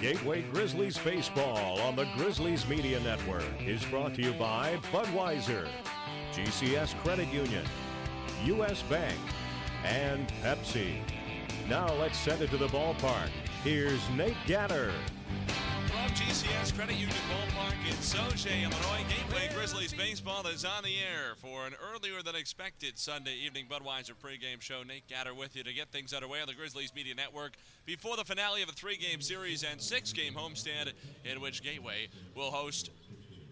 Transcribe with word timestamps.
Gateway 0.00 0.42
Grizzlies 0.50 0.96
Baseball 0.98 1.78
on 1.80 1.94
the 1.94 2.06
Grizzlies 2.16 2.66
Media 2.66 2.98
Network 3.00 3.44
is 3.64 3.84
brought 3.84 4.14
to 4.14 4.22
you 4.22 4.32
by 4.32 4.76
Budweiser, 4.90 5.68
GCS 6.32 6.94
Credit 7.02 7.30
Union, 7.32 7.64
U.S. 8.44 8.82
Bank, 8.84 9.18
and 9.84 10.26
Pepsi. 10.42 10.94
Now 11.68 11.92
let's 11.94 12.18
send 12.18 12.40
it 12.40 12.50
to 12.50 12.56
the 12.56 12.68
ballpark. 12.68 13.28
Here's 13.62 14.00
Nate 14.10 14.36
Gatter. 14.46 14.90
GCS 16.20 16.76
Credit 16.76 16.96
Union 16.96 17.16
Ballpark 17.30 17.72
in 17.88 17.96
Sauget, 17.96 18.62
Illinois, 18.62 19.02
Gateway 19.08 19.48
Grizzlies 19.54 19.94
baseball 19.94 20.46
is 20.46 20.66
on 20.66 20.84
the 20.84 20.98
air 20.98 21.34
for 21.36 21.66
an 21.66 21.72
earlier 21.94 22.20
than 22.22 22.34
expected 22.34 22.98
Sunday 22.98 23.36
evening 23.36 23.64
Budweiser 23.70 24.12
pregame 24.22 24.60
show. 24.60 24.82
Nate 24.82 25.08
Gatter 25.08 25.34
with 25.34 25.56
you 25.56 25.64
to 25.64 25.72
get 25.72 25.88
things 25.88 26.12
underway 26.12 26.42
on 26.42 26.46
the 26.46 26.52
Grizzlies 26.52 26.94
Media 26.94 27.14
Network 27.14 27.54
before 27.86 28.18
the 28.18 28.24
finale 28.24 28.60
of 28.60 28.68
a 28.68 28.72
three-game 28.72 29.22
series 29.22 29.64
and 29.64 29.80
six-game 29.80 30.34
homestand 30.34 30.92
in 31.24 31.40
which 31.40 31.62
Gateway 31.62 32.08
will 32.36 32.50
host 32.50 32.90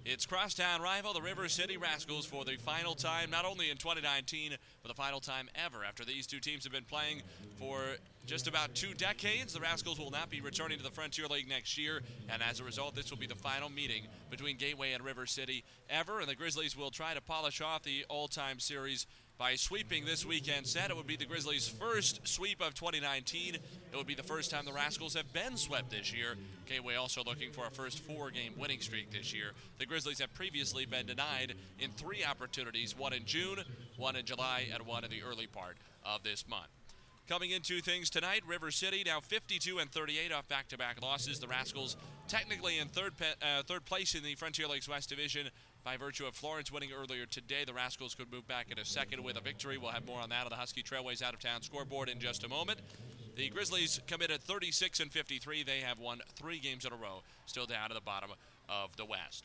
its 0.05 0.27
crosstown 0.27 0.83
rival, 0.83 1.15
the 1.15 1.23
River 1.23 1.49
City 1.49 1.79
Rascals, 1.79 2.27
for 2.27 2.45
the 2.45 2.57
final 2.57 2.95
time, 2.95 3.31
not 3.31 3.47
only 3.47 3.71
in 3.71 3.79
2019, 3.79 4.53
but 4.83 4.89
the 4.89 4.95
final 4.95 5.21
time 5.21 5.49
ever. 5.55 5.85
After 5.85 6.05
these 6.05 6.27
two 6.27 6.41
teams 6.41 6.65
have 6.65 6.73
been 6.73 6.85
playing 6.85 7.23
for 7.59 7.97
just 8.29 8.47
about 8.47 8.75
two 8.75 8.93
decades, 8.93 9.55
the 9.55 9.61
Rascals 9.61 9.99
will 9.99 10.11
not 10.11 10.29
be 10.29 10.43
returning 10.43 10.77
to 10.77 10.85
the 10.85 10.91
Frontier 10.91 11.27
League 11.27 11.49
next 11.49 11.79
year, 11.79 12.03
and 12.29 12.43
as 12.43 12.61
a 12.61 12.65
result, 12.65 12.95
this 12.95 13.11
will 13.11 13.17
be 13.17 13.27
the 13.27 13.35
final 13.35 13.71
meeting 13.71 14.07
between 14.31 14.59
Gateway 14.59 14.93
and 14.93 15.03
River 15.03 15.25
City 15.25 15.65
ever, 15.89 16.21
and 16.21 16.29
the 16.29 16.35
Grizzlies 16.35 16.77
will 16.77 16.91
try 16.91 17.15
to 17.15 17.23
polish 17.23 17.63
off 17.63 17.85
the 17.85 18.05
all-time 18.11 18.61
series 18.61 19.07
by 19.39 19.55
sweeping 19.55 20.05
this 20.05 20.27
weekend 20.27 20.67
set. 20.67 20.91
It 20.91 20.97
would 20.97 21.07
be 21.07 21.17
the 21.17 21.25
Grizzlies' 21.25 21.69
first 21.69 22.29
sweep 22.29 22.61
of 22.61 22.75
2019. 22.75 23.55
It 23.55 23.97
would 23.97 24.07
be 24.07 24.15
the 24.15 24.23
first 24.23 24.51
time 24.51 24.67
the 24.67 24.73
Rascals 24.75 25.15
have 25.15 25.33
been 25.33 25.57
swept 25.57 25.91
this 25.91 26.13
year. 26.13 26.35
Gateway 26.67 26.97
also 26.97 27.25
looking 27.25 27.51
for 27.51 27.67
a 27.67 27.71
first 27.71 28.01
four 28.01 28.31
game 28.31 28.53
winning 28.59 28.81
streak 28.81 29.11
this 29.11 29.33
year. 29.33 29.53
The 29.79 29.87
Grizzlies 29.87 30.19
have 30.19 30.35
previously 30.35 30.85
been 30.85 31.07
denied 31.07 31.55
in 31.79 31.93
three 31.93 32.25
opportunities 32.25 32.95
one 32.95 33.15
in 33.15 33.25
June, 33.25 33.61
one 33.97 34.17
in 34.17 34.27
July, 34.27 34.67
and 34.71 34.85
one 34.87 35.03
in 35.05 35.11
the 35.11 35.23
early 35.23 35.47
part 35.47 35.79
of 36.05 36.25
this 36.25 36.47
month. 36.47 36.69
Coming 37.29 37.51
into 37.51 37.83
things 37.83 38.09
tonight, 38.09 38.41
River 38.47 38.71
City 38.71 39.03
now 39.05 39.21
52 39.21 39.81
and 39.81 39.93
38 39.93 40.33
off 40.33 40.49
back-to-back 40.49 41.03
losses. 41.03 41.39
The 41.39 41.47
Rascals 41.47 41.99
technically 42.27 42.79
in 42.79 42.89
third 42.89 43.19
pe- 43.19 43.35
uh, 43.43 43.63
third 43.65 43.85
place 43.85 44.15
in 44.15 44.23
the 44.23 44.35
Frontier 44.35 44.67
Leagues 44.67 44.89
West 44.89 45.11
Division 45.11 45.51
by 45.85 45.99
virtue 45.99 46.25
of 46.25 46.35
Florence 46.35 46.73
winning 46.73 46.89
earlier 46.91 47.27
today. 47.27 47.65
The 47.67 47.75
Rascals 47.75 48.15
could 48.15 48.33
move 48.33 48.49
back 48.49 48.71
into 48.71 48.83
second 48.87 49.23
with 49.23 49.37
a 49.37 49.43
victory. 49.43 49.77
We'll 49.77 49.91
have 49.91 50.07
more 50.07 50.19
on 50.23 50.31
that 50.31 50.45
on 50.45 50.49
the 50.49 50.57
Husky 50.57 50.83
Trailways 50.83 51.21
out 51.21 51.35
of 51.35 51.41
town 51.41 51.61
scoreboard 51.61 52.09
in 52.09 52.19
just 52.19 52.45
a 52.45 52.49
moment. 52.49 52.81
The 53.37 53.51
Grizzlies 53.51 54.01
committed 54.07 54.43
36 54.43 54.99
and 55.01 55.13
53. 55.13 55.65
They 55.65 55.81
have 55.81 55.99
won 55.99 56.21
three 56.35 56.59
games 56.59 56.87
in 56.87 56.95
a 56.95 56.97
row, 56.97 57.23
still 57.45 57.67
down 57.67 57.91
at 57.91 57.95
the 57.95 58.01
bottom 58.01 58.31
of 58.71 58.97
the 58.97 59.05
West. 59.05 59.45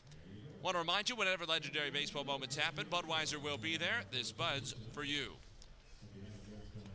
Want 0.62 0.74
to 0.74 0.78
remind 0.78 1.10
you, 1.10 1.16
whenever 1.16 1.44
legendary 1.44 1.90
baseball 1.90 2.24
moments 2.24 2.56
happen, 2.56 2.86
Budweiser 2.86 3.36
will 3.36 3.58
be 3.58 3.76
there. 3.76 4.04
This 4.10 4.32
Bud's 4.32 4.74
for 4.94 5.04
you. 5.04 5.34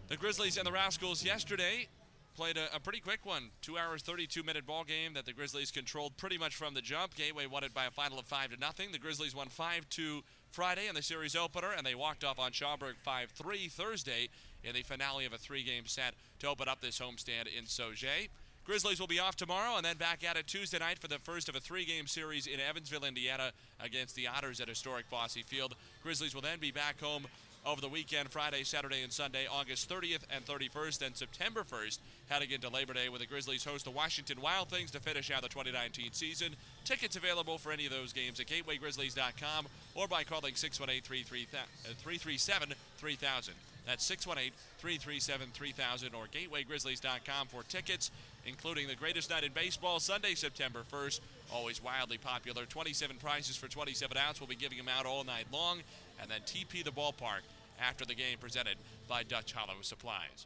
The 0.09 0.17
Grizzlies 0.17 0.57
and 0.57 0.65
the 0.65 0.71
Rascals 0.71 1.23
yesterday 1.23 1.88
played 2.35 2.57
a, 2.57 2.75
a, 2.75 2.79
pretty 2.79 2.99
quick 2.99 3.27
one. 3.27 3.52
Two 3.61 3.77
hours, 3.77 4.02
32 4.02 4.41
minute 4.41 4.65
ball 4.65 4.83
game 4.83 5.13
that 5.13 5.27
the 5.27 5.33
Grizzlies 5.33 5.69
controlled 5.69 6.17
pretty 6.17 6.35
much 6.35 6.55
from 6.55 6.73
the 6.73 6.81
jump. 6.81 7.13
Gateway 7.13 7.45
won 7.45 7.63
it 7.63 7.75
by 7.75 7.85
a 7.85 7.91
final 7.91 8.17
of 8.17 8.25
five 8.25 8.49
to 8.49 8.59
nothing. 8.59 8.91
The 8.91 8.97
Grizzlies 8.97 9.35
won 9.35 9.49
five 9.49 9.87
two 9.91 10.23
Friday 10.49 10.87
in 10.87 10.95
the 10.95 11.03
series 11.03 11.35
opener, 11.35 11.69
and 11.77 11.85
they 11.85 11.93
walked 11.93 12.23
off 12.23 12.39
on 12.39 12.52
Schaumburg 12.52 12.95
5-3 13.05 13.71
Thursday 13.71 14.30
in 14.63 14.73
the 14.73 14.81
finale 14.81 15.25
of 15.25 15.33
a 15.33 15.37
three-game 15.37 15.86
set 15.86 16.15
to 16.39 16.48
open 16.48 16.67
up 16.67 16.81
this 16.81 16.99
homestand 16.99 17.45
in 17.55 17.65
Sauget. 17.65 18.30
Grizzlies 18.65 18.99
will 18.99 19.08
be 19.08 19.19
off 19.19 19.36
tomorrow 19.36 19.75
and 19.77 19.86
then 19.86 19.98
back 19.98 20.23
at 20.23 20.37
it 20.37 20.48
Tuesday 20.48 20.80
night 20.80 20.98
for 20.98 21.08
the 21.08 21.19
first 21.19 21.49
of 21.49 21.55
a 21.55 21.59
three 21.59 21.86
game 21.86 22.08
series 22.08 22.48
in 22.48 22.59
Evansville, 22.59 23.05
Indiana 23.05 23.52
against 23.80 24.15
the 24.15 24.27
Otters 24.27 24.59
at 24.59 24.67
historic 24.67 25.08
Bosse 25.11 25.37
Field. 25.45 25.75
Grizzlies 26.02 26.33
will 26.33 26.42
then 26.42 26.59
be 26.59 26.71
back 26.71 26.99
home 26.99 27.27
over 27.65 27.81
the 27.81 27.89
weekend, 27.89 28.30
Friday, 28.30 28.64
Saturday, 28.64 29.03
and 29.03 29.11
Sunday, 29.11 29.45
August 29.52 29.89
30th 29.89 30.21
and 30.33 30.45
31st, 30.45 31.05
and 31.05 31.15
September 31.15 31.64
1st, 31.64 31.99
heading 32.30 32.52
into 32.52 32.70
Labor 32.70 32.93
Day, 32.93 33.09
where 33.09 33.20
the 33.20 33.25
Grizzlies 33.25 33.64
host 33.64 33.86
the 33.86 33.92
Washington 33.92 34.42
Wild 34.42 34.70
Things 34.70 34.92
to 34.92 34.99
finish 34.99 35.31
out 35.31 35.42
the 35.42 35.49
2019 35.49 36.14
season. 36.14 36.55
Tickets 36.86 37.15
available 37.15 37.58
for 37.58 37.71
any 37.71 37.86
of 37.86 37.92
those 37.92 38.14
games 38.14 38.39
at 38.39 38.48
GatewayGrizzlies.com 38.48 39.67
or 39.95 40.08
by 40.08 40.23
calling 40.23 40.55
618 40.55 41.23
337 41.25 42.73
3000. 42.98 43.53
That's 43.86 44.05
618 44.05 44.53
337 44.77 45.48
3000 45.53 46.14
or 46.14 46.25
GatewayGrizzlies.com 46.25 47.48
for 47.48 47.64
tickets, 47.64 48.11
including 48.45 48.87
the 48.87 48.95
greatest 48.95 49.30
night 49.30 49.43
in 49.43 49.52
baseball, 49.52 49.99
Sunday, 49.99 50.36
September 50.36 50.83
1st. 50.92 51.21
Always 51.52 51.83
wildly 51.83 52.19
popular. 52.19 52.65
27 52.65 53.17
prizes 53.17 53.55
for 53.55 53.67
27 53.67 54.15
ounce. 54.15 54.39
We'll 54.39 54.48
be 54.48 54.55
giving 54.55 54.77
them 54.77 54.89
out 54.89 55.05
all 55.05 55.23
night 55.23 55.45
long. 55.52 55.80
And 56.21 56.30
then 56.30 56.41
TP 56.41 56.83
the 56.83 56.91
ballpark 56.91 57.41
after 57.81 58.05
the 58.05 58.15
game 58.15 58.37
presented 58.39 58.75
by 59.07 59.23
Dutch 59.23 59.53
Hollow 59.53 59.81
Supplies. 59.81 60.45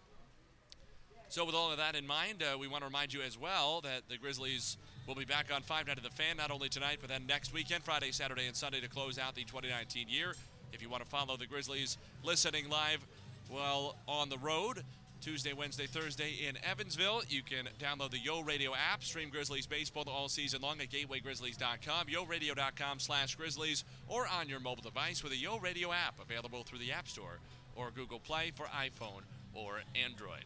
So, 1.30 1.46
with 1.46 1.56
all 1.56 1.72
of 1.72 1.78
that 1.78 1.96
in 1.96 2.06
mind, 2.06 2.44
uh, 2.44 2.58
we 2.58 2.68
want 2.68 2.82
to 2.82 2.86
remind 2.86 3.12
you 3.12 3.22
as 3.22 3.40
well 3.40 3.82
that 3.82 4.04
the 4.08 4.18
Grizzlies 4.18 4.78
will 5.08 5.16
be 5.16 5.26
back 5.26 5.48
on 5.52 5.64
Five 5.64 5.88
Night 5.88 5.98
of 5.98 6.04
the 6.04 6.12
Fan 6.12 6.38
not 6.38 6.52
only 6.52 6.70
tonight, 6.70 7.00
but 7.02 7.10
then 7.10 7.26
next 7.28 7.52
weekend, 7.54 7.84
Friday, 7.84 8.12
Saturday, 8.12 8.46
and 8.46 8.56
Sunday 8.56 8.80
to 8.82 8.88
close 8.88 9.18
out 9.18 9.34
the 9.34 9.44
2019 9.44 10.08
year. 10.10 10.36
If 10.72 10.82
you 10.82 10.90
want 10.90 11.04
to 11.04 11.10
follow 11.10 11.36
the 11.36 11.48
Grizzlies 11.48 11.98
listening 12.24 12.70
live, 12.70 13.06
well, 13.50 13.96
on 14.08 14.30
the 14.30 14.38
road, 14.38 14.84
Tuesday, 15.24 15.54
Wednesday, 15.54 15.88
Thursday 15.88 16.34
in 16.46 16.58
Evansville. 16.70 17.22
You 17.30 17.44
can 17.44 17.70
download 17.80 18.12
the 18.12 18.20
Yo 18.20 18.42
Radio 18.42 18.74
app, 18.74 19.06
stream 19.06 19.30
Grizzlies 19.30 19.66
baseball 19.66 20.04
all 20.10 20.28
season 20.28 20.62
long 20.62 20.82
at 20.82 20.90
GatewayGrizzlies.com, 20.90 22.08
YoRadio.com 22.08 23.00
slash 23.00 23.36
Grizzlies, 23.36 23.86
or 24.10 24.28
on 24.28 24.50
your 24.50 24.60
mobile 24.60 24.84
device 24.84 25.24
with 25.24 25.32
a 25.32 25.38
Yo 25.38 25.60
Radio 25.60 25.94
app 25.94 26.16
available 26.22 26.64
through 26.64 26.80
the 26.80 26.92
App 26.92 27.08
Store 27.08 27.40
or 27.78 27.90
Google 27.92 28.20
Play 28.20 28.52
for 28.54 28.66
iPhone 28.66 29.22
or 29.54 29.84
Android. 29.96 30.44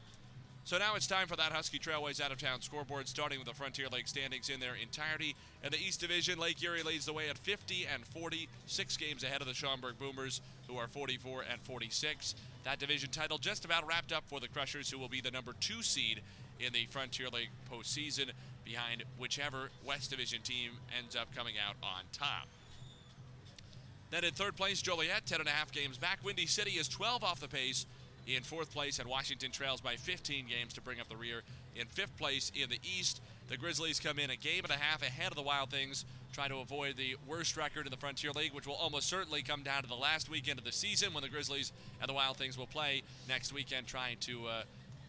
So 0.64 0.78
now 0.78 0.96
it's 0.96 1.08
time 1.08 1.28
for 1.28 1.38
that 1.38 1.54
Husky 1.54 1.80
Trailways 1.80 2.22
out 2.22 2.32
of 2.32 2.40
town 2.40 2.62
scoreboard, 2.62 3.08
starting 3.08 3.40
with 3.40 3.48
the 3.48 3.54
Frontier 3.54 3.88
Lake 3.88 4.08
standings 4.08 4.50
in 4.50 4.60
their 4.60 4.76
entirety. 4.76 5.34
In 5.64 5.72
the 5.72 5.78
East 5.78 6.02
Division, 6.02 6.38
Lake 6.38 6.62
Erie 6.62 6.84
leads 6.84 7.06
the 7.06 7.14
way 7.14 7.30
at 7.30 7.38
50 7.38 7.88
and 7.92 8.06
40, 8.06 8.50
six 8.66 8.98
games 8.98 9.24
ahead 9.24 9.42
of 9.42 9.48
the 9.48 9.54
Schaumburg 9.54 9.98
Boomers, 9.98 10.42
who 10.68 10.78
are 10.78 10.88
44 10.88 11.46
and 11.50 11.62
46. 11.62 12.36
That 12.68 12.80
division 12.80 13.10
title 13.12 13.38
just 13.38 13.64
about 13.64 13.88
wrapped 13.88 14.12
up 14.12 14.26
for 14.28 14.42
the 14.42 14.50
Crushers, 14.50 14.92
who 14.92 15.00
will 15.00 15.08
be 15.08 15.22
the 15.22 15.32
number 15.32 15.54
two 15.62 15.82
seed 15.82 16.20
in 16.60 16.74
the 16.74 16.86
Frontier 16.90 17.30
League 17.30 17.48
postseason, 17.72 18.32
behind 18.66 19.06
whichever 19.18 19.70
West 19.86 20.12
Division 20.12 20.42
team 20.42 20.72
ends 21.02 21.16
up 21.16 21.34
coming 21.34 21.56
out 21.66 21.76
on 21.82 22.02
top. 22.12 22.50
Then 24.10 24.26
in 24.26 24.34
third 24.34 24.58
place, 24.58 24.82
Joliet, 24.82 25.26
10 25.26 25.40
and 25.40 25.48
a 25.48 25.52
half 25.54 25.72
games 25.72 25.98
back. 25.98 26.20
Windy 26.26 26.46
City 26.46 26.72
is 26.72 26.90
12 26.90 27.24
off 27.24 27.40
the 27.40 27.48
pace 27.48 27.86
in 28.28 28.44
fourth 28.44 28.74
place, 28.74 29.00
and 29.00 29.08
Washington 29.08 29.50
trails 29.52 29.80
by 29.80 29.96
15 29.96 30.48
games 30.50 30.74
to 30.74 30.82
bring 30.82 31.00
up 31.00 31.08
the 31.08 31.16
rear. 31.16 31.44
In 31.78 31.88
fifth 31.88 32.18
place 32.18 32.52
in 32.54 32.68
the 32.68 32.80
East, 32.84 33.22
the 33.50 33.58
Grizzlies 33.58 34.00
come 34.00 34.20
in 34.20 34.30
a 34.30 34.36
game 34.36 34.64
and 34.64 34.72
a 34.72 34.78
half 34.78 35.02
ahead 35.02 35.30
of 35.30 35.36
the 35.36 35.42
Wild 35.42 35.70
Things, 35.70 36.06
trying 36.34 36.50
to 36.50 36.58
avoid 36.58 36.98
the 36.98 37.16
worst 37.28 37.56
record 37.56 37.86
in 37.86 37.92
the 37.92 37.98
Frontier 37.98 38.32
League, 38.32 38.54
which 38.54 38.68
will 38.68 38.76
almost 38.76 39.08
certainly 39.08 39.42
come 39.42 39.64
down 39.64 39.84
to 39.84 39.88
the 39.88 39.96
last 39.96 40.30
weekend 40.30 40.60
of 40.60 40.66
the 40.66 40.72
season 40.72 41.14
when 41.14 41.24
the 41.24 41.30
Grizzlies 41.30 41.72
and 42.02 42.10
the 42.10 42.14
Wild 42.14 42.38
Things 42.38 42.58
will 42.58 42.68
play 42.68 43.04
next 43.28 43.54
weekend, 43.54 43.88
trying 43.88 44.18
to 44.22 44.48
uh, 44.48 44.62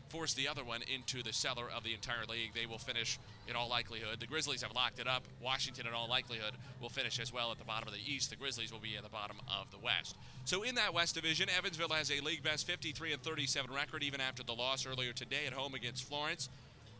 force 0.08 0.34
the 0.34 0.48
other 0.48 0.64
one 0.64 0.80
into 0.92 1.22
the 1.22 1.32
cellar 1.32 1.64
of 1.74 1.84
the 1.84 1.92
entire 1.92 2.24
league. 2.28 2.54
They 2.54 2.66
will 2.66 2.78
finish 2.78 3.18
in 3.48 3.56
all 3.56 3.68
likelihood. 3.68 4.20
The 4.20 4.26
Grizzlies 4.26 4.62
have 4.62 4.72
locked 4.72 4.98
it 4.98 5.06
up. 5.06 5.24
Washington, 5.42 5.86
in 5.86 5.92
all 5.92 6.08
likelihood, 6.08 6.52
will 6.80 6.88
finish 6.88 7.18
as 7.18 7.32
well 7.32 7.50
at 7.50 7.58
the 7.58 7.64
bottom 7.64 7.88
of 7.88 7.94
the 7.94 8.00
East. 8.00 8.30
The 8.30 8.36
Grizzlies 8.36 8.72
will 8.72 8.78
be 8.78 8.96
at 8.96 9.02
the 9.02 9.08
bottom 9.08 9.36
of 9.48 9.70
the 9.70 9.78
West. 9.78 10.16
So 10.44 10.62
in 10.62 10.76
that 10.76 10.94
West 10.94 11.14
Division, 11.14 11.48
Evansville 11.50 11.88
has 11.90 12.10
a 12.10 12.20
league 12.20 12.42
best 12.42 12.66
53 12.66 13.12
and 13.12 13.22
37 13.22 13.74
record, 13.74 14.02
even 14.02 14.20
after 14.20 14.42
the 14.42 14.54
loss 14.54 14.86
earlier 14.86 15.12
today 15.12 15.46
at 15.46 15.52
home 15.52 15.74
against 15.74 16.04
Florence. 16.04 16.48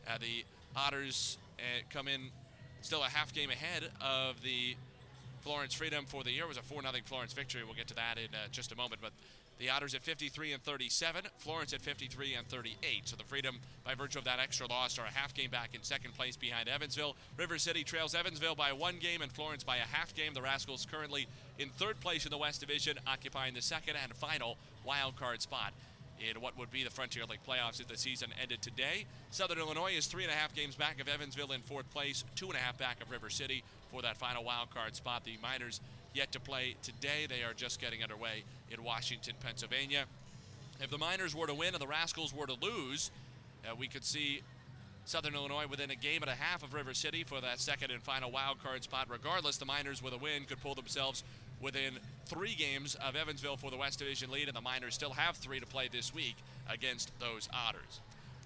Uh, 0.06 0.18
the 0.18 0.44
Otters 0.76 1.38
uh, 1.58 1.82
come 1.90 2.08
in 2.08 2.30
still 2.82 3.02
a 3.02 3.08
half 3.08 3.32
game 3.32 3.50
ahead 3.50 3.90
of 4.00 4.42
the 4.42 4.76
Florence 5.40 5.74
Freedom 5.74 6.04
for 6.06 6.22
the 6.22 6.30
year. 6.30 6.44
It 6.44 6.48
was 6.48 6.56
a 6.56 6.62
4 6.62 6.82
0 6.82 6.92
Florence 7.04 7.32
victory. 7.32 7.62
We'll 7.64 7.74
get 7.74 7.88
to 7.88 7.94
that 7.94 8.18
in 8.18 8.34
uh, 8.34 8.48
just 8.50 8.72
a 8.72 8.76
moment. 8.76 9.00
But 9.00 9.12
the 9.58 9.70
Otters 9.70 9.94
at 9.94 10.02
53 10.02 10.52
and 10.52 10.62
37, 10.62 11.24
Florence 11.38 11.72
at 11.72 11.80
53 11.80 12.34
and 12.34 12.46
38. 12.46 13.08
So 13.08 13.16
the 13.16 13.24
Freedom, 13.24 13.58
by 13.84 13.94
virtue 13.94 14.18
of 14.18 14.24
that 14.24 14.38
extra 14.38 14.68
loss, 14.68 14.98
are 14.98 15.06
a 15.06 15.10
half 15.10 15.34
game 15.34 15.50
back 15.50 15.74
in 15.74 15.82
second 15.82 16.14
place 16.14 16.36
behind 16.36 16.68
Evansville. 16.68 17.16
River 17.36 17.58
City 17.58 17.82
trails 17.82 18.14
Evansville 18.14 18.54
by 18.54 18.72
one 18.72 18.98
game 18.98 19.20
and 19.20 19.32
Florence 19.32 19.64
by 19.64 19.76
a 19.78 19.80
half 19.80 20.14
game. 20.14 20.32
The 20.32 20.42
Rascals 20.42 20.86
currently 20.90 21.26
in 21.58 21.70
third 21.70 21.98
place 22.00 22.24
in 22.24 22.30
the 22.30 22.38
West 22.38 22.60
Division, 22.60 22.98
occupying 23.06 23.54
the 23.54 23.62
second 23.62 23.96
and 24.02 24.14
final 24.14 24.56
wild 24.84 25.16
card 25.16 25.42
spot 25.42 25.72
in 26.20 26.40
what 26.40 26.58
would 26.58 26.70
be 26.70 26.84
the 26.84 26.90
Frontier 26.90 27.24
League 27.24 27.40
playoffs 27.46 27.80
if 27.80 27.88
the 27.88 27.96
season 27.96 28.30
ended 28.40 28.62
today. 28.62 29.06
Southern 29.30 29.58
Illinois 29.58 29.92
is 29.96 30.06
three 30.06 30.24
and 30.24 30.32
a 30.32 30.34
half 30.34 30.54
games 30.54 30.74
back 30.74 31.00
of 31.00 31.08
Evansville 31.08 31.52
in 31.52 31.60
fourth 31.62 31.90
place, 31.90 32.24
two 32.34 32.46
and 32.46 32.54
a 32.54 32.58
half 32.58 32.78
back 32.78 33.02
of 33.02 33.10
River 33.10 33.30
City 33.30 33.62
for 33.90 34.02
that 34.02 34.16
final 34.16 34.44
wild 34.44 34.70
card 34.70 34.96
spot. 34.96 35.24
The 35.24 35.36
Miners 35.42 35.80
yet 36.14 36.32
to 36.32 36.40
play 36.40 36.76
today. 36.82 37.26
They 37.28 37.42
are 37.42 37.54
just 37.54 37.80
getting 37.80 38.02
underway 38.02 38.44
in 38.70 38.82
Washington, 38.82 39.34
Pennsylvania. 39.40 40.04
If 40.80 40.90
the 40.90 40.98
Miners 40.98 41.34
were 41.34 41.46
to 41.46 41.54
win 41.54 41.74
and 41.74 41.82
the 41.82 41.86
Rascals 41.86 42.34
were 42.34 42.46
to 42.46 42.54
lose, 42.60 43.10
uh, 43.64 43.74
we 43.74 43.88
could 43.88 44.04
see 44.04 44.42
Southern 45.04 45.34
Illinois 45.34 45.66
within 45.68 45.90
a 45.90 45.96
game 45.96 46.22
and 46.22 46.30
a 46.30 46.34
half 46.34 46.62
of 46.62 46.74
River 46.74 46.94
City 46.94 47.24
for 47.24 47.40
that 47.40 47.60
second 47.60 47.90
and 47.90 48.02
final 48.02 48.30
wild 48.30 48.62
card 48.62 48.82
spot. 48.82 49.06
Regardless, 49.08 49.56
the 49.56 49.64
Miners 49.64 50.02
with 50.02 50.12
a 50.12 50.18
win 50.18 50.44
could 50.44 50.60
pull 50.60 50.74
themselves 50.74 51.24
within 51.60 51.98
three 52.26 52.54
games 52.54 52.94
of 52.96 53.16
Evansville 53.16 53.56
for 53.56 53.70
the 53.70 53.76
West 53.76 53.98
Division 53.98 54.30
lead, 54.30 54.48
and 54.48 54.56
the 54.56 54.60
Miners 54.60 54.94
still 54.94 55.12
have 55.12 55.36
three 55.36 55.60
to 55.60 55.66
play 55.66 55.88
this 55.90 56.14
week 56.14 56.36
against 56.68 57.10
those 57.18 57.48
Otters. 57.52 58.00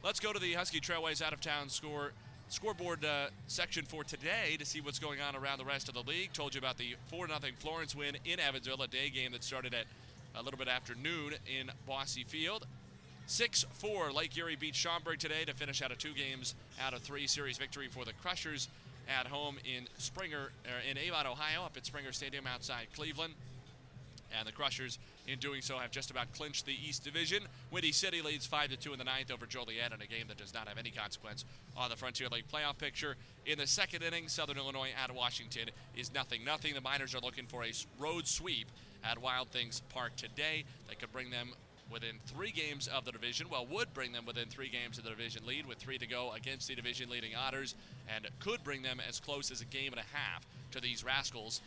Let's 0.05 0.21
go 0.21 0.33
to 0.33 0.39
the 0.39 0.55
Husky 0.55 0.81
Trailways 0.81 1.23
out 1.23 1.33
of 1.33 1.41
town 1.41 1.69
score 1.69 2.13
scoreboard 2.49 3.03
uh, 3.03 3.29
section 3.47 3.85
for 3.85 4.05
today 4.05 4.57
to 4.59 4.67
see 4.67 4.81
what's 4.81 4.99
going 4.99 5.21
on 5.21 5.35
around 5.35 5.59
the 5.59 5.65
rest 5.65 5.89
of 5.89 5.95
the 5.95 6.03
league. 6.03 6.33
Told 6.35 6.55
you 6.55 6.59
about 6.59 6.77
the 6.77 6.97
4 7.07 7.27
0 7.27 7.39
Florence 7.59 7.95
win 7.95 8.17
in 8.25 8.39
Evansville, 8.39 8.83
a 8.83 8.89
day 8.89 9.09
game 9.09 9.33
that 9.33 9.43
started 9.43 9.73
at 9.73 9.87
a 10.35 10.43
little 10.43 10.59
bit 10.59 10.69
after 10.69 10.95
noon 10.95 11.35
in 11.47 11.71
Bosse 11.87 12.19
Field. 12.27 12.67
6 13.27 13.65
4 13.73 14.13
Lake 14.13 14.37
Erie 14.37 14.57
beat 14.57 14.75
Schaumburg 14.75 15.19
today 15.19 15.45
to 15.47 15.55
finish 15.55 15.81
out 15.81 15.93
of 15.93 15.99
two 15.99 16.13
games 16.13 16.55
out 16.85 16.93
of 16.93 17.01
three 17.01 17.27
series 17.27 17.57
victory 17.57 17.89
for 17.89 18.05
the 18.05 18.13
Crushers 18.15 18.69
at 19.09 19.27
home 19.27 19.57
in 19.65 19.89
Sprenger, 19.99 20.53
er, 20.67 20.91
in 20.91 20.99
Avon, 20.99 21.27
Ohio, 21.27 21.65
up 21.65 21.77
at 21.77 21.87
Sprenger 21.87 22.13
Stadium 22.13 22.47
outside 22.47 22.87
Cleveland. 22.95 23.35
And 24.39 24.49
the 24.49 24.53
Crushers, 24.53 24.99
in 25.29 25.39
doing 25.39 25.61
so, 25.61 25.77
have 25.77 25.91
just 25.91 26.11
about 26.11 26.33
clinched 26.33 26.65
the 26.65 26.73
East 26.73 27.05
Division. 27.05 27.43
Windy 27.71 27.93
City 27.93 28.23
leads 28.23 28.47
5 28.47 28.71
to 28.71 28.77
2 28.77 28.93
in 28.93 28.99
the 28.99 29.05
ninth 29.05 29.31
over 29.31 29.45
Joliet 29.45 29.93
in 29.93 30.01
a 30.01 30.07
game 30.07 30.27
that 30.29 30.39
does 30.39 30.55
not 30.55 30.69
have 30.69 30.79
any 30.79 30.91
consequence 30.91 31.45
on 31.77 31.91
the 31.91 31.97
Frontier 31.97 32.29
League 32.29 32.47
playoff 32.51 32.79
picture. 32.79 33.17
In 33.45 33.59
the 33.59 33.67
second 33.67 34.03
inning, 34.03 34.29
Southern 34.29 34.57
Illinois 34.57 34.91
at 35.03 35.15
Washington 35.15 35.69
is 35.95 36.15
nothing 36.15 36.45
nothing. 36.45 36.75
The 36.75 36.81
Miners 36.81 37.15
are 37.15 37.21
looking 37.21 37.47
for 37.47 37.63
a 37.63 37.73
road 37.99 38.27
sweep 38.27 38.69
at 39.05 39.19
Wild 39.19 39.49
Things 39.49 39.83
Park 39.91 40.17
today 40.17 40.65
that 40.89 40.99
could 40.99 41.13
bring 41.13 41.31
them 41.31 41.51
within 41.93 42.17
three 42.27 42.51
games 42.51 42.89
of 42.89 43.05
the 43.05 43.13
division. 43.13 43.49
Well, 43.51 43.67
would 43.67 43.93
bring 43.95 44.13
them 44.13 44.25
within 44.27 44.49
three 44.49 44.69
games 44.69 44.99
of 44.99 45.05
the 45.05 45.11
division 45.11 45.47
lead 45.47 45.67
with 45.67 45.79
three 45.79 45.99
to 45.99 46.07
go 46.07 46.33
against 46.33 46.69
the 46.69 46.75
division 46.75 47.11
leading 47.11 47.35
Otters, 47.35 47.75
and 48.15 48.27
could 48.41 48.65
bring 48.65 48.83
them 48.83 49.01
as 49.07 49.21
close 49.21 49.51
as 49.51 49.61
a 49.61 49.65
game 49.67 49.93
and 49.93 50.01
a 50.01 50.17
half 50.17 50.47
to 50.73 50.81
these 50.81 51.05
Rascals 51.05 51.61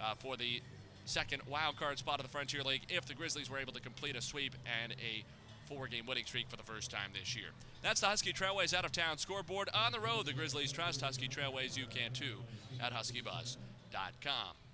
uh, 0.00 0.14
for 0.14 0.36
the 0.36 0.60
second 1.04 1.42
wild 1.48 1.76
card 1.76 1.98
spot 1.98 2.20
of 2.20 2.26
the 2.26 2.30
Frontier 2.30 2.62
League 2.62 2.82
if 2.90 3.06
the 3.06 3.14
Grizzlies 3.14 3.48
were 3.48 3.58
able 3.58 3.72
to 3.72 3.80
complete 3.80 4.14
a 4.16 4.20
sweep 4.20 4.54
and 4.82 4.92
a 4.92 5.24
four 5.68 5.86
game 5.86 6.06
winning 6.06 6.24
streak 6.24 6.48
for 6.48 6.56
the 6.56 6.62
first 6.62 6.90
time 6.90 7.10
this 7.18 7.36
year. 7.36 7.48
That's 7.82 8.00
the 8.00 8.06
Husky 8.06 8.32
Trailways 8.32 8.74
out 8.74 8.84
of 8.84 8.92
town 8.92 9.18
scoreboard. 9.18 9.68
On 9.74 9.92
the 9.92 10.00
road, 10.00 10.26
the 10.26 10.32
Grizzlies 10.32 10.72
trust 10.72 11.00
Husky 11.00 11.28
Trailways. 11.28 11.76
You 11.76 11.86
can 11.86 12.12
too 12.12 12.38
at 12.80 12.92
huskybuzz.com. 12.92 14.67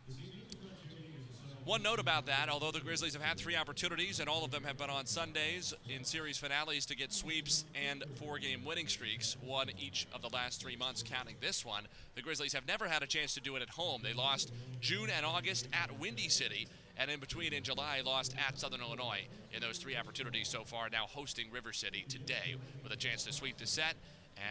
One 1.64 1.82
note 1.82 1.98
about 1.98 2.26
that, 2.26 2.50
although 2.50 2.72
the 2.72 2.80
Grizzlies 2.80 3.14
have 3.14 3.22
had 3.22 3.38
three 3.38 3.56
opportunities 3.56 4.20
and 4.20 4.28
all 4.28 4.44
of 4.44 4.50
them 4.50 4.64
have 4.64 4.76
been 4.76 4.90
on 4.90 5.06
Sundays 5.06 5.72
in 5.88 6.04
series 6.04 6.36
finales 6.36 6.84
to 6.86 6.94
get 6.94 7.10
sweeps 7.10 7.64
and 7.88 8.04
four 8.16 8.38
game 8.38 8.66
winning 8.66 8.86
streaks, 8.86 9.38
one 9.42 9.70
each 9.80 10.06
of 10.12 10.20
the 10.20 10.28
last 10.28 10.60
three 10.60 10.76
months, 10.76 11.02
counting 11.02 11.36
this 11.40 11.64
one, 11.64 11.84
the 12.16 12.20
Grizzlies 12.20 12.52
have 12.52 12.68
never 12.68 12.86
had 12.86 13.02
a 13.02 13.06
chance 13.06 13.32
to 13.32 13.40
do 13.40 13.56
it 13.56 13.62
at 13.62 13.70
home. 13.70 14.02
They 14.04 14.12
lost 14.12 14.52
June 14.82 15.08
and 15.08 15.24
August 15.24 15.66
at 15.72 15.98
Windy 15.98 16.28
City, 16.28 16.68
and 16.98 17.10
in 17.10 17.18
between 17.18 17.54
in 17.54 17.62
July, 17.62 18.02
lost 18.04 18.34
at 18.46 18.58
Southern 18.58 18.82
Illinois 18.82 19.26
in 19.54 19.62
those 19.62 19.78
three 19.78 19.96
opportunities 19.96 20.48
so 20.48 20.64
far, 20.64 20.90
now 20.90 21.06
hosting 21.08 21.50
River 21.50 21.72
City 21.72 22.04
today 22.10 22.56
with 22.82 22.92
a 22.92 22.96
chance 22.96 23.24
to 23.24 23.32
sweep 23.32 23.56
the 23.56 23.66
set 23.66 23.94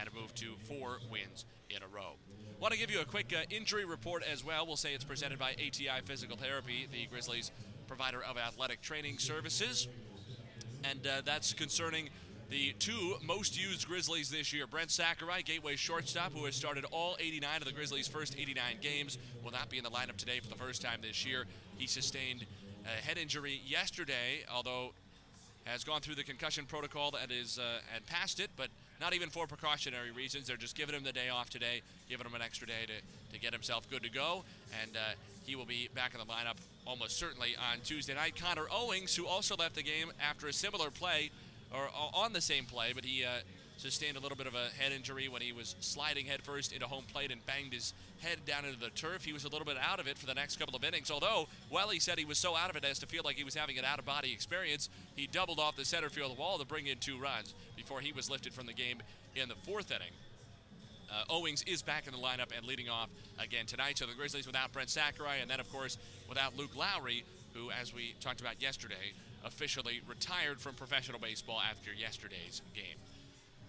and 0.02 0.12
move 0.16 0.34
to 0.34 0.56
four 0.64 0.98
wins 1.12 1.46
in 1.70 1.84
a 1.84 1.88
row. 1.96 2.14
Want 2.64 2.72
to 2.72 2.80
give 2.80 2.90
you 2.90 3.02
a 3.02 3.06
quick 3.06 3.34
uh, 3.38 3.42
injury 3.50 3.84
report 3.84 4.24
as 4.24 4.42
well. 4.42 4.66
We'll 4.66 4.78
say 4.78 4.94
it's 4.94 5.04
presented 5.04 5.38
by 5.38 5.52
ATI 5.52 6.00
Physical 6.06 6.38
Therapy, 6.38 6.88
the 6.90 7.06
Grizzlies 7.08 7.52
provider 7.88 8.24
of 8.24 8.38
athletic 8.38 8.82
training 8.82 9.18
services. 9.18 9.90
And 10.90 11.06
uh, 11.06 11.24
that's 11.26 11.52
concerning 11.52 12.08
the 12.50 12.72
two 12.80 13.16
most 13.22 13.62
used 13.62 13.86
Grizzlies 13.86 14.30
this 14.30 14.54
year. 14.54 14.66
Brent 14.66 14.92
Sakurai, 14.92 15.42
Gateway 15.42 15.76
shortstop, 15.76 16.32
who 16.32 16.46
has 16.46 16.56
started 16.56 16.86
all 16.90 17.18
89 17.20 17.58
of 17.58 17.66
the 17.66 17.74
Grizzlies' 17.74 18.08
first 18.08 18.34
89 18.40 18.78
games, 18.80 19.18
will 19.44 19.52
not 19.52 19.68
be 19.68 19.78
in 19.78 19.84
the 19.84 19.92
lineup 19.92 20.16
today 20.16 20.40
for 20.40 20.48
the 20.48 20.56
first 20.56 20.82
time 20.82 21.00
this 21.02 21.26
year. 21.26 21.44
He 21.76 21.86
sustained 21.86 22.46
a 22.86 23.06
head 23.06 23.18
injury 23.18 23.60
yesterday, 23.66 24.46
although 24.50 24.94
has 25.66 25.84
gone 25.84 26.00
through 26.00 26.16
the 26.16 26.24
concussion 26.24 26.66
protocol 26.66 27.14
and 27.22 27.30
is 27.30 27.60
uh, 27.60 27.80
and 27.94 28.06
passed 28.06 28.40
it, 28.40 28.52
but 28.56 28.70
not 29.04 29.14
even 29.14 29.30
for 29.30 29.46
precautionary 29.48 30.12
reasons. 30.12 30.48
They're 30.48 30.56
just 30.56 30.78
giving 30.78 30.96
him 30.96 31.04
the 31.04 31.12
day 31.12 31.28
off 31.28 31.50
today, 31.50 31.82
giving 32.08 32.26
him 32.26 32.34
an 32.36 32.42
extra 32.42 32.66
day 32.66 32.86
to, 32.88 33.34
to 33.34 33.40
get 33.40 33.52
himself 33.52 33.90
good 33.90 34.02
to 34.04 34.10
go. 34.10 34.46
And 34.82 34.96
uh, 34.96 35.00
he 35.46 35.58
will 35.58 35.66
be 35.66 35.90
back 35.94 36.14
in 36.14 36.20
the 36.20 36.26
lineup 36.26 36.56
almost 36.88 37.18
certainly 37.18 37.54
on 37.58 37.82
Tuesday 37.84 38.14
night. 38.14 38.42
Connor 38.42 38.66
Owings, 38.72 39.14
who 39.14 39.28
also 39.28 39.58
left 39.58 39.76
the 39.76 39.84
game 39.84 40.14
after 40.22 40.48
a 40.48 40.54
similar 40.54 40.90
play, 40.90 41.32
or 41.74 41.90
on 42.14 42.32
the 42.32 42.40
same 42.40 42.64
play, 42.64 42.94
but 42.94 43.04
he 43.04 43.26
uh, 43.26 43.30
sustained 43.78 44.18
a 44.18 44.20
little 44.20 44.38
bit 44.38 44.48
of 44.48 44.56
a 44.56 44.68
head 44.82 44.92
injury 44.92 45.28
when 45.28 45.42
he 45.42 45.52
was 45.52 45.76
sliding 45.80 46.26
headfirst 46.26 46.72
into 46.72 46.86
home 46.86 47.04
plate 47.12 47.32
and 47.32 47.46
banged 47.46 47.74
his 47.74 47.94
head 48.22 48.38
down 48.46 48.66
into 48.66 48.80
the 48.80 48.90
turf. 48.92 49.26
He 49.26 49.34
was 49.34 49.44
a 49.44 49.50
little 49.50 49.66
bit 49.66 49.78
out 49.78 50.00
of 50.00 50.08
it 50.08 50.18
for 50.18 50.26
the 50.26 50.34
next 50.34 50.58
couple 50.58 50.76
of 50.76 50.84
innings, 50.84 51.12
although 51.12 51.48
Welly 51.70 52.00
said 52.00 52.18
he 52.18 52.26
was 52.26 52.38
so 52.38 52.56
out 52.56 52.70
of 52.70 52.76
it 52.76 52.86
as 52.86 53.00
to 53.00 53.06
feel 53.06 53.24
like 53.26 53.36
he 53.36 53.44
was 53.44 53.56
having 53.56 53.78
an 53.78 53.86
out 53.86 54.00
of 54.00 54.06
body 54.06 54.32
experience. 54.32 54.90
He 55.16 55.28
doubled 55.28 55.60
off 55.60 55.76
the 55.76 55.86
center 55.86 56.10
field 56.10 56.38
wall 56.38 56.58
to 56.58 56.66
bring 56.66 56.88
in 56.88 56.98
two 57.00 57.18
runs 57.18 57.54
before 57.76 58.00
he 58.00 58.12
was 58.12 58.30
lifted 58.30 58.54
from 58.54 58.66
the 58.66 58.74
game 58.74 59.02
in 59.36 59.50
the 59.50 59.56
fourth 59.56 59.92
inning. 59.92 60.14
Uh, 61.12 61.26
Owings 61.30 61.64
is 61.68 61.82
back 61.82 62.08
in 62.08 62.14
the 62.14 62.20
lineup 62.20 62.56
and 62.56 62.66
leading 62.66 62.90
off 62.90 63.10
again 63.38 63.66
tonight. 63.66 64.00
So 64.00 64.06
the 64.06 64.14
Grizzlies 64.14 64.48
without 64.48 64.72
Brent 64.72 64.90
Sakurai, 64.90 65.40
and 65.42 65.50
then, 65.50 65.60
of 65.60 65.72
course, 65.72 65.98
without 66.28 66.58
Luke 66.58 66.76
Lowry, 66.76 67.24
who, 67.54 67.70
as 67.70 67.94
we 67.94 68.16
talked 68.20 68.42
about 68.42 68.62
yesterday, 68.62 69.14
officially 69.46 70.02
retired 70.08 70.60
from 70.60 70.74
professional 70.74 71.20
baseball 71.20 71.62
after 71.62 71.94
yesterday's 71.94 72.62
game. 72.74 72.98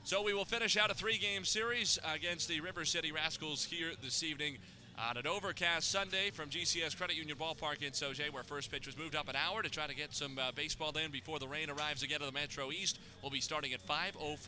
So 0.06 0.21
we 0.21 0.35
will 0.35 0.45
finish 0.45 0.77
out 0.77 0.91
a 0.91 0.95
three 0.95 1.17
game 1.17 1.47
series 1.47 1.99
against 2.05 2.47
the 2.47 2.61
River 2.61 2.85
City 2.85 3.11
Rascals 3.11 3.65
here 3.65 3.93
this 4.03 4.23
evening 4.23 4.59
on 4.99 5.17
an 5.17 5.27
overcast 5.27 5.91
Sunday 5.91 6.31
from 6.31 6.51
GCS 6.51 6.95
Credit 6.95 7.17
Union 7.17 7.39
Ballpark 7.39 7.83
in 7.83 7.93
Sauget, 7.93 8.31
where 8.31 8.43
first 8.43 8.71
pitch 8.71 8.85
was 8.85 8.99
moved 8.99 9.17
up 9.17 9.31
an 9.31 9.35
hour 9.35 9.62
to 9.62 9.71
try 9.71 9.87
to 9.87 9.95
get 9.95 10.12
some 10.12 10.39
uh, 10.39 10.53
baseball 10.55 10.93
in 11.03 11.11
before 11.11 11.39
the 11.39 11.49
rain 11.49 11.71
arrives 11.71 12.03
again 12.03 12.21
to 12.21 12.27
the 12.27 12.33
Metro 12.33 12.71
East. 12.71 12.99
We'll 13.23 13.31
be 13.31 13.41
starting 13.41 13.73
at 13.73 13.81
5.05 13.87 14.39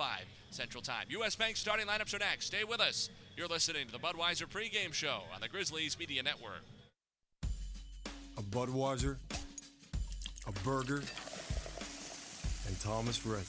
Central 0.50 0.82
Time. 0.82 1.06
U.S. 1.08 1.36
Bank 1.36 1.56
starting 1.56 1.86
lineups 1.86 2.12
are 2.12 2.18
next. 2.18 2.48
Stay 2.48 2.64
with 2.64 2.80
us. 2.80 3.08
You're 3.34 3.48
listening 3.48 3.86
to 3.86 3.92
the 3.92 3.98
Budweiser 3.98 4.46
pregame 4.46 4.92
show 4.92 5.22
on 5.34 5.40
the 5.40 5.48
Grizzlies 5.48 5.98
Media 5.98 6.22
Network. 6.22 6.64
A 8.36 8.42
Budweiser, 8.42 9.16
a 10.46 10.52
burger, 10.62 11.02
and 12.66 12.80
Thomas 12.80 13.24
Rhett. 13.24 13.46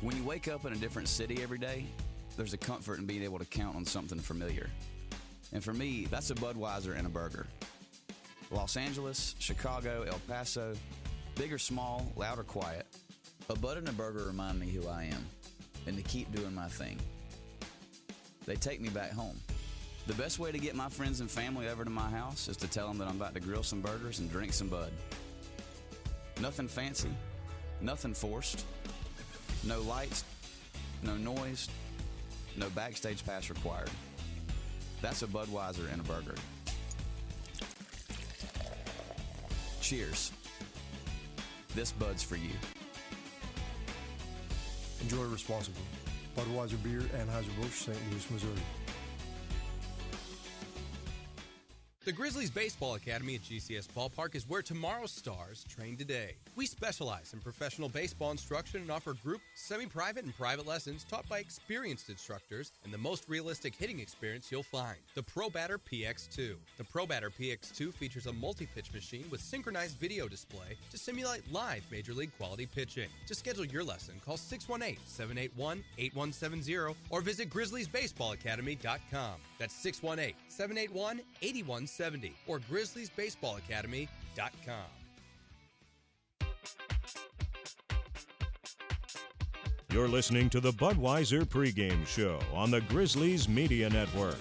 When 0.00 0.16
you 0.16 0.24
wake 0.24 0.48
up 0.48 0.64
in 0.64 0.72
a 0.72 0.76
different 0.76 1.08
city 1.08 1.42
every 1.42 1.58
day, 1.58 1.84
there's 2.38 2.54
a 2.54 2.58
comfort 2.58 2.98
in 2.98 3.04
being 3.04 3.22
able 3.22 3.38
to 3.38 3.44
count 3.44 3.76
on 3.76 3.84
something 3.84 4.18
familiar. 4.18 4.70
And 5.52 5.62
for 5.62 5.74
me, 5.74 6.06
that's 6.10 6.30
a 6.30 6.34
Budweiser 6.34 6.96
and 6.96 7.06
a 7.06 7.10
burger. 7.10 7.46
Los 8.50 8.78
Angeles, 8.78 9.34
Chicago, 9.38 10.04
El 10.08 10.18
Paso, 10.26 10.72
big 11.34 11.52
or 11.52 11.58
small, 11.58 12.10
loud 12.16 12.38
or 12.38 12.44
quiet, 12.44 12.86
a 13.50 13.54
Bud 13.58 13.76
and 13.76 13.88
a 13.90 13.92
burger 13.92 14.24
remind 14.24 14.58
me 14.58 14.70
who 14.70 14.88
I 14.88 15.04
am 15.04 15.26
and 15.86 15.98
to 15.98 16.02
keep 16.02 16.34
doing 16.34 16.54
my 16.54 16.68
thing. 16.68 16.98
They 18.46 18.56
take 18.56 18.80
me 18.80 18.88
back 18.88 19.12
home. 19.12 19.38
The 20.06 20.14
best 20.14 20.38
way 20.38 20.50
to 20.50 20.58
get 20.58 20.74
my 20.74 20.88
friends 20.88 21.20
and 21.20 21.30
family 21.30 21.68
over 21.68 21.84
to 21.84 21.90
my 21.90 22.08
house 22.08 22.48
is 22.48 22.56
to 22.58 22.68
tell 22.68 22.88
them 22.88 22.96
that 22.98 23.08
I'm 23.08 23.16
about 23.16 23.34
to 23.34 23.40
grill 23.40 23.62
some 23.62 23.82
burgers 23.82 24.18
and 24.18 24.30
drink 24.30 24.54
some 24.54 24.68
Bud. 24.68 24.92
Nothing 26.40 26.68
fancy, 26.68 27.10
nothing 27.82 28.14
forced, 28.14 28.64
no 29.64 29.80
lights, 29.82 30.24
no 31.02 31.16
noise, 31.16 31.68
no 32.56 32.68
backstage 32.70 33.24
pass 33.24 33.50
required. 33.50 33.90
That's 35.02 35.22
a 35.22 35.26
Budweiser 35.26 35.90
and 35.92 36.00
a 36.00 36.04
burger. 36.04 36.34
Cheers. 39.80 40.32
This 41.74 41.92
Bud's 41.92 42.22
for 42.22 42.36
you. 42.36 42.50
Enjoy 45.00 45.22
responsibly. 45.24 45.82
Budweiser 46.36 46.82
Beer, 46.82 47.00
Anheuser-Busch, 47.00 47.86
St. 47.86 47.98
Louis, 48.10 48.30
Missouri. 48.30 48.62
The 52.06 52.12
Grizzlies 52.12 52.48
Baseball 52.48 52.94
Academy 52.94 53.34
at 53.34 53.42
GCS 53.42 53.86
Ballpark 53.88 54.34
is 54.34 54.48
where 54.48 54.62
tomorrow's 54.62 55.12
stars 55.12 55.66
train 55.68 55.98
today. 55.98 56.36
We 56.56 56.64
specialize 56.64 57.34
in 57.34 57.40
professional 57.40 57.90
baseball 57.90 58.30
instruction 58.30 58.80
and 58.80 58.90
offer 58.90 59.12
group, 59.12 59.42
semi 59.54 59.84
private, 59.84 60.24
and 60.24 60.34
private 60.34 60.66
lessons 60.66 61.04
taught 61.04 61.28
by 61.28 61.40
experienced 61.40 62.08
instructors 62.08 62.72
and 62.84 62.92
the 62.92 62.96
most 62.96 63.28
realistic 63.28 63.74
hitting 63.74 64.00
experience 64.00 64.50
you'll 64.50 64.62
find 64.62 64.96
the 65.14 65.22
Pro 65.22 65.50
Batter 65.50 65.76
PX2. 65.76 66.54
The 66.78 66.84
Pro 66.84 67.04
Batter 67.04 67.28
PX2 67.28 67.92
features 67.92 68.24
a 68.24 68.32
multi 68.32 68.64
pitch 68.74 68.94
machine 68.94 69.26
with 69.30 69.42
synchronized 69.42 69.98
video 69.98 70.26
display 70.26 70.78
to 70.90 70.96
simulate 70.96 71.52
live 71.52 71.84
major 71.90 72.14
league 72.14 72.34
quality 72.38 72.64
pitching. 72.64 73.10
To 73.26 73.34
schedule 73.34 73.66
your 73.66 73.84
lesson, 73.84 74.14
call 74.24 74.38
618 74.38 74.96
781 75.04 75.84
8170 75.98 76.96
or 77.10 77.20
visit 77.20 77.50
GrizzliesBaseballAcademy.com. 77.50 79.34
That's 79.60 79.74
618 79.74 80.34
781 80.48 81.20
8170 81.42 82.34
or 82.48 82.58
GrizzliesBaseballAcademy.com. 82.60 84.08
You're 89.92 90.08
listening 90.08 90.48
to 90.50 90.60
the 90.60 90.70
Budweiser 90.72 91.44
pregame 91.44 92.06
show 92.06 92.38
on 92.54 92.70
the 92.70 92.80
Grizzlies 92.82 93.48
Media 93.48 93.90
Network. 93.90 94.36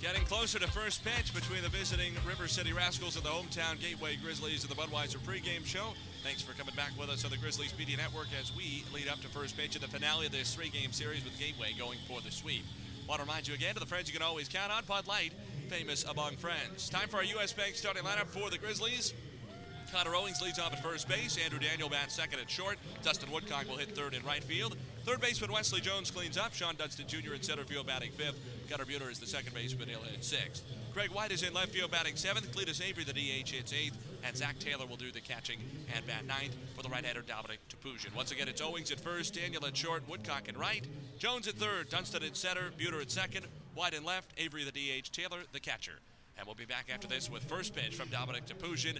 Getting 0.00 0.24
closer 0.24 0.58
to 0.58 0.66
first 0.68 1.04
pitch 1.04 1.34
between 1.34 1.62
the 1.62 1.68
visiting 1.68 2.14
River 2.26 2.48
City 2.48 2.72
Rascals 2.72 3.16
and 3.16 3.24
the 3.24 3.28
hometown 3.28 3.78
Gateway 3.80 4.16
Grizzlies 4.16 4.64
of 4.64 4.70
the 4.70 4.76
Budweiser 4.76 5.18
pregame 5.18 5.64
show. 5.64 5.92
Thanks 6.24 6.42
for 6.42 6.54
coming 6.54 6.74
back 6.74 6.90
with 6.98 7.08
us 7.08 7.24
on 7.24 7.30
the 7.30 7.36
Grizzlies 7.36 7.72
Media 7.78 7.98
Network 7.98 8.26
as 8.40 8.50
we 8.56 8.82
lead 8.92 9.06
up 9.08 9.20
to 9.20 9.28
first 9.28 9.56
pitch 9.56 9.76
in 9.76 9.82
the 9.82 9.88
finale 9.88 10.26
of 10.26 10.32
this 10.32 10.54
three-game 10.54 10.92
series 10.92 11.22
with 11.22 11.38
Gateway 11.38 11.72
going 11.78 11.98
for 12.08 12.20
the 12.20 12.30
sweep. 12.30 12.64
Want 13.08 13.20
to 13.20 13.26
remind 13.26 13.46
you 13.46 13.54
again 13.54 13.74
to 13.74 13.80
the 13.80 13.86
friends 13.86 14.08
you 14.08 14.14
can 14.18 14.26
always 14.26 14.48
count 14.48 14.72
on, 14.72 14.84
Bud 14.84 15.06
Light, 15.06 15.32
famous 15.68 16.04
among 16.04 16.36
friends. 16.36 16.88
Time 16.88 17.08
for 17.08 17.18
our 17.18 17.24
U.S. 17.24 17.52
Bank 17.52 17.76
starting 17.76 18.02
lineup 18.02 18.26
for 18.26 18.50
the 18.50 18.58
Grizzlies. 18.58 19.14
Connor 19.92 20.16
Owings 20.16 20.42
leads 20.42 20.58
off 20.58 20.72
at 20.72 20.82
first 20.82 21.08
base. 21.08 21.38
Andrew 21.42 21.60
Daniel 21.60 21.88
bats 21.88 22.14
second 22.14 22.40
at 22.40 22.50
short. 22.50 22.78
Dustin 23.04 23.30
Woodcock 23.30 23.68
will 23.68 23.76
hit 23.76 23.94
third 23.94 24.14
in 24.14 24.24
right 24.24 24.42
field. 24.42 24.76
Third 25.04 25.20
baseman 25.20 25.52
Wesley 25.52 25.80
Jones 25.80 26.10
cleans 26.10 26.36
up. 26.36 26.52
Shawon 26.52 26.76
Dunston 26.76 27.06
Jr. 27.06 27.34
in 27.34 27.42
center 27.42 27.62
field 27.62 27.86
batting 27.86 28.10
fifth. 28.10 28.40
Gunnar 28.68 28.84
Buhner 28.84 29.10
is 29.10 29.20
the 29.20 29.26
second 29.26 29.54
baseman. 29.54 29.88
He'll 29.88 30.00
hit 30.00 30.24
sixth. 30.24 30.64
Craig 30.96 31.10
White 31.10 31.30
is 31.30 31.42
in 31.42 31.52
left 31.52 31.72
field 31.72 31.90
batting 31.90 32.16
seventh. 32.16 32.50
Cletus 32.56 32.80
Avery, 32.82 33.04
the 33.04 33.12
DH, 33.12 33.50
hits 33.50 33.74
eighth. 33.74 33.98
And 34.24 34.34
Zach 34.34 34.58
Taylor 34.58 34.86
will 34.86 34.96
do 34.96 35.12
the 35.12 35.20
catching 35.20 35.58
and 35.94 36.06
bat 36.06 36.24
ninth 36.26 36.56
for 36.74 36.82
the 36.82 36.88
right-hander 36.88 37.20
Dominic 37.20 37.58
Topuzin. 37.68 38.16
Once 38.16 38.32
again, 38.32 38.48
it's 38.48 38.62
Owings 38.62 38.90
at 38.90 38.98
first, 38.98 39.34
Daniel 39.34 39.66
at 39.66 39.76
short, 39.76 40.08
Woodcock 40.08 40.48
in 40.48 40.56
right, 40.56 40.86
Jones 41.18 41.48
at 41.48 41.56
third, 41.56 41.90
Dunston 41.90 42.22
at 42.22 42.34
center, 42.34 42.70
Buhner 42.78 43.02
at 43.02 43.10
second, 43.10 43.44
White 43.74 43.92
in 43.92 44.04
left, 44.04 44.32
Avery 44.38 44.64
the 44.64 44.72
DH, 44.72 45.12
Taylor 45.12 45.40
the 45.52 45.60
catcher. 45.60 45.98
And 46.38 46.46
we'll 46.46 46.54
be 46.54 46.64
back 46.64 46.86
after 46.90 47.06
this 47.06 47.30
with 47.30 47.44
first 47.44 47.74
pitch 47.74 47.94
from 47.94 48.08
Dominic 48.08 48.46
Topuzin. 48.46 48.98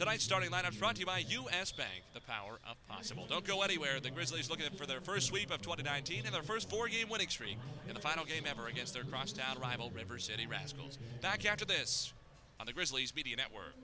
Tonight's 0.00 0.24
starting 0.24 0.50
lineup 0.50 0.78
brought 0.78 0.94
to 0.94 1.00
you 1.00 1.06
by 1.06 1.18
U.S. 1.28 1.72
Bank, 1.72 2.04
the 2.14 2.22
power 2.22 2.58
of 2.66 2.78
possible. 2.88 3.26
Don't 3.28 3.44
go 3.44 3.60
anywhere. 3.60 4.00
The 4.00 4.10
Grizzlies 4.10 4.48
looking 4.48 4.74
for 4.74 4.86
their 4.86 5.02
first 5.02 5.26
sweep 5.26 5.50
of 5.50 5.60
2019 5.60 6.22
and 6.24 6.34
their 6.34 6.42
first 6.42 6.70
four-game 6.70 7.10
winning 7.10 7.28
streak 7.28 7.58
in 7.86 7.92
the 7.92 8.00
final 8.00 8.24
game 8.24 8.44
ever 8.48 8.68
against 8.68 8.94
their 8.94 9.04
crosstown 9.04 9.58
rival 9.60 9.90
River 9.90 10.18
City 10.18 10.46
Rascals. 10.46 10.98
Back 11.20 11.44
after 11.44 11.66
this 11.66 12.14
on 12.58 12.64
the 12.64 12.72
Grizzlies 12.72 13.14
Media 13.14 13.36
Network. 13.36 13.74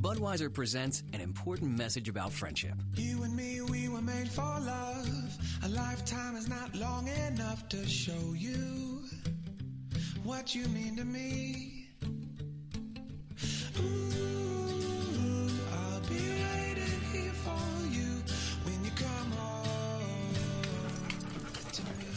Budweiser 0.00 0.54
presents 0.54 1.02
an 1.12 1.20
important 1.20 1.76
message 1.76 2.08
about 2.08 2.32
friendship. 2.32 2.74
You 2.94 3.24
and 3.24 3.34
me, 3.34 3.60
we 3.60 3.88
were 3.88 4.02
made 4.02 4.28
for 4.28 4.42
love. 4.42 5.36
A 5.64 5.68
lifetime 5.68 6.36
is 6.36 6.48
not 6.48 6.76
long 6.76 7.08
enough 7.08 7.68
to 7.70 7.84
show 7.88 8.34
you 8.36 9.02
what 10.22 10.54
you 10.54 10.68
mean 10.68 10.94
to 10.94 11.04
me. 11.04 11.81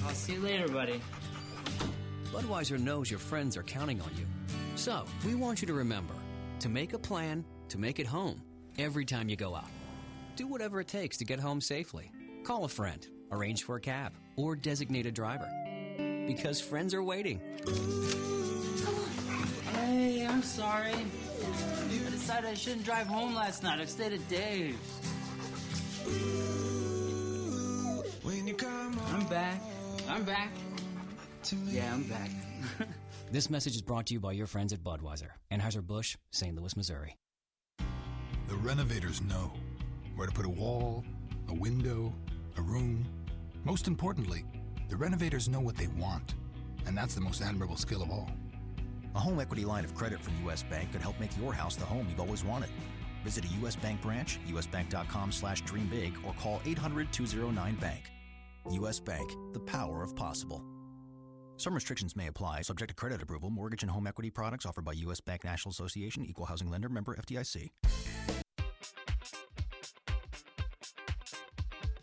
I'll 0.06 0.14
see 0.14 0.34
you 0.34 0.40
later, 0.40 0.68
buddy. 0.68 1.02
Budweiser 2.32 2.80
knows 2.80 3.10
your 3.10 3.20
friends 3.20 3.58
are 3.58 3.64
counting 3.64 4.02
on 4.02 4.10
you. 4.18 4.26
So, 4.76 5.06
we 5.26 5.36
want 5.36 5.62
you 5.62 5.68
to 5.68 5.74
remember 5.74 6.14
to 6.60 6.70
make 6.70 6.94
a 6.94 7.00
plan 7.00 7.44
to 7.70 7.78
make 7.78 8.00
it 8.00 8.06
home 8.06 8.42
every 8.78 9.06
time 9.06 9.30
you 9.30 9.36
go 9.36 9.56
out. 9.56 9.70
Do 10.36 10.48
whatever 10.48 10.80
it 10.80 10.88
takes 10.88 11.18
to 11.18 11.26
get 11.26 11.40
home 11.40 11.62
safely. 11.62 12.12
Call 12.44 12.66
a 12.66 12.70
friend, 12.70 13.08
arrange 13.32 13.64
for 13.64 13.78
a 13.78 13.82
cab, 13.82 14.14
or 14.36 14.56
designate 14.56 15.06
a 15.06 15.12
driver. 15.12 15.50
Because 16.28 16.60
friends 16.60 16.94
are 16.94 17.04
waiting. 17.04 17.42
Hey, 19.76 20.26
I'm 20.26 20.42
sorry. 20.44 20.94
I 20.94 22.10
decided 22.10 22.50
I 22.50 22.54
shouldn't 22.54 22.86
drive 22.86 23.08
home 23.08 23.34
last 23.36 23.64
night. 23.64 23.80
I 23.80 23.86
stayed 23.86 24.14
at 24.14 24.28
Dave's. 24.30 24.78
When 28.24 28.48
you 28.48 28.54
come 28.54 29.00
I'm 29.14 29.26
back. 29.28 29.62
I'm 30.10 30.24
back. 30.24 30.52
to 31.44 31.56
me. 31.56 31.74
Yeah, 31.74 31.94
I'm 31.94 32.04
back. 32.04 32.30
This 33.32 33.50
message 33.50 33.76
is 33.76 33.82
brought 33.82 34.06
to 34.08 34.14
you 34.14 34.20
by 34.20 34.34
your 34.34 34.46
friends 34.46 34.72
at 34.72 34.84
Budweiser, 34.84 35.30
Anheuser-Busch, 35.52 36.16
St. 36.32 36.56
Louis, 36.56 36.78
Missouri. 36.78 37.18
The 38.48 38.56
renovators 38.62 39.20
know 39.24 39.52
where 40.16 40.28
to 40.28 40.32
put 40.34 40.46
a 40.46 40.50
wall, 40.50 41.04
a 41.50 41.54
window, 41.54 42.14
a 42.58 42.62
room. 42.62 43.04
Most 43.64 43.88
importantly, 43.88 44.46
the 44.90 44.96
renovators 44.96 45.50
know 45.50 45.60
what 45.60 45.76
they 45.76 45.88
want, 45.88 46.36
and 46.86 46.96
that's 46.96 47.16
the 47.16 47.20
most 47.20 47.42
admirable 47.42 47.78
skill 47.78 48.04
of 48.04 48.12
all. 48.12 48.30
A 49.16 49.20
home 49.20 49.40
equity 49.40 49.64
line 49.64 49.86
of 49.86 49.96
credit 49.96 50.20
from 50.20 50.34
U.S. 50.44 50.64
Bank 50.64 50.92
could 50.92 51.02
help 51.02 51.18
make 51.20 51.38
your 51.40 51.54
house 51.54 51.76
the 51.78 51.86
home 51.86 52.08
you've 52.10 52.20
always 52.20 52.44
wanted. 52.44 52.70
Visit 53.24 53.46
a 53.46 53.48
U.S. 53.60 53.76
Bank 53.76 54.02
branch, 54.02 54.40
usbank.com 54.48 55.32
slash 55.32 55.62
dream 55.62 55.88
big, 55.88 56.14
or 56.26 56.34
call 56.34 56.60
800-209-BANK. 56.66 58.12
U.S. 58.72 59.00
Bank, 59.00 59.32
the 59.54 59.60
power 59.62 60.04
of 60.04 60.16
possible. 60.16 60.62
Some 61.58 61.74
restrictions 61.74 62.18
may 62.18 62.28
apply, 62.28 62.62
subject 62.64 62.90
to 62.90 62.96
credit 62.96 63.22
approval. 63.22 63.50
Mortgage 63.50 63.84
and 63.84 63.92
home 63.92 64.06
equity 64.06 64.30
products 64.30 64.66
offered 64.66 64.84
by 64.84 64.92
U.S. 64.94 65.22
Bank 65.22 65.46
National 65.46 65.72
Association, 65.72 66.26
Equal 66.26 66.46
Housing 66.46 66.70
Lender, 66.70 66.90
member 66.90 67.16
FDIC. 67.16 67.70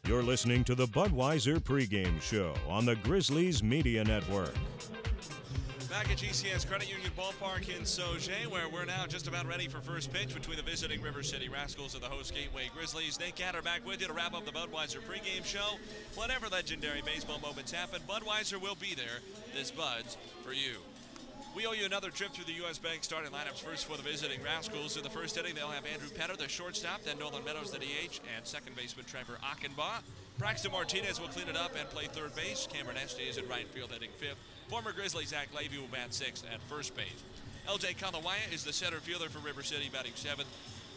You're 0.06 0.22
listening 0.22 0.64
to 0.64 0.74
the 0.74 0.86
Budweiser 0.86 1.58
pregame 1.58 2.20
show 2.22 2.54
on 2.68 2.86
the 2.86 2.96
Grizzlies 2.96 3.62
Media 3.62 4.02
Network. 4.02 4.54
Back 5.92 6.10
at 6.10 6.16
GCS 6.16 6.66
Credit 6.66 6.90
Union 6.90 7.10
Ballpark 7.18 7.68
in 7.68 7.82
Sauget, 7.82 8.46
where 8.46 8.66
we're 8.66 8.86
now 8.86 9.04
just 9.06 9.28
about 9.28 9.44
ready 9.44 9.68
for 9.68 9.78
first 9.82 10.10
pitch 10.10 10.32
between 10.32 10.56
the 10.56 10.62
visiting 10.62 11.02
River 11.02 11.22
City 11.22 11.50
Rascals 11.50 11.92
and 11.92 12.02
the 12.02 12.08
host 12.08 12.34
Gateway 12.34 12.70
Grizzlies. 12.74 13.20
Nate 13.20 13.34
Gatter 13.34 13.60
back 13.60 13.86
with 13.86 14.00
you 14.00 14.06
to 14.06 14.12
wrap 14.14 14.32
up 14.32 14.46
the 14.46 14.52
Budweiser 14.52 15.00
pregame 15.02 15.44
show. 15.44 15.76
Whatever 16.14 16.48
legendary 16.48 17.02
baseball 17.02 17.40
moments 17.40 17.72
happen, 17.72 18.00
Budweiser 18.08 18.58
will 18.58 18.74
be 18.76 18.94
there. 18.94 19.20
This 19.54 19.70
Bud's 19.70 20.16
for 20.42 20.54
you. 20.54 20.78
We 21.54 21.66
owe 21.66 21.72
you 21.72 21.84
another 21.84 22.08
trip 22.08 22.32
through 22.32 22.46
the 22.46 22.58
U.S. 22.64 22.78
Bank 22.78 23.04
starting 23.04 23.30
lineups. 23.30 23.62
First 23.62 23.84
for 23.84 23.98
the 23.98 24.02
visiting 24.02 24.42
Rascals. 24.42 24.96
In 24.96 25.02
the 25.02 25.10
first 25.10 25.36
inning, 25.36 25.54
they'll 25.54 25.68
have 25.68 25.84
Andrew 25.84 26.08
Petter, 26.16 26.36
the 26.36 26.48
shortstop, 26.48 27.02
then 27.02 27.18
Nolan 27.18 27.44
Meadows, 27.44 27.70
the 27.70 27.78
DH, 27.78 28.20
and 28.34 28.46
second 28.46 28.76
baseman 28.76 29.04
Trevor 29.04 29.36
Achenbach. 29.44 30.00
Braxton 30.38 30.72
Martinez 30.72 31.20
will 31.20 31.28
clean 31.28 31.48
it 31.48 31.56
up 31.56 31.72
and 31.78 31.88
play 31.90 32.06
third 32.06 32.34
base. 32.34 32.66
Cameron 32.72 32.96
Estes 32.96 33.30
is 33.30 33.38
in 33.38 33.48
right 33.48 33.66
field 33.68 33.92
hitting 33.92 34.10
fifth. 34.18 34.38
Former 34.68 34.92
Grizzly 34.92 35.24
Zach 35.24 35.48
Levy 35.54 35.78
will 35.78 35.88
bat 35.88 36.14
sixth 36.14 36.44
at 36.52 36.60
first 36.62 36.96
base. 36.96 37.22
LJ 37.68 37.96
Kalawaya 37.96 38.52
is 38.52 38.64
the 38.64 38.72
center 38.72 38.98
fielder 38.98 39.28
for 39.28 39.38
River 39.38 39.62
City, 39.62 39.88
batting 39.92 40.12
seventh. 40.14 40.48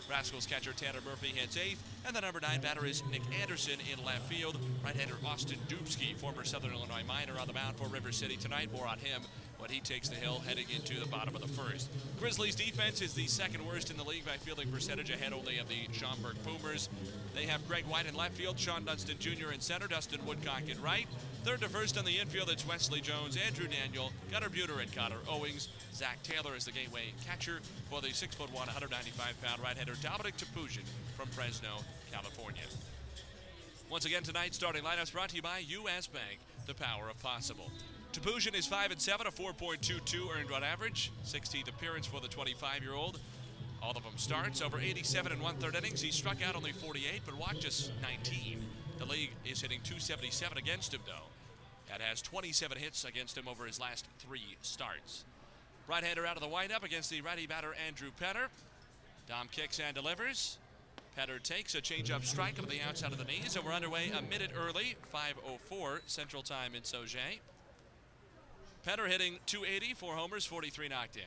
Rascals 0.10 0.46
catcher 0.46 0.72
Tanner 0.74 1.00
Murphy 1.06 1.28
hits 1.28 1.58
eighth, 1.58 1.84
and 2.06 2.16
the 2.16 2.22
number 2.22 2.40
nine 2.40 2.62
batter 2.62 2.86
is 2.86 3.04
Nick 3.12 3.24
Anderson 3.42 3.80
in 3.92 4.04
left 4.06 4.32
field. 4.32 4.58
Right-hander 4.84 5.16
Austin 5.26 5.58
Dubsky, 5.68 6.16
former 6.16 6.44
Southern 6.44 6.74
Illinois 6.74 7.04
miner, 7.08 7.40
on 7.40 7.48
the 7.48 7.54
mound 7.54 7.76
for 7.78 7.88
River 7.88 8.12
City 8.12 8.38
tonight. 8.38 8.72
More 8.72 8.88
on 8.88 9.00
him 9.00 9.24
when 9.66 9.74
he 9.74 9.80
takes 9.80 10.10
the 10.10 10.16
hill 10.16 10.44
heading 10.48 10.68
into 10.76 11.00
the 11.00 11.08
bottom 11.08 11.36
of 11.36 11.42
the 11.42 11.48
first. 11.48 11.90
Grizzlies 12.20 12.54
defense 12.54 13.02
is 13.02 13.16
the 13.16 13.26
second 13.26 13.66
worst 13.66 13.90
in 13.90 13.98
the 13.98 14.04
league 14.04 14.24
by 14.24 14.34
fielding 14.34 14.72
percentage, 14.72 15.10
ahead 15.10 15.34
only 15.34 15.58
of 15.58 15.68
the 15.68 15.88
Schaumburg 15.92 16.36
Boomers. 16.44 16.88
They 17.34 17.46
have 17.48 17.68
Greg 17.68 17.84
White 17.86 18.06
in 18.06 18.14
left 18.14 18.36
field, 18.36 18.58
Shawon 18.58 18.86
Dunston 18.86 19.18
Jr. 19.18 19.52
in 19.52 19.60
center, 19.60 19.88
Dustin 19.88 20.24
Woodcock 20.24 20.70
in 20.70 20.80
right. 20.84 21.08
Third 21.44 21.62
to 21.62 21.70
first 21.70 21.98
on 21.98 22.06
the 22.06 22.20
infield, 22.20 22.52
it's 22.52 22.68
Wesley 22.68 23.02
Jones, 23.02 23.40
Andrew 23.44 23.66
Daniel, 23.68 24.12
Gunnar 24.32 24.50
Buhner, 24.50 24.84
and 24.84 24.96
Connor 24.96 25.18
Owings. 25.28 25.70
Zach 25.96 26.22
Taylor 26.22 26.56
is 26.56 26.66
the 26.66 26.72
gateway 26.72 27.06
catcher 27.26 27.60
for 27.90 28.02
the 28.02 28.10
6'1", 28.10 28.38
195-pound 28.50 29.64
right-hander 29.64 29.96
Dominic 30.04 30.38
Topuzin 30.38 30.86
from 31.18 31.28
Fresno, 31.30 31.80
California. 32.12 32.62
Once 33.90 34.06
again 34.06 34.22
tonight, 34.22 34.54
starting 34.54 34.84
lineups 34.84 35.12
brought 35.12 35.30
to 35.30 35.36
you 35.36 35.42
by 35.42 35.58
U.S. 35.58 36.06
Bank, 36.06 36.38
the 36.68 36.76
power 36.76 37.10
of 37.10 37.20
possible. 37.24 37.72
Topuzin 38.16 38.56
is 38.56 38.66
5 38.66 38.92
and 38.92 39.02
7, 39.02 39.28
a 39.28 39.30
4.22 39.30 40.34
earned 40.34 40.50
run 40.50 40.64
average, 40.64 41.12
16th 41.26 41.68
appearance 41.68 42.08
for 42.08 42.22
the 42.22 42.30
25-year-old. 42.30 43.20
All 43.84 43.92
of 43.92 44.04
them 44.04 44.14
starts 44.16 44.62
over 44.62 44.80
87 44.80 45.34
and 45.34 45.42
one-third 45.42 45.76
innings. 45.76 46.00
He 46.00 46.12
struck 46.12 46.38
out 46.42 46.56
only 46.56 46.72
48, 46.72 47.24
but 47.26 47.38
walked 47.38 47.60
just 47.60 47.92
19. 48.02 48.64
The 49.00 49.06
league 49.06 49.32
is 49.44 49.60
hitting 49.60 49.82
277 49.84 50.58
against 50.58 50.94
him, 50.94 51.02
though. 51.06 51.28
That 51.90 52.00
has 52.00 52.22
27 52.22 52.78
hits 52.78 53.04
against 53.04 53.38
him 53.38 53.50
over 53.50 53.66
his 53.66 53.82
last 53.82 54.06
three 54.20 54.56
starts. 54.62 55.26
Right-hander 55.86 56.26
out 56.26 56.38
of 56.38 56.42
the 56.42 56.48
windup 56.48 56.86
against 56.86 57.10
the 57.10 57.20
righty 57.20 57.48
batter 57.48 57.76
Andrew 57.86 58.12
Petter. 58.18 58.48
Dom 59.28 59.50
kicks 59.52 59.82
and 59.86 59.94
delivers. 59.94 60.58
Petter 61.18 61.38
takes 61.38 61.76
a 61.76 61.82
change-up 61.82 62.24
strike 62.24 62.60
over 62.60 62.70
the 62.70 62.80
outside 62.88 63.12
of 63.12 63.18
the 63.18 63.26
knees, 63.26 63.58
and 63.58 63.66
we're 63.66 63.74
underway 63.74 64.10
a 64.18 64.22
minute 64.22 64.52
early, 64.56 64.96
5:04 65.14 66.00
Central 66.06 66.44
Time 66.44 66.76
in 66.76 66.84
Sauget. 66.84 67.40
Petter 68.86 69.08
hitting 69.08 69.40
280, 69.48 69.96
four 69.96 70.14
homers, 70.14 70.46
43 70.46 70.90
knocked 70.90 71.16
in. 71.16 71.24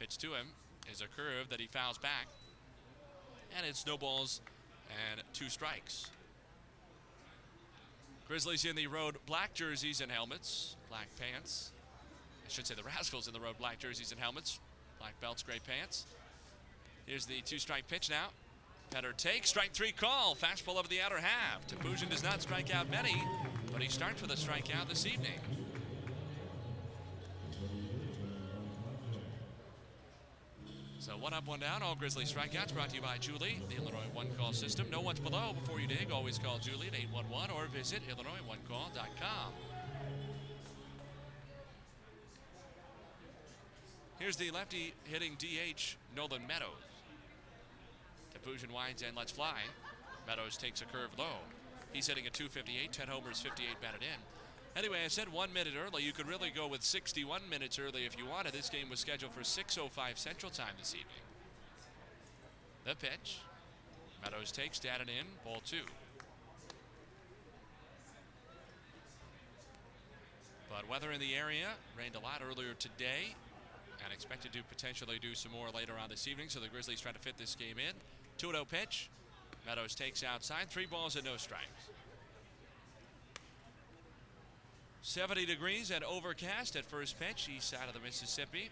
Pitch 0.00 0.18
to 0.18 0.34
him 0.34 0.48
is 0.90 1.00
a 1.00 1.06
curve 1.06 1.48
that 1.50 1.60
he 1.60 1.68
fouls 1.68 1.98
back, 1.98 2.26
and 3.56 3.64
it 3.64 3.76
snowballs 3.76 4.40
and 5.12 5.22
two 5.32 5.48
strikes. 5.48 6.10
Grizzlies 8.26 8.64
in 8.64 8.74
the 8.74 8.88
road 8.88 9.18
black 9.24 9.54
jerseys 9.54 10.00
and 10.00 10.10
helmets, 10.10 10.74
black 10.88 11.06
pants. 11.16 11.70
I 12.44 12.48
should 12.48 12.66
say 12.66 12.74
the 12.74 12.82
Rascals 12.96 13.28
in 13.28 13.34
the 13.34 13.40
road 13.40 13.56
black 13.56 13.78
jerseys 13.78 14.10
and 14.10 14.20
helmets, 14.20 14.58
black 14.98 15.18
belts, 15.20 15.44
gray 15.44 15.60
pants. 15.64 16.06
Here's 17.06 17.26
the 17.26 17.40
two 17.42 17.60
strike 17.60 17.86
pitch 17.86 18.10
now. 18.10 18.30
Petter 18.90 19.12
take, 19.16 19.46
strike 19.46 19.72
three 19.72 19.92
call, 19.92 20.34
fastball 20.34 20.76
over 20.76 20.88
the 20.88 21.00
outer 21.00 21.18
half. 21.18 21.64
Topuzin 21.68 22.10
does 22.10 22.24
not 22.24 22.42
strike 22.42 22.74
out 22.74 22.90
many, 22.90 23.22
but 23.72 23.80
he 23.80 23.88
starts 23.88 24.20
with 24.20 24.32
a 24.32 24.36
strikeout 24.36 24.88
this 24.88 25.06
evening. 25.06 25.38
So 31.04 31.18
one 31.18 31.34
up, 31.34 31.46
one 31.46 31.60
down. 31.60 31.82
All 31.82 31.94
Grizzly 31.94 32.24
strikeouts 32.24 32.72
brought 32.72 32.88
to 32.88 32.96
you 32.96 33.02
by 33.02 33.18
Julie, 33.18 33.60
the 33.68 33.76
Illinois 33.76 34.08
One 34.14 34.28
Call 34.38 34.54
system. 34.54 34.86
No 34.90 35.02
one's 35.02 35.20
below. 35.20 35.52
Before 35.52 35.78
you 35.78 35.86
dig, 35.86 36.10
always 36.10 36.38
call 36.38 36.56
Julie 36.56 36.86
at 36.86 36.94
811 36.94 37.50
or 37.54 37.66
visit 37.66 38.00
IllinoisOneCall.com. 38.08 39.52
Here's 44.18 44.36
the 44.36 44.50
lefty 44.50 44.94
hitting 45.04 45.36
DH, 45.38 45.98
Nolan 46.16 46.46
Meadows. 46.46 46.70
Topuzin 48.32 48.72
winds 48.72 49.02
and 49.06 49.14
lets 49.14 49.30
fly. 49.30 49.58
Meadows 50.26 50.56
takes 50.56 50.80
a 50.80 50.86
curve 50.86 51.10
low. 51.18 51.36
He's 51.92 52.06
hitting 52.06 52.26
a 52.26 52.30
258, 52.30 52.90
10 52.90 53.08
homers, 53.08 53.42
58 53.42 53.78
batted 53.82 54.00
in. 54.00 54.43
Anyway, 54.76 54.98
I 55.04 55.08
said 55.08 55.32
one 55.32 55.52
minute 55.52 55.74
early. 55.80 56.02
You 56.02 56.12
could 56.12 56.26
really 56.26 56.50
go 56.50 56.66
with 56.66 56.82
61 56.82 57.48
minutes 57.48 57.78
early 57.78 58.06
if 58.06 58.18
you 58.18 58.26
wanted. 58.26 58.52
This 58.52 58.68
game 58.68 58.90
was 58.90 58.98
scheduled 58.98 59.32
for 59.32 59.42
6.05 59.42 60.18
Central 60.18 60.50
Time 60.50 60.74
this 60.78 60.94
evening. 60.94 61.22
The 62.84 62.96
pitch. 62.96 63.38
Meadows 64.22 64.50
takes, 64.50 64.80
batted 64.80 65.08
in, 65.08 65.26
ball 65.44 65.60
two. 65.64 65.84
But 70.68 70.88
weather 70.88 71.12
in 71.12 71.20
the 71.20 71.34
area 71.34 71.68
rained 71.96 72.16
a 72.16 72.20
lot 72.20 72.40
earlier 72.42 72.74
today 72.74 73.34
and 74.02 74.12
expected 74.12 74.52
to 74.54 74.62
potentially 74.64 75.18
do 75.20 75.34
some 75.34 75.52
more 75.52 75.68
later 75.70 75.92
on 76.02 76.10
this 76.10 76.26
evening. 76.26 76.48
So 76.48 76.58
the 76.58 76.68
Grizzlies 76.68 77.00
try 77.00 77.12
to 77.12 77.18
fit 77.18 77.38
this 77.38 77.54
game 77.54 77.76
in. 77.78 77.94
2 78.38 78.50
0 78.50 78.64
pitch. 78.64 79.08
Meadows 79.66 79.94
takes 79.94 80.24
outside, 80.24 80.68
three 80.68 80.86
balls 80.86 81.14
and 81.14 81.24
no 81.24 81.36
strikes. 81.36 81.93
70 85.06 85.44
degrees 85.44 85.90
and 85.90 86.02
overcast 86.02 86.76
at 86.76 86.86
first 86.86 87.20
pitch, 87.20 87.50
east 87.54 87.68
side 87.68 87.88
of 87.88 87.92
the 87.92 88.00
Mississippi. 88.00 88.70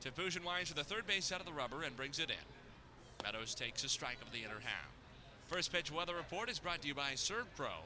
Topuzin 0.00 0.44
winds 0.44 0.70
to 0.70 0.76
the 0.76 0.84
third 0.84 1.08
base 1.08 1.24
side 1.24 1.40
of 1.40 1.46
the 1.46 1.52
rubber 1.52 1.82
and 1.82 1.96
brings 1.96 2.20
it 2.20 2.30
in. 2.30 3.24
Meadows 3.24 3.52
takes 3.52 3.82
a 3.82 3.88
strike 3.88 4.22
of 4.22 4.30
the 4.30 4.38
inner 4.38 4.60
half. 4.62 4.92
First 5.48 5.72
pitch 5.72 5.90
weather 5.90 6.14
report 6.14 6.48
is 6.48 6.60
brought 6.60 6.82
to 6.82 6.88
you 6.88 6.94
by 6.94 7.14
ServPro. 7.14 7.82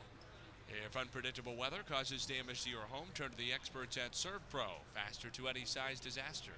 If 0.86 0.94
unpredictable 0.94 1.56
weather 1.56 1.78
causes 1.88 2.26
damage 2.26 2.64
to 2.64 2.70
your 2.70 2.82
home, 2.90 3.06
turn 3.14 3.30
to 3.30 3.36
the 3.38 3.54
experts 3.54 3.96
at 3.96 4.12
ServPro. 4.12 4.68
Faster 4.94 5.30
to 5.30 5.48
any 5.48 5.64
size 5.64 6.00
disaster. 6.00 6.52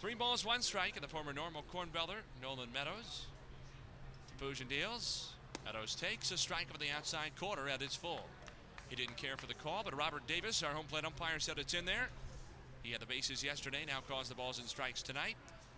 Three 0.00 0.14
balls, 0.14 0.46
one 0.46 0.62
strike, 0.62 0.94
and 0.94 1.04
the 1.04 1.08
former 1.08 1.34
Normal 1.34 1.62
CornBelter, 1.70 2.22
Nolan 2.40 2.72
Meadows. 2.72 3.26
Topuzin 4.40 4.70
deals. 4.70 5.34
Meadows 5.64 5.94
takes 5.94 6.30
a 6.30 6.36
strike 6.36 6.70
of 6.72 6.80
the 6.80 6.90
outside 6.96 7.32
corner 7.38 7.68
at 7.68 7.82
its 7.82 7.96
full. 7.96 8.26
He 8.88 8.96
didn't 8.96 9.16
care 9.16 9.36
for 9.36 9.46
the 9.46 9.54
call, 9.54 9.82
but 9.84 9.96
Robert 9.96 10.26
Davis, 10.26 10.62
our 10.62 10.72
home 10.72 10.86
plate 10.86 11.04
umpire, 11.04 11.38
said 11.38 11.58
it's 11.58 11.74
in 11.74 11.84
there. 11.84 12.08
He 12.82 12.92
had 12.92 13.00
the 13.00 13.06
bases 13.06 13.44
yesterday, 13.44 13.84
now 13.86 14.00
calls 14.06 14.28
the 14.28 14.34
balls 14.34 14.58
and 14.58 14.68
strikes 14.68 15.02
tonight. 15.02 15.36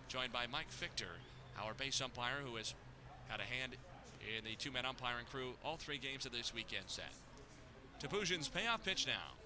Joined 0.09 0.33
by 0.33 0.47
Mike 0.47 0.71
Fichter, 0.71 1.21
our 1.63 1.75
base 1.75 2.01
umpire, 2.01 2.41
who 2.45 2.57
has 2.57 2.75
had 3.29 3.41
a 3.41 3.45
hand 3.45 3.77
in 4.37 4.45
the 4.45 4.57
two 4.57 4.73
man 4.73 4.87
umpiring 4.87 5.27
crew 5.31 5.53
all 5.65 5.77
three 5.77 5.99
games 5.99 6.27
of 6.27 6.33
this 6.33 6.55
weekend 6.55 6.85
set. 6.87 7.13
Topuzin's 8.03 8.49
payoff 8.49 8.85
pitch 8.85 9.07
now. 9.07 9.44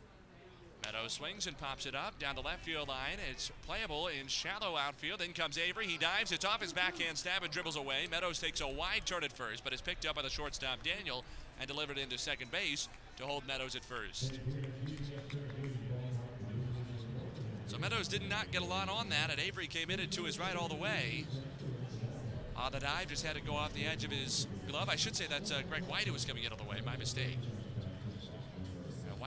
Meadows 0.84 1.12
swings 1.12 1.46
and 1.46 1.58
pops 1.58 1.86
it 1.86 1.94
up 1.94 2.18
down 2.18 2.34
the 2.34 2.40
left 2.40 2.64
field 2.64 2.88
line. 2.88 3.18
It's 3.30 3.50
playable 3.66 4.08
in 4.08 4.26
shallow 4.26 4.76
outfield. 4.76 5.20
In 5.20 5.32
comes 5.32 5.58
Avery. 5.58 5.86
He 5.86 5.98
dives. 5.98 6.32
It's 6.32 6.44
off 6.44 6.62
his 6.62 6.72
backhand 6.72 7.18
stab 7.18 7.42
and 7.42 7.52
dribbles 7.52 7.76
away. 7.76 8.06
Meadows 8.10 8.38
takes 8.38 8.60
a 8.60 8.68
wide 8.68 9.02
turn 9.04 9.24
at 9.24 9.32
first, 9.32 9.64
but 9.64 9.72
is 9.72 9.80
picked 9.80 10.06
up 10.06 10.16
by 10.16 10.22
the 10.22 10.30
shortstop 10.30 10.82
Daniel 10.82 11.24
and 11.58 11.68
delivered 11.68 11.98
into 11.98 12.16
second 12.16 12.50
base 12.50 12.88
to 13.16 13.24
hold 13.24 13.46
Meadows 13.46 13.74
at 13.74 13.84
first. 13.84 14.38
So 17.66 17.76
Meadows 17.76 18.08
did 18.08 18.28
not 18.28 18.50
get 18.50 18.62
a 18.62 18.64
lot 18.64 18.88
on 18.88 19.10
that, 19.10 19.30
and 19.30 19.38
Avery 19.38 19.66
came 19.66 19.90
in 19.90 20.08
to 20.08 20.24
his 20.24 20.38
right 20.38 20.56
all 20.56 20.68
the 20.68 20.74
way. 20.74 21.26
Uh, 22.56 22.70
the 22.70 22.80
dive 22.80 23.08
just 23.08 23.24
had 23.24 23.36
to 23.36 23.42
go 23.42 23.54
off 23.54 23.74
the 23.74 23.84
edge 23.84 24.04
of 24.04 24.10
his 24.10 24.46
glove. 24.68 24.88
I 24.88 24.96
should 24.96 25.14
say 25.14 25.26
that's 25.28 25.52
uh, 25.52 25.62
Greg 25.68 25.84
White 25.84 26.06
who 26.06 26.12
was 26.12 26.24
coming 26.24 26.44
in 26.44 26.50
all 26.50 26.56
the 26.56 26.64
way. 26.64 26.78
My 26.84 26.96
mistake. 26.96 27.38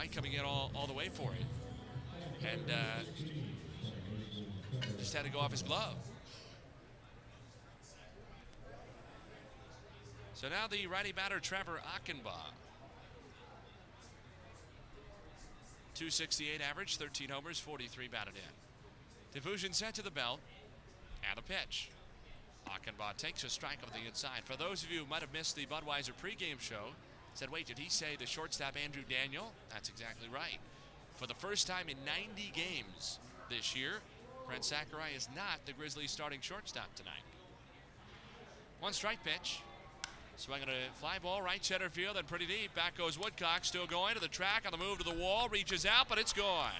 White 0.02 0.10
coming 0.10 0.32
in 0.32 0.40
all, 0.40 0.72
all 0.74 0.88
the 0.88 0.92
way 0.92 1.08
for 1.10 1.30
it. 1.30 1.46
And 2.52 2.68
uh, 2.68 3.02
just 4.98 5.14
had 5.14 5.24
to 5.24 5.30
go 5.30 5.38
off 5.38 5.52
his 5.52 5.62
glove. 5.62 5.94
So 10.34 10.48
now 10.48 10.66
the 10.68 10.88
righty 10.88 11.12
batter, 11.12 11.38
Trevor 11.38 11.80
Achenbach. 11.94 12.50
268 15.94 16.60
average, 16.60 16.96
13 16.96 17.28
homers, 17.28 17.60
43 17.60 18.08
batted 18.08 18.34
in. 18.34 19.40
Topuzin 19.40 19.72
set 19.72 19.94
to 19.94 20.02
the 20.02 20.10
belt 20.10 20.40
and 21.30 21.38
a 21.38 21.42
pitch. 21.42 21.90
Achenbach 22.66 23.18
takes 23.18 23.44
a 23.44 23.48
strike 23.48 23.78
of 23.84 23.92
the 23.92 24.04
inside. 24.04 24.40
For 24.46 24.56
those 24.56 24.82
of 24.82 24.90
you 24.90 24.98
who 24.98 25.06
might 25.06 25.20
have 25.20 25.32
missed 25.32 25.54
the 25.54 25.66
Budweiser 25.66 26.10
pregame 26.20 26.58
show, 26.58 26.86
Said, 27.34 27.50
wait, 27.50 27.66
did 27.66 27.78
he 27.78 27.88
say 27.88 28.16
the 28.18 28.26
shortstop 28.26 28.76
Andrew 28.82 29.02
Daniel? 29.08 29.52
That's 29.70 29.88
exactly 29.88 30.28
right. 30.32 30.58
For 31.14 31.26
the 31.26 31.34
first 31.34 31.66
time 31.66 31.88
in 31.88 31.96
90 32.04 32.52
games 32.54 33.18
this 33.48 33.74
year, 33.74 34.00
Brent 34.46 34.64
Sakurai 34.64 35.12
is 35.16 35.28
not 35.34 35.64
the 35.66 35.72
Grizzlies 35.72 36.10
starting 36.10 36.40
shortstop 36.40 36.94
tonight. 36.94 37.22
One 38.80 38.92
strike 38.92 39.22
pitch. 39.24 39.60
Swinging 40.36 40.68
a 40.68 40.98
fly 40.98 41.18
ball, 41.22 41.42
right 41.42 41.64
center 41.64 41.88
field, 41.88 42.16
and 42.16 42.26
pretty 42.26 42.46
deep. 42.46 42.74
Back 42.74 42.96
goes 42.96 43.18
Woodcock, 43.18 43.64
still 43.64 43.86
going 43.86 44.14
to 44.14 44.20
the 44.20 44.28
track 44.28 44.62
on 44.64 44.72
the 44.72 44.78
move 44.78 44.98
to 44.98 45.04
the 45.04 45.14
wall, 45.14 45.48
reaches 45.48 45.86
out, 45.86 46.08
but 46.08 46.18
it's 46.18 46.32
gone. 46.32 46.72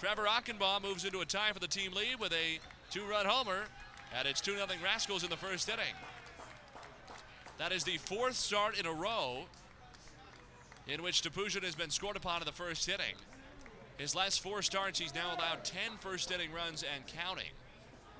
Trevor 0.00 0.24
Achenbach 0.24 0.82
moves 0.82 1.04
into 1.04 1.20
a 1.20 1.24
tie 1.24 1.52
for 1.52 1.60
the 1.60 1.68
team 1.68 1.92
lead 1.92 2.18
with 2.18 2.32
a 2.32 2.58
two 2.90 3.04
run 3.04 3.26
homer, 3.26 3.64
and 4.18 4.26
it's 4.26 4.40
2 4.40 4.56
0 4.56 4.66
Rascals 4.82 5.22
in 5.22 5.30
the 5.30 5.36
first 5.36 5.68
inning. 5.68 5.94
That 7.58 7.72
is 7.72 7.84
the 7.84 7.98
fourth 7.98 8.34
start 8.34 8.78
in 8.78 8.86
a 8.86 8.92
row 8.92 9.44
in 10.88 11.02
which 11.02 11.22
Topuzin 11.22 11.62
has 11.62 11.74
been 11.74 11.90
scored 11.90 12.16
upon 12.16 12.42
in 12.42 12.46
the 12.46 12.52
first 12.52 12.88
inning. 12.88 13.14
His 13.96 14.14
last 14.14 14.40
four 14.40 14.60
starts, 14.62 14.98
he's 14.98 15.14
now 15.14 15.34
allowed 15.36 15.64
10 15.64 15.98
first 16.00 16.30
inning 16.32 16.52
runs 16.52 16.82
and 16.82 17.06
counting. 17.06 17.52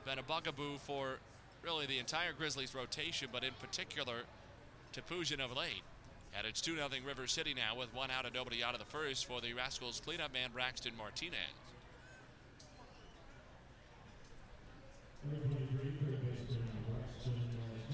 Been 0.05 0.19
a 0.19 0.23
bugaboo 0.23 0.79
for 0.79 1.19
really 1.63 1.87
the 1.87 1.99
entire 1.99 2.33
Grizzlies 2.33 2.75
rotation, 2.75 3.29
but 3.33 3.43
in 3.43 3.53
particular, 3.61 4.23
Topuzin 4.93 5.41
of 5.41 5.57
late. 5.57 5.83
And 6.37 6.47
it's 6.47 6.61
2 6.61 6.77
0 6.77 6.89
River 7.07 7.27
City 7.27 7.55
now 7.55 7.77
with 7.77 7.93
one 7.95 8.11
out 8.11 8.25
and 8.27 8.35
nobody 8.35 8.63
out 8.63 8.75
of 8.75 8.81
the 8.81 8.87
first 8.87 9.27
for 9.27 9.41
the 9.41 9.53
Rascals 9.53 10.01
cleanup 10.05 10.33
man 10.33 10.51
Braxton 10.53 10.93
Martinez. 10.97 11.39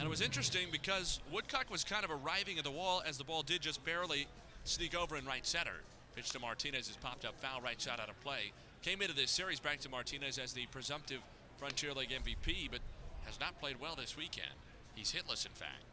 And 0.01 0.07
it 0.07 0.09
was 0.09 0.23
interesting 0.23 0.69
because 0.73 1.21
Woodcock 1.31 1.71
was 1.71 1.85
kind 1.85 2.07
of 2.07 2.11
arriving 2.11 2.57
at 2.57 2.65
the 2.65 2.71
wall 2.71 3.03
as 3.07 3.19
the 3.19 3.25
ball 3.25 3.43
did 3.43 3.61
just 3.61 3.85
barely 3.85 4.27
sneak 4.65 4.97
over 4.97 5.15
in 5.15 5.27
right 5.27 5.47
center. 5.47 5.83
Pitch 6.17 6.31
to 6.31 6.39
Martinez 6.39 6.89
has 6.89 6.97
popped 6.97 7.27
up 7.27 7.39
foul 7.39 7.61
right 7.61 7.79
shot 7.79 8.01
out 8.01 8.09
of 8.09 8.19
play. 8.23 8.53
Came 8.81 9.03
into 9.03 9.15
this 9.15 9.31
series 9.31 9.61
back 9.61 9.79
to 9.81 9.91
Martinez 9.91 10.39
as 10.39 10.55
the 10.55 10.65
presumptive 10.73 11.21
Frontier 11.59 11.93
League 11.93 12.09
MVP, 12.09 12.71
but 12.71 12.81
has 13.27 13.39
not 13.39 13.61
played 13.61 13.79
well 13.79 13.95
this 13.95 14.17
weekend. 14.17 14.49
He's 14.95 15.13
hitless, 15.13 15.45
in 15.45 15.53
fact. 15.53 15.85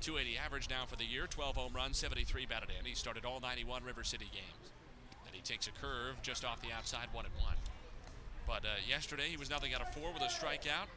280 0.00 0.36
average 0.44 0.68
now 0.68 0.84
for 0.84 0.96
the 0.96 1.04
year, 1.04 1.28
12 1.28 1.54
home 1.54 1.72
runs, 1.72 1.96
73 1.96 2.46
batted 2.46 2.70
in. 2.76 2.84
He 2.84 2.96
started 2.96 3.24
all 3.24 3.38
91 3.38 3.84
River 3.84 4.02
City 4.02 4.28
games. 4.32 4.72
And 5.28 5.32
he 5.32 5.42
takes 5.42 5.68
a 5.68 5.70
curve 5.80 6.20
just 6.22 6.44
off 6.44 6.60
the 6.60 6.72
outside, 6.72 7.06
one 7.12 7.24
and 7.24 7.34
one. 7.36 7.54
But 8.48 8.64
uh, 8.64 8.82
yesterday 8.88 9.28
he 9.28 9.36
was 9.36 9.48
nothing 9.48 9.74
out 9.74 9.80
of 9.80 9.94
four 9.94 10.12
with 10.12 10.22
a 10.22 10.26
strikeout. 10.26 10.88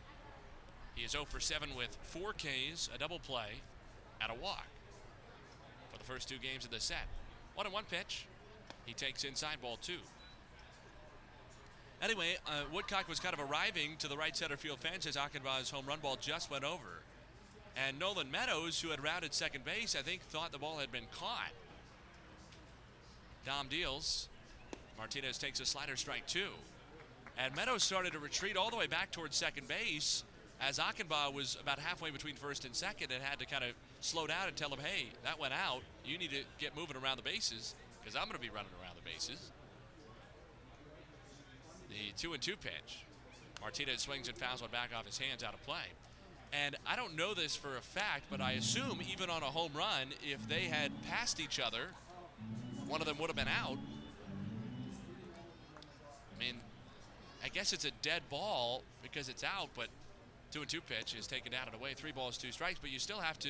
He 0.96 1.04
is 1.04 1.12
0 1.12 1.26
for 1.26 1.40
7 1.40 1.76
with 1.76 1.98
four 2.04 2.34
Ks, 2.34 2.90
a 2.94 2.98
double 2.98 3.20
play, 3.20 3.50
and 4.22 4.32
a 4.32 4.36
walk 4.36 4.68
for 5.92 5.98
the 5.98 6.04
first 6.04 6.30
two 6.30 6.38
games 6.38 6.66
of 6.66 6.72
the 6.72 6.80
set. 6.80 7.08
One 7.56 7.66
and 7.66 7.74
one 7.74 7.86
pitch. 7.90 8.26
He 8.86 8.94
takes 8.94 9.24
inside 9.24 9.62
ball 9.62 9.78
two. 9.82 10.00
Anyway, 12.02 12.36
uh, 12.48 12.64
Woodcock 12.72 13.08
was 13.08 13.20
kind 13.20 13.34
of 13.34 13.40
arriving 13.40 13.96
to 14.00 14.10
the 14.10 14.18
right 14.18 14.36
center 14.36 14.58
field 14.58 14.80
fence 14.80 15.06
as 15.06 15.16
Achenbach's 15.16 15.70
home 15.70 15.86
run 15.86 16.00
ball 16.00 16.18
just 16.20 16.52
went 16.52 16.66
over. 16.66 17.02
And 17.78 17.98
Nolan 17.98 18.30
Meadows, 18.30 18.82
who 18.82 18.90
had 18.90 19.02
routed 19.02 19.34
second 19.34 19.64
base, 19.64 19.96
I 19.96 20.02
think 20.02 20.22
thought 20.22 20.52
the 20.52 20.58
ball 20.58 20.80
had 20.80 20.92
been 20.92 21.06
caught. 21.18 21.52
Dom 23.46 23.68
deals. 23.68 24.28
Martinez 24.98 25.38
takes 25.38 25.60
a 25.60 25.66
slider 25.66 25.96
strike 25.96 26.28
two. 26.28 26.50
And 27.38 27.56
Meadows 27.56 27.84
started 27.84 28.14
to 28.14 28.20
retreat 28.20 28.58
all 28.58 28.70
the 28.70 28.76
way 28.76 28.88
back 28.88 29.12
towards 29.12 29.36
second 29.36 29.68
base 29.68 30.24
as 30.68 30.80
Achenbach 30.80 31.34
was 31.34 31.58
about 31.62 31.80
halfway 31.80 32.10
between 32.10 32.36
first 32.36 32.66
and 32.66 32.76
second 32.76 33.12
and 33.12 33.22
had 33.22 33.40
to 33.40 33.46
kind 33.46 33.64
of 33.64 33.72
slow 34.00 34.28
down 34.28 34.48
and 34.48 34.56
tell 34.56 34.70
him, 34.70 34.80
hey, 34.80 35.08
that 35.24 35.40
went 35.40 35.54
out. 35.54 35.82
You 36.06 36.18
need 36.18 36.32
to 36.32 36.44
get 36.58 36.76
moving 36.76 36.96
around 36.96 37.18
the 37.18 37.24
bases 37.24 37.76
because 38.00 38.16
I'm 38.16 38.26
going 38.26 38.36
to 38.36 38.42
be 38.42 38.50
running 38.50 38.72
around 38.82 38.96
the 38.96 39.10
bases. 39.10 39.52
The 41.90 42.14
two 42.18 42.34
and 42.34 42.42
two 42.42 42.56
pitch. 42.56 43.04
Martinez 43.62 44.02
swings 44.02 44.28
and 44.28 44.38
fouls 44.38 44.62
one 44.62 44.72
back 44.72 44.90
off 44.98 45.06
his 45.06 45.18
hands 45.18 45.44
out 45.44 45.54
of 45.54 45.64
play. 45.66 45.92
And 46.52 46.76
I 46.86 46.96
don't 46.96 47.16
know 47.16 47.34
this 47.34 47.56
for 47.56 47.78
a 47.78 47.82
fact, 47.82 48.24
but 48.30 48.40
I 48.40 48.54
assume 48.54 49.02
even 49.12 49.30
on 49.30 49.42
a 49.42 49.48
home 49.48 49.72
run, 49.76 50.10
if 50.22 50.48
they 50.48 50.64
had 50.64 50.92
passed 51.10 51.40
each 51.40 51.60
other, 51.60 51.88
one 52.88 53.02
of 53.02 53.08
them 53.08 53.18
would 53.20 53.28
have 53.28 53.36
been 53.36 53.48
out. 53.48 53.78
I 56.36 56.40
mean, 56.40 56.56
I 57.44 57.50
guess 57.50 57.74
it's 57.74 57.86
a 57.86 57.92
dead 58.02 58.22
ball 58.30 58.84
because 59.02 59.30
it's 59.30 59.44
out, 59.44 59.70
but 59.76 59.88
two 60.54 60.62
and 60.62 60.70
two 60.70 60.82
pitch 60.82 61.16
is 61.18 61.26
taken 61.26 61.52
down 61.52 61.66
and 61.66 61.76
away. 61.76 61.94
Three 61.96 62.12
balls, 62.12 62.38
two 62.38 62.52
strikes, 62.52 62.78
but 62.80 62.92
you 62.92 63.00
still 63.00 63.20
have 63.20 63.40
to 63.40 63.50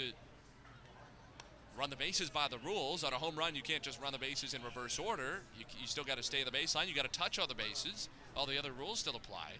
run 1.77 1.89
the 1.89 1.97
bases 1.97 2.29
by 2.29 2.47
the 2.49 2.57
rules. 2.59 3.03
On 3.03 3.11
a 3.11 3.17
home 3.17 3.35
run, 3.35 3.55
you 3.55 3.61
can't 3.61 3.83
just 3.83 4.01
run 4.01 4.13
the 4.13 4.19
bases 4.19 4.53
in 4.53 4.63
reverse 4.63 4.97
order. 4.97 5.41
You, 5.57 5.65
you 5.81 5.87
still 5.87 6.05
got 6.05 6.17
to 6.17 6.23
stay 6.23 6.43
the 6.43 6.51
baseline. 6.51 6.87
You 6.87 6.95
got 6.95 7.11
to 7.11 7.19
touch 7.19 7.39
all 7.39 7.47
the 7.47 7.55
bases. 7.55 8.07
All 8.37 8.45
the 8.45 8.57
other 8.57 8.71
rules 8.71 8.99
still 8.99 9.17
apply. 9.17 9.51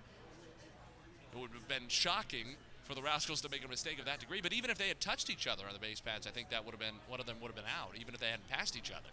It 1.33 1.39
would 1.39 1.51
have 1.53 1.67
been 1.67 1.89
shocking 1.89 2.55
for 2.85 2.95
the 2.95 3.01
Rascals 3.01 3.41
to 3.41 3.49
make 3.49 3.65
a 3.65 3.67
mistake 3.67 3.99
of 3.99 4.05
that 4.05 4.19
degree. 4.19 4.39
But 4.41 4.53
even 4.53 4.69
if 4.69 4.77
they 4.77 4.87
had 4.87 5.01
touched 5.01 5.29
each 5.29 5.47
other 5.47 5.65
on 5.67 5.73
the 5.73 5.79
base 5.79 5.99
pads, 5.99 6.25
I 6.25 6.29
think 6.29 6.49
that 6.49 6.63
would 6.63 6.71
have 6.71 6.79
been 6.79 6.95
one 7.09 7.19
of 7.19 7.25
them 7.25 7.37
would 7.41 7.47
have 7.47 7.55
been 7.55 7.65
out, 7.65 7.91
even 7.99 8.13
if 8.13 8.21
they 8.21 8.27
hadn't 8.27 8.47
passed 8.49 8.77
each 8.77 8.91
other. 8.91 9.09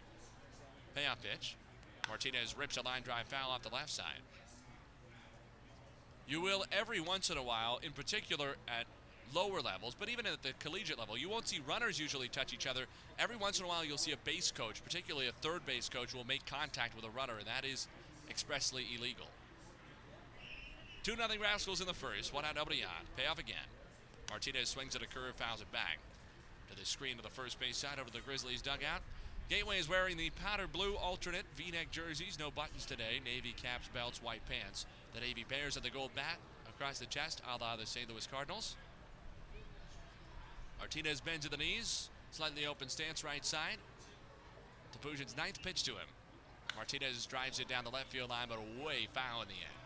Payoff 0.94 1.18
pitch. 1.22 1.56
Martinez 2.08 2.56
rips 2.56 2.76
a 2.76 2.82
line 2.82 3.02
drive 3.02 3.26
foul 3.26 3.50
off 3.50 3.62
the 3.62 3.74
left 3.74 3.90
side. 3.90 4.22
You 6.30 6.40
will 6.40 6.64
every 6.70 7.00
once 7.00 7.28
in 7.28 7.36
a 7.36 7.42
while, 7.42 7.80
in 7.82 7.90
particular 7.90 8.54
at 8.68 8.86
lower 9.34 9.60
levels, 9.60 9.96
but 9.98 10.08
even 10.08 10.26
at 10.26 10.40
the 10.44 10.52
collegiate 10.60 10.96
level, 10.96 11.18
you 11.18 11.28
won't 11.28 11.48
see 11.48 11.58
runners 11.66 11.98
usually 11.98 12.28
touch 12.28 12.54
each 12.54 12.68
other. 12.68 12.86
Every 13.18 13.34
once 13.34 13.58
in 13.58 13.64
a 13.64 13.68
while, 13.68 13.84
you'll 13.84 13.98
see 13.98 14.12
a 14.12 14.16
base 14.18 14.52
coach, 14.52 14.82
particularly 14.84 15.26
a 15.26 15.32
third 15.32 15.66
base 15.66 15.88
coach, 15.88 16.14
will 16.14 16.26
make 16.26 16.46
contact 16.46 16.94
with 16.94 17.04
a 17.04 17.10
runner, 17.10 17.34
and 17.38 17.48
that 17.48 17.64
is 17.64 17.88
expressly 18.30 18.86
illegal. 18.96 19.26
2 21.02 21.16
0 21.16 21.28
Rascals 21.42 21.80
in 21.80 21.88
the 21.88 21.94
first. 21.94 22.32
One 22.32 22.44
out, 22.44 22.54
nobody 22.54 22.84
on. 22.84 23.06
Payoff 23.16 23.40
again. 23.40 23.66
Martinez 24.30 24.68
swings 24.68 24.94
at 24.94 25.02
a 25.02 25.08
curve, 25.08 25.34
fouls 25.34 25.60
it 25.60 25.72
back. 25.72 25.98
To 26.70 26.76
the 26.78 26.86
screen 26.86 27.16
to 27.16 27.22
the 27.24 27.28
first 27.28 27.58
base 27.58 27.76
side 27.76 27.98
over 27.98 28.10
the 28.10 28.20
Grizzlies 28.20 28.62
dugout. 28.62 29.00
Gateway 29.48 29.80
is 29.80 29.88
wearing 29.88 30.16
the 30.16 30.30
powder 30.30 30.68
blue 30.68 30.94
alternate 30.94 31.44
v-neck 31.56 31.90
jerseys, 31.90 32.38
no 32.38 32.52
buttons 32.52 32.86
today, 32.86 33.18
navy 33.24 33.52
caps, 33.60 33.88
belts, 33.92 34.22
white 34.22 34.42
pants. 34.48 34.86
The 35.14 35.20
Navy 35.20 35.44
Bears 35.48 35.76
at 35.76 35.82
the 35.82 35.90
gold 35.90 36.10
bat 36.14 36.38
across 36.68 36.98
the 36.98 37.06
chest, 37.06 37.42
a 37.46 37.62
la 37.62 37.76
the 37.76 37.86
St. 37.86 38.08
Louis 38.08 38.26
Cardinals. 38.26 38.76
Martinez 40.78 41.20
bends 41.20 41.44
to 41.44 41.50
the 41.50 41.56
knees, 41.56 42.08
slightly 42.30 42.66
open 42.66 42.88
stance 42.88 43.22
right 43.22 43.44
side. 43.44 43.76
Topuzhin's 44.92 45.36
ninth 45.36 45.62
pitch 45.62 45.82
to 45.84 45.92
him. 45.92 46.08
Martinez 46.76 47.26
drives 47.26 47.60
it 47.60 47.68
down 47.68 47.84
the 47.84 47.90
left 47.90 48.10
field 48.10 48.30
line, 48.30 48.46
but 48.48 48.58
way 48.84 49.08
foul 49.12 49.42
in 49.42 49.48
the 49.48 49.54
end. 49.54 49.80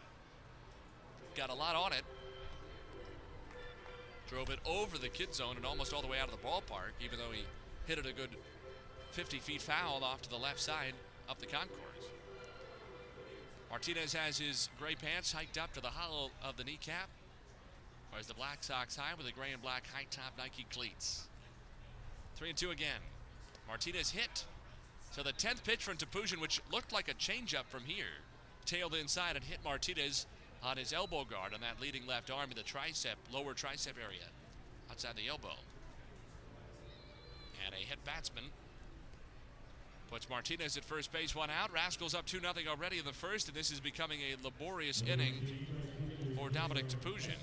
Got 1.35 1.51
a 1.51 1.55
lot 1.55 1.75
on 1.75 1.93
it. 1.93 2.05
Drove 4.29 4.51
it 4.51 4.61
over 4.65 4.97
the 4.99 5.09
kid 5.09 5.35
zone 5.35 5.57
and 5.57 5.67
almost 5.67 5.93
all 5.93 6.01
the 6.01 6.09
way 6.09 6.19
out 6.19 6.29
of 6.29 6.41
the 6.41 6.47
ballpark, 6.47 6.93
even 7.05 7.19
though 7.19 7.33
he 7.33 7.45
hit 7.87 7.99
it 7.99 8.07
a 8.07 8.13
good 8.13 8.31
50 9.11 9.39
feet 9.39 9.63
foul 9.63 10.03
off 10.03 10.23
to 10.23 10.31
the 10.31 10.37
left 10.37 10.61
side 10.61 10.95
up 11.29 11.39
the 11.39 11.47
concourse. 11.47 11.94
Martinez 13.75 14.13
has 14.13 14.39
his 14.39 14.69
gray 14.79 14.95
pants 14.95 15.33
hiked 15.33 15.59
up 15.59 15.73
to 15.73 15.81
the 15.81 15.89
hollow 15.89 16.31
of 16.45 16.57
the 16.57 16.63
kneecap, 16.63 17.09
wears 18.13 18.29
the 18.29 18.35
black 18.35 18.63
socks 18.63 18.95
high 18.95 19.15
with 19.17 19.27
the 19.27 19.33
gray 19.33 19.51
and 19.51 19.61
black 19.61 19.83
high 19.93 20.07
top 20.13 20.33
Nike 20.39 20.65
cleats. 20.71 21.27
Three 22.37 22.51
and 22.51 22.57
two 22.57 22.71
again. 22.71 23.01
Martinez 23.67 24.11
hit. 24.13 24.45
So 25.11 25.25
the 25.25 25.33
10th 25.33 25.65
pitch 25.65 25.83
from 25.83 25.97
Topuzhin, 25.97 26.41
which 26.41 26.61
looked 26.71 26.93
like 26.93 27.09
a 27.09 27.15
changeup 27.15 27.65
from 27.67 27.83
here, 27.85 28.23
tailed 28.65 28.95
inside 28.95 29.35
and 29.35 29.45
hit 29.45 29.59
Martinez 29.65 30.27
on 30.63 30.77
his 30.77 30.93
elbow 30.93 31.25
guard 31.25 31.53
on 31.53 31.61
that 31.63 31.81
leading 31.81 32.07
left 32.07 32.31
arm 32.31 32.51
in 32.51 32.57
the 32.57 32.63
tricep, 32.63 33.17
lower 33.33 33.55
tricep 33.55 33.95
area, 34.01 34.29
outside 34.89 35.17
the 35.17 35.27
elbow. 35.27 35.57
And 37.67 37.75
a 37.75 37.79
hit 37.79 38.05
batsman 38.05 38.45
Puts 40.15 40.31
Martinez 40.31 40.77
at 40.77 40.85
first 40.85 41.13
base, 41.13 41.35
one 41.35 41.51
out. 41.51 41.73
Rascals 41.73 42.15
up 42.15 42.25
2 42.25 42.39
0 42.39 42.53
already 42.69 43.01
in 43.01 43.05
the 43.05 43.13
first, 43.13 43.49
and 43.49 43.57
this 43.57 43.73
is 43.73 43.81
becoming 43.81 44.21
a 44.21 44.37
laborious 44.45 45.03
inning 45.03 45.67
for 46.37 46.49
Dominic 46.51 46.87
Topuzhin. 46.87 47.35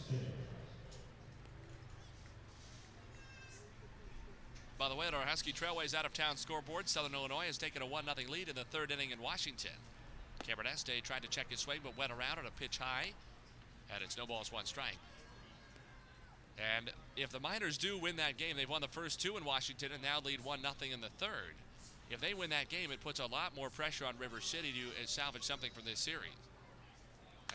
By 4.78 4.88
the 4.88 4.96
way, 4.96 5.08
at 5.08 5.14
our 5.14 5.20
Husky 5.24 5.52
Trailways 5.52 5.94
out 5.94 6.06
of 6.06 6.14
town 6.14 6.38
scoreboard, 6.38 6.88
Southern 6.88 7.14
Illinois 7.14 7.48
has 7.48 7.58
taken 7.58 7.82
a 7.82 7.86
1 7.86 8.06
0 8.06 8.16
lead 8.30 8.48
in 8.48 8.56
the 8.56 8.64
third 8.64 8.90
inning 8.90 9.12
in 9.12 9.22
Washington. 9.22 9.76
Cameron 10.48 10.68
Este 10.72 11.04
tried 11.04 11.24
to 11.24 11.28
check 11.28 11.48
his 11.50 11.60
swing 11.60 11.82
but 11.84 11.98
went 11.98 12.14
around 12.14 12.40
at 12.40 12.46
a 12.48 12.52
pitch 12.52 12.78
high, 12.78 13.12
and 13.94 14.02
it's 14.02 14.18
no 14.18 14.26
balls, 14.26 14.50
one 14.50 14.64
strike. 14.64 14.98
And 16.78 16.90
if 17.18 17.32
the 17.32 17.42
Miners 17.42 17.78
do 17.78 17.98
win 17.98 18.16
that 18.16 18.38
game, 18.38 18.56
they've 18.56 18.70
won 18.70 18.80
the 18.80 18.88
first 18.88 19.22
two 19.22 19.36
in 19.36 19.44
Washington 19.44 19.90
and 19.94 20.02
now 20.02 20.22
lead 20.24 20.42
1 20.42 20.62
0 20.62 20.94
in 20.94 21.02
the 21.02 21.10
third. 21.10 21.56
If 22.12 22.20
they 22.20 22.34
win 22.34 22.50
that 22.50 22.68
game, 22.68 22.92
it 22.92 23.00
puts 23.00 23.20
a 23.20 23.26
lot 23.26 23.56
more 23.56 23.70
pressure 23.70 24.06
on 24.06 24.18
River 24.18 24.42
City 24.42 24.74
to 24.74 25.02
uh, 25.02 25.06
salvage 25.06 25.44
something 25.44 25.72
from 25.72 25.86
this 25.86 26.00
series. 26.00 26.36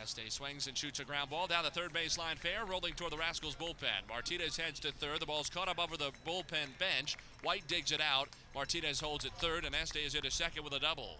Este 0.00 0.30
swings 0.30 0.66
and 0.66 0.76
shoots 0.76 1.00
a 1.00 1.04
ground 1.04 1.30
ball 1.30 1.46
down 1.46 1.64
the 1.64 1.70
third 1.70 1.92
baseline 1.92 2.36
fair, 2.36 2.64
rolling 2.64 2.94
toward 2.94 3.12
the 3.12 3.16
Rascals 3.16 3.54
bullpen. 3.54 4.08
Martinez 4.08 4.56
heads 4.56 4.80
to 4.80 4.92
third. 4.92 5.20
The 5.20 5.26
ball's 5.26 5.48
caught 5.48 5.68
up 5.68 5.78
over 5.78 5.96
the 5.96 6.10
bullpen 6.26 6.78
bench. 6.78 7.16
White 7.42 7.66
digs 7.66 7.92
it 7.92 8.00
out. 8.00 8.28
Martinez 8.54 9.00
holds 9.00 9.24
it 9.24 9.32
third, 9.38 9.64
and 9.64 9.74
Este 9.74 9.96
is 9.96 10.14
into 10.14 10.30
second 10.30 10.64
with 10.64 10.74
a 10.74 10.80
double. 10.80 11.18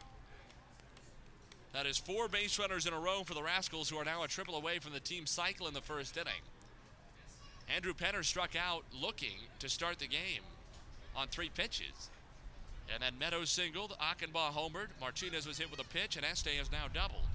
That 1.73 1.87
is 1.87 1.99
four 1.99 2.29
base 2.29 2.59
runners 2.59 2.87
in 2.87 2.95
a 2.95 2.99
row 2.99 3.23
for 3.25 3.35
the 3.35 3.43
Rascals, 3.43 3.91
who 3.91 3.97
are 3.97 4.05
now 4.05 4.23
a 4.23 4.29
triple 4.29 4.57
away 4.57 4.79
from 4.79 4.93
the 4.93 5.01
team 5.01 5.27
cycle 5.27 5.69
in 5.69 5.75
the 5.75 5.81
first 5.83 6.17
inning. 6.17 6.43
Andrew 7.75 7.95
Petter 7.95 8.23
struck 8.23 8.55
out 8.57 8.85
looking 8.99 9.39
to 9.59 9.69
start 9.69 9.99
the 9.99 10.07
game 10.07 10.43
on 11.15 11.29
three 11.29 11.51
pitches. 11.51 12.11
And 12.93 13.03
then 13.03 13.19
Meadows 13.19 13.51
singled, 13.51 13.97
Achenbach 14.01 14.53
homered, 14.53 14.89
Martinez 15.01 15.47
was 15.47 15.59
hit 15.59 15.71
with 15.71 15.81
a 15.81 15.85
pitch, 15.85 16.17
and 16.17 16.25
Este 16.25 16.49
has 16.51 16.71
now 16.71 16.87
doubled. 16.93 17.27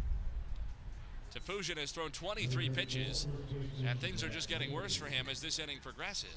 Topuzhin 1.33 1.77
has 1.77 1.91
thrown 1.91 2.11
23 2.11 2.69
pitches, 2.69 3.27
and 3.85 3.99
things 3.99 4.23
are 4.23 4.29
just 4.29 4.49
getting 4.49 4.73
worse 4.73 4.95
for 4.95 5.05
him 5.05 5.27
as 5.29 5.41
this 5.41 5.59
inning 5.59 5.79
progresses. 5.81 6.35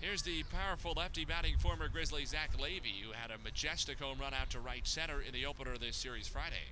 Here's 0.00 0.22
the 0.22 0.44
powerful 0.44 0.94
lefty 0.96 1.24
batting 1.24 1.56
former 1.58 1.88
Grizzly 1.88 2.24
Zach 2.24 2.50
Levy, 2.60 3.02
who 3.04 3.12
had 3.12 3.30
a 3.30 3.42
majestic 3.42 3.98
home 3.98 4.18
run 4.20 4.32
out 4.32 4.50
to 4.50 4.60
right 4.60 4.86
center 4.86 5.20
in 5.20 5.32
the 5.32 5.44
opener 5.44 5.72
of 5.72 5.80
this 5.80 5.96
series 5.96 6.28
Friday. 6.28 6.70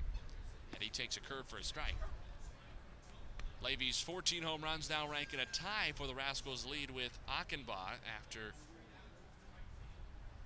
And 0.72 0.82
he 0.82 0.90
takes 0.90 1.16
a 1.16 1.20
curve 1.20 1.46
for 1.48 1.58
a 1.58 1.64
strike. 1.64 1.96
Levy's 3.62 4.00
14 4.00 4.42
home 4.42 4.62
runs 4.62 4.88
now 4.88 5.10
rank 5.10 5.34
in 5.34 5.40
a 5.40 5.46
tie 5.46 5.92
for 5.96 6.06
the 6.06 6.14
Rascals' 6.14 6.64
lead 6.64 6.90
with 6.90 7.18
Achenbach 7.28 7.98
after 8.16 8.52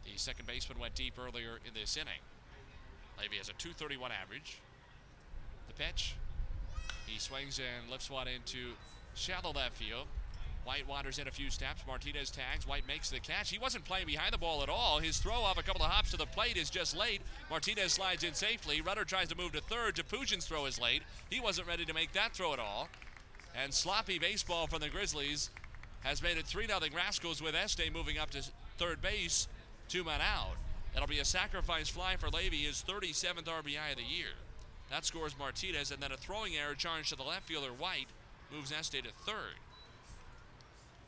the 0.04 0.16
second 0.16 0.46
baseman 0.46 0.78
went 0.78 0.94
deep 0.94 1.14
earlier 1.18 1.58
in 1.66 1.74
this 1.74 1.96
inning. 1.96 2.20
Levy 3.20 3.36
has 3.36 3.48
a 3.48 3.52
231 3.52 4.10
average. 4.12 4.58
The 5.68 5.74
pitch. 5.74 6.14
He 7.06 7.18
swings 7.18 7.58
and 7.58 7.90
lifts 7.90 8.10
one 8.10 8.28
into 8.28 8.74
shallow 9.14 9.52
left 9.52 9.76
field. 9.76 10.06
White 10.64 10.86
wanders 10.86 11.18
in 11.18 11.26
a 11.26 11.30
few 11.30 11.50
steps. 11.50 11.82
Martinez 11.86 12.30
tags. 12.30 12.66
White 12.66 12.86
makes 12.86 13.10
the 13.10 13.18
catch. 13.18 13.50
He 13.50 13.58
wasn't 13.58 13.84
playing 13.84 14.06
behind 14.06 14.32
the 14.32 14.38
ball 14.38 14.62
at 14.62 14.68
all. 14.68 14.98
His 14.98 15.18
throw 15.18 15.40
off 15.40 15.58
a 15.58 15.62
couple 15.62 15.82
of 15.82 15.90
hops 15.90 16.10
to 16.10 16.16
the 16.16 16.26
plate 16.26 16.56
is 16.56 16.70
just 16.70 16.96
late. 16.96 17.22
Martinez 17.48 17.94
slides 17.94 18.24
in 18.24 18.34
safely. 18.34 18.80
Rudder 18.80 19.04
tries 19.04 19.28
to 19.28 19.36
move 19.36 19.52
to 19.52 19.60
third. 19.60 19.96
Topuzhin's 19.96 20.46
throw 20.46 20.66
is 20.66 20.80
late. 20.80 21.02
He 21.30 21.40
wasn't 21.40 21.66
ready 21.66 21.84
to 21.84 21.94
make 21.94 22.12
that 22.12 22.34
throw 22.34 22.52
at 22.52 22.58
all. 22.58 22.88
And 23.54 23.72
sloppy 23.72 24.18
baseball 24.18 24.66
from 24.66 24.80
the 24.80 24.88
Grizzlies 24.88 25.50
has 26.00 26.22
made 26.22 26.36
it 26.36 26.46
3 26.46 26.66
0 26.66 26.78
Rascals 26.94 27.42
with 27.42 27.54
Este 27.54 27.92
moving 27.92 28.18
up 28.18 28.30
to 28.30 28.42
third 28.78 29.02
base 29.02 29.48
two 29.90 30.04
men 30.04 30.20
out. 30.20 30.56
That'll 30.92 31.08
be 31.08 31.18
a 31.18 31.24
sacrifice 31.24 31.88
fly 31.88 32.16
for 32.16 32.28
Levy, 32.28 32.58
his 32.58 32.84
37th 32.86 33.44
RBI 33.44 33.90
of 33.90 33.96
the 33.96 34.02
year. 34.02 34.38
That 34.88 35.04
scores 35.04 35.36
Martinez, 35.38 35.90
and 35.90 36.02
then 36.02 36.12
a 36.12 36.16
throwing 36.16 36.56
error 36.56 36.74
charged 36.74 37.10
to 37.10 37.16
the 37.16 37.22
left 37.22 37.46
fielder 37.46 37.68
White 37.68 38.08
moves 38.52 38.72
Este 38.72 39.02
to 39.04 39.10
third. 39.24 39.58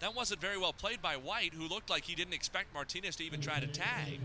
That 0.00 0.16
wasn't 0.16 0.40
very 0.40 0.58
well 0.58 0.72
played 0.72 1.00
by 1.00 1.14
White, 1.14 1.54
who 1.54 1.68
looked 1.68 1.90
like 1.90 2.04
he 2.04 2.16
didn't 2.16 2.34
expect 2.34 2.74
Martinez 2.74 3.16
to 3.16 3.24
even 3.24 3.40
try 3.40 3.60
to 3.60 3.68
tag. 3.68 4.20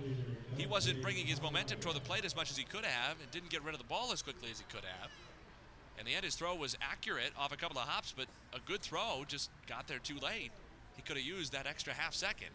He 0.58 0.65
wasn't 0.65 1.04
bringing 1.04 1.28
his 1.28 1.41
momentum 1.41 1.80
toward 1.80 1.96
the 1.96 2.02
plate 2.02 2.26
as 2.26 2.36
much 2.36 2.50
as 2.50 2.58
he 2.58 2.63
could 2.63 2.86
have, 2.86 3.17
and 3.22 3.30
didn't 3.32 3.52
get 3.52 3.63
rid 3.63 3.76
of 3.76 3.80
the 3.80 3.88
ball 3.88 4.12
as 4.12 4.24
quickly 4.24 4.50
as 4.52 4.58
he 4.58 4.65
could 4.70 4.86
have. 4.86 5.12
In 6.00 6.06
the 6.06 6.15
end, 6.15 6.26
his 6.26 6.36
throw 6.36 6.56
was 6.56 6.76
accurate 6.82 7.32
off 7.38 7.54
a 7.54 7.58
couple 7.58 7.78
of 7.78 7.88
hops, 7.88 8.13
but 8.15 8.26
a 8.54 8.60
good 8.60 8.82
throw 8.82 9.24
just 9.28 9.50
got 9.67 9.88
there 9.88 10.00
too 10.00 10.17
late. 10.20 10.52
He 10.96 11.04
could 11.04 11.17
have 11.17 11.26
used 11.26 11.54
that 11.54 11.67
extra 11.67 11.93
half 11.93 12.13
second. 12.13 12.50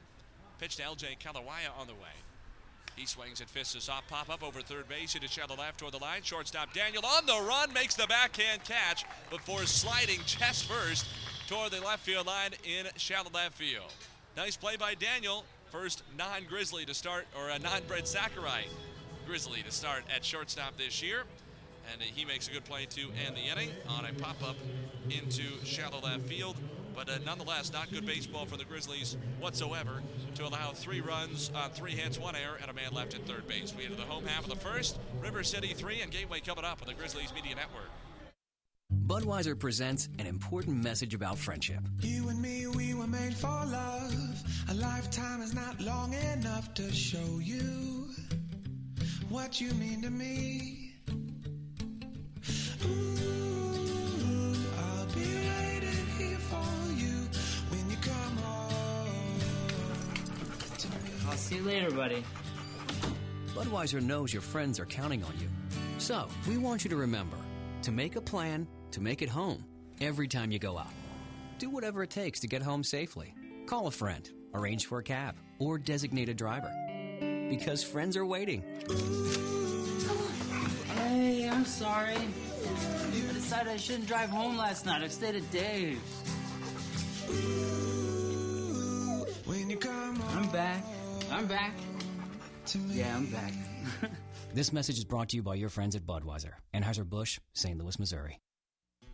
Pitch 0.62 0.77
to 0.77 0.85
LJ 0.85 1.18
Kalawaya 1.18 1.77
on 1.77 1.88
the 1.88 1.94
way. 1.94 2.14
He 2.94 3.05
swings 3.05 3.40
and 3.40 3.51
fists 3.51 3.75
a 3.75 3.81
soft 3.81 4.09
pop 4.09 4.31
up 4.31 4.44
over 4.44 4.61
third 4.61 4.88
base 4.88 5.16
into 5.16 5.27
shallow 5.27 5.57
left 5.57 5.81
toward 5.81 5.92
the 5.92 5.98
line. 5.98 6.22
Shortstop 6.22 6.72
Daniel 6.72 7.05
on 7.05 7.27
the 7.27 7.33
run 7.33 7.72
makes 7.72 7.96
the 7.96 8.07
backhand 8.07 8.62
catch 8.62 9.05
before 9.29 9.64
sliding 9.64 10.20
chest 10.25 10.66
first 10.66 11.05
toward 11.48 11.72
the 11.72 11.81
left 11.81 12.05
field 12.05 12.29
line 12.29 12.53
in 12.62 12.87
shallow 12.94 13.29
left 13.35 13.59
field. 13.59 13.92
Nice 14.37 14.57
play 14.57 14.77
by 14.77 14.94
Daniel. 14.94 15.44
First 15.72 16.05
non 16.16 16.44
Grizzly 16.48 16.85
to 16.85 16.94
start, 16.94 17.27
or 17.37 17.48
a 17.48 17.59
non 17.59 17.81
Brett 17.88 18.07
Sakurai 18.07 18.66
Grizzly 19.27 19.64
to 19.64 19.72
start 19.72 20.05
at 20.14 20.25
shortstop 20.25 20.77
this 20.77 21.03
year. 21.03 21.25
And 21.92 22.01
he 22.01 22.25
makes 22.25 22.46
a 22.46 22.53
good 22.53 22.64
play 22.64 22.87
to 22.90 23.01
end 23.27 23.35
the 23.35 23.51
inning 23.51 23.70
on 23.88 24.05
a 24.05 24.12
pop 24.12 24.40
up 24.48 24.57
into 25.11 25.42
shallow 25.64 25.98
left 25.98 26.22
field. 26.29 26.57
But 26.94 27.09
uh, 27.09 27.18
nonetheless, 27.24 27.72
not 27.72 27.90
good 27.90 28.07
baseball 28.07 28.46
for 28.46 28.57
the 28.57 28.64
Grizzlies 28.64 29.16
whatsoever 29.40 30.02
to 30.35 30.46
allow 30.46 30.72
three 30.72 31.00
runs 31.00 31.50
on 31.55 31.70
three 31.70 31.92
hits, 31.92 32.18
one 32.18 32.37
error, 32.37 32.59
and 32.61 32.70
a 32.70 32.74
man 32.74 32.92
left 32.92 33.14
at 33.14 33.26
third 33.26 33.46
base. 33.46 33.74
We 33.76 33.85
enter 33.85 33.96
the 33.96 34.02
home 34.02 34.26
half 34.26 34.44
of 34.44 34.50
the 34.50 34.57
first. 34.57 34.98
River 35.20 35.42
City 35.42 35.74
3 35.74 36.02
and 36.02 36.11
Gateway 36.11 36.40
coming 36.40 36.64
up 36.64 36.83
on 36.83 36.88
the 36.88 36.94
Grizzlies 36.94 37.33
Media 37.35 37.55
Network. 37.55 37.90
Budweiser 39.07 39.59
presents 39.59 40.09
an 40.18 40.26
important 40.26 40.83
message 40.83 41.14
about 41.14 41.38
friendship. 41.38 41.81
You 42.00 42.28
and 42.28 42.40
me, 42.40 42.66
we 42.66 42.94
were 42.94 43.07
made 43.07 43.35
for 43.35 43.48
love. 43.48 44.42
A 44.70 44.74
lifetime 44.74 45.42
is 45.42 45.55
not 45.55 45.81
long 45.81 46.14
enough 46.14 46.72
to 46.74 46.92
show 46.92 47.40
you 47.40 48.09
what 49.28 49.61
you 49.61 49.72
mean 49.72 50.02
to 50.02 50.11
me. 50.11 50.94
Ooh, 52.87 53.62
I'll 61.33 61.38
see 61.38 61.57
you 61.57 61.62
later, 61.62 61.90
buddy. 61.90 62.23
Budweiser 63.55 64.03
knows 64.03 64.35
your 64.35 64.42
friends 64.42 64.79
are 64.79 64.85
counting 64.85 65.25
on 65.25 65.33
you. 65.40 65.49
So, 65.97 66.29
we 66.47 66.59
want 66.59 66.85
you 66.85 66.90
to 66.90 66.97
remember 66.97 67.38
to 67.85 67.90
make 67.90 68.16
a 68.16 68.21
plan 68.21 68.68
to 68.90 69.01
make 69.01 69.23
it 69.23 69.31
home 69.31 69.64
every 70.03 70.29
time 70.29 70.51
you 70.51 70.59
go 70.59 70.77
out. 70.77 70.92
Do 71.59 71.71
whatever 71.71 72.03
it 72.03 72.11
takes 72.11 72.38
to 72.40 72.49
get 72.49 72.61
home 72.61 72.85
safely. 72.85 73.35
Call 73.64 73.87
a 73.87 73.90
friend, 73.90 74.29
arrange 74.53 74.85
for 74.85 74.99
a 74.99 75.03
cab, 75.03 75.37
or 75.59 75.79
designate 75.79 76.29
a 76.29 76.35
driver. 76.35 76.71
Because 77.49 77.83
friends 77.83 78.14
are 78.14 78.27
waiting. 78.27 78.62
Hey, 80.97 81.49
I'm 81.49 81.64
sorry. 81.64 82.14
I 82.14 83.33
decided 83.33 83.73
I 83.73 83.79
shouldn't 83.79 84.07
drive 84.07 84.29
home 84.29 84.59
last 84.59 84.85
night. 84.85 85.03
I 85.03 85.09
stayed 85.09 85.37
at 85.37 85.51
Dave's. 85.51 85.99
When 89.47 89.71
you 89.71 89.79
come 89.79 90.16
home 90.16 90.45
I'm 90.45 90.51
back. 90.51 90.85
I'm 91.33 91.47
back. 91.47 91.73
to 92.66 92.79
me. 92.79 92.95
Yeah, 92.95 93.16
I'm 93.16 93.27
back. 93.27 93.53
This 94.55 94.71
message 94.71 94.99
is 94.99 95.05
brought 95.05 95.31
to 95.31 95.37
you 95.37 95.42
by 95.42 95.55
your 95.55 95.71
friends 95.71 95.97
at 95.97 96.03
Budweiser, 96.03 96.53
Anheuser-Busch, 96.75 97.38
St. 97.55 97.79
Louis, 97.79 97.99
Missouri. 97.99 98.38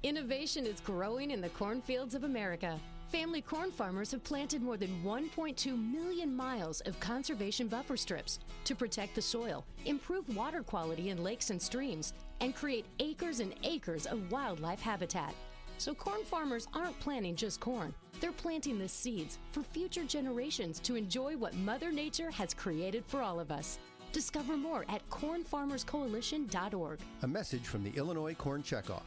Innovation 0.03 0.67
is 0.67 0.81
growing 0.81 1.31
in 1.31 1.41
the 1.41 1.49
cornfields 1.51 2.17
of 2.17 2.25
America. 2.25 2.77
Family 3.13 3.41
corn 3.41 3.71
farmers 3.71 4.11
have 4.11 4.25
planted 4.25 4.63
more 4.63 4.77
than 4.77 5.01
1.2 5.05 5.93
million 5.93 6.35
miles 6.35 6.81
of 6.81 6.99
conservation 6.99 7.69
buffer 7.69 7.97
strips 7.97 8.41
to 8.65 8.75
protect 8.75 9.15
the 9.15 9.23
soil, 9.23 9.65
improve 9.87 10.37
water 10.37 10.65
quality 10.65 11.11
in 11.11 11.23
lakes 11.23 11.51
and 11.51 11.63
streams, 11.63 12.15
and 12.41 12.53
create 12.53 12.87
acres 12.99 13.39
and 13.39 13.55
acres 13.63 14.07
of 14.07 14.33
wildlife 14.33 14.81
habitat. 14.81 15.33
So, 15.79 15.95
corn 15.95 16.25
farmers 16.25 16.67
aren't 16.75 16.99
planting 16.99 17.37
just 17.37 17.61
corn, 17.61 17.95
they're 18.21 18.33
planting 18.33 18.79
the 18.79 18.89
seeds 18.89 19.39
for 19.53 19.63
future 19.63 20.05
generations 20.05 20.81
to 20.81 20.97
enjoy 20.97 21.37
what 21.37 21.55
Mother 21.57 21.91
Nature 21.93 22.31
has 22.31 22.55
created 22.55 23.05
for 23.07 23.23
all 23.23 23.41
of 23.41 23.51
us. 23.51 23.79
Discover 24.13 24.57
more 24.57 24.85
at 24.89 25.09
cornfarmerscoalition.org. 25.11 27.01
A 27.23 27.29
message 27.29 27.67
from 27.67 27.85
the 27.85 27.91
Illinois 27.91 28.35
Corn 28.35 28.63
Checkoff. 28.63 29.03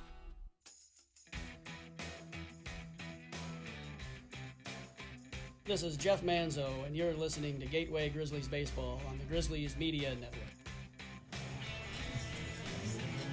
This 5.65 5.84
is 5.84 5.95
Jeff 5.95 6.21
Manzo, 6.21 6.86
and 6.86 6.95
you're 6.95 7.13
listening 7.13 7.60
to 7.60 7.65
Gateway 7.65 8.10
Grizzlies 8.10 8.47
Baseball 8.47 9.00
on 9.08 9.17
the 9.17 9.24
Grizzlies 9.26 9.78
Media 9.78 10.15
Network. 10.15 10.50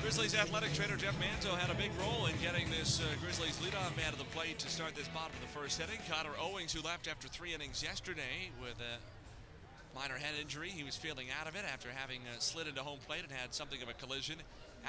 Grizzlies 0.08 0.34
athletic 0.34 0.72
trainer 0.72 0.96
Jeff 0.96 1.14
Manzo 1.20 1.54
had 1.58 1.68
a 1.68 1.74
big 1.74 1.90
role 2.00 2.24
in 2.24 2.34
getting 2.40 2.70
this 2.70 2.98
uh, 2.98 3.04
Grizzlies 3.22 3.58
leadoff 3.58 3.94
man 3.94 4.10
to 4.10 4.16
the 4.16 4.24
plate 4.32 4.58
to 4.58 4.66
start 4.66 4.96
this 4.96 5.06
bottom 5.08 5.36
of 5.36 5.42
the 5.42 5.60
first 5.60 5.78
inning. 5.78 5.98
Connor 6.10 6.30
Owings, 6.40 6.72
who 6.72 6.80
left 6.80 7.06
after 7.06 7.28
three 7.28 7.52
innings 7.52 7.82
yesterday 7.82 8.48
with 8.58 8.80
a 8.80 8.96
minor 9.94 10.14
head 10.14 10.32
injury, 10.40 10.70
he 10.70 10.82
was 10.82 10.96
feeling 10.96 11.26
out 11.38 11.46
of 11.46 11.56
it 11.56 11.64
after 11.70 11.90
having 11.94 12.20
uh, 12.22 12.38
slid 12.38 12.66
into 12.66 12.80
home 12.80 13.00
plate 13.06 13.20
and 13.22 13.30
had 13.30 13.52
something 13.52 13.82
of 13.82 13.90
a 13.90 13.92
collision 13.92 14.36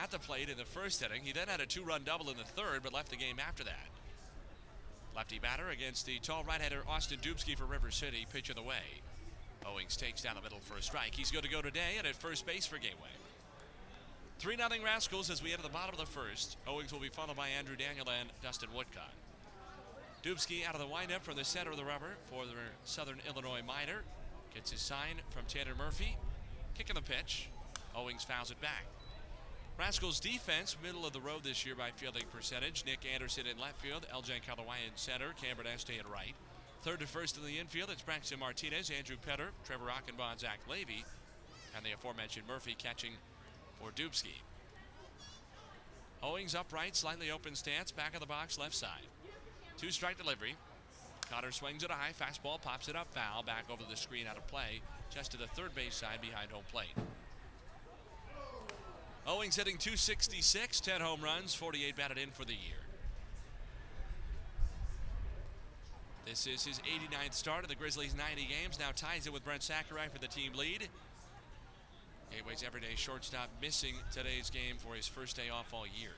at 0.02 0.10
the 0.10 0.20
plate 0.20 0.48
in 0.48 0.58
the 0.58 0.64
first 0.64 1.04
inning. 1.04 1.20
He 1.22 1.34
then 1.34 1.50
had 1.50 1.60
a 1.60 1.66
two-run 1.66 2.04
double 2.06 2.30
in 2.30 2.38
the 2.38 2.46
third, 2.46 2.80
but 2.82 2.94
left 2.94 3.10
the 3.10 3.18
game 3.18 3.40
after 3.46 3.66
that. 3.66 3.90
Lefty 5.14 5.38
batter 5.38 5.68
against 5.68 6.06
the 6.06 6.20
tall 6.20 6.46
right-hander 6.46 6.84
Austin 6.88 7.20
Dubsky 7.20 7.58
for 7.58 7.66
River 7.66 7.92
City. 7.92 8.26
Pitch 8.32 8.50
of 8.50 8.56
the 8.56 8.64
way. 8.64 9.04
Owings 9.66 9.98
takes 9.98 10.22
down 10.22 10.36
the 10.38 10.42
middle 10.42 10.62
for 10.62 10.78
a 10.78 10.82
strike. 10.82 11.14
He's 11.14 11.30
good 11.30 11.44
to 11.44 11.50
go 11.50 11.62
today 11.62 11.96
and 11.98 12.08
at 12.08 12.16
first 12.16 12.46
base 12.46 12.66
for 12.66 12.78
Gateway. 12.78 13.10
3 14.40 14.56
0 14.56 14.70
Rascals 14.86 15.30
as 15.30 15.44
we 15.44 15.52
enter 15.52 15.64
the 15.64 15.70
bottom 15.70 15.94
of 15.94 16.00
the 16.00 16.06
first. 16.06 16.56
Owings 16.66 16.94
will 16.94 17.02
be 17.02 17.10
followed 17.10 17.36
by 17.36 17.50
Andrew 17.50 17.76
Daniel 17.76 18.08
and 18.10 18.30
Dustin 18.42 18.70
Woodcock. 18.74 19.12
Dubsky 20.24 20.66
out 20.66 20.76
of 20.76 20.80
the 20.80 20.88
windup 20.88 21.24
from 21.24 21.36
the 21.36 21.44
center 21.44 21.72
of 21.72 21.78
the 21.78 21.84
rubber 21.84 22.16
for 22.30 22.46
the 22.46 22.54
Southern 22.86 23.20
Illinois 23.28 23.60
minor. 23.68 24.04
Gets 24.54 24.72
his 24.72 24.80
sign 24.80 25.20
from 25.30 25.44
Tanner 25.50 25.76
Murphy. 25.78 26.16
Kicking 26.74 26.96
the 26.96 27.02
pitch. 27.02 27.50
Owings 27.94 28.24
fouls 28.24 28.50
it 28.50 28.62
back. 28.62 28.86
Rascals 29.78 30.22
defense, 30.22 30.78
middle 30.82 31.06
of 31.06 31.12
the 31.12 31.20
road 31.20 31.44
this 31.44 31.66
year 31.66 31.76
by 31.76 31.92
fielding 31.98 32.24
percentage. 32.32 32.86
Nick 32.86 33.00
Anderson 33.14 33.44
in 33.46 33.60
left 33.60 33.82
field, 33.82 34.08
LJ 34.14 34.44
Kalawai 34.48 34.88
in 34.88 34.96
center, 34.96 35.34
Cameron 35.42 35.68
Este 35.68 36.00
at 36.00 36.10
right. 36.10 36.36
Third 36.84 37.02
to 37.02 37.08
first 37.08 37.38
in 37.38 37.44
the 37.44 37.60
infield, 37.60 37.90
it's 37.90 38.02
Braxton 38.02 38.40
Martinez, 38.40 38.90
Andrew 38.90 39.18
Petter, 39.26 39.50
Trevor 39.66 39.88
Achenbach, 39.88 40.40
Zach 40.40 40.60
Levy, 40.70 41.04
and 41.76 41.86
the 41.86 41.92
aforementioned 41.92 42.48
Murphy 42.48 42.74
catching 42.78 43.12
for 43.80 43.92
Dubsky. 43.92 44.42
Owings 46.22 46.54
upright, 46.54 46.96
slightly 46.96 47.32
open 47.32 47.56
stance, 47.56 47.92
back 47.92 48.14
of 48.14 48.20
the 48.20 48.26
box, 48.26 48.60
left 48.60 48.76
side. 48.76 49.08
Two 49.78 49.90
strike 49.90 50.18
delivery. 50.18 50.56
Cotter 51.32 51.52
swings 51.52 51.84
it 51.84 51.92
a 51.92 51.94
high 51.94 52.12
fastball, 52.12 52.62
pops 52.62 52.90
it 52.90 52.96
up 52.96 53.14
foul, 53.14 53.44
back 53.44 53.66
over 53.72 53.84
the 53.90 53.96
screen 53.96 54.26
out 54.28 54.38
of 54.38 54.46
play, 54.48 54.82
just 55.10 55.32
to 55.32 55.38
the 55.38 55.48
third 55.48 55.74
base 55.76 55.96
side 55.96 56.20
behind 56.22 56.52
home 56.52 56.64
plate. 56.72 56.96
Owings 59.28 59.56
hitting 59.56 59.78
266, 59.78 60.80
10 60.82 61.02
home 61.02 61.22
runs, 61.22 61.54
48 61.54 61.96
batted 61.96 62.18
in 62.18 62.32
for 62.32 62.46
the 62.46 62.54
year. 62.54 62.80
This 66.26 66.48
is 66.48 66.66
his 66.66 66.80
89th 66.80 67.34
start 67.34 67.64
of 67.64 67.70
the 67.70 67.76
Grizzlies' 67.76 68.16
90 68.16 68.48
games. 68.48 68.80
Now 68.80 68.90
ties 68.96 69.26
it 69.26 69.34
with 69.34 69.44
Brent 69.44 69.64
Sakurai 69.64 70.08
for 70.12 70.20
the 70.20 70.28
team 70.28 70.54
lead. 70.54 70.88
Gateway's 72.32 72.64
everyday 72.66 72.96
shortstop 72.96 73.50
missing 73.62 73.96
today's 74.14 74.50
game 74.50 74.78
for 74.78 74.96
his 74.96 75.08
first 75.08 75.36
day 75.36 75.50
off 75.50 75.74
all 75.74 75.86
year. 75.86 76.12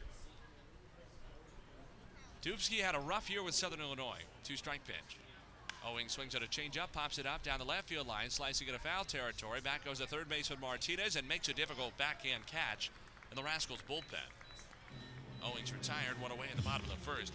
Dubsky 2.43 2.80
had 2.80 2.95
a 2.95 3.00
rough 3.00 3.30
year 3.30 3.43
with 3.43 3.56
Southern 3.56 3.82
Illinois. 3.82 4.21
Two 4.43 4.56
strike 4.56 4.86
pitch. 4.86 5.17
Owings 5.88 6.12
swings 6.12 6.36
at 6.36 6.43
a 6.43 6.47
changeup, 6.47 6.91
pops 6.91 7.17
it 7.17 7.26
up 7.26 7.43
down 7.43 7.60
the 7.60 7.65
left 7.65 7.89
field 7.89 8.08
line, 8.08 8.30
slicing 8.30 8.67
it 8.67 8.71
into 8.71 8.82
foul 8.82 9.04
territory. 9.04 9.62
Back 9.62 9.86
goes 9.86 10.00
the 10.00 10.06
third 10.06 10.30
baseman 10.30 10.60
Martinez 10.60 11.15
and 11.15 11.28
makes 11.28 11.50
a 11.50 11.54
difficult 11.54 11.97
backhand 11.97 12.45
catch 12.45 12.91
in 13.32 13.36
the 13.36 13.43
Rascals 13.43 13.80
bullpen. 13.89 14.30
Owings 15.43 15.74
retired, 15.74 16.21
one 16.21 16.32
away 16.32 16.47
in 16.52 16.58
the 16.58 16.63
bottom 16.63 16.86
of 16.86 16.91
the 16.91 16.97
first. 16.97 17.34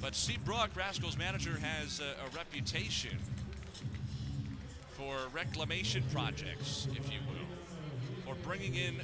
But 0.00 0.14
Steve 0.14 0.44
Brook, 0.44 0.70
Rascals 0.76 1.18
manager, 1.18 1.58
has 1.58 2.00
a, 2.00 2.14
a 2.24 2.36
reputation 2.36 3.18
for 4.92 5.16
reclamation 5.32 6.04
projects, 6.12 6.86
if 6.92 7.10
you 7.12 7.18
will, 7.26 7.59
for 8.30 8.48
bringing 8.48 8.74
in 8.74 8.94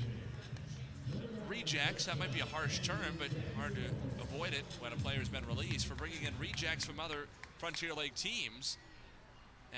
rejects. 1.48 2.06
That 2.06 2.18
might 2.18 2.32
be 2.32 2.40
a 2.40 2.44
harsh 2.44 2.78
term, 2.80 3.18
but 3.18 3.28
hard 3.56 3.74
to 3.74 4.22
avoid 4.22 4.52
it 4.52 4.64
when 4.80 4.92
a 4.92 4.96
player's 4.96 5.28
been 5.28 5.46
released. 5.46 5.86
For 5.86 5.94
bringing 5.94 6.22
in 6.22 6.32
rejects 6.40 6.84
from 6.84 7.00
other 7.00 7.26
Frontier 7.58 7.92
League 7.92 8.14
teams 8.14 8.78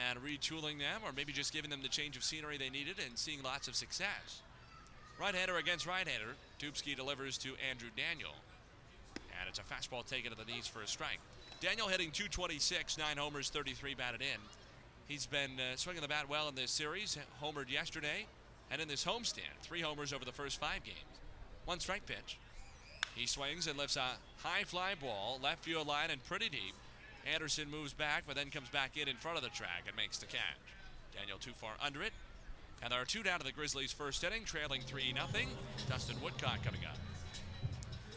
and 0.09 0.19
retooling 0.23 0.79
them, 0.79 1.01
or 1.05 1.13
maybe 1.13 1.33
just 1.33 1.53
giving 1.53 1.71
them 1.71 1.81
the 1.83 1.89
change 1.89 2.17
of 2.17 2.25
scenery 2.25 2.59
they 2.59 2.69
needed 2.69 2.97
and 3.05 3.17
seeing 3.17 3.43
lots 3.43 3.69
of 3.69 3.75
success. 3.75 4.43
Right-hander 5.19 5.57
against 5.57 5.87
right-hander. 5.87 6.35
Dubsky 6.61 6.95
delivers 6.95 7.39
to 7.39 7.51
Andrew 7.71 7.89
Daniel. 7.97 8.35
And 9.41 9.49
it's 9.49 9.59
a 9.59 9.63
fastball 9.63 10.07
taken 10.07 10.31
to 10.31 10.37
the 10.37 10.45
knees 10.45 10.67
for 10.67 10.83
a 10.83 10.87
strike. 10.87 11.19
Daniel 11.61 11.89
hitting 11.89 12.11
226, 12.11 12.99
nine 12.99 13.17
homers, 13.17 13.49
33 13.49 13.95
batted 13.95 14.21
in. 14.21 14.41
He's 15.09 15.27
been 15.27 15.59
uh, 15.59 15.77
swinging 15.77 16.03
the 16.03 16.09
bat 16.09 16.29
well 16.29 16.49
in 16.49 16.55
this 16.55 16.71
series. 16.71 17.17
Homered 17.43 17.71
yesterday, 17.71 18.27
and 18.71 18.81
in 18.81 18.89
this 18.89 19.05
homestand, 19.05 19.57
three 19.63 19.81
homers 19.81 20.13
over 20.13 20.25
the 20.25 20.33
first 20.33 20.61
five 20.61 20.85
games. 20.85 20.99
One 21.65 21.81
strike 21.81 22.07
pitch. 22.07 22.39
He 23.15 23.27
swings 23.27 23.67
and 23.67 23.79
lifts 23.79 23.97
a 23.97 24.13
high 24.43 24.65
fly 24.65 24.95
ball, 25.01 25.41
left 25.43 25.65
field 25.65 25.87
line, 25.87 26.11
and 26.11 26.25
pretty 26.25 26.49
deep. 26.49 26.75
Anderson 27.33 27.71
moves 27.71 27.93
back, 27.93 28.25
but 28.27 28.37
then 28.37 28.51
comes 28.51 28.69
back 28.69 28.97
in 28.97 29.09
in 29.09 29.17
front 29.17 29.37
of 29.37 29.43
the 29.43 29.51
track 29.51 29.85
and 29.87 29.97
makes 29.97 30.19
the 30.19 30.27
catch. 30.27 30.41
Daniel 31.15 31.39
too 31.39 31.53
far 31.53 31.73
under 31.85 32.03
it. 32.03 32.13
And 32.83 32.93
there 32.93 33.01
are 33.01 33.05
two 33.05 33.23
down 33.23 33.41
to 33.41 33.45
the 33.45 33.53
Grizzlies' 33.53 33.93
first 33.93 34.23
inning, 34.23 34.45
trailing 34.45 34.83
3 34.83 35.13
0. 35.13 35.27
Dustin 35.89 36.17
Woodcock 36.23 36.63
coming 36.65 36.81
up. 36.85 36.97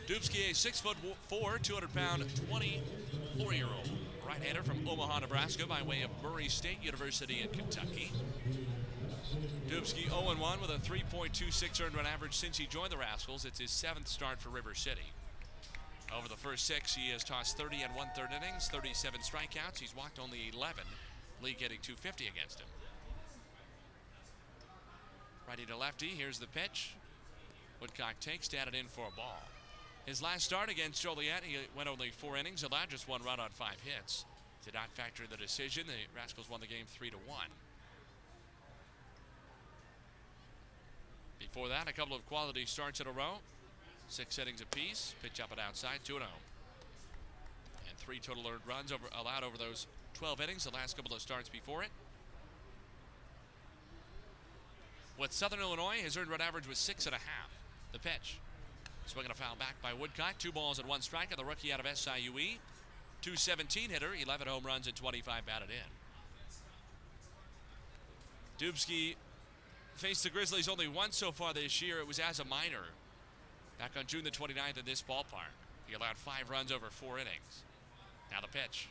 Dubsky, 0.08 0.52
a 0.52 0.54
6 0.54 0.82
foot 0.82 0.98
4, 1.30 1.58
200 1.58 1.94
pound, 1.94 2.26
24 2.50 3.54
year 3.54 3.66
old 3.66 3.90
right 4.32 4.42
hander 4.42 4.64
from 4.64 4.88
Omaha, 4.88 5.20
Nebraska, 5.20 5.66
by 5.66 5.82
way 5.82 6.04
of 6.04 6.10
Murray 6.24 6.48
State 6.48 6.78
University 6.82 7.42
in 7.42 7.50
Kentucky. 7.50 8.12
Dubsky 9.70 10.10
0-1 10.10 10.62
with 10.62 10.70
a 10.70 10.80
3.26 10.80 11.82
earned 11.82 11.96
run 11.96 12.06
average 12.06 12.36
since 12.36 12.58
he 12.58 12.65
joined 12.65 12.91
the 12.91 12.98
Rascals. 12.98 13.46
It's 13.46 13.60
his 13.60 13.72
seventh 13.72 14.08
start 14.08 14.41
for 14.41 14.50
River 14.50 14.76
City. 14.76 15.13
Over 16.17 16.28
the 16.28 16.36
first 16.36 16.65
six, 16.65 16.94
he 16.94 17.10
has 17.12 17.24
tossed 17.24 17.58
30 17.58 17.84
and 17.84 17.96
one-third 17.96 18.30
innings, 18.36 18.67
37 18.67 19.22
strikeouts. 19.22 19.80
He's 19.80 19.96
walked 19.96 20.20
only 20.20 20.52
11, 20.54 20.84
Lee 21.41 21.56
getting 21.58 21.80
250 21.82 22.28
against 22.28 22.60
him. 22.60 22.67
Righty 25.48 25.65
to 25.65 25.78
lefty, 25.78 26.10
here's 26.10 26.39
the 26.39 26.48
pitch. 26.48 26.96
Woodcock 27.80 28.20
takes, 28.20 28.50
it 28.50 28.76
in 28.78 28.88
for 28.88 29.08
a 29.08 29.15
ball. 29.15 29.41
His 30.06 30.22
last 30.22 30.46
start 30.46 30.70
against 30.70 31.02
Joliet, 31.02 31.44
he 31.44 31.58
went 31.76 31.88
only 31.88 32.10
four 32.10 32.36
innings, 32.36 32.63
allowed 32.63 32.89
just 32.89 33.08
one 33.08 33.22
run 33.24 33.39
on 33.39 33.50
five 33.52 33.78
hits. 33.84 34.26
Did 34.65 34.74
not 34.74 34.91
factor 34.91 35.24
the 35.30 35.38
decision. 35.38 35.88
The 35.88 35.94
Rascals 36.15 36.50
won 36.50 36.60
the 36.60 36.67
game 36.67 36.86
three 36.88 37.10
to 37.10 37.17
one. 37.26 37.48
Before 41.41 41.67
that, 41.69 41.89
a 41.89 41.93
couple 41.93 42.15
of 42.15 42.25
quality 42.27 42.65
starts 42.65 42.99
in 42.99 43.08
a 43.08 43.12
row. 43.12 43.39
Six 44.08 44.38
innings 44.38 44.62
apiece. 44.62 45.15
Pitch 45.23 45.41
up 45.41 45.51
and 45.51 45.60
outside, 45.60 45.99
2 46.04 46.13
0. 46.13 46.25
And 47.89 47.97
three 47.97 48.19
total 48.19 48.47
earned 48.47 48.62
runs 48.67 48.91
over, 48.91 49.06
allowed 49.19 49.43
over 49.43 49.58
those 49.58 49.88
12 50.13 50.41
innings, 50.41 50.63
the 50.65 50.71
last 50.71 50.95
couple 50.95 51.15
of 51.15 51.21
starts 51.21 51.49
before 51.49 51.84
it. 51.84 51.89
With 55.17 55.34
Southern 55.34 55.60
Illinois, 55.60 55.97
his 56.04 56.15
earned 56.15 56.30
run 56.30 56.41
average 56.41 56.67
was 56.67 56.77
six 56.77 57.06
and 57.06 57.15
a 57.15 57.19
half. 57.19 57.51
The 57.91 57.99
pitch. 57.99 58.38
Swinging 59.08 59.32
a 59.32 59.36
foul 59.36 59.56
back 59.56 59.82
by 59.82 59.93
Woodcock. 59.93 60.38
Two 60.38 60.51
balls 60.51 60.80
and 60.80 60.88
one 60.88 61.01
strike, 61.01 61.32
and 61.32 61.39
the 61.39 61.45
rookie 61.45 61.73
out 61.73 61.80
of 61.80 61.86
SIUE. 61.86 62.58
217 63.21 63.89
hitter, 63.89 64.10
11 64.19 64.47
home 64.47 64.63
runs 64.63 64.88
and 64.88 64.95
25 64.95 65.45
batted 65.45 65.69
in. 65.69 65.75
Dubsky 68.60 69.15
faced 69.95 70.23
the 70.23 70.30
Grizzlies 70.30 70.67
only 70.67 70.88
once 70.88 71.17
so 71.17 71.32
far 71.32 71.54
this 71.54 71.82
year. 71.82 71.99
It 71.99 72.08
was 72.08 72.19
as 72.19 72.39
a 72.39 72.45
Miner 72.45 72.86
back 73.80 73.91
on 73.97 74.06
June 74.06 74.23
the 74.23 74.32
29th 74.32 74.77
in 74.80 74.86
this 74.86 75.01
ballpark. 75.01 75.54
He 75.88 75.93
allowed 75.93 76.17
five 76.17 76.49
runs 76.49 76.71
over 76.71 76.88
four 76.89 77.15
innings. 77.15 77.63
Now 78.32 78.41
the 78.41 78.47
pitch. 78.47 78.88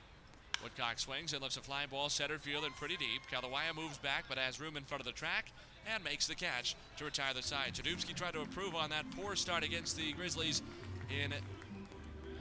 Woodcock 0.62 0.98
swings 0.98 1.32
and 1.32 1.40
lifts 1.40 1.56
a 1.56 1.60
fly 1.60 1.86
ball 1.86 2.08
center 2.08 2.38
field 2.38 2.64
and 2.64 2.74
pretty 2.76 2.96
deep. 2.96 3.22
Kalawaya 3.32 3.74
moves 3.74 3.98
back 3.98 4.24
but 4.28 4.36
has 4.36 4.60
room 4.60 4.76
in 4.76 4.84
front 4.84 5.00
of 5.00 5.06
the 5.06 5.12
track 5.12 5.46
and 5.92 6.04
makes 6.04 6.26
the 6.26 6.34
catch 6.34 6.76
to 6.98 7.04
retire 7.04 7.32
the 7.34 7.42
side. 7.42 7.72
Chudovsky 7.74 8.14
tried 8.14 8.34
to 8.34 8.40
improve 8.40 8.74
on 8.74 8.90
that 8.90 9.04
poor 9.16 9.36
start 9.36 9.64
against 9.64 9.96
the 9.96 10.12
Grizzlies 10.12 10.60
in 11.08 11.32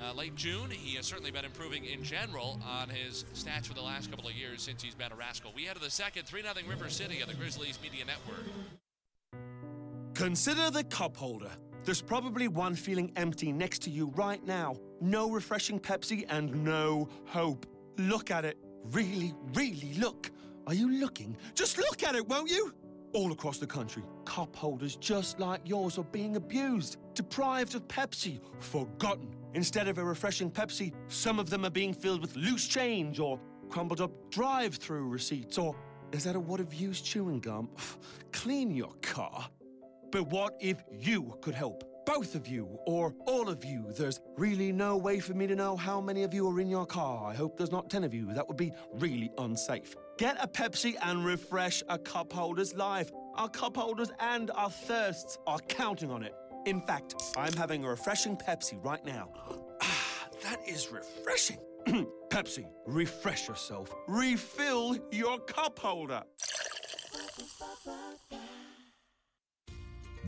uh, 0.01 0.13
late 0.13 0.35
June. 0.35 0.69
He 0.69 0.95
has 0.95 1.05
certainly 1.05 1.31
been 1.31 1.45
improving 1.45 1.85
in 1.85 2.03
general 2.03 2.59
on 2.65 2.89
his 2.89 3.25
stats 3.33 3.67
for 3.67 3.73
the 3.73 3.81
last 3.81 4.09
couple 4.09 4.27
of 4.27 4.33
years 4.33 4.61
since 4.61 4.81
he's 4.81 4.95
been 4.95 5.11
a 5.11 5.15
Rascal. 5.15 5.51
We 5.55 5.63
head 5.63 5.75
to 5.75 5.81
the 5.81 5.89
second, 5.89 6.25
3 6.25 6.41
0 6.41 6.53
River 6.67 6.89
City 6.89 7.21
of 7.21 7.27
the 7.27 7.33
Grizzlies 7.33 7.79
Media 7.81 8.05
Network. 8.05 8.45
Consider 10.13 10.69
the 10.69 10.83
cup 10.83 11.15
holder. 11.15 11.51
There's 11.85 12.01
probably 12.01 12.47
one 12.47 12.75
feeling 12.75 13.11
empty 13.15 13.51
next 13.51 13.81
to 13.83 13.89
you 13.89 14.11
right 14.15 14.45
now. 14.45 14.75
No 15.01 15.31
refreshing 15.31 15.79
Pepsi 15.79 16.25
and 16.29 16.63
no 16.63 17.07
hope. 17.25 17.65
Look 17.97 18.31
at 18.31 18.45
it. 18.45 18.57
Really, 18.91 19.33
really 19.53 19.93
look. 19.97 20.29
Are 20.67 20.73
you 20.73 20.91
looking? 20.91 21.37
Just 21.55 21.77
look 21.77 22.03
at 22.03 22.15
it, 22.15 22.27
won't 22.27 22.49
you? 22.49 22.73
All 23.13 23.31
across 23.31 23.57
the 23.57 23.65
country, 23.65 24.03
cup 24.25 24.55
holders 24.55 24.95
just 24.97 25.39
like 25.39 25.61
yours 25.65 25.97
are 25.97 26.03
being 26.03 26.35
abused, 26.35 26.97
deprived 27.15 27.73
of 27.73 27.87
Pepsi, 27.87 28.39
forgotten. 28.59 29.38
Instead 29.53 29.87
of 29.87 29.97
a 29.97 30.03
refreshing 30.03 30.51
Pepsi, 30.51 30.93
some 31.07 31.39
of 31.39 31.49
them 31.49 31.65
are 31.65 31.71
being 31.71 31.93
filled 31.93 32.21
with 32.21 32.35
loose 32.35 32.67
change 32.67 33.19
or 33.19 33.39
crumbled 33.69 34.01
up 34.01 34.11
drive 34.31 34.75
through 34.75 35.07
receipts 35.07 35.57
or 35.57 35.75
is 36.11 36.23
that 36.23 36.35
a 36.35 36.39
wad 36.39 36.59
of 36.59 36.73
used 36.73 37.05
chewing 37.05 37.39
gum? 37.39 37.69
Clean 38.31 38.71
your 38.71 38.93
car. 39.01 39.47
But 40.11 40.27
what 40.29 40.55
if 40.59 40.83
you 40.91 41.35
could 41.41 41.53
help? 41.53 41.83
Both 42.05 42.33
of 42.33 42.47
you, 42.47 42.79
or 42.87 43.13
all 43.27 43.49
of 43.49 43.63
you. 43.63 43.85
There's 43.95 44.19
really 44.35 44.71
no 44.71 44.97
way 44.97 45.19
for 45.19 45.35
me 45.35 45.45
to 45.45 45.55
know 45.55 45.77
how 45.77 46.01
many 46.01 46.23
of 46.23 46.33
you 46.33 46.47
are 46.47 46.59
in 46.59 46.67
your 46.67 46.87
car. 46.87 47.29
I 47.29 47.35
hope 47.35 47.55
there's 47.55 47.71
not 47.71 47.91
10 47.91 48.03
of 48.03 48.15
you. 48.15 48.33
That 48.33 48.47
would 48.47 48.57
be 48.57 48.71
really 48.93 49.31
unsafe. 49.37 49.95
Get 50.17 50.35
a 50.41 50.47
Pepsi 50.47 50.95
and 51.03 51.23
refresh 51.23 51.83
a 51.87 51.99
cup 51.99 52.33
holder's 52.33 52.73
life. 52.73 53.11
Our 53.35 53.49
cup 53.49 53.77
holders 53.77 54.11
and 54.19 54.49
our 54.55 54.71
thirsts 54.71 55.37
are 55.45 55.59
counting 55.59 56.09
on 56.09 56.23
it. 56.23 56.33
In 56.69 56.81
fact, 56.81 57.15
I'm 57.35 57.53
having 57.53 57.83
a 57.83 57.89
refreshing 57.89 58.37
Pepsi 58.37 58.77
right 58.85 59.03
now. 59.03 59.29
Ah, 59.81 60.27
that 60.43 60.59
is 60.67 60.91
refreshing. 60.91 61.57
Pepsi, 62.29 62.67
refresh 62.85 63.47
yourself. 63.47 63.91
Refill 64.07 64.95
your 65.11 65.39
cup 65.39 65.79
holder. 65.79 66.21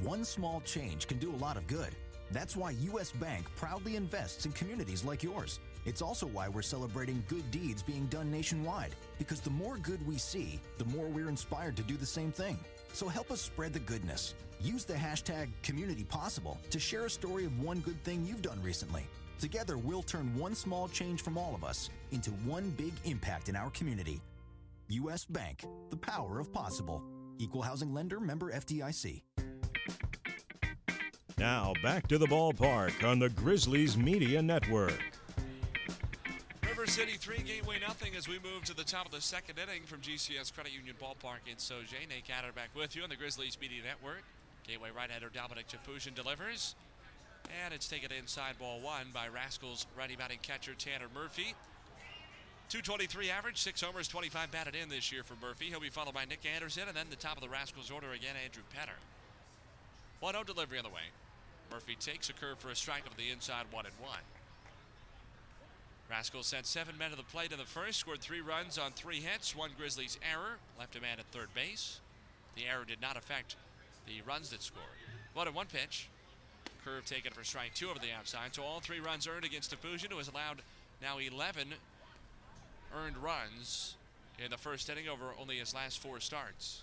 One 0.02 0.26
small 0.26 0.62
change 0.62 1.06
can 1.06 1.20
do 1.20 1.32
a 1.32 1.38
lot 1.38 1.58
of 1.58 1.68
good. 1.68 1.96
That's 2.32 2.56
why 2.56 2.72
U.S. 2.72 3.12
Bank 3.12 3.46
proudly 3.56 3.96
invests 3.96 4.48
in 4.48 4.52
communities 4.54 5.06
like 5.06 5.22
yours. 5.22 5.60
It's 5.86 6.02
also 6.02 6.26
why 6.26 6.50
we're 6.50 6.64
celebrating 6.64 7.24
good 7.28 7.52
deeds 7.52 7.84
being 7.84 8.08
done 8.08 8.32
nationwide, 8.32 8.96
because 9.20 9.42
the 9.42 9.52
more 9.52 9.78
good 9.78 10.04
we 10.08 10.18
see, 10.18 10.60
the 10.80 10.86
more 10.86 11.06
we're 11.06 11.30
inspired 11.30 11.78
to 11.78 11.84
do 11.84 11.98
the 11.98 12.06
same 12.06 12.32
thing. 12.32 12.58
So 12.94 13.08
help 13.08 13.32
us 13.32 13.42
spread 13.42 13.74
the 13.74 13.80
goodness. 13.80 14.36
Use 14.62 14.86
the 14.86 14.94
hashtag 14.94 15.50
CommunityPossible 15.64 16.58
to 16.70 16.80
share 16.80 17.06
a 17.06 17.10
story 17.10 17.46
of 17.46 17.64
one 17.64 17.80
good 17.80 18.02
thing 18.04 18.26
you've 18.26 18.42
done 18.42 18.62
recently. 18.62 19.08
Together, 19.40 19.78
we'll 19.78 20.04
turn 20.04 20.38
one 20.38 20.54
small 20.54 20.88
change 20.88 21.24
from 21.24 21.38
all 21.38 21.56
of 21.56 21.64
us 21.64 21.90
into 22.12 22.30
one 22.46 22.70
big 22.72 22.94
impact 23.06 23.50
in 23.50 23.56
our 23.56 23.72
community. 23.72 24.22
U.S. 24.90 25.26
Bank, 25.26 25.66
the 25.90 25.98
power 25.98 26.40
of 26.40 26.54
possible. 26.54 27.02
Equal 27.40 27.64
housing 27.64 27.94
lender 27.94 28.20
member 28.20 28.52
FDIC. 28.52 29.22
Now 31.40 31.74
back 31.82 32.08
to 32.10 32.20
the 32.20 32.28
ballpark 32.28 33.04
on 33.04 33.18
the 33.18 33.30
Grizzlies 33.30 33.98
Media 33.98 34.44
Network. 34.44 35.11
River 36.82 36.92
City 36.92 37.14
3, 37.14 37.44
Gateway 37.46 37.78
nothing 37.80 38.16
as 38.18 38.28
we 38.28 38.40
move 38.40 38.66
to 38.66 38.74
the 38.74 38.84
top 38.84 39.06
of 39.06 39.12
the 39.12 39.22
second 39.22 39.60
inning 39.60 39.84
from 39.84 40.02
GCS 40.02 40.52
Credit 40.52 40.74
Union 40.74 40.96
Ballpark 41.00 41.46
in 41.46 41.58
Sauget. 41.58 42.10
Nate 42.10 42.26
Gatter 42.26 42.52
back 42.56 42.70
with 42.76 42.96
you 42.96 43.04
on 43.04 43.10
the 43.10 43.16
Grizzlies 43.16 43.56
Media 43.62 43.84
Network. 43.86 44.24
Gateway 44.66 44.90
right-hander 44.90 45.30
Dominic 45.32 45.68
Topoozian 45.68 46.16
delivers. 46.16 46.74
And 47.64 47.72
it's 47.72 47.88
taken 47.88 48.12
inside 48.12 48.58
ball 48.58 48.82
one 48.82 49.14
by 49.14 49.28
Rascals 49.28 49.86
righty 49.96 50.16
batting 50.16 50.40
catcher 50.42 50.74
Tanner 50.74 51.06
Murphy. 51.14 51.54
223 52.70 53.30
average, 53.30 53.60
six 53.60 53.80
homers, 53.82 54.08
25 54.08 54.50
batted 54.50 54.74
in 54.74 54.90
this 54.90 55.12
year 55.12 55.22
for 55.22 55.36
Murphy. 55.40 55.66
He'll 55.66 55.80
be 55.80 55.90
followed 55.90 56.16
by 56.16 56.26
Nick 56.26 56.48
Anderson, 56.52 56.88
and 56.88 56.98
then 56.98 57.06
the 57.12 57.16
top 57.16 57.38
of 57.38 57.44
the 57.44 57.50
Rascals 57.50 57.92
order 57.92 58.12
again, 58.14 58.34
Andrew 58.44 58.64
Penner. 58.74 58.98
1 60.20 60.34
0 60.34 60.44
delivery 60.46 60.80
on 60.80 60.84
the 60.84 60.90
way. 60.90 61.14
Murphy 61.70 61.96
takes 62.00 62.32
a 62.32 62.34
curve 62.34 62.58
for 62.58 62.70
a 62.70 62.76
strike 62.76 63.06
of 63.06 63.16
the 63.18 63.30
inside, 63.30 63.66
1 63.70 63.86
and 63.86 63.94
1. 64.02 64.18
Rascals 66.12 66.48
sent 66.48 66.66
seven 66.66 66.98
men 66.98 67.12
to 67.12 67.16
the 67.16 67.24
plate 67.24 67.54
in 67.54 67.58
the 67.58 67.64
first, 67.64 67.98
scored 67.98 68.20
three 68.20 68.42
runs 68.42 68.78
on 68.78 68.92
three 68.92 69.22
hits, 69.22 69.56
one 69.56 69.70
Grizzlies 69.78 70.20
error, 70.30 70.58
left 70.78 70.98
a 70.98 71.02
man 71.02 71.20
at 71.20 71.26
third 71.28 71.48
base. 71.56 72.02
The 72.58 72.66
error 72.68 72.84
did 72.86 73.02
not 73.02 73.16
affect 73.16 73.56
the 74.06 74.22
runs 74.28 74.50
that 74.50 74.62
scored. 74.62 74.84
One 75.34 75.48
and 75.48 75.56
one 75.56 75.68
pitch. 75.68 76.10
Curve 76.84 77.06
taken 77.06 77.32
for 77.32 77.46
strike 77.46 77.74
two 77.76 77.90
over 77.90 78.00
the 78.00 78.12
outside. 78.12 78.54
So 78.54 78.64
all 78.64 78.82
three 78.82 79.00
runs 79.00 79.26
earned 79.26 79.46
against 79.46 79.72
Topoozian, 79.72 80.12
who 80.12 80.18
has 80.18 80.28
allowed 80.28 80.62
now 81.02 81.18
11 81.18 81.70
earned 82.94 83.18
runs 83.18 83.96
in 84.44 84.52
the 84.52 84.58
first 84.58 84.90
inning 84.90 85.08
over 85.08 85.34
only 85.40 85.60
his 85.60 85.74
last 85.74 86.00
four 86.00 86.20
starts. 86.20 86.82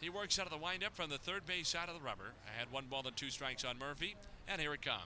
He 0.00 0.10
works 0.10 0.36
out 0.40 0.46
of 0.46 0.52
the 0.52 0.58
windup 0.58 0.96
from 0.96 1.10
the 1.10 1.18
third 1.18 1.46
base 1.46 1.68
side 1.68 1.88
of 1.88 1.94
the 1.94 2.04
rubber. 2.04 2.32
I 2.44 2.58
had 2.58 2.72
one 2.72 2.86
ball 2.90 3.06
and 3.06 3.16
two 3.16 3.30
strikes 3.30 3.64
on 3.64 3.78
Murphy, 3.78 4.16
and 4.48 4.60
here 4.60 4.74
it 4.74 4.82
comes. 4.82 5.04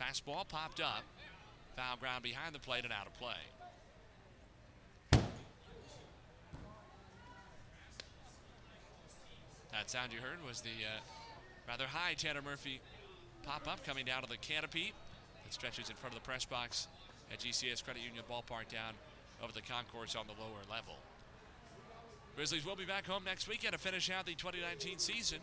Fastball 0.00 0.48
popped 0.48 0.80
up. 0.80 1.02
Foul 1.80 1.96
ground 1.96 2.22
behind 2.22 2.54
the 2.54 2.58
plate 2.58 2.84
and 2.84 2.92
out 2.92 3.06
of 3.06 3.14
play. 3.14 3.40
That 9.72 9.88
sound 9.88 10.12
you 10.12 10.18
heard 10.18 10.44
was 10.46 10.60
the 10.60 10.68
uh, 10.68 11.00
rather 11.66 11.86
high 11.86 12.12
Tanner 12.12 12.42
Murphy 12.42 12.82
pop 13.44 13.66
up 13.66 13.82
coming 13.86 14.04
down 14.04 14.22
to 14.22 14.28
the 14.28 14.36
canopy 14.36 14.92
that 15.42 15.54
stretches 15.54 15.88
in 15.88 15.96
front 15.96 16.14
of 16.14 16.20
the 16.22 16.26
press 16.26 16.44
box 16.44 16.86
at 17.32 17.38
GCS 17.40 17.82
Credit 17.82 18.02
Union 18.02 18.24
Ballpark 18.30 18.68
down 18.68 18.92
over 19.42 19.52
the 19.54 19.62
concourse 19.62 20.14
on 20.14 20.26
the 20.26 20.34
lower 20.34 20.60
level. 20.70 20.96
Grizzlies 22.36 22.66
will 22.66 22.76
be 22.76 22.84
back 22.84 23.06
home 23.06 23.24
next 23.24 23.48
weekend 23.48 23.72
to 23.72 23.78
finish 23.78 24.10
out 24.10 24.26
the 24.26 24.34
2019 24.34 24.98
season. 24.98 25.38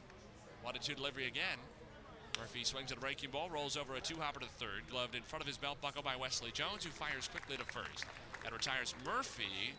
And 0.67 0.81
two 0.83 0.93
delivery 0.93 1.25
again. 1.25 1.57
Murphy 2.39 2.63
swings 2.63 2.91
at 2.91 2.97
a 2.97 3.01
breaking 3.01 3.31
ball, 3.31 3.49
rolls 3.49 3.77
over 3.77 3.95
a 3.95 4.01
two-hopper 4.01 4.39
to 4.39 4.47
third, 4.57 4.83
gloved 4.89 5.15
in 5.15 5.23
front 5.23 5.41
of 5.41 5.47
his 5.47 5.57
belt 5.57 5.81
buckle 5.81 6.03
by 6.03 6.15
Wesley 6.15 6.51
Jones, 6.51 6.83
who 6.83 6.89
fires 6.91 7.27
quickly 7.27 7.57
to 7.57 7.63
first. 7.65 8.05
And 8.45 8.53
retires 8.53 8.93
Murphy, 9.05 9.73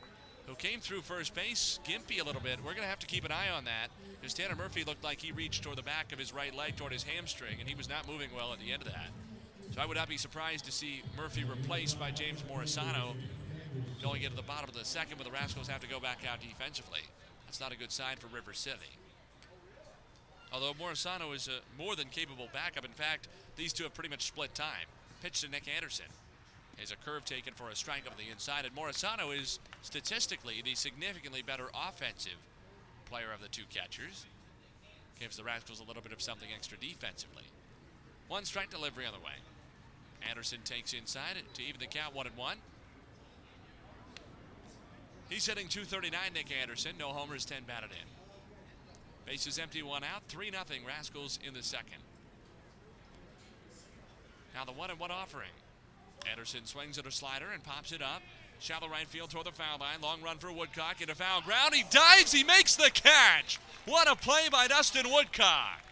who 0.46 0.54
came 0.54 0.80
through 0.80 1.02
first 1.02 1.34
base, 1.34 1.78
gimpy 1.86 2.20
a 2.20 2.24
little 2.24 2.40
bit. 2.40 2.58
We're 2.58 2.72
going 2.72 2.82
to 2.82 2.88
have 2.88 2.98
to 3.00 3.06
keep 3.06 3.24
an 3.24 3.32
eye 3.32 3.48
on 3.48 3.64
that, 3.64 3.88
because 4.20 4.34
Tanner 4.34 4.56
Murphy 4.56 4.84
looked 4.84 5.04
like 5.04 5.20
he 5.20 5.32
reached 5.32 5.62
toward 5.62 5.78
the 5.78 5.82
back 5.82 6.12
of 6.12 6.18
his 6.18 6.32
right 6.32 6.54
leg 6.54 6.76
toward 6.76 6.92
his 6.92 7.02
hamstring, 7.02 7.56
and 7.60 7.68
he 7.68 7.74
was 7.74 7.88
not 7.88 8.08
moving 8.08 8.30
well 8.34 8.52
at 8.52 8.60
the 8.60 8.72
end 8.72 8.82
of 8.82 8.88
that. 8.88 9.10
So 9.74 9.80
I 9.80 9.86
would 9.86 9.96
not 9.96 10.08
be 10.08 10.16
surprised 10.16 10.64
to 10.64 10.72
see 10.72 11.02
Murphy 11.16 11.44
replaced 11.44 12.00
by 12.00 12.10
James 12.10 12.42
Morisano 12.42 13.14
going 14.02 14.22
into 14.22 14.36
the 14.36 14.42
bottom 14.42 14.68
of 14.68 14.74
the 14.74 14.84
second, 14.84 15.18
but 15.18 15.26
the 15.26 15.32
Rascals 15.32 15.68
have 15.68 15.80
to 15.80 15.88
go 15.88 16.00
back 16.00 16.20
out 16.30 16.40
defensively. 16.40 17.00
That's 17.46 17.60
not 17.60 17.72
a 17.72 17.76
good 17.76 17.92
sign 17.92 18.16
for 18.16 18.26
River 18.28 18.52
City. 18.52 18.98
Although 20.52 20.72
Morisano 20.74 21.34
is 21.34 21.48
a 21.48 21.60
more 21.80 21.94
than 21.96 22.08
capable 22.08 22.48
backup. 22.52 22.84
In 22.84 22.92
fact, 22.92 23.28
these 23.56 23.72
two 23.72 23.84
have 23.84 23.94
pretty 23.94 24.08
much 24.08 24.26
split 24.26 24.54
time. 24.54 24.86
Pitch 25.22 25.42
to 25.42 25.48
Nick 25.48 25.68
Anderson. 25.68 26.06
Is 26.80 26.92
a 26.92 26.96
curve 26.96 27.24
taken 27.24 27.54
for 27.54 27.68
a 27.70 27.74
strike 27.74 28.06
over 28.06 28.14
the 28.16 28.30
inside, 28.30 28.64
and 28.64 28.74
Morisano 28.74 29.36
is 29.36 29.58
statistically 29.82 30.62
the 30.64 30.76
significantly 30.76 31.42
better 31.42 31.70
offensive 31.74 32.38
player 33.04 33.32
of 33.34 33.42
the 33.42 33.48
two 33.48 33.64
catchers. 33.68 34.26
Gives 35.18 35.36
the 35.36 35.42
Rascals 35.42 35.80
a 35.80 35.84
little 35.84 36.02
bit 36.02 36.12
of 36.12 36.22
something 36.22 36.48
extra 36.54 36.78
defensively. 36.78 37.42
One 38.28 38.44
strike 38.44 38.70
delivery 38.70 39.06
on 39.06 39.12
the 39.12 39.18
way. 39.18 39.42
Anderson 40.28 40.60
takes 40.64 40.92
inside 40.92 41.36
it 41.36 41.52
to 41.54 41.62
even 41.62 41.80
the 41.80 41.86
count 41.86 42.14
one 42.14 42.28
and 42.28 42.36
one. 42.36 42.58
He's 45.28 45.46
hitting 45.46 45.66
239, 45.68 46.32
Nick 46.32 46.46
Anderson. 46.62 46.92
No 46.96 47.08
homers, 47.08 47.44
10 47.44 47.64
batted 47.66 47.90
in. 47.90 48.17
Bases 49.28 49.58
empty, 49.58 49.82
one 49.82 50.02
out. 50.04 50.22
3 50.28 50.50
0 50.50 50.62
Rascals 50.86 51.38
in 51.46 51.52
the 51.52 51.62
second. 51.62 51.98
Now 54.54 54.64
the 54.64 54.72
one 54.72 54.88
and 54.88 54.98
one 54.98 55.10
offering. 55.10 55.50
Anderson 56.30 56.64
swings 56.64 56.96
at 56.96 57.06
a 57.06 57.12
slider 57.12 57.44
and 57.52 57.62
pops 57.62 57.92
it 57.92 58.00
up. 58.00 58.22
Shallow 58.58 58.88
right 58.88 59.06
field 59.06 59.30
toward 59.30 59.46
the 59.46 59.52
foul 59.52 59.78
line. 59.78 60.00
Long 60.02 60.22
run 60.22 60.38
for 60.38 60.50
Woodcock 60.50 61.02
into 61.02 61.14
foul 61.14 61.42
ground. 61.42 61.74
He 61.74 61.84
dives. 61.90 62.32
He 62.32 62.42
makes 62.42 62.74
the 62.74 62.90
catch. 62.90 63.60
What 63.84 64.10
a 64.10 64.16
play 64.16 64.48
by 64.50 64.66
Dustin 64.66 65.12
Woodcock. 65.12 65.82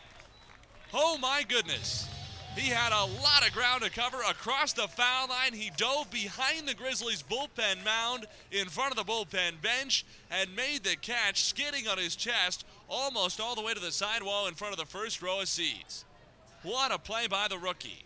Oh 0.94 1.18
my 1.18 1.44
goodness. 1.46 2.08
He 2.56 2.70
had 2.70 2.90
a 2.90 3.04
lot 3.22 3.46
of 3.46 3.52
ground 3.52 3.82
to 3.82 3.90
cover 3.90 4.16
across 4.22 4.72
the 4.72 4.88
foul 4.88 5.28
line. 5.28 5.52
He 5.52 5.70
dove 5.76 6.10
behind 6.10 6.66
the 6.66 6.74
Grizzlies 6.74 7.22
bullpen 7.22 7.84
mound 7.84 8.24
in 8.50 8.68
front 8.68 8.92
of 8.92 8.96
the 8.96 9.12
bullpen 9.12 9.60
bench 9.60 10.06
and 10.30 10.56
made 10.56 10.82
the 10.82 10.96
catch, 10.96 11.44
skidding 11.44 11.86
on 11.86 11.98
his 11.98 12.16
chest 12.16 12.64
almost 12.88 13.40
all 13.40 13.54
the 13.54 13.62
way 13.62 13.74
to 13.74 13.80
the 13.80 13.92
sidewall 13.92 14.46
in 14.46 14.54
front 14.54 14.72
of 14.72 14.78
the 14.78 14.86
first 14.86 15.22
row 15.22 15.40
of 15.40 15.48
seats. 15.48 16.04
What 16.62 16.92
a 16.92 16.98
play 16.98 17.26
by 17.26 17.48
the 17.48 17.58
rookie. 17.58 18.04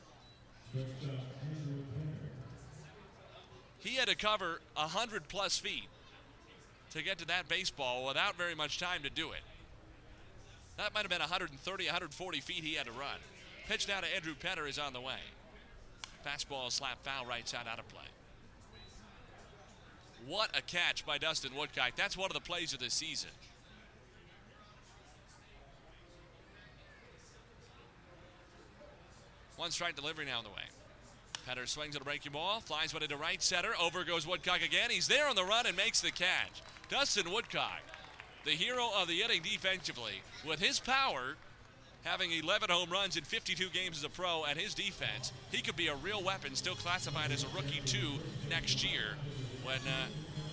He 3.78 3.96
had 3.96 4.08
to 4.08 4.14
cover 4.14 4.60
100 4.74 5.28
plus 5.28 5.58
feet 5.58 5.88
to 6.90 7.02
get 7.02 7.18
to 7.18 7.26
that 7.26 7.48
baseball 7.48 8.06
without 8.06 8.36
very 8.36 8.54
much 8.54 8.78
time 8.78 9.02
to 9.02 9.10
do 9.10 9.32
it. 9.32 9.40
That 10.76 10.94
might 10.94 11.00
have 11.00 11.10
been 11.10 11.20
130, 11.20 11.84
140 11.84 12.40
feet 12.40 12.64
he 12.64 12.74
had 12.74 12.86
to 12.86 12.92
run. 12.92 13.18
Pitch 13.68 13.88
now 13.88 14.00
to 14.00 14.14
Andrew 14.14 14.34
Penner 14.34 14.68
is 14.68 14.78
on 14.78 14.92
the 14.92 15.00
way. 15.00 15.20
Fastball 16.26 16.70
slap 16.70 17.02
foul 17.02 17.24
right 17.24 17.48
side 17.48 17.66
out 17.70 17.78
of 17.78 17.88
play. 17.88 18.02
What 20.26 20.56
a 20.56 20.62
catch 20.62 21.06
by 21.06 21.18
Dustin 21.18 21.54
Woodcock. 21.56 21.92
That's 21.96 22.16
one 22.16 22.30
of 22.30 22.34
the 22.34 22.40
plays 22.40 22.72
of 22.74 22.80
the 22.80 22.90
season. 22.90 23.30
One 29.60 29.70
strike 29.70 29.94
delivery 29.94 30.24
now 30.24 30.38
on 30.38 30.44
the 30.44 30.48
way. 30.48 30.62
Penner 31.46 31.68
swings 31.68 31.94
at 31.94 32.00
a 32.00 32.04
breaking 32.06 32.32
ball, 32.32 32.60
flies 32.60 32.94
one 32.94 33.02
into 33.02 33.18
right 33.18 33.42
center. 33.42 33.72
Over 33.78 34.04
goes 34.04 34.26
Woodcock 34.26 34.62
again. 34.64 34.88
He's 34.88 35.06
there 35.06 35.28
on 35.28 35.36
the 35.36 35.44
run 35.44 35.66
and 35.66 35.76
makes 35.76 36.00
the 36.00 36.10
catch. 36.10 36.62
Dustin 36.88 37.30
Woodcock, 37.30 37.82
the 38.46 38.52
hero 38.52 38.88
of 38.96 39.06
the 39.06 39.20
inning 39.20 39.42
defensively, 39.42 40.22
with 40.48 40.60
his 40.60 40.80
power, 40.80 41.36
having 42.04 42.32
11 42.32 42.70
home 42.70 42.88
runs 42.88 43.18
in 43.18 43.24
52 43.24 43.68
games 43.68 43.98
as 43.98 44.04
a 44.04 44.08
pro, 44.08 44.44
and 44.44 44.58
his 44.58 44.72
defense, 44.72 45.30
he 45.52 45.60
could 45.60 45.76
be 45.76 45.88
a 45.88 45.96
real 45.96 46.24
weapon, 46.24 46.54
still 46.54 46.74
classified 46.74 47.30
as 47.30 47.44
a 47.44 47.48
rookie 47.48 47.82
two 47.84 48.12
next 48.48 48.82
year 48.82 49.16
when 49.62 49.80
uh, 49.80 50.06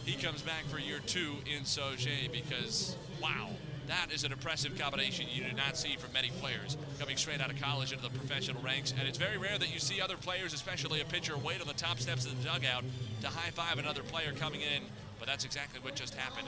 he 0.04 0.22
comes 0.22 0.42
back 0.42 0.66
for 0.66 0.80
year 0.80 1.00
two 1.06 1.36
in 1.46 1.64
Sauget 1.64 2.34
because, 2.34 2.98
wow, 3.22 3.52
that 3.88 4.12
is 4.12 4.24
an 4.24 4.32
impressive 4.32 4.78
combination 4.78 5.26
you 5.32 5.44
do 5.44 5.56
not 5.56 5.78
see 5.78 5.96
from 5.96 6.12
many 6.14 6.30
players 6.42 6.78
coming 7.00 7.18
straight 7.18 7.42
out 7.42 7.50
of 7.50 7.62
college 7.62 7.92
into 7.92 8.04
the 8.04 8.10
professional 8.10 8.62
ranks. 8.62 8.94
And 8.98 9.08
it's 9.08 9.18
very 9.18 9.38
rare 9.38 9.58
that 9.58 9.74
you 9.74 9.80
see 9.80 10.02
other 10.02 10.18
players, 10.18 10.54
especially 10.54 11.02
a 11.02 11.06
pitcher, 11.06 11.38
wait 11.38 11.62
on 11.62 11.68
the 11.68 11.74
top 11.74 12.00
steps 12.00 12.26
of 12.26 12.38
the 12.38 12.44
dugout 12.48 12.84
to 13.22 13.28
high 13.28 13.50
five 13.52 13.80
another 13.80 14.04
player 14.04 14.34
coming 14.34 14.62
in. 14.62 14.84
But 15.20 15.28
that's 15.28 15.46
exactly 15.46 15.80
what 15.80 15.96
just 15.96 16.14
happened 16.14 16.48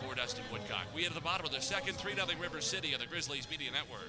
for 0.00 0.14
Dustin 0.14 0.44
Woodcock. 0.52 0.86
We 0.94 1.06
at 1.06 1.14
the 1.14 1.20
bottom 1.20 1.46
of 1.46 1.52
the 1.52 1.60
second, 1.60 1.94
3 1.94 2.14
0 2.14 2.26
River 2.40 2.60
City 2.60 2.92
of 2.92 3.00
the 3.00 3.06
Grizzlies 3.06 3.48
Media 3.50 3.70
Network. 3.70 4.08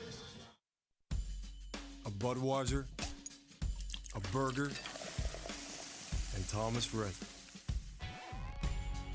A 2.06 2.10
Budweiser, 2.10 2.86
a 4.16 4.20
burger, 4.32 4.72
and 6.36 6.50
Thomas 6.50 6.94
Rhett. 6.94 7.14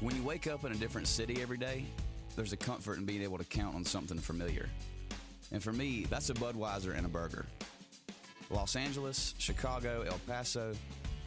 When 0.00 0.14
you 0.14 0.22
wake 0.22 0.46
up 0.46 0.64
in 0.64 0.72
a 0.72 0.76
different 0.76 1.08
city 1.08 1.42
every 1.42 1.58
day, 1.58 1.86
there's 2.36 2.52
a 2.52 2.56
comfort 2.56 2.98
in 2.98 3.04
being 3.04 3.22
able 3.22 3.38
to 3.38 3.44
count 3.44 3.74
on 3.74 3.84
something 3.84 4.18
familiar. 4.18 4.68
And 5.52 5.62
for 5.62 5.72
me, 5.72 6.06
that's 6.08 6.30
a 6.30 6.34
Budweiser 6.34 6.96
and 6.96 7.06
a 7.06 7.08
burger. 7.08 7.46
Los 8.50 8.76
Angeles, 8.76 9.34
Chicago, 9.38 10.04
El 10.06 10.18
Paso, 10.26 10.72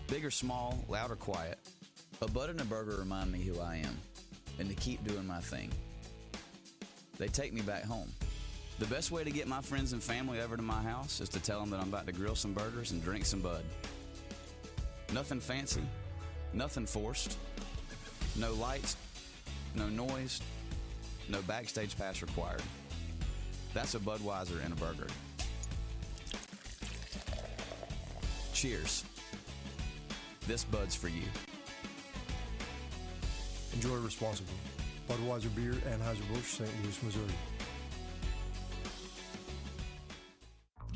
big 0.08 0.24
or 0.24 0.32
small, 0.32 0.86
loud 0.88 1.12
or 1.12 1.16
quiet, 1.16 1.58
a 2.22 2.28
Bud 2.28 2.50
and 2.50 2.62
a 2.62 2.66
burger 2.66 2.96
remind 2.98 3.32
me 3.32 3.40
who 3.40 3.60
I 3.60 3.78
am 3.78 3.98
and 4.60 4.70
to 4.70 4.76
keep 4.76 5.06
doing 5.06 5.26
my 5.26 5.40
thing. 5.40 5.72
They 7.18 7.28
take 7.28 7.54
me 7.54 7.62
back 7.62 7.84
home. 7.84 8.10
The 8.78 8.86
best 8.86 9.12
way 9.12 9.24
to 9.24 9.32
get 9.32 9.48
my 9.48 9.62
friends 9.62 9.92
and 9.92 10.02
family 10.02 10.40
over 10.40 10.56
to 10.56 10.64
my 10.64 10.82
house 10.82 11.20
is 11.20 11.28
to 11.30 11.40
tell 11.40 11.60
them 11.60 11.70
that 11.72 11.82
I'm 11.82 11.90
about 11.90 12.06
to 12.08 12.14
grill 12.14 12.36
some 12.36 12.54
burgers 12.54 12.92
and 12.92 13.04
drink 13.04 13.26
some 13.26 13.42
Bud. 13.42 13.64
Nothing 15.14 15.42
fancy, 15.42 15.82
nothing 16.54 16.86
forced, 16.86 17.38
no 18.38 18.54
lights, 18.54 18.96
no 19.76 19.90
noise, 19.90 20.42
no 21.30 21.42
backstage 21.44 21.98
pass 21.98 22.22
required. 22.22 22.62
That's 23.74 23.96
a 23.96 24.00
Budweiser 24.00 24.64
and 24.64 24.74
a 24.74 24.76
burger. 24.76 25.08
Cheers. 28.54 29.04
This 30.48 30.64
Bud's 30.64 30.96
for 30.96 31.08
you. 31.08 31.24
Enjoy 33.74 33.96
responsibly. 33.98 34.56
Budweiser 35.08 35.54
Beer, 35.56 35.74
Anheuser-Busch, 35.74 36.58
St. 36.58 36.70
Louis, 36.84 37.04
Missouri. 37.04 37.34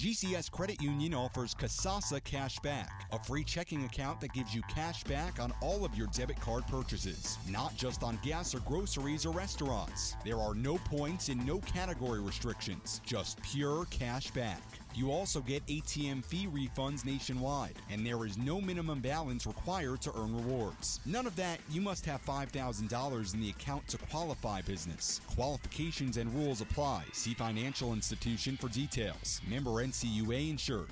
GCS 0.04 0.52
Credit 0.52 0.82
Union 0.82 1.14
offers 1.14 1.56
Kasasa 1.56 2.22
Cash 2.26 2.60
Back, 2.60 3.08
a 3.14 3.24
free 3.24 3.46
checking 3.46 3.86
account 3.86 4.20
that 4.20 4.34
gives 4.34 4.54
you 4.54 4.62
cash 4.64 5.02
back 5.06 5.40
on 5.40 5.54
all 5.62 5.86
of 5.86 5.96
your 5.96 6.08
debit 6.08 6.42
card 6.42 6.68
purchases, 6.68 7.38
not 7.50 7.74
just 7.78 8.04
on 8.04 8.20
gas 8.22 8.54
or 8.54 8.60
groceries 8.60 9.26
or 9.26 9.30
restaurants. 9.32 10.18
There 10.26 10.40
are 10.40 10.56
no 10.56 10.78
points 10.80 11.30
and 11.30 11.48
no 11.48 11.60
category 11.60 12.20
restrictions, 12.20 13.00
just 13.06 13.42
pure 13.44 13.86
cash 13.92 14.30
back. 14.32 14.73
You 14.96 15.12
also 15.12 15.42
get 15.42 15.66
ATM 15.66 16.24
fee 16.24 16.48
refunds 16.48 17.04
nationwide, 17.04 17.76
and 17.90 18.06
there 18.06 18.26
is 18.26 18.38
no 18.38 18.62
minimum 18.62 19.00
balance 19.00 19.48
required 19.48 20.02
to 20.02 20.12
earn 20.16 20.36
rewards. 20.36 21.00
None 21.06 21.26
of 21.26 21.36
that, 21.36 21.60
you 21.72 21.82
must 21.82 22.06
have 22.06 22.24
$5,000 22.24 23.34
in 23.34 23.42
the 23.42 23.50
account 23.50 23.88
to 23.88 23.98
qualify 23.98 24.62
business. 24.62 25.20
Qualifications 25.36 26.18
and 26.18 26.32
rules 26.36 26.62
apply. 26.62 27.06
See 27.12 27.34
financial 27.34 27.94
institution 27.94 28.56
for 28.56 28.70
details. 28.70 29.42
Member 29.50 29.72
NCUA 29.72 30.52
insured. 30.52 30.90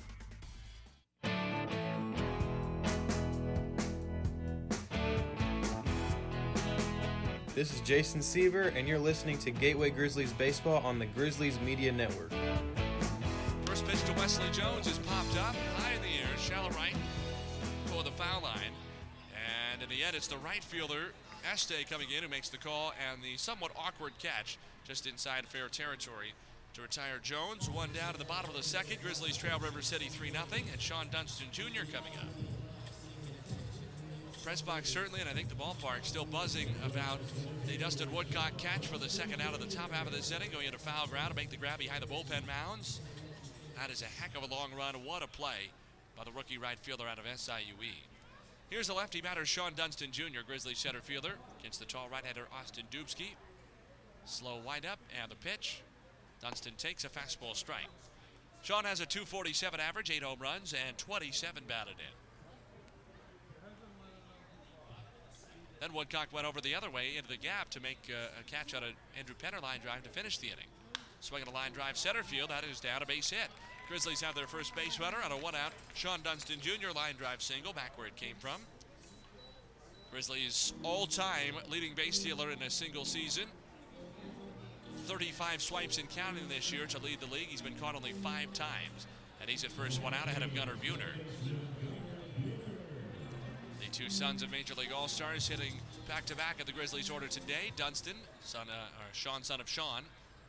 This 7.54 7.72
is 7.72 7.80
Jason 7.82 8.22
Seaver, 8.22 8.72
and 8.74 8.88
you're 8.88 8.98
listening 8.98 9.38
to 9.38 9.50
Gateway 9.52 9.90
Grizzlies 9.90 10.32
Baseball 10.32 10.82
on 10.84 10.98
the 10.98 11.06
Grizzlies 11.06 11.60
Media 11.60 11.92
Network. 11.92 12.32
Wesley 14.22 14.46
Jones 14.52 14.86
has 14.86 15.00
popped 15.00 15.36
up 15.36 15.56
high 15.78 15.94
in 15.94 16.00
the 16.00 16.06
air, 16.06 16.38
shallow 16.38 16.70
right 16.70 16.94
toward 17.88 18.06
the 18.06 18.12
foul 18.12 18.40
line. 18.40 18.70
And 19.72 19.82
in 19.82 19.88
the 19.88 20.04
end, 20.04 20.14
it's 20.14 20.28
the 20.28 20.36
right 20.36 20.62
fielder, 20.62 21.10
Este, 21.52 21.90
coming 21.90 22.06
in 22.16 22.22
who 22.22 22.28
makes 22.28 22.48
the 22.48 22.56
call 22.56 22.92
and 23.10 23.20
the 23.20 23.36
somewhat 23.36 23.72
awkward 23.76 24.12
catch 24.20 24.58
just 24.86 25.08
inside 25.08 25.48
fair 25.48 25.66
territory 25.66 26.34
to 26.74 26.82
retire 26.82 27.18
Jones. 27.20 27.68
One 27.68 27.90
down 27.92 28.12
to 28.12 28.18
the 28.20 28.24
bottom 28.24 28.48
of 28.48 28.54
the 28.54 28.62
second. 28.62 28.98
Grizzlies 29.02 29.36
trail 29.36 29.58
River 29.58 29.82
City 29.82 30.06
3 30.06 30.30
0, 30.30 30.44
and 30.52 30.80
Shawon 30.80 31.10
Dunston 31.10 31.48
Jr. 31.50 31.82
coming 31.92 32.12
up. 32.14 32.30
Press 34.44 34.62
box 34.62 34.88
certainly, 34.88 35.18
and 35.18 35.28
I 35.28 35.32
think 35.32 35.48
the 35.48 35.56
ballpark 35.56 36.04
still 36.04 36.26
buzzing 36.26 36.68
about 36.86 37.18
the 37.66 37.76
Dustin 37.76 38.12
Woodcock 38.12 38.56
catch 38.56 38.86
for 38.86 38.98
the 38.98 39.08
second 39.08 39.42
out 39.42 39.52
of 39.52 39.58
the 39.58 39.74
top 39.74 39.90
half 39.90 40.06
of 40.06 40.12
this 40.12 40.30
inning, 40.30 40.50
going 40.52 40.66
into 40.66 40.78
foul 40.78 41.08
ground 41.08 41.30
to 41.30 41.34
make 41.34 41.50
the 41.50 41.56
grab 41.56 41.80
behind 41.80 42.04
the 42.04 42.06
bullpen 42.06 42.46
mounds. 42.46 43.00
That 43.76 43.90
is 43.90 44.02
a 44.02 44.06
heck 44.06 44.36
of 44.36 44.42
a 44.48 44.52
long 44.52 44.70
run. 44.76 45.04
What 45.04 45.22
a 45.22 45.26
play 45.26 45.70
by 46.16 46.24
the 46.24 46.32
rookie 46.32 46.58
right 46.58 46.78
fielder 46.78 47.04
out 47.06 47.18
of 47.18 47.24
SIUE. 47.24 47.94
Here's 48.70 48.86
the 48.86 48.94
lefty 48.94 49.20
batter, 49.20 49.42
Shawon 49.42 49.76
Dunston 49.76 50.12
Jr., 50.12 50.40
Grizzly 50.46 50.74
center 50.74 51.00
fielder, 51.00 51.34
against 51.60 51.78
the 51.78 51.84
tall 51.84 52.08
right-hander 52.10 52.46
Austin 52.58 52.84
Dubsky. 52.90 53.34
Slow 54.24 54.60
windup 54.66 54.98
and 55.20 55.30
the 55.30 55.36
pitch. 55.36 55.82
Dunston 56.40 56.74
takes 56.78 57.04
a 57.04 57.08
fastball 57.08 57.54
strike. 57.54 57.88
Shawon 58.64 58.84
has 58.84 59.00
a 59.00 59.06
247 59.06 59.80
average, 59.80 60.10
8 60.10 60.22
home 60.22 60.38
runs, 60.40 60.72
and 60.72 60.96
27 60.96 61.64
batted 61.66 61.94
in. 61.98 62.14
Then 65.80 65.92
Woodcock 65.92 66.32
went 66.32 66.46
over 66.46 66.60
the 66.60 66.76
other 66.76 66.88
way 66.88 67.16
into 67.16 67.28
the 67.28 67.36
gap 67.36 67.68
to 67.70 67.80
make 67.80 67.98
uh, 68.08 68.40
a 68.40 68.44
catch 68.44 68.72
on 68.72 68.84
an 68.84 68.92
Andrew 69.18 69.34
Penner 69.34 69.60
line 69.60 69.80
drive 69.80 70.04
to 70.04 70.08
finish 70.10 70.38
the 70.38 70.46
inning. 70.46 70.68
Swinging 71.22 71.46
a 71.46 71.52
line 71.52 71.70
drive 71.70 71.96
center 71.96 72.24
field, 72.24 72.50
that 72.50 72.64
is 72.64 72.80
down 72.80 73.00
a 73.00 73.06
base 73.06 73.30
hit. 73.30 73.48
Grizzlies 73.86 74.20
have 74.22 74.34
their 74.34 74.48
first 74.48 74.74
base 74.74 74.98
runner 74.98 75.18
on 75.24 75.30
a 75.30 75.36
one 75.36 75.54
out. 75.54 75.70
Shawon 75.94 76.24
Dunston 76.24 76.58
Jr. 76.60 76.90
line 76.96 77.14
drive 77.16 77.40
single 77.40 77.72
back 77.72 77.96
where 77.96 78.08
it 78.08 78.16
came 78.16 78.34
from. 78.40 78.60
Grizzlies 80.10 80.72
all 80.82 81.06
time 81.06 81.54
leading 81.70 81.94
base 81.94 82.18
stealer 82.18 82.50
in 82.50 82.60
a 82.62 82.68
single 82.68 83.04
season. 83.04 83.44
35 85.04 85.62
swipes 85.62 85.98
and 85.98 86.10
counting 86.10 86.48
this 86.48 86.72
year 86.72 86.86
to 86.86 86.98
lead 86.98 87.20
the 87.20 87.32
league. 87.32 87.46
He's 87.46 87.62
been 87.62 87.76
caught 87.76 87.94
only 87.94 88.12
five 88.14 88.52
times. 88.52 89.06
And 89.40 89.48
he's 89.48 89.62
at 89.62 89.70
first 89.70 90.02
one 90.02 90.14
out 90.14 90.26
ahead 90.26 90.42
of 90.42 90.52
Gunnar 90.56 90.74
Buhner. 90.74 91.12
The 93.78 93.86
two 93.92 94.10
sons 94.10 94.42
of 94.42 94.50
Major 94.50 94.74
League 94.74 94.92
All 94.92 95.06
Stars 95.06 95.46
hitting 95.46 95.74
back 96.08 96.26
to 96.26 96.36
back 96.36 96.56
at 96.58 96.66
the 96.66 96.72
Grizzlies 96.72 97.10
order 97.10 97.28
today. 97.28 97.70
Dunston, 97.76 98.16
son, 98.42 98.66
or 98.66 99.12
Shawon, 99.14 99.44
son 99.44 99.60
of 99.60 99.66
Shawon, 99.66 100.02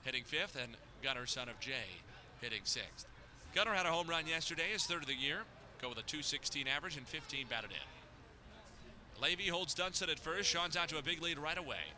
hitting 0.04 0.24
fifth, 0.24 0.58
and 0.62 0.76
Gunnar, 1.02 1.26
son 1.26 1.50
of 1.50 1.60
Jay, 1.60 2.02
hitting 2.42 2.62
sixth. 2.64 3.06
Gunnar 3.54 3.74
had 3.74 3.86
a 3.86 3.92
home 3.92 4.08
run 4.08 4.28
yesterday, 4.28 4.72
his 4.72 4.84
third 4.84 5.02
of 5.02 5.08
the 5.08 5.16
year. 5.16 5.42
Go 5.82 5.90
with 5.90 5.98
a 5.98 6.04
216 6.04 6.68
average 6.68 6.98
and 6.98 7.08
15 7.08 7.48
batted 7.50 7.72
in. 7.72 9.22
Levy 9.22 9.48
holds 9.48 9.74
Dunston 9.74 10.10
at 10.10 10.20
first. 10.20 10.50
Shawon's 10.50 10.76
out 10.76 10.90
to 10.90 10.98
a 10.98 11.02
big 11.02 11.22
lead 11.22 11.38
right 11.38 11.58
away. 11.58 11.92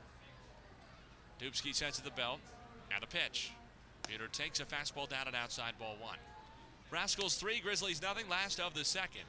Dubsky 1.41 1.73
sets 1.73 1.97
to 1.97 2.03
the 2.03 2.11
belt 2.11 2.39
and 2.93 3.01
the 3.01 3.07
pitch. 3.07 3.51
Peter 4.07 4.27
takes 4.27 4.59
a 4.59 4.65
fastball 4.65 5.09
down 5.09 5.27
and 5.27 5.35
outside 5.35 5.73
ball 5.79 5.95
one. 5.99 6.17
Rascals 6.91 7.35
three, 7.35 7.59
Grizzlies 7.59 8.01
nothing. 8.01 8.29
Last 8.29 8.59
of 8.59 8.73
the 8.73 8.85
second. 8.85 9.25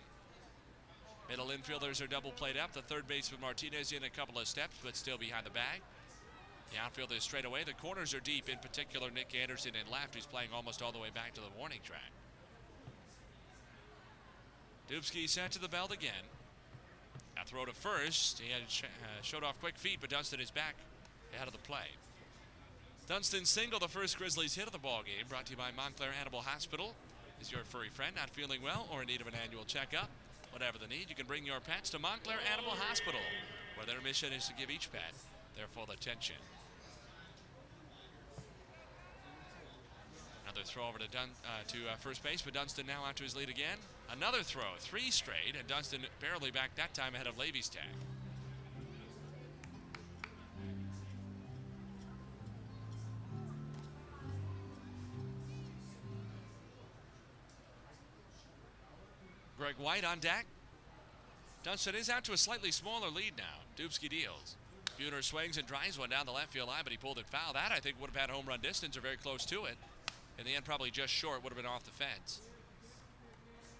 Middle 1.29 1.47
infielders 1.47 2.03
are 2.03 2.07
double 2.07 2.31
played 2.31 2.57
up. 2.57 2.73
The 2.73 2.83
third 2.83 3.09
baseman 3.09 3.41
Martinez 3.41 3.93
in 3.93 4.05
a 4.05 4.11
couple 4.11 4.39
of 4.39 4.47
steps, 4.47 4.77
but 4.85 4.95
still 4.97 5.19
behind 5.19 5.47
the 5.47 5.51
bag. 5.51 5.81
The 6.73 6.79
outfield 6.85 7.13
is 7.13 7.23
straight 7.23 7.45
away. 7.45 7.65
The 7.65 7.73
corners 7.73 8.13
are 8.15 8.21
deep, 8.21 8.49
in 8.49 8.59
particular 8.59 9.11
Nick 9.11 9.35
Anderson 9.41 9.73
in 9.75 9.91
left, 9.91 10.15
who's 10.15 10.27
playing 10.27 10.51
almost 10.55 10.83
all 10.83 10.93
the 10.93 10.99
way 10.99 11.11
back 11.15 11.35
to 11.35 11.41
the 11.41 11.47
warning 11.57 11.81
track. 11.85 12.11
Dubsky 14.91 15.29
sent 15.29 15.53
to 15.53 15.59
the 15.61 15.69
belt 15.69 15.93
again. 15.93 16.27
A 17.41 17.45
throw 17.45 17.65
to 17.65 17.73
first. 17.73 18.41
He 18.41 18.53
had 18.53 18.69
sh- 18.69 18.85
uh, 18.85 19.23
showed 19.23 19.45
off 19.45 19.61
quick 19.61 19.77
feet, 19.77 19.99
but 20.01 20.11
Dunston 20.11 20.41
is 20.41 20.51
back 20.51 20.75
ahead 21.35 21.47
of 21.47 21.53
the 21.53 21.61
play. 21.61 21.95
Dunston 23.09 23.45
single, 23.45 23.79
the 23.79 23.89
first 23.89 24.19
Grizzlies 24.19 24.55
hit 24.55 24.67
of 24.67 24.73
the 24.73 24.79
ball 24.79 25.03
game, 25.05 25.27
brought 25.29 25.47
to 25.47 25.53
you 25.53 25.57
by 25.57 25.71
Montclair 25.77 26.11
Animal 26.21 26.41
Hospital. 26.41 26.95
Is 27.41 27.53
your 27.53 27.63
furry 27.65 27.89
friend 27.89 28.17
not 28.17 28.31
feeling 28.31 28.63
well 28.63 28.89
or 28.93 29.03
in 29.03 29.09
need 29.09 29.21
of 29.21 29.27
an 29.27 29.35
annual 29.45 29.65
checkup? 29.65 30.09
Whatever 30.53 30.79
the 30.79 30.87
need, 30.87 31.07
you 31.09 31.15
can 31.15 31.27
bring 31.27 31.45
your 31.45 31.61
pets 31.61 31.91
to 31.91 31.99
Montclair 31.99 32.39
Animal 32.53 32.73
Hospital, 32.73 33.21
where 33.77 33.87
their 33.87 34.01
mission 34.01 34.33
is 34.33 34.49
to 34.49 34.55
give 34.55 34.71
each 34.71 34.91
pet 34.91 35.13
their 35.55 35.67
full 35.67 35.91
attention. 35.93 36.37
Another 40.57 40.69
throw 40.71 40.89
over 40.89 40.99
to 40.99 41.09
Dun, 41.09 41.29
uh, 41.45 41.65
to 41.69 41.77
uh, 41.93 41.97
first 41.99 42.23
base, 42.23 42.41
but 42.41 42.55
Dunston 42.55 42.87
now 42.87 43.05
out 43.07 43.17
to 43.17 43.25
his 43.25 43.37
lead 43.37 43.51
again. 43.51 43.77
Another 44.11 44.43
throw, 44.43 44.63
three 44.79 45.11
straight, 45.11 45.55
and 45.59 45.69
Dunston 45.69 46.01
barely 46.19 46.51
back 46.51 46.75
that 46.77 46.95
time 46.95 47.15
ahead 47.15 47.27
of 47.27 47.37
Levy's 47.37 47.69
tag. 47.69 47.85
Greg 59.59 59.75
White 59.79 60.07
on 60.07 60.21
deck. 60.21 60.47
Dunston 61.65 61.95
is 61.95 62.09
out 62.09 62.25
to 62.25 62.33
a 62.33 62.39
slightly 62.39 62.71
smaller 62.71 63.11
lead 63.11 63.35
now. 63.37 63.61
Dubsky 63.77 64.09
deals. 64.09 64.57
Buhner 64.99 65.23
swings 65.23 65.59
and 65.59 65.67
drives 65.67 65.99
one 65.99 66.09
down 66.09 66.25
the 66.25 66.33
left 66.33 66.55
field 66.55 66.69
line, 66.69 66.81
but 66.83 66.93
he 66.93 66.97
pulled 66.97 67.19
it 67.19 67.27
foul. 67.29 67.53
That 67.53 67.73
I 67.73 67.81
think 67.81 68.01
would 68.01 68.09
have 68.09 68.19
had 68.19 68.31
home 68.31 68.47
run 68.47 68.61
distance 68.61 68.97
or 68.97 69.03
very 69.03 69.19
close 69.19 69.45
to 69.47 69.67
it. 69.67 69.77
In 70.39 70.45
the 70.45 70.55
end, 70.55 70.65
probably 70.65 70.91
just 70.91 71.13
short, 71.13 71.43
would 71.43 71.53
have 71.53 71.57
been 71.57 71.71
off 71.71 71.85
the 71.85 71.91
fence. 71.91 72.41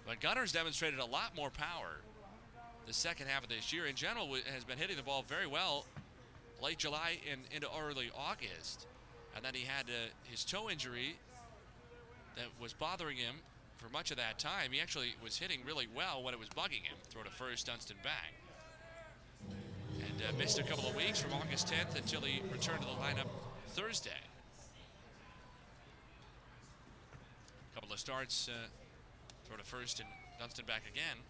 But 0.05 0.19
Gunnar's 0.21 0.51
demonstrated 0.51 0.99
a 0.99 1.05
lot 1.05 1.35
more 1.35 1.49
power 1.49 1.97
the 2.87 2.93
second 2.93 3.27
half 3.27 3.43
of 3.43 3.49
this 3.49 3.73
year. 3.73 3.85
In 3.85 3.95
general, 3.95 4.33
has 4.53 4.63
been 4.63 4.77
hitting 4.77 4.95
the 4.95 5.03
ball 5.03 5.23
very 5.27 5.45
well 5.45 5.85
late 6.61 6.77
July 6.77 7.17
and 7.29 7.41
into 7.51 7.67
early 7.77 8.09
August. 8.17 8.87
And 9.35 9.43
then 9.43 9.53
he 9.53 9.65
had 9.65 9.85
uh, 9.85 10.09
his 10.23 10.43
toe 10.43 10.69
injury 10.69 11.17
that 12.35 12.45
was 12.59 12.73
bothering 12.73 13.17
him 13.17 13.35
for 13.75 13.89
much 13.89 14.09
of 14.09 14.17
that 14.17 14.39
time. 14.39 14.71
He 14.71 14.79
actually 14.79 15.15
was 15.23 15.37
hitting 15.37 15.59
really 15.65 15.87
well 15.93 16.23
when 16.23 16.33
it 16.33 16.39
was 16.39 16.49
bugging 16.49 16.83
him. 16.83 16.95
Throw 17.09 17.23
to 17.23 17.29
first, 17.29 17.67
Dunston 17.67 17.97
back. 18.03 18.33
And 19.99 20.21
uh, 20.21 20.37
missed 20.39 20.57
a 20.57 20.63
couple 20.63 20.87
of 20.89 20.95
weeks 20.95 21.19
from 21.19 21.33
August 21.33 21.67
10th 21.67 21.95
until 21.97 22.21
he 22.21 22.41
returned 22.51 22.81
to 22.81 22.87
the 22.87 22.93
lineup 22.93 23.27
Thursday. 23.67 24.11
Couple 27.87 27.93
of 27.93 27.99
starts, 28.01 28.49
uh, 28.49 28.67
throw 29.47 29.55
to 29.55 29.63
first, 29.63 30.01
and 30.01 30.09
Dunston 30.37 30.65
back 30.65 30.81
again. 30.91 31.23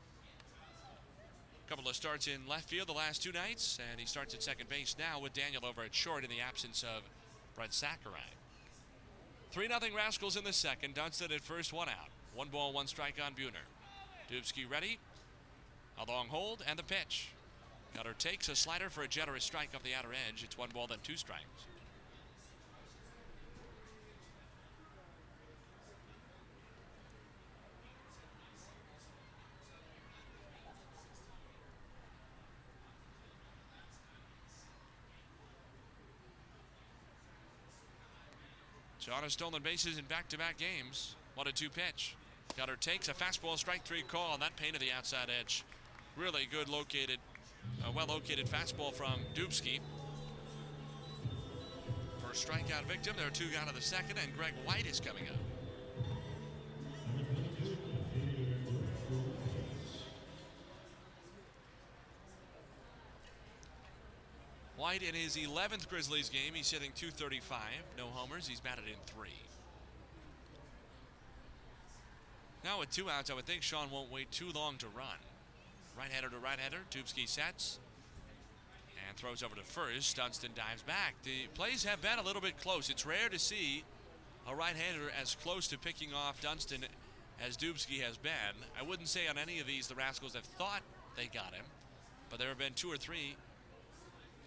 Couple 1.69 1.87
of 1.87 1.95
starts 1.95 2.25
in 2.25 2.47
left 2.49 2.67
field 2.67 2.87
the 2.87 2.93
last 2.93 3.21
two 3.21 3.31
nights, 3.31 3.77
and 3.91 3.99
he 3.99 4.07
starts 4.07 4.33
at 4.33 4.41
second 4.41 4.67
base 4.67 4.95
now 4.97 5.19
with 5.19 5.33
Daniel 5.33 5.63
over 5.67 5.83
at 5.83 5.93
short 5.93 6.23
in 6.23 6.31
the 6.31 6.39
absence 6.39 6.81
of 6.81 7.03
Brett 7.55 7.75
Sakurai. 7.75 8.33
3 9.51 9.67
0 9.67 9.79
Rascals 9.95 10.35
in 10.35 10.45
the 10.45 10.51
second. 10.51 10.95
Dunston 10.95 11.31
at 11.31 11.41
first, 11.41 11.73
one 11.73 11.89
out. 11.89 12.09
One 12.33 12.47
ball, 12.47 12.73
one 12.73 12.87
strike 12.87 13.17
on 13.23 13.33
Buhner. 13.33 13.67
Dubsky 14.27 14.67
ready. 14.67 14.97
A 16.01 16.11
long 16.11 16.27
hold 16.27 16.63
and 16.67 16.79
the 16.79 16.83
pitch. 16.83 17.29
Cutter 17.95 18.15
takes 18.17 18.49
a 18.49 18.55
slider 18.55 18.89
for 18.89 19.03
a 19.03 19.07
generous 19.07 19.43
strike 19.43 19.69
off 19.75 19.83
the 19.83 19.93
outer 19.93 20.09
edge. 20.27 20.43
It's 20.43 20.57
one 20.57 20.69
ball, 20.73 20.87
then 20.87 20.97
two 21.03 21.17
strikes. 21.17 21.45
Has 39.09 39.33
stolen 39.33 39.61
bases 39.61 39.97
in 39.97 40.05
back-to-back 40.05 40.57
games. 40.57 41.15
One 41.35 41.47
a 41.47 41.51
two 41.51 41.69
pitch. 41.69 42.15
Cutter 42.55 42.77
takes 42.77 43.09
a 43.09 43.13
fastball 43.13 43.57
strike 43.57 43.83
three 43.83 44.03
call 44.03 44.31
on 44.31 44.39
that 44.39 44.55
pain 44.55 44.71
to 44.71 44.79
the 44.79 44.91
outside 44.95 45.29
edge. 45.37 45.65
Really 46.15 46.47
good 46.49 46.69
located, 46.69 47.17
uh, 47.83 47.91
well 47.93 48.05
located 48.07 48.47
fastball 48.47 48.93
from 48.93 49.19
Dubsky. 49.35 49.79
First 52.25 52.47
strikeout 52.47 52.85
victim. 52.87 53.15
There 53.17 53.27
are 53.27 53.31
two 53.31 53.47
out 53.61 53.67
of 53.67 53.75
the 53.75 53.81
second, 53.81 54.17
and 54.23 54.33
Greg 54.37 54.53
White 54.65 54.85
is 54.85 55.01
coming 55.01 55.23
up. 55.27 55.46
White 64.77 65.01
in 65.01 65.15
his 65.15 65.35
11th 65.35 65.89
Grizzlies 65.89 66.29
game, 66.29 66.53
he's 66.53 66.69
hitting 66.69 66.91
235. 66.95 67.59
No 67.97 68.05
homers. 68.13 68.47
He's 68.47 68.59
batted 68.59 68.85
in 68.85 68.93
three. 69.07 69.29
Now 72.63 72.79
with 72.79 72.91
two 72.91 73.09
outs, 73.09 73.31
I 73.31 73.33
would 73.33 73.45
think 73.45 73.63
Shawon 73.63 73.91
won't 73.91 74.11
wait 74.11 74.31
too 74.31 74.51
long 74.53 74.77
to 74.77 74.87
run. 74.87 75.17
Right-hander 75.97 76.29
to 76.29 76.37
right-hander. 76.37 76.77
Dubsky 76.91 77.27
sets 77.27 77.79
and 79.07 79.17
throws 79.17 79.41
over 79.41 79.55
to 79.55 79.63
first. 79.63 80.15
Dunston 80.15 80.51
dives 80.55 80.83
back. 80.83 81.15
The 81.23 81.47
plays 81.55 81.83
have 81.83 82.01
been 82.01 82.19
a 82.19 82.23
little 82.23 82.41
bit 82.41 82.59
close. 82.61 82.89
It's 82.91 83.05
rare 83.05 83.29
to 83.29 83.39
see 83.39 83.83
a 84.47 84.53
right-hander 84.53 85.11
as 85.19 85.35
close 85.35 85.67
to 85.69 85.79
picking 85.79 86.13
off 86.13 86.39
Dunston 86.39 86.85
as 87.43 87.57
Dubsky 87.57 88.01
has 88.01 88.17
been. 88.17 88.31
I 88.79 88.83
wouldn't 88.83 89.07
say 89.07 89.27
on 89.27 89.39
any 89.39 89.59
of 89.59 89.65
these 89.65 89.87
the 89.87 89.95
Rascals 89.95 90.35
have 90.35 90.43
thought 90.43 90.81
they 91.15 91.25
got 91.25 91.53
him, 91.53 91.65
but 92.29 92.37
there 92.37 92.49
have 92.49 92.59
been 92.59 92.73
two 92.73 92.91
or 92.91 92.97
three 92.97 93.35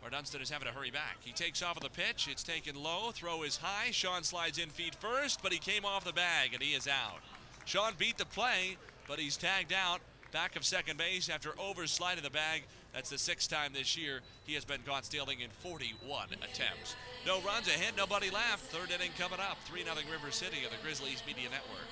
where 0.01 0.11
Dunston 0.11 0.41
is 0.41 0.51
having 0.51 0.69
to 0.69 0.75
hurry 0.75 0.91
back. 0.91 1.19
He 1.21 1.33
takes 1.33 1.63
off 1.63 1.77
of 1.77 1.83
the 1.83 1.91
pitch. 1.91 2.29
It's 2.31 2.43
taken 2.43 2.75
low. 2.75 3.11
Throw 3.13 3.43
is 3.43 3.59
high. 3.59 3.91
Shawon 3.91 4.25
slides 4.25 4.59
in 4.59 4.71
feet 4.71 4.95
first, 4.95 5.43
but 5.43 5.53
he 5.53 5.59
came 5.59 5.85
off 5.85 6.05
the 6.05 6.13
bag 6.13 6.55
and 6.55 6.63
he 6.63 6.75
is 6.75 6.89
out. 6.89 7.21
Shawon 7.67 7.97
beat 7.99 8.19
the 8.19 8.27
play, 8.27 8.77
but 9.07 9.19
he's 9.19 9.37
tagged 9.37 9.73
out 9.73 10.01
back 10.33 10.57
of 10.57 10.65
second 10.65 10.97
base 10.97 11.29
after 11.29 11.51
oversliding 11.51 12.23
the 12.23 12.31
bag. 12.31 12.63
That's 12.93 13.11
the 13.11 13.19
sixth 13.19 13.51
time 13.51 13.73
this 13.73 13.97
year 13.97 14.21
he 14.45 14.55
has 14.55 14.65
been 14.65 14.81
caught 14.87 15.05
stealing 15.05 15.41
in 15.41 15.51
41 15.51 16.29
attempts. 16.43 16.97
No 17.27 17.41
runs, 17.43 17.69
a 17.69 17.73
hit, 17.73 17.97
nobody 17.97 18.31
left. 18.31 18.65
Third 18.67 18.91
inning 18.91 19.11
coming 19.19 19.41
up. 19.41 19.59
3 19.65 19.83
0 19.83 19.95
River 20.11 20.31
City 20.31 20.65
of 20.65 20.71
the 20.71 20.77
Grizzlies 20.83 21.23
Media 21.27 21.49
Network. 21.51 21.87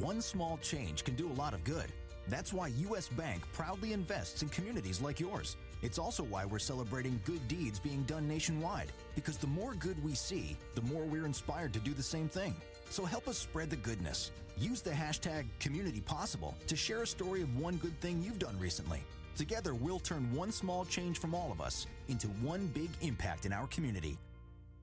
One 0.00 0.20
small 0.20 0.58
change 0.58 1.04
can 1.04 1.14
do 1.14 1.30
a 1.30 1.32
lot 1.34 1.54
of 1.54 1.64
good. 1.64 1.92
That's 2.28 2.52
why 2.52 2.68
U.S. 2.68 3.08
Bank 3.08 3.42
proudly 3.52 3.92
invests 3.92 4.42
in 4.42 4.48
communities 4.48 5.00
like 5.00 5.20
yours. 5.20 5.56
It's 5.86 6.00
also 6.00 6.24
why 6.24 6.44
we're 6.44 6.58
celebrating 6.58 7.20
good 7.24 7.46
deeds 7.46 7.78
being 7.78 8.02
done 8.08 8.26
nationwide, 8.26 8.90
because 9.14 9.36
the 9.36 9.46
more 9.46 9.72
good 9.74 10.02
we 10.02 10.16
see, 10.16 10.56
the 10.74 10.82
more 10.82 11.04
we're 11.04 11.26
inspired 11.26 11.72
to 11.74 11.78
do 11.78 11.94
the 11.94 12.02
same 12.02 12.28
thing. 12.28 12.56
So 12.90 13.04
help 13.04 13.28
us 13.28 13.38
spread 13.38 13.70
the 13.70 13.76
goodness. 13.76 14.32
Use 14.58 14.82
the 14.82 14.90
hashtag 14.90 15.44
CommunityPossible 15.60 16.54
to 16.66 16.74
share 16.74 17.02
a 17.02 17.06
story 17.06 17.40
of 17.42 17.56
one 17.56 17.76
good 17.76 17.98
thing 18.00 18.20
you've 18.20 18.40
done 18.40 18.58
recently. 18.58 19.04
Together, 19.36 19.74
we'll 19.74 20.00
turn 20.00 20.34
one 20.34 20.50
small 20.50 20.84
change 20.84 21.20
from 21.20 21.36
all 21.36 21.52
of 21.52 21.60
us 21.60 21.86
into 22.08 22.26
one 22.42 22.66
big 22.74 22.90
impact 23.00 23.46
in 23.46 23.52
our 23.52 23.68
community. 23.68 24.18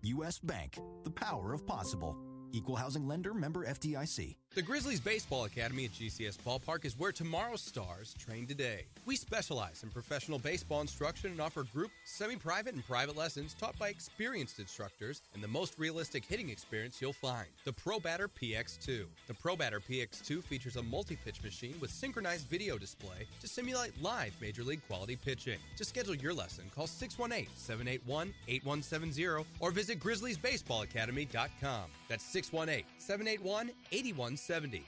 U.S. 0.04 0.40
Bank, 0.40 0.80
the 1.04 1.12
power 1.12 1.52
of 1.52 1.68
possible. 1.68 2.16
Equal 2.54 2.78
housing 2.78 3.10
lender 3.10 3.34
member 3.34 3.66
FDIC. 3.66 4.38
The 4.56 4.62
Grizzlies 4.62 5.00
Baseball 5.00 5.46
Academy 5.46 5.86
at 5.86 5.94
GCS 5.94 6.38
Ballpark 6.46 6.86
is 6.86 7.00
where 7.00 7.12
tomorrow's 7.12 7.62
stars 7.62 8.14
train 8.20 8.46
today. 8.46 8.86
We 9.04 9.16
specialize 9.16 9.82
in 9.82 9.90
professional 9.90 10.38
baseball 10.38 10.82
instruction 10.82 11.32
and 11.32 11.42
offer 11.42 11.64
group, 11.64 11.90
semi 12.06 12.36
private, 12.36 12.76
and 12.76 12.86
private 12.86 13.18
lessons 13.18 13.56
taught 13.60 13.76
by 13.80 13.90
experienced 13.90 14.60
instructors 14.60 15.24
and 15.34 15.44
the 15.44 15.48
most 15.48 15.80
realistic 15.80 16.24
hitting 16.24 16.50
experience 16.50 17.02
you'll 17.02 17.14
find 17.14 17.48
the 17.66 17.74
Pro 17.74 18.00
Batter 18.00 18.28
PX2. 18.28 19.06
The 19.26 19.34
Pro 19.34 19.56
Batter 19.56 19.80
PX2 19.80 20.44
features 20.44 20.76
a 20.76 20.84
multi 20.84 21.16
pitch 21.16 21.42
machine 21.42 21.74
with 21.82 21.90
synchronized 21.90 22.46
video 22.48 22.78
display 22.78 23.26
to 23.42 23.48
simulate 23.48 24.00
live 24.04 24.36
major 24.40 24.62
league 24.62 24.86
quality 24.86 25.16
pitching. 25.16 25.58
To 25.78 25.84
schedule 25.84 26.14
your 26.14 26.32
lesson, 26.32 26.66
call 26.76 26.86
618 26.86 27.48
781 27.56 28.32
8170 28.48 29.48
or 29.60 29.72
visit 29.72 30.00
GrizzliesBaseballAcademy.com. 30.00 31.86
That's 32.08 32.24
618 32.26 32.86
781 33.00 33.72
8170 33.92 34.43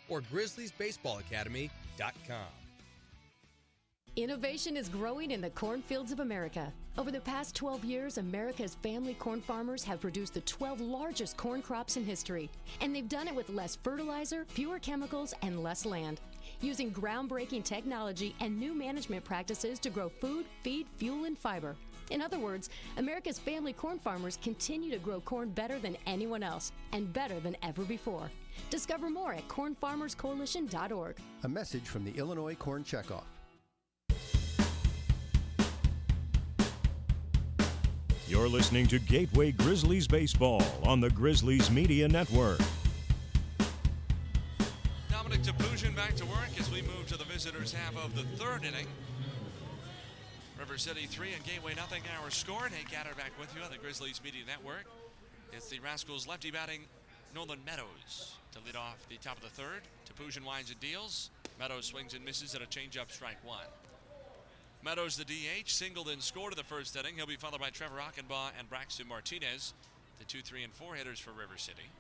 or 0.10 0.22
GrizzliesBaseballAcademy.com. 0.22 2.47
Innovation 4.18 4.78
is 4.78 4.88
growing 4.88 5.32
in 5.32 5.41
the 5.41 5.49
cornfields 5.49 6.14
of 6.14 6.22
America. 6.22 6.72
Over 6.97 7.12
the 7.12 7.20
past 7.20 7.53
12 7.53 7.84
years, 7.84 8.18
America's 8.18 8.76
family 8.76 9.14
corn 9.16 9.41
farmers 9.41 9.84
have 9.84 9.99
produced 9.99 10.36
the 10.36 10.41
12 10.41 10.80
largest 10.80 11.36
corn 11.36 11.62
crops 11.62 11.97
in 11.97 12.06
history. 12.06 12.49
And 12.80 12.95
they've 12.95 13.10
done 13.10 13.28
it 13.28 13.36
with 13.36 13.49
less 13.49 13.76
fertilizer, 13.76 14.45
fewer 14.47 14.80
chemicals, 14.80 15.34
and 15.41 15.62
less 15.62 15.86
land. 15.86 16.22
Using 16.62 16.91
groundbreaking 16.91 17.66
technology 17.66 18.34
and 18.39 18.58
new 18.58 18.74
management 18.74 19.26
practices 19.26 19.80
to 19.80 19.89
grow 19.89 20.08
food, 20.08 20.45
feed, 20.64 20.88
fuel, 20.95 21.26
and 21.26 21.38
fiber. 21.38 21.76
In 22.12 22.22
other 22.22 22.39
words, 22.39 22.70
America's 22.97 23.39
family 23.39 23.74
corn 23.74 23.99
farmers 23.99 24.38
continue 24.41 24.91
to 24.91 24.99
grow 24.99 25.20
corn 25.22 25.49
better 25.49 25.80
than 25.80 25.97
anyone 26.06 26.43
else 26.43 26.72
and 26.91 27.12
better 27.12 27.39
than 27.39 27.58
ever 27.64 27.84
before. 27.84 28.30
Discover 28.70 29.10
more 29.10 29.34
at 29.34 29.47
cornfarmerscoalition.org. 29.47 31.18
A 31.43 31.49
message 31.49 31.84
from 31.84 32.06
the 32.06 32.12
Illinois 32.12 32.56
Corn 32.56 32.84
Checkoff. 32.84 33.24
You're 38.28 38.47
listening 38.47 38.88
to 38.88 38.97
Gateway 38.99 39.51
Grizzlies 39.51 40.08
Baseball 40.08 40.64
on 40.84 40.99
the 40.99 41.12
Grizzlies 41.12 41.70
Media 41.70 42.08
Network. 42.08 42.60
Dominic 45.12 45.41
Topoozian 45.43 45.95
back 45.95 46.16
to 46.16 46.26
work 46.26 46.49
as 46.60 46.72
we 46.72 46.82
move 46.82 47.06
to 47.08 47.18
the 47.18 47.24
visitors' 47.26 47.72
half 47.72 47.95
of 48.03 48.16
the 48.16 48.24
third 48.38 48.64
inning. 48.64 48.88
River 50.68 50.80
City 50.80 51.05
3 51.05 51.34
and 51.34 51.43
Gateway 51.43 51.76
nothing. 51.76 52.01
Our 52.24 52.32
score. 52.32 52.68
Nate 52.72 52.89
Gatter 52.89 53.16
back 53.16 53.32
with 53.39 53.55
you 53.55 53.61
on 53.61 53.70
the 53.70 53.78
Grizzlies 53.78 54.20
Media 54.24 54.41
Network. 54.47 54.86
It's 55.53 55.70
the 55.70 55.78
Rascals 55.80 56.28
lefty 56.28 56.49
batting 56.49 56.82
Nolan 57.36 57.59
Meadows 57.63 58.34
to 58.53 58.59
lead 58.66 58.76
off 58.76 58.97
the 59.07 59.18
top 59.18 59.38
of 59.38 59.43
the 59.43 59.49
third. 59.49 59.82
Topoozian 60.09 60.43
winds 60.43 60.72
and 60.72 60.80
deals. 60.80 61.30
Meadows 61.59 61.86
swings 61.86 62.16
and 62.16 62.26
misses 62.26 62.55
at 62.55 62.63
a 62.63 62.66
changeup 62.66 63.11
strike 63.11 63.38
one. 63.45 63.68
Meadows, 64.84 65.18
the 65.18 65.24
DH, 65.24 65.70
singled 65.70 66.09
and 66.09 66.20
scored 66.20 66.53
in 66.53 66.57
the 66.57 66.63
first 66.63 66.95
inning. 66.95 67.13
He'll 67.16 67.28
be 67.28 67.36
followed 67.36 67.61
by 67.61 67.70
Trevor 67.70 67.97
Achenbach 67.97 68.53
and 68.57 68.68
Braxton 68.68 69.07
Martinez, 69.07 69.76
the 70.18 70.26
two, 70.26 70.41
three, 70.41 70.63
and 70.63 70.74
four 70.74 70.95
hitters 70.95 71.20
for 71.20 71.30
River 71.30 71.57
City. 71.57 71.91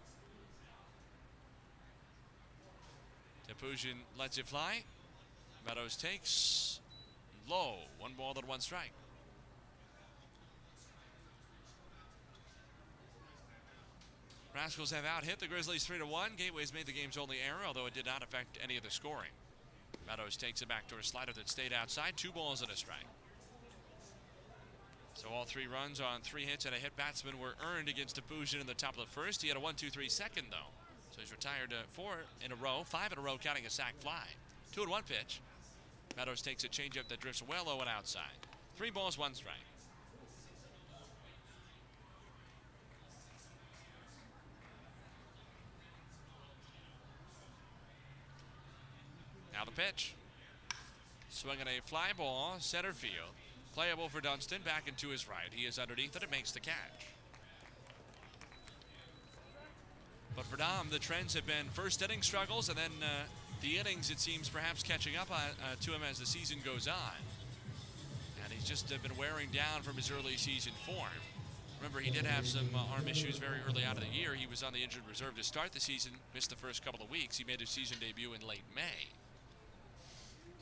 Topoozian 3.47 3.97
lets 4.17 4.39
it 4.39 4.47
fly. 4.47 4.81
Meadows 5.67 5.95
takes 5.95 6.79
low. 7.49 7.75
One 7.99 8.13
ball 8.13 8.33
and 8.35 8.47
one 8.47 8.59
strike. 8.59 8.91
Rascals 14.55 14.91
have 14.91 15.03
out 15.03 15.25
hit 15.25 15.39
the 15.39 15.47
Grizzlies 15.47 15.83
3 15.83 15.97
to 15.97 16.05
1. 16.05 16.31
Gateway's 16.37 16.73
made 16.73 16.85
the 16.85 16.93
game's 16.93 17.17
only 17.17 17.37
error, 17.45 17.65
although 17.67 17.87
it 17.87 17.93
did 17.93 18.05
not 18.05 18.23
affect 18.23 18.57
any 18.63 18.77
of 18.77 18.83
the 18.83 18.89
scoring. 18.89 19.31
Meadows 20.07 20.37
takes 20.37 20.61
it 20.61 20.69
back 20.69 20.87
to 20.87 20.95
a 20.95 21.03
slider 21.03 21.33
that 21.33 21.49
stayed 21.49 21.73
outside. 21.73 22.13
Two 22.15 22.31
balls 22.31 22.61
and 22.61 22.71
a 22.71 22.75
strike. 22.75 23.07
So 25.13 25.27
all 25.29 25.45
three 25.45 25.67
runs 25.67 25.99
on 25.99 26.21
three 26.21 26.43
hits 26.43 26.65
and 26.65 26.73
a 26.73 26.77
hit 26.77 26.95
batsman 26.95 27.39
were 27.39 27.55
earned 27.65 27.89
against 27.89 28.19
Topoozian 28.19 28.61
in 28.61 28.67
the 28.67 28.73
top 28.73 28.97
of 28.97 29.05
the 29.05 29.11
first. 29.11 29.41
He 29.41 29.47
had 29.49 29.57
a 29.57 29.59
1 29.59 29.75
2 29.75 29.89
3 29.89 30.09
second, 30.09 30.47
though. 30.51 30.71
So 31.11 31.21
he's 31.21 31.31
retired 31.31 31.71
uh, 31.71 31.83
four 31.91 32.15
in 32.43 32.51
a 32.51 32.55
row, 32.55 32.83
five 32.85 33.11
in 33.11 33.17
a 33.17 33.21
row, 33.21 33.37
counting 33.41 33.65
a 33.65 33.69
sac 33.69 33.95
fly. 33.99 34.25
Two 34.73 34.81
and 34.81 34.91
one 34.91 35.03
pitch. 35.03 35.39
Meadows 36.17 36.41
takes 36.41 36.63
a 36.63 36.69
changeup 36.69 37.07
that 37.09 37.19
drifts 37.19 37.43
well 37.47 37.65
low 37.65 37.79
and 37.81 37.89
outside. 37.89 38.23
Three 38.77 38.89
balls, 38.89 39.17
one 39.17 39.33
strike. 39.33 39.55
Now 49.53 49.65
the 49.65 49.71
pitch. 49.71 50.13
Swinging 51.29 51.67
a 51.67 51.81
fly 51.85 52.11
ball, 52.17 52.55
center 52.59 52.93
field. 52.93 53.33
Playable 53.73 54.07
for 54.07 54.21
Dunston, 54.21 54.61
back 54.63 54.87
into 54.87 55.09
his 55.09 55.27
right. 55.27 55.49
He 55.51 55.65
is 55.65 55.77
underneath 55.77 56.15
it, 56.15 56.23
it 56.23 56.31
makes 56.31 56.51
the 56.51 56.61
catch. 56.61 56.75
But 60.35 60.45
for 60.45 60.57
Dom, 60.57 60.87
the 60.91 60.99
trends 60.99 61.33
have 61.33 61.45
been 61.45 61.67
first 61.73 62.01
inning 62.01 62.21
struggles 62.21 62.69
and 62.69 62.77
then 62.77 62.91
uh, 63.01 63.23
the 63.65 63.79
innings, 63.79 64.11
it 64.11 64.19
seems, 64.19 64.47
perhaps 64.47 64.83
catching 64.83 65.15
up 65.17 65.29
uh, 65.31 65.75
to 65.81 65.91
him 65.91 66.01
as 66.07 66.19
the 66.19 66.25
season 66.25 66.59
goes 66.63 66.87
on. 66.87 67.17
And 68.43 68.53
he's 68.53 68.63
just 68.63 68.91
uh, 68.93 68.97
been 69.01 69.17
wearing 69.17 69.49
down 69.49 69.81
from 69.81 69.95
his 69.95 70.11
early 70.11 70.37
season 70.37 70.73
form. 70.85 71.21
Remember, 71.79 71.99
he 71.99 72.11
did 72.11 72.25
have 72.25 72.45
some 72.45 72.69
uh, 72.75 72.93
arm 72.93 73.07
issues 73.07 73.37
very 73.37 73.57
early 73.67 73.83
out 73.83 73.97
of 73.97 74.03
the 74.03 74.09
year. 74.15 74.35
He 74.35 74.45
was 74.45 74.61
on 74.61 74.73
the 74.73 74.83
injured 74.83 75.01
reserve 75.09 75.35
to 75.37 75.43
start 75.43 75.71
the 75.71 75.79
season, 75.79 76.11
missed 76.33 76.51
the 76.51 76.55
first 76.55 76.85
couple 76.85 77.03
of 77.03 77.09
weeks. 77.09 77.37
He 77.37 77.43
made 77.43 77.59
his 77.59 77.69
season 77.69 77.97
debut 77.99 78.33
in 78.33 78.47
late 78.47 78.63
May. 78.75 79.09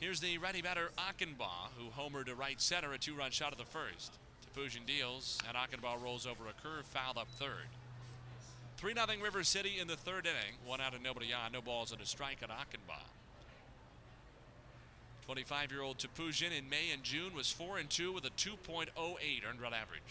Here's 0.00 0.20
the 0.20 0.38
righty 0.38 0.62
batter 0.62 0.90
Achenbach, 0.98 1.76
who 1.76 1.90
homered 1.90 2.26
to 2.26 2.34
right 2.34 2.60
center, 2.60 2.92
a 2.92 2.98
two-run 2.98 3.30
shot 3.30 3.52
of 3.52 3.58
the 3.58 3.64
first. 3.64 4.12
Topoozian 4.56 4.86
deals, 4.86 5.38
and 5.46 5.56
Achenbach 5.56 6.02
rolls 6.02 6.26
over 6.26 6.44
a 6.48 6.62
curve, 6.62 6.86
fouled 6.86 7.18
up 7.18 7.28
third. 7.38 7.68
3 8.76 8.94
0 8.94 9.06
River 9.22 9.44
City 9.44 9.78
in 9.80 9.88
the 9.88 9.96
third 9.96 10.26
inning. 10.26 10.58
One 10.64 10.80
out 10.80 10.94
and 10.94 11.02
nobody 11.02 11.32
on. 11.32 11.52
No 11.52 11.60
balls 11.60 11.92
and 11.92 12.00
a 12.00 12.06
strike 12.06 12.38
on 12.42 12.48
Achenbach. 12.48 13.10
25 15.26 15.72
year 15.72 15.82
old 15.82 15.98
Topoozian 15.98 16.56
in 16.56 16.68
May 16.68 16.90
and 16.92 17.02
June 17.02 17.34
was 17.34 17.50
4 17.50 17.78
and 17.78 17.88
2 17.88 18.12
with 18.12 18.24
a 18.24 18.30
2.08 18.30 18.88
earned 19.48 19.60
run 19.60 19.72
average. 19.72 20.02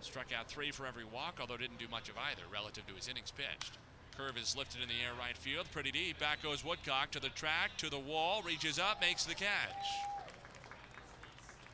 Struck 0.00 0.26
out 0.38 0.48
three 0.48 0.70
for 0.70 0.86
every 0.86 1.04
walk, 1.04 1.38
although 1.40 1.56
didn't 1.56 1.78
do 1.78 1.88
much 1.90 2.08
of 2.08 2.14
either 2.16 2.42
relative 2.52 2.86
to 2.86 2.94
his 2.94 3.08
innings 3.08 3.32
pitched. 3.32 3.76
Curve 4.16 4.36
is 4.36 4.56
lifted 4.56 4.82
in 4.82 4.88
the 4.88 4.94
air 4.94 5.14
right 5.18 5.36
field, 5.36 5.66
pretty 5.72 5.90
deep. 5.90 6.18
Back 6.18 6.42
goes 6.42 6.64
Woodcock 6.64 7.10
to 7.12 7.20
the 7.20 7.28
track, 7.30 7.76
to 7.78 7.90
the 7.90 7.98
wall, 7.98 8.42
reaches 8.42 8.78
up, 8.78 9.00
makes 9.00 9.24
the 9.24 9.34
catch. 9.34 10.17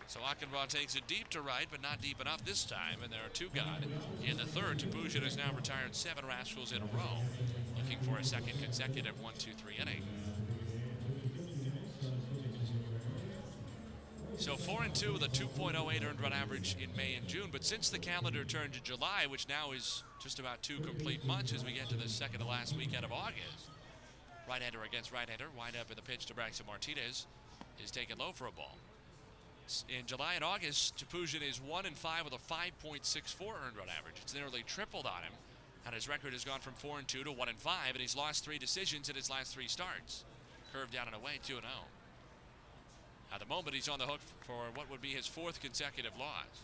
So 0.07 0.21
Achenbach 0.21 0.69
takes 0.69 0.95
it 0.95 1.07
deep 1.07 1.29
to 1.31 1.41
right, 1.41 1.67
but 1.71 1.83
not 1.83 2.01
deep 2.01 2.21
enough 2.21 2.45
this 2.45 2.65
time, 2.65 2.99
and 3.03 3.13
there 3.13 3.21
are 3.25 3.31
two 3.31 3.49
gone. 3.55 3.85
In 4.25 4.37
the 4.37 4.45
third, 4.45 4.79
Topoozian 4.79 5.23
has 5.23 5.37
now 5.37 5.51
retired 5.57 5.95
seven 5.95 6.27
Rascals 6.27 6.73
in 6.73 6.79
a 6.79 6.87
row, 6.97 7.23
looking 7.77 7.99
for 8.01 8.19
a 8.19 8.25
second 8.25 8.61
consecutive 8.63 9.21
1 9.21 9.35
2 9.39 9.51
3 9.53 9.75
inning. 9.81 10.03
So 14.37 14.57
4 14.57 14.83
and 14.85 14.95
2 14.95 15.13
with 15.15 15.23
a 15.23 15.29
2.08 15.29 16.05
earned 16.05 16.21
run 16.21 16.33
average 16.33 16.77
in 16.83 16.95
May 16.97 17.15
and 17.15 17.27
June, 17.27 17.49
but 17.53 17.65
since 17.65 17.89
the 17.89 17.99
calendar 17.99 18.45
turned 18.45 18.73
to 18.75 18.83
July, 18.83 19.27
which 19.29 19.49
now 19.49 19.73
is 19.73 20.03
just 20.21 20.39
about 20.39 20.61
two 20.61 20.81
complete 20.81 21.25
months 21.25 21.53
as 21.53 21.65
we 21.65 21.73
get 21.73 21.89
to 21.89 21.97
the 21.97 22.09
second 22.09 22.41
to 22.41 22.47
last 22.47 22.77
weekend 22.77 23.05
of 23.05 23.13
August, 23.13 23.71
right-hander 24.49 24.83
against 24.83 25.13
right-hander, 25.13 25.47
wind 25.57 25.77
up 25.81 25.89
in 25.89 25.97
the 25.97 26.03
pitch 26.03 26.27
to 26.27 26.35
Braxton 26.35 26.67
Martinez 26.67 27.27
is 27.83 27.91
taken 27.91 28.19
low 28.19 28.33
for 28.33 28.47
a 28.47 28.53
ball. 28.53 28.77
In 29.89 30.05
July 30.07 30.35
and 30.35 30.45
August, 30.45 30.97
Topoozian 30.97 31.43
is 31.43 31.59
1 31.59 31.87
and 31.87 31.97
5 31.97 32.25
with 32.25 32.35
a 32.35 32.53
5.64 32.53 33.41
earned 33.67 33.77
run 33.79 33.89
average. 33.99 34.17
It's 34.21 34.35
nearly 34.35 34.63
tripled 34.67 35.07
on 35.07 35.23
him, 35.23 35.33
and 35.87 35.95
his 35.95 36.07
record 36.07 36.35
has 36.35 36.45
gone 36.45 36.61
from 36.61 36.75
4 36.75 36.99
and 36.99 37.09
2 37.09 37.25
to 37.25 37.33
1 37.33 37.49
and 37.49 37.59
5, 37.59 37.73
and 37.93 37.99
he's 37.99 38.15
lost 38.15 38.45
three 38.45 38.59
decisions 38.59 39.09
in 39.09 39.17
his 39.17 39.31
last 39.31 39.55
three 39.55 39.67
starts. 39.67 40.25
Curved 40.73 40.93
down 40.93 41.07
and 41.07 41.17
away, 41.17 41.41
2 41.43 41.55
and 41.55 41.63
0. 41.63 41.73
At 43.33 43.41
the 43.41 43.47
moment, 43.47 43.75
he's 43.75 43.89
on 43.89 43.99
the 43.99 44.05
hook 44.05 44.21
for 44.43 44.67
what 44.75 44.91
would 44.91 45.01
be 45.01 45.09
his 45.09 45.27
fourth 45.27 45.61
consecutive 45.61 46.17
loss, 46.19 46.61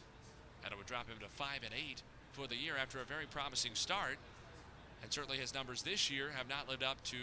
and 0.63 0.71
it 0.71 0.77
would 0.77 0.87
drop 0.87 1.09
him 1.09 1.19
to 1.21 1.29
5 1.29 1.49
and 1.65 1.73
8 1.73 2.03
for 2.33 2.47
the 2.47 2.57
year 2.57 2.75
after 2.81 3.01
a 3.01 3.05
very 3.05 3.27
promising 3.27 3.75
start. 3.75 4.19
And 5.03 5.11
certainly 5.11 5.39
his 5.39 5.55
numbers 5.55 5.83
this 5.83 6.11
year 6.11 6.33
have 6.37 6.51
not 6.51 6.69
lived 6.69 6.83
up 6.83 7.03
to 7.05 7.17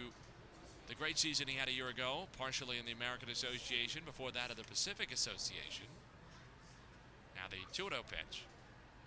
the 0.87 0.95
great 0.95 1.17
season 1.17 1.47
he 1.47 1.57
had 1.57 1.67
a 1.67 1.73
year 1.73 1.89
ago, 1.89 2.27
partially 2.37 2.77
in 2.77 2.85
the 2.85 2.91
American 2.91 3.29
Association, 3.29 4.01
before 4.05 4.31
that 4.31 4.49
of 4.49 4.57
the 4.57 4.63
Pacific 4.63 5.11
Association. 5.11 5.85
Now 7.35 7.43
the 7.49 7.57
2 7.73 7.89
0 7.89 8.01
pitch. 8.09 8.43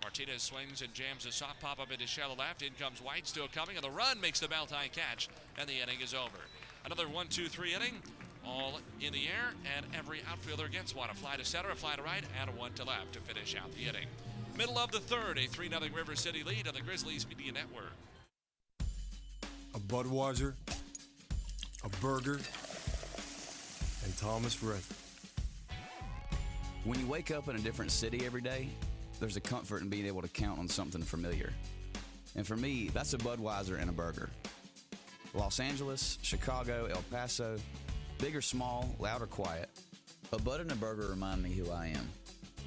Martinez 0.03 0.43
swings 0.43 0.81
and 0.81 0.95
jams 0.95 1.27
a 1.27 1.33
soft 1.33 1.61
pop 1.61 1.79
up 1.79 1.93
into 1.93 2.07
shallow 2.07 2.35
left. 2.35 2.63
In 2.63 2.73
comes 2.79 3.03
White, 3.03 3.27
still 3.27 3.49
coming, 3.53 3.77
and 3.77 3.85
the 3.85 3.91
run 3.91 4.21
makes 4.21 4.41
the 4.41 4.49
belt 4.49 4.71
high 4.71 4.89
catch, 4.89 5.29
and 5.59 5.69
the 5.69 5.81
inning 5.83 6.01
is 6.01 6.15
over. 6.15 6.39
Another 6.85 7.09
1 7.09 7.29
2 7.29 7.49
3 7.49 7.75
inning. 7.75 7.95
all 8.47 8.81
in 9.01 9.13
the 9.13 9.27
air, 9.27 9.53
and 9.77 9.85
every 9.95 10.21
outfielder 10.31 10.69
gets 10.69 10.95
one. 10.95 11.11
A 11.11 11.15
fly 11.15 11.37
to 11.37 11.45
center, 11.45 11.71
a 11.71 11.77
fly 11.77 11.97
to 11.97 12.03
right, 12.03 12.25
and 12.41 12.49
a 12.49 12.53
one 12.55 12.73
to 12.75 12.85
left 12.85 13.13
to 13.13 13.21
finish 13.21 13.55
out 13.55 13.71
the 13.75 13.83
inning. 13.85 14.07
Middle 14.57 14.79
of 14.79 14.91
the 14.91 15.01
third, 15.01 15.39
a 15.39 15.47
3 15.47 15.69
0 15.69 15.81
River 15.95 16.17
City 16.17 16.43
lead 16.43 16.67
on 16.67 16.75
the 16.75 16.81
Grizzlies 16.81 17.27
Media 17.29 17.53
Network. 17.53 17.93
A 19.75 19.79
Budweiser, 19.79 20.55
a 21.85 21.89
burger, 22.01 22.39
and 24.05 24.17
Thomas 24.19 24.63
Rhett. 24.63 24.83
When 26.85 26.99
you 26.99 27.07
wake 27.07 27.31
up 27.31 27.49
in 27.49 27.57
a 27.57 27.59
different 27.59 27.91
city 27.91 28.25
every 28.27 28.41
day, 28.41 28.69
there's 29.19 29.37
a 29.37 29.41
comfort 29.41 29.83
in 29.83 29.89
being 29.89 30.07
able 30.07 30.23
to 30.23 30.29
count 30.29 30.59
on 30.59 30.69
something 30.69 31.03
familiar. 31.03 31.53
And 32.37 32.47
for 32.47 32.57
me, 32.57 32.91
that's 32.93 33.13
a 33.15 33.19
Budweiser 33.19 33.81
and 33.81 33.91
a 33.91 33.93
burger. 33.93 34.31
Los 35.35 35.61
Angeles, 35.61 36.19
Chicago, 36.23 36.87
El 36.91 37.03
Paso, 37.11 37.57
big 38.19 38.37
or 38.37 38.43
small, 38.43 38.95
loud 38.99 39.23
or 39.23 39.27
quiet, 39.27 39.69
a 40.33 40.39
Bud 40.39 40.61
and 40.61 40.73
a 40.73 40.77
burger 40.77 41.09
remind 41.09 41.43
me 41.43 41.51
who 41.51 41.71
I 41.71 41.87
am 41.89 42.09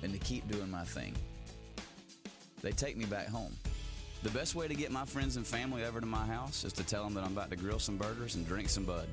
and 0.01 0.11
to 0.14 0.20
keep 0.20 0.49
doing 0.51 0.70
my 0.70 0.84
thing. 0.84 1.16
They 2.61 2.72
take 2.72 2.97
me 2.97 3.05
back 3.05 3.28
home. 3.28 3.53
The 4.24 4.30
best 4.30 4.55
way 4.55 4.69
to 4.69 4.74
get 4.74 4.89
my 4.89 5.03
friends 5.03 5.36
and 5.36 5.45
family 5.45 5.84
over 5.84 5.99
to 5.99 6.05
my 6.05 6.26
house 6.26 6.63
is 6.63 6.71
to 6.74 6.84
tell 6.84 7.03
them 7.03 7.13
that 7.15 7.26
I'm 7.26 7.34
about 7.34 7.49
to 7.49 7.57
grill 7.57 7.78
some 7.78 7.97
burgers 7.97 8.36
and 8.36 8.47
drink 8.47 8.69
some 8.69 8.86
Bud. 8.86 9.09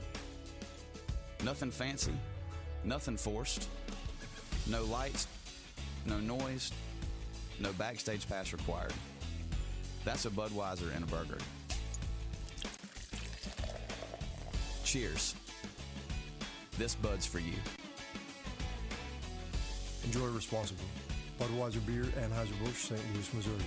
Nothing 1.42 1.72
fancy, 1.72 2.12
nothing 2.84 3.16
forced, 3.16 3.68
no 4.68 4.84
lights, 4.84 5.26
no 6.06 6.20
noise, 6.20 6.70
no 7.58 7.72
backstage 7.72 8.28
pass 8.28 8.52
required. 8.52 8.92
That's 10.04 10.26
a 10.26 10.30
Budweiser 10.30 10.94
and 10.94 11.02
a 11.02 11.08
burger. 11.08 11.38
Cheers. 14.84 15.34
This 16.78 16.94
Bud's 16.94 17.26
for 17.26 17.40
you. 17.40 17.54
Enjoy 20.04 20.26
responsibly. 20.28 20.86
Budweiser 21.40 21.84
Beer, 21.84 22.04
Anheuser-Busch, 22.04 22.76
St. 22.76 23.00
Louis, 23.14 23.34
Missouri. 23.34 23.64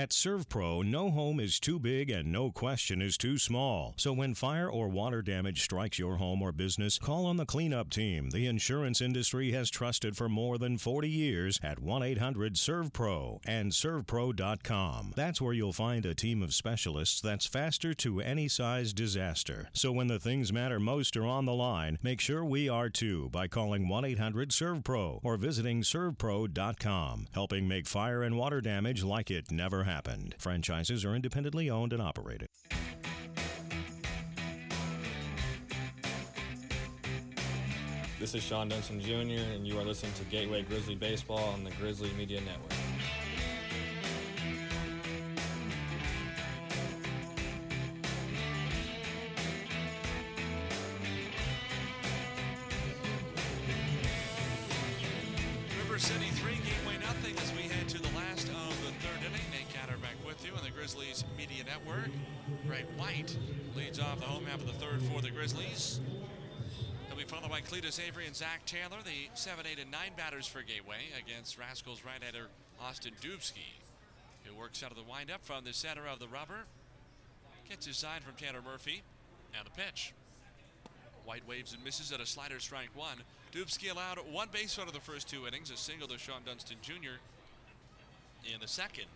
At 0.00 0.12
ServPro, 0.12 0.82
no 0.82 1.10
home 1.10 1.38
is 1.38 1.60
too 1.60 1.78
big 1.78 2.08
and 2.08 2.32
no 2.32 2.50
question 2.50 3.02
is 3.02 3.18
too 3.18 3.36
small. 3.36 3.92
So 3.98 4.14
when 4.14 4.32
fire 4.32 4.66
or 4.66 4.88
water 4.88 5.20
damage 5.20 5.60
strikes 5.60 5.98
your 5.98 6.16
home 6.16 6.40
or 6.40 6.52
business, 6.52 6.98
call 6.98 7.26
on 7.26 7.36
the 7.36 7.44
cleanup 7.44 7.90
team 7.90 8.30
the 8.30 8.46
insurance 8.46 9.02
industry 9.02 9.52
has 9.52 9.68
trusted 9.68 10.16
for 10.16 10.26
more 10.26 10.56
than 10.56 10.78
40 10.78 11.06
years 11.06 11.60
at 11.62 11.80
1 11.80 12.02
800 12.02 12.54
ServPro 12.54 13.40
and 13.44 13.72
ServPro.com. 13.72 15.12
That's 15.16 15.38
where 15.42 15.52
you'll 15.52 15.74
find 15.74 16.06
a 16.06 16.14
team 16.14 16.42
of 16.42 16.54
specialists 16.54 17.20
that's 17.20 17.44
faster 17.44 17.92
to 17.92 18.22
any 18.22 18.48
size 18.48 18.94
disaster. 18.94 19.68
So 19.74 19.92
when 19.92 20.06
the 20.06 20.18
things 20.18 20.50
matter 20.50 20.80
most 20.80 21.14
are 21.18 21.26
on 21.26 21.44
the 21.44 21.52
line, 21.52 21.98
make 22.02 22.22
sure 22.22 22.42
we 22.42 22.70
are 22.70 22.88
too 22.88 23.28
by 23.32 23.48
calling 23.48 23.86
1 23.86 24.06
800 24.06 24.48
ServPro 24.48 25.20
or 25.22 25.36
visiting 25.36 25.82
ServPro.com, 25.82 27.28
helping 27.32 27.68
make 27.68 27.86
fire 27.86 28.22
and 28.22 28.38
water 28.38 28.62
damage 28.62 29.04
like 29.04 29.30
it 29.30 29.50
never 29.50 29.80
happened. 29.80 29.89
Franchises 30.38 31.04
are 31.04 31.14
independently 31.14 31.68
owned 31.68 31.92
and 31.92 32.00
operated. 32.00 32.48
This 38.20 38.34
is 38.34 38.42
Shawon 38.42 38.68
Dunston 38.68 39.00
Jr., 39.00 39.42
and 39.54 39.66
you 39.66 39.78
are 39.78 39.82
listening 39.82 40.12
to 40.12 40.24
Gateway 40.24 40.62
Grizzly 40.62 40.94
Baseball 40.94 41.52
on 41.54 41.64
the 41.64 41.70
Grizzly 41.72 42.10
Media 42.18 42.40
Network. 42.42 42.72
Taylor, 68.70 69.02
the 69.02 69.26
7, 69.34 69.66
8, 69.66 69.80
and 69.80 69.90
9 69.90 70.00
batters 70.16 70.46
for 70.46 70.62
Gateway 70.62 71.10
against 71.18 71.58
Rascals 71.58 72.04
right-hander 72.06 72.46
Austin 72.80 73.14
Dubsky, 73.20 73.74
who 74.44 74.54
works 74.54 74.84
out 74.84 74.92
of 74.92 74.96
the 74.96 75.02
windup 75.02 75.44
from 75.44 75.64
the 75.64 75.72
center 75.72 76.06
of 76.06 76.20
the 76.20 76.28
rubber. 76.28 76.66
Gets 77.68 77.86
his 77.86 77.96
sign 77.96 78.20
from 78.20 78.34
Tanner 78.34 78.62
Murphy. 78.62 79.02
And 79.58 79.66
the 79.66 79.72
pitch. 79.72 80.12
White 81.24 81.48
waves 81.48 81.74
and 81.74 81.82
misses 81.82 82.12
at 82.12 82.20
a 82.20 82.26
slider 82.26 82.60
strike 82.60 82.90
one. 82.94 83.16
Dubsky 83.52 83.90
allowed 83.90 84.18
one 84.30 84.46
base 84.52 84.78
run 84.78 84.86
of 84.86 84.94
the 84.94 85.00
first 85.00 85.28
two 85.28 85.48
innings, 85.48 85.72
a 85.72 85.76
single 85.76 86.06
to 86.06 86.14
Shawon 86.14 86.46
Dunston 86.46 86.76
Jr. 86.80 87.18
in 88.54 88.60
the 88.60 88.68
second. 88.68 89.06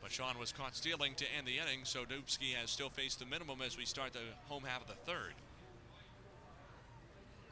But 0.00 0.12
Shawon 0.12 0.38
was 0.38 0.52
caught 0.52 0.76
stealing 0.76 1.14
to 1.16 1.24
end 1.36 1.48
the 1.48 1.58
inning, 1.58 1.80
so 1.82 2.04
Dubsky 2.04 2.54
has 2.54 2.70
still 2.70 2.88
faced 2.88 3.18
the 3.18 3.26
minimum 3.26 3.62
as 3.66 3.76
we 3.76 3.84
start 3.84 4.12
the 4.12 4.20
home 4.48 4.62
half 4.64 4.82
of 4.82 4.86
the 4.86 5.10
third. 5.10 5.34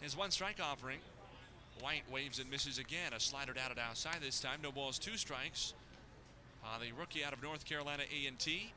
His 0.01 0.17
one 0.17 0.31
strike 0.31 0.59
offering. 0.63 0.99
White 1.81 2.05
waves 2.13 2.39
and 2.39 2.51
misses 2.51 2.79
again. 2.79 3.13
A 3.15 3.21
slider 3.21 3.53
down 3.53 3.71
and 3.71 3.79
outside 3.79 4.19
this 4.21 4.41
time. 4.41 4.61
No 4.63 4.73
balls, 4.73 4.99
two 4.99 5.17
strikes. 5.17 5.75
Uh, 6.65 6.79
the 6.79 6.93
rookie 6.93 7.25
out 7.25 7.33
of 7.33 7.43
North 7.43 7.65
Carolina 7.65 8.03
A&T. 8.03 8.73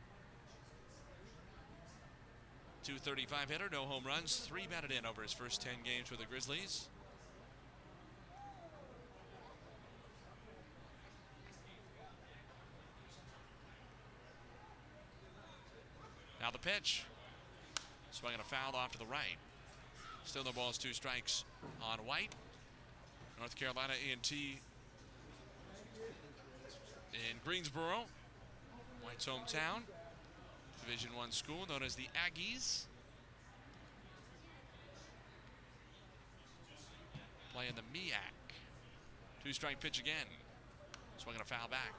235 2.83 3.49
hitter, 3.49 3.69
no 3.71 3.81
home 3.83 4.03
runs, 4.03 4.37
three 4.37 4.65
batted 4.69 4.91
in 4.91 5.05
over 5.05 5.21
his 5.21 5.31
first 5.31 5.61
10 5.61 5.73
games 5.85 6.09
with 6.09 6.19
the 6.19 6.25
Grizzlies. 6.25 6.87
Now 16.41 16.49
the 16.49 16.57
pitch. 16.57 17.03
Swinging 18.09 18.39
a 18.39 18.43
foul 18.43 18.75
off 18.75 18.91
to 18.93 18.97
the 18.97 19.05
right. 19.05 19.37
Still 20.25 20.43
no 20.43 20.51
balls, 20.51 20.77
two 20.77 20.93
strikes 20.93 21.43
on 21.83 21.99
White. 21.99 22.33
North 23.39 23.55
Carolina 23.55 23.93
A&T 23.93 24.59
in 27.13 27.37
Greensboro, 27.43 28.05
White's 29.03 29.25
hometown. 29.25 29.81
Division 30.85 31.11
One 31.15 31.31
school 31.31 31.65
known 31.69 31.83
as 31.83 31.95
the 31.95 32.07
Aggies. 32.15 32.83
Playing 37.53 37.73
the 37.75 37.97
MEAC. 37.97 38.55
Two 39.43 39.53
strike 39.53 39.79
pitch 39.79 39.99
again. 39.99 40.27
Swinging 41.17 41.41
a 41.41 41.45
foul 41.45 41.67
back. 41.69 41.93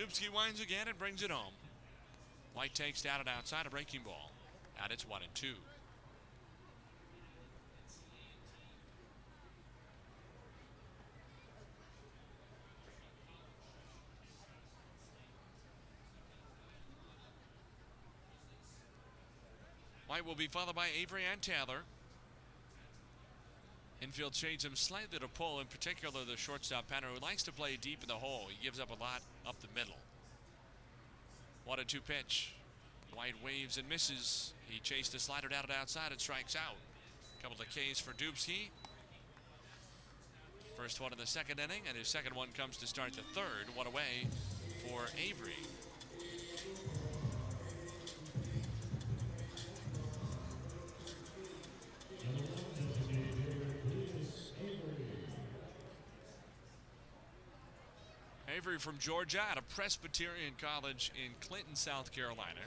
Dubsky 0.00 0.32
winds 0.32 0.62
again 0.62 0.88
and 0.88 0.98
brings 0.98 1.22
it 1.22 1.30
home. 1.30 1.52
White 2.54 2.74
takes 2.74 3.02
down 3.02 3.20
and 3.20 3.28
outside 3.28 3.66
a 3.66 3.70
breaking 3.70 4.00
ball. 4.02 4.32
Out 4.82 4.90
it's 4.90 5.06
one 5.06 5.20
and 5.22 5.34
two. 5.34 5.52
White 20.06 20.24
will 20.24 20.34
be 20.34 20.46
followed 20.46 20.74
by 20.74 20.88
Avery 20.98 21.24
and 21.30 21.42
Taylor. 21.42 21.82
Infield 24.00 24.34
shades 24.34 24.64
him 24.64 24.74
slightly 24.76 25.18
to 25.18 25.28
pull, 25.28 25.60
in 25.60 25.66
particular 25.66 26.20
the 26.24 26.36
shortstop 26.36 26.90
Penner, 26.90 27.12
who 27.12 27.20
likes 27.20 27.42
to 27.44 27.52
play 27.52 27.76
deep 27.80 28.02
in 28.02 28.08
the 28.08 28.14
hole. 28.14 28.46
He 28.48 28.64
gives 28.64 28.80
up 28.80 28.88
a 28.90 29.00
lot 29.00 29.20
up 29.46 29.60
the 29.60 29.68
middle. 29.78 29.96
One 31.66 31.78
and 31.78 31.88
two 31.88 32.00
pitch. 32.00 32.54
White 33.14 33.34
waves 33.44 33.76
and 33.76 33.88
misses. 33.88 34.52
He 34.68 34.80
chased 34.80 35.12
the 35.12 35.18
slider 35.18 35.48
down 35.48 35.64
and 35.64 35.72
outside 35.72 36.12
and 36.12 36.20
strikes 36.20 36.56
out. 36.56 36.76
Couple 37.42 37.58
of 37.60 37.68
Ks 37.68 38.00
for 38.00 38.12
Dubsky. 38.12 38.70
First 40.76 41.00
one 41.00 41.12
in 41.12 41.18
the 41.18 41.26
second 41.26 41.58
inning, 41.58 41.82
and 41.88 41.96
his 41.96 42.08
second 42.08 42.34
one 42.34 42.48
comes 42.56 42.78
to 42.78 42.86
start 42.86 43.12
the 43.12 43.22
third. 43.34 43.74
One 43.74 43.86
away 43.86 44.28
for 44.88 45.06
Avery. 45.18 45.56
Avery 58.56 58.78
from 58.78 58.98
Georgia 58.98 59.40
at 59.50 59.58
a 59.58 59.62
Presbyterian 59.62 60.54
College 60.60 61.12
in 61.14 61.32
Clinton, 61.46 61.76
South 61.76 62.12
Carolina. 62.12 62.60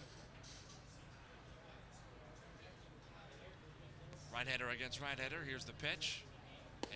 Right 4.33 4.47
hander 4.47 4.69
against 4.69 5.01
right 5.01 5.19
hander. 5.19 5.39
Here's 5.47 5.65
the 5.65 5.73
pitch. 5.73 6.23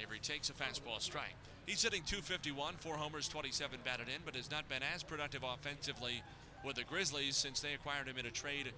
Avery 0.02 0.20
takes 0.20 0.50
a 0.50 0.54
fastball 0.54 1.02
strike. 1.02 1.36
He's 1.66 1.84
hitting 1.84 2.04
251, 2.04 2.76
four 2.80 2.96
homers, 2.96 3.28
27 3.28 3.80
batted 3.84 4.08
in, 4.08 4.22
but 4.26 4.36
has 4.36 4.50
not 4.50 4.70
been 4.70 4.82
as 4.96 5.04
productive 5.04 5.44
offensively 5.44 6.24
with 6.64 6.76
the 6.76 6.84
Grizzlies 6.84 7.36
since 7.36 7.60
they 7.60 7.74
acquired 7.74 8.08
him 8.08 8.18
in 8.18 8.26
a 8.26 8.32
trade 8.32 8.72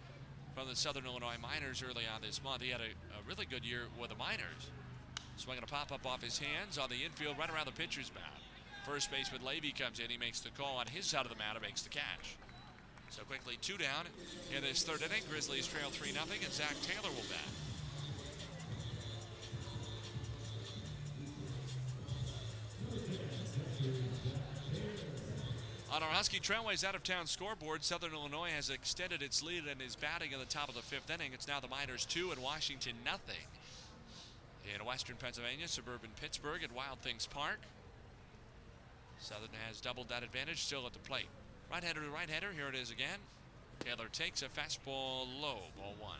from 0.55 0.67
the 0.67 0.75
Southern 0.75 1.05
Illinois 1.05 1.37
Miners 1.41 1.83
early 1.83 2.03
on 2.13 2.21
this 2.21 2.43
month. 2.43 2.63
He 2.63 2.69
had 2.69 2.81
a, 2.81 2.91
a 3.17 3.21
really 3.27 3.45
good 3.45 3.65
year 3.65 3.83
with 3.99 4.09
the 4.09 4.15
Miners. 4.15 4.71
Swinging 5.37 5.63
a 5.63 5.67
pop 5.67 5.91
up 5.91 6.05
off 6.05 6.23
his 6.23 6.39
hands 6.39 6.77
on 6.77 6.89
the 6.89 7.05
infield, 7.05 7.37
right 7.37 7.49
around 7.49 7.67
the 7.67 7.71
pitcher's 7.71 8.11
mound. 8.13 8.48
First 8.89 9.11
baseman 9.11 9.45
Levy 9.45 9.71
comes 9.71 9.99
in. 9.99 10.09
He 10.09 10.17
makes 10.17 10.39
the 10.39 10.49
call 10.49 10.77
on 10.77 10.87
his 10.87 11.05
side 11.05 11.21
of 11.21 11.29
the 11.29 11.37
mound 11.37 11.55
and 11.55 11.61
makes 11.61 11.83
the 11.83 11.89
catch. 11.89 12.37
So 13.11 13.21
quickly, 13.21 13.59
two 13.61 13.77
down 13.77 14.07
in 14.55 14.63
this 14.63 14.81
third 14.81 15.03
inning. 15.03 15.21
Grizzlies 15.29 15.67
trail 15.67 15.91
3 15.91 16.11
0, 16.11 16.23
and 16.25 16.51
Zach 16.51 16.73
Taylor 16.81 17.13
will 17.13 17.21
bat. 17.29 17.37
On 25.91 26.01
our 26.01 26.09
Husky 26.09 26.39
Trailways 26.39 26.83
out 26.83 26.95
of 26.95 27.03
town 27.03 27.27
scoreboard, 27.27 27.83
Southern 27.83 28.13
Illinois 28.13 28.49
has 28.55 28.71
extended 28.71 29.21
its 29.21 29.43
lead 29.43 29.65
and 29.69 29.83
is 29.83 29.95
batting 29.95 30.31
in 30.31 30.39
the 30.39 30.45
top 30.45 30.67
of 30.67 30.73
the 30.73 30.81
fifth 30.81 31.11
inning. 31.11 31.29
It's 31.31 31.47
now 31.47 31.59
the 31.59 31.67
Miners 31.67 32.05
2 32.05 32.31
and 32.31 32.41
Washington 32.41 32.93
nothing. 33.05 33.45
In 34.73 34.83
Western 34.83 35.17
Pennsylvania, 35.17 35.67
suburban 35.67 36.09
Pittsburgh 36.19 36.63
at 36.63 36.71
Wild 36.71 36.99
Things 37.01 37.27
Park. 37.27 37.59
Southern 39.19 39.49
has 39.67 39.81
doubled 39.81 40.09
that 40.09 40.23
advantage 40.23 40.63
still 40.63 40.85
at 40.85 40.93
the 40.93 40.99
plate. 40.99 41.27
Right 41.71 41.83
hander 41.83 42.01
to 42.01 42.09
right 42.09 42.29
hander, 42.29 42.51
here 42.55 42.67
it 42.67 42.75
is 42.75 42.91
again. 42.91 43.19
Taylor 43.79 44.07
takes 44.11 44.41
a 44.41 44.45
fastball 44.45 45.27
low, 45.41 45.59
ball 45.77 45.95
one. 45.99 46.19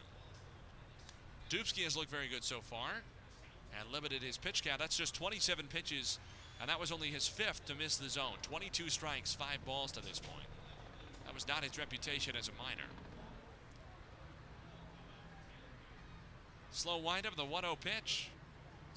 Dubsky 1.50 1.84
has 1.84 1.98
looked 1.98 2.12
very 2.12 2.28
good 2.28 2.44
so 2.44 2.62
far 2.62 2.90
and 3.80 3.92
limited 3.92 4.22
his 4.22 4.38
pitch 4.38 4.64
count. 4.64 4.80
That's 4.80 4.98
just 4.98 5.16
27 5.16 5.66
pitches 5.68 6.20
and 6.60 6.70
that 6.70 6.80
was 6.80 6.92
only 6.92 7.08
his 7.08 7.28
fifth 7.28 7.66
to 7.66 7.76
miss 7.76 7.98
the 7.98 8.10
zone. 8.10 8.36
22 8.44 8.90
strikes, 8.90 9.34
five 9.34 9.64
balls 9.66 9.92
to 9.94 10.02
this 10.02 10.20
point. 10.20 10.48
That 11.26 11.34
was 11.34 11.48
not 11.48 11.64
his 11.64 11.78
reputation 11.78 12.36
as 12.36 12.50
a 12.50 12.52
Miner. 12.62 12.90
Slow 16.72 16.98
windup, 16.98 17.36
the 17.36 17.46
1 17.46 17.64
0 17.64 17.78
pitch. 17.80 18.30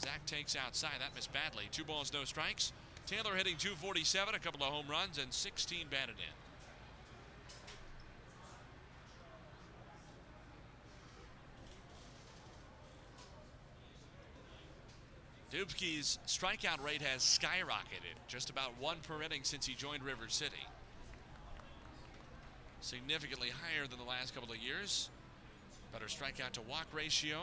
Zach 0.00 0.26
takes 0.26 0.57
outside. 0.57 0.94
That 0.98 1.14
missed 1.14 1.32
badly. 1.32 1.68
Two 1.70 1.84
balls, 1.84 2.12
no 2.12 2.24
strikes. 2.24 2.72
Taylor 3.07 3.34
hitting 3.34 3.57
247, 3.57 4.34
a 4.34 4.38
couple 4.38 4.62
of 4.62 4.72
home 4.72 4.86
runs, 4.88 5.18
and 5.18 5.32
16 5.32 5.86
batted 5.90 6.16
in. 6.16 6.32
Dubsky's 15.53 16.18
strikeout 16.26 16.82
rate 16.82 17.03
has 17.03 17.20
skyrocketed, 17.20 18.16
just 18.26 18.48
about 18.48 18.70
one 18.80 18.96
per 19.07 19.20
inning 19.22 19.40
since 19.42 19.66
he 19.66 19.74
joined 19.74 20.03
River 20.03 20.28
City. 20.28 20.66
Significantly 22.80 23.50
higher 23.50 23.86
than 23.86 23.98
the 23.98 24.05
last 24.05 24.34
couple 24.34 24.50
of 24.50 24.59
years. 24.59 25.11
Better 25.92 26.07
strikeout 26.07 26.53
to 26.53 26.62
walk 26.62 26.86
ratio. 26.94 27.42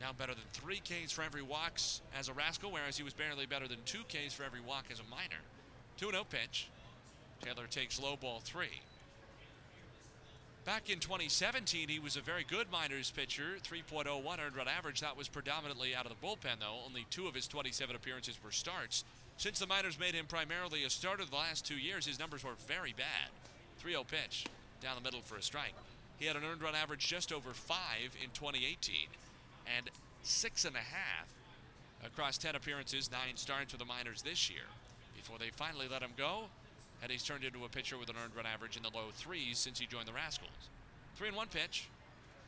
Now 0.00 0.12
better 0.12 0.34
than 0.34 0.44
three 0.52 0.80
Ks 0.80 1.12
for 1.12 1.22
every 1.22 1.42
walks 1.42 2.02
as 2.18 2.28
a 2.28 2.32
rascal, 2.32 2.70
whereas 2.70 2.96
he 2.96 3.02
was 3.02 3.14
barely 3.14 3.46
better 3.46 3.66
than 3.66 3.78
two 3.84 4.02
Ks 4.08 4.34
for 4.34 4.44
every 4.44 4.60
walk 4.60 4.86
as 4.92 5.00
a 5.00 5.04
Miner. 5.10 5.42
2 5.96 6.10
0 6.10 6.24
pitch. 6.28 6.68
Taylor 7.40 7.66
takes 7.66 8.00
low 8.00 8.16
ball 8.16 8.40
three. 8.42 8.80
Back 10.64 10.90
in 10.90 10.98
2017, 10.98 11.88
he 11.88 12.00
was 12.00 12.16
a 12.16 12.20
very 12.20 12.42
good 12.42 12.72
Miners 12.72 13.12
pitcher, 13.12 13.56
3.01 13.62 14.40
earned 14.40 14.56
run 14.56 14.66
average. 14.66 15.00
That 15.00 15.16
was 15.16 15.28
predominantly 15.28 15.94
out 15.94 16.06
of 16.06 16.10
the 16.10 16.26
bullpen, 16.26 16.58
though. 16.58 16.80
Only 16.84 17.06
two 17.08 17.28
of 17.28 17.36
his 17.36 17.46
27 17.46 17.94
appearances 17.94 18.36
were 18.42 18.50
starts. 18.50 19.04
Since 19.36 19.60
the 19.60 19.68
Miners 19.68 20.00
made 20.00 20.14
him 20.14 20.26
primarily 20.26 20.82
a 20.82 20.90
starter 20.90 21.24
the 21.24 21.36
last 21.36 21.64
two 21.64 21.76
years, 21.76 22.06
his 22.06 22.18
numbers 22.18 22.42
were 22.42 22.56
very 22.66 22.92
bad. 22.92 23.30
3 23.78 23.92
0 23.92 24.04
pitch, 24.04 24.46
down 24.80 24.96
the 24.96 25.02
middle 25.02 25.20
for 25.20 25.36
a 25.36 25.42
strike. 25.42 25.74
He 26.18 26.26
had 26.26 26.34
an 26.34 26.42
earned 26.44 26.62
run 26.62 26.74
average 26.74 27.06
just 27.06 27.32
over 27.32 27.50
five 27.50 28.16
in 28.20 28.30
2018, 28.30 29.06
and 29.76 29.90
six 30.22 30.64
and 30.64 30.76
a 30.76 30.80
half 30.80 31.28
across 32.04 32.38
10 32.38 32.54
appearances, 32.54 33.10
nine 33.10 33.36
starts 33.36 33.72
for 33.72 33.78
the 33.78 33.84
Miners 33.84 34.22
this 34.22 34.50
year. 34.50 34.66
Before 35.16 35.38
they 35.38 35.50
finally 35.50 35.86
let 35.90 36.02
him 36.02 36.12
go, 36.16 36.44
and 37.02 37.10
he's 37.10 37.22
turned 37.22 37.44
into 37.44 37.64
a 37.64 37.68
pitcher 37.68 37.98
with 37.98 38.08
an 38.08 38.16
earned 38.22 38.36
run 38.36 38.46
average 38.46 38.76
in 38.76 38.82
the 38.82 38.90
low 38.90 39.06
threes 39.14 39.58
since 39.58 39.78
he 39.78 39.86
joined 39.86 40.06
the 40.06 40.12
Rascals. 40.12 40.70
Three 41.16 41.28
and 41.28 41.36
one 41.36 41.48
pitch. 41.48 41.88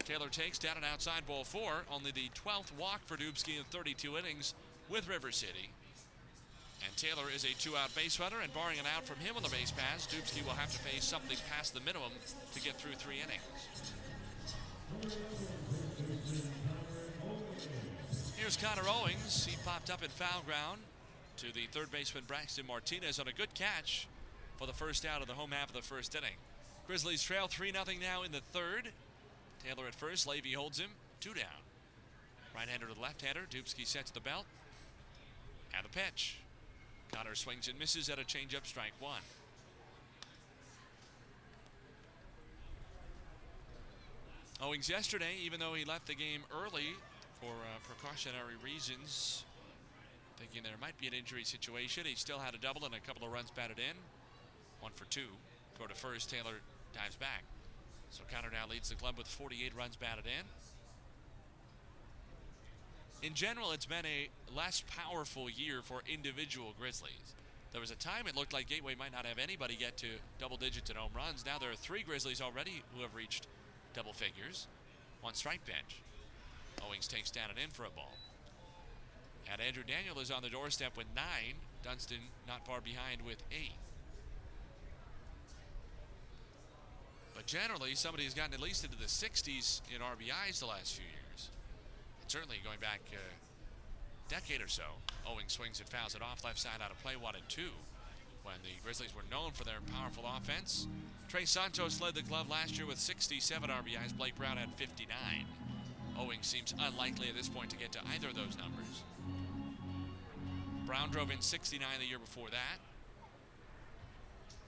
Taylor 0.05 0.29
takes 0.29 0.59
down 0.59 0.77
an 0.77 0.85
outside 0.85 1.27
ball 1.27 1.45
four, 1.45 1.83
only 1.93 2.13
the 2.13 2.31
12th 2.35 2.73
walk 2.79 3.01
for 3.05 3.17
Dubsky 3.17 3.59
in 3.59 3.65
32 3.65 4.17
innings 4.17 4.55
with 4.89 5.09
River 5.09 5.33
City. 5.33 5.71
And 6.85 6.97
Taylor 6.97 7.25
is 7.35 7.45
a 7.45 7.55
two 7.61 7.77
out 7.77 7.95
base 7.95 8.21
runner, 8.21 8.37
and 8.43 8.53
barring 8.55 8.79
an 8.79 8.87
out 8.97 9.07
from 9.07 9.19
him 9.19 9.37
on 9.37 9.43
the 9.43 9.49
base 9.49 9.73
pass, 9.73 10.07
Dubsky 10.07 10.45
will 10.45 10.53
have 10.53 10.71
to 10.71 10.79
face 10.79 11.05
something 11.05 11.37
past 11.51 11.75
the 11.75 11.81
minimum 11.81 12.13
to 12.55 12.61
get 12.61 12.77
through 12.77 12.95
three 12.95 13.17
innings. 13.17 13.43
Here's 18.49 18.57
Connor 18.57 18.89
Owings. 18.89 19.45
He 19.45 19.57
popped 19.63 19.91
up 19.91 20.03
in 20.03 20.09
foul 20.09 20.41
ground 20.41 20.81
to 21.37 21.53
the 21.53 21.67
third 21.71 21.91
baseman 21.91 22.25
Braxton 22.27 22.67
Martinez 22.67 23.21
on 23.21 23.29
a 23.29 23.33
good 23.35 23.53
catch 23.53 24.09
for 24.57 24.67
the 24.67 24.73
first 24.73 25.05
out 25.05 25.21
of 25.21 25.29
the 25.29 25.35
home 25.35 25.51
half 25.51 25.69
of 25.69 25.75
the 25.75 25.83
first 25.83 26.15
inning. 26.15 26.33
Grizzlies 26.87 27.23
trail 27.23 27.47
3 27.47 27.73
0 27.73 27.85
now 28.01 28.23
in 28.23 28.33
the 28.33 28.41
third. 28.41 28.89
Taylor 29.63 29.87
at 29.87 29.95
first, 29.95 30.27
Levy 30.27 30.55
holds 30.55 30.81
him, 30.81 30.89
two 31.21 31.35
down. 31.35 31.61
Right 32.55 32.67
hander 32.67 32.87
to 32.87 32.99
left 32.99 33.21
hander, 33.21 33.43
Dubsky 33.51 33.87
sets 33.87 34.11
the 34.11 34.21
belt. 34.21 34.47
And 35.77 35.85
the 35.85 35.91
pitch. 35.91 36.39
Connor 37.13 37.35
swings 37.35 37.69
and 37.69 37.79
misses 37.79 38.09
at 38.09 38.19
a 38.19 38.23
changeup, 38.23 38.65
strike 38.65 38.95
one. 38.99 39.21
Owings 44.63 44.89
yesterday, 44.89 45.35
even 45.45 45.61
though 45.61 45.75
he 45.75 45.85
left 45.85 46.07
the 46.07 46.15
game 46.15 46.45
early 46.51 46.95
for 47.41 47.47
uh, 47.51 47.79
precautionary 47.87 48.55
reasons, 48.63 49.45
thinking 50.39 50.63
there 50.63 50.73
might 50.81 50.99
be 50.99 51.07
an 51.07 51.15
injury 51.15 51.45
situation, 51.45 52.05
he 52.07 52.15
still 52.15 52.39
had 52.39 52.55
a 52.55 52.59
double 52.59 52.85
and 52.85 52.95
a 52.95 53.01
couple 53.01 53.27
of 53.27 53.33
runs 53.33 53.51
batted 53.51 53.79
in. 53.79 53.97
One 54.81 54.93
for 54.95 55.05
two. 55.07 55.29
Throw 55.77 55.87
to 55.87 55.95
first. 55.95 56.31
Taylor 56.31 56.55
dives 56.95 57.17
back. 57.17 57.45
So 58.11 58.23
Connor 58.33 58.51
now 58.51 58.67
leads 58.71 58.89
the 58.89 58.95
club 58.95 59.19
with 59.19 59.27
48 59.27 59.73
runs 59.77 59.97
batted 59.97 60.25
in. 60.27 60.47
In 63.21 63.35
general, 63.35 63.73
it's 63.73 63.87
been 63.87 64.07
a 64.07 64.29
less 64.55 64.83
powerful 64.87 65.51
year 65.51 65.81
for 65.83 66.03
individual 66.07 66.75
Grizzlies. 66.79 67.35
There 67.73 67.81
was 67.81 67.91
a 67.91 67.97
time 67.97 68.27
it 68.27 68.37
looked 68.37 68.53
like 68.53 68.69
Gateway 68.69 68.95
might 68.95 69.13
not 69.13 69.27
have 69.27 69.39
anybody 69.39 69.77
get 69.77 69.97
to 69.99 70.07
double 70.39 70.57
digits 70.57 70.89
in 70.89 70.97
home 70.97 71.11
runs. 71.15 71.45
Now 71.45 71.59
there 71.59 71.71
are 71.71 71.75
three 71.75 72.03
Grizzlies 72.03 72.41
already 72.41 72.83
who 72.95 73.03
have 73.03 73.15
reached 73.15 73.47
double 73.93 74.13
figures. 74.13 74.69
One 75.21 75.35
strike 75.35 75.67
bench. 75.67 76.01
Owings 76.87 77.09
takes 77.09 77.31
down 77.31 77.51
and 77.51 77.59
in 77.59 77.71
for 77.71 77.85
a 77.85 77.91
ball. 77.91 78.13
And 79.51 79.61
Andrew 79.61 79.83
Daniel 79.87 80.19
is 80.21 80.31
on 80.31 80.43
the 80.43 80.51
doorstep 80.51 80.97
with 80.97 81.07
nine. 81.15 81.57
Dunston 81.83 82.19
not 82.47 82.67
far 82.67 82.81
behind 82.81 83.23
with 83.23 83.43
eight. 83.51 83.73
But 87.35 87.47
generally, 87.47 87.95
somebody 87.95 88.25
has 88.25 88.35
gotten 88.35 88.53
at 88.53 88.61
least 88.61 88.85
into 88.85 88.99
the 88.99 89.05
60s 89.05 89.81
in 89.95 90.03
RBIs 90.03 90.59
the 90.59 90.67
last 90.67 90.95
few 90.95 91.07
years. 91.07 91.51
And 92.21 92.31
certainly 92.31 92.57
going 92.65 92.81
back 92.81 93.01
a 93.13 94.29
decade 94.29 94.61
or 94.61 94.69
so. 94.69 94.83
Owing 95.27 95.49
swings 95.49 95.81
and 95.81 95.89
fouls 95.89 96.15
it 96.15 96.23
off 96.23 96.45
left 96.45 96.59
side 96.59 96.83
out 96.83 96.91
of 96.91 97.03
play, 97.03 97.17
one 97.17 97.35
and 97.35 97.49
two. 97.49 97.71
When 98.43 98.57
the 98.63 98.83
Grizzlies 98.83 99.15
were 99.15 99.23
known 99.31 99.53
for 99.53 99.65
their 99.65 99.79
powerful 99.95 100.25
offense. 100.27 100.89
Trey 101.29 101.45
Santos 101.45 102.01
led 102.01 102.15
the 102.15 102.23
club 102.23 102.51
last 102.51 102.77
year 102.77 102.87
with 102.87 102.99
67 102.99 103.69
RBIs. 103.69 104.17
Blake 104.17 104.37
Brown 104.37 104.57
had 104.57 104.73
59. 104.75 105.09
Owing 106.19 106.43
seems 106.43 106.75
unlikely 106.81 107.29
at 107.29 107.37
this 107.37 107.49
point 107.49 107.71
to 107.71 107.77
get 107.77 107.93
to 107.93 108.01
either 108.15 108.29
of 108.29 108.35
those 108.35 108.57
numbers. 108.59 109.05
Brown 110.85 111.11
drove 111.11 111.31
in 111.31 111.41
69 111.41 111.87
the 112.01 112.07
year 112.07 112.19
before 112.19 112.49
that. 112.51 112.79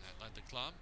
That 0.03 0.22
led 0.22 0.34
the 0.34 0.42
club. 0.51 0.74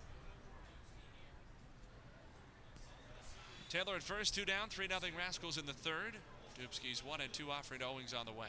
Taylor 3.71 3.97
at 3.97 4.03
first, 4.03 4.35
two 4.35 4.45
down, 4.45 4.69
3 4.69 4.89
0 4.89 5.01
Rascals 5.17 5.59
in 5.59 5.67
the 5.67 5.73
third. 5.73 6.17
Dubsky's 6.61 7.05
one 7.05 7.21
and 7.21 7.33
two 7.33 7.51
offering 7.51 7.83
Owings 7.83 8.13
on 8.13 8.27
the 8.27 8.33
way. 8.33 8.49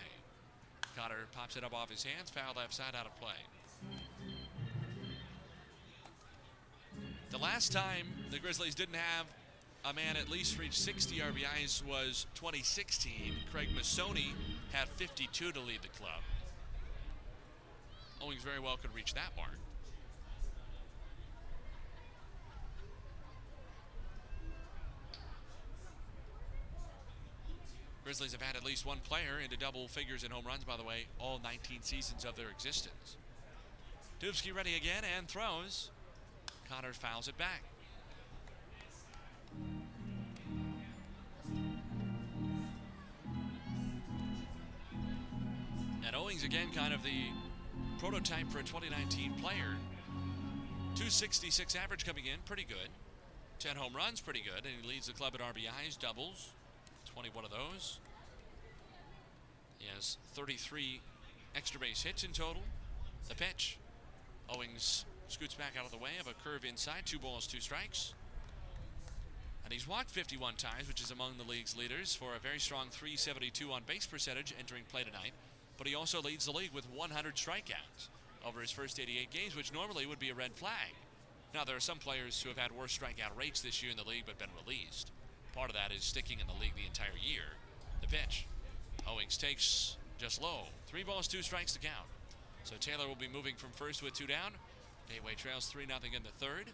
Cotter 0.95 1.27
pops 1.33 1.55
it 1.55 1.63
up 1.63 1.73
off 1.73 1.89
his 1.89 2.03
hands, 2.03 2.29
foul 2.29 2.53
left 2.55 2.73
side 2.73 2.95
out 2.97 3.05
of 3.05 3.19
play. 3.19 3.35
The 7.29 7.37
last 7.37 7.71
time 7.71 8.07
the 8.31 8.39
Grizzlies 8.39 8.73
didn't 8.73 8.95
have 8.95 9.27
a 9.85 9.93
man 9.93 10.17
at 10.17 10.29
least 10.29 10.59
reached 10.59 10.77
60 10.77 11.17
RBIs 11.17 11.85
was 11.85 12.25
2016. 12.35 13.33
Craig 13.51 13.69
Massoni 13.75 14.33
had 14.71 14.89
52 14.89 15.51
to 15.51 15.59
lead 15.59 15.81
the 15.81 15.87
club. 15.89 16.21
Owings 18.21 18.43
very 18.43 18.59
well 18.59 18.77
could 18.77 18.93
reach 18.93 19.13
that 19.13 19.31
mark. 19.37 19.57
Grizzlies 28.03 28.31
have 28.31 28.41
had 28.41 28.55
at 28.55 28.65
least 28.65 28.85
one 28.85 28.97
player 29.03 29.39
into 29.43 29.55
double 29.55 29.87
figures 29.87 30.23
in 30.23 30.31
home 30.31 30.43
runs, 30.45 30.63
by 30.63 30.75
the 30.75 30.83
way, 30.83 31.05
all 31.19 31.39
19 31.43 31.83
seasons 31.83 32.25
of 32.25 32.35
their 32.35 32.49
existence. 32.49 33.17
Dubsky 34.19 34.53
ready 34.53 34.75
again 34.75 35.03
and 35.15 35.27
throws. 35.27 35.91
Connor 36.67 36.91
fouls 36.91 37.27
it 37.27 37.37
back. 37.37 37.61
And 46.05 46.15
Owings 46.15 46.43
again, 46.43 46.69
kind 46.73 46.93
of 46.93 47.03
the 47.03 47.27
prototype 47.99 48.47
for 48.49 48.59
a 48.59 48.63
2019 48.63 49.33
player. 49.33 49.75
266 50.95 51.75
average 51.75 52.05
coming 52.05 52.25
in, 52.25 52.39
pretty 52.45 52.65
good. 52.67 52.89
10 53.59 53.75
home 53.75 53.95
runs, 53.95 54.21
pretty 54.21 54.41
good. 54.41 54.65
And 54.65 54.73
he 54.81 54.87
leads 54.87 55.07
the 55.07 55.13
club 55.13 55.33
at 55.35 55.41
RBIs, 55.41 55.99
doubles, 55.99 56.49
21 57.13 57.45
of 57.45 57.51
those. 57.51 57.99
He 59.77 59.87
has 59.93 60.17
33 60.33 61.01
extra 61.55 61.79
base 61.79 62.01
hits 62.01 62.23
in 62.23 62.31
total. 62.31 62.63
The 63.27 63.35
pitch. 63.35 63.77
Owings 64.49 65.05
scoots 65.27 65.53
back 65.53 65.73
out 65.77 65.85
of 65.85 65.91
the 65.91 65.97
way 65.97 66.11
of 66.19 66.27
a 66.27 66.33
curve 66.43 66.65
inside, 66.65 67.05
two 67.05 67.19
balls, 67.19 67.45
two 67.45 67.59
strikes. 67.59 68.13
And 69.69 69.75
he's 69.75 69.87
walked 69.87 70.09
51 70.09 70.55
times, 70.55 70.87
which 70.87 70.99
is 70.99 71.11
among 71.11 71.37
the 71.37 71.47
league's 71.47 71.77
leaders 71.77 72.15
for 72.15 72.33
a 72.33 72.39
very 72.39 72.57
strong 72.57 72.87
372 72.89 73.71
on 73.71 73.83
base 73.85 74.07
percentage 74.07 74.51
entering 74.57 74.81
play 74.89 75.03
tonight. 75.03 75.33
But 75.77 75.85
he 75.85 75.93
also 75.93 76.23
leads 76.23 76.45
the 76.45 76.51
league 76.51 76.73
with 76.73 76.89
100 76.89 77.35
strikeouts 77.35 78.07
over 78.43 78.61
his 78.61 78.71
first 78.71 78.99
88 78.99 79.29
games, 79.29 79.55
which 79.55 79.71
normally 79.71 80.07
would 80.07 80.17
be 80.17 80.31
a 80.31 80.33
red 80.33 80.53
flag. 80.53 80.97
Now, 81.53 81.65
there 81.65 81.75
are 81.75 81.79
some 81.79 81.99
players 81.99 82.41
who 82.41 82.49
have 82.49 82.57
had 82.57 82.71
worse 82.71 82.97
strikeout 82.97 83.37
rates 83.37 83.61
this 83.61 83.83
year 83.83 83.91
in 83.91 83.97
the 83.97 84.09
league 84.09 84.23
but 84.25 84.39
been 84.39 84.49
released. 84.65 85.11
Part 85.53 85.69
of 85.69 85.75
that 85.75 85.91
is 85.91 86.03
sticking 86.03 86.39
in 86.39 86.47
the 86.47 86.59
league 86.59 86.75
the 86.75 86.87
entire 86.87 87.19
year. 87.23 87.53
The 88.01 88.07
pitch. 88.07 88.47
Owings 89.07 89.37
takes 89.37 89.97
just 90.17 90.41
low. 90.41 90.63
Three 90.87 91.03
balls, 91.03 91.27
two 91.27 91.43
strikes 91.43 91.73
to 91.73 91.79
count. 91.79 92.09
So 92.63 92.73
Taylor 92.79 93.07
will 93.07 93.13
be 93.13 93.27
moving 93.27 93.53
from 93.55 93.69
first 93.69 94.01
with 94.01 94.13
two 94.15 94.25
down. 94.25 94.53
Gateway 95.07 95.35
trails 95.35 95.67
3 95.67 95.85
0 95.85 95.99
in 96.15 96.23
the 96.23 96.29
third. 96.43 96.71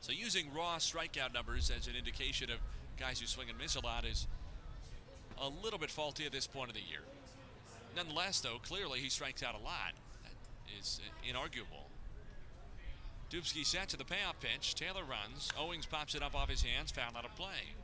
So 0.00 0.12
using 0.12 0.46
raw 0.54 0.76
strikeout 0.76 1.34
numbers 1.34 1.70
as 1.76 1.86
an 1.88 1.94
indication 1.96 2.50
of 2.50 2.58
guys 2.98 3.20
who 3.20 3.26
swing 3.26 3.48
and 3.48 3.58
miss 3.58 3.76
a 3.76 3.80
lot 3.80 4.04
is 4.04 4.26
a 5.40 5.48
little 5.62 5.78
bit 5.78 5.90
faulty 5.90 6.24
at 6.24 6.32
this 6.32 6.46
point 6.46 6.70
of 6.70 6.74
the 6.74 6.82
year. 6.82 7.00
Nonetheless, 7.96 8.40
though, 8.40 8.58
clearly 8.62 9.00
he 9.00 9.08
strikes 9.08 9.42
out 9.42 9.54
a 9.54 9.62
lot. 9.64 9.92
That 10.22 10.32
is 10.78 11.00
inarguable. 11.28 11.86
Dubsky 13.30 13.64
set 13.64 13.88
to 13.88 13.96
the 13.96 14.04
payoff 14.04 14.38
pitch. 14.40 14.74
Taylor 14.74 15.02
runs. 15.02 15.50
Owings 15.58 15.86
pops 15.86 16.14
it 16.14 16.22
up 16.22 16.34
off 16.34 16.48
his 16.48 16.62
hands. 16.62 16.90
Foul 16.90 17.16
out 17.16 17.24
of 17.24 17.34
play. 17.34 17.74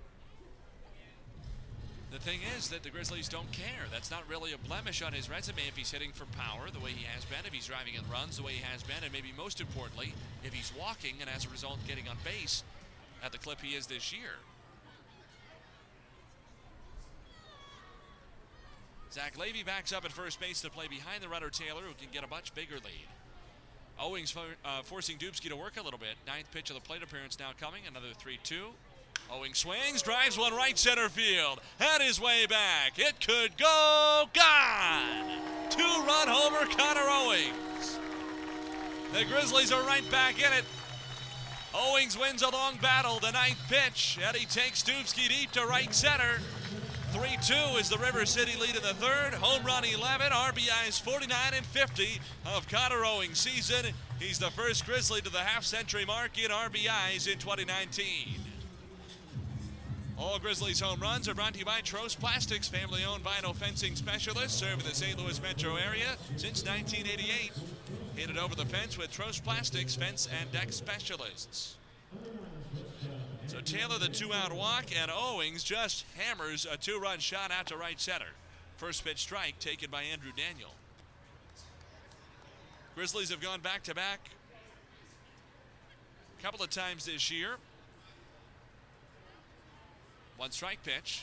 The 2.12 2.18
thing 2.18 2.40
is 2.58 2.68
that 2.68 2.82
the 2.82 2.90
Grizzlies 2.90 3.26
don't 3.26 3.50
care. 3.52 3.88
That's 3.90 4.10
not 4.10 4.28
really 4.28 4.52
a 4.52 4.58
blemish 4.58 5.00
on 5.00 5.14
his 5.14 5.30
resume 5.30 5.62
if 5.66 5.78
he's 5.78 5.90
hitting 5.90 6.12
for 6.12 6.26
power 6.36 6.68
the 6.70 6.78
way 6.78 6.90
he 6.90 7.06
has 7.06 7.24
been, 7.24 7.38
if 7.46 7.54
he's 7.54 7.66
driving 7.66 7.94
in 7.94 8.02
runs 8.12 8.36
the 8.36 8.42
way 8.42 8.52
he 8.52 8.62
has 8.62 8.82
been, 8.82 9.02
and 9.02 9.10
maybe 9.10 9.32
most 9.34 9.62
importantly, 9.62 10.12
if 10.44 10.52
he's 10.52 10.70
walking 10.78 11.14
and 11.22 11.30
as 11.30 11.46
a 11.46 11.48
result 11.48 11.78
getting 11.88 12.06
on 12.08 12.18
base 12.22 12.64
at 13.24 13.32
the 13.32 13.38
clip 13.38 13.62
he 13.62 13.74
is 13.74 13.86
this 13.86 14.12
year. 14.12 14.36
Zach 19.10 19.38
Levy 19.38 19.62
backs 19.62 19.90
up 19.90 20.04
at 20.04 20.12
first 20.12 20.38
base 20.38 20.60
to 20.60 20.70
play 20.70 20.88
behind 20.88 21.22
the 21.22 21.30
runner 21.30 21.48
Taylor, 21.48 21.80
who 21.80 21.94
can 21.94 22.08
get 22.12 22.24
a 22.24 22.28
much 22.28 22.54
bigger 22.54 22.76
lead. 22.76 23.08
Owings 23.98 24.30
for, 24.30 24.44
uh, 24.66 24.82
forcing 24.82 25.16
Dubsky 25.16 25.48
to 25.48 25.56
work 25.56 25.78
a 25.78 25.82
little 25.82 25.98
bit. 25.98 26.16
Ninth 26.26 26.50
pitch 26.52 26.68
of 26.68 26.76
the 26.76 26.82
plate 26.82 27.02
appearance 27.02 27.38
now 27.38 27.52
coming. 27.58 27.86
Another 27.86 28.12
3 28.18 28.38
2. 28.42 28.68
Owings 29.34 29.58
swings, 29.58 30.02
drives 30.02 30.36
one 30.36 30.54
right 30.54 30.76
center 30.76 31.08
field. 31.08 31.60
Had 31.78 32.02
his 32.02 32.20
way 32.20 32.44
back. 32.46 32.98
It 32.98 33.14
could 33.26 33.56
go. 33.56 34.24
Gone! 34.34 35.40
Two 35.70 35.82
run 35.82 36.28
homer, 36.28 36.66
Connor 36.76 37.08
Owings. 37.08 37.98
The 39.14 39.24
Grizzlies 39.24 39.72
are 39.72 39.82
right 39.84 40.08
back 40.10 40.38
in 40.38 40.52
it. 40.52 40.64
Owings 41.74 42.18
wins 42.18 42.42
a 42.42 42.50
long 42.50 42.76
battle. 42.82 43.20
The 43.20 43.30
ninth 43.30 43.58
pitch. 43.68 44.18
Eddie 44.22 44.44
takes 44.44 44.82
Dubsky 44.82 45.28
deep 45.28 45.50
to 45.52 45.64
right 45.64 45.94
center. 45.94 46.38
3 47.12 47.22
2 47.42 47.54
is 47.78 47.88
the 47.88 47.98
River 47.98 48.26
City 48.26 48.58
lead 48.60 48.76
in 48.76 48.82
the 48.82 48.94
third. 48.94 49.34
Home 49.34 49.64
run 49.64 49.84
11, 49.84 50.32
RBIs 50.32 51.00
49 51.00 51.36
and 51.54 51.64
50 51.64 52.20
of 52.54 52.68
Connor 52.68 53.04
Owings' 53.04 53.38
season. 53.38 53.92
He's 54.18 54.38
the 54.38 54.50
first 54.50 54.84
Grizzly 54.84 55.22
to 55.22 55.30
the 55.30 55.38
half 55.38 55.64
century 55.64 56.04
mark 56.04 56.36
in 56.36 56.50
RBIs 56.50 57.30
in 57.30 57.38
2019. 57.38 58.51
All 60.22 60.38
Grizzlies 60.38 60.78
home 60.78 61.00
runs 61.00 61.28
are 61.28 61.34
brought 61.34 61.54
to 61.54 61.58
you 61.58 61.64
by 61.64 61.80
Trost 61.80 62.20
Plastics, 62.20 62.68
family 62.68 63.02
owned 63.04 63.24
vinyl 63.24 63.56
fencing 63.56 63.96
specialist, 63.96 64.56
serving 64.56 64.86
the 64.86 64.94
St. 64.94 65.18
Louis 65.18 65.42
metro 65.42 65.74
area 65.74 66.16
since 66.36 66.64
1988. 66.64 67.50
Hit 68.14 68.30
it 68.30 68.38
over 68.38 68.54
the 68.54 68.64
fence 68.64 68.96
with 68.96 69.10
Trost 69.10 69.42
Plastics 69.42 69.96
fence 69.96 70.28
and 70.40 70.50
deck 70.52 70.72
specialists. 70.72 71.74
So 73.48 73.60
Taylor 73.62 73.98
the 73.98 74.06
two 74.06 74.32
out 74.32 74.52
walk, 74.52 74.96
and 74.96 75.10
Owings 75.10 75.64
just 75.64 76.04
hammers 76.16 76.68
a 76.70 76.76
two 76.76 77.00
run 77.00 77.18
shot 77.18 77.50
out 77.50 77.66
to 77.66 77.76
right 77.76 78.00
center. 78.00 78.30
First 78.76 79.04
pitch 79.04 79.18
strike 79.18 79.58
taken 79.58 79.90
by 79.90 80.04
Andrew 80.04 80.30
Daniel. 80.36 80.74
Grizzlies 82.94 83.30
have 83.30 83.40
gone 83.40 83.60
back 83.60 83.82
to 83.82 83.94
back 83.94 84.20
a 86.38 86.42
couple 86.42 86.62
of 86.62 86.70
times 86.70 87.06
this 87.06 87.28
year. 87.28 87.56
One 90.42 90.50
strike 90.50 90.82
pitch. 90.82 91.22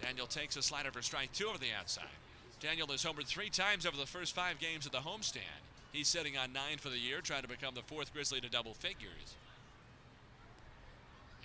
Daniel 0.00 0.28
takes 0.28 0.56
a 0.56 0.62
slider 0.62 0.92
for 0.92 1.02
strike 1.02 1.32
two 1.32 1.48
over 1.48 1.58
the 1.58 1.72
outside. 1.76 2.04
Daniel 2.60 2.86
has 2.86 3.04
homered 3.04 3.26
three 3.26 3.50
times 3.50 3.84
over 3.84 3.96
the 3.96 4.06
first 4.06 4.36
five 4.36 4.60
games 4.60 4.86
of 4.86 4.92
the 4.92 4.98
homestand. 4.98 5.66
He's 5.90 6.06
sitting 6.06 6.38
on 6.38 6.52
nine 6.52 6.78
for 6.78 6.88
the 6.88 6.98
year, 7.00 7.20
trying 7.20 7.42
to 7.42 7.48
become 7.48 7.74
the 7.74 7.82
fourth 7.82 8.14
Grizzly 8.14 8.40
to 8.40 8.48
double 8.48 8.72
figures. 8.72 9.34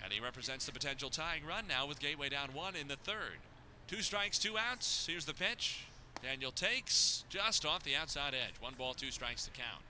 And 0.00 0.12
he 0.12 0.20
represents 0.20 0.64
the 0.64 0.70
potential 0.70 1.10
tying 1.10 1.44
run 1.44 1.66
now 1.66 1.88
with 1.88 1.98
Gateway 1.98 2.28
down 2.28 2.54
one 2.54 2.76
in 2.76 2.86
the 2.86 2.94
third. 2.94 3.42
Two 3.88 4.00
strikes, 4.00 4.38
two 4.38 4.56
outs. 4.56 5.04
Here's 5.10 5.24
the 5.24 5.34
pitch. 5.34 5.86
Daniel 6.22 6.52
takes 6.52 7.24
just 7.28 7.66
off 7.66 7.82
the 7.82 7.96
outside 7.96 8.32
edge. 8.32 8.60
One 8.60 8.74
ball, 8.78 8.94
two 8.94 9.10
strikes 9.10 9.44
to 9.46 9.50
count. 9.50 9.82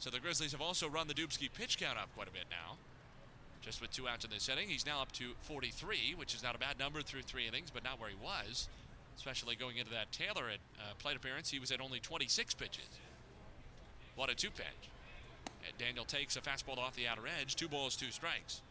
So 0.00 0.10
the 0.10 0.18
Grizzlies 0.18 0.50
have 0.50 0.60
also 0.60 0.88
run 0.88 1.06
the 1.06 1.14
Dubsky 1.14 1.48
pitch 1.48 1.78
count 1.78 1.96
up 1.96 2.12
quite 2.16 2.26
a 2.26 2.32
bit 2.32 2.46
now. 2.50 2.74
Just 3.68 3.82
with 3.82 3.90
two 3.90 4.08
outs 4.08 4.24
in 4.24 4.30
this 4.30 4.48
inning, 4.48 4.66
he's 4.66 4.86
now 4.86 5.02
up 5.02 5.12
to 5.12 5.32
43, 5.42 6.14
which 6.16 6.34
is 6.34 6.42
not 6.42 6.54
a 6.54 6.58
bad 6.58 6.78
number 6.78 7.02
through 7.02 7.20
three 7.20 7.46
innings, 7.46 7.70
but 7.70 7.84
not 7.84 8.00
where 8.00 8.08
he 8.08 8.16
was. 8.16 8.66
Especially 9.14 9.56
going 9.56 9.76
into 9.76 9.90
that 9.90 10.10
Taylor 10.10 10.48
at 10.48 10.60
uh, 10.80 10.94
plate 10.98 11.16
appearance, 11.16 11.50
he 11.50 11.58
was 11.58 11.70
at 11.70 11.78
only 11.78 12.00
26 12.00 12.54
pitches. 12.54 12.88
What 14.16 14.30
a 14.30 14.34
two 14.34 14.48
pitch. 14.48 14.88
And 15.66 15.76
Daniel 15.76 16.06
takes 16.06 16.34
a 16.34 16.40
fastball 16.40 16.78
off 16.78 16.96
the 16.96 17.06
outer 17.06 17.24
edge, 17.26 17.56
two 17.56 17.68
balls, 17.68 17.94
two 17.94 18.10
strikes. 18.10 18.62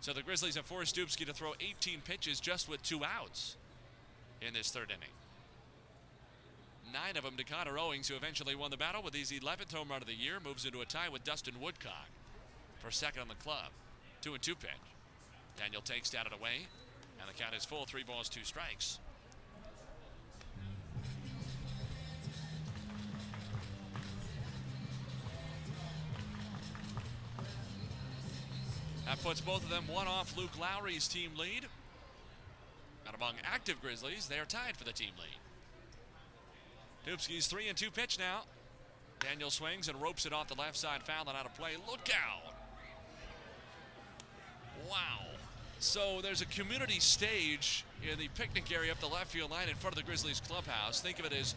So 0.00 0.12
the 0.12 0.22
Grizzlies 0.22 0.54
have 0.54 0.66
forced 0.66 0.94
Dubsky 0.94 1.26
to 1.26 1.32
throw 1.32 1.54
18 1.60 2.02
pitches 2.02 2.38
just 2.38 2.68
with 2.68 2.80
two 2.84 3.00
outs 3.04 3.56
in 4.40 4.54
this 4.54 4.70
third 4.70 4.90
inning. 4.90 5.16
Nine 6.92 7.16
of 7.16 7.24
them 7.24 7.36
to 7.38 7.44
Connor 7.44 7.76
Owings, 7.76 8.06
who 8.06 8.14
eventually 8.14 8.54
won 8.54 8.70
the 8.70 8.76
battle 8.76 9.02
with 9.02 9.14
his 9.14 9.32
11th 9.32 9.74
home 9.74 9.88
run 9.88 10.00
of 10.00 10.06
the 10.06 10.14
year, 10.14 10.34
moves 10.44 10.64
into 10.64 10.80
a 10.80 10.84
tie 10.84 11.08
with 11.08 11.24
Dustin 11.24 11.54
Woodcock 11.60 12.06
for 12.78 12.92
second 12.92 13.22
on 13.22 13.26
the 13.26 13.34
club. 13.34 13.72
Two 14.22 14.34
and 14.34 14.42
two 14.42 14.54
pitch. 14.54 14.70
Daniel 15.58 15.82
takes 15.82 16.08
down 16.08 16.26
and 16.26 16.34
away, 16.34 16.68
and 17.20 17.28
the 17.28 17.34
count 17.34 17.56
is 17.56 17.64
full. 17.64 17.84
Three 17.86 18.04
balls, 18.04 18.28
two 18.28 18.44
strikes. 18.44 19.00
That 29.06 29.20
puts 29.24 29.40
both 29.40 29.64
of 29.64 29.70
them 29.70 29.88
one 29.88 30.06
off 30.06 30.36
Luke 30.36 30.58
Lowry's 30.58 31.08
team 31.08 31.32
lead. 31.36 31.66
And 33.04 33.16
among 33.16 33.34
active 33.44 33.82
Grizzlies, 33.82 34.28
they 34.28 34.38
are 34.38 34.44
tied 34.44 34.76
for 34.76 34.84
the 34.84 34.92
team 34.92 35.10
lead. 35.18 37.12
Dubsky's 37.12 37.48
three 37.48 37.68
and 37.68 37.76
two 37.76 37.90
pitch 37.90 38.20
now. 38.20 38.42
Daniel 39.18 39.50
swings 39.50 39.88
and 39.88 40.00
ropes 40.00 40.26
it 40.26 40.32
off 40.32 40.46
the 40.46 40.54
left 40.54 40.76
side, 40.76 41.02
foul 41.02 41.28
and 41.28 41.36
out 41.36 41.44
of 41.44 41.54
play. 41.54 41.72
Look 41.88 42.08
out! 42.08 42.61
Wow. 44.90 45.20
So 45.78 46.20
there's 46.22 46.40
a 46.40 46.46
community 46.46 47.00
stage 47.00 47.84
in 48.08 48.18
the 48.18 48.28
picnic 48.36 48.70
area 48.72 48.92
up 48.92 49.00
the 49.00 49.06
left 49.06 49.32
field 49.32 49.50
line 49.50 49.68
in 49.68 49.74
front 49.74 49.96
of 49.96 50.02
the 50.02 50.06
Grizzlies 50.06 50.40
clubhouse. 50.40 51.00
Think 51.00 51.18
of 51.18 51.26
it 51.26 51.32
as 51.32 51.54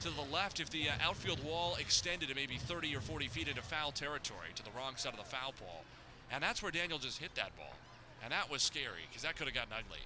to 0.00 0.10
the 0.10 0.32
left 0.32 0.60
if 0.60 0.70
the 0.70 0.88
uh, 0.88 0.92
outfield 1.02 1.42
wall 1.44 1.76
extended 1.80 2.28
to 2.28 2.34
maybe 2.34 2.56
30 2.56 2.94
or 2.94 3.00
40 3.00 3.28
feet 3.28 3.48
into 3.48 3.62
foul 3.62 3.92
territory 3.92 4.50
to 4.54 4.62
the 4.62 4.70
wrong 4.76 4.96
side 4.96 5.12
of 5.12 5.18
the 5.18 5.24
foul 5.24 5.52
pole. 5.58 5.84
And 6.30 6.42
that's 6.42 6.62
where 6.62 6.72
Daniel 6.72 6.98
just 6.98 7.18
hit 7.18 7.34
that 7.34 7.56
ball. 7.56 7.74
And 8.22 8.32
that 8.32 8.50
was 8.50 8.62
scary 8.62 9.06
because 9.08 9.22
that 9.22 9.36
could 9.36 9.46
have 9.46 9.54
gotten 9.54 9.72
ugly. 9.72 10.02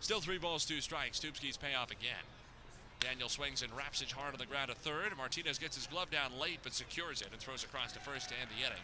Still 0.00 0.20
three 0.20 0.38
balls, 0.38 0.64
two 0.64 0.80
strikes. 0.80 1.18
Dubsky's 1.18 1.56
payoff 1.56 1.90
again. 1.90 2.24
Daniel 3.00 3.28
swings 3.28 3.62
and 3.62 3.72
wraps 3.76 4.02
it 4.02 4.10
hard 4.12 4.32
on 4.32 4.38
the 4.38 4.46
ground 4.46 4.70
to 4.70 4.76
third. 4.76 5.16
Martinez 5.16 5.58
gets 5.58 5.76
his 5.76 5.86
glove 5.86 6.10
down 6.10 6.38
late 6.40 6.60
but 6.62 6.72
secures 6.72 7.20
it 7.20 7.28
and 7.32 7.40
throws 7.40 7.64
across 7.64 7.92
to 7.92 8.00
first 8.00 8.28
to 8.28 8.34
end 8.40 8.50
the 8.50 8.66
inning. 8.66 8.82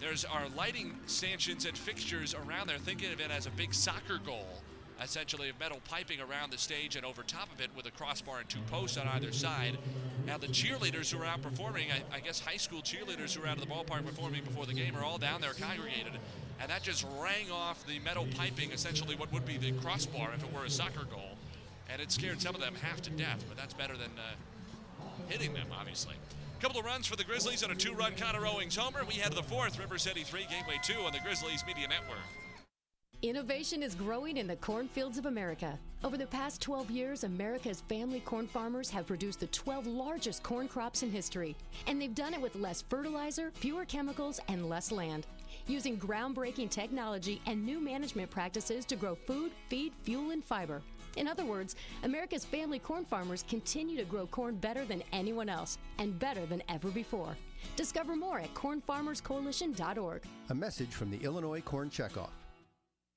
There's 0.00 0.24
our 0.24 0.48
lighting 0.56 0.98
stanchions 1.06 1.66
and 1.66 1.76
fixtures 1.76 2.34
around 2.34 2.68
there. 2.68 2.78
Thinking 2.78 3.12
of 3.12 3.20
it 3.20 3.30
as 3.30 3.46
a 3.46 3.50
big 3.50 3.74
soccer 3.74 4.18
goal 4.18 4.62
essentially 5.02 5.48
of 5.48 5.58
metal 5.58 5.80
piping 5.88 6.20
around 6.20 6.52
the 6.52 6.58
stage 6.58 6.96
and 6.96 7.04
over 7.04 7.22
top 7.22 7.52
of 7.52 7.60
it 7.60 7.70
with 7.74 7.86
a 7.86 7.90
crossbar 7.90 8.40
and 8.40 8.48
two 8.48 8.60
posts 8.70 8.96
on 8.96 9.08
either 9.08 9.32
side. 9.32 9.78
Now 10.26 10.36
the 10.36 10.46
cheerleaders 10.46 11.12
who 11.12 11.20
are 11.22 11.24
out 11.24 11.42
performing, 11.42 11.88
I, 11.90 12.16
I 12.16 12.20
guess 12.20 12.40
high 12.40 12.58
school 12.58 12.82
cheerleaders 12.82 13.34
who 13.34 13.42
are 13.42 13.46
out 13.46 13.56
of 13.56 13.66
the 13.66 13.72
ballpark 13.72 14.04
performing 14.04 14.44
before 14.44 14.66
the 14.66 14.74
game 14.74 14.96
are 14.96 15.04
all 15.04 15.18
down 15.18 15.40
there 15.40 15.54
congregated. 15.54 16.12
And 16.60 16.70
that 16.70 16.82
just 16.82 17.06
rang 17.18 17.50
off 17.50 17.86
the 17.86 17.98
metal 18.00 18.26
piping, 18.36 18.72
essentially 18.72 19.16
what 19.16 19.32
would 19.32 19.46
be 19.46 19.56
the 19.56 19.72
crossbar 19.72 20.32
if 20.34 20.44
it 20.44 20.52
were 20.52 20.64
a 20.64 20.70
soccer 20.70 21.04
goal. 21.10 21.38
And 21.88 22.00
it 22.02 22.12
scared 22.12 22.40
some 22.40 22.54
of 22.54 22.60
them 22.60 22.74
half 22.82 23.00
to 23.02 23.10
death, 23.10 23.44
but 23.48 23.56
that's 23.56 23.74
better 23.74 23.96
than 23.96 24.10
uh, 24.18 25.02
hitting 25.28 25.54
them, 25.54 25.68
obviously. 25.72 26.14
Couple 26.60 26.78
of 26.78 26.84
runs 26.84 27.06
for 27.06 27.16
the 27.16 27.24
Grizzlies 27.24 27.64
on 27.64 27.70
a 27.70 27.74
two-run 27.74 28.12
Connor 28.16 28.46
Owings 28.46 28.76
homer. 28.76 29.02
We 29.08 29.14
head 29.14 29.30
to 29.30 29.36
the 29.36 29.42
fourth, 29.42 29.78
River 29.78 29.96
City 29.96 30.22
3, 30.22 30.40
Gateway 30.50 30.78
2 30.82 30.92
on 31.00 31.12
the 31.12 31.18
Grizzlies 31.20 31.64
Media 31.66 31.88
Network. 31.88 32.18
Innovation 33.22 33.82
is 33.82 33.94
growing 33.94 34.36
in 34.36 34.46
the 34.46 34.56
cornfields 34.56 35.16
of 35.16 35.24
America. 35.24 35.78
Over 36.04 36.18
the 36.18 36.26
past 36.26 36.60
12 36.60 36.90
years, 36.90 37.24
America's 37.24 37.80
family 37.88 38.20
corn 38.20 38.46
farmers 38.46 38.90
have 38.90 39.06
produced 39.06 39.40
the 39.40 39.46
12 39.46 39.86
largest 39.86 40.42
corn 40.42 40.68
crops 40.68 41.02
in 41.02 41.10
history. 41.10 41.56
And 41.86 42.00
they've 42.00 42.14
done 42.14 42.34
it 42.34 42.40
with 42.42 42.54
less 42.54 42.82
fertilizer, 42.82 43.52
fewer 43.54 43.86
chemicals, 43.86 44.38
and 44.48 44.68
less 44.68 44.92
land. 44.92 45.26
Using 45.66 45.98
groundbreaking 45.98 46.68
technology 46.68 47.40
and 47.46 47.64
new 47.64 47.80
management 47.80 48.30
practices 48.30 48.84
to 48.84 48.96
grow 48.96 49.14
food, 49.14 49.52
feed, 49.70 49.94
fuel, 50.02 50.30
and 50.30 50.44
fiber. 50.44 50.82
In 51.16 51.28
other 51.28 51.44
words, 51.44 51.76
America's 52.02 52.44
family 52.44 52.78
corn 52.78 53.04
farmers 53.04 53.44
continue 53.48 53.96
to 53.96 54.04
grow 54.04 54.26
corn 54.26 54.56
better 54.56 54.84
than 54.84 55.02
anyone 55.12 55.48
else 55.48 55.78
and 55.98 56.18
better 56.18 56.46
than 56.46 56.62
ever 56.68 56.90
before. 56.90 57.36
Discover 57.76 58.16
more 58.16 58.38
at 58.38 58.52
cornfarmerscoalition.org. 58.54 60.22
A 60.48 60.54
message 60.54 60.94
from 60.94 61.10
the 61.10 61.18
Illinois 61.18 61.60
Corn 61.60 61.90
Checkoff. 61.90 62.30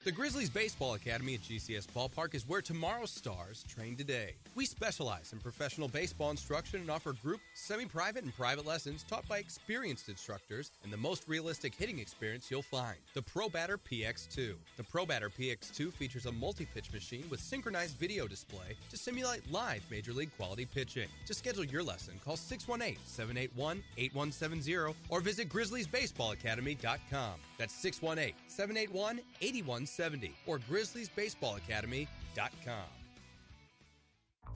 The 0.04 0.12
Grizzlies 0.12 0.50
Baseball 0.50 0.96
Academy 0.96 1.36
at 1.36 1.44
GCS 1.44 1.88
Ballpark 1.96 2.36
is 2.36 2.46
where 2.46 2.62
tomorrow's 2.62 3.10
stars 3.10 3.64
train 3.70 3.96
today. 3.96 4.36
We 4.54 4.66
specialize 4.66 5.32
in 5.32 5.40
professional 5.40 5.88
baseball 5.88 6.30
instruction 6.30 6.82
and 6.82 6.92
offer 6.92 7.14
group, 7.14 7.40
semi 7.54 7.86
private, 7.86 8.26
and 8.26 8.36
private 8.36 8.66
lessons 8.66 9.06
taught 9.10 9.26
by 9.30 9.38
experienced 9.38 10.10
instructors 10.10 10.72
and 10.84 10.92
the 10.92 10.98
most 10.98 11.26
realistic 11.30 11.74
hitting 11.74 12.00
experience 12.00 12.52
you'll 12.52 12.64
find 12.64 12.98
the 13.14 13.22
Pro 13.22 13.48
Batter 13.48 13.78
PX2. 13.78 14.56
The 14.76 14.84
Pro 14.84 15.06
Batter 15.06 15.30
PX2 15.30 15.94
features 15.94 16.26
a 16.26 16.34
multi 16.34 16.66
pitch 16.66 16.92
machine 16.92 17.24
with 17.30 17.40
synchronized 17.40 17.96
video 17.96 18.28
display 18.28 18.76
to 18.90 18.98
simulate 18.98 19.50
live 19.54 19.86
major 19.90 20.12
league 20.12 20.36
quality 20.36 20.66
pitching. 20.66 21.08
To 21.28 21.34
schedule 21.34 21.64
your 21.64 21.82
lesson, 21.82 22.20
call 22.26 22.36
618 22.36 22.98
781 23.06 23.82
8170 23.98 24.98
or 25.08 25.22
visit 25.22 25.48
GrizzliesBaseballAcademy.com. 25.48 27.36
That's 27.58 27.74
618 27.76 28.34
781 28.50 29.22
8170 29.40 29.93
or 30.46 30.60
GrizzliesBaseballAcademy.com. 30.60 32.86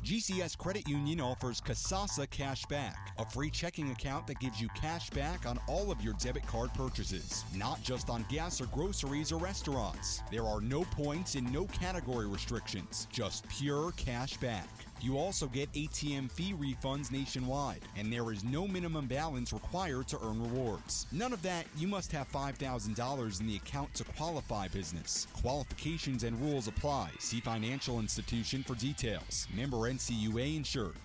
GCS 0.04 0.58
Credit 0.58 0.88
Union 0.88 1.20
offers 1.20 1.60
Kasasa 1.60 2.30
Cash 2.30 2.66
Back, 2.68 3.14
a 3.18 3.30
free 3.30 3.50
checking 3.50 3.92
account 3.92 4.28
that 4.28 4.40
gives 4.40 4.62
you 4.62 4.70
cash 4.70 5.10
back 5.10 5.46
on 5.46 5.60
all 5.68 5.92
of 5.92 6.02
your 6.02 6.14
debit 6.14 6.46
card 6.48 6.74
purchases, 6.74 7.44
not 7.56 7.82
just 7.82 8.10
on 8.10 8.26
gas 8.30 8.62
or 8.62 8.68
groceries 8.68 9.32
or 9.32 9.40
restaurants. 9.40 10.22
There 10.32 10.46
are 10.46 10.62
no 10.62 10.84
points 10.84 11.36
and 11.36 11.52
no 11.52 11.66
category 11.66 12.28
restrictions, 12.28 13.08
just 13.12 13.48
pure 13.50 13.92
cash 13.98 14.38
back. 14.38 14.70
You 15.00 15.18
also 15.18 15.48
get 15.48 15.72
ATM 15.74 16.32
fee 16.32 16.54
refunds 16.54 17.12
nationwide, 17.12 17.82
and 17.96 18.12
there 18.12 18.32
is 18.32 18.44
no 18.44 18.68
minimum 18.68 19.06
balance 19.06 19.54
required 19.54 20.08
to 20.10 20.20
earn 20.24 20.42
rewards. 20.42 21.06
None 21.12 21.34
of 21.34 21.42
that, 21.44 21.66
you 21.78 21.88
must 21.88 22.12
have 22.12 22.32
$5,000 22.32 23.40
in 23.40 23.48
the 23.48 23.56
account 23.56 23.94
to 23.94 24.04
qualify 24.04 24.68
business. 24.68 25.28
Qualifications 25.42 26.24
and 26.24 26.40
rules 26.42 26.68
apply. 26.68 27.12
See 27.20 27.40
financial 27.40 28.00
institution 28.00 28.64
for 28.64 28.76
details. 28.76 29.48
Member 29.56 29.78
NCUA 29.78 30.58
insured. 30.58 30.96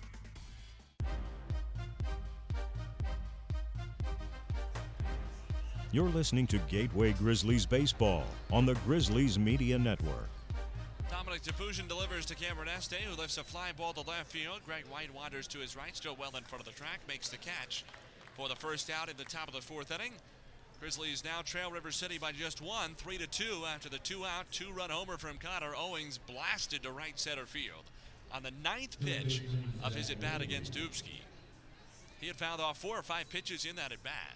You're 5.91 6.09
listening 6.09 6.47
to 6.47 6.57
Gateway 6.57 7.13
Grizzlies 7.13 7.67
Baseball 7.67 8.23
on 8.51 8.65
the 8.65 8.73
Grizzlies 8.85 9.37
Media 9.37 9.77
Network. 9.77 10.32
Dominic 11.13 11.43
Topoozian 11.43 11.87
delivers 11.87 12.25
to 12.25 12.33
Cameron 12.33 12.67
Este, 12.75 12.95
who 12.95 13.15
lifts 13.15 13.37
a 13.37 13.43
fly 13.43 13.71
ball 13.77 13.93
to 13.93 14.01
left 14.01 14.31
field. 14.31 14.61
Greg 14.65 14.83
White 14.89 15.13
wanders 15.13 15.47
to 15.49 15.59
his 15.59 15.75
right, 15.75 15.95
still 15.95 16.15
well 16.19 16.35
in 16.35 16.43
front 16.43 16.59
of 16.59 16.65
the 16.65 16.75
track, 16.75 17.01
makes 17.07 17.29
the 17.29 17.37
catch 17.37 17.85
for 18.35 18.49
the 18.49 18.55
first 18.55 18.89
out 18.89 19.11
in 19.11 19.17
the 19.17 19.23
top 19.23 19.47
of 19.47 19.53
the 19.53 19.61
fourth 19.61 19.91
inning. 19.91 20.13
Grizzlies 20.79 21.23
now 21.23 21.41
trail 21.45 21.69
River 21.69 21.91
City 21.91 22.17
by 22.17 22.31
just 22.31 22.61
one, 22.63 22.95
three 22.95 23.19
to 23.19 23.27
two 23.27 23.61
after 23.71 23.89
the 23.89 23.99
two 23.99 24.25
out, 24.25 24.51
two 24.51 24.71
run 24.71 24.89
homer 24.89 25.17
from 25.17 25.37
Connor 25.37 25.75
Owings 25.77 26.17
blasted 26.17 26.81
to 26.81 26.91
right 26.91 27.17
center 27.19 27.45
field 27.45 27.83
on 28.33 28.41
the 28.41 28.51
ninth 28.63 28.99
pitch 28.99 29.43
of 29.83 29.93
his 29.93 30.09
at 30.09 30.19
bat 30.19 30.41
against 30.41 30.73
Dubsky. 30.73 31.21
He 32.19 32.25
had 32.25 32.37
fouled 32.37 32.59
off 32.59 32.79
four 32.79 32.97
or 32.97 33.03
five 33.03 33.29
pitches 33.29 33.65
in 33.65 33.75
that 33.75 33.91
at 33.91 34.01
bat, 34.01 34.33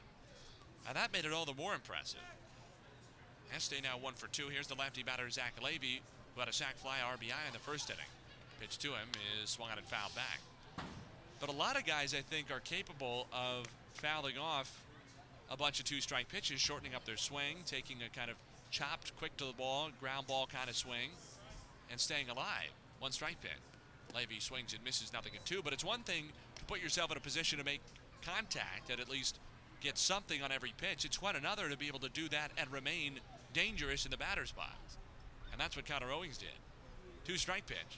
and 0.88 0.95
that 0.95 1.11
made 1.11 1.25
it 1.25 1.34
all 1.34 1.45
the 1.45 1.55
more 1.55 1.73
impressive. 1.73 2.19
Este 3.55 3.82
now 3.82 3.97
one 3.97 4.13
for 4.13 4.28
two. 4.28 4.49
Here's 4.49 4.67
the 4.67 4.75
lefty 4.75 5.01
batter 5.01 5.28
Zach 5.32 5.53
Levy, 5.63 6.01
who 6.38 6.41
had 6.41 6.49
a 6.49 6.53
sac 6.53 6.77
fly 6.77 6.97
RBI 7.03 7.47
in 7.47 7.53
the 7.53 7.57
first 7.57 7.89
inning. 7.89 8.05
Pitch 8.61 8.77
to 8.77 8.89
him 8.89 9.09
is 9.41 9.49
swung 9.49 9.71
out 9.71 9.79
and 9.79 9.88
fouled 9.88 10.13
back. 10.13 10.39
But 11.39 11.49
a 11.49 11.51
lot 11.51 11.75
of 11.75 11.83
guys, 11.83 12.13
I 12.13 12.21
think, 12.21 12.51
are 12.51 12.59
capable 12.59 13.25
of 13.33 13.65
fouling 13.95 14.38
off 14.38 14.83
a 15.49 15.57
bunch 15.57 15.79
of 15.79 15.85
two 15.85 15.99
strike 15.99 16.29
pitches, 16.29 16.61
shortening 16.61 16.93
up 16.93 17.05
their 17.05 17.17
swing, 17.17 17.57
taking 17.65 17.97
a 18.03 18.15
kind 18.15 18.29
of 18.29 18.38
chopped, 18.69 19.17
quick 19.17 19.35
to 19.38 19.45
the 19.45 19.53
ball, 19.53 19.89
ground 19.99 20.27
ball 20.27 20.47
kind 20.51 20.69
of 20.69 20.75
swing, 20.75 21.09
and 21.89 21.99
staying 21.99 22.29
alive. 22.29 22.69
One 22.99 23.11
strike 23.11 23.41
pitch. 23.41 23.51
Levy 24.13 24.39
swings 24.39 24.73
and 24.73 24.83
misses 24.83 25.11
nothing 25.11 25.33
in 25.33 25.39
two, 25.43 25.63
but 25.63 25.73
it's 25.73 25.83
one 25.83 26.01
thing 26.01 26.25
to 26.55 26.65
put 26.65 26.81
yourself 26.81 27.09
in 27.09 27.17
a 27.17 27.19
position 27.19 27.57
to 27.57 27.65
make 27.65 27.81
contact 28.23 28.91
and 28.91 28.99
at 28.99 29.09
least 29.09 29.39
get 29.81 29.97
something 29.97 30.43
on 30.43 30.51
every 30.51 30.73
pitch. 30.77 31.03
It's 31.03 31.17
quite 31.17 31.35
another 31.35 31.67
to 31.67 31.77
be 31.77 31.88
able 31.88 31.99
to 31.99 32.09
do 32.09 32.29
that 32.29 32.51
and 32.59 32.71
remain 32.71 33.21
dangerous 33.53 34.05
in 34.05 34.11
the 34.11 34.17
batter's 34.17 34.51
box. 34.51 34.97
And 35.58 35.64
that's 35.64 35.76
what 35.76 35.88
Connor 35.88 36.12
Owings 36.12 36.38
did. 36.38 36.53
Two 37.26 37.36
strike 37.36 37.66
pitch. 37.66 37.97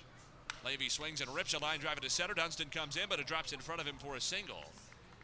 Levy 0.66 0.88
swings 0.88 1.20
and 1.20 1.30
rips 1.36 1.54
a 1.54 1.60
line 1.60 1.82
drive 1.82 1.98
into 1.98 2.10
center. 2.10 2.34
Dunston 2.34 2.70
comes 2.70 2.96
in, 2.96 3.04
but 3.10 3.20
it 3.20 3.28
drops 3.28 3.52
in 3.52 3.60
front 3.60 3.82
of 3.82 3.86
him 3.86 3.96
for 4.00 4.16
a 4.16 4.22
single. 4.22 4.64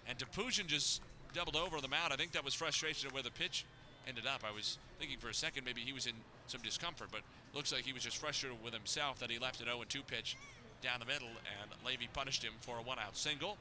And 0.05 0.17
Topoozian 0.17 0.67
just 0.67 1.01
doubled 1.33 1.55
over 1.55 1.79
the 1.79 1.87
mound. 1.87 2.11
I 2.11 2.17
think 2.17 2.33
that 2.33 2.43
was 2.43 2.53
frustration 2.53 3.07
of 3.07 3.13
where 3.13 3.23
the 3.23 3.31
pitch 3.31 3.63
ended 4.05 4.27
up. 4.27 4.41
I 4.45 4.53
was 4.53 4.79
thinking 4.99 5.17
for 5.17 5.29
a 5.29 5.33
second 5.33 5.63
maybe 5.63 5.79
he 5.79 5.93
was 5.93 6.07
in 6.07 6.13
some 6.47 6.59
discomfort, 6.61 7.07
but 7.09 7.21
looks 7.53 7.71
like 7.71 7.85
he 7.85 7.93
was 7.93 8.03
just 8.03 8.17
frustrated 8.17 8.61
with 8.61 8.73
himself 8.73 9.17
that 9.19 9.31
he 9.31 9.39
left 9.39 9.61
an 9.61 9.67
0 9.67 9.81
2 9.87 10.03
pitch 10.03 10.35
down 10.81 10.99
the 10.99 11.05
middle, 11.05 11.29
and 11.29 11.71
Levy 11.85 12.09
punished 12.11 12.43
him 12.43 12.53
for 12.59 12.79
a 12.79 12.81
one 12.81 12.99
out 12.99 13.15
single. 13.15 13.55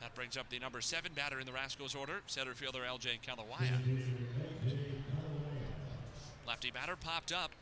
That 0.00 0.12
brings 0.16 0.36
up 0.36 0.50
the 0.50 0.58
number 0.58 0.80
seven 0.80 1.12
batter 1.14 1.38
in 1.38 1.46
the 1.46 1.52
Rascals 1.52 1.94
order, 1.94 2.22
center 2.26 2.54
fielder 2.54 2.80
LJ 2.80 3.20
Kalawaya. 3.24 3.78
Lefty 6.48 6.72
batter 6.72 6.96
popped 6.96 7.30
up 7.30 7.52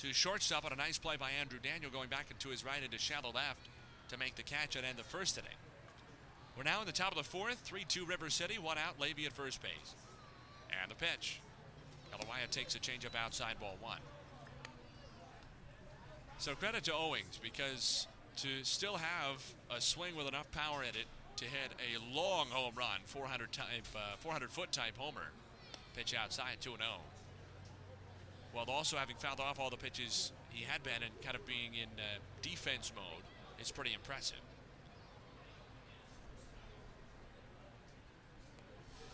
to 0.00 0.12
shortstop 0.12 0.64
on 0.64 0.72
a 0.72 0.76
nice 0.76 0.98
play 0.98 1.16
by 1.16 1.30
Andrew 1.40 1.58
Daniel, 1.62 1.90
going 1.90 2.08
back 2.08 2.26
into 2.30 2.48
his 2.48 2.64
right 2.64 2.82
into 2.82 2.98
shallow 2.98 3.32
left 3.32 3.68
to 4.08 4.18
make 4.18 4.34
the 4.36 4.42
catch 4.42 4.76
and 4.76 4.84
end 4.84 4.98
the 4.98 5.04
first 5.04 5.38
inning. 5.38 5.58
We're 6.56 6.64
now 6.64 6.80
in 6.80 6.86
the 6.86 6.92
top 6.92 7.10
of 7.10 7.16
the 7.16 7.24
fourth, 7.24 7.58
3 7.58 7.84
2 7.84 8.04
River 8.04 8.30
City, 8.30 8.58
one 8.58 8.78
out, 8.78 9.00
Levy 9.00 9.26
at 9.26 9.32
first 9.32 9.62
base. 9.62 9.94
And 10.82 10.90
the 10.90 10.94
pitch. 10.94 11.40
Kalawaya 12.12 12.48
takes 12.50 12.74
a 12.74 12.78
changeup 12.78 13.16
outside 13.16 13.58
ball 13.58 13.76
one. 13.80 13.98
So 16.38 16.54
credit 16.54 16.84
to 16.84 16.92
Owings 16.92 17.40
because 17.42 18.06
to 18.36 18.48
still 18.62 18.96
have 18.96 19.42
a 19.70 19.80
swing 19.80 20.16
with 20.16 20.28
enough 20.28 20.50
power 20.52 20.82
in 20.82 20.90
it 20.90 21.06
to 21.36 21.44
hit 21.44 21.72
a 21.78 22.16
long 22.16 22.48
home 22.48 22.74
run, 22.76 23.00
400 23.06 23.52
type, 23.52 23.66
uh, 23.94 24.16
400 24.18 24.50
foot 24.50 24.70
type 24.70 24.96
homer, 24.96 25.30
pitch 25.96 26.14
outside 26.14 26.60
2 26.60 26.70
0. 26.70 26.80
While 28.54 28.66
also 28.70 28.96
having 28.96 29.16
fouled 29.16 29.40
off 29.40 29.58
all 29.58 29.68
the 29.68 29.76
pitches 29.76 30.30
he 30.50 30.64
had 30.64 30.82
been 30.84 31.02
and 31.04 31.12
kind 31.22 31.34
of 31.34 31.44
being 31.44 31.74
in 31.74 31.88
uh, 31.98 32.20
defense 32.40 32.92
mode 32.94 33.24
is 33.60 33.72
pretty 33.72 33.92
impressive. 33.92 34.40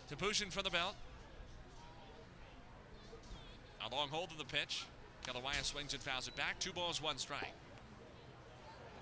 Topoozian 0.09 0.51
for 0.51 0.61
the 0.61 0.69
belt. 0.69 0.93
A 3.83 3.95
long 3.95 4.09
hold 4.09 4.29
of 4.31 4.37
the 4.37 4.45
pitch. 4.45 4.85
Kalawaya 5.25 5.63
swings 5.63 5.93
and 5.93 6.03
fouls 6.03 6.27
it 6.27 6.35
back. 6.35 6.59
Two 6.59 6.71
balls, 6.71 7.01
one 7.01 7.17
strike. 7.17 7.53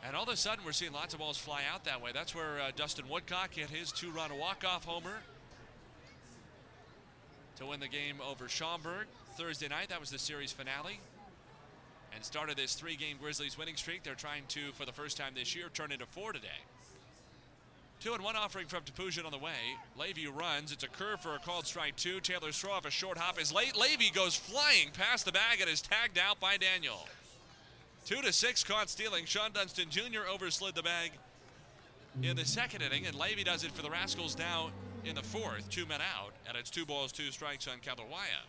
And 0.06 0.16
all 0.16 0.24
of 0.24 0.30
a 0.30 0.38
sudden, 0.38 0.64
we're 0.64 0.72
seeing 0.72 0.94
lots 0.94 1.14
of 1.14 1.20
balls 1.20 1.38
fly 1.38 1.64
out 1.72 1.84
that 1.84 2.02
way. 2.02 2.11
That's 2.14 2.34
where 2.34 2.61
uh, 2.61 2.72
Dustin 2.76 3.10
Woodcock 3.10 3.53
hit 3.53 3.70
his 3.70 3.91
two 3.91 4.11
run 4.11 4.38
walk 4.38 4.64
off 4.66 4.86
homer 4.86 5.18
to 7.57 7.66
win 7.66 7.82
the 7.82 7.90
game 7.90 8.16
over 8.26 8.48
Schaumburg 8.48 9.07
Thursday 9.40 9.70
night. 9.70 9.88
That 9.88 10.02
was 10.02 10.11
the 10.11 10.20
series 10.20 10.52
finale. 10.52 10.99
And 12.14 12.26
started 12.26 12.57
this 12.57 12.74
three 12.74 12.98
game 12.98 13.16
Grizzlies 13.22 13.57
winning 13.57 13.78
streak. 13.78 14.03
They're 14.03 14.14
trying 14.14 14.44
to, 14.49 14.74
for 14.74 14.86
the 14.86 14.91
first 14.91 15.16
time 15.16 15.32
this 15.34 15.56
year, 15.56 15.70
turn 15.74 15.94
into 15.94 16.06
four 16.06 16.34
today. 16.34 16.48
Two 18.02 18.14
and 18.14 18.22
one 18.22 18.36
offering 18.36 18.68
from 18.68 18.84
Topoozian 18.84 19.26
on 19.26 19.32
the 19.32 19.38
way. 19.38 19.78
Levy 19.98 20.28
runs. 20.28 20.74
It's 20.74 20.84
a 20.84 20.90
curve 20.90 21.22
for 21.22 21.36
a 21.36 21.40
called 21.40 21.66
strike 21.66 21.95
two. 21.95 22.20
Taylor 22.20 22.52
Straw 22.52 22.76
off 22.76 22.86
a 22.86 22.91
short 22.91 23.18
hop 23.18 23.40
is 23.40 23.53
late. 23.53 23.78
Levy 23.78 24.10
goes 24.10 24.36
flying 24.36 24.90
past 24.91 25.24
the 25.24 25.32
bag 25.32 25.61
and 25.61 25.70
is 25.70 25.82
tagged 25.82 26.18
out 26.18 26.41
by 26.41 26.57
Daniel. 26.57 27.07
Two 28.06 28.22
to 28.22 28.34
six 28.34 28.61
caught 28.61 28.90
stealing. 28.90 29.24
Shawon 29.24 29.53
Dunston 29.53 29.90
Jr. 29.90 30.28
overslid 30.30 30.74
the 30.74 30.84
bag 30.84 31.11
in 32.22 32.36
the 32.36 32.45
second 32.45 32.82
inning, 32.82 33.06
and 33.06 33.16
Levy 33.16 33.45
does 33.45 33.64
it 33.64 33.72
for 33.72 33.84
the 33.84 33.90
Rascals 33.90 34.38
now 34.38 34.72
in 35.06 35.16
the 35.16 35.24
fourth. 35.24 35.70
Two 35.70 35.86
men 35.86 36.02
out, 36.02 36.34
and 36.45 36.57
it's 36.57 36.70
two 36.70 36.86
balls, 36.86 37.14
two 37.14 37.32
strikes 37.32 37.70
on 37.70 37.78
Kalawaya. 37.78 38.44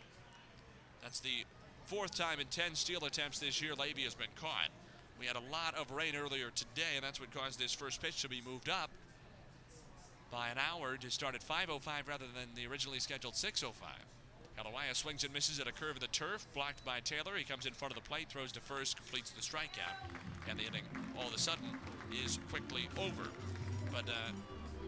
That's 1.02 1.20
the 1.20 1.44
fourth 1.84 2.14
time 2.14 2.40
in 2.40 2.46
10 2.46 2.74
steal 2.74 3.04
attempts 3.04 3.38
this 3.38 3.60
year 3.60 3.74
Levy 3.74 4.02
has 4.02 4.14
been 4.14 4.28
caught. 4.36 4.68
We 5.18 5.26
had 5.26 5.36
a 5.36 5.52
lot 5.52 5.74
of 5.74 5.90
rain 5.90 6.14
earlier 6.16 6.50
today, 6.54 6.96
and 6.96 7.04
that's 7.04 7.20
what 7.20 7.32
caused 7.34 7.58
this 7.58 7.74
first 7.74 8.00
pitch 8.00 8.22
to 8.22 8.28
be 8.28 8.40
moved 8.46 8.68
up 8.68 8.90
by 10.30 10.48
an 10.48 10.56
hour 10.58 10.96
to 10.96 11.10
start 11.10 11.34
at 11.34 11.42
5.05 11.42 12.08
rather 12.08 12.24
than 12.24 12.48
the 12.54 12.66
originally 12.66 13.00
scheduled 13.00 13.34
6.05. 13.34 13.72
Kalawaya 14.56 14.94
swings 14.94 15.24
and 15.24 15.32
misses 15.32 15.58
at 15.58 15.66
a 15.66 15.72
curve 15.72 15.96
of 15.96 16.00
the 16.00 16.08
turf, 16.08 16.46
blocked 16.54 16.84
by 16.84 17.00
Taylor. 17.00 17.36
He 17.36 17.44
comes 17.44 17.66
in 17.66 17.72
front 17.72 17.96
of 17.96 18.02
the 18.02 18.08
plate, 18.08 18.28
throws 18.28 18.52
to 18.52 18.60
first, 18.60 18.96
completes 18.96 19.30
the 19.30 19.40
strikeout, 19.40 19.96
and 20.48 20.58
the 20.58 20.64
inning 20.64 20.82
all 21.18 21.28
of 21.28 21.34
a 21.34 21.38
sudden 21.38 21.66
is 22.24 22.38
quickly 22.50 22.88
over. 22.98 23.30
But 23.90 24.08
uh, 24.08 24.32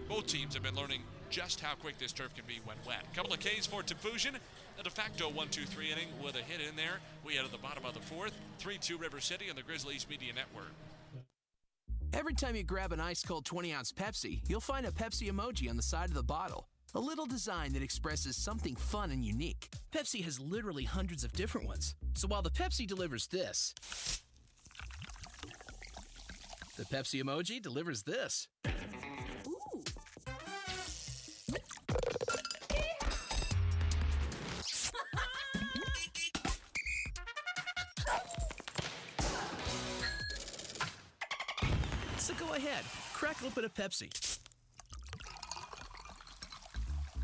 both 0.09 0.27
teams 0.27 0.55
have 0.55 0.63
been 0.63 0.75
learning 0.75 1.03
just 1.33 1.61
how 1.61 1.75
quick 1.75 1.97
this 1.99 2.13
turf 2.13 2.35
can 2.35 2.45
be 2.47 2.61
when 2.67 2.77
wet. 2.87 3.03
Couple 3.15 3.33
of 3.33 3.41
Ks 3.41 3.67
for 3.67 3.83
Topoozian, 3.83 4.37
a 4.79 4.83
de 4.83 4.91
facto 4.91 5.31
1 5.31 5.49
2 5.49 5.63
3 5.65 5.91
inning 5.91 6.09
with 6.23 6.37
a 6.37 6.43
hit 6.43 6.61
in 6.61 6.77
there. 6.77 7.01
We 7.25 7.35
had 7.35 7.47
at 7.47 7.51
the 7.51 7.59
bottom 7.59 7.87
of 7.87 7.95
the 7.95 8.01
fourth, 8.01 8.35
3 8.59 8.77
2 8.77 8.99
River 8.99 9.19
City 9.19 9.49
on 9.49 9.57
the 9.57 9.63
Grizzlies 9.63 10.07
Media 10.09 10.35
Network. 10.35 10.71
Every 12.13 12.35
time 12.35 12.55
you 12.55 12.63
grab 12.63 12.93
an 12.93 13.01
ice 13.01 13.23
cold 13.23 13.47
20 13.47 13.73
ounce 13.73 13.93
Pepsi, 13.93 14.43
you'll 14.47 14.61
find 14.61 14.85
a 14.85 14.91
Pepsi 14.91 15.33
emoji 15.33 15.71
on 15.71 15.79
the 15.79 15.83
side 15.83 16.11
of 16.11 16.15
the 16.15 16.23
bottle. 16.23 16.69
A 16.95 17.01
little 17.01 17.25
design 17.25 17.73
that 17.73 17.83
expresses 17.83 18.37
something 18.37 18.77
fun 18.77 19.11
and 19.11 19.25
unique. 19.25 19.71
Pepsi 19.91 20.23
has 20.25 20.39
literally 20.39 20.85
hundreds 20.85 21.25
of 21.25 21.33
different 21.33 21.67
ones. 21.67 21.95
So 22.13 22.29
while 22.29 22.43
the 22.43 22.51
Pepsi 22.51 22.87
delivers 22.87 23.29
this, 23.29 23.75
the 26.77 26.85
Pepsi 26.85 27.23
emoji 27.23 27.63
delivers 27.63 28.03
this. 28.03 28.49
Go 42.53 42.59
ahead, 42.59 42.85
crack 43.15 43.37
open 43.45 43.65
a 43.65 43.69
Pepsi. 43.69 44.39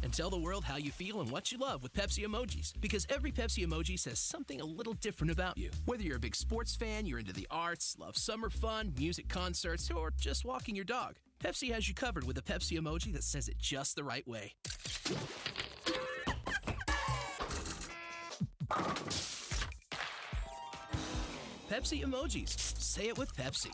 And 0.03 0.13
tell 0.13 0.31
the 0.31 0.39
world 0.39 0.65
how 0.65 0.77
you 0.77 0.91
feel 0.91 1.21
and 1.21 1.31
what 1.31 1.53
you 1.53 1.59
love 1.59 1.83
with 1.83 1.93
Pepsi 1.93 2.25
emojis. 2.25 2.73
Because 2.81 3.07
every 3.11 3.31
Pepsi 3.31 3.67
emoji 3.67 3.99
says 3.99 4.19
something 4.19 4.61
a 4.61 4.65
little 4.65 4.95
different 4.95 5.31
about 5.31 5.59
you. 5.59 5.71
Whether 5.85 6.05
you're 6.05 6.17
a 6.17 6.21
big 6.21 6.37
sports 6.37 6.77
fan, 6.77 7.05
you're 7.05 7.19
into 7.19 7.33
the 7.33 7.47
arts, 7.51 7.97
love 7.99 8.17
summer 8.17 8.49
fun, 8.49 8.95
music 8.97 9.29
concerts, 9.29 9.91
or 9.91 10.13
just 10.19 10.45
walking 10.47 10.75
your 10.75 10.87
dog, 10.87 11.17
Pepsi 11.45 11.73
has 11.73 11.89
you 11.89 11.95
covered 11.95 12.25
with 12.25 12.39
a 12.39 12.43
Pepsi 12.43 12.79
emoji 12.79 13.13
that 13.13 13.25
says 13.25 13.49
it 13.49 13.59
just 13.59 13.97
the 13.97 14.05
right 14.05 14.27
way. 14.27 14.55
Pepsi 21.69 22.03
emojis. 22.03 22.49
Say 22.81 23.09
it 23.09 23.19
with 23.19 23.37
Pepsi. 23.37 23.71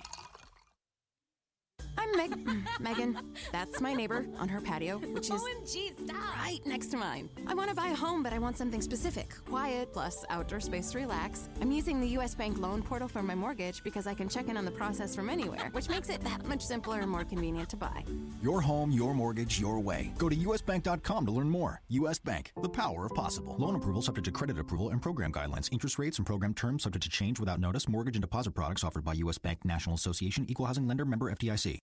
I'm 2.16 2.30
Meg- 2.30 2.68
Megan. 2.80 3.18
That's 3.52 3.80
my 3.80 3.92
neighbor 3.92 4.26
on 4.38 4.48
her 4.48 4.60
patio, 4.60 4.98
which 4.98 5.30
is 5.30 5.42
OMG, 5.42 5.92
stop. 6.04 6.36
right 6.36 6.60
next 6.64 6.88
to 6.88 6.96
mine. 6.96 7.28
I 7.46 7.54
want 7.54 7.70
to 7.70 7.74
buy 7.74 7.88
a 7.88 7.94
home, 7.94 8.22
but 8.22 8.32
I 8.32 8.38
want 8.38 8.56
something 8.56 8.80
specific 8.80 9.34
quiet, 9.44 9.92
plus 9.92 10.24
outdoor 10.30 10.60
space 10.60 10.90
to 10.92 10.98
relax. 10.98 11.48
I'm 11.60 11.72
using 11.72 12.00
the 12.00 12.08
US 12.18 12.34
Bank 12.34 12.58
loan 12.58 12.82
portal 12.82 13.08
for 13.08 13.22
my 13.22 13.34
mortgage 13.34 13.82
because 13.82 14.06
I 14.06 14.14
can 14.14 14.28
check 14.28 14.48
in 14.48 14.56
on 14.56 14.64
the 14.64 14.70
process 14.70 15.14
from 15.14 15.28
anywhere, 15.28 15.70
which 15.72 15.88
makes 15.88 16.08
it 16.08 16.20
that 16.22 16.46
much 16.46 16.62
simpler 16.62 17.00
and 17.00 17.10
more 17.10 17.24
convenient 17.24 17.68
to 17.70 17.76
buy. 17.76 18.04
Your 18.42 18.60
home, 18.60 18.90
your 18.92 19.12
mortgage, 19.14 19.58
your 19.58 19.80
way. 19.80 20.12
Go 20.18 20.28
to 20.28 20.36
usbank.com 20.36 21.26
to 21.26 21.32
learn 21.32 21.50
more. 21.50 21.80
US 21.88 22.18
Bank, 22.18 22.52
the 22.62 22.68
power 22.68 23.06
of 23.06 23.14
possible. 23.14 23.56
Loan 23.58 23.74
approval 23.74 24.02
subject 24.02 24.26
to 24.26 24.30
credit 24.30 24.58
approval 24.58 24.90
and 24.90 25.02
program 25.02 25.32
guidelines. 25.32 25.72
Interest 25.72 25.98
rates 25.98 26.18
and 26.18 26.26
program 26.26 26.54
terms 26.54 26.84
subject 26.84 27.02
to 27.02 27.08
change 27.10 27.40
without 27.40 27.58
notice. 27.60 27.88
Mortgage 27.88 28.14
and 28.16 28.22
deposit 28.22 28.52
products 28.52 28.84
offered 28.84 29.04
by 29.04 29.14
US 29.14 29.38
Bank 29.38 29.64
National 29.64 29.94
Association, 29.96 30.46
Equal 30.48 30.66
Housing 30.66 30.86
Lender, 30.86 31.04
member 31.04 31.30
FDIC. 31.34 31.78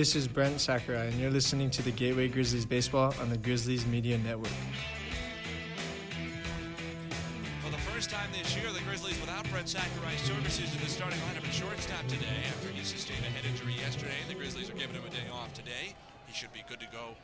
This 0.00 0.16
is 0.16 0.26
Brent 0.26 0.58
Sakurai, 0.58 1.08
and 1.08 1.20
you're 1.20 1.30
listening 1.30 1.68
to 1.72 1.82
the 1.82 1.90
Gateway 1.90 2.26
Grizzlies 2.26 2.64
Baseball 2.64 3.12
on 3.20 3.28
the 3.28 3.36
Grizzlies 3.36 3.84
Media 3.84 4.16
Network. 4.16 4.50
For 7.62 7.70
the 7.70 7.76
first 7.92 8.08
time 8.08 8.30
this 8.32 8.56
year, 8.56 8.72
the 8.72 8.80
Grizzlies 8.88 9.20
without 9.20 9.46
Brent 9.50 9.68
Sakurai's 9.68 10.22
services 10.22 10.74
in 10.74 10.80
the 10.82 10.88
starting 10.88 11.18
lineup 11.18 11.46
at 11.46 11.52
shortstop 11.52 12.06
today. 12.06 12.48
After 12.48 12.70
he 12.70 12.82
sustained 12.82 13.20
a 13.26 13.28
head 13.28 13.44
injury 13.44 13.74
yesterday, 13.74 14.16
the 14.26 14.32
Grizzlies 14.32 14.70
are 14.70 14.72
giving 14.72 14.96
him 14.96 15.04
a 15.06 15.10
day 15.10 15.28
off 15.30 15.52
today. 15.52 15.94
He 16.26 16.32
should 16.32 16.54
be 16.54 16.64
good 16.66 16.80
to 16.80 16.86
go 16.86 17.14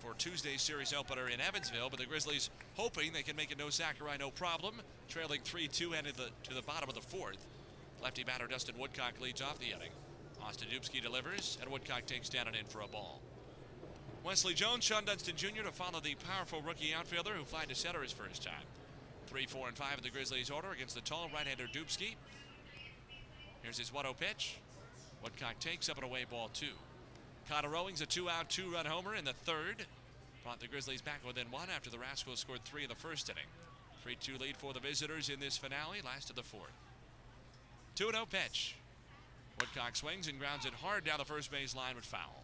for 0.00 0.14
Tuesday's 0.14 0.60
series 0.60 0.92
opener 0.92 1.28
in 1.28 1.40
Evansville, 1.40 1.88
but 1.88 2.00
the 2.00 2.06
Grizzlies 2.06 2.50
hoping 2.74 3.12
they 3.12 3.22
can 3.22 3.36
make 3.36 3.52
it 3.52 3.60
no 3.60 3.70
Sakurai, 3.70 4.16
no 4.18 4.32
problem. 4.32 4.82
Trailing 5.08 5.42
3-2 5.42 5.94
headed 5.94 6.16
the, 6.16 6.30
to 6.48 6.52
the 6.52 6.62
bottom 6.62 6.88
of 6.88 6.96
the 6.96 7.00
fourth. 7.00 7.46
Lefty 8.02 8.24
batter 8.24 8.48
Dustin 8.48 8.74
Woodcock 8.76 9.20
leads 9.20 9.40
off 9.40 9.60
the 9.60 9.66
inning. 9.66 9.90
Austin 10.46 10.68
Dubsky 10.68 11.00
delivers, 11.00 11.58
and 11.60 11.70
Woodcock 11.70 12.06
takes 12.06 12.28
down 12.28 12.46
and 12.46 12.56
in 12.56 12.66
for 12.66 12.80
a 12.82 12.86
ball. 12.86 13.20
Wesley 14.24 14.54
Jones, 14.54 14.88
Shawon 14.88 15.06
Dunston 15.06 15.36
Jr. 15.36 15.62
to 15.64 15.72
follow 15.72 16.00
the 16.00 16.14
powerful 16.14 16.62
rookie 16.62 16.94
outfielder 16.94 17.32
who 17.32 17.44
flied 17.44 17.68
to 17.68 17.74
center 17.74 18.02
his 18.02 18.12
first 18.12 18.42
time. 18.42 18.64
Three, 19.26 19.46
four, 19.46 19.68
and 19.68 19.76
five 19.76 19.98
in 19.98 20.04
the 20.04 20.10
Grizzlies 20.10 20.50
order 20.50 20.70
against 20.72 20.94
the 20.94 21.00
tall 21.00 21.28
right-hander 21.32 21.66
Dubsky. 21.72 22.14
Here's 23.62 23.78
his 23.78 23.90
1-0 23.90 24.16
pitch. 24.18 24.58
Woodcock 25.22 25.58
takes 25.60 25.88
up 25.88 25.96
and 25.96 26.04
away 26.04 26.24
ball 26.30 26.50
two. 26.52 26.74
Connor 27.48 27.76
Owings 27.76 28.00
a 28.00 28.06
two-out, 28.06 28.48
two-run 28.50 28.86
homer 28.86 29.14
in 29.14 29.24
the 29.24 29.32
third. 29.32 29.86
Brought 30.42 30.60
the 30.60 30.68
Grizzlies 30.68 31.00
back 31.02 31.26
within 31.26 31.50
one 31.50 31.68
after 31.74 31.90
the 31.90 31.98
Rascals 31.98 32.40
scored 32.40 32.64
three 32.64 32.82
in 32.82 32.88
the 32.90 32.94
first 32.94 33.30
inning. 33.30 33.44
3-2 34.06 34.40
lead 34.40 34.56
for 34.56 34.74
the 34.74 34.80
visitors 34.80 35.30
in 35.30 35.40
this 35.40 35.56
finale, 35.56 36.00
last 36.04 36.28
of 36.28 36.36
the 36.36 36.42
fourth. 36.42 36.72
2-0 37.96 38.28
pitch. 38.28 38.76
Woodcock 39.60 39.96
swings 39.96 40.28
and 40.28 40.38
grounds 40.38 40.64
it 40.64 40.74
hard 40.74 41.04
down 41.04 41.18
the 41.18 41.24
first 41.24 41.50
base 41.50 41.74
line 41.74 41.96
with 41.96 42.04
foul. 42.04 42.42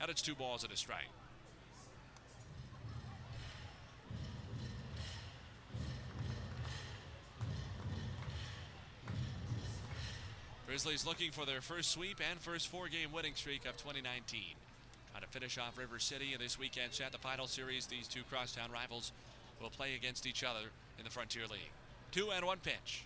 Out 0.00 0.10
it's 0.10 0.22
two 0.22 0.34
balls 0.34 0.64
and 0.64 0.72
a 0.72 0.76
strike. 0.76 1.08
Grizzlies 10.66 11.06
looking 11.06 11.30
for 11.30 11.46
their 11.46 11.60
first 11.60 11.90
sweep 11.92 12.20
and 12.30 12.38
first 12.40 12.68
four-game 12.68 13.12
winning 13.12 13.34
streak 13.34 13.64
of 13.64 13.76
2019. 13.76 14.40
Trying 15.12 15.22
to 15.22 15.28
finish 15.28 15.56
off 15.56 15.78
River 15.78 15.98
City 15.98 16.34
in 16.34 16.40
this 16.40 16.58
weekend's 16.58 16.96
set. 16.96 17.12
The 17.12 17.18
final 17.18 17.46
series, 17.46 17.86
these 17.86 18.06
two 18.06 18.20
crosstown 18.28 18.70
rivals 18.70 19.12
will 19.62 19.70
play 19.70 19.94
against 19.94 20.26
each 20.26 20.44
other 20.44 20.68
in 20.98 21.04
the 21.04 21.10
Frontier 21.10 21.44
League. 21.50 21.70
Two 22.10 22.30
and 22.30 22.44
one 22.44 22.58
pitch. 22.58 23.04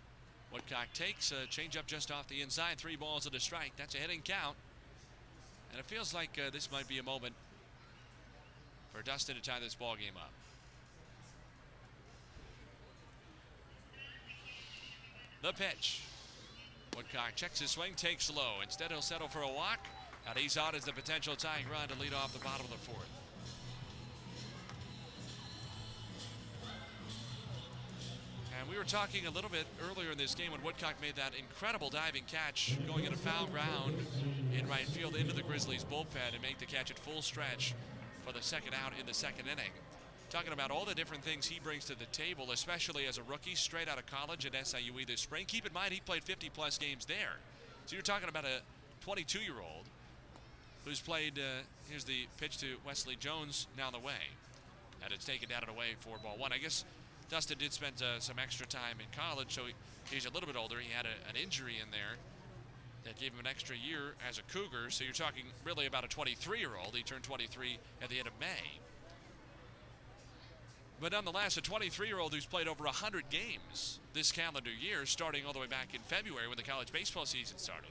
Woodcock 0.52 0.88
takes 0.94 1.30
a 1.30 1.46
changeup 1.46 1.86
just 1.86 2.10
off 2.10 2.28
the 2.28 2.40
inside. 2.40 2.78
Three 2.78 2.96
balls 2.96 3.26
and 3.26 3.34
a 3.34 3.40
strike. 3.40 3.72
That's 3.76 3.94
a 3.94 3.98
hitting 3.98 4.20
count. 4.22 4.56
And 5.70 5.78
it 5.78 5.86
feels 5.86 6.12
like 6.12 6.30
uh, 6.38 6.50
this 6.50 6.70
might 6.72 6.88
be 6.88 6.98
a 6.98 7.02
moment 7.02 7.34
for 8.92 9.02
Dustin 9.02 9.36
to 9.36 9.42
tie 9.42 9.60
this 9.60 9.74
ball 9.74 9.94
game 9.94 10.14
up. 10.16 10.32
The 15.42 15.52
pitch. 15.52 16.02
Woodcock 16.96 17.36
checks 17.36 17.60
his 17.60 17.70
swing, 17.70 17.94
takes 17.94 18.30
low. 18.34 18.54
Instead, 18.62 18.90
he'll 18.90 19.00
settle 19.00 19.28
for 19.28 19.42
a 19.42 19.48
walk. 19.48 19.86
And 20.28 20.36
he's 20.36 20.58
out 20.58 20.74
as 20.74 20.84
the 20.84 20.92
potential 20.92 21.34
tying 21.34 21.64
run 21.72 21.88
to 21.88 21.98
lead 22.00 22.12
off 22.12 22.32
the 22.32 22.44
bottom 22.44 22.66
of 22.66 22.72
the 22.72 22.76
fourth. 22.76 23.19
And 28.58 28.68
we 28.68 28.76
were 28.76 28.84
talking 28.84 29.26
a 29.26 29.30
little 29.30 29.50
bit 29.50 29.66
earlier 29.88 30.10
in 30.10 30.18
this 30.18 30.34
game 30.34 30.52
when 30.52 30.62
Woodcock 30.62 30.94
made 31.00 31.16
that 31.16 31.32
incredible 31.38 31.90
diving 31.90 32.24
catch 32.26 32.76
going 32.86 33.04
into 33.04 33.18
foul 33.18 33.46
ground 33.46 33.94
in 34.56 34.68
right 34.68 34.86
field 34.86 35.16
into 35.16 35.34
the 35.34 35.42
Grizzlies 35.42 35.84
bullpen 35.84 36.32
and 36.32 36.42
make 36.42 36.58
the 36.58 36.66
catch 36.66 36.90
at 36.90 36.98
full 36.98 37.22
stretch 37.22 37.74
for 38.26 38.32
the 38.32 38.42
second 38.42 38.74
out 38.74 38.92
in 38.98 39.06
the 39.06 39.14
second 39.14 39.46
inning. 39.46 39.70
Talking 40.30 40.52
about 40.52 40.70
all 40.70 40.84
the 40.84 40.94
different 40.94 41.24
things 41.24 41.46
he 41.46 41.58
brings 41.58 41.84
to 41.86 41.98
the 41.98 42.06
table, 42.06 42.52
especially 42.52 43.06
as 43.06 43.18
a 43.18 43.22
rookie 43.22 43.54
straight 43.54 43.88
out 43.88 43.98
of 43.98 44.06
college 44.06 44.46
at 44.46 44.52
SIUE 44.52 45.06
this 45.06 45.20
spring. 45.20 45.44
Keep 45.46 45.66
in 45.66 45.72
mind, 45.72 45.92
he 45.92 46.00
played 46.00 46.22
50 46.22 46.50
plus 46.50 46.78
games 46.78 47.04
there. 47.04 47.36
So 47.86 47.96
you're 47.96 48.02
talking 48.02 48.28
about 48.28 48.44
a 48.44 48.60
22 49.00 49.40
year 49.40 49.54
old 49.54 49.86
who's 50.84 51.00
played. 51.00 51.38
Uh, 51.38 51.62
here's 51.88 52.04
the 52.04 52.26
pitch 52.38 52.58
to 52.58 52.76
Wesley 52.86 53.16
Jones 53.16 53.66
now 53.76 53.90
the 53.90 53.98
way. 53.98 54.30
And 55.02 55.12
it's 55.12 55.24
taken 55.24 55.48
down 55.48 55.62
and 55.62 55.70
away 55.70 55.94
for 56.00 56.18
ball 56.18 56.36
one. 56.36 56.52
I 56.52 56.58
guess 56.58 56.84
Dustin 57.30 57.58
did 57.58 57.72
spend 57.72 58.02
uh, 58.02 58.18
some 58.18 58.38
extra 58.40 58.66
time 58.66 58.96
in 58.98 59.06
college, 59.16 59.54
so 59.54 59.62
he, 59.62 59.72
he's 60.12 60.26
a 60.26 60.30
little 60.30 60.48
bit 60.48 60.56
older. 60.56 60.76
He 60.80 60.92
had 60.92 61.06
a, 61.06 61.14
an 61.30 61.36
injury 61.40 61.76
in 61.80 61.90
there 61.92 62.18
that 63.04 63.18
gave 63.18 63.32
him 63.32 63.38
an 63.38 63.46
extra 63.46 63.76
year 63.76 64.14
as 64.28 64.38
a 64.38 64.42
Cougar. 64.52 64.90
So 64.90 65.04
you're 65.04 65.12
talking 65.12 65.44
really 65.64 65.86
about 65.86 66.04
a 66.04 66.08
23 66.08 66.58
year 66.58 66.72
old. 66.82 66.94
He 66.94 67.02
turned 67.02 67.22
23 67.22 67.78
at 68.02 68.08
the 68.08 68.18
end 68.18 68.26
of 68.26 68.34
May. 68.40 68.80
But 71.00 71.12
nonetheless, 71.12 71.56
a 71.56 71.62
23 71.62 72.08
year 72.08 72.18
old 72.18 72.34
who's 72.34 72.46
played 72.46 72.68
over 72.68 72.84
100 72.84 73.30
games 73.30 74.00
this 74.12 74.32
calendar 74.32 74.70
year, 74.70 75.06
starting 75.06 75.46
all 75.46 75.52
the 75.52 75.60
way 75.60 75.66
back 75.66 75.94
in 75.94 76.00
February 76.02 76.48
when 76.48 76.58
the 76.58 76.62
college 76.62 76.92
baseball 76.92 77.24
season 77.24 77.58
started. 77.58 77.90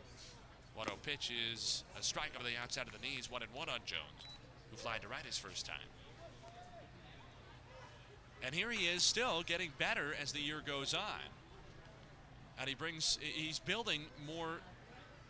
1 0.75 0.85
0 0.85 0.97
pitch 1.01 1.31
is 1.51 1.83
a 1.97 2.03
strike 2.03 2.31
over 2.35 2.47
the 2.47 2.55
outside 2.61 2.87
of 2.87 2.93
the 2.93 2.99
knees, 2.99 3.31
1 3.31 3.41
and 3.41 3.53
1 3.53 3.69
on 3.69 3.79
Jones, 3.85 4.21
who 4.69 4.77
flied 4.77 5.01
to 5.01 5.07
right 5.07 5.25
his 5.25 5.37
first 5.37 5.65
time. 5.65 5.89
And 8.43 8.55
here 8.55 8.71
he 8.71 8.87
is 8.87 9.03
still 9.03 9.43
getting 9.43 9.71
better 9.77 10.13
as 10.21 10.31
the 10.31 10.39
year 10.39 10.61
goes 10.65 10.93
on. 10.93 11.21
And 12.59 12.67
he 12.67 12.75
brings, 12.75 13.19
he's 13.21 13.59
building 13.59 14.03
more 14.25 14.59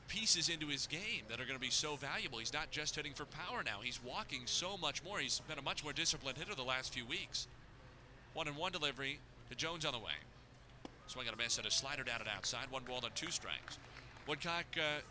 pieces 0.07 0.49
into 0.49 0.67
his 0.67 0.87
game 0.87 1.23
that 1.29 1.39
are 1.39 1.45
going 1.45 1.55
to 1.55 1.61
be 1.61 1.69
so 1.69 1.95
valuable. 1.95 2.39
He's 2.39 2.53
not 2.53 2.71
just 2.71 2.95
hitting 2.95 3.13
for 3.13 3.25
power 3.25 3.63
now, 3.63 3.79
he's 3.83 3.99
walking 4.03 4.41
so 4.45 4.77
much 4.77 5.03
more. 5.03 5.19
He's 5.19 5.39
been 5.47 5.59
a 5.59 5.61
much 5.61 5.83
more 5.83 5.93
disciplined 5.93 6.37
hitter 6.37 6.55
the 6.55 6.63
last 6.63 6.93
few 6.93 7.05
weeks. 7.05 7.47
One 8.33 8.47
and 8.47 8.57
one 8.57 8.71
delivery 8.71 9.19
to 9.49 9.55
Jones 9.55 9.85
on 9.85 9.93
the 9.93 9.99
way. 9.99 10.13
Swing 11.07 11.27
and 11.27 11.35
a 11.35 11.41
miss 11.41 11.57
and 11.57 11.65
a 11.65 11.71
slider 11.71 12.03
down 12.03 12.19
and 12.19 12.29
outside. 12.29 12.65
One 12.69 12.83
ball 12.83 13.01
and 13.03 13.15
two 13.15 13.31
strikes. 13.31 13.79
Woodcock 14.27 14.65
uh, 14.77 15.01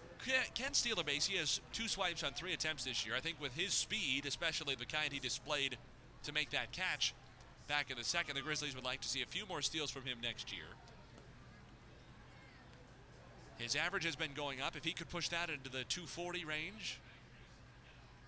can 0.54 0.74
steal 0.74 0.98
a 1.00 1.04
base. 1.04 1.26
He 1.26 1.36
has 1.38 1.60
two 1.72 1.88
swipes 1.88 2.22
on 2.22 2.32
three 2.32 2.52
attempts 2.52 2.84
this 2.84 3.04
year. 3.04 3.16
I 3.16 3.20
think 3.20 3.40
with 3.40 3.54
his 3.54 3.72
speed, 3.72 4.24
especially 4.26 4.76
the 4.76 4.86
kind 4.86 5.12
he 5.12 5.18
displayed 5.18 5.76
to 6.22 6.32
make 6.32 6.50
that 6.50 6.70
catch 6.70 7.14
back 7.68 7.90
in 7.90 7.96
the 7.96 8.04
second, 8.04 8.34
the 8.34 8.42
Grizzlies 8.42 8.74
would 8.74 8.84
like 8.84 9.00
to 9.02 9.08
see 9.08 9.22
a 9.22 9.26
few 9.26 9.46
more 9.46 9.62
steals 9.62 9.90
from 9.90 10.02
him 10.02 10.18
next 10.22 10.52
year. 10.52 10.66
His 13.58 13.76
average 13.76 14.04
has 14.04 14.16
been 14.16 14.32
going 14.34 14.60
up. 14.60 14.76
If 14.76 14.84
he 14.84 14.92
could 14.92 15.08
push 15.08 15.28
that 15.28 15.50
into 15.50 15.68
the 15.68 15.84
240 15.84 16.44
range. 16.44 16.98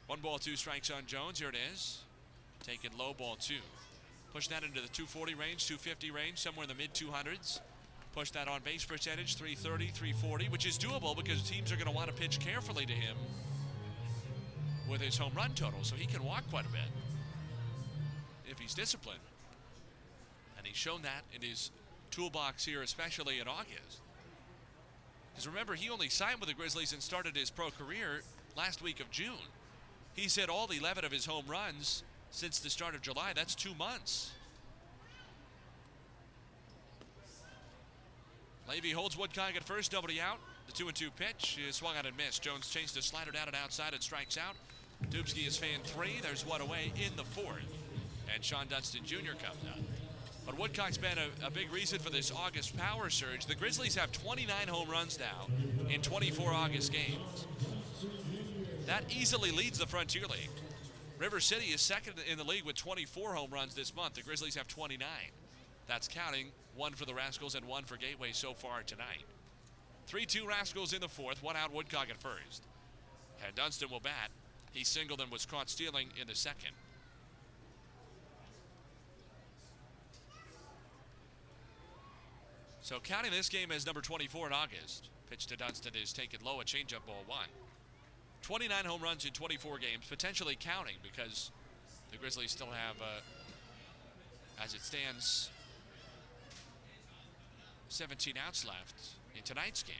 One 0.06 0.20
ball, 0.20 0.38
two 0.38 0.56
strikes 0.56 0.90
on 0.90 1.06
Jones. 1.06 1.38
Here 1.38 1.48
it 1.48 1.56
is. 1.72 2.00
Taking 2.64 2.90
low 2.98 3.14
ball 3.16 3.36
two. 3.36 3.62
Push 4.32 4.48
that 4.48 4.62
into 4.62 4.80
the 4.80 4.88
240 4.88 5.34
range, 5.34 5.66
250 5.66 6.10
range, 6.10 6.38
somewhere 6.38 6.64
in 6.64 6.68
the 6.68 6.74
mid 6.74 6.94
200s. 6.94 7.60
Push 8.12 8.30
that 8.32 8.48
on 8.48 8.60
base 8.62 8.84
percentage, 8.84 9.36
330, 9.36 9.86
340, 9.92 10.48
which 10.48 10.66
is 10.66 10.78
doable 10.78 11.16
because 11.16 11.42
teams 11.42 11.72
are 11.72 11.76
going 11.76 11.86
to 11.86 11.92
want 11.92 12.08
to 12.08 12.14
pitch 12.14 12.40
carefully 12.40 12.84
to 12.86 12.92
him 12.92 13.16
with 14.88 15.00
his 15.00 15.16
home 15.16 15.32
run 15.36 15.52
total, 15.54 15.82
so 15.82 15.94
he 15.94 16.06
can 16.06 16.24
walk 16.24 16.42
quite 16.50 16.66
a 16.66 16.70
bit 16.70 16.90
if 18.48 18.58
he's 18.58 18.74
disciplined. 18.74 19.20
He's 20.70 20.76
shown 20.76 21.02
that 21.02 21.24
in 21.34 21.42
his 21.42 21.72
toolbox 22.12 22.64
here, 22.64 22.80
especially 22.80 23.40
in 23.40 23.48
August. 23.48 23.98
Because 25.32 25.48
remember, 25.48 25.74
he 25.74 25.90
only 25.90 26.08
signed 26.08 26.38
with 26.38 26.48
the 26.48 26.54
Grizzlies 26.54 26.92
and 26.92 27.02
started 27.02 27.36
his 27.36 27.50
pro 27.50 27.70
career 27.70 28.22
last 28.56 28.80
week 28.80 29.00
of 29.00 29.10
June. 29.10 29.50
He's 30.14 30.36
hit 30.36 30.48
all 30.48 30.68
11 30.68 31.04
of 31.04 31.10
his 31.10 31.26
home 31.26 31.46
runs 31.48 32.04
since 32.30 32.60
the 32.60 32.70
start 32.70 32.94
of 32.94 33.02
July. 33.02 33.32
That's 33.34 33.56
two 33.56 33.74
months. 33.74 34.30
Levy 38.68 38.92
holds 38.92 39.18
Woodcock 39.18 39.56
at 39.56 39.64
first, 39.64 39.92
nobody 39.92 40.20
out. 40.20 40.38
The 40.68 40.72
2 40.72 40.86
and 40.86 40.96
2 40.96 41.10
pitch 41.10 41.58
is 41.68 41.74
swung 41.74 41.96
out 41.96 42.06
and 42.06 42.16
missed. 42.16 42.42
Jones 42.42 42.70
chased 42.70 42.94
the 42.94 43.02
slider 43.02 43.32
down 43.32 43.48
and 43.48 43.56
outside 43.56 43.92
and 43.92 44.00
strikes 44.00 44.38
out. 44.38 44.54
Dubsky 45.10 45.48
is 45.48 45.56
fan 45.56 45.80
three. 45.82 46.20
There's 46.22 46.46
one 46.46 46.60
away 46.60 46.92
in 46.94 47.16
the 47.16 47.24
fourth. 47.24 47.66
And 48.32 48.40
Shawon 48.40 48.68
Dunston 48.68 49.04
Jr. 49.04 49.32
comes 49.32 49.58
out. 49.68 49.82
But 50.50 50.58
Woodcock's 50.58 50.98
been 50.98 51.16
a, 51.16 51.46
a, 51.46 51.50
big 51.50 51.72
reason 51.72 52.00
for 52.00 52.10
this 52.10 52.32
August 52.32 52.76
power 52.76 53.08
surge. 53.08 53.46
The 53.46 53.54
Grizzlies 53.54 53.94
have 53.94 54.10
29 54.10 54.66
home 54.66 54.88
runs 54.88 55.16
now 55.16 55.46
in 55.88 56.02
24 56.02 56.52
August 56.52 56.92
games. 56.92 57.46
That 58.86 59.04
easily 59.08 59.52
leads 59.52 59.78
the 59.78 59.86
Frontier 59.86 60.24
League. 60.24 60.50
River 61.20 61.38
City 61.38 61.66
is 61.66 61.80
second 61.80 62.14
in 62.28 62.36
the 62.36 62.42
league 62.42 62.64
with 62.64 62.74
24 62.74 63.34
home 63.34 63.50
runs 63.52 63.76
this 63.76 63.94
month. 63.94 64.14
The 64.14 64.22
Grizzlies 64.22 64.56
have 64.56 64.66
29. 64.66 65.06
That's 65.86 66.08
counting 66.08 66.48
one 66.74 66.94
for 66.94 67.04
the 67.04 67.14
Rascals 67.14 67.54
and 67.54 67.64
one 67.68 67.84
for 67.84 67.96
Gateway 67.96 68.32
so 68.32 68.52
far 68.52 68.82
tonight. 68.82 69.22
3 70.08 70.26
2 70.26 70.48
Rascals 70.48 70.92
in 70.92 71.00
the 71.00 71.08
fourth, 71.08 71.44
one 71.44 71.54
out 71.54 71.72
Woodcock 71.72 72.10
at 72.10 72.20
first. 72.20 72.64
And 73.46 73.54
Dunston 73.54 73.88
will 73.88 74.00
bat. 74.00 74.30
He 74.72 74.82
singled 74.82 75.20
and 75.20 75.30
was 75.30 75.46
caught 75.46 75.70
stealing 75.70 76.08
in 76.20 76.26
the 76.26 76.34
second. 76.34 76.72
So 82.90 82.98
counting 82.98 83.30
this 83.30 83.48
game 83.48 83.70
as 83.70 83.86
number 83.86 84.00
24 84.00 84.48
in 84.48 84.52
August, 84.52 85.10
pitch 85.30 85.46
to 85.46 85.56
Dunston 85.56 85.92
is 85.94 86.12
taken 86.12 86.40
low, 86.44 86.60
a 86.60 86.64
changeup 86.64 87.06
ball 87.06 87.22
one. 87.28 87.46
29 88.42 88.84
home 88.84 89.00
runs 89.00 89.24
in 89.24 89.30
24 89.30 89.78
games, 89.78 90.06
potentially 90.08 90.56
counting 90.58 90.96
because 91.00 91.52
the 92.10 92.16
Grizzlies 92.16 92.50
still 92.50 92.66
have, 92.66 93.00
uh, 93.00 94.64
as 94.64 94.74
it 94.74 94.80
stands, 94.80 95.50
17 97.90 98.34
outs 98.44 98.66
left 98.66 99.10
in 99.36 99.42
tonight's 99.44 99.84
game. 99.84 99.94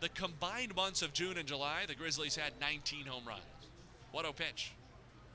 The 0.00 0.10
combined 0.10 0.76
months 0.76 1.00
of 1.00 1.14
June 1.14 1.38
and 1.38 1.48
July, 1.48 1.84
the 1.88 1.94
Grizzlies 1.94 2.36
had 2.36 2.52
19 2.60 3.06
home 3.06 3.24
runs. 3.26 3.40
What 4.12 4.26
a 4.26 4.34
pitch. 4.34 4.72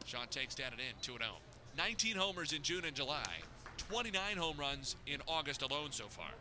Shawon 0.05 0.29
takes 0.29 0.53
down 0.53 0.73
and 0.73 0.79
in, 0.79 0.93
2 1.01 1.13
0. 1.13 1.23
19 1.75 2.17
homers 2.17 2.53
in 2.53 2.61
June 2.61 2.85
and 2.85 2.95
July, 2.95 3.25
29 3.89 4.37
home 4.37 4.57
runs 4.57 4.95
in 5.05 5.21
August 5.27 5.61
alone 5.61 5.91
so 5.91 6.05
far. 6.05 6.31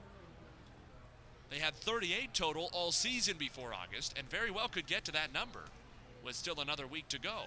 They 1.51 1.59
had 1.59 1.75
38 1.75 2.33
total 2.33 2.71
all 2.73 2.91
season 2.91 3.37
before 3.39 3.73
August, 3.75 4.15
and 4.19 4.29
very 4.29 4.51
well 4.51 4.69
could 4.69 4.87
get 4.87 5.05
to 5.05 5.13
that 5.13 5.33
number 5.33 5.61
with 6.25 6.35
still 6.35 6.61
another 6.61 6.87
week 6.87 7.09
to 7.09 7.19
go. 7.19 7.43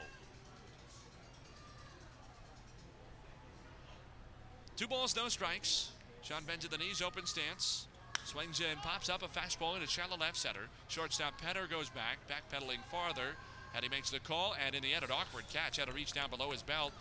Two 4.77 4.87
balls, 4.87 5.15
no 5.15 5.27
strikes. 5.27 5.89
Shawon 6.23 6.45
bends 6.45 6.63
at 6.63 6.71
the 6.71 6.77
knees, 6.77 7.01
open 7.01 7.25
stance. 7.25 7.87
Swings 8.25 8.59
in, 8.59 8.77
pops 8.83 9.09
up 9.09 9.23
a 9.23 9.27
fastball 9.27 9.75
into 9.75 9.87
shallow 9.87 10.17
left 10.17 10.37
center. 10.37 10.67
Shortstop 10.87 11.41
Penner 11.41 11.69
goes 11.69 11.89
back, 11.89 12.17
backpedaling 12.29 12.79
farther, 12.91 13.35
and 13.73 13.83
he 13.83 13.89
makes 13.89 14.11
the 14.11 14.19
call. 14.19 14.55
And 14.63 14.75
in 14.75 14.83
the 14.83 14.93
end, 14.93 15.03
an 15.03 15.11
awkward 15.11 15.45
catch. 15.51 15.77
Had 15.77 15.87
to 15.87 15.93
reach 15.93 16.11
down 16.11 16.29
below 16.29 16.51
his 16.51 16.61
belt 16.61 16.93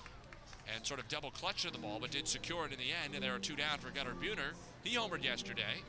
and 0.74 0.84
sort 0.86 1.00
of 1.00 1.08
double 1.08 1.30
clutch 1.30 1.64
of 1.64 1.72
the 1.72 1.78
ball, 1.78 1.98
but 2.00 2.10
did 2.10 2.26
secure 2.26 2.66
it 2.66 2.72
in 2.72 2.78
the 2.78 2.92
end. 3.04 3.14
And 3.14 3.22
there 3.22 3.34
are 3.34 3.38
two 3.38 3.56
down 3.56 3.78
for 3.78 3.90
Gunnar 3.90 4.14
Buhner. 4.14 4.54
He 4.82 4.96
homered 4.96 5.24
yesterday. 5.24 5.82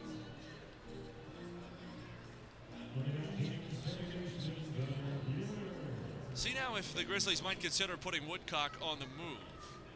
See 6.34 6.54
now 6.54 6.76
if 6.76 6.94
the 6.94 7.04
Grizzlies 7.04 7.44
might 7.44 7.60
consider 7.60 7.98
putting 7.98 8.28
Woodcock 8.28 8.74
on 8.82 9.00
the 9.00 9.06
move. 9.06 9.38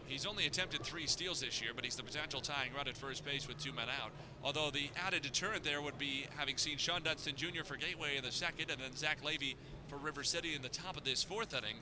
He's 0.07 0.25
only 0.25 0.45
attempted 0.45 0.83
three 0.83 1.07
steals 1.07 1.39
this 1.39 1.61
year, 1.61 1.71
but 1.73 1.85
he's 1.85 1.95
the 1.95 2.03
potential 2.03 2.41
tying 2.41 2.73
run 2.73 2.87
at 2.87 2.97
first 2.97 3.23
base 3.23 3.47
with 3.47 3.63
two 3.63 3.71
men 3.71 3.85
out. 4.01 4.11
Although 4.43 4.71
the 4.71 4.89
added 4.97 5.21
deterrent 5.21 5.63
there 5.63 5.81
would 5.81 5.97
be 5.97 6.25
having 6.35 6.57
seen 6.57 6.77
Shawon 6.77 7.03
Dunston 7.03 7.35
Jr. 7.35 7.63
for 7.63 7.77
Gateway 7.77 8.17
in 8.17 8.23
the 8.23 8.31
second 8.31 8.71
and 8.71 8.81
then 8.81 8.95
Zach 8.95 9.23
Levy 9.23 9.55
for 9.87 9.97
River 9.97 10.23
City 10.23 10.53
in 10.53 10.61
the 10.61 10.69
top 10.69 10.97
of 10.97 11.05
this 11.05 11.23
fourth 11.23 11.53
inning 11.53 11.77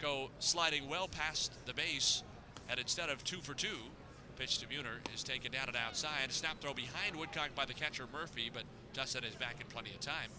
go 0.00 0.30
sliding 0.38 0.88
well 0.88 1.08
past 1.08 1.52
the 1.64 1.72
base. 1.72 2.22
And 2.68 2.78
instead 2.80 3.10
of 3.10 3.22
two 3.24 3.38
for 3.38 3.54
two, 3.54 3.76
pitch 4.36 4.58
to 4.58 4.66
Buhner 4.66 4.98
is 5.14 5.22
taken 5.22 5.52
down 5.52 5.68
and 5.68 5.76
outside. 5.76 6.30
Snap 6.30 6.60
throw 6.60 6.74
behind 6.74 7.16
Woodcock 7.16 7.54
by 7.54 7.64
the 7.64 7.74
catcher 7.74 8.04
Murphy, 8.12 8.50
but 8.52 8.64
Dunston 8.92 9.24
is 9.24 9.34
back 9.34 9.56
in 9.60 9.66
plenty 9.66 9.90
of 9.90 10.00
time. 10.00 10.30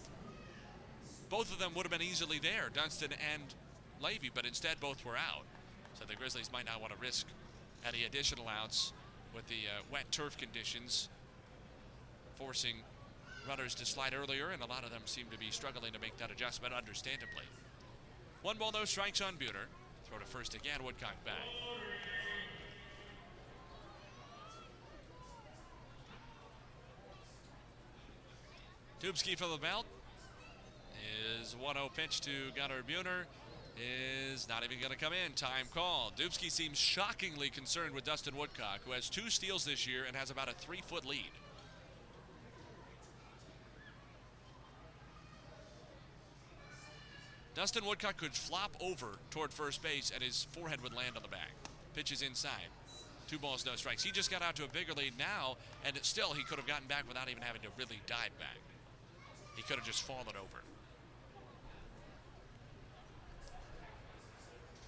Both 1.28 1.52
of 1.52 1.58
them 1.58 1.72
would 1.74 1.84
have 1.84 1.90
been 1.90 2.06
easily 2.06 2.38
there, 2.38 2.70
Dunston 2.72 3.10
and 3.34 3.42
Levy, 4.00 4.30
but 4.32 4.46
instead 4.46 4.80
both 4.80 5.04
were 5.04 5.16
out. 5.16 5.44
So 5.94 6.04
the 6.04 6.14
Grizzlies 6.14 6.52
might 6.52 6.66
not 6.66 6.80
want 6.80 6.92
to 6.92 6.98
risk 6.98 7.26
any 7.86 8.04
additional 8.04 8.48
outs 8.48 8.92
with 9.34 9.46
the 9.48 9.54
uh, 9.66 9.82
wet 9.90 10.10
turf 10.10 10.36
conditions, 10.36 11.08
forcing 12.36 12.76
runners 13.48 13.74
to 13.76 13.86
slide 13.86 14.14
earlier, 14.14 14.50
and 14.50 14.62
a 14.62 14.66
lot 14.66 14.84
of 14.84 14.90
them 14.90 15.02
seem 15.04 15.24
to 15.30 15.38
be 15.38 15.50
struggling 15.50 15.92
to 15.92 15.98
make 15.98 16.16
that 16.18 16.30
adjustment, 16.30 16.74
understandably. 16.74 17.44
One 18.42 18.58
ball, 18.58 18.72
no 18.72 18.84
strikes 18.84 19.20
on 19.20 19.34
Buhner. 19.34 19.66
Throw 20.04 20.18
to 20.18 20.26
first 20.26 20.54
again, 20.54 20.84
Woodcock 20.84 21.24
back. 21.24 21.34
Dubsky 29.02 29.36
for 29.36 29.46
the 29.46 29.58
belt 29.58 29.84
is 31.40 31.54
1-0 31.62 31.94
pitch 31.94 32.22
to 32.22 32.30
Gunnar 32.56 32.82
Buhner 32.82 33.24
is 33.78 34.48
not 34.48 34.64
even 34.64 34.78
going 34.80 34.90
to 34.90 34.98
come 34.98 35.12
in. 35.12 35.32
Time 35.34 35.66
call. 35.74 36.12
Dubsky 36.16 36.50
seems 36.50 36.78
shockingly 36.78 37.50
concerned 37.50 37.94
with 37.94 38.04
Dustin 38.04 38.34
Woodcock, 38.34 38.80
who 38.86 38.92
has 38.92 39.10
two 39.10 39.28
steals 39.28 39.66
this 39.66 39.86
year 39.86 40.04
and 40.06 40.16
has 40.16 40.30
about 40.30 40.48
a 40.48 40.54
three-foot 40.54 41.04
lead. 41.04 41.30
Dustin 47.54 47.84
Woodcock 47.84 48.16
could 48.16 48.32
flop 48.32 48.74
over 48.80 49.18
toward 49.30 49.52
first 49.52 49.82
base 49.82 50.10
and 50.12 50.22
his 50.22 50.46
forehead 50.52 50.82
would 50.82 50.94
land 50.94 51.16
on 51.16 51.22
the 51.22 51.28
back. 51.28 51.52
Pitches 51.94 52.22
inside. 52.22 52.68
Two 53.28 53.38
balls, 53.38 53.66
no 53.66 53.74
strikes. 53.76 54.02
He 54.02 54.10
just 54.10 54.30
got 54.30 54.40
out 54.40 54.56
to 54.56 54.64
a 54.64 54.68
bigger 54.68 54.92
lead 54.92 55.18
now, 55.18 55.56
and 55.84 55.98
still 56.02 56.32
he 56.32 56.44
could 56.44 56.58
have 56.58 56.66
gotten 56.66 56.86
back 56.86 57.08
without 57.08 57.28
even 57.28 57.42
having 57.42 57.60
to 57.62 57.68
really 57.76 58.00
dive 58.06 58.30
back. 58.38 58.56
He 59.56 59.62
could 59.62 59.76
have 59.76 59.84
just 59.84 60.02
fallen 60.02 60.28
over. 60.28 60.62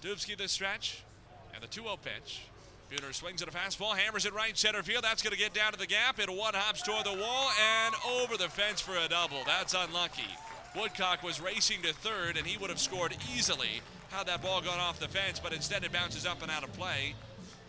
Dubsky 0.01 0.37
this 0.37 0.53
stretch, 0.53 1.03
and 1.53 1.61
the 1.61 1.67
2 1.67 1.81
0 1.81 1.97
pitch 2.01 2.43
Buhner 2.89 3.13
swings 3.13 3.41
at 3.41 3.47
a 3.47 3.51
fastball, 3.51 3.95
hammers 3.95 4.25
it 4.25 4.33
right 4.33 4.57
center 4.57 4.81
field. 4.81 5.03
That's 5.03 5.21
going 5.21 5.33
to 5.33 5.37
get 5.37 5.53
down 5.53 5.73
to 5.73 5.77
the 5.77 5.85
gap. 5.85 6.19
It 6.19 6.27
one 6.27 6.55
hops 6.55 6.81
toward 6.81 7.05
the 7.05 7.13
wall 7.13 7.51
and 7.61 7.93
over 8.21 8.35
the 8.35 8.49
fence 8.49 8.81
for 8.81 8.97
a 8.97 9.07
double. 9.07 9.43
That's 9.45 9.75
unlucky. 9.75 10.29
Woodcock 10.75 11.21
was 11.21 11.39
racing 11.39 11.83
to 11.83 11.93
third, 11.93 12.37
and 12.37 12.47
he 12.47 12.57
would 12.57 12.69
have 12.69 12.79
scored 12.79 13.15
easily 13.35 13.81
had 14.09 14.25
that 14.25 14.41
ball 14.41 14.61
gone 14.61 14.79
off 14.79 14.99
the 14.99 15.07
fence, 15.07 15.39
but 15.39 15.53
instead 15.53 15.83
it 15.83 15.91
bounces 15.91 16.25
up 16.25 16.41
and 16.41 16.49
out 16.49 16.63
of 16.63 16.73
play. 16.73 17.13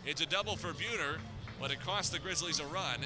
It's 0.05 0.21
a 0.21 0.25
double 0.25 0.55
for 0.55 0.73
Buhner, 0.73 1.17
but 1.59 1.71
it 1.71 1.79
cost 1.81 2.11
the 2.11 2.19
Grizzlies 2.19 2.59
a 2.59 2.65
run, 2.65 3.01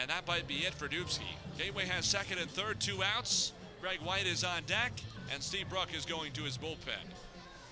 and 0.00 0.10
that 0.10 0.26
might 0.28 0.46
be 0.46 0.58
it 0.58 0.74
for 0.74 0.86
Dubsky. 0.86 1.36
Gateway 1.58 1.84
has 1.84 2.04
second 2.04 2.38
and 2.38 2.50
third, 2.50 2.80
two 2.80 3.02
outs. 3.02 3.52
Greg 3.80 4.00
White 4.00 4.26
is 4.26 4.42
on 4.44 4.62
deck, 4.66 4.92
and 5.32 5.42
Steve 5.42 5.68
Brook 5.68 5.94
is 5.94 6.04
going 6.04 6.32
to 6.32 6.42
his 6.42 6.58
bullpen. 6.58 7.04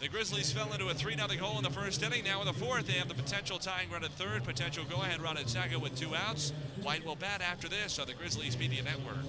The 0.00 0.08
Grizzlies 0.08 0.52
fell 0.52 0.72
into 0.72 0.88
a 0.88 0.94
3 0.94 1.14
0 1.14 1.28
hole 1.40 1.58
in 1.58 1.64
the 1.64 1.70
first 1.70 2.02
inning. 2.02 2.24
Now 2.24 2.40
in 2.40 2.46
the 2.46 2.52
fourth, 2.52 2.86
they 2.86 2.94
have 2.94 3.08
the 3.08 3.14
potential 3.14 3.58
tying 3.58 3.90
run 3.90 4.04
at 4.04 4.10
third, 4.12 4.44
potential 4.44 4.84
go 4.88 4.96
ahead 5.02 5.20
run 5.20 5.36
at 5.36 5.48
second 5.48 5.80
with 5.80 5.96
two 5.96 6.14
outs. 6.14 6.52
White 6.82 7.04
will 7.04 7.16
bat 7.16 7.40
after 7.40 7.68
this 7.68 7.98
on 7.98 8.06
the 8.06 8.14
Grizzlies 8.14 8.58
Media 8.58 8.82
Network. 8.82 9.24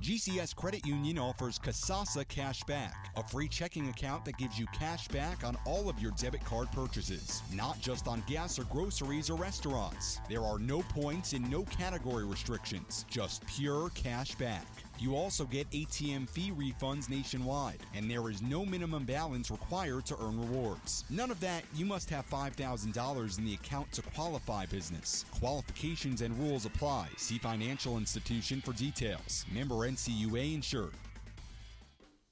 GCS 0.00 0.56
Credit 0.56 0.86
Union 0.86 1.18
offers 1.18 1.58
Kasasa 1.58 2.26
Cash 2.26 2.62
Back, 2.64 3.10
a 3.16 3.28
free 3.28 3.48
checking 3.48 3.90
account 3.90 4.24
that 4.24 4.38
gives 4.38 4.58
you 4.58 4.66
cash 4.68 5.06
back 5.08 5.44
on 5.44 5.58
all 5.66 5.90
of 5.90 6.00
your 6.00 6.12
debit 6.12 6.42
card 6.42 6.72
purchases, 6.72 7.42
not 7.52 7.78
just 7.80 8.08
on 8.08 8.22
gas 8.26 8.58
or 8.58 8.64
groceries 8.64 9.28
or 9.28 9.34
restaurants. 9.34 10.18
There 10.26 10.42
are 10.42 10.58
no 10.58 10.80
points 10.80 11.34
and 11.34 11.48
no 11.50 11.64
category 11.64 12.24
restrictions, 12.24 13.04
just 13.10 13.46
pure 13.46 13.90
cash 13.90 14.34
back. 14.36 14.66
You 15.00 15.16
also 15.16 15.46
get 15.46 15.70
ATM 15.70 16.28
fee 16.28 16.52
refunds 16.52 17.08
nationwide, 17.08 17.78
and 17.94 18.08
there 18.10 18.28
is 18.28 18.42
no 18.42 18.66
minimum 18.66 19.06
balance 19.06 19.50
required 19.50 20.04
to 20.06 20.16
earn 20.20 20.38
rewards. 20.38 21.04
None 21.08 21.30
of 21.30 21.40
that, 21.40 21.64
you 21.74 21.86
must 21.86 22.10
have 22.10 22.28
$5,000 22.28 23.38
in 23.38 23.44
the 23.46 23.54
account 23.54 23.90
to 23.92 24.02
qualify 24.02 24.66
business. 24.66 25.24
Qualifications 25.30 26.20
and 26.20 26.38
rules 26.38 26.66
apply. 26.66 27.08
See 27.16 27.38
financial 27.38 27.96
institution 27.96 28.60
for 28.60 28.74
details. 28.74 29.46
Member 29.50 29.76
NCUA 29.76 30.54
insured. 30.54 30.92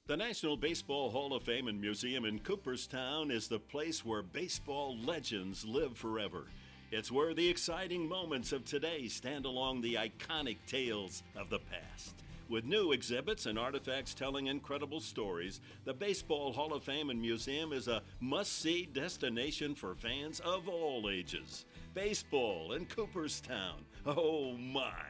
The 0.05 0.17
National 0.17 0.55
Baseball 0.55 1.09
Hall 1.09 1.33
of 1.33 1.41
Fame 1.41 1.67
and 1.69 1.81
Museum 1.81 2.23
in 2.23 2.37
Cooperstown 2.37 3.31
is 3.31 3.47
the 3.47 3.59
place 3.59 4.05
where 4.05 4.21
baseball 4.21 4.95
legends 5.03 5.65
live 5.65 5.97
forever. 5.97 6.45
It's 6.91 7.11
where 7.11 7.33
the 7.33 7.49
exciting 7.49 8.07
moments 8.07 8.51
of 8.51 8.63
today 8.63 9.07
stand 9.07 9.45
along 9.45 9.81
the 9.81 9.95
iconic 9.95 10.57
tales 10.67 11.23
of 11.35 11.49
the 11.49 11.59
past. 11.59 12.15
With 12.49 12.65
new 12.65 12.93
exhibits 12.93 13.45
and 13.45 13.59
artifacts 13.59 14.15
telling 14.15 14.47
incredible 14.47 15.01
stories, 15.01 15.61
the 15.85 15.93
Baseball 15.93 16.51
Hall 16.51 16.73
of 16.73 16.83
Fame 16.83 17.11
and 17.11 17.21
Museum 17.21 17.71
is 17.71 17.87
a 17.87 18.01
must 18.19 18.59
see 18.59 18.89
destination 18.91 19.75
for 19.75 19.93
fans 19.93 20.39
of 20.39 20.67
all 20.67 21.11
ages. 21.11 21.65
Baseball 21.93 22.73
in 22.73 22.87
Cooperstown. 22.87 23.85
Oh 24.03 24.53
my! 24.57 25.03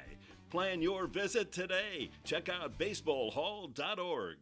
Plan 0.49 0.81
your 0.81 1.07
visit 1.07 1.53
today. 1.53 2.09
Check 2.25 2.49
out 2.49 2.77
baseballhall.org. 2.77 4.35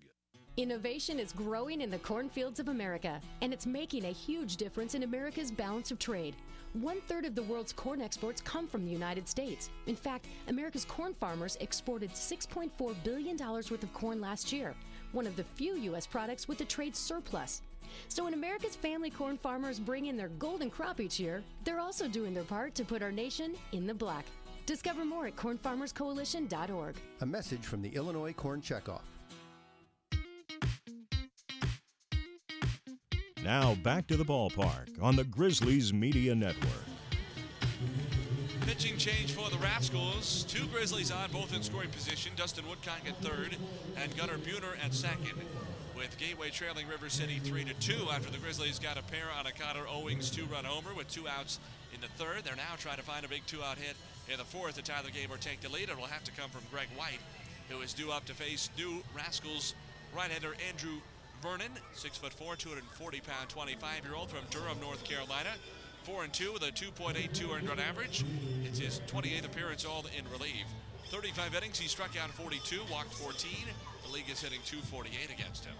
Innovation 0.56 1.20
is 1.20 1.32
growing 1.34 1.82
in 1.82 1.92
the 1.92 2.00
cornfields 2.00 2.60
of 2.60 2.68
America, 2.68 3.22
and 3.44 3.54
it's 3.54 3.68
making 3.68 4.06
a 4.06 4.12
huge 4.12 4.56
difference 4.58 4.96
in 4.96 5.04
America's 5.04 5.52
balance 5.52 5.92
of 5.92 6.00
trade. 6.00 6.36
One 6.74 7.02
third 7.02 7.26
of 7.26 7.34
the 7.34 7.44
world's 7.44 7.74
corn 7.74 8.02
exports 8.02 8.42
come 8.42 8.68
from 8.68 8.86
the 8.86 8.92
United 8.92 9.28
States. 9.28 9.70
In 9.88 9.96
fact, 9.96 10.26
America's 10.48 10.86
corn 10.86 11.14
farmers 11.14 11.58
exported 11.60 12.12
$6.4 12.12 12.96
billion 13.04 13.38
worth 13.38 13.72
of 13.72 13.94
corn 13.94 14.22
last 14.22 14.52
year, 14.52 14.76
one 15.12 15.26
of 15.26 15.36
the 15.36 15.44
few 15.44 15.76
U.S. 15.76 16.06
products 16.06 16.48
with 16.48 16.62
a 16.62 16.66
trade 16.66 16.96
surplus. 16.96 17.62
So 18.10 18.26
when 18.26 18.34
America's 18.34 18.76
family 18.76 19.10
corn 19.10 19.38
farmers 19.38 19.80
bring 19.80 20.08
in 20.08 20.18
their 20.18 20.28
golden 20.30 20.70
crop 20.70 21.00
each 21.00 21.20
year, 21.20 21.42
they're 21.64 21.80
also 21.80 22.08
doing 22.08 22.34
their 22.34 22.44
part 22.44 22.76
to 22.76 22.84
put 22.84 23.02
our 23.02 23.12
nation 23.12 23.56
in 23.72 23.88
the 23.88 23.94
black. 23.94 24.26
Discover 24.66 25.06
more 25.06 25.28
at 25.28 25.36
cornfarmerscoalition.org. 25.36 26.96
A 27.22 27.26
message 27.26 27.66
from 27.66 27.82
the 27.82 27.90
Illinois 27.90 28.34
Corn 28.34 28.62
Checkoff. 28.62 29.02
Now 33.48 33.76
back 33.76 34.08
to 34.08 34.18
the 34.18 34.26
ballpark 34.26 35.02
on 35.02 35.16
the 35.16 35.24
Grizzlies 35.24 35.94
Media 35.94 36.36
Network. 36.36 36.84
Pitching 38.66 38.98
change 38.98 39.32
for 39.32 39.50
the 39.50 39.58
Rascals. 39.60 40.44
Two 40.50 40.66
Grizzlies 40.66 41.12
on, 41.12 41.32
both 41.32 41.56
in 41.56 41.64
scoring 41.64 41.90
position. 41.90 42.34
Dustin 42.36 42.68
Woodcock 42.68 43.08
at 43.08 43.16
third 43.22 43.56
and 43.96 44.18
Gunnar 44.18 44.38
Buhner 44.38 44.76
at 44.84 44.94
second. 44.94 45.32
With 45.96 46.18
Gateway 46.18 46.50
trailing 46.50 46.90
River 46.90 47.08
City 47.08 47.40
3 47.40 47.64
to 47.64 47.74
2 47.76 48.10
after 48.12 48.30
the 48.30 48.38
Grizzlies 48.38 48.80
got 48.80 48.98
a 48.98 49.04
pair 49.04 49.28
on 49.40 49.48
a 49.48 49.54
Connor 49.54 49.88
Owings 49.88 50.30
two 50.30 50.44
run 50.48 50.66
homer 50.66 50.94
with 50.94 51.08
two 51.08 51.26
outs 51.30 51.62
in 51.96 52.02
the 52.02 52.10
third. 52.22 52.44
They're 52.44 52.58
now 52.58 52.76
trying 52.78 52.98
to 52.98 53.04
find 53.04 53.24
a 53.24 53.30
big 53.30 53.46
two 53.48 53.64
out 53.64 53.78
hit 53.78 53.96
in 54.30 54.38
the 54.38 54.44
fourth 54.44 54.76
to 54.76 54.82
tie 54.82 55.04
the 55.04 55.12
game 55.12 55.32
or 55.32 55.38
take 55.38 55.62
the 55.62 55.70
lead. 55.70 55.88
It 55.88 55.96
will 55.96 56.08
have 56.08 56.26
to 56.26 56.32
come 56.34 56.50
from 56.50 56.64
Greg 56.70 56.90
White, 56.98 57.22
who 57.70 57.80
is 57.80 57.94
due 57.94 58.12
up 58.12 58.26
to 58.26 58.34
face 58.34 58.70
new 58.78 59.02
Rascals 59.16 59.74
right 60.14 60.30
hander 60.30 60.54
Andrew 60.68 61.00
Vernon, 61.42 61.72
six 61.94 62.18
foot 62.18 62.34
four, 62.34 62.56
240 62.56 63.22
pound, 63.22 63.50
25 63.50 64.06
year 64.06 64.16
old 64.16 64.30
from 64.30 64.46
Durham, 64.50 64.80
North 64.82 65.04
Carolina. 65.04 65.50
Four 66.04 66.24
and 66.24 66.34
two 66.34 66.54
with 66.54 66.64
a 66.64 66.72
2.82 66.72 67.54
earned 67.54 67.68
run 67.68 67.80
average. 67.80 68.24
It's 68.64 68.80
his 68.80 69.02
28th 69.08 69.46
appearance, 69.46 69.86
all 69.86 70.06
in 70.18 70.24
relief. 70.32 70.66
35 71.10 71.56
innings, 71.56 71.80
he 71.80 71.88
struck 71.88 72.18
out 72.22 72.30
42, 72.32 72.80
walked 72.92 73.14
14. 73.14 73.52
The 74.06 74.14
league 74.14 74.30
is 74.30 74.42
hitting 74.42 74.60
248 74.66 75.32
against 75.32 75.66
him. 75.66 75.76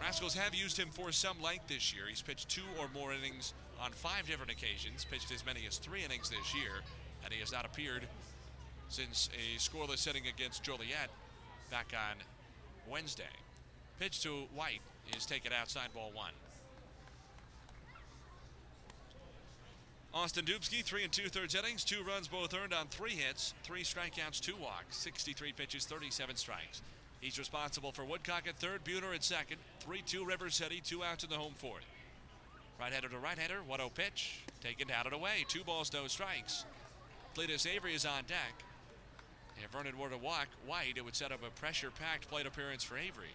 Rascals 0.00 0.34
have 0.34 0.54
used 0.54 0.78
him 0.78 0.88
for 0.90 1.10
some 1.12 1.40
length 1.42 1.66
this 1.66 1.92
year. 1.92 2.04
He's 2.08 2.22
pitched 2.22 2.48
two 2.48 2.62
or 2.78 2.88
more 2.94 3.12
innings 3.12 3.54
on 3.80 3.92
five 3.92 4.26
different 4.26 4.52
occasions, 4.52 5.04
pitched 5.04 5.32
as 5.32 5.44
many 5.44 5.66
as 5.66 5.78
three 5.78 6.04
innings 6.04 6.30
this 6.30 6.54
year, 6.54 6.82
and 7.24 7.32
he 7.32 7.40
has 7.40 7.50
not 7.50 7.64
appeared 7.64 8.02
since 8.88 9.28
a 9.34 9.58
scoreless 9.58 10.06
inning 10.06 10.26
against 10.26 10.62
Joliet 10.62 11.10
back 11.70 11.92
on 11.94 12.16
Wednesday. 12.88 13.24
Pitch 13.98 14.22
to 14.22 14.46
White 14.54 14.80
is 15.16 15.26
taken 15.26 15.52
outside 15.52 15.92
ball 15.92 16.10
one. 16.14 16.32
Austin 20.14 20.44
Dubsky, 20.44 20.82
three 20.82 21.04
and 21.04 21.12
two 21.12 21.28
thirds 21.28 21.54
innings, 21.54 21.84
two 21.84 22.02
runs 22.02 22.28
both 22.28 22.54
earned 22.54 22.72
on 22.72 22.86
three 22.86 23.12
hits, 23.12 23.54
three 23.62 23.82
strikeouts, 23.82 24.40
two 24.40 24.56
walks, 24.56 24.96
63 24.96 25.52
pitches, 25.52 25.84
37 25.84 26.36
strikes. 26.36 26.82
He's 27.20 27.38
responsible 27.38 27.92
for 27.92 28.04
Woodcock 28.04 28.44
at 28.48 28.56
third, 28.56 28.84
Buhner 28.84 29.14
at 29.14 29.24
second, 29.24 29.58
3 29.80 30.02
2 30.02 30.24
River 30.24 30.50
City, 30.50 30.80
two 30.82 31.02
outs 31.02 31.24
in 31.24 31.30
the 31.30 31.36
home 31.36 31.54
fourth. 31.56 31.84
Right 32.80 32.92
hander 32.92 33.08
to 33.08 33.18
right 33.18 33.38
hander, 33.38 33.62
1 33.66 33.78
0 33.78 33.90
pitch, 33.94 34.44
taken 34.62 34.86
down 34.86 35.06
and 35.06 35.14
away, 35.14 35.44
two 35.48 35.64
balls, 35.64 35.92
no 35.92 36.06
strikes. 36.06 36.64
Cletus 37.36 37.66
Avery 37.66 37.94
is 37.94 38.06
on 38.06 38.22
deck. 38.28 38.64
If 39.62 39.70
Vernon 39.70 39.98
were 39.98 40.08
to 40.08 40.16
walk 40.18 40.46
White, 40.66 40.94
it 40.96 41.04
would 41.04 41.16
set 41.16 41.32
up 41.32 41.40
a 41.44 41.50
pressure 41.60 41.90
packed 41.90 42.28
plate 42.28 42.46
appearance 42.46 42.84
for 42.84 42.96
Avery. 42.96 43.34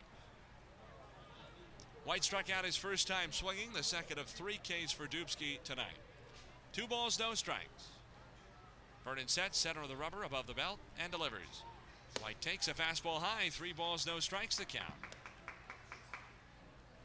White 2.05 2.23
struck 2.23 2.49
out 2.49 2.65
his 2.65 2.75
first 2.75 3.07
time 3.07 3.31
swinging, 3.31 3.69
the 3.73 3.83
second 3.83 4.19
of 4.19 4.25
three 4.25 4.59
Ks 4.63 4.91
for 4.91 5.05
Dubsky 5.05 5.61
tonight. 5.63 5.97
Two 6.73 6.85
balls, 6.85 7.17
no 7.17 7.33
strikes. 7.33 7.91
Vernon 9.05 9.27
sets, 9.27 9.57
center 9.57 9.81
of 9.81 9.89
the 9.89 9.95
rubber, 9.95 10.23
above 10.23 10.47
the 10.47 10.53
belt, 10.53 10.79
and 11.01 11.11
delivers. 11.11 11.63
White 12.21 12.39
takes 12.41 12.67
a 12.67 12.73
fastball 12.73 13.21
high, 13.21 13.49
three 13.49 13.73
balls, 13.73 14.05
no 14.05 14.19
strikes 14.19 14.57
the 14.57 14.65
count. 14.65 14.93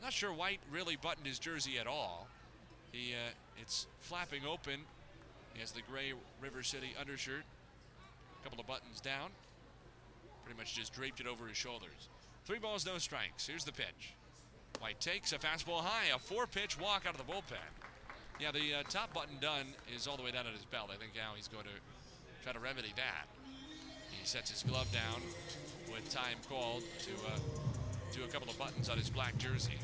Not 0.02 0.12
sure 0.12 0.32
White 0.32 0.60
really 0.70 0.96
buttoned 0.96 1.26
his 1.26 1.38
jersey 1.38 1.78
at 1.78 1.86
all. 1.86 2.28
He, 2.92 3.14
uh, 3.14 3.30
it's 3.60 3.86
flapping 4.00 4.42
open. 4.46 4.80
He 5.54 5.60
has 5.60 5.72
the 5.72 5.82
gray 5.90 6.12
River 6.40 6.62
City 6.62 6.94
undershirt, 6.98 7.44
a 8.40 8.44
couple 8.44 8.60
of 8.60 8.66
buttons 8.66 9.00
down. 9.00 9.30
Pretty 10.44 10.58
much 10.58 10.74
just 10.74 10.92
draped 10.92 11.20
it 11.20 11.26
over 11.26 11.46
his 11.46 11.56
shoulders. 11.56 12.08
Three 12.46 12.58
balls, 12.58 12.86
no 12.86 12.98
strikes. 12.98 13.46
Here's 13.46 13.64
the 13.64 13.72
pitch. 13.72 14.14
White 14.80 15.00
takes 15.00 15.32
a 15.32 15.38
fastball 15.38 15.80
high, 15.80 16.14
a 16.14 16.18
four 16.18 16.46
pitch 16.46 16.78
walk 16.78 17.04
out 17.06 17.18
of 17.18 17.26
the 17.26 17.32
bullpen. 17.32 17.56
Yeah, 18.40 18.52
the 18.52 18.80
uh, 18.80 18.82
top 18.88 19.12
button 19.12 19.36
done 19.40 19.66
is 19.94 20.06
all 20.06 20.16
the 20.16 20.22
way 20.22 20.30
down 20.30 20.46
at 20.46 20.52
his 20.52 20.64
belt. 20.64 20.90
I 20.92 20.96
think 20.96 21.12
now 21.14 21.32
he's 21.36 21.48
going 21.48 21.64
to 21.64 22.44
try 22.44 22.52
to 22.52 22.60
remedy 22.60 22.92
that. 22.96 23.26
He 24.10 24.24
sets 24.26 24.50
his 24.50 24.62
glove 24.62 24.90
down 24.92 25.22
with 25.92 26.08
time 26.10 26.36
called 26.48 26.84
to 27.00 27.10
uh, 27.26 27.38
do 28.14 28.24
a 28.24 28.28
couple 28.28 28.48
of 28.48 28.58
buttons 28.58 28.88
on 28.88 28.96
his 28.96 29.10
black 29.10 29.36
jersey. 29.38 29.78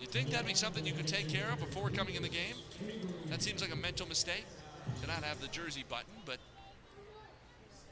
You 0.00 0.06
think 0.06 0.30
that'd 0.30 0.46
be 0.46 0.54
something 0.54 0.86
you 0.86 0.92
could 0.92 1.08
take 1.08 1.28
care 1.28 1.50
of 1.52 1.60
before 1.60 1.90
coming 1.90 2.14
in 2.14 2.22
the 2.22 2.28
game? 2.28 2.56
That 3.26 3.42
seems 3.42 3.60
like 3.60 3.72
a 3.72 3.76
mental 3.76 4.06
mistake 4.06 4.44
to 5.00 5.06
not 5.06 5.22
have 5.24 5.40
the 5.40 5.48
jersey 5.48 5.84
button, 5.88 6.12
but 6.24 6.38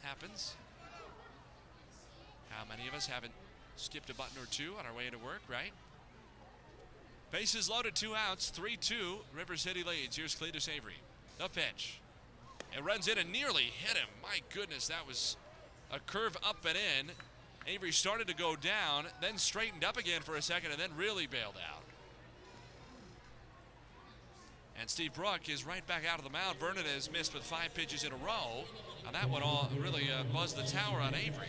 happens. 0.02 0.56
How 2.50 2.64
many 2.68 2.88
of 2.88 2.94
us 2.94 3.06
haven't 3.06 3.32
skipped 3.78 4.10
a 4.10 4.14
button 4.14 4.36
or 4.40 4.46
two 4.46 4.74
on 4.78 4.86
our 4.86 4.92
way 4.92 5.08
to 5.10 5.18
work, 5.18 5.42
right? 5.48 5.72
Bases 7.30 7.68
loaded, 7.68 7.94
two 7.94 8.14
outs, 8.14 8.50
3 8.50 8.76
2. 8.76 9.18
River 9.36 9.56
City 9.56 9.84
leads. 9.84 10.16
Here's 10.16 10.34
Cletus 10.34 10.68
Avery. 10.68 10.96
The 11.38 11.48
pitch. 11.48 12.00
It 12.76 12.84
runs 12.84 13.08
in 13.08 13.18
and 13.18 13.30
nearly 13.30 13.64
hit 13.64 13.96
him. 13.96 14.08
My 14.22 14.40
goodness, 14.52 14.88
that 14.88 15.06
was 15.06 15.36
a 15.92 16.00
curve 16.00 16.36
up 16.42 16.64
and 16.66 16.76
in. 16.76 17.14
Avery 17.66 17.92
started 17.92 18.28
to 18.28 18.34
go 18.34 18.56
down, 18.56 19.06
then 19.20 19.36
straightened 19.36 19.84
up 19.84 19.98
again 19.98 20.22
for 20.22 20.36
a 20.36 20.42
second, 20.42 20.72
and 20.72 20.80
then 20.80 20.90
really 20.96 21.26
bailed 21.26 21.56
out. 21.70 21.82
And 24.80 24.88
Steve 24.88 25.12
Brook 25.12 25.48
is 25.48 25.66
right 25.66 25.86
back 25.86 26.04
out 26.10 26.18
of 26.18 26.24
the 26.24 26.30
mound. 26.30 26.58
Vernon 26.58 26.84
has 26.94 27.10
missed 27.10 27.34
with 27.34 27.42
five 27.42 27.74
pitches 27.74 28.04
in 28.04 28.12
a 28.12 28.16
row. 28.16 28.64
And 29.06 29.14
that 29.14 29.28
one 29.28 29.42
all 29.42 29.68
really 29.78 30.08
uh, 30.10 30.22
buzzed 30.32 30.56
the 30.56 30.62
tower 30.62 31.00
on 31.00 31.14
Avery. 31.14 31.48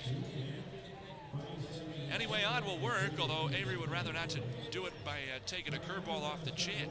Any 2.11 2.25
way 2.25 2.43
on 2.43 2.65
will 2.65 2.79
work, 2.79 3.11
although 3.19 3.49
Avery 3.53 3.77
would 3.77 3.91
rather 3.91 4.11
not 4.11 4.29
to 4.29 4.39
do 4.71 4.85
it 4.85 4.93
by 5.05 5.11
uh, 5.11 5.39
taking 5.45 5.73
a 5.73 5.77
curveball 5.77 6.23
off 6.23 6.43
the 6.43 6.51
chin. 6.51 6.89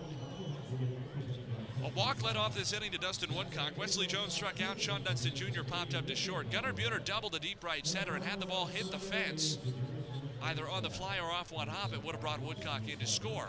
A 1.84 1.88
walk 1.90 2.22
led 2.22 2.36
off 2.36 2.56
this 2.56 2.72
inning 2.72 2.92
to 2.92 2.98
Dustin 2.98 3.34
Woodcock. 3.34 3.76
Wesley 3.76 4.06
Jones 4.06 4.32
struck 4.32 4.60
out. 4.62 4.78
Shawon 4.78 5.04
Dunston 5.04 5.34
Jr. 5.34 5.62
popped 5.62 5.94
up 5.94 6.06
to 6.06 6.14
short. 6.14 6.50
Gunnar 6.50 6.72
Buhner 6.72 7.04
doubled 7.04 7.32
to 7.32 7.40
deep 7.40 7.62
right 7.62 7.86
center 7.86 8.14
and 8.14 8.24
had 8.24 8.40
the 8.40 8.46
ball 8.46 8.66
hit 8.66 8.90
the 8.90 8.98
fence. 8.98 9.58
Either 10.42 10.68
on 10.68 10.82
the 10.82 10.90
fly 10.90 11.18
or 11.18 11.30
off 11.30 11.52
one 11.52 11.68
hop, 11.68 11.92
it 11.92 12.02
would 12.04 12.12
have 12.12 12.20
brought 12.20 12.40
Woodcock 12.40 12.88
in 12.88 12.98
to 12.98 13.06
score. 13.06 13.48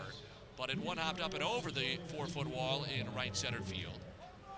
But 0.56 0.70
it 0.70 0.78
one 0.78 0.98
hopped 0.98 1.20
up 1.20 1.34
and 1.34 1.42
over 1.42 1.70
the 1.70 1.98
four 2.08 2.26
foot 2.26 2.46
wall 2.46 2.84
in 2.98 3.12
right 3.14 3.36
center 3.36 3.60
field. 3.60 3.98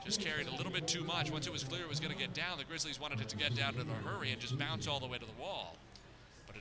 Just 0.04 0.20
carried 0.20 0.48
a 0.48 0.56
little 0.56 0.72
bit 0.72 0.86
too 0.88 1.04
much. 1.04 1.30
Once 1.30 1.46
it 1.46 1.52
was 1.52 1.62
clear 1.62 1.82
it 1.82 1.88
was 1.88 2.00
going 2.00 2.12
to 2.12 2.18
get 2.18 2.34
down, 2.34 2.58
the 2.58 2.64
Grizzlies 2.64 2.98
wanted 2.98 3.20
it 3.20 3.28
to 3.28 3.36
get 3.36 3.54
down 3.54 3.74
in 3.74 3.88
a 3.88 4.08
hurry 4.08 4.32
and 4.32 4.40
just 4.40 4.58
bounce 4.58 4.88
all 4.88 4.98
the 4.98 5.06
way 5.06 5.18
to 5.18 5.24
the 5.24 5.40
wall. 5.40 5.76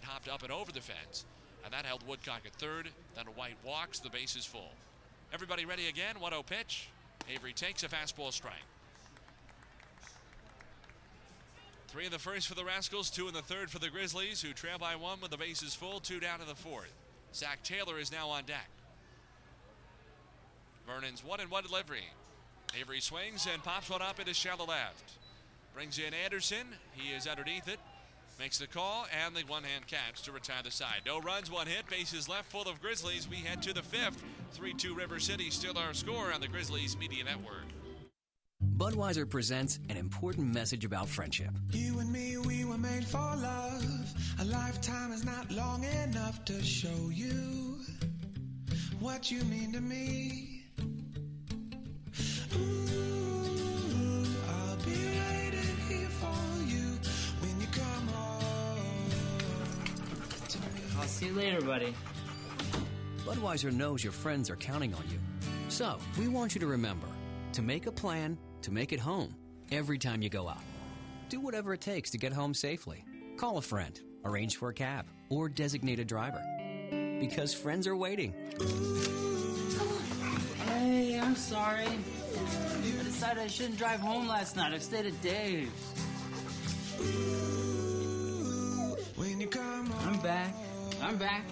It 0.02 0.07
hopped 0.07 0.28
up 0.28 0.44
and 0.44 0.52
over 0.52 0.72
the 0.72 0.82
fence, 0.82 1.26
and 1.64 1.73
that 1.73 1.86
held 1.86 2.07
Woodcock 2.07 2.41
at 2.45 2.53
third. 2.53 2.90
Then 3.15 3.26
White 3.36 3.57
walks, 3.64 3.99
the 3.99 4.10
base 4.10 4.36
is 4.36 4.45
full. 4.45 4.72
Everybody 5.34 5.65
ready 5.65 5.88
again? 5.88 6.19
1 6.19 6.32
0 6.32 6.44
pitch. 6.44 6.90
Avery 7.34 7.53
takes 7.53 7.84
a 7.84 7.88
fastball 7.88 8.34
strike. 8.34 8.56
Three 11.88 12.06
in 12.06 12.11
the 12.11 12.19
first 12.19 12.48
for 12.48 12.56
the 12.56 12.65
Rascals, 12.65 13.10
two 13.10 13.28
in 13.28 13.34
the 13.34 13.41
third 13.41 13.69
for 13.69 13.80
the 13.80 13.90
Grizzlies, 13.90 14.41
who 14.41 14.53
trail 14.53 14.78
by 14.80 14.95
one 14.95 15.19
with 15.22 15.30
the 15.30 15.38
bases 15.38 15.76
full, 15.76 15.99
two 15.99 16.19
down 16.19 16.41
in 16.41 16.48
the 16.48 16.56
fourth. 16.56 16.94
Zach 17.34 17.64
Taylor 17.64 17.99
is 17.99 18.11
now 18.11 18.30
on 18.30 18.45
deck. 18.45 18.69
Vernon's 20.88 21.23
one 21.23 21.40
and 21.40 21.52
one 21.52 21.64
delivery. 21.64 22.06
Avery 22.80 23.02
swings 23.02 23.48
and 23.52 23.64
pops 23.64 23.90
one 23.90 24.02
up 24.02 24.19
into 24.19 24.34
shallow 24.34 24.65
left. 24.65 25.11
Brings 25.73 25.99
in 25.99 26.14
Anderson. 26.14 26.68
He 26.94 27.14
is 27.14 27.28
underneath 27.28 27.68
it. 27.68 27.80
Makes 28.40 28.58
the 28.58 28.68
call 28.68 29.06
and 29.26 29.36
the 29.36 29.41
one 29.41 29.64
hand 29.64 29.86
catch 29.88 30.24
to 30.24 30.32
retire 30.32 30.64
the 30.64 30.72
side. 30.72 31.02
No 31.06 31.20
runs, 31.20 31.52
one 31.52 31.68
hit. 31.68 31.88
Bases 31.88 32.28
left 32.28 32.52
full 32.52 32.64
of 32.64 32.82
Grizzlies. 32.82 33.30
We 33.30 33.38
head 33.38 33.62
to 33.64 33.74
the 33.74 33.84
fifth. 33.84 34.24
3 34.53 34.74
2 34.74 34.95
River 34.95 35.20
City 35.20 35.49
still 35.49 35.78
our 35.78 35.94
score 35.94 36.34
on 36.34 36.41
the 36.41 36.48
Grizzlies 36.48 36.98
Media 36.98 37.24
Network. 37.24 37.66
Budweiser 38.78 39.30
presents 39.30 39.80
an 39.90 39.98
important 39.98 40.53
message 40.53 40.86
about 40.86 41.08
friendship. 41.08 41.52
You 41.72 41.99
and 41.99 42.12
me, 42.12 42.38
we 42.38 42.66
were 42.66 42.78
made 42.78 43.06
for 43.06 43.18
love. 43.18 44.14
A 44.40 44.45
lifetime 44.45 45.12
is 45.12 45.24
not 45.24 45.52
long 45.52 45.84
enough 45.84 46.44
to 46.45 46.64
show 46.64 47.10
you 47.12 47.80
what 48.99 49.32
you 49.32 49.44
mean 49.45 49.72
to 49.74 49.82
me. 49.82 50.64
Ooh, 52.56 53.40
see 61.11 61.27
you 61.27 61.33
later, 61.33 61.61
buddy. 61.61 61.93
Budweiser 63.25 63.71
knows 63.71 64.03
your 64.03 64.13
friends 64.13 64.49
are 64.49 64.55
counting 64.55 64.93
on 64.93 65.03
you. 65.09 65.19
So, 65.69 65.97
we 66.17 66.27
want 66.27 66.55
you 66.55 66.61
to 66.61 66.67
remember 66.67 67.07
to 67.53 67.61
make 67.61 67.85
a 67.85 67.91
plan 67.91 68.38
to 68.61 68.71
make 68.71 68.93
it 68.93 68.99
home 68.99 69.35
every 69.71 69.97
time 69.97 70.21
you 70.21 70.29
go 70.29 70.47
out. 70.47 70.61
Do 71.29 71.39
whatever 71.39 71.73
it 71.73 71.81
takes 71.81 72.11
to 72.11 72.17
get 72.17 72.33
home 72.33 72.53
safely. 72.53 73.03
Call 73.38 73.57
a 73.57 73.61
friend, 73.61 73.99
arrange 74.25 74.57
for 74.57 74.69
a 74.69 74.73
cab, 74.73 75.07
or 75.29 75.49
designate 75.49 75.99
a 75.99 76.05
driver. 76.05 76.41
Because 77.19 77.53
friends 77.53 77.88
are 77.88 77.95
waiting. 77.95 78.33
Hey, 80.65 81.19
I'm 81.19 81.35
sorry. 81.35 81.85
I 81.85 83.03
decided 83.03 83.43
I 83.43 83.47
shouldn't 83.47 83.77
drive 83.77 83.99
home 83.99 84.27
last 84.27 84.55
night. 84.55 84.73
I 84.73 84.79
stayed 84.79 85.05
at 85.05 85.21
Dave's. 85.21 85.71
When 89.15 89.39
you 89.39 89.47
come 89.47 89.93
I'm 90.01 90.19
back. 90.19 90.55
I'm 91.02 91.18
back. 91.18 91.44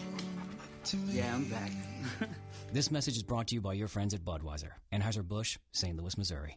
Yeah, 1.07 1.33
I'm 1.33 1.45
back. 1.45 1.71
This 2.71 2.91
message 2.91 3.17
is 3.17 3.23
brought 3.23 3.47
to 3.47 3.55
you 3.55 3.61
by 3.61 3.73
your 3.73 3.87
friends 3.87 4.13
at 4.13 4.23
Budweiser, 4.23 4.73
Anheuser-Busch, 4.93 5.57
St. 5.71 5.97
Louis, 5.97 6.15
Missouri. 6.19 6.55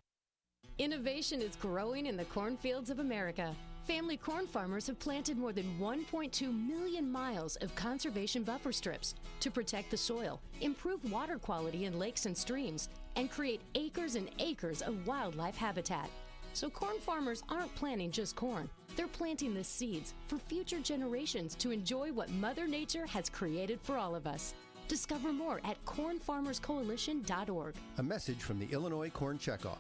Innovation 0.77 1.41
is 1.41 1.57
growing 1.57 2.05
in 2.05 2.19
the 2.19 2.27
cornfields 2.27 2.91
of 2.91 2.99
America. 2.99 3.57
Family 3.87 4.19
corn 4.19 4.47
farmers 4.47 4.87
have 4.89 4.99
planted 4.99 5.39
more 5.39 5.55
than 5.55 5.79
1.2 5.81 6.69
million 6.69 7.11
miles 7.11 7.57
of 7.57 7.75
conservation 7.77 8.43
buffer 8.43 8.73
strips 8.73 9.15
to 9.41 9.51
protect 9.51 9.91
the 9.91 9.97
soil, 9.97 10.39
improve 10.61 11.11
water 11.11 11.39
quality 11.39 11.87
in 11.87 11.99
lakes 11.99 12.27
and 12.27 12.37
streams, 12.37 12.91
and 13.17 13.31
create 13.31 13.63
acres 13.75 14.15
and 14.15 14.29
acres 14.39 14.83
of 14.83 15.07
wildlife 15.07 15.57
habitat. 15.57 16.11
So, 16.53 16.69
corn 16.69 16.99
farmers 17.01 17.43
aren't 17.49 17.75
planting 17.75 18.11
just 18.11 18.37
corn, 18.37 18.69
they're 18.97 19.09
planting 19.09 19.55
the 19.55 19.65
seeds 19.65 20.15
for 20.27 20.39
future 20.39 20.81
generations 20.81 21.55
to 21.57 21.71
enjoy 21.71 22.13
what 22.13 22.31
Mother 22.31 22.67
Nature 22.67 23.07
has 23.07 23.29
created 23.29 23.81
for 23.83 23.97
all 23.97 24.15
of 24.15 24.27
us. 24.27 24.55
Discover 24.89 25.33
more 25.33 25.61
at 25.65 25.83
cornfarmerscoalition.org. 25.85 27.75
A 27.99 28.03
message 28.03 28.43
from 28.43 28.59
the 28.59 28.67
Illinois 28.73 29.11
Corn 29.11 29.39
Checkoff. 29.39 29.79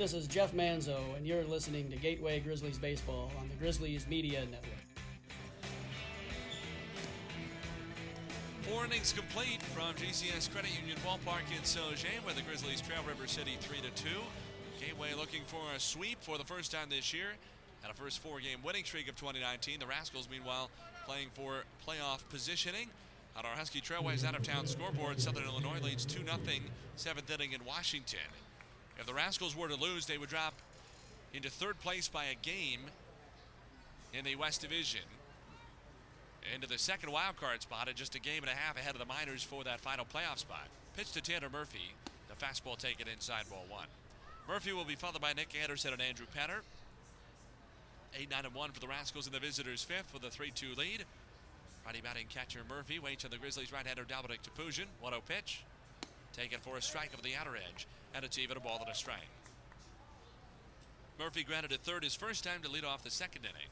This 0.00 0.14
is 0.14 0.26
Jeff 0.26 0.52
Manzo, 0.54 1.14
and 1.14 1.26
you're 1.26 1.44
listening 1.44 1.90
to 1.90 1.96
Gateway 1.96 2.40
Grizzlies 2.40 2.78
Baseball 2.78 3.30
on 3.38 3.50
the 3.50 3.54
Grizzlies 3.56 4.06
Media 4.06 4.46
Network. 4.46 4.79
Four 8.70 8.84
innings 8.84 9.12
complete 9.12 9.60
from 9.74 9.94
GCS 9.94 10.52
Credit 10.52 10.70
Union 10.78 10.96
Ballpark 11.04 11.42
in 11.50 11.62
Sauget, 11.64 12.24
where 12.24 12.34
the 12.34 12.42
Grizzlies 12.42 12.80
trail 12.80 13.02
River 13.06 13.26
City 13.26 13.56
3 13.60 13.78
to 13.78 14.02
2. 14.04 14.08
Gateway 14.80 15.08
looking 15.18 15.42
for 15.46 15.60
a 15.74 15.80
sweep 15.80 16.18
for 16.20 16.38
the 16.38 16.44
first 16.44 16.70
time 16.70 16.88
this 16.88 17.12
year 17.12 17.34
and 17.82 17.90
a 17.90 17.94
first 17.94 18.20
four 18.20 18.38
game 18.38 18.60
winning 18.62 18.84
streak 18.84 19.08
of 19.08 19.16
2019. 19.16 19.80
The 19.80 19.86
Rascals, 19.86 20.28
meanwhile, 20.30 20.70
playing 21.04 21.28
for 21.34 21.64
playoff 21.84 22.20
positioning. 22.30 22.90
On 23.36 23.44
our 23.44 23.56
Husky 23.56 23.80
Trailways 23.80 24.24
out 24.24 24.36
of 24.36 24.42
town 24.42 24.68
scoreboard, 24.68 25.20
Southern 25.20 25.44
Illinois 25.44 25.80
leads 25.82 26.04
2 26.04 26.24
0, 26.24 26.38
seventh 26.94 27.28
inning 27.28 27.52
in 27.52 27.64
Washington. 27.64 28.30
If 29.00 29.06
the 29.06 29.14
Rascals 29.14 29.56
were 29.56 29.68
to 29.68 29.76
lose, 29.76 30.06
they 30.06 30.18
would 30.18 30.28
drop 30.28 30.54
into 31.34 31.50
third 31.50 31.80
place 31.80 32.06
by 32.06 32.26
a 32.26 32.36
game 32.36 32.82
in 34.14 34.24
the 34.24 34.36
West 34.36 34.60
Division. 34.60 35.02
Into 36.54 36.66
the 36.66 36.78
second 36.78 37.12
wild 37.12 37.36
card 37.36 37.62
spot 37.62 37.88
and 37.88 37.96
just 37.96 38.14
a 38.14 38.20
game 38.20 38.42
and 38.42 38.50
a 38.50 38.54
half 38.54 38.76
ahead 38.76 38.94
of 38.94 38.98
the 38.98 39.06
Miners 39.06 39.42
for 39.42 39.62
that 39.64 39.80
final 39.80 40.04
playoff 40.04 40.38
spot. 40.38 40.68
Pitch 40.96 41.12
to 41.12 41.20
Tanner 41.20 41.48
Murphy. 41.50 41.94
The 42.28 42.44
fastball 42.44 42.78
taken 42.78 43.06
inside 43.08 43.48
ball 43.50 43.66
one. 43.68 43.86
Murphy 44.48 44.72
will 44.72 44.84
be 44.84 44.96
followed 44.96 45.20
by 45.20 45.32
Nick 45.32 45.54
Anderson 45.60 45.92
and 45.92 46.02
Andrew 46.02 46.26
Penner. 46.36 46.60
8 48.18 48.30
9 48.30 48.44
and 48.46 48.54
1 48.54 48.70
for 48.72 48.80
the 48.80 48.88
Rascals 48.88 49.26
in 49.26 49.32
the 49.32 49.38
visitors' 49.38 49.84
fifth 49.84 50.12
with 50.12 50.24
a 50.24 50.30
3 50.30 50.50
2 50.50 50.74
lead. 50.76 51.04
Righty 51.86 52.00
batting 52.00 52.26
catcher 52.28 52.60
Murphy 52.68 52.98
waits 52.98 53.24
on 53.24 53.30
the 53.30 53.38
Grizzlies 53.38 53.72
right 53.72 53.86
hander 53.86 54.04
Dominic 54.04 54.40
Topoozian. 54.42 54.86
1 55.00 55.12
0 55.12 55.22
pitch. 55.28 55.62
Taken 56.32 56.60
for 56.60 56.76
a 56.76 56.82
strike 56.82 57.10
over 57.12 57.22
the 57.22 57.36
outer 57.36 57.56
edge. 57.56 57.86
And 58.14 58.24
it's 58.24 58.38
even 58.38 58.56
a 58.56 58.60
ball 58.60 58.78
and 58.80 58.90
a 58.90 58.94
strike. 58.94 59.28
Murphy 61.18 61.44
grounded 61.44 61.72
at 61.72 61.80
third 61.80 62.02
his 62.02 62.14
first 62.14 62.44
time 62.44 62.62
to 62.62 62.70
lead 62.70 62.84
off 62.84 63.04
the 63.04 63.10
second 63.10 63.44
inning. 63.44 63.68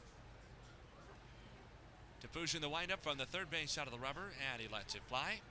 Topoozian 2.19 2.61
the 2.61 2.69
windup 2.69 3.01
from 3.01 3.17
the 3.17 3.25
third 3.25 3.49
base 3.49 3.71
side 3.71 3.87
of 3.87 3.93
the 3.93 3.99
rubber, 3.99 4.33
and 4.51 4.61
he 4.61 4.67
lets 4.67 4.95
it 4.95 5.01
fly. 5.07 5.41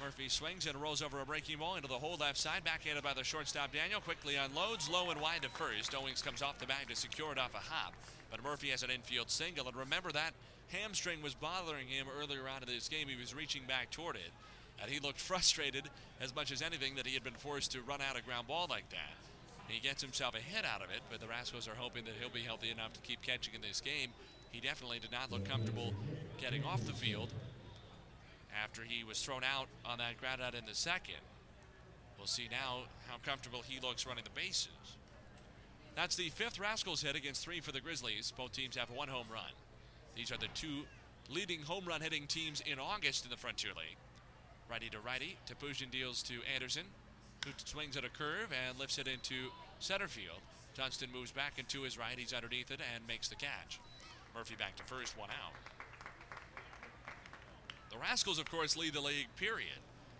Murphy 0.00 0.28
swings 0.28 0.66
and 0.66 0.80
rolls 0.80 1.02
over 1.02 1.20
a 1.20 1.26
breaking 1.26 1.58
ball 1.58 1.76
into 1.76 1.88
the 1.88 1.94
hole 1.94 2.16
left 2.18 2.36
side, 2.36 2.64
backhanded 2.64 3.04
by 3.04 3.14
the 3.14 3.22
shortstop 3.22 3.72
Daniel. 3.72 4.00
Quickly 4.00 4.34
unloads, 4.34 4.90
low 4.90 5.10
and 5.10 5.20
wide 5.20 5.42
to 5.42 5.48
first. 5.50 5.94
Owings 5.94 6.20
comes 6.22 6.42
off 6.42 6.58
the 6.58 6.66
bag 6.66 6.88
to 6.88 6.96
secure 6.96 7.30
it 7.32 7.38
off 7.38 7.54
a 7.54 7.58
hop, 7.58 7.94
but 8.30 8.42
Murphy 8.42 8.70
has 8.70 8.82
an 8.82 8.90
infield 8.90 9.30
single. 9.30 9.68
And 9.68 9.76
remember 9.76 10.10
that 10.10 10.32
hamstring 10.68 11.22
was 11.22 11.34
bothering 11.34 11.86
him 11.86 12.06
earlier 12.20 12.48
on 12.48 12.62
in 12.62 12.68
this 12.68 12.88
game. 12.88 13.06
He 13.06 13.18
was 13.18 13.34
reaching 13.34 13.62
back 13.68 13.90
toward 13.90 14.16
it, 14.16 14.32
and 14.82 14.90
he 14.90 14.98
looked 14.98 15.20
frustrated 15.30 15.88
as 16.20 16.34
much 16.34 16.50
as 16.50 16.60
anything 16.60 16.96
that 16.96 17.06
he 17.06 17.14
had 17.14 17.22
been 17.22 17.34
forced 17.34 17.72
to 17.72 17.82
run 17.82 18.00
out 18.00 18.18
a 18.18 18.22
ground 18.22 18.48
ball 18.48 18.66
like 18.68 18.88
that. 18.90 19.14
He 19.68 19.80
gets 19.80 20.02
himself 20.02 20.34
a 20.34 20.40
hit 20.40 20.64
out 20.64 20.82
of 20.82 20.90
it, 20.90 21.00
but 21.10 21.20
the 21.20 21.26
Rascals 21.26 21.68
are 21.68 21.74
hoping 21.76 22.04
that 22.04 22.14
he'll 22.20 22.28
be 22.28 22.42
healthy 22.42 22.70
enough 22.70 22.92
to 22.94 23.00
keep 23.00 23.22
catching 23.22 23.54
in 23.54 23.62
this 23.62 23.80
game. 23.80 24.10
He 24.54 24.60
definitely 24.60 25.00
did 25.00 25.10
not 25.10 25.32
look 25.32 25.44
comfortable 25.44 25.92
getting 26.40 26.62
off 26.62 26.86
the 26.86 26.92
field 26.92 27.28
after 28.62 28.82
he 28.82 29.02
was 29.02 29.20
thrown 29.20 29.42
out 29.42 29.66
on 29.84 29.98
that 29.98 30.16
ground 30.20 30.40
out 30.40 30.54
in 30.54 30.64
the 30.64 30.76
second. 30.76 31.18
We'll 32.16 32.28
see 32.28 32.46
now 32.48 32.82
how 33.08 33.16
comfortable 33.26 33.62
he 33.66 33.80
looks 33.80 34.06
running 34.06 34.22
the 34.22 34.30
bases. 34.30 34.68
That's 35.96 36.14
the 36.14 36.28
fifth 36.28 36.60
Rascals 36.60 37.02
hit 37.02 37.16
against 37.16 37.42
three 37.42 37.58
for 37.58 37.72
the 37.72 37.80
Grizzlies. 37.80 38.32
Both 38.36 38.52
teams 38.52 38.76
have 38.76 38.90
one 38.90 39.08
home 39.08 39.26
run. 39.32 39.50
These 40.14 40.30
are 40.30 40.38
the 40.38 40.46
two 40.54 40.84
leading 41.28 41.62
home 41.62 41.84
run 41.84 42.00
hitting 42.00 42.28
teams 42.28 42.62
in 42.64 42.78
August 42.78 43.24
in 43.24 43.32
the 43.32 43.36
Frontier 43.36 43.72
League. 43.72 43.98
Righty 44.70 44.88
to 44.90 45.00
righty, 45.00 45.36
Topoozian 45.50 45.90
deals 45.90 46.22
to 46.22 46.34
Anderson, 46.54 46.84
who 47.44 47.50
swings 47.64 47.96
at 47.96 48.04
a 48.04 48.08
curve 48.08 48.50
and 48.68 48.78
lifts 48.78 48.98
it 48.98 49.08
into 49.08 49.50
center 49.80 50.06
field. 50.06 50.38
Dunston 50.76 51.10
moves 51.12 51.32
back 51.32 51.58
into 51.58 51.82
his 51.82 51.98
right, 51.98 52.16
he's 52.16 52.32
underneath 52.32 52.70
it 52.70 52.80
and 52.94 53.04
makes 53.08 53.26
the 53.26 53.34
catch. 53.34 53.80
Murphy 54.34 54.56
back 54.56 54.76
to 54.76 54.82
first, 54.84 55.16
one 55.18 55.30
out. 55.30 55.52
The 57.90 57.98
Rascals, 57.98 58.38
of 58.38 58.50
course, 58.50 58.76
lead 58.76 58.92
the 58.92 59.00
league, 59.00 59.28
period, 59.36 59.78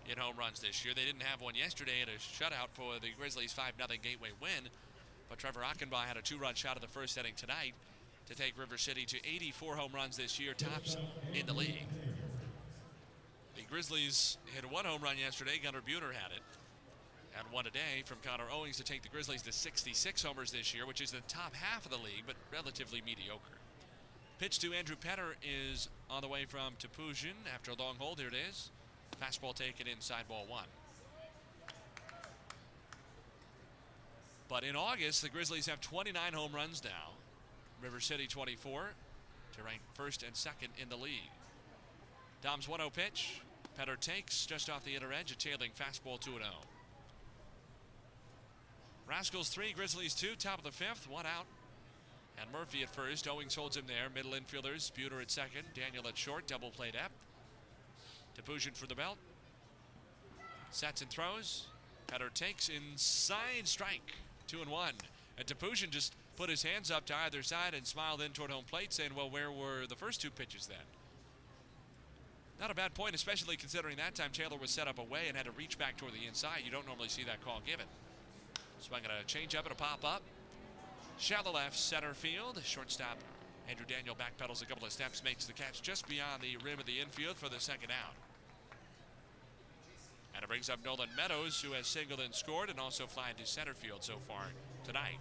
in 0.09 0.19
home 0.19 0.36
runs 0.39 0.61
this 0.61 0.85
year. 0.85 0.95
They 0.95 1.05
didn't 1.05 1.23
have 1.23 1.41
one 1.41 1.55
yesterday 1.57 2.03
in 2.03 2.09
a 2.09 2.19
shutout 2.19 2.69
for 2.73 3.01
the 3.01 3.09
Grizzlies' 3.19 3.53
5 3.53 3.73
0 3.77 3.89
Gateway 4.03 4.31
win, 4.41 4.70
but 5.28 5.39
Trevor 5.39 5.61
Achenbach 5.61 6.07
had 6.07 6.16
a 6.16 6.23
two 6.23 6.39
run 6.39 6.55
shot 6.55 6.77
in 6.77 6.82
the 6.82 6.89
first 6.89 7.19
inning 7.19 7.35
tonight 7.36 7.74
to 8.27 8.35
take 8.35 8.59
River 8.59 8.78
City 8.78 9.05
to 9.07 9.16
84 9.19 9.77
home 9.77 9.93
runs 9.93 10.16
this 10.16 10.39
year, 10.39 10.55
tops 10.55 10.97
in 11.35 11.47
the 11.47 11.53
league. 11.53 11.86
The 13.57 13.62
Grizzlies 13.62 14.39
hit 14.55 14.70
one 14.70 14.85
home 14.85 15.03
run 15.03 15.19
yesterday. 15.19 15.61
Gunnar 15.62 15.81
Buhner 15.81 16.12
had 16.12 16.31
it. 16.31 16.43
And 17.36 17.51
one 17.51 17.66
a 17.66 17.70
day 17.70 18.05
from 18.05 18.19
Connor 18.23 18.45
Owings 18.53 18.77
to 18.77 18.85
take 18.85 19.03
the 19.03 19.09
Grizzlies 19.09 19.43
to 19.43 19.53
66 19.53 20.23
homers 20.23 20.53
this 20.53 20.73
year, 20.73 20.86
which 20.86 21.01
is 21.01 21.11
the 21.11 21.20
top 21.27 21.53
half 21.55 21.85
of 21.85 21.91
the 21.91 21.99
league, 21.99 22.23
but 22.27 22.36
relatively 22.53 23.03
mediocre. 23.05 23.59
Pitch 24.45 24.59
to 24.59 24.75
Andrew 24.75 24.97
Petter 24.97 25.37
is 25.43 25.89
on 26.11 26.21
the 26.21 26.29
way 26.29 26.45
from 26.45 26.75
Topoozian 26.79 27.33
after 27.55 27.71
a 27.71 27.75
long 27.77 27.95
hold. 27.99 28.19
Here 28.19 28.29
it 28.29 28.35
is. 28.51 28.69
Fastball 29.19 29.55
taken 29.55 29.87
inside 29.87 30.29
ball 30.29 30.45
one. 30.47 30.66
But 34.47 34.62
in 34.62 34.77
August, 34.77 35.23
the 35.23 35.31
Grizzlies 35.31 35.65
have 35.65 35.81
29 35.81 36.35
home 36.35 36.53
runs 36.53 36.85
now. 36.85 37.12
River 37.83 38.01
City 38.01 38.27
24 38.27 38.91
to 39.57 39.62
rank 39.62 39.81
first 39.95 40.23
and 40.23 40.37
second 40.37 40.69
in 40.79 40.91
the 40.91 40.97
league. 40.97 41.33
Dom's 42.43 42.69
1 42.69 42.81
0 42.81 42.91
pitch. 42.91 43.41
Petter 43.79 43.97
takes 43.97 44.45
just 44.45 44.69
off 44.69 44.85
the 44.85 44.95
inner 44.95 45.11
edge, 45.11 45.31
a 45.31 45.39
tailing 45.39 45.71
fastball 45.71 46.21
2 46.21 46.33
0. 46.33 46.43
Rascals 49.09 49.49
3, 49.49 49.73
Grizzlies 49.73 50.12
2, 50.15 50.37
top 50.39 50.59
of 50.59 50.65
the 50.65 50.71
fifth, 50.71 51.09
one 51.09 51.25
out. 51.25 51.47
And 52.40 52.51
Murphy 52.52 52.82
at 52.82 52.90
first. 52.94 53.28
Owings 53.28 53.55
holds 53.55 53.77
him 53.77 53.85
there. 53.86 54.09
Middle 54.15 54.32
infielders, 54.32 54.90
Buhner 54.93 55.23
at 55.23 55.31
second, 55.31 55.65
Daniel 55.74 56.06
at 56.09 56.16
short, 56.19 56.47
double 56.47 56.70
play 56.70 56.90
depth. 56.90 57.24
Topoozian 58.36 58.77
for 58.77 58.86
the 58.86 58.94
belt. 58.94 59.19
Sets 60.70 61.02
and 61.02 61.11
throws. 61.11 61.66
Petter 62.06 62.31
takes 62.35 62.69
inside 62.69 63.66
strike. 63.66 64.15
Two 64.47 64.61
and 64.61 64.70
one. 64.70 64.94
And 65.39 65.47
Topoozian 65.47 65.90
just 65.90 66.15
put 66.36 66.51
his 66.51 66.62
hands 66.62 66.90
up 66.90 67.06
to 67.06 67.16
either 67.16 67.43
side 67.43 67.74
and 67.74 67.86
smiled 67.86 68.20
in 68.20 68.32
toward 68.32 68.51
home 68.51 68.65
plate, 68.69 68.93
saying, 68.93 69.11
Well, 69.16 69.31
where 69.31 69.51
were 69.51 69.86
the 69.89 69.94
first 69.94 70.20
two 70.20 70.31
pitches 70.31 70.66
then? 70.66 70.78
Not 72.61 72.70
a 72.70 72.74
bad 72.74 72.94
point, 72.94 73.15
especially 73.15 73.56
considering 73.56 73.97
that 73.97 74.15
time 74.15 74.31
Taylor 74.32 74.56
was 74.56 74.70
set 74.70 74.86
up 74.86 74.98
away 74.98 75.23
and 75.28 75.36
had 75.36 75.47
to 75.47 75.52
reach 75.52 75.78
back 75.78 75.97
toward 75.97 76.12
the 76.12 76.27
inside. 76.27 76.61
You 76.65 76.70
don't 76.70 76.86
normally 76.86 77.09
see 77.09 77.24
that 77.24 77.44
call 77.44 77.61
given. 77.66 77.86
Swing 78.81 79.02
going 79.02 79.15
to 79.19 79.27
change 79.27 79.55
up, 79.55 79.65
and 79.65 79.73
a 79.73 79.74
pop 79.74 80.05
up. 80.05 80.23
Shallow 81.19 81.53
left 81.53 81.77
center 81.77 82.15
field. 82.15 82.61
Shortstop 82.65 83.19
Andrew 83.69 83.86
Daniel 83.89 84.15
backpedals 84.15 84.62
a 84.62 84.66
couple 84.66 84.85
of 84.85 84.93
steps, 84.93 85.24
makes 85.24 85.47
the 85.47 85.53
catch 85.53 85.81
just 85.81 86.07
beyond 86.09 86.43
the 86.43 86.57
rim 86.65 86.78
of 86.78 86.86
the 86.86 87.01
infield 87.01 87.36
for 87.36 87.49
the 87.49 87.59
second 87.59 87.91
out. 87.91 88.15
And 90.35 90.43
it 90.43 90.49
brings 90.49 90.69
up 90.69 90.85
Nolan 90.85 91.09
Meadows, 91.16 91.61
who 91.61 91.73
has 91.73 91.86
singled 91.86 92.20
and 92.20 92.35
scored 92.35 92.69
and 92.69 92.78
also 92.78 93.07
fly 93.07 93.31
to 93.39 93.47
center 93.47 93.74
field 93.74 94.03
so 94.03 94.15
far 94.28 94.47
tonight. 94.85 95.19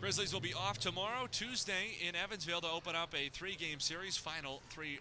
Grizzlies 0.00 0.32
will 0.32 0.40
be 0.40 0.54
off 0.54 0.78
tomorrow, 0.78 1.26
Tuesday, 1.30 1.96
in 2.06 2.14
Evansville 2.14 2.60
to 2.62 2.68
open 2.68 2.94
up 2.94 3.14
a 3.14 3.28
three 3.30 3.54
game 3.54 3.80
series, 3.80 4.16
final 4.16 4.60
three 4.70 4.98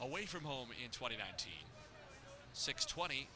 away 0.00 0.26
from 0.26 0.42
home 0.42 0.68
in 0.82 0.90
2019. 0.90 1.52
620, 2.52 3.28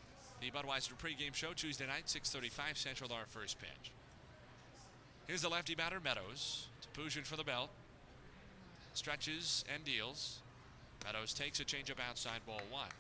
the 0.43 0.51
Budweiser 0.51 0.95
pregame 0.99 1.33
show, 1.33 1.53
Tuesday 1.55 1.87
night, 1.87 2.11
635 2.11 2.77
Central, 2.77 3.13
our 3.13 3.27
first 3.29 3.61
pitch. 3.61 3.93
Here's 5.29 5.43
the 5.43 5.49
lefty 5.49 5.77
batter, 5.77 6.01
Meadows. 6.03 6.67
Topoozian 6.83 7.25
for 7.25 7.37
the 7.37 7.45
belt. 7.45 7.71
Stretches 8.93 9.65
and 9.73 9.85
deals. 9.85 10.41
Meadows 11.05 11.33
takes 11.33 11.61
a 11.61 11.65
changeup 11.65 12.01
outside 12.09 12.41
ball 12.45 12.61
one. 12.73 12.91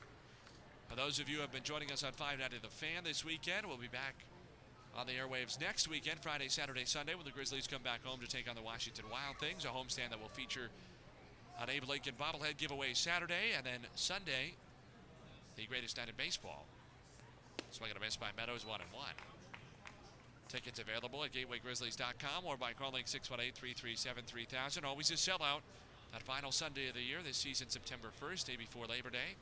For 0.89 0.95
those 0.95 1.19
of 1.19 1.29
you 1.29 1.37
who 1.37 1.41
have 1.41 1.51
been 1.51 1.65
joining 1.65 1.91
us 1.91 2.05
on 2.05 2.13
590 2.13 2.59
The 2.63 2.73
Fan 2.73 3.03
this 3.03 3.25
weekend, 3.25 3.67
we'll 3.67 3.77
be 3.77 3.89
back 3.89 4.15
on 4.97 5.09
the 5.09 5.13
airwaves 5.15 5.61
next 5.61 5.89
weekend, 5.89 6.21
Friday, 6.21 6.47
Saturday, 6.47 6.85
Sunday, 6.85 7.17
when 7.17 7.25
the 7.25 7.33
Grizzlies 7.33 7.67
come 7.67 7.83
back 7.83 8.05
home 8.05 8.21
to 8.21 8.29
take 8.29 8.49
on 8.49 8.55
the 8.55 8.63
Washington 8.63 9.07
Wild 9.11 9.39
Things, 9.41 9.65
a 9.65 9.69
homestand 9.69 10.11
that 10.11 10.21
will 10.21 10.29
feature 10.29 10.69
an 11.61 11.69
Abe 11.71 11.89
Lincoln 11.89 12.15
bobblehead 12.21 12.57
giveaway 12.57 12.93
Saturday, 12.93 13.51
and 13.57 13.67
then 13.67 13.81
Sunday, 13.97 14.55
the 15.57 15.67
greatest 15.67 15.97
night 15.97 16.09
in 16.09 16.15
baseball. 16.17 16.67
Swing 17.73 17.91
and 17.91 17.99
a 17.99 18.05
miss 18.05 18.17
by 18.17 18.29
Meadows, 18.37 18.67
one 18.67 18.81
and 18.81 18.93
one. 18.93 19.17
Tickets 20.49 20.79
available 20.79 21.25
at 21.25 21.33
gatewaygrizzlies.com 21.33 22.45
or 22.45 22.59
by 22.59 22.75
calling 22.75 23.05
618-337-3000. 23.05 24.85
Always 24.85 25.11
a 25.11 25.15
sellout. 25.15 25.61
That 26.13 26.23
final 26.23 26.53
Sunday 26.53 26.89
of 26.89 26.95
the 26.95 27.01
year 27.01 27.19
this 27.25 27.39
season, 27.39 27.71
September 27.71 28.09
1st, 28.23 28.47
day 28.47 28.57
before 28.59 28.85
Labor 28.85 29.09
Day. 29.09 29.41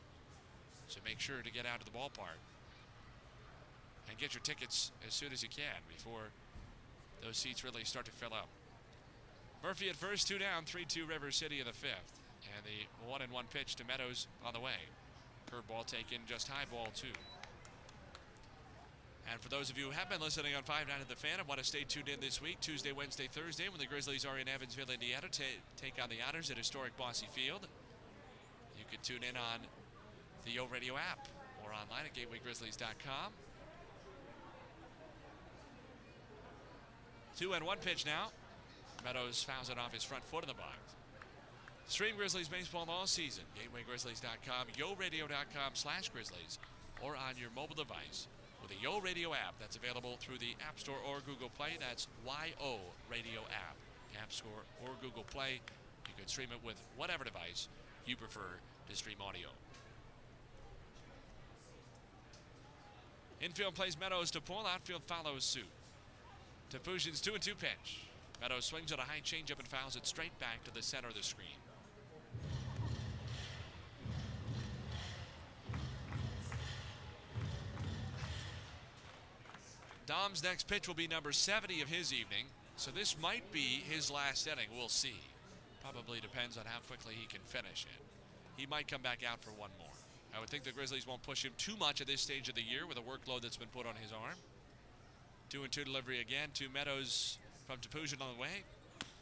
So 0.86 1.00
make 1.04 1.18
sure 1.18 1.42
to 1.42 1.50
get 1.50 1.66
out 1.66 1.80
to 1.80 1.84
the 1.84 1.90
ballpark 1.90 2.38
and 4.08 4.16
get 4.18 4.34
your 4.34 4.42
tickets 4.42 4.92
as 5.04 5.12
soon 5.12 5.32
as 5.32 5.42
you 5.42 5.48
can 5.48 5.82
before 5.88 6.30
those 7.24 7.36
seats 7.36 7.64
really 7.64 7.82
start 7.82 8.06
to 8.06 8.12
fill 8.12 8.32
up. 8.32 8.48
Murphy 9.64 9.90
at 9.90 9.96
first, 9.96 10.28
two 10.28 10.38
down, 10.38 10.64
3 10.64 10.84
2 10.84 11.04
River 11.06 11.32
City 11.32 11.58
in 11.58 11.66
the 11.66 11.72
fifth. 11.72 12.22
And 12.56 12.64
the 12.64 13.08
1 13.10 13.22
and 13.22 13.32
1 13.32 13.44
pitch 13.52 13.74
to 13.76 13.84
Meadows 13.84 14.28
on 14.44 14.54
the 14.54 14.60
way. 14.60 14.88
Curveball 15.50 15.86
taken, 15.86 16.20
just 16.26 16.48
high 16.48 16.64
ball 16.70 16.88
two. 16.94 17.08
And 19.30 19.40
for 19.40 19.48
those 19.48 19.70
of 19.70 19.78
you 19.78 19.84
who 19.84 19.90
have 19.92 20.10
been 20.10 20.20
listening 20.20 20.56
on 20.56 20.64
5 20.64 20.88
9 20.88 21.00
of 21.00 21.08
the 21.08 21.14
fan 21.14 21.38
and 21.38 21.46
want 21.46 21.60
to 21.60 21.66
stay 21.66 21.84
tuned 21.84 22.08
in 22.08 22.18
this 22.20 22.42
week, 22.42 22.58
Tuesday, 22.60 22.90
Wednesday, 22.90 23.28
Thursday, 23.30 23.68
when 23.68 23.78
the 23.78 23.86
Grizzlies 23.86 24.24
are 24.24 24.38
in 24.38 24.48
Evansville, 24.48 24.90
Indiana, 24.92 25.28
to 25.30 25.42
take 25.76 26.02
on 26.02 26.08
the 26.08 26.16
Otters 26.26 26.50
at 26.50 26.58
historic 26.58 26.96
Bosse 26.96 27.22
Field, 27.30 27.68
you 28.76 28.84
can 28.90 28.98
tune 29.02 29.22
in 29.22 29.36
on 29.36 29.60
the 30.44 30.50
Yo 30.50 30.66
Radio 30.66 30.96
app 30.96 31.28
or 31.64 31.70
online 31.70 32.06
at 32.06 32.14
gatewaygrizzlies.com. 32.14 33.32
Two 37.38 37.52
and 37.52 37.64
one 37.64 37.78
pitch 37.78 38.04
now. 38.04 38.32
Meadows 39.04 39.44
fouls 39.44 39.70
it 39.70 39.78
off 39.78 39.94
his 39.94 40.02
front 40.02 40.24
foot 40.24 40.42
in 40.42 40.48
the 40.48 40.54
box. 40.54 40.76
Stream 41.86 42.16
Grizzlies 42.16 42.48
baseball 42.48 42.86
all 42.88 43.06
season. 43.06 43.44
GatewayGrizzlies.com, 43.56 44.66
YoRadio.com 44.76 45.70
slash 45.74 46.08
Grizzlies, 46.08 46.58
or 47.00 47.16
on 47.16 47.36
your 47.38 47.50
mobile 47.54 47.76
device 47.76 48.26
the 48.70 48.76
Yo 48.80 49.00
Radio 49.00 49.34
app 49.34 49.58
that's 49.58 49.76
available 49.76 50.16
through 50.20 50.38
the 50.38 50.54
App 50.66 50.78
Store 50.78 50.96
or 51.06 51.18
Google 51.26 51.50
Play. 51.50 51.76
That's 51.80 52.06
YO 52.24 52.78
Radio 53.10 53.42
app. 53.50 53.76
App 54.22 54.32
Store 54.32 54.64
or 54.82 54.90
Google 55.02 55.24
Play. 55.24 55.60
You 56.06 56.14
can 56.16 56.28
stream 56.28 56.48
it 56.52 56.64
with 56.64 56.76
whatever 56.96 57.24
device 57.24 57.68
you 58.06 58.16
prefer 58.16 58.58
to 58.88 58.96
stream 58.96 59.18
audio. 59.20 59.48
Infield 63.40 63.74
plays 63.74 63.98
Meadows 63.98 64.30
to 64.32 64.40
pull. 64.40 64.66
Outfield 64.66 65.02
follows 65.06 65.44
suit. 65.44 65.64
Topoozian's 66.72 67.20
2 67.20 67.34
and 67.34 67.42
2 67.42 67.54
pitch. 67.54 68.04
Meadows 68.40 68.66
swings 68.66 68.92
at 68.92 68.98
a 68.98 69.02
high 69.02 69.20
changeup 69.24 69.58
and 69.58 69.66
fouls 69.66 69.96
it 69.96 70.06
straight 70.06 70.38
back 70.38 70.62
to 70.64 70.72
the 70.72 70.82
center 70.82 71.08
of 71.08 71.14
the 71.14 71.22
screen. 71.22 71.58
Dom's 80.10 80.42
next 80.42 80.66
pitch 80.66 80.88
will 80.88 80.96
be 80.96 81.06
number 81.06 81.30
70 81.30 81.82
of 81.82 81.88
his 81.88 82.12
evening, 82.12 82.46
so 82.74 82.90
this 82.90 83.14
might 83.22 83.44
be 83.52 83.80
his 83.88 84.10
last 84.10 84.44
inning. 84.44 84.66
We'll 84.76 84.88
see. 84.88 85.14
Probably 85.84 86.18
depends 86.18 86.58
on 86.58 86.64
how 86.66 86.80
quickly 86.88 87.14
he 87.14 87.28
can 87.28 87.38
finish 87.44 87.86
it. 87.86 88.02
He 88.56 88.66
might 88.66 88.88
come 88.88 89.02
back 89.02 89.20
out 89.24 89.40
for 89.40 89.50
one 89.50 89.70
more. 89.78 89.94
I 90.36 90.40
would 90.40 90.50
think 90.50 90.64
the 90.64 90.72
Grizzlies 90.72 91.06
won't 91.06 91.22
push 91.22 91.44
him 91.44 91.52
too 91.58 91.76
much 91.76 92.00
at 92.00 92.08
this 92.08 92.20
stage 92.20 92.48
of 92.48 92.56
the 92.56 92.62
year 92.62 92.88
with 92.88 92.98
a 92.98 93.02
workload 93.02 93.42
that's 93.42 93.56
been 93.56 93.68
put 93.68 93.86
on 93.86 93.94
his 94.02 94.10
arm. 94.10 94.34
Two 95.48 95.62
and 95.62 95.70
two 95.70 95.84
delivery 95.84 96.20
again. 96.20 96.48
Two 96.54 96.68
Meadows 96.74 97.38
from 97.68 97.78
Topoozian 97.78 98.20
on 98.20 98.34
the 98.34 98.42
way. 98.42 98.64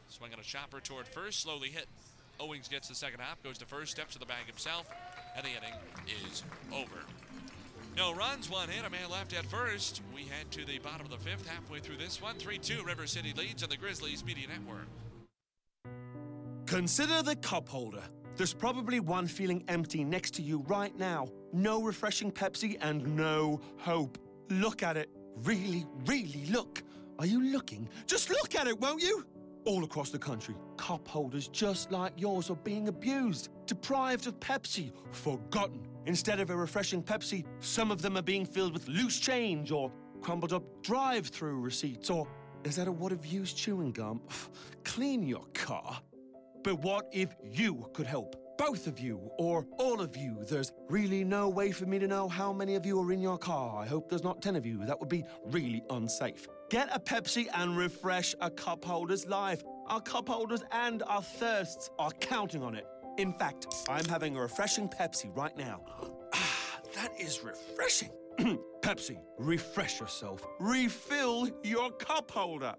Swing 0.09 0.33
on 0.33 0.41
a 0.41 0.43
chopper 0.43 0.81
toward 0.81 1.07
first, 1.07 1.41
slowly 1.41 1.69
hit. 1.69 1.85
Owings 2.41 2.67
gets 2.67 2.89
the 2.89 2.95
second 2.95 3.21
hop, 3.21 3.43
goes 3.45 3.59
to 3.59 3.67
first, 3.67 3.91
steps 3.91 4.15
to 4.15 4.19
the 4.19 4.25
bag 4.25 4.47
himself, 4.47 4.87
and 5.37 5.45
the 5.45 5.51
inning 5.51 5.75
is 6.25 6.45
over. 6.73 7.05
No 7.99 8.15
runs, 8.15 8.49
one 8.49 8.69
hit, 8.69 8.87
a 8.87 8.91
man 8.91 9.11
left 9.11 9.37
at 9.37 9.45
first. 9.47 10.03
We 10.15 10.23
head 10.23 10.49
to 10.53 10.65
the 10.65 10.79
bottom 10.79 11.07
of 11.07 11.11
the 11.11 11.19
fifth, 11.19 11.49
halfway 11.49 11.81
through 11.81 11.97
this 11.97 12.23
one. 12.23 12.37
3 12.37 12.57
2, 12.57 12.85
River 12.85 13.09
City 13.09 13.35
leads 13.37 13.65
on 13.65 13.71
the 13.71 13.77
Grizzlies 13.77 14.25
Media 14.25 14.47
Network. 14.47 14.87
Consider 16.67 17.25
the 17.25 17.35
cup 17.35 17.69
holder. 17.69 18.05
There's 18.37 18.55
probably 18.55 19.01
one 19.01 19.27
feeling 19.27 19.65
empty 19.67 20.05
next 20.05 20.35
to 20.35 20.43
you 20.43 20.61
right 20.69 20.97
now. 20.97 21.27
No 21.53 21.83
refreshing 21.83 22.31
Pepsi 22.31 22.79
and 22.81 23.17
no 23.17 23.61
hope. 23.79 24.17
Look 24.49 24.85
at 24.85 24.97
it. 24.97 25.11
Really, 25.43 25.85
really 26.07 26.47
look. 26.51 26.85
Are 27.19 27.27
you 27.27 27.51
looking? 27.51 27.89
Just 28.07 28.31
look 28.31 28.55
at 28.55 28.69
it, 28.69 28.79
won't 28.81 29.03
you? 29.03 29.27
All 29.65 29.83
across 29.83 30.11
the 30.11 30.21
country, 30.21 30.55
cup 30.77 31.09
holders 31.09 31.49
just 31.49 31.91
like 31.91 32.13
yours 32.17 32.49
are 32.49 32.57
being 32.63 32.87
abused, 32.87 33.49
deprived 33.67 34.29
of 34.29 34.39
Pepsi, 34.39 34.93
forgotten. 35.11 35.88
Instead 36.09 36.41
of 36.41 36.49
a 36.49 36.57
refreshing 36.57 37.03
Pepsi, 37.03 37.45
some 37.61 37.91
of 37.91 38.01
them 38.01 38.17
are 38.17 38.23
being 38.23 38.47
filled 38.47 38.73
with 38.73 38.89
loose 38.89 39.21
change 39.21 39.71
or 39.71 39.93
crumbled 40.23 40.55
up 40.55 40.63
drive 40.83 41.27
through 41.27 41.61
receipts 41.61 42.09
or 42.09 42.27
Is 42.65 42.77
that 42.77 42.89
a 42.89 42.93
wad 42.93 43.13
of 43.13 43.27
used 43.27 43.59
chewing 43.59 43.93
gum? 43.93 44.23
Clean 44.85 45.23
your 45.23 45.45
car. 45.53 46.01
But 46.65 46.81
what 46.81 47.11
if 47.13 47.37
you 47.45 47.91
could 47.93 48.07
help? 48.07 48.37
Both 48.57 48.87
of 48.87 48.99
you, 48.99 49.21
or 49.39 49.67
all 49.79 50.01
of 50.01 50.17
you. 50.17 50.39
There's 50.49 50.73
really 50.89 51.25
no 51.25 51.49
way 51.49 51.71
for 51.73 51.85
me 51.85 51.99
to 51.99 52.09
know 52.09 52.27
how 52.27 52.53
many 52.53 52.75
of 52.75 52.85
you 52.87 52.99
are 53.01 53.13
in 53.13 53.21
your 53.21 53.39
car. 53.39 53.81
I 53.81 53.87
hope 53.87 54.09
there's 54.09 54.25
not 54.25 54.43
10 54.43 54.57
of 54.57 54.67
you. 54.67 54.85
That 54.87 54.99
would 54.99 55.11
be 55.11 55.25
really 55.45 55.85
unsafe. 55.91 56.49
Get 56.71 56.89
a 56.91 56.99
Pepsi 56.99 57.47
and 57.55 57.77
refresh 57.77 58.35
a 58.41 58.51
cup 58.51 58.85
holder's 58.85 59.27
life. 59.27 59.63
Our 59.87 60.01
cup 60.01 60.29
holders 60.29 60.65
and 60.73 61.03
our 61.05 61.23
thirsts 61.23 61.91
are 61.99 62.11
counting 62.13 62.63
on 62.63 62.75
it. 62.75 62.87
In 63.19 63.33
fact, 63.33 63.67
I'm 63.89 64.05
having 64.05 64.37
a 64.37 64.41
refreshing 64.41 64.89
Pepsi 64.89 65.37
right 65.37 65.57
now. 65.59 65.81
Ah, 66.33 66.81
that 66.95 67.11
is 67.19 67.43
refreshing. 67.43 68.13
Pepsi, 68.81 69.19
refresh 69.41 69.99
yourself. 69.99 70.47
Refill 70.61 71.49
your 71.65 71.91
cup 71.91 72.31
holder. 72.31 72.77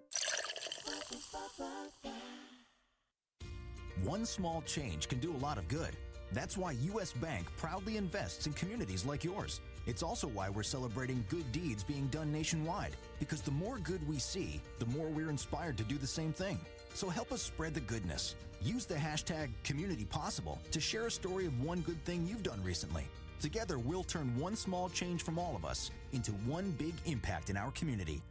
One 4.05 4.25
small 4.25 4.61
change 4.61 5.09
can 5.09 5.19
do 5.19 5.35
a 5.35 5.39
lot 5.39 5.57
of 5.57 5.67
good. 5.67 5.97
That's 6.31 6.55
why 6.55 6.71
U.S. 6.93 7.11
Bank 7.11 7.47
proudly 7.57 7.97
invests 7.97 8.47
in 8.47 8.53
communities 8.53 9.05
like 9.05 9.25
yours. 9.25 9.59
It's 9.87 10.03
also 10.03 10.27
why 10.27 10.49
we're 10.49 10.63
celebrating 10.63 11.25
good 11.27 11.51
deeds 11.51 11.83
being 11.83 12.07
done 12.07 12.31
nationwide, 12.31 12.95
because 13.19 13.41
the 13.41 13.51
more 13.51 13.79
good 13.79 14.07
we 14.07 14.19
see, 14.19 14.61
the 14.77 14.85
more 14.85 15.07
we're 15.07 15.29
inspired 15.29 15.75
to 15.79 15.83
do 15.83 15.97
the 15.97 16.07
same 16.07 16.31
thing. 16.31 16.59
So 16.93 17.09
help 17.09 17.31
us 17.31 17.41
spread 17.41 17.73
the 17.73 17.81
goodness. 17.81 18.35
Use 18.61 18.85
the 18.85 18.95
hashtag 18.95 19.49
CommunityPossible 19.63 20.57
to 20.71 20.79
share 20.79 21.07
a 21.07 21.11
story 21.11 21.45
of 21.45 21.63
one 21.63 21.81
good 21.81 22.03
thing 22.05 22.27
you've 22.27 22.43
done 22.43 22.61
recently. 22.63 23.07
Together, 23.39 23.79
we'll 23.79 24.03
turn 24.03 24.37
one 24.37 24.55
small 24.55 24.89
change 24.89 25.23
from 25.23 25.39
all 25.39 25.55
of 25.55 25.63
us 25.63 25.91
into 26.11 26.31
one 26.31 26.71
big 26.71 26.93
impact 27.05 27.49
in 27.49 27.55
our 27.55 27.71
community. 27.71 28.21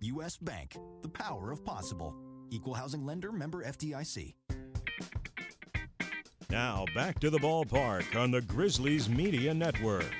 U.S. 0.00 0.36
Bank, 0.36 0.76
the 1.02 1.08
power 1.08 1.52
of 1.52 1.64
possible. 1.64 2.14
Equal 2.50 2.74
housing 2.74 3.06
lender 3.06 3.30
member 3.30 3.62
FDIC. 3.62 4.34
Now 6.50 6.84
back 6.96 7.20
to 7.20 7.30
the 7.30 7.38
ballpark 7.38 8.16
on 8.20 8.32
the 8.32 8.40
Grizzlies 8.40 9.08
Media 9.08 9.54
Network. 9.54 10.12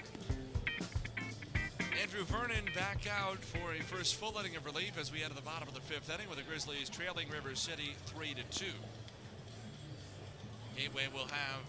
Vernon 2.31 2.65
back 2.77 3.09
out 3.11 3.43
for 3.43 3.74
a 3.74 3.82
first 3.82 4.15
full 4.15 4.39
inning 4.39 4.55
of 4.55 4.65
relief 4.65 4.97
as 4.97 5.11
we 5.11 5.20
enter 5.20 5.35
the 5.35 5.43
bottom 5.43 5.66
of 5.66 5.74
the 5.74 5.81
fifth 5.81 6.09
inning 6.15 6.28
with 6.28 6.39
the 6.39 6.44
Grizzlies 6.44 6.89
trailing 6.89 7.28
River 7.28 7.57
City 7.57 7.97
3 8.07 8.35
to 8.35 8.44
2. 8.57 8.66
Gateway 10.77 11.09
will 11.12 11.27
have 11.27 11.66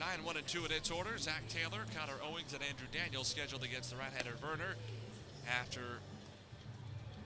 9 0.00 0.24
1 0.24 0.36
and 0.36 0.46
2 0.48 0.64
in 0.64 0.72
its 0.72 0.90
order. 0.90 1.16
Zach 1.16 1.46
Taylor, 1.48 1.86
Connor 1.94 2.18
Owings, 2.26 2.52
and 2.54 2.62
Andrew 2.64 2.88
Daniels 2.90 3.28
scheduled 3.28 3.62
against 3.62 3.90
the 3.90 3.96
right 3.96 4.10
hander 4.12 4.34
Vernon 4.40 4.74
after 5.46 6.02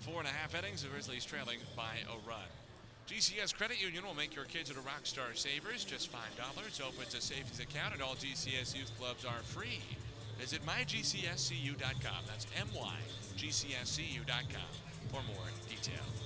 four 0.00 0.18
and 0.18 0.28
a 0.28 0.30
half 0.30 0.54
innings. 0.54 0.82
The 0.82 0.88
Grizzlies 0.88 1.24
trailing 1.24 1.58
by 1.74 2.04
a 2.04 2.28
run. 2.28 2.52
GCS 3.08 3.54
Credit 3.54 3.80
Union 3.80 4.04
will 4.04 4.14
make 4.14 4.36
your 4.36 4.44
kids 4.44 4.68
into 4.68 4.82
Rockstar 4.82 5.34
Savers. 5.34 5.84
Just 5.84 6.12
$5. 6.12 6.80
Opens 6.86 7.14
a 7.14 7.20
savings 7.22 7.60
account, 7.60 7.94
and 7.94 8.02
all 8.02 8.14
GCS 8.14 8.76
youth 8.76 8.92
clubs 8.98 9.24
are 9.24 9.40
free. 9.40 9.80
Visit 10.38 10.64
mygcscu.com. 10.66 12.24
That's 12.26 12.46
mygcscu.com 12.46 14.24
for 15.10 15.22
more 15.26 15.46
details. 15.68 16.24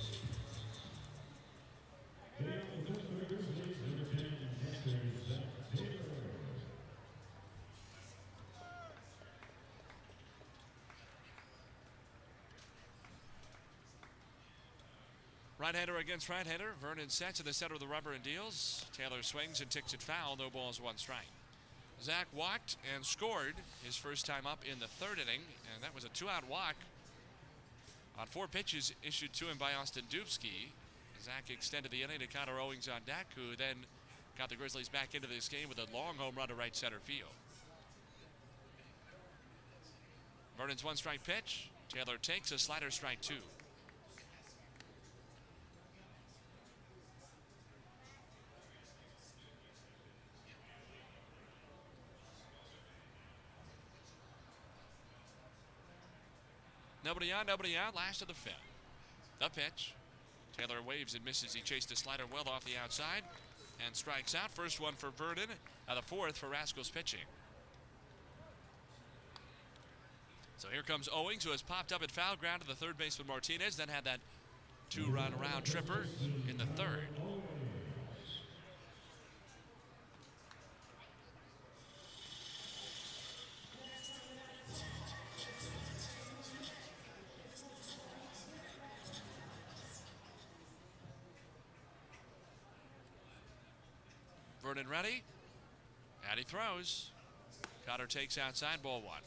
Right-hander 15.59 15.97
against 15.97 16.29
right-hander. 16.29 16.71
Vernon 16.81 17.09
sets 17.09 17.39
in 17.41 17.45
the 17.45 17.53
center 17.53 17.73
of 17.73 17.81
the 17.81 17.87
rubber 17.87 18.13
and 18.13 18.23
deals. 18.23 18.85
Taylor 18.93 19.21
swings 19.21 19.59
and 19.59 19.69
ticks 19.69 19.93
it 19.93 20.01
foul. 20.01 20.37
No 20.37 20.49
balls, 20.49 20.81
one 20.81 20.97
strike. 20.97 21.27
Zach 22.01 22.27
walked 22.33 22.77
and 22.95 23.05
scored 23.05 23.55
his 23.83 23.95
first 23.95 24.25
time 24.25 24.47
up 24.47 24.63
in 24.71 24.79
the 24.79 24.87
third 24.87 25.19
inning, 25.19 25.41
and 25.73 25.83
that 25.83 25.93
was 25.93 26.05
a 26.05 26.09
two-out 26.09 26.49
walk 26.49 26.75
on 28.17 28.27
four 28.27 28.47
pitches 28.47 28.93
issued 29.03 29.33
to 29.33 29.45
him 29.45 29.57
by 29.57 29.73
Austin 29.73 30.03
Dubsky. 30.09 30.71
Zach 31.21 31.49
extended 31.49 31.91
the 31.91 32.03
inning 32.03 32.19
to 32.19 32.27
Connor 32.27 32.59
Owings 32.59 32.87
on 32.87 33.01
deck, 33.05 33.27
who 33.35 33.55
then 33.57 33.85
got 34.37 34.49
the 34.49 34.55
Grizzlies 34.55 34.87
back 34.87 35.13
into 35.13 35.27
this 35.27 35.49
game 35.49 35.67
with 35.67 35.77
a 35.77 35.93
long 35.93 36.15
home 36.15 36.35
run 36.37 36.47
to 36.47 36.55
right 36.55 36.75
center 36.75 36.99
field. 37.03 37.29
Vernon's 40.57 40.83
one 40.83 40.95
strike 40.95 41.23
pitch. 41.23 41.69
Taylor 41.89 42.17
takes 42.21 42.51
a 42.51 42.59
slider 42.59 42.91
strike 42.91 43.21
two. 43.21 43.41
Nobody 57.03 57.31
on, 57.31 57.45
nobody 57.45 57.77
out. 57.77 57.95
Last 57.95 58.21
of 58.21 58.27
the 58.27 58.33
fifth. 58.33 58.53
The 59.39 59.49
pitch. 59.49 59.93
Taylor 60.57 60.81
waves 60.85 61.15
and 61.15 61.23
misses. 61.23 61.53
He 61.53 61.61
chased 61.61 61.89
the 61.89 61.95
slider 61.95 62.23
well 62.31 62.43
off 62.47 62.65
the 62.65 62.77
outside 62.81 63.23
and 63.85 63.95
strikes 63.95 64.35
out. 64.35 64.51
First 64.51 64.81
one 64.81 64.93
for 64.95 65.09
Vernon. 65.11 65.49
Now 65.87 65.95
the 65.95 66.01
fourth 66.01 66.37
for 66.37 66.47
Rascals 66.47 66.89
pitching. 66.89 67.19
So 70.57 70.67
here 70.67 70.83
comes 70.83 71.07
Owings, 71.07 71.45
who 71.45 71.51
has 71.51 71.61
popped 71.61 71.93
up 71.93 72.03
at 72.03 72.11
foul 72.11 72.35
ground 72.35 72.61
to 72.61 72.67
the 72.67 72.75
third 72.75 72.97
baseman 72.97 73.27
Martinez, 73.27 73.77
then 73.77 73.87
had 73.87 74.03
that 74.03 74.19
two-run 74.89 75.33
round 75.39 75.63
tripper 75.63 76.05
in 76.49 76.57
the 76.57 76.65
third. 76.65 77.07
Vernon 94.69 94.87
ready. 94.87 95.23
And 96.29 96.37
he 96.37 96.45
throws. 96.45 97.09
Cotter 97.87 98.05
takes 98.05 98.37
outside, 98.37 98.83
ball 98.83 99.01
one. 99.01 99.17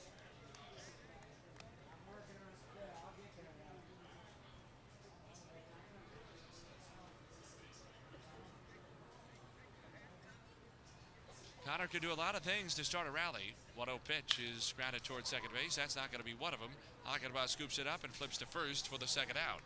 Connor 11.66 11.89
can 11.89 12.01
do 12.01 12.12
a 12.12 12.14
lot 12.14 12.36
of 12.36 12.43
things 12.43 12.77
to 12.77 12.85
start 12.85 13.09
a 13.09 13.10
rally. 13.10 13.56
1 13.74 13.89
0 13.89 13.98
pitch 14.06 14.39
is 14.39 14.73
grounded 14.77 15.02
towards 15.02 15.28
second 15.28 15.48
base. 15.52 15.74
That's 15.74 15.97
not 15.97 16.12
going 16.12 16.20
to 16.20 16.24
be 16.24 16.35
one 16.39 16.55
of 16.55 16.60
them. 16.60 16.70
Achenbach 17.09 17.48
scoops 17.48 17.81
it 17.81 17.89
up 17.89 18.05
and 18.05 18.14
flips 18.14 18.39
to 18.39 18.47
first 18.47 18.86
for 18.86 18.97
the 18.97 19.09
second 19.09 19.39
out. 19.39 19.60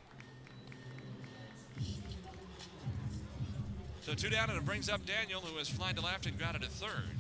So 4.07 4.15
two 4.15 4.31
down, 4.31 4.51
and 4.51 4.57
it 4.57 4.65
brings 4.65 4.89
up 4.89 5.05
Daniel, 5.05 5.41
who 5.41 5.59
has 5.59 5.69
flying 5.69 5.97
to 5.97 6.01
left 6.01 6.27
and 6.27 6.39
grounded 6.39 6.63
to 6.63 6.69
third. 6.69 7.19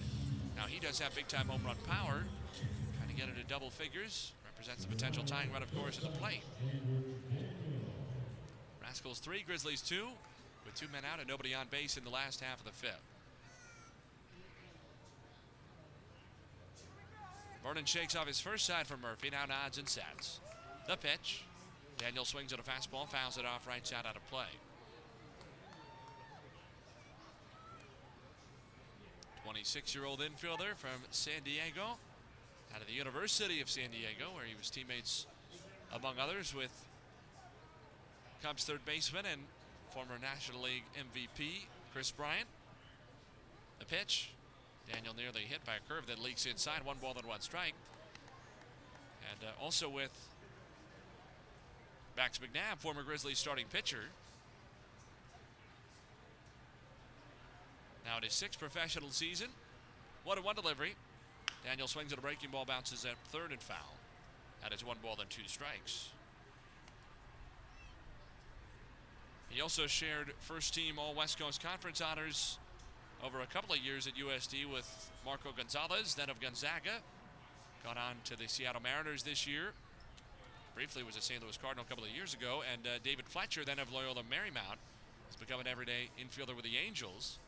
Now 0.54 0.66
he 0.68 0.78
does 0.78 1.00
have 1.00 1.12
big 1.16 1.26
time 1.26 1.48
home 1.48 1.62
run 1.66 1.74
power. 1.88 2.22
Trying 2.96 3.08
to 3.08 3.14
get 3.16 3.28
it 3.28 3.36
to 3.42 3.44
double 3.52 3.70
figures. 3.70 4.30
Represents 4.44 4.84
a 4.84 4.86
potential 4.86 5.24
tying 5.24 5.50
run, 5.50 5.64
of 5.64 5.76
course, 5.76 5.98
at 5.98 6.04
the 6.04 6.16
plate. 6.20 6.44
Rascals 8.80 9.18
three, 9.18 9.42
Grizzlies 9.44 9.82
two, 9.82 10.06
with 10.64 10.76
two 10.76 10.86
men 10.92 11.02
out 11.12 11.18
and 11.18 11.28
nobody 11.28 11.54
on 11.54 11.66
base 11.72 11.96
in 11.96 12.04
the 12.04 12.10
last 12.10 12.40
half 12.40 12.60
of 12.60 12.64
the 12.64 12.70
fifth. 12.70 13.02
Vernon 17.64 17.84
shakes 17.84 18.14
off 18.14 18.28
his 18.28 18.38
first 18.38 18.64
side 18.64 18.86
for 18.86 18.96
Murphy, 18.96 19.28
now 19.28 19.44
nods 19.44 19.76
and 19.76 19.88
sets. 19.88 20.38
The 20.86 20.96
pitch. 20.96 21.42
Daniel 21.98 22.24
swings 22.24 22.52
at 22.52 22.60
a 22.60 22.62
fastball, 22.62 23.08
fouls 23.08 23.38
it 23.38 23.44
off 23.44 23.66
right 23.66 23.84
side 23.84 24.06
out 24.06 24.14
of 24.14 24.24
play. 24.30 24.46
26-year-old 29.46 30.20
infielder 30.20 30.74
from 30.74 30.90
San 31.10 31.42
Diego, 31.44 31.98
out 32.74 32.80
of 32.80 32.86
the 32.88 32.92
University 32.92 33.60
of 33.60 33.70
San 33.70 33.90
Diego, 33.90 34.34
where 34.34 34.44
he 34.44 34.54
was 34.56 34.70
teammates, 34.70 35.26
among 35.94 36.18
others, 36.18 36.54
with 36.54 36.86
Cubs 38.42 38.64
third 38.64 38.84
baseman 38.84 39.24
and 39.30 39.42
former 39.90 40.18
National 40.20 40.62
League 40.62 40.82
MVP 40.98 41.66
Kris 41.92 42.10
Bryant. 42.10 42.48
The 43.78 43.84
pitch, 43.86 44.30
Daniel 44.92 45.14
nearly 45.14 45.42
hit 45.42 45.64
by 45.64 45.74
a 45.74 45.88
curve 45.88 46.06
that 46.08 46.18
leaks 46.18 46.44
inside, 46.44 46.84
one 46.84 46.96
ball 47.00 47.14
and 47.16 47.26
one 47.26 47.40
strike. 47.40 47.74
And 49.30 49.48
uh, 49.48 49.62
also 49.62 49.88
with 49.88 50.10
Max 52.16 52.38
McNabb, 52.38 52.78
former 52.78 53.04
Grizzlies 53.04 53.38
starting 53.38 53.66
pitcher, 53.72 54.06
Now 58.06 58.18
it 58.18 58.24
is 58.24 58.32
sixth 58.32 58.58
professional 58.60 59.10
season. 59.10 59.48
What 60.24 60.38
a 60.38 60.42
one 60.42 60.54
delivery. 60.54 60.94
Daniel 61.64 61.88
swings 61.88 62.12
at 62.12 62.18
a 62.18 62.22
breaking 62.22 62.50
ball, 62.50 62.64
bounces 62.64 63.04
at 63.04 63.16
third 63.32 63.50
and 63.50 63.60
foul. 63.60 63.96
That 64.62 64.72
is 64.72 64.84
one 64.84 64.98
ball 65.02 65.16
and 65.20 65.28
two 65.28 65.42
strikes. 65.46 66.10
He 69.48 69.60
also 69.60 69.86
shared 69.86 70.32
first 70.38 70.74
team 70.74 70.98
All 70.98 71.14
West 71.14 71.38
Coast 71.38 71.62
Conference 71.62 72.00
honors 72.00 72.58
over 73.24 73.40
a 73.40 73.46
couple 73.46 73.74
of 73.74 73.80
years 73.80 74.06
at 74.06 74.14
USD 74.14 74.70
with 74.72 75.10
Marco 75.24 75.50
Gonzalez, 75.56 76.14
then 76.14 76.30
of 76.30 76.40
Gonzaga. 76.40 77.02
Got 77.84 77.96
on 77.96 78.16
to 78.24 78.36
the 78.36 78.46
Seattle 78.46 78.82
Mariners 78.82 79.22
this 79.22 79.46
year. 79.46 79.72
Briefly 80.74 81.02
was 81.02 81.16
a 81.16 81.22
St. 81.22 81.42
Louis 81.42 81.56
Cardinal 81.56 81.84
a 81.86 81.88
couple 81.88 82.04
of 82.04 82.10
years 82.10 82.34
ago. 82.34 82.62
And 82.70 82.86
uh, 82.86 82.90
David 83.02 83.26
Fletcher, 83.26 83.64
then 83.64 83.78
of 83.78 83.90
Loyola 83.92 84.22
Marymount, 84.22 84.76
has 85.26 85.36
become 85.38 85.58
an 85.58 85.66
everyday 85.66 86.10
infielder 86.20 86.54
with 86.54 86.64
the 86.64 86.76
Angels. 86.76 87.38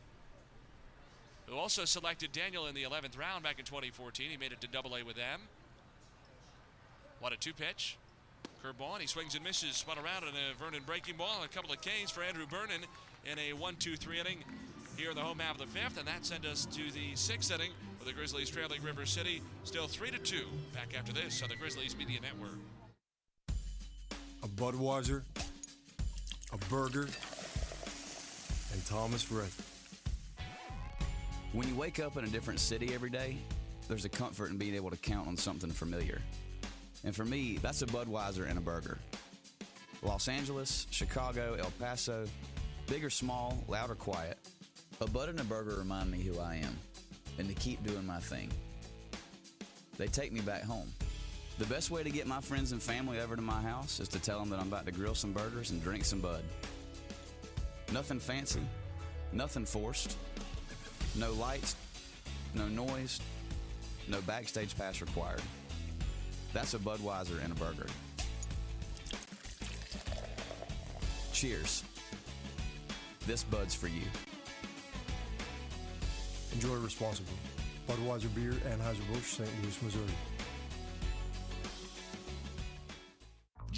Who 1.49 1.57
also 1.57 1.85
selected 1.85 2.33
Daniel 2.33 2.67
in 2.67 2.75
the 2.75 2.83
11th 2.83 3.19
round 3.19 3.43
back 3.43 3.59
in 3.59 3.65
2014. 3.65 4.31
He 4.31 4.37
made 4.37 4.53
it 4.53 4.61
to 4.61 4.69
Double 4.69 4.95
A 4.97 5.03
with 5.03 5.17
them. 5.17 5.41
What 7.21 7.33
a 7.33 7.37
two 7.37 7.55
pitch. 7.55 7.97
Curveball, 8.63 8.93
and 8.93 9.01
he 9.01 9.07
swings 9.07 9.35
and 9.35 9.43
misses. 9.43 9.77
Spun 9.77 9.99
around 9.99 10.25
in 10.25 10.31
a 10.31 10.55
Vernon 10.63 10.83
breaking 10.85 11.17
ball, 11.17 11.43
a 11.45 11.49
couple 11.49 11.73
of 11.73 11.81
Ks 11.81 12.11
for 12.11 12.23
Andrew 12.23 12.45
Vernon 12.47 12.83
in 13.31 13.39
a 13.39 13.53
1 13.53 13.77
2 13.77 13.97
3 13.97 14.21
inning 14.21 14.45
here 14.97 15.11
in 15.11 15.17
the 15.17 15.23
home 15.23 15.39
half 15.39 15.53
of 15.53 15.61
the 15.61 15.67
fifth. 15.67 15.99
And 15.99 16.07
that 16.09 16.27
sent 16.27 16.45
us 16.45 16.67
to 16.67 16.91
the 16.93 17.15
sixth 17.15 17.53
inning 17.53 17.71
with 17.99 18.09
the 18.09 18.15
Grizzlies 18.15 18.51
trailing 18.51 18.83
River 18.83 19.07
City, 19.07 19.41
still 19.65 19.87
3 19.87 20.11
to 20.11 20.19
2. 20.19 20.41
Back 20.75 20.95
after 20.99 21.13
this 21.13 21.43
on 21.43 21.49
the 21.49 21.57
Grizzlies 21.57 21.97
Media 21.97 22.19
Network. 22.21 22.59
A 24.43 24.49
Budweiser, 24.49 25.23
a 26.53 26.59
burger, 26.69 27.09
and 28.73 28.87
Thomas 28.87 29.31
Rhett. 29.31 29.53
When 31.53 31.67
you 31.67 31.75
wake 31.75 31.99
up 31.99 32.19
in 32.19 32.25
a 32.25 32.29
different 32.29 32.61
city 32.61 32.93
every 32.93 33.09
day, 33.09 33.39
there's 33.89 34.05
a 34.05 34.09
comfort 34.11 34.51
in 34.51 34.59
being 34.59 34.75
able 34.75 34.91
to 34.91 34.99
count 34.99 35.27
on 35.27 35.37
something 35.37 35.71
familiar. 35.71 36.21
And 37.05 37.17
for 37.17 37.25
me, 37.25 37.59
that's 37.63 37.81
a 37.81 37.87
Budweiser 37.87 38.47
and 38.49 38.59
a 38.59 38.61
burger. 38.61 38.99
Los 40.03 40.29
Angeles, 40.29 40.87
Chicago, 40.91 41.57
El 41.59 41.71
Paso, 41.79 42.27
big 42.87 43.03
or 43.03 43.09
small, 43.09 43.65
loud 43.67 43.91
or 43.91 43.95
quiet, 43.95 44.37
a 45.01 45.07
Bud 45.07 45.31
and 45.31 45.41
a 45.41 45.45
burger 45.45 45.77
remind 45.77 46.11
me 46.11 46.21
who 46.21 46.39
I 46.39 46.57
am 46.57 46.79
and 47.39 47.49
to 47.49 47.55
keep 47.55 47.83
doing 47.83 48.05
my 48.05 48.19
thing. 48.19 48.51
They 49.97 50.07
take 50.07 50.33
me 50.33 50.41
back 50.41 50.65
home. 50.65 50.93
The 51.59 51.67
best 51.67 51.91
way 51.91 52.03
to 52.03 52.11
get 52.11 52.27
my 52.27 52.43
friends 52.43 52.73
and 52.73 52.83
family 52.83 53.21
over 53.21 53.37
to 53.37 53.43
my 53.43 53.61
house 53.63 54.01
is 54.01 54.09
to 54.09 54.19
tell 54.21 54.39
them 54.39 54.51
that 54.51 54.61
I'm 54.61 54.69
about 54.69 54.85
to 54.85 54.93
grill 54.93 55.15
some 55.15 55.33
burgers 55.33 55.71
and 55.71 55.83
drink 55.83 56.05
some 56.05 56.21
Bud. 56.21 56.45
Nothing 57.91 58.21
fancy, 58.21 58.61
nothing 59.33 59.65
forced, 59.65 60.17
no 61.19 61.33
lights, 61.33 61.75
no 62.55 62.69
noise, 62.69 63.21
no 64.07 64.21
backstage 64.23 64.77
pass 64.79 65.01
required. 65.01 65.43
That's 66.53 66.75
a 66.75 66.79
Budweiser 66.79 67.43
and 67.43 67.53
a 67.53 67.57
burger. 67.57 67.87
Cheers. 71.33 71.85
This 73.27 73.45
Bud's 73.45 73.75
for 73.75 73.89
you. 73.89 74.03
Enjoy 76.55 76.77
responsibly. 76.77 77.35
Budweiser 77.87 78.35
Beer, 78.35 78.53
Anheuser-Busch, 78.53 79.37
St. 79.37 79.49
Louis, 79.63 79.83
Missouri. 79.83 80.15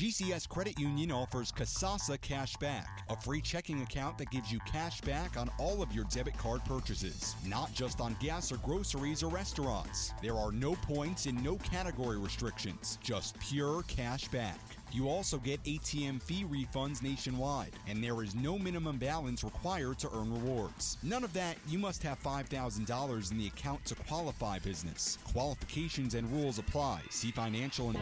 GCS 0.00 0.48
Credit 0.48 0.78
Union 0.78 1.12
offers 1.12 1.52
Kasasa 1.52 2.18
Cash 2.22 2.56
Back, 2.56 3.04
a 3.10 3.20
free 3.20 3.42
checking 3.42 3.82
account 3.82 4.16
that 4.16 4.30
gives 4.30 4.50
you 4.50 4.58
cash 4.60 5.02
back 5.02 5.36
on 5.36 5.50
all 5.58 5.82
of 5.82 5.92
your 5.92 6.04
debit 6.04 6.38
card 6.38 6.64
purchases, 6.64 7.36
not 7.46 7.70
just 7.74 8.00
on 8.00 8.16
gas 8.18 8.50
or 8.50 8.56
groceries 8.64 9.22
or 9.22 9.30
restaurants. 9.30 10.14
There 10.22 10.36
are 10.36 10.52
no 10.52 10.74
points 10.76 11.26
and 11.26 11.44
no 11.44 11.56
category 11.56 12.16
restrictions, 12.16 12.98
just 13.02 13.38
pure 13.40 13.82
cash 13.88 14.26
back. 14.28 14.58
You 14.92 15.08
also 15.08 15.38
get 15.38 15.62
ATM 15.62 16.20
fee 16.20 16.44
refunds 16.44 17.00
nationwide, 17.00 17.72
and 17.86 18.02
there 18.02 18.22
is 18.24 18.34
no 18.34 18.58
minimum 18.58 18.98
balance 18.98 19.44
required 19.44 19.98
to 20.00 20.08
earn 20.12 20.32
rewards. 20.32 20.98
None 21.04 21.22
of 21.22 21.32
that, 21.34 21.56
you 21.68 21.78
must 21.78 22.02
have 22.02 22.20
$5,000 22.22 23.30
in 23.30 23.38
the 23.38 23.46
account 23.46 23.84
to 23.84 23.94
qualify 23.94 24.58
business. 24.58 25.18
Qualifications 25.32 26.14
and 26.14 26.30
rules 26.32 26.58
apply. 26.58 27.02
See 27.10 27.30
financial 27.30 27.90
and. 27.90 27.98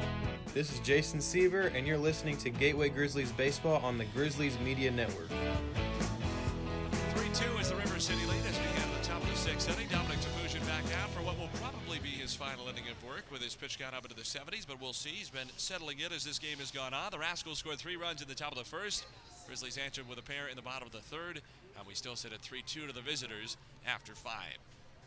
This 0.54 0.72
is 0.72 0.80
Jason 0.80 1.20
Seaver, 1.20 1.66
and 1.68 1.86
you're 1.86 1.98
listening 1.98 2.38
to 2.38 2.50
Gateway 2.50 2.88
Grizzlies 2.88 3.32
Baseball 3.32 3.84
on 3.84 3.98
the 3.98 4.06
Grizzlies 4.06 4.58
Media 4.60 4.90
Network. 4.90 5.28
3 7.18 7.26
2 7.34 7.58
is 7.58 7.68
the 7.68 7.74
River 7.74 7.98
City 7.98 8.24
lead 8.26 8.46
as 8.48 8.56
we 8.60 8.66
head 8.78 8.86
to 8.94 9.02
the 9.02 9.08
top 9.08 9.20
of 9.20 9.28
the 9.28 9.36
sixth 9.36 9.68
inning. 9.68 9.88
Dominic 9.90 10.18
Topoozian 10.20 10.64
back 10.68 10.84
out 11.02 11.10
for 11.10 11.20
what 11.20 11.36
will 11.36 11.50
probably 11.54 11.98
be 11.98 12.10
his 12.10 12.32
final 12.32 12.68
inning 12.68 12.84
of 12.88 13.02
work 13.02 13.24
with 13.32 13.42
his 13.42 13.56
pitch 13.56 13.76
count 13.76 13.92
up 13.92 14.04
into 14.04 14.14
the 14.14 14.22
70s, 14.22 14.64
but 14.64 14.80
we'll 14.80 14.92
see. 14.92 15.08
He's 15.08 15.28
been 15.28 15.48
settling 15.56 15.98
in 15.98 16.12
as 16.12 16.22
this 16.22 16.38
game 16.38 16.58
has 16.58 16.70
gone 16.70 16.94
on. 16.94 17.10
The 17.10 17.18
Rascals 17.18 17.58
scored 17.58 17.78
three 17.78 17.96
runs 17.96 18.22
in 18.22 18.28
the 18.28 18.36
top 18.36 18.52
of 18.52 18.58
the 18.58 18.64
first. 18.64 19.04
Grizzlies 19.48 19.78
answered 19.78 20.08
with 20.08 20.20
a 20.20 20.22
pair 20.22 20.46
in 20.46 20.54
the 20.54 20.62
bottom 20.62 20.86
of 20.86 20.92
the 20.92 21.00
third, 21.00 21.42
and 21.76 21.86
we 21.88 21.94
still 21.94 22.14
sit 22.14 22.32
at 22.32 22.40
3 22.40 22.62
2 22.62 22.86
to 22.86 22.92
the 22.92 23.00
visitors 23.00 23.56
after 23.84 24.14
five. 24.14 24.56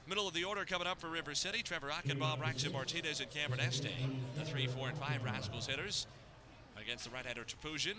Middle 0.06 0.28
of 0.28 0.34
the 0.34 0.44
order 0.44 0.66
coming 0.66 0.88
up 0.88 1.00
for 1.00 1.08
River 1.08 1.34
City. 1.34 1.64
Trevor 1.64 1.92
Achenbach, 1.92 2.40
Braxton 2.40 2.74
Martinez, 2.74 3.22
and 3.22 3.30
Cameron 3.30 3.62
Este. 3.62 3.88
The 4.38 4.44
3, 4.44 4.68
4, 4.68 4.90
and 4.90 4.98
5 4.98 5.24
Rascals 5.24 5.66
hitters 5.66 6.08
against 6.78 7.06
the 7.06 7.12
right-hander 7.12 7.46
Topoozian. 7.46 7.96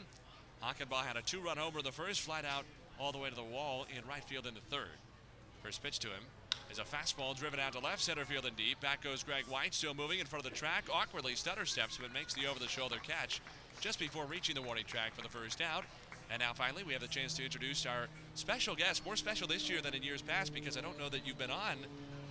Achenbach 0.63 1.07
had 1.07 1.17
a 1.17 1.23
two-run 1.23 1.57
homer 1.57 1.79
in 1.79 1.85
the 1.87 1.93
first, 1.93 2.21
flied 2.21 2.45
out 2.45 2.65
all 3.03 3.11
the 3.11 3.19
way 3.19 3.29
to 3.29 3.35
the 3.35 3.43
wall 3.43 3.85
in 3.97 4.07
right 4.09 4.23
field 4.23 4.47
in 4.47 4.55
the 4.55 4.61
third. 4.71 4.97
First 5.65 5.83
pitch 5.83 5.99
to 6.01 6.09
him 6.09 6.23
is 6.71 6.79
a 6.79 6.83
fastball 6.83 7.37
driven 7.37 7.59
out 7.59 7.73
to 7.73 7.81
left 7.81 8.01
center 8.01 8.25
field 8.25 8.47
and 8.47 8.57
deep. 8.57 8.81
Back 8.81 9.03
goes 9.03 9.25
Greg 9.25 9.45
White, 9.47 9.75
still 9.75 9.93
moving 9.93 10.21
in 10.21 10.27
front 10.27 10.47
of 10.47 10.51
the 10.51 10.57
track. 10.57 10.85
Awkwardly 10.93 11.35
stutter 11.35 11.67
steps, 11.67 11.99
but 12.01 12.15
makes 12.15 12.33
the 12.33 12.47
over-the-shoulder 12.47 12.97
catch 13.03 13.41
just 13.81 13.99
before 13.99 14.25
reaching 14.27 14.55
the 14.55 14.63
warning 14.63 14.85
track 14.85 15.15
for 15.15 15.23
the 15.23 15.29
first 15.29 15.61
out. 15.61 15.85
And 16.31 16.41
now 16.41 16.53
finally, 16.53 16.85
we 16.85 16.93
have 16.93 17.03
the 17.03 17.09
chance 17.09 17.35
to 17.35 17.45
introduce 17.45 17.85
our 17.87 18.07
special 18.35 18.77
guest. 18.77 19.05
More 19.05 19.17
special 19.17 19.49
this 19.49 19.69
year 19.69 19.83
than 19.83 19.95
in 19.95 20.03
years 20.03 20.23
past 20.23 20.55
because 20.55 20.79
I 20.79 20.81
don't 20.81 20.99
know 20.99 21.09
that 21.09 21.27
you've 21.27 21.39
been 21.39 21.51
on 21.51 21.77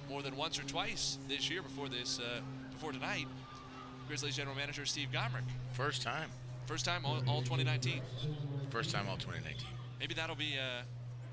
more 0.09 0.21
than 0.21 0.37
once 0.37 0.57
or 0.57 0.63
twice 0.63 1.17
this 1.27 1.49
year 1.49 1.61
before 1.61 1.89
this, 1.89 2.19
uh, 2.19 2.39
before 2.71 2.93
tonight. 2.93 3.27
Grizzlies 4.07 4.37
general 4.37 4.55
manager 4.55 4.85
Steve 4.85 5.09
Gomric. 5.11 5.43
First 5.73 6.01
time. 6.01 6.29
First 6.65 6.85
time 6.85 7.05
all, 7.05 7.21
all 7.27 7.41
2019. 7.41 8.01
First 8.71 8.91
time 8.91 9.05
all 9.09 9.17
2019. 9.17 9.80
Maybe 10.01 10.15
that'll 10.15 10.35
be 10.35 10.55
uh, 10.57 10.81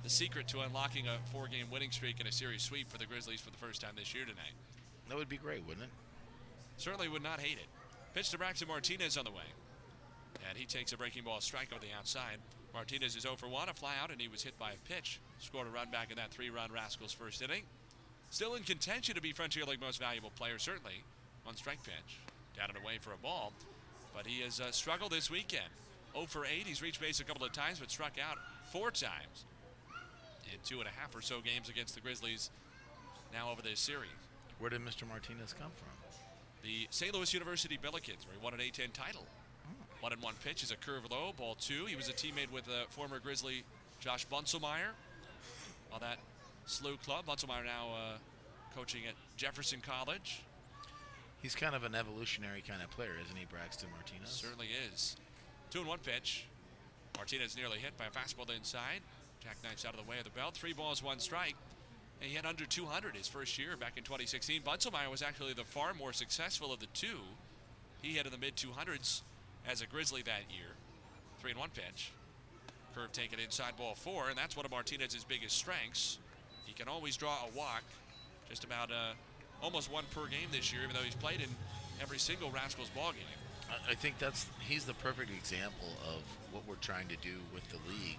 the 0.04 0.10
secret 0.10 0.46
to 0.48 0.60
unlocking 0.60 1.08
a 1.08 1.16
four-game 1.32 1.70
winning 1.72 1.90
streak 1.90 2.16
and 2.18 2.28
a 2.28 2.32
series 2.32 2.60
sweep 2.60 2.90
for 2.92 2.98
the 2.98 3.06
Grizzlies 3.06 3.40
for 3.40 3.50
the 3.50 3.56
first 3.56 3.80
time 3.80 3.92
this 3.96 4.14
year 4.14 4.26
tonight. 4.26 4.52
That 5.08 5.16
would 5.16 5.30
be 5.30 5.38
great, 5.38 5.66
wouldn't 5.66 5.84
it? 5.84 5.90
Certainly 6.76 7.08
would 7.08 7.22
not 7.22 7.40
hate 7.40 7.56
it. 7.56 7.64
Pitch 8.12 8.28
to 8.30 8.36
Braxton 8.36 8.68
Martinez 8.68 9.16
on 9.16 9.24
the 9.24 9.30
way. 9.30 9.48
And 10.46 10.58
he 10.58 10.66
takes 10.66 10.92
a 10.92 10.98
breaking 10.98 11.24
ball 11.24 11.40
strike 11.40 11.72
over 11.72 11.80
the 11.80 11.96
outside. 11.98 12.36
Martinez 12.74 13.16
is 13.16 13.22
0 13.22 13.36
for 13.36 13.48
1, 13.48 13.70
a 13.70 13.72
fly 13.72 13.94
out, 14.02 14.10
and 14.10 14.20
he 14.20 14.28
was 14.28 14.42
hit 14.42 14.58
by 14.58 14.72
a 14.72 14.92
pitch. 14.92 15.18
Scored 15.38 15.66
a 15.66 15.70
run 15.70 15.90
back 15.90 16.10
in 16.10 16.16
that 16.18 16.30
three 16.30 16.50
run 16.50 16.70
Rascals 16.70 17.12
first 17.12 17.40
inning. 17.40 17.62
Still 18.28 18.54
in 18.54 18.64
contention 18.64 19.14
to 19.14 19.22
be 19.22 19.32
Frontier 19.32 19.64
League 19.64 19.80
most 19.80 19.98
valuable 19.98 20.32
player, 20.36 20.58
certainly. 20.58 21.04
One 21.44 21.56
strike 21.56 21.82
pitch. 21.84 22.18
Down 22.54 22.68
and 22.68 22.84
away 22.84 22.98
for 23.00 23.14
a 23.14 23.16
ball. 23.16 23.54
But 24.14 24.26
he 24.26 24.42
has 24.42 24.60
uh, 24.60 24.72
struggled 24.72 25.12
this 25.12 25.30
weekend. 25.30 25.70
0 26.12 26.26
for 26.26 26.44
8. 26.44 26.66
He's 26.66 26.82
reached 26.82 27.00
base 27.00 27.20
a 27.20 27.24
couple 27.24 27.46
of 27.46 27.52
times, 27.52 27.78
but 27.78 27.90
struck 27.90 28.18
out 28.22 28.36
four 28.70 28.90
times 28.90 29.44
in 30.52 30.58
two 30.64 30.78
and 30.78 30.88
a 30.88 30.92
half 31.00 31.14
or 31.14 31.20
so 31.20 31.40
games 31.40 31.68
against 31.68 31.94
the 31.94 32.00
Grizzlies 32.00 32.50
now 33.32 33.50
over 33.50 33.62
this 33.62 33.80
series. 33.80 34.10
Where 34.58 34.70
did 34.70 34.80
Mr. 34.80 35.06
Martinez 35.06 35.54
come 35.58 35.70
from? 35.76 35.88
The 36.62 36.86
St. 36.90 37.14
Louis 37.14 37.32
University 37.32 37.78
Billikens, 37.82 38.26
where 38.26 38.34
he 38.38 38.42
won 38.42 38.54
an 38.54 38.60
A10 38.60 38.92
title. 38.92 39.26
One 40.00 40.12
and 40.12 40.22
one 40.22 40.34
pitch 40.44 40.62
is 40.62 40.70
a 40.70 40.76
curve 40.76 41.02
low, 41.10 41.32
ball 41.36 41.56
two. 41.58 41.86
He 41.86 41.96
was 41.96 42.08
a 42.08 42.12
teammate 42.12 42.52
with 42.52 42.68
uh, 42.68 42.86
former 42.90 43.18
Grizzly 43.18 43.64
Josh 44.00 44.26
Bunselmeyer 44.28 44.94
on 45.92 46.00
that 46.00 46.18
SLU 46.66 47.02
club. 47.02 47.26
Bunselmeyer 47.26 47.64
now 47.64 47.88
uh, 47.94 48.18
coaching 48.76 49.02
at 49.08 49.14
Jefferson 49.36 49.80
College. 49.80 50.42
He's 51.42 51.54
kind 51.54 51.74
of 51.74 51.84
an 51.84 51.94
evolutionary 51.94 52.62
kind 52.66 52.82
of 52.82 52.90
player, 52.90 53.12
isn't 53.24 53.36
he, 53.36 53.44
Braxton 53.44 53.88
Martinez? 53.92 54.28
Certainly 54.30 54.68
is. 54.92 55.16
Two 55.70 55.80
and 55.80 55.88
one 55.88 55.98
pitch. 55.98 56.46
Martinez 57.18 57.56
nearly 57.56 57.78
hit 57.78 57.98
by 57.98 58.06
a 58.06 58.10
fastball 58.10 58.48
inside. 58.56 59.00
Jackknifes 59.44 59.84
out 59.84 59.92
of 59.92 60.02
the 60.02 60.08
way 60.08 60.18
of 60.18 60.24
the 60.24 60.30
belt. 60.30 60.54
Three 60.54 60.72
balls, 60.72 61.02
one 61.02 61.18
strike. 61.18 61.56
And 62.20 62.30
he 62.30 62.36
had 62.36 62.46
under 62.46 62.64
200 62.64 63.16
his 63.16 63.28
first 63.28 63.58
year 63.58 63.76
back 63.76 63.96
in 63.96 64.04
2016. 64.04 64.62
Bunselmeyer 64.62 65.10
was 65.10 65.20
actually 65.20 65.52
the 65.52 65.64
far 65.64 65.94
more 65.94 66.12
successful 66.12 66.72
of 66.72 66.80
the 66.80 66.86
two. 66.86 67.20
He 68.00 68.16
had 68.16 68.26
in 68.26 68.32
the 68.32 68.38
mid 68.38 68.56
200s 68.56 69.22
as 69.68 69.82
a 69.82 69.86
Grizzly 69.86 70.22
that 70.22 70.44
year. 70.50 70.70
Three 71.40 71.50
and 71.50 71.60
one 71.60 71.70
pitch. 71.70 72.12
Curve 72.94 73.12
taken 73.12 73.38
inside 73.38 73.76
ball 73.76 73.94
four, 73.94 74.28
and 74.28 74.38
that's 74.38 74.56
one 74.56 74.64
of 74.64 74.72
Martinez's 74.72 75.24
biggest 75.24 75.56
strengths. 75.56 76.18
He 76.64 76.72
can 76.72 76.88
always 76.88 77.16
draw 77.16 77.44
a 77.44 77.56
walk, 77.56 77.82
just 78.48 78.64
about 78.64 78.90
uh, 78.90 79.12
almost 79.62 79.92
one 79.92 80.04
per 80.12 80.26
game 80.26 80.48
this 80.50 80.72
year, 80.72 80.82
even 80.82 80.94
though 80.94 81.02
he's 81.02 81.14
played 81.14 81.40
in 81.40 81.48
every 82.00 82.18
single 82.18 82.50
Rascals 82.50 82.88
ball 82.90 83.12
game. 83.12 83.37
I, 83.70 83.92
I 83.92 83.94
think 83.94 84.18
that's 84.18 84.46
he's 84.60 84.84
the 84.84 84.94
perfect 84.94 85.30
example 85.30 85.88
of 86.06 86.22
what 86.52 86.62
we're 86.66 86.76
trying 86.76 87.08
to 87.08 87.16
do 87.16 87.34
with 87.54 87.68
the 87.70 87.78
league. 87.88 88.18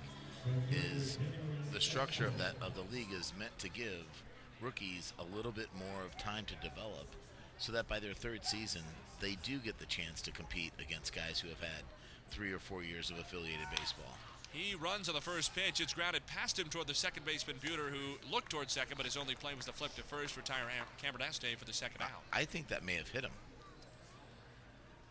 Is 0.71 1.19
the 1.73 1.81
structure 1.81 2.25
of 2.25 2.37
that 2.37 2.55
of 2.61 2.73
the 2.73 2.95
league 2.95 3.11
is 3.13 3.33
meant 3.37 3.57
to 3.59 3.69
give 3.69 4.05
rookies 4.61 5.13
a 5.19 5.35
little 5.35 5.51
bit 5.51 5.67
more 5.77 6.03
of 6.05 6.17
time 6.17 6.45
to 6.45 6.55
develop, 6.67 7.07
so 7.57 7.71
that 7.71 7.87
by 7.87 7.99
their 7.99 8.13
third 8.13 8.45
season 8.45 8.81
they 9.19 9.37
do 9.43 9.59
get 9.59 9.79
the 9.79 9.85
chance 9.85 10.21
to 10.21 10.31
compete 10.31 10.71
against 10.79 11.13
guys 11.13 11.39
who 11.39 11.49
have 11.49 11.59
had 11.59 11.83
three 12.29 12.53
or 12.53 12.59
four 12.59 12.83
years 12.83 13.09
of 13.09 13.19
affiliated 13.19 13.67
baseball. 13.71 14.17
He 14.51 14.75
runs 14.75 15.07
on 15.09 15.15
the 15.15 15.21
first 15.21 15.53
pitch. 15.53 15.79
It's 15.79 15.93
grounded 15.93 16.25
past 16.25 16.57
him 16.57 16.69
toward 16.69 16.87
the 16.87 16.95
second 16.95 17.25
baseman 17.25 17.57
Buhner, 17.57 17.89
who 17.89 18.17
looked 18.31 18.49
toward 18.49 18.71
second, 18.71 18.97
but 18.97 19.05
his 19.05 19.17
only 19.17 19.35
play 19.35 19.53
was 19.53 19.65
the 19.65 19.73
flip 19.73 19.93
to 19.95 20.03
first, 20.03 20.35
retire 20.37 20.63
Cameron 21.01 21.23
Este 21.27 21.47
for 21.57 21.65
the 21.65 21.73
second 21.73 22.01
out. 22.01 22.23
I 22.33 22.45
think 22.45 22.69
that 22.69 22.83
may 22.83 22.95
have 22.95 23.09
hit 23.09 23.23
him. 23.23 23.31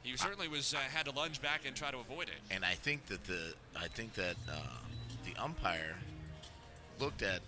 He 0.08 0.16
certainly 0.16 0.48
was 0.48 0.72
uh, 0.72 0.78
had 0.78 1.04
to 1.04 1.12
lunge 1.12 1.42
back 1.42 1.62
and 1.66 1.76
try 1.76 1.90
to 1.90 1.98
avoid 1.98 2.28
it. 2.28 2.40
And 2.50 2.64
I 2.64 2.72
think 2.72 3.06
that 3.06 3.24
the 3.24 3.52
I 3.76 3.88
think 3.88 4.14
that 4.14 4.36
uh, 4.50 4.56
the 5.26 5.40
umpire 5.40 5.96
looked 6.98 7.22
at 7.22 7.40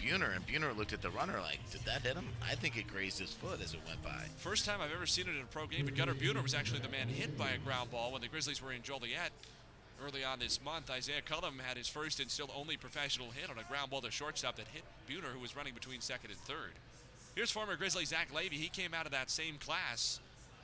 Buhner, 0.00 0.34
and 0.34 0.46
Buhner 0.46 0.76
looked 0.76 0.92
at 0.92 1.00
the 1.00 1.10
runner 1.10 1.40
like, 1.40 1.58
did 1.70 1.82
that 1.82 2.02
hit 2.02 2.14
him? 2.14 2.28
I 2.42 2.54
think 2.54 2.76
it 2.76 2.86
grazed 2.86 3.18
his 3.18 3.32
foot 3.32 3.60
as 3.62 3.74
it 3.74 3.80
went 3.86 4.02
by. 4.02 4.24
First 4.36 4.64
time 4.64 4.80
I've 4.80 4.92
ever 4.92 5.06
seen 5.06 5.26
it 5.28 5.34
in 5.34 5.42
a 5.42 5.46
pro 5.46 5.66
game, 5.66 5.84
but 5.84 5.96
Gunnar 5.96 6.14
Buhner 6.14 6.42
was 6.42 6.54
actually 6.54 6.80
the 6.80 6.88
man 6.88 7.08
hit 7.08 7.38
by 7.38 7.50
a 7.50 7.58
ground 7.58 7.90
ball 7.90 8.12
when 8.12 8.20
the 8.20 8.28
Grizzlies 8.28 8.62
were 8.62 8.72
in 8.72 8.82
Joliet 8.82 9.30
early 10.04 10.24
on 10.24 10.38
this 10.38 10.62
month. 10.62 10.90
Isaiah 10.90 11.22
Cullum 11.22 11.58
had 11.58 11.76
his 11.76 11.88
first 11.88 12.20
and 12.20 12.30
still 12.30 12.50
only 12.56 12.76
professional 12.76 13.30
hit 13.30 13.50
on 13.50 13.58
a 13.58 13.68
ground 13.68 13.90
ball 13.90 14.00
to 14.00 14.10
shortstop 14.10 14.56
that 14.56 14.66
hit 14.68 14.82
Buhner, 15.08 15.32
who 15.32 15.40
was 15.40 15.56
running 15.56 15.74
between 15.74 16.00
second 16.00 16.30
and 16.30 16.40
third. 16.40 16.72
Here's 17.34 17.50
former 17.50 17.76
Grizzly 17.76 18.04
Zach 18.04 18.32
Levy. 18.34 18.56
He 18.56 18.68
came 18.68 18.94
out 18.94 19.06
of 19.06 19.12
that 19.12 19.30
same 19.30 19.56
class 19.58 20.20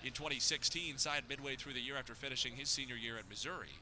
in 0.06 0.12
2016, 0.12 0.98
signed 0.98 1.24
midway 1.28 1.56
through 1.56 1.72
the 1.72 1.80
year 1.80 1.96
after 1.96 2.14
finishing 2.14 2.54
his 2.54 2.68
senior 2.68 2.96
year 2.96 3.16
at 3.18 3.28
Missouri. 3.28 3.78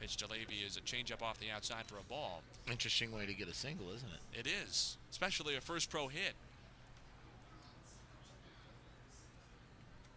Pitch 0.00 0.16
to 0.18 0.26
Levy 0.26 0.56
is 0.66 0.76
a 0.76 0.80
changeup 0.80 1.22
off 1.22 1.38
the 1.38 1.50
outside 1.50 1.84
for 1.86 1.96
a 1.96 2.02
ball. 2.02 2.42
Interesting 2.70 3.12
way 3.12 3.26
to 3.26 3.32
get 3.32 3.48
a 3.48 3.54
single, 3.54 3.86
isn't 3.94 4.08
it? 4.08 4.40
It 4.40 4.46
is, 4.46 4.96
especially 5.10 5.56
a 5.56 5.60
first 5.60 5.90
pro 5.90 6.08
hit. 6.08 6.34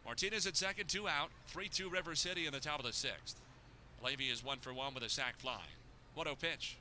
Martinez 0.05 0.47
at 0.47 0.55
second, 0.55 0.87
two 0.87 1.07
out, 1.07 1.29
3 1.47 1.67
2 1.67 1.89
River 1.89 2.15
City 2.15 2.45
in 2.47 2.53
the 2.53 2.59
top 2.59 2.79
of 2.79 2.85
the 2.85 2.93
sixth. 2.93 3.39
Levy 4.03 4.25
is 4.25 4.43
one 4.43 4.59
for 4.59 4.73
one 4.73 4.93
with 4.93 5.03
a 5.03 5.09
sac 5.09 5.37
fly. 5.37 5.61
1 6.15 6.25
0 6.25 6.35
pitch. 6.39 6.77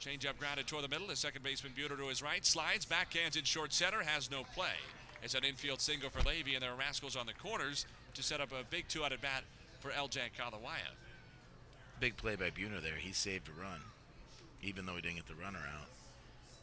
Changeup 0.00 0.38
grounded 0.38 0.66
toward 0.66 0.84
the 0.84 0.88
middle. 0.88 1.06
The 1.06 1.16
second 1.16 1.42
baseman 1.42 1.72
Buhner 1.76 1.96
to 1.98 2.08
his 2.08 2.22
right. 2.22 2.44
Slides, 2.44 2.86
backhands 2.86 3.36
in 3.36 3.44
short 3.44 3.72
center, 3.72 4.02
has 4.02 4.30
no 4.30 4.44
play. 4.54 4.76
It's 5.22 5.34
an 5.34 5.44
infield 5.44 5.80
single 5.80 6.10
for 6.10 6.26
Levy, 6.26 6.54
and 6.54 6.62
there 6.62 6.72
are 6.72 6.76
Rascals 6.76 7.16
on 7.16 7.26
the 7.26 7.34
corners 7.34 7.86
to 8.14 8.22
set 8.22 8.40
up 8.40 8.50
a 8.52 8.64
big 8.68 8.88
two 8.88 9.04
out 9.04 9.12
at 9.12 9.20
bat 9.20 9.44
for 9.80 9.90
LJ 9.90 10.30
Kalawaya. 10.38 10.96
Big 12.00 12.16
play 12.16 12.36
by 12.36 12.50
Buhner 12.50 12.82
there. 12.82 12.96
He 12.96 13.12
saved 13.12 13.48
a 13.48 13.60
run, 13.60 13.80
even 14.62 14.86
though 14.86 14.94
he 14.94 15.02
didn't 15.02 15.16
get 15.16 15.28
the 15.28 15.34
runner 15.34 15.58
out. 15.58 15.88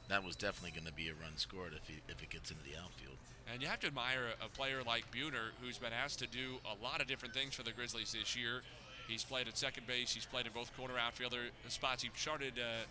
That 0.10 0.24
was 0.24 0.36
definitely 0.36 0.72
going 0.72 0.88
to 0.88 0.94
be 0.94 1.10
a 1.10 1.14
run 1.14 1.36
scored 1.36 1.74
if, 1.76 1.88
he, 1.88 1.96
if 2.08 2.24
it 2.24 2.30
gets 2.30 2.50
into 2.50 2.64
the 2.64 2.78
outfield. 2.82 3.18
And 3.52 3.62
you 3.62 3.68
have 3.68 3.80
to 3.82 3.88
admire 3.88 4.34
a 4.44 4.50
player 4.50 4.82
like 4.86 5.12
Buhner, 5.12 5.52
who's 5.62 5.78
been 5.78 5.94
asked 5.94 6.20
to 6.20 6.28
do 6.28 6.58
a 6.66 6.84
lot 6.84 7.02
of 7.02 7.08
different 7.08 7.34
things 7.34 7.56
for 7.56 7.64
the 7.64 7.72
Grizzlies 7.72 8.14
this 8.14 8.36
year. 8.36 8.62
He's 9.08 9.24
played 9.24 9.48
at 9.48 9.58
second 9.58 9.88
base. 9.88 10.14
He's 10.14 10.26
played 10.26 10.46
in 10.48 10.52
both 10.52 10.76
corner 10.76 10.96
outfielder 10.98 11.50
spots. 11.70 12.04
He 12.04 12.10
started 12.16 12.54
uh, 12.58 12.86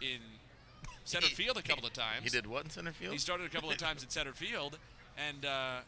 in 0.00 0.18
center 1.04 1.26
field 1.34 1.56
a 1.56 1.62
couple 1.62 1.86
of 1.86 1.92
times. 1.92 2.24
He 2.24 2.30
did 2.30 2.46
what 2.46 2.64
in 2.64 2.70
center 2.70 2.92
field? 2.92 3.12
He 3.12 3.18
started 3.18 3.46
a 3.46 3.50
couple 3.50 3.70
of 3.70 3.76
times 3.78 4.02
in 4.02 4.10
center 4.10 4.32
field, 4.32 4.78
and 5.28 5.44
uh, 5.44 5.80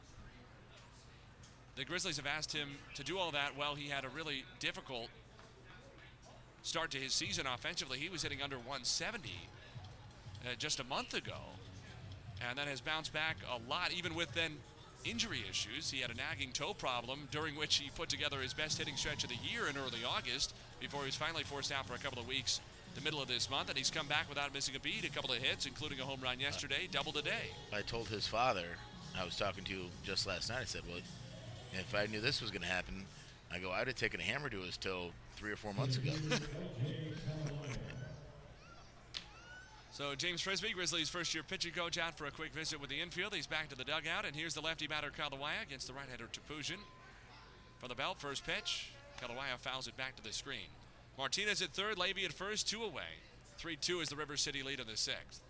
the 1.77 1.85
Grizzlies 1.85 2.17
have 2.17 2.27
asked 2.27 2.53
him 2.53 2.69
to 2.95 3.05
do 3.05 3.19
all 3.19 3.31
that. 3.33 3.57
Well, 3.57 3.75
he 3.75 3.89
had 3.89 4.05
a 4.05 4.09
really 4.09 4.45
difficult 4.61 5.09
start 6.63 6.91
to 6.93 6.99
his 6.99 7.13
season 7.13 7.47
offensively. 7.47 7.99
He 7.99 8.09
was 8.09 8.23
hitting 8.23 8.43
under 8.43 8.57
170 8.57 9.31
uh, 10.45 10.55
just 10.59 10.81
a 10.81 10.85
month 10.85 11.15
ago, 11.15 11.39
and 12.49 12.59
then 12.59 12.67
has 12.67 12.81
bounced 12.81 13.13
back 13.13 13.37
a 13.51 13.71
lot, 13.71 13.93
even 13.93 14.15
with 14.15 14.33
then 14.35 14.53
injury 15.05 15.45
issues. 15.49 15.91
He 15.91 16.01
had 16.01 16.11
a 16.11 16.15
nagging 16.15 16.53
toe 16.53 16.75
problem 16.75 17.29
during 17.31 17.57
which 17.57 17.77
he 17.77 17.91
put 17.95 18.09
together 18.09 18.39
his 18.41 18.55
best 18.55 18.79
hitting 18.79 18.97
stretch 18.97 19.25
of 19.25 19.31
the 19.31 19.37
year 19.37 19.69
in 19.69 19.77
early 19.77 20.05
August 20.07 20.55
before 20.81 21.01
he 21.01 21.07
was 21.07 21.17
finally 21.17 21.45
forced 21.45 21.73
out 21.73 21.87
for 21.87 21.95
a 21.95 21.99
couple 21.99 22.21
of 22.21 22.29
weeks 22.29 22.61
the 22.95 23.01
middle 23.01 23.21
of 23.21 23.29
this 23.29 23.51
month, 23.51 23.69
and 23.69 23.77
he's 23.77 23.91
come 23.91 24.07
back 24.07 24.29
without 24.29 24.55
missing 24.55 24.77
a 24.77 24.81
beat. 24.81 25.05
A 25.05 25.11
couple 25.11 25.33
of 25.33 25.39
hits, 25.39 25.67
including 25.67 26.01
a 26.01 26.05
home 26.05 26.21
run 26.23 26.41
yesterday, 26.41 26.89
double 26.91 27.13
today. 27.13 27.51
I 27.73 27.83
told 27.83 28.09
his 28.09 28.27
father, 28.27 28.77
I 29.19 29.25
was 29.25 29.37
talking 29.37 29.65
to 29.65 29.73
you 29.73 29.85
just 30.03 30.27
last 30.27 30.51
night. 30.51 30.63
I 30.63 30.65
said, 30.65 30.83
"Well, 30.89 30.99
if 31.73 31.95
I 31.95 32.07
knew 32.07 32.21
this 32.21 32.41
was 32.41 32.51
going 32.51 32.63
to 32.63 32.69
happen, 32.69 33.05
I 33.53 33.59
go, 33.59 33.71
I'd 33.71 33.87
have 33.87 33.97
taken 33.97 34.21
a 34.21 34.23
hammer 34.25 34.49
to 34.49 34.61
his 34.61 34.77
toe 34.77 35.11
three 35.37 35.53
or 35.53 35.57
four 35.57 35.73
months 35.73 35.97
ago." 35.97 36.13
So 39.95 40.17
James 40.17 40.41
Frisbee, 40.41 40.73
Grizzlies' 40.73 41.09
first-year 41.09 41.45
pitching 41.45 41.71
coach, 41.71 41.99
out 41.99 42.19
for 42.19 42.27
a 42.27 42.33
quick 42.33 42.53
visit 42.53 42.81
with 42.81 42.91
the 42.91 43.01
infield. 43.01 43.33
He's 43.33 43.47
back 43.47 43.69
to 43.69 43.77
the 43.77 43.85
dugout, 43.85 44.25
and 44.25 44.35
here's 44.35 44.53
the 44.55 44.61
lefty 44.61 44.89
batter 44.89 45.13
Kalawaya 45.17 45.63
against 45.63 45.87
the 45.87 45.93
right-hander 45.93 46.25
Topoozian. 46.33 46.81
For 47.79 47.87
the 47.87 47.95
belt, 47.95 48.19
first 48.19 48.45
pitch, 48.45 48.91
Kalawaya 49.23 49.57
fouls 49.57 49.87
it 49.87 49.97
back 49.97 50.17
to 50.17 50.23
the 50.25 50.33
screen. 50.33 50.67
Martinez 51.17 51.63
at 51.63 51.69
third, 51.69 51.97
Levy 51.97 52.25
at 52.25 52.33
first, 52.33 52.69
two 52.69 52.83
away. 52.83 53.23
3-2 53.63 54.03
is 54.03 54.09
the 54.09 54.17
River 54.17 54.37
City 54.37 54.65
lead 54.65 54.81
in 54.81 54.89
the 54.89 54.97
sixth. 54.97 55.41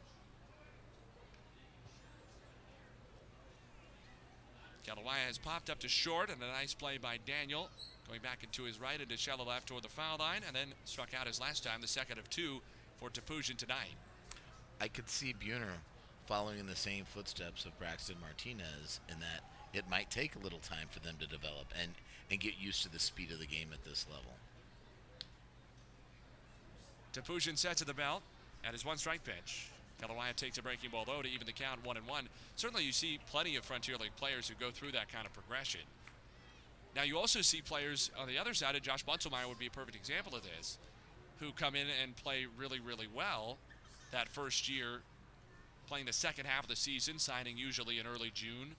Kalawaya 4.86 5.27
has 5.27 5.39
popped 5.39 5.70
up 5.70 5.78
to 5.81 5.89
short, 5.89 6.31
and 6.31 6.43
a 6.43 6.47
nice 6.47 6.74
play 6.74 6.98
by 6.98 7.19
Daniel, 7.27 7.70
going 8.06 8.20
back 8.20 8.43
into 8.43 8.65
his 8.65 8.78
right 8.78 9.01
into 9.01 9.16
shallow 9.16 9.44
left 9.44 9.69
toward 9.69 9.82
the 9.82 9.89
foul 9.89 10.19
line, 10.19 10.43
and 10.47 10.55
then 10.55 10.74
struck 10.85 11.15
out 11.19 11.27
his 11.27 11.40
last 11.40 11.65
time, 11.65 11.81
the 11.81 11.89
second 11.89 12.19
of 12.19 12.28
two 12.28 12.61
for 12.98 13.09
Topoozian 13.09 13.56
tonight. 13.56 13.97
I 14.81 14.89
could 14.89 15.09
see 15.09 15.32
Buhner 15.32 15.78
following 16.27 16.59
in 16.59 16.66
the 16.66 16.77
same 16.77 17.05
footsteps 17.05 17.65
of 17.65 17.78
Braxton 17.78 18.16
Martinez 18.20 19.01
in 19.09 19.20
that 19.20 19.44
it 19.73 19.89
might 19.90 20.11
take 20.11 20.36
a 20.36 20.39
little 20.39 20.59
time 20.59 20.89
for 20.90 21.01
them 21.01 21.16
to 21.19 21.27
develop 21.27 21.66
and, 21.81 21.93
and 22.31 22.40
get 22.40 22.55
used 22.59 22.82
to 22.82 22.93
the 22.93 22.98
speed 22.98 23.31
of 23.32 23.39
the 23.39 23.47
game 23.47 23.69
at 23.73 23.85
this 23.85 24.06
level. 24.11 24.35
Topoozian 27.12 27.56
sets 27.56 27.81
at 27.81 27.86
the 27.86 27.94
belt 27.94 28.23
at 28.65 28.73
his 28.73 28.85
one 28.85 28.98
strike 28.98 29.24
pitch. 29.24 29.69
Kalawaya 30.05 30.35
takes 30.37 30.59
a 30.59 30.63
breaking 30.63 30.91
ball 30.91 31.05
though 31.07 31.23
to 31.23 31.29
even 31.29 31.47
the 31.47 31.53
count 31.53 31.85
one 31.85 31.97
and 31.97 32.07
one. 32.07 32.29
Certainly 32.57 32.85
you 32.85 32.93
see 32.93 33.19
plenty 33.31 33.57
of 33.57 33.65
Frontier 33.65 33.97
League 33.97 34.17
players 34.17 34.49
who 34.49 34.55
go 34.55 34.71
through 34.71 34.93
that 34.93 35.11
kind 35.11 35.27
of 35.27 35.33
progression. 35.33 35.81
Now 36.95 37.03
you 37.03 37.19
also 37.19 37.41
see 37.41 37.61
players 37.61 38.11
on 38.19 38.29
the 38.29 38.39
other 38.39 38.55
side, 38.55 38.75
and 38.75 38.85
Josh 38.85 39.05
Bunselmeyer 39.05 39.49
would 39.49 39.59
be 39.59 39.67
a 39.67 39.71
perfect 39.71 39.97
example 39.97 40.35
of 40.37 40.43
this, 40.43 40.79
who 41.41 41.51
come 41.53 41.75
in 41.75 41.87
and 42.03 42.15
play 42.15 42.47
really, 42.57 42.79
really 42.79 43.09
well 43.13 43.59
that 44.13 44.29
first 44.29 44.69
year, 44.69 45.01
playing 45.89 46.07
the 46.07 46.13
second 46.13 46.47
half 46.47 46.65
of 46.65 46.69
the 46.69 46.77
season, 46.77 47.19
signing 47.19 47.59
usually 47.59 47.99
in 47.99 48.07
early 48.07 48.31
June 48.33 48.77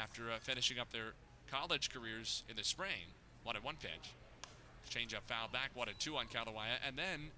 after 0.00 0.30
uh, 0.30 0.38
finishing 0.40 0.78
up 0.78 0.92
their 0.92 1.14
college 1.50 1.90
careers 1.90 2.44
in 2.48 2.56
the 2.56 2.62
spring. 2.62 3.10
One 3.42 3.56
and 3.56 3.64
one 3.64 3.76
pitch. 3.80 4.12
Change 4.88 5.12
up 5.14 5.24
foul 5.26 5.48
back, 5.48 5.70
one 5.74 5.88
and 5.88 5.98
two 5.98 6.16
on 6.16 6.26
Kalawaya, 6.26 6.78
and 6.86 6.96
then 6.96 7.30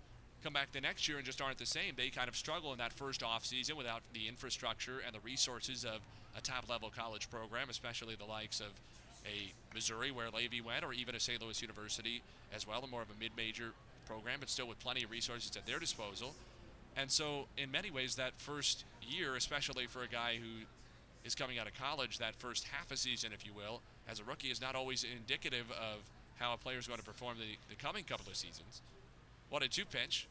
come 0.43 0.53
back 0.53 0.73
the 0.73 0.81
next 0.81 1.09
year 1.09 1.17
and 1.17 1.27
just 1.27 1.41
aren't 1.41 1.59
the 1.59 1.67
same. 1.67 1.95
They 1.97 2.11
kind 2.11 2.29
of 2.29 2.37
struggle 2.37 2.73
in 2.73 2.79
that 2.79 2.93
first 2.93 3.23
offseason 3.23 3.75
without 3.75 4.03
the 4.13 4.29
infrastructure 4.29 5.01
and 5.05 5.15
the 5.15 5.21
resources 5.21 5.85
of 5.85 6.01
a 6.37 6.41
top 6.41 6.69
level 6.69 6.91
college 6.95 7.31
program, 7.31 7.69
especially 7.71 8.15
the 8.15 8.25
likes 8.25 8.61
of 8.61 8.69
a 9.27 9.53
Missouri 9.75 10.11
where 10.11 10.31
Levy 10.31 10.61
went, 10.61 10.85
or 10.85 10.93
even 10.93 11.15
a 11.15 11.21
St. 11.21 11.43
Louis 11.43 11.61
University 11.61 12.23
as 12.55 12.67
well, 12.67 12.81
and 12.83 12.91
more 12.91 13.03
of 13.03 13.09
a 13.11 13.21
mid 13.21 13.33
major 13.37 13.73
program, 14.07 14.39
but 14.41 14.49
still 14.49 14.69
with 14.69 14.79
plenty 14.81 15.05
of 15.05 15.11
resources 15.11 15.55
at 15.57 15.67
their 15.67 15.79
disposal. 15.79 16.35
And 16.97 17.11
so, 17.11 17.47
in 17.57 17.71
many 17.71 17.91
ways, 17.91 18.17
that 18.17 18.33
first 18.39 18.85
year, 19.03 19.37
especially 19.37 19.87
for 19.87 20.03
a 20.03 20.09
guy 20.09 20.37
who 20.41 20.65
is 21.25 21.35
coming 21.35 21.59
out 21.59 21.67
of 21.67 21.75
college, 21.75 22.19
that 22.19 22.35
first 22.37 22.65
half 22.65 22.91
a 22.91 22.97
season, 22.97 23.33
if 23.33 23.45
you 23.45 23.53
will, 23.53 23.83
as 24.09 24.19
a 24.19 24.25
rookie, 24.25 24.49
is 24.49 24.61
not 24.61 24.75
always 24.75 25.05
indicative 25.05 25.71
of 25.71 26.01
how 26.39 26.55
a 26.55 26.57
player 26.57 26.79
is 26.79 26.87
going 26.87 26.99
to 26.99 27.05
perform 27.05 27.37
the, 27.39 27.57
the 27.69 27.81
coming 27.81 28.05
couple 28.05 28.27
of 28.29 28.37
seasons. 28.37 28.83
What 29.51 29.63
a 29.63 29.69
two 29.69 29.85
pitch. 29.85 30.29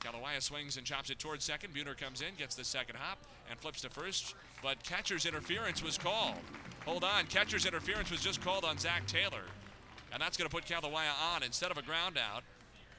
Kalawaya 0.00 0.40
swings 0.42 0.76
and 0.76 0.86
chops 0.86 1.10
it 1.10 1.18
towards 1.18 1.44
second. 1.44 1.74
Buhner 1.74 1.96
comes 1.96 2.22
in, 2.22 2.28
gets 2.38 2.54
the 2.54 2.64
second 2.64 2.96
hop, 2.96 3.18
and 3.50 3.58
flips 3.58 3.82
to 3.82 3.90
first. 3.90 4.34
But 4.62 4.82
catcher's 4.82 5.26
interference 5.26 5.82
was 5.82 5.98
called. 5.98 6.36
Hold 6.86 7.04
on, 7.04 7.26
catcher's 7.26 7.66
interference 7.66 8.10
was 8.10 8.20
just 8.20 8.40
called 8.40 8.64
on 8.64 8.78
Zach 8.78 9.06
Taylor. 9.06 9.44
And 10.12 10.20
that's 10.20 10.36
going 10.36 10.48
to 10.48 10.54
put 10.54 10.64
Kalawaya 10.64 11.12
on 11.34 11.42
instead 11.42 11.70
of 11.70 11.78
a 11.78 11.82
ground 11.82 12.18
out. 12.18 12.42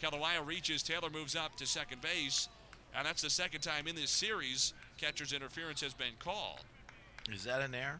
Kalawaya 0.01 0.45
reaches, 0.45 0.83
Taylor 0.83 1.09
moves 1.09 1.35
up 1.35 1.55
to 1.57 1.65
second 1.65 2.01
base, 2.01 2.49
and 2.95 3.05
that's 3.05 3.21
the 3.21 3.29
second 3.29 3.61
time 3.61 3.88
in 3.88 3.95
this 3.95 4.11
series 4.11 4.73
catcher's 4.97 5.33
interference 5.33 5.81
has 5.81 5.93
been 5.93 6.13
called. 6.19 6.61
Is 7.31 7.43
that 7.43 7.61
an 7.61 7.73
error? 7.73 7.99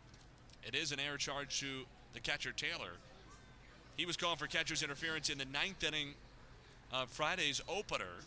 It 0.64 0.76
is 0.76 0.92
an 0.92 1.00
error 1.00 1.18
charge 1.18 1.60
to 1.62 1.86
the 2.14 2.20
catcher 2.20 2.52
Taylor. 2.52 2.94
He 3.98 4.06
was 4.06 4.18
called 4.18 4.40
for 4.40 4.48
catcher's 4.48 4.84
interference 4.84 5.30
in 5.30 5.38
the 5.38 5.46
ninth 5.46 5.84
inning 5.84 6.14
of 6.94 7.10
Friday's 7.10 7.62
opener. 7.68 8.22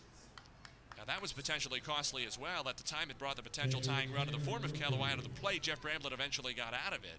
Now 0.97 1.05
that 1.07 1.20
was 1.20 1.32
potentially 1.32 1.81
costly 1.81 2.24
as 2.24 2.39
well. 2.39 2.69
At 2.69 2.77
the 2.77 2.82
time, 2.82 3.11
it 3.11 3.19
brought 3.19 3.36
the 3.36 3.43
potential 3.43 3.81
tying 3.81 4.12
run 4.12 4.27
in 4.28 4.32
the 4.32 4.41
form 4.41 4.65
of 4.65 4.73
Kalawaya 4.73 5.16
to 5.16 5.23
the 5.23 5.28
plate. 5.28 5.62
Jeff 5.62 5.82
Bramblett 5.82 6.12
eventually 6.12 6.55
got 6.55 6.73
out 6.73 6.97
of 6.97 7.05
it, 7.05 7.19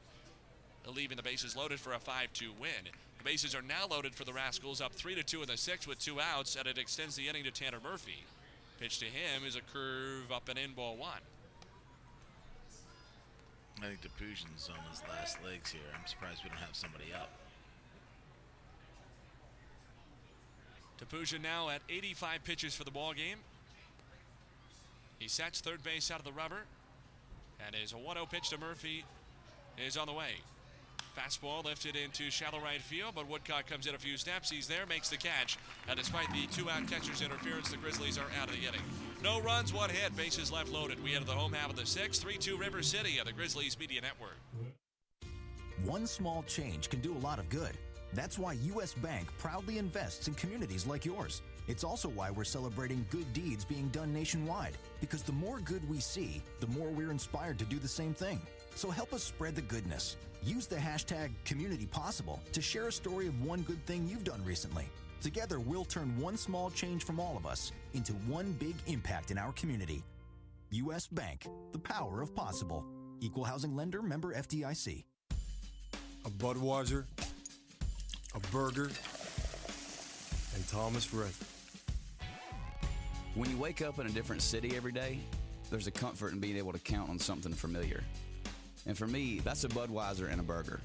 leaving 0.91 1.17
the 1.17 1.23
bases 1.23 1.55
loaded 1.55 1.79
for 1.79 1.93
a 1.93 1.99
5-2 1.99 2.59
win. 2.59 2.89
The 3.17 3.23
bases 3.23 3.53
are 3.53 3.61
now 3.61 3.87
loaded 3.89 4.15
for 4.15 4.23
the 4.23 4.33
Rascals, 4.33 4.81
up 4.81 4.93
3 4.93 5.15
to 5.15 5.23
2 5.23 5.41
in 5.41 5.47
the 5.47 5.57
sixth 5.57 5.87
with 5.87 5.99
two 5.99 6.19
outs, 6.19 6.55
and 6.55 6.67
it 6.67 6.77
extends 6.77 7.15
the 7.15 7.27
inning 7.27 7.43
to 7.43 7.51
Tanner 7.51 7.79
Murphy. 7.83 8.23
Pitch 8.79 8.99
to 8.99 9.05
him 9.05 9.43
is 9.45 9.55
a 9.55 9.61
curve 9.61 10.31
up 10.33 10.49
and 10.49 10.59
in 10.59 10.73
ball 10.73 10.95
one. 10.97 11.21
I 13.81 13.87
think 13.87 14.01
Topoozian's 14.01 14.69
on 14.69 14.79
his 14.89 15.01
last 15.09 15.37
legs 15.43 15.71
here. 15.71 15.81
I'm 15.93 16.07
surprised 16.07 16.41
we 16.43 16.49
don't 16.49 16.59
have 16.59 16.75
somebody 16.75 17.05
up. 17.13 17.29
Topoozian 20.99 21.41
now 21.41 21.69
at 21.69 21.81
85 21.89 22.43
pitches 22.43 22.75
for 22.75 22.83
the 22.83 22.91
ball 22.91 23.13
game. 23.13 23.37
He 25.19 25.27
sets 25.27 25.61
third 25.61 25.83
base 25.83 26.11
out 26.11 26.19
of 26.19 26.25
the 26.25 26.31
rubber. 26.31 26.63
And 27.65 27.75
his 27.75 27.93
1 27.93 28.03
0 28.15 28.25
pitch 28.25 28.49
to 28.49 28.57
Murphy 28.57 29.05
is 29.77 29.97
on 29.97 30.07
the 30.07 30.13
way. 30.13 30.35
Fastball 31.17 31.63
lifted 31.63 31.95
into 31.95 32.29
shallow 32.29 32.59
right 32.59 32.81
field, 32.81 33.13
but 33.15 33.29
Woodcock 33.29 33.67
comes 33.67 33.87
in 33.87 33.95
a 33.95 33.97
few 33.97 34.17
steps. 34.17 34.49
He's 34.49 34.67
there, 34.67 34.85
makes 34.85 35.09
the 35.09 35.15
catch. 35.15 35.57
And 35.87 35.97
despite 35.97 36.29
the 36.33 36.45
two 36.47 36.69
out 36.69 36.85
catcher's 36.87 37.21
interference, 37.21 37.69
the 37.69 37.77
Grizzlies 37.77 38.17
are 38.17 38.27
out 38.41 38.49
of 38.49 38.55
the 38.55 38.67
inning. 38.67 38.81
No 39.23 39.39
runs, 39.39 39.73
one 39.73 39.89
hit, 39.89 40.15
bases 40.17 40.51
left 40.51 40.69
loaded. 40.69 41.01
We 41.01 41.15
enter 41.15 41.25
the 41.25 41.31
home 41.31 41.53
half 41.53 41.69
of 41.69 41.77
the 41.77 41.85
sixth, 41.85 42.21
3 42.21 42.37
2 42.37 42.57
River 42.57 42.83
City 42.83 43.17
of 43.17 43.25
the 43.25 43.31
Grizzlies 43.31 43.79
Media 43.79 44.01
Network. 44.01 44.35
One 45.85 46.05
small 46.05 46.43
change 46.43 46.89
can 46.89 46.99
do 46.99 47.13
a 47.13 47.19
lot 47.19 47.39
of 47.39 47.47
good. 47.47 47.77
That's 48.15 48.39
why 48.39 48.53
U.S. 48.53 48.93
Bank 48.93 49.27
proudly 49.37 49.77
invests 49.77 50.29
in 50.29 50.33
communities 50.35 50.87
like 50.87 51.05
yours. 51.05 51.41
It's 51.67 51.83
also 51.83 52.07
why 52.07 52.31
we're 52.31 52.45
celebrating 52.45 53.05
good 53.09 53.31
deeds 53.33 53.65
being 53.65 53.89
done 53.89 54.13
nationwide. 54.13 54.77
Because 55.01 55.21
the 55.21 55.33
more 55.33 55.59
good 55.59 55.87
we 55.89 55.99
see, 55.99 56.41
the 56.61 56.67
more 56.67 56.87
we're 56.87 57.11
inspired 57.11 57.59
to 57.59 57.65
do 57.65 57.77
the 57.77 57.87
same 57.87 58.13
thing. 58.13 58.39
So 58.75 58.89
help 58.89 59.13
us 59.13 59.23
spread 59.23 59.55
the 59.55 59.61
goodness. 59.61 60.15
Use 60.41 60.65
the 60.65 60.77
hashtag 60.77 61.31
CommunityPossible 61.45 62.39
to 62.51 62.61
share 62.61 62.87
a 62.87 62.91
story 62.91 63.27
of 63.27 63.45
one 63.45 63.63
good 63.63 63.85
thing 63.85 64.07
you've 64.07 64.23
done 64.23 64.43
recently. 64.45 64.87
Together, 65.21 65.59
we'll 65.59 65.85
turn 65.85 66.17
one 66.19 66.37
small 66.37 66.69
change 66.69 67.03
from 67.03 67.19
all 67.19 67.35
of 67.35 67.45
us 67.45 67.71
into 67.93 68.13
one 68.13 68.53
big 68.53 68.75
impact 68.87 69.31
in 69.31 69.37
our 69.37 69.51
community. 69.53 70.03
U.S. 70.71 71.07
Bank, 71.07 71.47
the 71.71 71.79
power 71.79 72.21
of 72.21 72.33
possible. 72.35 72.85
Equal 73.21 73.43
housing 73.43 73.75
lender 73.75 74.01
member 74.01 74.33
FDIC. 74.33 75.03
A 76.25 76.29
Budweiser, 76.29 77.05
a 78.35 78.39
burger, 78.51 78.89
and 80.55 80.67
Thomas 80.67 81.13
Rhett. 81.13 81.31
When 83.33 83.49
you 83.49 83.57
wake 83.57 83.81
up 83.81 83.97
in 83.97 84.07
a 84.07 84.09
different 84.09 84.41
city 84.41 84.75
every 84.75 84.91
day, 84.91 85.19
there's 85.69 85.87
a 85.87 85.91
comfort 85.91 86.33
in 86.33 86.39
being 86.39 86.57
able 86.57 86.73
to 86.73 86.79
count 86.79 87.09
on 87.09 87.17
something 87.17 87.53
familiar. 87.53 88.03
And 88.85 88.97
for 88.97 89.07
me, 89.07 89.39
that's 89.43 89.63
a 89.63 89.69
Budweiser 89.69 90.29
and 90.29 90.41
a 90.41 90.43
burger. 90.43 90.81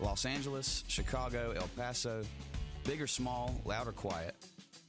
Los 0.00 0.24
Angeles, 0.26 0.82
Chicago, 0.88 1.52
El 1.56 1.68
Paso, 1.76 2.22
big 2.84 3.00
or 3.00 3.06
small, 3.06 3.60
loud 3.64 3.86
or 3.86 3.92
quiet, 3.92 4.34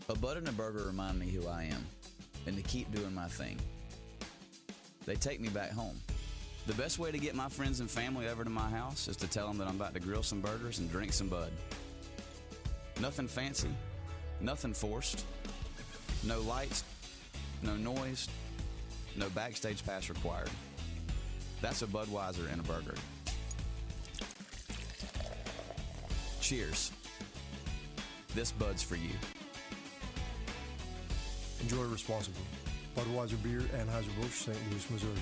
a 0.09 0.15
Bud 0.15 0.37
and 0.37 0.47
a 0.47 0.51
burger 0.51 0.85
remind 0.85 1.19
me 1.19 1.29
who 1.29 1.47
I 1.47 1.65
am 1.65 1.85
and 2.47 2.57
to 2.57 2.63
keep 2.63 2.91
doing 2.91 3.13
my 3.13 3.27
thing. 3.27 3.59
They 5.05 5.15
take 5.15 5.39
me 5.39 5.49
back 5.49 5.71
home. 5.71 5.99
The 6.67 6.73
best 6.73 6.99
way 6.99 7.11
to 7.11 7.17
get 7.17 7.33
my 7.35 7.49
friends 7.49 7.79
and 7.79 7.89
family 7.89 8.27
over 8.27 8.43
to 8.43 8.49
my 8.49 8.69
house 8.69 9.07
is 9.07 9.17
to 9.17 9.27
tell 9.27 9.47
them 9.47 9.57
that 9.57 9.67
I'm 9.67 9.75
about 9.75 9.93
to 9.95 9.99
grill 9.99 10.23
some 10.23 10.41
burgers 10.41 10.79
and 10.79 10.89
drink 10.91 11.11
some 11.11 11.27
Bud. 11.27 11.51
Nothing 13.01 13.27
fancy, 13.27 13.69
nothing 14.39 14.73
forced, 14.73 15.25
no 16.23 16.39
lights, 16.41 16.83
no 17.63 17.75
noise, 17.75 18.27
no 19.15 19.27
backstage 19.29 19.83
pass 19.83 20.07
required. 20.07 20.51
That's 21.61 21.81
a 21.81 21.87
Budweiser 21.87 22.51
and 22.51 22.61
a 22.61 22.63
burger. 22.63 22.95
Cheers. 26.41 26.91
This 28.35 28.51
Bud's 28.51 28.83
for 28.83 28.95
you. 28.95 29.09
Enjoy 31.61 31.83
responsibly. 31.83 32.43
Budweiser 32.95 33.41
Beer, 33.41 33.61
Anheuser-Busch, 33.61 34.45
St. 34.45 34.57
Louis, 34.69 34.89
Missouri. 34.89 35.21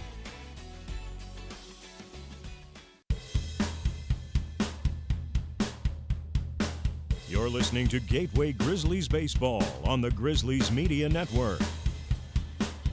You're 7.30 7.48
listening 7.48 7.88
to 7.90 8.00
Gateway 8.00 8.54
Grizzlies 8.54 9.08
Baseball 9.08 9.62
on 9.86 10.02
the 10.02 10.10
Grizzlies 10.10 10.72
Media 10.72 11.08
Network. 11.08 11.60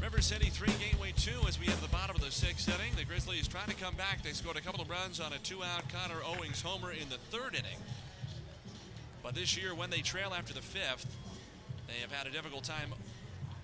River 0.03 0.21
City 0.21 0.51
3, 0.51 0.69
Gateway 0.79 1.15
2 1.17 1.31
as 1.49 1.59
we 1.59 1.65
enter 1.65 1.81
the 1.81 1.89
bottom 1.89 2.15
of 2.15 2.23
the 2.23 2.31
sixth 2.31 2.69
inning. 2.69 2.93
The 2.97 3.07
Grizzlies 3.07 3.49
trying 3.49 3.69
to 3.69 3.75
come 3.77 3.95
back. 3.95 4.23
They 4.23 4.33
scored 4.33 4.59
a 4.59 4.61
couple 4.61 4.83
of 4.83 4.91
runs 4.91 5.21
on 5.21 5.33
a 5.33 5.39
two 5.39 5.65
out 5.65 5.85
Connor 5.89 6.21
Owings 6.23 6.61
homer 6.61 6.93
in 6.93 7.09
the 7.09 7.17
third 7.31 7.55
inning. 7.55 7.79
But 9.23 9.35
this 9.35 9.57
year, 9.57 9.75
when 9.75 9.89
they 9.89 10.03
trail 10.03 10.35
after 10.37 10.53
the 10.53 10.61
fifth, 10.61 11.07
they 11.89 11.99
have 12.03 12.13
had 12.13 12.27
a 12.27 12.31
difficult 12.31 12.65
time 12.65 12.93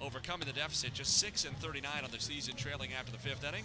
overcoming 0.00 0.46
the 0.46 0.54
deficit. 0.54 0.94
Just 0.94 1.18
6 1.18 1.44
and 1.44 1.54
39 1.58 1.90
on 2.02 2.10
the 2.10 2.18
season, 2.18 2.56
trailing 2.56 2.94
after 2.98 3.12
the 3.12 3.18
fifth 3.18 3.44
inning. 3.44 3.64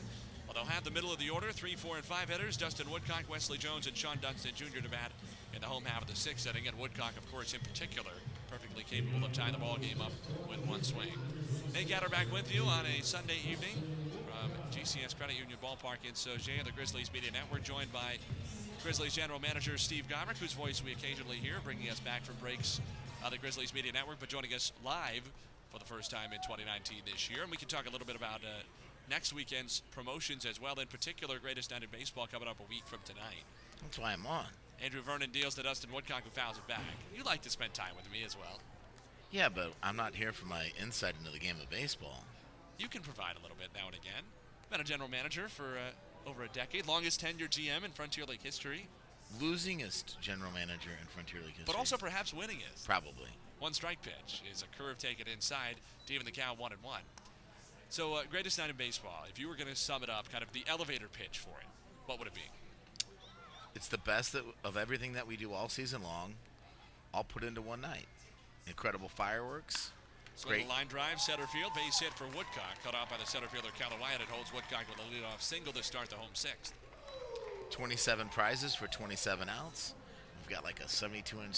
They'll 0.58 0.66
have 0.66 0.84
the 0.84 0.90
middle 0.90 1.14
of 1.14 1.20
the 1.20 1.30
order 1.30 1.52
three, 1.52 1.76
four, 1.76 1.98
and 1.98 2.04
five 2.04 2.30
hitters 2.30 2.58
Dustin 2.58 2.90
Woodcock, 2.90 3.30
Wesley 3.30 3.60
Jones, 3.60 3.86
and 3.86 3.96
Shawon 3.96 4.20
Dunston 4.20 4.54
Jr. 4.56 4.82
to 4.82 4.90
bat 4.90 5.12
in 5.54 5.62
the 5.62 5.68
home 5.68 5.86
half 5.86 6.02
of 6.02 6.08
the 6.08 6.16
sixth 6.16 6.48
inning. 6.48 6.68
And 6.68 6.76
Woodcock, 6.80 7.16
of 7.16 7.32
course, 7.32 7.54
in 7.54 7.60
particular, 7.60 8.10
perfectly 8.50 8.84
capable 8.84 9.24
of 9.24 9.32
tying 9.34 9.54
the 9.54 9.60
ball 9.60 9.78
game 9.78 10.02
up 10.02 10.12
with 10.50 10.58
one 10.66 10.82
swing. 10.82 11.14
Nate 11.76 11.88
Gatter 11.90 12.10
back 12.10 12.34
with 12.34 12.52
you 12.52 12.64
on 12.64 12.88
a 12.88 13.04
Sunday 13.04 13.38
evening 13.48 13.76
from 14.26 14.50
GCS 14.72 15.16
Credit 15.16 15.38
Union 15.38 15.60
Ballpark 15.64 16.02
in 16.04 16.14
Sauget, 16.14 16.66
the 16.66 16.72
Grizzlies 16.72 17.14
Media 17.14 17.30
Network, 17.30 17.62
joined 17.62 17.94
by 17.94 18.18
Grizzlies 18.82 19.14
General 19.14 19.40
Manager 19.40 19.78
Steve 19.78 20.06
Gomric, 20.10 20.40
whose 20.40 20.54
voice 20.54 20.84
we 20.84 20.92
occasionally 20.92 21.38
hear, 21.38 21.58
bringing 21.64 21.88
us 21.92 22.00
back 22.00 22.26
from 22.26 22.34
breaks 22.42 22.82
on 23.24 23.30
the 23.30 23.38
Grizzlies 23.38 23.76
Media 23.76 23.92
Network, 23.92 24.20
but 24.20 24.30
joining 24.30 24.56
us 24.56 24.72
live 24.84 25.30
for 25.70 25.78
the 25.78 25.86
first 25.86 26.10
time 26.10 26.34
in 26.34 26.40
2019 26.40 27.04
this 27.06 27.30
year. 27.30 27.44
And 27.44 27.52
we 27.52 27.58
can 27.58 27.68
talk 27.68 27.88
a 27.88 27.92
little 27.92 28.08
bit 28.08 28.16
about 28.16 28.42
uh, 28.42 28.64
next 29.10 29.34
weekend's 29.34 29.82
promotions 29.92 30.46
as 30.46 30.62
well, 30.62 30.76
in 30.76 30.88
particular, 30.88 31.40
Greatest 31.40 31.72
Night 31.72 31.84
in 31.84 31.90
Baseball 31.90 32.28
coming 32.32 32.48
up 32.48 32.60
a 32.60 32.70
week 32.70 32.84
from 32.86 33.00
tonight. 33.06 33.44
That's 33.82 34.00
why 34.00 34.14
I'm 34.14 34.26
on. 34.26 34.46
Andrew 34.84 35.02
Vernon 35.02 35.32
deals 35.32 35.56
to 35.56 35.64
Dustin 35.64 35.92
Woodcock, 35.92 36.24
who 36.24 36.30
fouls 36.30 36.58
it 36.58 36.68
back. 36.68 36.82
You 37.16 37.24
like 37.24 37.42
to 37.44 37.50
spend 37.50 37.74
time 37.74 37.96
with 37.96 38.12
me 38.12 38.24
as 38.26 38.38
well. 38.38 38.60
Yeah, 39.32 39.50
but 39.50 39.74
I'm 39.84 39.96
not 39.96 40.16
here 40.16 40.32
for 40.32 40.46
my 40.46 40.72
insight 40.82 41.16
into 41.20 41.32
the 41.32 41.40
game 41.40 41.56
of 41.62 41.70
baseball. 41.70 42.24
You 42.78 42.88
can 42.88 43.02
provide 43.02 43.36
a 43.38 43.42
little 43.42 43.58
bit 43.58 43.70
now 43.74 43.88
and 43.88 43.96
again. 43.96 44.24
Been 44.70 44.82
a 44.82 44.84
general 44.84 45.10
manager 45.10 45.48
for 45.50 45.64
uh, 45.64 46.30
over 46.30 46.44
a 46.44 46.48
decade, 46.50 46.88
longest 46.88 47.24
tenured 47.24 47.50
GM 47.50 47.84
in 47.84 47.92
Frontier 47.92 48.26
League 48.26 48.44
history. 48.44 48.88
Losingest 49.42 50.20
general 50.22 50.52
manager 50.52 50.92
in 51.02 51.08
Frontier 51.08 51.42
League 51.42 51.56
history. 51.58 51.66
But 51.66 51.76
also 51.76 51.98
perhaps 51.98 52.34
winningest. 52.34 52.86
Probably. 52.86 53.30
One 53.60 53.74
strike 53.74 54.02
pitch 54.02 54.44
is 54.52 54.64
a 54.64 54.78
curve 54.78 54.98
taken 54.98 55.28
inside 55.28 55.76
to 56.06 56.14
even 56.14 56.26
the 56.26 56.32
count 56.32 56.60
one 56.60 56.72
and 56.72 56.82
one. 56.84 57.02
So, 57.90 58.16
uh, 58.16 58.24
greatest 58.30 58.60
night 58.60 58.70
in 58.70 58.76
baseball. 58.76 59.26
If 59.30 59.40
you 59.40 59.48
were 59.48 59.56
going 59.56 59.70
to 59.70 59.76
sum 59.76 60.04
it 60.04 60.10
up, 60.10 60.30
kind 60.32 60.44
of 60.44 60.52
the 60.52 60.64
elevator 60.68 61.08
pitch 61.12 61.40
for 61.40 61.58
it, 61.60 61.68
what 62.06 62.20
would 62.20 62.28
it 62.28 62.34
be? 62.34 62.42
It's 63.76 63.88
the 63.88 63.98
best 64.00 64.34
that, 64.34 64.44
of 64.64 64.76
everything 64.76 65.14
that 65.14 65.28
we 65.28 65.38
do 65.38 65.54
all 65.54 65.70
season 65.70 66.04
long, 66.04 66.34
all 67.14 67.24
put 67.24 67.44
into 67.44 67.62
one 67.62 67.82
night. 67.82 68.08
Incredible 68.68 69.08
fireworks. 69.08 69.92
So 70.36 70.50
Great. 70.50 70.68
line 70.68 70.88
drive, 70.88 71.20
center 71.20 71.48
field, 71.48 71.72
base 71.74 72.00
hit 72.00 72.14
for 72.14 72.26
Woodcock, 72.26 72.78
cut 72.84 72.94
off 72.94 73.10
by 73.10 73.18
the 73.18 73.26
center 73.26 73.48
fielder 73.48 73.70
Callum 73.78 74.00
Wyatt. 74.00 74.22
It 74.22 74.28
holds 74.28 74.54
Woodcock 74.54 74.86
with 74.90 75.00
a 75.00 75.10
leadoff 75.10 75.42
single 75.42 75.74
to 75.74 75.82
start 75.82 76.10
the 76.10 76.16
home 76.16 76.30
sixth. 76.34 76.74
27 77.72 78.30
prizes 78.30 78.76
for 78.76 78.88
27 78.88 79.50
outs. 79.50 79.96
We've 80.42 80.56
got 80.56 80.64
like 80.64 80.80
a 80.80 80.88
72 80.88 81.38
inch. 81.42 81.58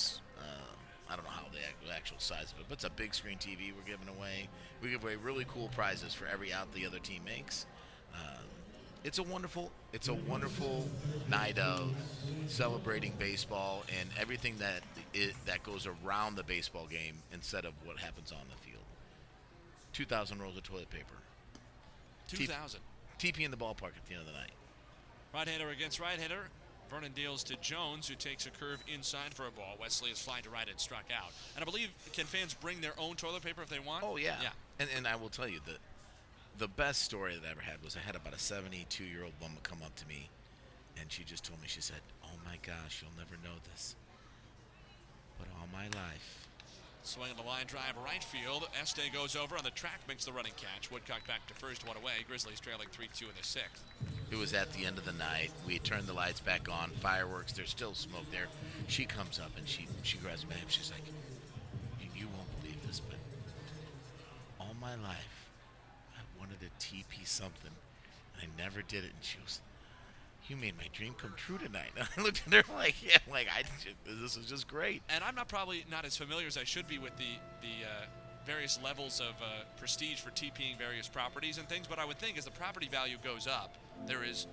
I 1.09 1.15
don't 1.15 1.25
know 1.25 1.31
how 1.31 1.49
the 1.51 1.59
actual 1.99 2.19
size 2.19 2.53
of 2.53 2.59
it, 2.59 2.65
but 2.69 2.75
it's 2.75 2.83
a 2.85 2.89
big 2.89 3.13
screen 3.13 3.37
TV 3.37 3.73
we're 3.75 3.85
giving 3.85 4.07
away. 4.07 4.47
We 4.81 4.89
give 4.89 5.03
away 5.03 5.15
really 5.17 5.45
cool 5.47 5.69
prizes 5.69 6.13
for 6.13 6.25
every 6.27 6.53
out 6.53 6.73
the 6.73 6.85
other 6.85 6.99
team 6.99 7.23
makes. 7.25 7.65
Um, 8.13 8.45
it's 9.03 9.17
a 9.17 9.23
wonderful, 9.23 9.71
it's 9.91 10.07
a 10.07 10.13
wonderful 10.13 10.87
night 11.29 11.57
of 11.59 11.93
celebrating 12.47 13.13
baseball 13.19 13.83
and 13.99 14.09
everything 14.19 14.55
that 14.59 14.81
it, 15.13 15.33
that 15.45 15.63
goes 15.63 15.87
around 15.87 16.35
the 16.35 16.43
baseball 16.43 16.87
game 16.87 17.15
instead 17.33 17.65
of 17.65 17.73
what 17.83 17.97
happens 17.97 18.31
on 18.31 18.39
the 18.49 18.55
field. 18.65 18.83
2,000 19.93 20.41
rolls 20.41 20.55
of 20.57 20.63
toilet 20.63 20.89
paper. 20.89 21.15
2,000. 22.29 22.79
TP 23.19 23.43
in 23.43 23.51
the 23.51 23.57
ballpark 23.57 23.95
at 23.97 24.05
the 24.07 24.13
end 24.13 24.21
of 24.21 24.27
the 24.27 24.33
night. 24.33 24.51
Right-hander 25.33 25.69
against 25.69 25.99
right-hander. 25.99 26.49
Vernon 26.89 27.11
deals 27.13 27.43
to 27.43 27.55
Jones, 27.57 28.07
who 28.07 28.15
takes 28.15 28.45
a 28.45 28.49
curve 28.49 28.79
inside 28.93 29.33
for 29.33 29.45
a 29.45 29.51
ball. 29.51 29.75
Wesley 29.79 30.09
is 30.09 30.19
flying 30.19 30.43
to 30.43 30.49
right 30.49 30.67
and 30.67 30.79
struck 30.79 31.05
out. 31.15 31.31
And 31.55 31.61
I 31.61 31.65
believe, 31.65 31.89
can 32.13 32.25
fans 32.25 32.53
bring 32.53 32.81
their 32.81 32.93
own 32.97 33.15
toilet 33.15 33.43
paper 33.43 33.61
if 33.61 33.69
they 33.69 33.79
want? 33.79 34.03
Oh, 34.03 34.17
yeah. 34.17 34.35
Yeah. 34.41 34.49
And, 34.79 34.89
and 34.95 35.07
I 35.07 35.15
will 35.15 35.29
tell 35.29 35.47
you 35.47 35.59
that 35.67 35.77
the 36.57 36.67
best 36.67 37.03
story 37.03 37.35
that 37.35 37.47
I 37.47 37.51
ever 37.51 37.61
had 37.61 37.83
was 37.83 37.95
I 37.95 37.99
had 37.99 38.15
about 38.15 38.33
a 38.33 38.39
72 38.39 39.03
year 39.03 39.23
old 39.23 39.33
woman 39.41 39.57
come 39.63 39.79
up 39.83 39.95
to 39.95 40.07
me, 40.07 40.29
and 40.99 41.11
she 41.11 41.23
just 41.23 41.45
told 41.45 41.61
me, 41.61 41.67
she 41.67 41.81
said, 41.81 42.01
Oh 42.23 42.35
my 42.45 42.57
gosh, 42.65 43.01
you'll 43.01 43.17
never 43.17 43.35
know 43.43 43.55
this. 43.71 43.95
But 45.37 45.47
all 45.59 45.67
my 45.71 45.85
life, 45.85 46.38
Swinging 47.09 47.37
the 47.37 47.41
line 47.41 47.65
drive 47.65 47.95
right 48.05 48.23
field. 48.23 48.69
Este 48.79 49.11
goes 49.11 49.35
over 49.35 49.57
on 49.57 49.63
the 49.63 49.71
track, 49.71 49.99
makes 50.07 50.25
the 50.25 50.31
running 50.31 50.51
catch. 50.57 50.91
Woodcock 50.91 51.25
back 51.25 51.47
to 51.47 51.55
first, 51.55 51.87
one 51.87 51.97
away. 51.97 52.13
Grizzlies 52.27 52.59
trailing 52.59 52.87
3 52.91 53.09
2 53.11 53.25
in 53.25 53.31
the 53.35 53.43
sixth. 53.43 53.83
It 54.29 54.35
was 54.35 54.53
at 54.53 54.71
the 54.73 54.85
end 54.85 54.99
of 54.99 55.05
the 55.05 55.13
night. 55.13 55.49
We 55.65 55.79
turned 55.79 56.05
the 56.05 56.13
lights 56.13 56.39
back 56.39 56.69
on, 56.69 56.91
fireworks. 57.01 57.53
There's 57.53 57.71
still 57.71 57.95
smoke 57.95 58.29
there. 58.29 58.45
She 58.89 59.05
comes 59.05 59.39
up 59.39 59.49
and 59.57 59.67
she 59.67 59.87
she 60.03 60.19
grabs 60.19 60.47
my 60.47 60.53
hand. 60.53 60.67
She's 60.69 60.91
like, 60.91 61.01
"You, 62.15 62.27
won't 62.27 62.61
believe 62.61 62.77
this, 62.85 62.99
but 62.99 63.17
all 64.59 64.75
my 64.79 64.93
life 64.93 65.49
I 66.15 66.21
wanted 66.39 66.59
to 66.59 66.69
TP 66.77 67.25
something, 67.25 67.71
and 68.35 68.43
I 68.43 68.63
never 68.63 68.83
did 68.83 69.03
it." 69.03 69.13
And 69.15 69.23
she 69.23 69.39
goes, 69.39 69.61
you 70.49 70.57
made 70.57 70.77
my 70.77 70.87
dream 70.93 71.13
come 71.17 71.33
true 71.37 71.57
tonight. 71.57 71.91
And 71.97 72.07
I 72.17 72.21
looked 72.21 72.43
at 72.47 72.53
her 72.53 72.73
like, 72.73 72.95
yeah, 73.03 73.17
like 73.31 73.47
I, 73.47 73.63
this 74.21 74.35
is 74.35 74.45
just 74.45 74.67
great. 74.67 75.01
And 75.09 75.23
I'm 75.23 75.35
not 75.35 75.47
probably 75.47 75.85
not 75.89 76.05
as 76.05 76.17
familiar 76.17 76.47
as 76.47 76.57
I 76.57 76.63
should 76.63 76.87
be 76.87 76.97
with 76.97 77.15
the 77.17 77.37
the 77.61 77.85
uh, 77.85 78.05
various 78.45 78.79
levels 78.83 79.19
of 79.19 79.41
uh, 79.41 79.63
prestige 79.77 80.19
for 80.19 80.31
TPing 80.31 80.77
various 80.77 81.07
properties 81.07 81.57
and 81.57 81.67
things. 81.69 81.87
But 81.87 81.99
I 81.99 82.05
would 82.05 82.17
think 82.17 82.37
as 82.37 82.45
the 82.45 82.51
property 82.51 82.87
value 82.87 83.17
goes 83.23 83.47
up, 83.47 83.75
there 84.07 84.23
is 84.23 84.47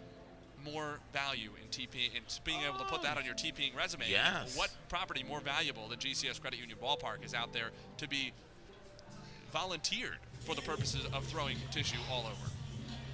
more 0.64 0.98
value 1.12 1.50
in 1.62 1.68
TPing 1.68 2.16
and 2.16 2.24
being 2.44 2.60
able 2.62 2.78
to 2.78 2.84
put 2.84 3.02
that 3.02 3.16
on 3.16 3.24
your 3.24 3.34
TPing 3.34 3.76
resume. 3.76 4.04
Yes. 4.08 4.56
What 4.56 4.70
property 4.88 5.24
more 5.26 5.40
valuable 5.40 5.88
than 5.88 5.98
GCS 5.98 6.40
Credit 6.40 6.58
Union 6.58 6.78
Ballpark 6.82 7.24
is 7.24 7.34
out 7.34 7.52
there 7.52 7.70
to 7.98 8.08
be 8.08 8.32
volunteered 9.52 10.18
for 10.40 10.54
the 10.54 10.62
purposes 10.62 11.06
of 11.12 11.24
throwing 11.24 11.56
tissue 11.70 11.98
all 12.10 12.22
over? 12.26 12.50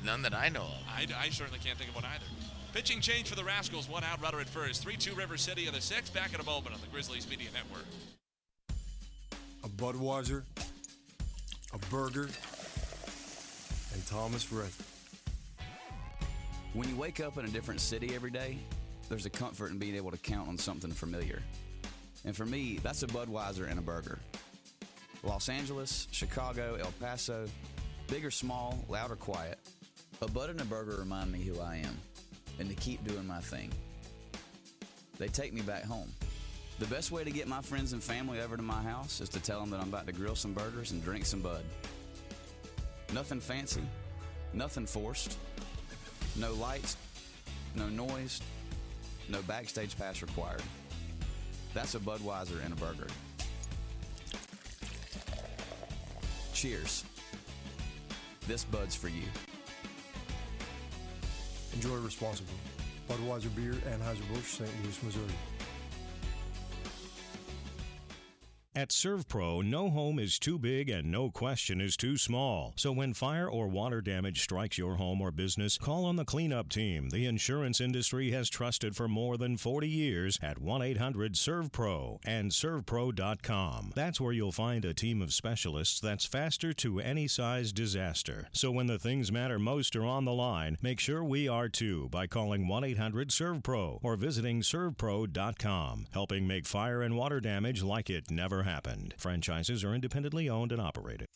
None 0.04 0.22
that 0.22 0.34
I 0.34 0.48
know 0.48 0.62
of. 0.62 0.82
I, 0.88 1.06
I 1.16 1.28
certainly 1.28 1.60
can't 1.60 1.78
think 1.78 1.90
of 1.90 1.96
one 1.96 2.04
either. 2.04 2.24
Pitching 2.72 3.02
change 3.02 3.28
for 3.28 3.36
the 3.36 3.44
Rascals. 3.44 3.86
One 3.86 4.02
out, 4.02 4.22
Rudder 4.22 4.40
at 4.40 4.48
first. 4.48 4.82
3 4.82 4.96
2 4.96 5.14
River 5.14 5.36
City 5.36 5.66
of 5.66 5.74
the 5.74 5.80
six. 5.80 6.08
Back 6.08 6.32
in 6.32 6.40
a 6.40 6.44
moment 6.44 6.74
on 6.74 6.80
the 6.80 6.86
Grizzlies 6.86 7.28
Media 7.28 7.48
Network. 7.52 7.84
A 9.62 9.68
Budweiser, 9.68 10.42
a 11.74 11.78
burger, 11.90 12.30
and 13.92 14.06
Thomas 14.06 14.50
Rhett. 14.50 14.72
When 16.72 16.88
you 16.88 16.96
wake 16.96 17.20
up 17.20 17.36
in 17.36 17.44
a 17.44 17.48
different 17.48 17.80
city 17.80 18.14
every 18.14 18.30
day, 18.30 18.58
there's 19.10 19.26
a 19.26 19.30
comfort 19.30 19.70
in 19.70 19.78
being 19.78 19.94
able 19.94 20.10
to 20.10 20.16
count 20.16 20.48
on 20.48 20.56
something 20.56 20.90
familiar. 20.90 21.42
And 22.24 22.34
for 22.34 22.46
me, 22.46 22.80
that's 22.82 23.02
a 23.02 23.06
Budweiser 23.06 23.70
and 23.70 23.78
a 23.78 23.82
burger. 23.82 24.18
Los 25.22 25.50
Angeles, 25.50 26.08
Chicago, 26.10 26.78
El 26.80 26.92
Paso, 26.98 27.46
big 28.08 28.24
or 28.24 28.30
small, 28.30 28.82
loud 28.88 29.10
or 29.10 29.16
quiet, 29.16 29.58
a 30.22 30.28
Bud 30.28 30.48
and 30.48 30.60
a 30.60 30.64
burger 30.64 30.96
remind 30.96 31.30
me 31.30 31.42
who 31.42 31.60
I 31.60 31.76
am 31.76 31.98
and 32.62 32.70
to 32.70 32.76
keep 32.76 33.04
doing 33.04 33.26
my 33.26 33.40
thing. 33.40 33.72
They 35.18 35.26
take 35.26 35.52
me 35.52 35.62
back 35.62 35.82
home. 35.82 36.10
The 36.78 36.86
best 36.86 37.10
way 37.10 37.24
to 37.24 37.30
get 37.30 37.48
my 37.48 37.60
friends 37.60 37.92
and 37.92 38.02
family 38.02 38.40
over 38.40 38.56
to 38.56 38.62
my 38.62 38.80
house 38.80 39.20
is 39.20 39.28
to 39.30 39.40
tell 39.40 39.60
them 39.60 39.70
that 39.70 39.80
I'm 39.80 39.88
about 39.88 40.06
to 40.06 40.12
grill 40.12 40.36
some 40.36 40.52
burgers 40.52 40.92
and 40.92 41.02
drink 41.02 41.26
some 41.26 41.40
Bud. 41.40 41.64
Nothing 43.12 43.40
fancy, 43.40 43.82
nothing 44.54 44.86
forced, 44.86 45.38
no 46.36 46.54
lights, 46.54 46.96
no 47.74 47.88
noise, 47.88 48.40
no 49.28 49.42
backstage 49.42 49.98
pass 49.98 50.22
required. 50.22 50.62
That's 51.74 51.96
a 51.96 51.98
Budweiser 51.98 52.64
and 52.64 52.72
a 52.72 52.76
burger. 52.76 53.08
Cheers. 56.54 57.04
This 58.46 58.64
Bud's 58.64 58.94
for 58.94 59.08
you. 59.08 59.24
Enjoy 61.82 61.96
responsibly. 61.96 62.54
Budweiser 63.08 63.50
Beer, 63.56 63.74
Anheuser-Busch, 63.92 64.46
St. 64.46 64.70
Louis, 64.84 65.02
Missouri. 65.02 65.51
At 68.74 68.88
ServPro, 68.88 69.62
no 69.62 69.90
home 69.90 70.18
is 70.18 70.38
too 70.38 70.58
big 70.58 70.88
and 70.88 71.12
no 71.12 71.28
question 71.28 71.78
is 71.78 71.94
too 71.94 72.16
small. 72.16 72.72
So 72.76 72.90
when 72.90 73.12
fire 73.12 73.46
or 73.46 73.68
water 73.68 74.00
damage 74.00 74.40
strikes 74.40 74.78
your 74.78 74.94
home 74.96 75.20
or 75.20 75.30
business, 75.30 75.76
call 75.76 76.06
on 76.06 76.16
the 76.16 76.24
cleanup 76.24 76.70
team 76.70 77.10
the 77.10 77.26
insurance 77.26 77.82
industry 77.82 78.30
has 78.30 78.48
trusted 78.48 78.96
for 78.96 79.08
more 79.08 79.36
than 79.36 79.58
40 79.58 79.86
years 79.86 80.38
at 80.40 80.58
1-800-ServPro 80.58 82.20
and 82.24 82.50
servpro.com. 82.50 83.92
That's 83.94 84.18
where 84.22 84.32
you'll 84.32 84.52
find 84.52 84.86
a 84.86 84.94
team 84.94 85.20
of 85.20 85.34
specialists 85.34 86.00
that's 86.00 86.24
faster 86.24 86.72
to 86.72 86.98
any 86.98 87.28
size 87.28 87.72
disaster. 87.72 88.48
So 88.52 88.70
when 88.70 88.86
the 88.86 88.98
things 88.98 89.30
matter 89.30 89.58
most 89.58 89.94
are 89.96 90.06
on 90.06 90.24
the 90.24 90.32
line, 90.32 90.78
make 90.80 90.98
sure 90.98 91.22
we 91.22 91.46
are 91.46 91.68
too 91.68 92.08
by 92.08 92.26
calling 92.26 92.64
1-800-ServPro 92.64 93.98
or 94.02 94.16
visiting 94.16 94.62
servpro.com, 94.62 96.06
helping 96.14 96.46
make 96.46 96.64
fire 96.64 97.02
and 97.02 97.18
water 97.18 97.38
damage 97.38 97.82
like 97.82 98.08
it 98.08 98.30
never 98.30 98.61
happened. 98.62 99.14
Franchises 99.18 99.84
are 99.84 99.94
independently 99.94 100.48
owned 100.48 100.72
and 100.72 100.80
operated. 100.80 101.28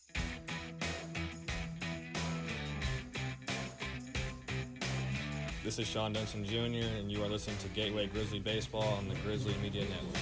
This 5.63 5.79
is 5.79 5.87
Shawon 5.87 6.13
Dunston 6.13 6.45
Jr., 6.45 6.87
and 6.97 7.11
you 7.11 7.21
are 7.23 7.27
listening 7.27 7.57
to 7.57 7.67
Gateway 7.69 8.07
Grizzly 8.07 8.39
Baseball 8.39 8.87
on 8.97 9.09
the 9.09 9.15
Grizzly 9.15 9.53
Media 9.61 9.81
Network. 9.81 10.15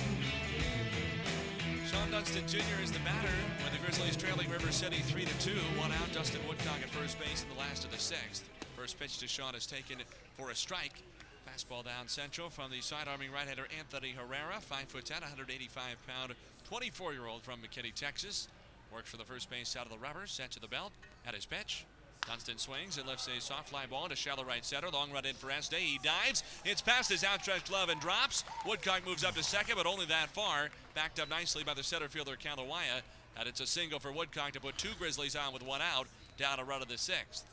Shawon 1.85 2.09
Dunston 2.09 2.47
Jr. 2.47 2.81
is 2.83 2.91
the 2.91 2.99
batter 2.99 3.29
with 3.63 3.71
the 3.71 3.77
Grizzlies 3.85 4.17
trailing 4.17 4.49
River 4.49 4.71
City 4.71 4.97
3 4.97 5.23
to 5.23 5.39
2. 5.39 5.51
One 5.77 5.91
out, 5.91 6.11
Dustin 6.13 6.41
Woodcock 6.47 6.81
at 6.81 6.89
first 6.89 7.19
base 7.19 7.43
in 7.43 7.49
the 7.55 7.59
last 7.59 7.85
of 7.85 7.91
the 7.91 7.99
sixth. 7.99 8.49
First 8.75 8.99
pitch 8.99 9.19
to 9.19 9.27
Shawon 9.27 9.55
is 9.55 9.67
taken 9.67 9.97
for 10.35 10.49
a 10.49 10.55
strike. 10.55 11.03
Fastball 11.47 11.85
down 11.85 12.07
central 12.07 12.49
from 12.49 12.71
the 12.71 12.81
side 12.81 13.07
arming 13.07 13.31
right 13.31 13.47
hander 13.47 13.67
Anthony 13.77 14.15
Herrera, 14.17 14.59
5 14.59 14.85
foot 14.87 15.05
10, 15.05 15.21
185 15.21 15.95
pound, 16.07 16.33
24 16.65 17.13
year 17.13 17.27
old 17.27 17.43
from 17.43 17.59
McKinney, 17.59 17.93
Texas. 17.93 18.47
Works 18.93 19.09
for 19.09 19.17
the 19.17 19.23
first 19.23 19.49
base 19.49 19.75
out 19.75 19.85
of 19.85 19.91
the 19.91 19.97
rubber, 19.97 20.25
set 20.25 20.51
to 20.51 20.59
the 20.59 20.67
belt 20.67 20.91
at 21.27 21.35
his 21.35 21.45
pitch. 21.45 21.85
Dunston 22.27 22.57
swings 22.57 22.97
and 22.97 23.07
lifts 23.07 23.27
a 23.27 23.39
soft 23.39 23.69
fly 23.69 23.85
ball 23.85 24.09
to 24.09 24.15
shallow 24.15 24.43
right 24.43 24.65
center. 24.65 24.89
Long 24.89 25.11
run 25.11 25.25
in 25.25 25.35
for 25.35 25.51
Este. 25.51 25.75
He 25.75 25.99
dives. 26.01 26.43
It's 26.63 26.81
past 26.81 27.11
his 27.11 27.23
outstretched 27.23 27.69
glove 27.69 27.89
and 27.89 28.01
drops. 28.01 28.43
Woodcock 28.65 29.05
moves 29.05 29.23
up 29.23 29.35
to 29.35 29.43
second, 29.43 29.75
but 29.75 29.85
only 29.85 30.07
that 30.07 30.29
far. 30.29 30.69
Backed 30.95 31.19
up 31.19 31.29
nicely 31.29 31.63
by 31.63 31.75
the 31.75 31.83
center 31.83 32.07
fielder 32.07 32.35
Kalawaya. 32.35 33.01
And 33.37 33.47
it's 33.47 33.59
a 33.59 33.67
single 33.67 33.99
for 33.99 34.11
Woodcock 34.11 34.53
to 34.53 34.59
put 34.59 34.77
two 34.77 34.89
Grizzlies 34.97 35.35
on 35.35 35.53
with 35.53 35.61
one 35.61 35.81
out. 35.81 36.07
Down 36.37 36.59
a 36.59 36.63
run 36.63 36.81
of 36.81 36.87
the 36.87 36.97
sixth. 36.97 37.45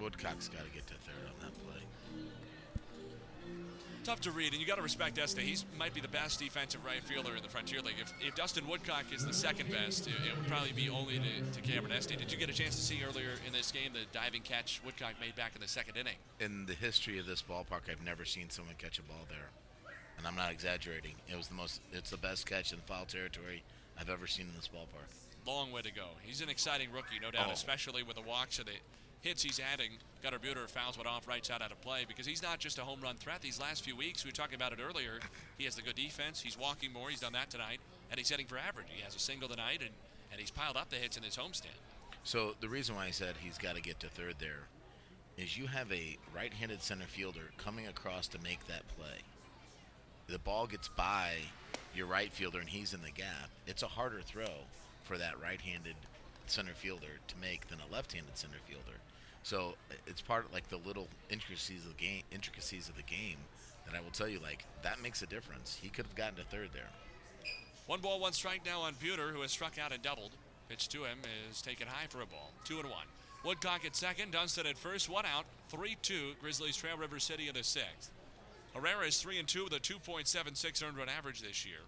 Woodcock's 0.00 0.48
got 0.48 0.64
to 0.64 0.70
get 0.70 0.89
Tough 4.02 4.20
to 4.22 4.30
read, 4.30 4.52
and 4.52 4.60
you 4.60 4.66
got 4.66 4.76
to 4.76 4.82
respect 4.82 5.18
Este. 5.18 5.38
He 5.40 5.56
might 5.78 5.92
be 5.92 6.00
the 6.00 6.08
best 6.08 6.40
defensive 6.40 6.82
right 6.86 7.02
fielder 7.04 7.36
in 7.36 7.42
the 7.42 7.48
Frontier 7.50 7.80
League. 7.82 7.96
If, 8.00 8.12
if 8.26 8.34
Dustin 8.34 8.66
Woodcock 8.66 9.04
is 9.14 9.26
the 9.26 9.32
second 9.32 9.70
best, 9.70 10.06
it, 10.06 10.14
it 10.26 10.34
would 10.36 10.46
probably 10.48 10.72
be 10.72 10.88
only 10.88 11.18
to, 11.18 11.52
to 11.52 11.60
Cameron 11.60 11.92
Este. 11.92 12.16
Did 12.16 12.32
you 12.32 12.38
get 12.38 12.48
a 12.48 12.52
chance 12.54 12.76
to 12.76 12.80
see 12.82 13.00
earlier 13.06 13.32
in 13.46 13.52
this 13.52 13.70
game 13.70 13.92
the 13.92 14.00
diving 14.12 14.40
catch 14.40 14.80
Woodcock 14.86 15.14
made 15.20 15.36
back 15.36 15.52
in 15.54 15.60
the 15.60 15.68
second 15.68 15.98
inning? 15.98 16.14
In 16.40 16.64
the 16.64 16.72
history 16.72 17.18
of 17.18 17.26
this 17.26 17.42
ballpark, 17.42 17.90
I've 17.90 18.02
never 18.02 18.24
seen 18.24 18.48
someone 18.48 18.74
catch 18.78 18.98
a 18.98 19.02
ball 19.02 19.26
there, 19.28 19.50
and 20.16 20.26
I'm 20.26 20.34
not 20.36 20.50
exaggerating. 20.50 21.12
It 21.30 21.36
was 21.36 21.48
the 21.48 21.54
most. 21.54 21.80
It's 21.92 22.10
the 22.10 22.16
best 22.16 22.46
catch 22.46 22.72
in 22.72 22.78
foul 22.86 23.04
territory 23.04 23.62
I've 24.00 24.10
ever 24.10 24.26
seen 24.26 24.46
in 24.46 24.54
this 24.56 24.68
ballpark. 24.68 25.12
Long 25.46 25.72
way 25.72 25.82
to 25.82 25.92
go. 25.92 26.06
He's 26.22 26.40
an 26.40 26.48
exciting 26.48 26.88
rookie, 26.90 27.20
no 27.20 27.30
doubt, 27.30 27.46
Oh. 27.48 27.52
especially 27.52 28.02
with 28.02 28.16
the 28.16 28.22
walks 28.22 28.58
and 28.58 28.66
the 28.66 28.72
hits 29.20 29.42
he's 29.42 29.60
adding. 29.72 29.90
Gunnar 30.22 30.38
Buhner 30.38 30.68
fouls 30.68 30.98
one 30.98 31.06
off 31.06 31.26
right 31.26 31.44
side 31.44 31.62
out 31.62 31.72
of 31.72 31.80
play 31.80 32.04
because 32.06 32.26
he's 32.26 32.42
not 32.42 32.58
just 32.58 32.78
a 32.78 32.82
home 32.82 33.00
run 33.00 33.16
threat. 33.16 33.40
These 33.40 33.60
last 33.60 33.84
few 33.84 33.96
weeks, 33.96 34.24
we 34.24 34.28
were 34.28 34.34
talking 34.34 34.54
about 34.54 34.72
it 34.72 34.78
earlier, 34.80 35.20
he 35.58 35.64
has 35.64 35.76
the 35.76 35.82
good 35.82 35.94
defense. 35.94 36.40
He's 36.40 36.58
walking 36.58 36.92
more. 36.92 37.10
He's 37.10 37.20
done 37.20 37.32
that 37.32 37.50
tonight. 37.50 37.80
And 38.10 38.18
he's 38.18 38.28
hitting 38.28 38.46
for 38.46 38.58
average. 38.58 38.86
He 38.88 39.02
has 39.02 39.14
a 39.14 39.18
single 39.18 39.48
tonight, 39.48 39.80
and, 39.80 39.90
and 40.32 40.40
he's 40.40 40.50
piled 40.50 40.76
up 40.76 40.90
the 40.90 40.96
hits 40.96 41.16
in 41.16 41.22
his 41.22 41.36
homestand. 41.36 41.78
So 42.24 42.54
the 42.60 42.68
reason 42.68 42.96
why 42.96 43.06
I 43.06 43.10
said 43.10 43.34
he's 43.40 43.58
got 43.58 43.76
to 43.76 43.82
get 43.82 44.00
to 44.00 44.08
third 44.08 44.36
there 44.38 44.68
is 45.38 45.56
you 45.56 45.66
have 45.66 45.90
a 45.90 46.18
right-handed 46.34 46.82
center 46.82 47.06
fielder 47.06 47.50
coming 47.56 47.86
across 47.86 48.28
to 48.28 48.38
make 48.42 48.66
that 48.66 48.86
play. 48.96 49.20
The 50.26 50.38
ball 50.38 50.66
gets 50.66 50.88
by 50.88 51.36
your 51.94 52.06
right 52.06 52.30
fielder 52.30 52.60
and 52.60 52.68
he's 52.68 52.92
in 52.92 53.00
the 53.02 53.10
gap. 53.10 53.48
It's 53.66 53.82
a 53.82 53.86
harder 53.86 54.20
throw 54.20 54.50
for 55.04 55.16
that 55.18 55.40
right-handed 55.40 55.96
center 56.46 56.74
fielder 56.74 57.18
to 57.26 57.34
make 57.40 57.68
than 57.68 57.78
a 57.80 57.92
left-handed 57.92 58.36
center 58.36 58.58
fielder. 58.68 58.98
So 59.42 59.74
it's 60.06 60.20
part 60.20 60.46
of 60.46 60.52
like 60.52 60.68
the 60.68 60.76
little 60.78 61.08
intricacies 61.30 61.84
of 61.84 61.96
the 61.96 62.02
game, 62.02 62.22
intricacies 62.32 62.88
of 62.88 62.96
the 62.96 63.02
game 63.02 63.36
that 63.86 63.96
I 63.96 64.00
will 64.00 64.10
tell 64.10 64.28
you 64.28 64.38
like 64.38 64.64
that 64.82 65.02
makes 65.02 65.22
a 65.22 65.26
difference. 65.26 65.78
He 65.80 65.88
could 65.88 66.06
have 66.06 66.14
gotten 66.14 66.36
to 66.36 66.44
third 66.44 66.70
there. 66.72 66.88
One 67.86 68.00
ball, 68.00 68.20
one 68.20 68.32
strike 68.32 68.64
now 68.64 68.82
on 68.82 68.94
Buhner, 68.94 69.32
who 69.32 69.40
has 69.40 69.50
struck 69.50 69.78
out 69.78 69.92
and 69.92 70.02
doubled. 70.02 70.30
Pitch 70.68 70.88
to 70.90 71.04
him 71.04 71.18
is 71.50 71.60
taken 71.60 71.88
high 71.88 72.06
for 72.08 72.22
a 72.22 72.26
ball. 72.26 72.52
Two 72.64 72.78
and 72.78 72.88
one. 72.88 73.06
Woodcock 73.44 73.84
at 73.84 73.96
second, 73.96 74.32
Dunston 74.32 74.66
at 74.66 74.76
first, 74.78 75.08
one 75.08 75.24
out, 75.24 75.46
3 75.70 75.96
2. 76.02 76.34
Grizzlies 76.40 76.76
trail 76.76 76.96
River 76.96 77.18
City 77.18 77.48
in 77.48 77.54
the 77.54 77.64
sixth. 77.64 78.10
Herrera 78.74 79.06
is 79.06 79.20
3 79.20 79.38
and 79.38 79.48
2 79.48 79.64
with 79.64 79.72
a 79.72 79.80
2.76 79.80 80.86
earned 80.86 80.96
run 80.96 81.08
average 81.08 81.40
this 81.40 81.66
year. 81.66 81.80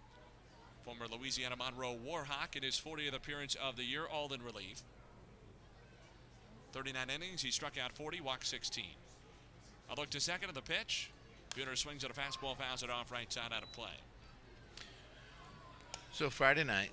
Former 0.85 1.07
Louisiana 1.07 1.55
Monroe 1.57 1.97
Warhawk 2.05 2.57
in 2.57 2.65
his 2.65 2.81
40th 2.81 3.15
appearance 3.15 3.55
of 3.55 3.77
the 3.77 3.85
year, 3.85 4.07
all 4.11 4.33
in 4.33 4.43
relief. 4.43 4.83
39 6.73 7.11
innings, 7.15 7.43
he 7.43 7.51
struck 7.51 7.75
out 7.83 7.93
40, 7.93 8.21
walked 8.21 8.47
16. 8.47 8.85
A 9.91 10.01
look 10.01 10.11
to 10.11 10.21
second 10.21 10.49
of 10.49 10.55
the 10.55 10.63
pitch. 10.63 11.11
Buhner 11.55 11.77
swings 11.77 12.03
at 12.03 12.11
a 12.11 12.15
fastball, 12.15 12.57
fouls 12.57 12.83
it 12.83 12.91
off 12.91 13.13
right 13.13 13.31
side 13.31 13.53
out 13.55 13.63
of 13.63 13.71
play. 13.73 13.93
So 16.13 16.31
Friday 16.31 16.65
night, 16.65 16.91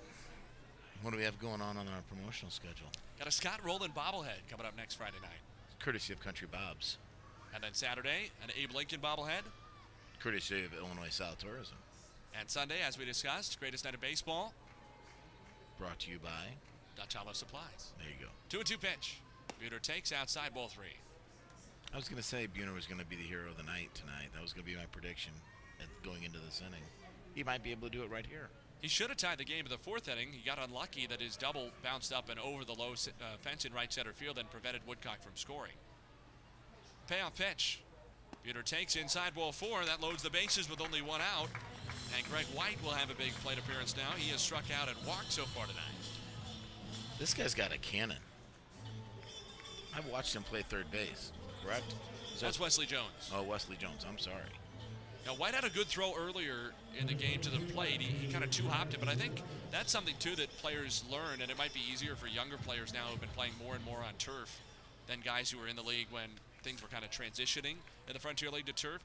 what 1.02 1.12
do 1.12 1.16
we 1.16 1.24
have 1.24 1.38
going 1.40 1.62
on 1.62 1.76
on 1.76 1.88
our 1.88 2.02
promotional 2.08 2.50
schedule? 2.50 2.88
Got 3.18 3.28
a 3.28 3.30
Scott 3.30 3.60
Rolen 3.64 3.90
bobblehead 3.90 4.48
coming 4.50 4.66
up 4.66 4.76
next 4.76 4.94
Friday 4.94 5.18
night. 5.22 5.40
Courtesy 5.78 6.12
of 6.12 6.20
Country 6.20 6.46
Bob's. 6.50 6.98
And 7.54 7.64
then 7.64 7.72
Saturday, 7.72 8.30
an 8.42 8.50
Abe 8.60 8.74
Lincoln 8.74 9.00
bobblehead. 9.00 9.42
Courtesy 10.20 10.64
of 10.64 10.74
Illinois 10.74 11.08
South 11.08 11.38
Tourism. 11.38 11.76
And 12.38 12.48
Sunday, 12.48 12.76
as 12.86 12.98
we 12.98 13.04
discussed, 13.04 13.58
greatest 13.58 13.84
night 13.84 13.94
of 13.94 14.00
baseball. 14.00 14.52
Brought 15.78 15.98
to 16.00 16.10
you 16.10 16.18
by 16.18 16.54
Dutch 16.96 17.14
Hollow 17.14 17.32
Supplies. 17.32 17.92
There 17.98 18.06
you 18.08 18.24
go. 18.24 18.30
Two 18.48 18.58
and 18.58 18.66
two 18.66 18.78
pitch. 18.78 19.20
Buhner 19.60 19.80
takes 19.80 20.12
outside 20.12 20.54
ball 20.54 20.68
three. 20.68 20.96
I 21.92 21.96
was 21.96 22.08
going 22.08 22.22
to 22.22 22.26
say 22.26 22.46
Buhner 22.46 22.74
was 22.74 22.86
going 22.86 23.00
to 23.00 23.06
be 23.06 23.16
the 23.16 23.22
hero 23.22 23.50
of 23.50 23.56
the 23.56 23.62
night 23.62 23.90
tonight. 23.94 24.28
That 24.32 24.40
was 24.40 24.52
going 24.52 24.64
to 24.64 24.72
be 24.72 24.76
my 24.76 24.86
prediction 24.90 25.32
going 26.04 26.22
into 26.22 26.38
this 26.38 26.62
inning. 26.66 26.82
He 27.34 27.44
might 27.44 27.62
be 27.62 27.70
able 27.72 27.88
to 27.88 27.96
do 27.96 28.02
it 28.02 28.10
right 28.10 28.24
here. 28.24 28.48
He 28.80 28.88
should 28.88 29.08
have 29.08 29.18
tied 29.18 29.38
the 29.38 29.44
game 29.44 29.66
in 29.66 29.70
the 29.70 29.76
fourth 29.76 30.08
inning. 30.08 30.28
He 30.32 30.46
got 30.46 30.58
unlucky 30.58 31.06
that 31.08 31.20
his 31.20 31.36
double 31.36 31.68
bounced 31.82 32.12
up 32.12 32.30
and 32.30 32.40
over 32.40 32.64
the 32.64 32.72
low 32.72 32.92
uh, 32.92 33.36
fence 33.40 33.66
in 33.66 33.74
right 33.74 33.92
center 33.92 34.12
field 34.12 34.38
and 34.38 34.50
prevented 34.50 34.80
Woodcock 34.86 35.22
from 35.22 35.32
scoring. 35.34 35.74
Payoff 37.06 37.36
pitch. 37.36 37.82
Buhner 38.46 38.64
takes 38.64 38.96
inside 38.96 39.34
ball 39.34 39.52
four. 39.52 39.84
That 39.84 40.00
loads 40.00 40.22
the 40.22 40.30
bases 40.30 40.70
with 40.70 40.80
only 40.80 41.02
one 41.02 41.20
out. 41.20 41.48
And 42.16 42.26
Greg 42.30 42.46
White 42.54 42.82
will 42.82 42.92
have 42.92 43.10
a 43.10 43.14
big 43.14 43.32
plate 43.44 43.58
appearance 43.58 43.94
now. 43.96 44.12
He 44.16 44.30
has 44.30 44.40
struck 44.40 44.64
out 44.80 44.88
and 44.88 44.96
walked 45.06 45.32
so 45.32 45.42
far 45.42 45.66
tonight. 45.66 45.84
This 47.18 47.34
guy's 47.34 47.54
got 47.54 47.74
a 47.74 47.78
cannon. 47.78 48.16
I've 49.96 50.06
watched 50.06 50.34
him 50.34 50.42
play 50.42 50.62
third 50.62 50.90
base, 50.90 51.32
correct? 51.64 51.94
So 52.36 52.46
That's 52.46 52.60
Wesley 52.60 52.86
Jones. 52.86 53.30
Oh, 53.34 53.42
Wesley 53.42 53.76
Jones. 53.76 54.04
I'm 54.08 54.18
sorry. 54.18 54.36
Now, 55.26 55.32
White 55.32 55.54
had 55.54 55.64
a 55.64 55.70
good 55.70 55.86
throw 55.86 56.14
earlier 56.18 56.72
in 56.98 57.06
the 57.06 57.14
game 57.14 57.40
to 57.40 57.50
the 57.50 57.58
plate. 57.72 58.00
He, 58.00 58.26
he 58.26 58.32
kind 58.32 58.42
of 58.42 58.50
two 58.50 58.66
hopped 58.66 58.94
it, 58.94 59.00
but 59.00 59.08
I 59.08 59.14
think 59.14 59.42
that's 59.70 59.92
something, 59.92 60.14
too, 60.18 60.34
that 60.36 60.56
players 60.58 61.04
learn, 61.10 61.42
and 61.42 61.50
it 61.50 61.58
might 61.58 61.74
be 61.74 61.80
easier 61.92 62.16
for 62.16 62.26
younger 62.26 62.56
players 62.56 62.94
now 62.94 63.04
who've 63.10 63.20
been 63.20 63.28
playing 63.30 63.52
more 63.62 63.74
and 63.74 63.84
more 63.84 63.98
on 63.98 64.14
turf 64.18 64.60
than 65.06 65.20
guys 65.20 65.50
who 65.50 65.58
were 65.58 65.68
in 65.68 65.76
the 65.76 65.82
league 65.82 66.06
when 66.10 66.30
things 66.62 66.82
were 66.82 66.88
kind 66.88 67.04
of 67.04 67.10
transitioning 67.10 67.76
in 68.06 68.14
the 68.14 68.18
Frontier 68.18 68.50
League 68.50 68.66
to 68.66 68.72
turf. 68.72 69.02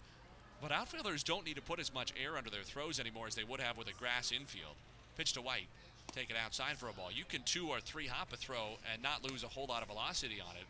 But 0.61 0.71
outfielders 0.71 1.23
don't 1.23 1.45
need 1.45 1.57
to 1.57 1.61
put 1.61 1.79
as 1.79 1.93
much 1.93 2.13
air 2.21 2.37
under 2.37 2.49
their 2.49 2.63
throws 2.63 2.99
anymore 2.99 3.27
as 3.27 3.35
they 3.35 3.43
would 3.43 3.59
have 3.59 3.77
with 3.77 3.87
a 3.89 3.93
grass 3.93 4.31
infield. 4.31 4.75
Pitch 5.17 5.33
to 5.33 5.41
White, 5.41 5.67
take 6.15 6.29
it 6.29 6.35
outside 6.43 6.77
for 6.77 6.87
a 6.87 6.93
ball. 6.93 7.09
You 7.13 7.25
can 7.25 7.43
two 7.43 7.67
or 7.67 7.79
three 7.79 8.07
hop 8.07 8.31
a 8.31 8.37
throw 8.37 8.79
and 8.91 9.03
not 9.03 9.29
lose 9.29 9.43
a 9.43 9.47
whole 9.47 9.65
lot 9.67 9.81
of 9.81 9.89
velocity 9.89 10.41
on 10.41 10.55
it. 10.55 10.65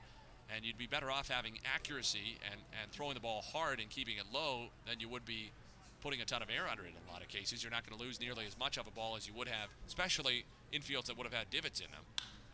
And 0.54 0.66
you'd 0.66 0.78
be 0.78 0.88
better 0.88 1.10
off 1.10 1.30
having 1.30 1.54
accuracy 1.74 2.38
and, 2.50 2.60
and 2.82 2.92
throwing 2.92 3.16
the 3.16 3.20
ball 3.20 3.42
hard 3.42 3.80
and 3.80 3.90
keeping 3.90 4.18
it 4.18 4.26
low 4.34 4.68
than 4.88 5.00
you 5.00 5.10
would 5.10 5.26
be 5.26 5.52
putting 6.02 6.22
a 6.22 6.26
ton 6.26 6.44
of 6.44 6.50
air 6.50 6.68
under 6.70 6.84
it 6.84 6.90
in 6.90 7.10
a 7.10 7.12
lot 7.12 7.22
of 7.22 7.28
cases. 7.28 7.64
You're 7.64 7.72
not 7.72 7.88
going 7.88 7.98
to 7.98 8.04
lose 8.04 8.20
nearly 8.20 8.46
as 8.46 8.58
much 8.60 8.78
of 8.78 8.86
a 8.88 8.92
ball 8.92 9.16
as 9.16 9.28
you 9.28 9.34
would 9.34 9.48
have, 9.48 9.70
especially 9.88 10.46
infields 10.72 11.06
that 11.06 11.18
would 11.18 11.26
have 11.26 11.34
had 11.34 11.50
divots 11.50 11.80
in 11.80 11.88
them. 11.92 12.04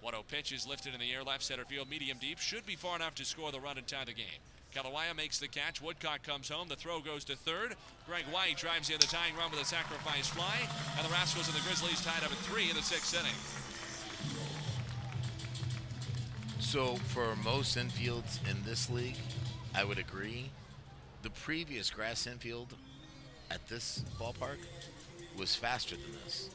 1 0.01 0.13
0 0.13 0.23
pitch 0.27 0.51
is 0.51 0.67
lifted 0.67 0.93
in 0.93 0.99
the 0.99 1.11
air, 1.11 1.23
left 1.23 1.43
center 1.43 1.65
field, 1.65 1.89
medium 1.89 2.17
deep. 2.19 2.39
Should 2.39 2.65
be 2.65 2.75
far 2.75 2.95
enough 2.95 3.15
to 3.15 3.25
score 3.25 3.51
the 3.51 3.59
run 3.59 3.77
and 3.77 3.85
tie 3.85 4.05
the 4.05 4.13
game. 4.13 4.41
Kalawaya 4.73 5.15
makes 5.15 5.39
the 5.39 5.47
catch. 5.47 5.81
Woodcock 5.81 6.23
comes 6.23 6.49
home. 6.49 6.67
The 6.67 6.75
throw 6.75 6.99
goes 6.99 7.25
to 7.25 7.35
third. 7.35 7.75
Greg 8.07 8.23
White 8.31 8.57
drives 8.57 8.89
in 8.89 8.97
the 8.99 9.07
tying 9.07 9.35
run 9.35 9.51
with 9.51 9.61
a 9.61 9.65
sacrifice 9.65 10.27
fly. 10.27 10.55
And 10.97 11.05
the 11.05 11.11
Rascals 11.11 11.47
and 11.47 11.55
the 11.55 11.61
Grizzlies 11.61 12.03
tied 12.03 12.23
up 12.23 12.31
at 12.31 12.37
three 12.37 12.69
in 12.69 12.75
the 12.75 12.81
sixth 12.81 13.13
inning. 13.13 13.35
So, 16.59 16.95
for 17.09 17.35
most 17.37 17.77
infields 17.77 18.39
in 18.49 18.63
this 18.63 18.89
league, 18.89 19.17
I 19.75 19.83
would 19.83 19.97
agree. 19.97 20.51
The 21.21 21.29
previous 21.29 21.89
grass 21.89 22.25
infield 22.25 22.75
at 23.49 23.67
this 23.67 24.03
ballpark 24.19 24.57
was 25.37 25.53
faster 25.53 25.95
than 25.95 26.11
this. 26.23 26.49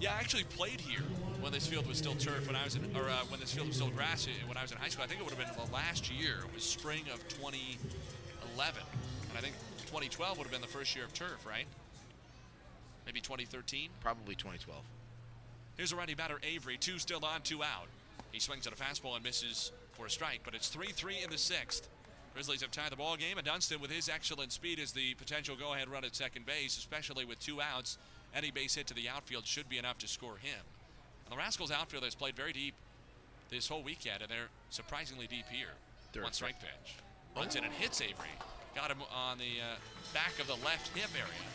Yeah, 0.00 0.14
I 0.14 0.20
actually 0.20 0.44
played 0.44 0.80
here 0.80 1.02
when 1.40 1.52
this 1.52 1.66
field 1.66 1.88
was 1.88 1.98
still 1.98 2.14
turf. 2.14 2.46
When 2.46 2.54
I 2.54 2.62
was 2.62 2.76
in, 2.76 2.84
or 2.96 3.08
uh, 3.08 3.24
when 3.30 3.40
this 3.40 3.52
field 3.52 3.66
was 3.66 3.76
still 3.76 3.90
grass. 3.90 4.28
When 4.46 4.56
I 4.56 4.62
was 4.62 4.70
in 4.70 4.78
high 4.78 4.88
school, 4.88 5.04
I 5.04 5.08
think 5.08 5.20
it 5.20 5.24
would 5.24 5.34
have 5.34 5.44
been 5.44 5.66
the 5.66 5.72
last 5.72 6.10
year. 6.12 6.36
It 6.46 6.54
was 6.54 6.62
spring 6.62 7.02
of 7.12 7.26
2011, 7.28 8.82
and 9.28 9.38
I 9.38 9.40
think 9.40 9.54
2012 9.86 10.38
would 10.38 10.44
have 10.44 10.52
been 10.52 10.60
the 10.60 10.68
first 10.68 10.94
year 10.94 11.04
of 11.04 11.12
turf, 11.14 11.44
right? 11.44 11.66
Maybe 13.06 13.20
2013. 13.20 13.90
Probably 14.00 14.36
2012. 14.36 14.80
Here's 15.76 15.92
a 15.92 15.96
righty 15.96 16.14
batter, 16.14 16.38
Avery. 16.44 16.76
Two 16.76 16.98
still 16.98 17.24
on, 17.24 17.42
two 17.42 17.64
out. 17.64 17.88
He 18.30 18.38
swings 18.38 18.68
at 18.68 18.72
a 18.72 18.76
fastball 18.76 19.16
and 19.16 19.24
misses 19.24 19.72
for 19.92 20.06
a 20.06 20.10
strike, 20.10 20.40
but 20.44 20.54
it's 20.54 20.74
3-3 20.74 21.24
in 21.24 21.30
the 21.30 21.38
sixth. 21.38 21.88
Grizzlies 22.34 22.60
have 22.60 22.70
tied 22.70 22.92
the 22.92 22.96
ball 22.96 23.16
game, 23.16 23.36
and 23.36 23.46
Dunston, 23.46 23.80
with 23.80 23.90
his 23.90 24.08
excellent 24.08 24.52
speed, 24.52 24.78
is 24.78 24.92
the 24.92 25.14
potential 25.14 25.56
go-ahead 25.56 25.88
run 25.88 26.04
at 26.04 26.14
second 26.14 26.46
base, 26.46 26.78
especially 26.78 27.24
with 27.24 27.40
two 27.40 27.60
outs. 27.60 27.98
Any 28.34 28.50
base 28.50 28.74
hit 28.74 28.86
to 28.88 28.94
the 28.94 29.08
outfield 29.08 29.46
should 29.46 29.68
be 29.68 29.78
enough 29.78 29.98
to 29.98 30.08
score 30.08 30.36
him. 30.36 30.60
And 31.24 31.32
the 31.32 31.36
Rascals 31.36 31.70
outfield 31.70 32.04
has 32.04 32.14
played 32.14 32.36
very 32.36 32.52
deep 32.52 32.74
this 33.50 33.68
whole 33.68 33.82
weekend, 33.82 34.22
and 34.22 34.30
they're 34.30 34.48
surprisingly 34.70 35.26
deep 35.26 35.46
here. 35.50 35.74
Third 36.12 36.24
One 36.24 36.32
strike 36.32 36.60
pitch. 36.60 36.96
Runs 37.36 37.56
oh. 37.56 37.58
in 37.58 37.64
and 37.64 37.74
hits 37.74 38.00
Avery. 38.00 38.28
Got 38.74 38.90
him 38.90 38.98
on 39.14 39.38
the 39.38 39.60
uh, 39.60 39.76
back 40.14 40.38
of 40.40 40.46
the 40.46 40.56
left 40.64 40.96
hip 40.96 41.10
area. 41.14 41.48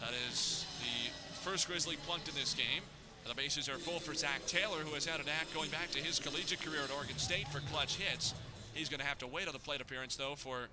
That 0.00 0.14
is 0.30 0.64
the 0.80 1.10
first 1.40 1.68
Grizzly 1.68 1.96
plunked 2.06 2.28
in 2.28 2.34
this 2.34 2.54
game. 2.54 2.82
And 3.24 3.36
the 3.36 3.40
bases 3.40 3.68
are 3.68 3.78
full 3.78 3.98
for 3.98 4.14
Zach 4.14 4.46
Taylor, 4.46 4.78
who 4.78 4.94
has 4.94 5.04
had 5.04 5.20
an 5.20 5.26
act 5.28 5.52
going 5.52 5.70
back 5.70 5.90
to 5.90 5.98
his 5.98 6.18
collegiate 6.18 6.62
career 6.62 6.80
at 6.84 6.90
Oregon 6.90 7.18
State 7.18 7.48
for 7.48 7.60
clutch 7.72 7.96
hits. 7.96 8.32
He's 8.74 8.88
going 8.88 9.00
to 9.00 9.06
have 9.06 9.18
to 9.18 9.26
wait 9.26 9.48
on 9.48 9.52
the 9.52 9.58
plate 9.58 9.80
appearance, 9.80 10.16
though, 10.16 10.34
for 10.36 10.68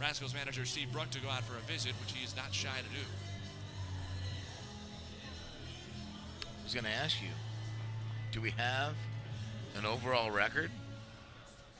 Rascals 0.00 0.32
manager 0.32 0.64
Steve 0.64 0.90
Brook 0.92 1.10
to 1.10 1.20
go 1.20 1.28
out 1.28 1.44
for 1.44 1.56
a 1.56 1.60
visit, 1.70 1.92
which 2.00 2.12
he 2.12 2.24
is 2.24 2.34
not 2.34 2.54
shy 2.54 2.68
to 2.68 2.88
do. 2.94 3.04
I 6.42 6.64
was 6.64 6.72
going 6.72 6.84
to 6.84 6.90
ask 6.90 7.20
you, 7.20 7.28
do 8.32 8.40
we 8.40 8.50
have 8.52 8.94
an 9.76 9.84
overall 9.84 10.30
record 10.30 10.70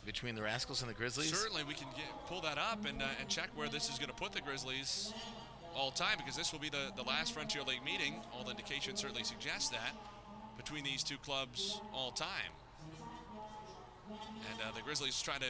between 0.05 0.34
the 0.34 0.42
Rascals 0.42 0.82
and 0.82 0.90
the 0.90 0.94
Grizzlies? 0.94 1.32
Certainly, 1.32 1.64
we 1.64 1.74
can 1.74 1.86
get, 1.97 2.05
pull 2.26 2.42
that 2.42 2.59
up 2.59 2.84
and, 2.86 3.01
uh, 3.01 3.06
and 3.20 3.28
check 3.28 3.48
where 3.55 3.68
this 3.68 3.88
is 3.88 3.98
going 3.98 4.10
to 4.10 4.14
put 4.14 4.32
the 4.32 4.40
Grizzlies 4.42 5.14
all 5.74 5.90
time 5.90 6.18
because 6.18 6.36
this 6.36 6.52
will 6.52 6.59
be 6.59 6.68
the, 6.68 6.90
the 6.97 7.02
last 7.02 7.32
Frontier 7.32 7.62
League 7.62 7.84
meeting. 7.84 8.16
All 8.34 8.51
indications 8.51 9.01
certainly 9.01 9.24
suggest 9.24 9.70
that 9.70 9.94
between 10.56 10.84
these 10.84 11.02
two 11.02 11.16
clubs 11.18 11.80
all 11.94 12.10
time. 12.10 12.28
And 14.10 14.60
uh, 14.60 14.76
the 14.76 14.82
Grizzlies 14.82 15.22
try 15.22 15.38
to 15.38 15.47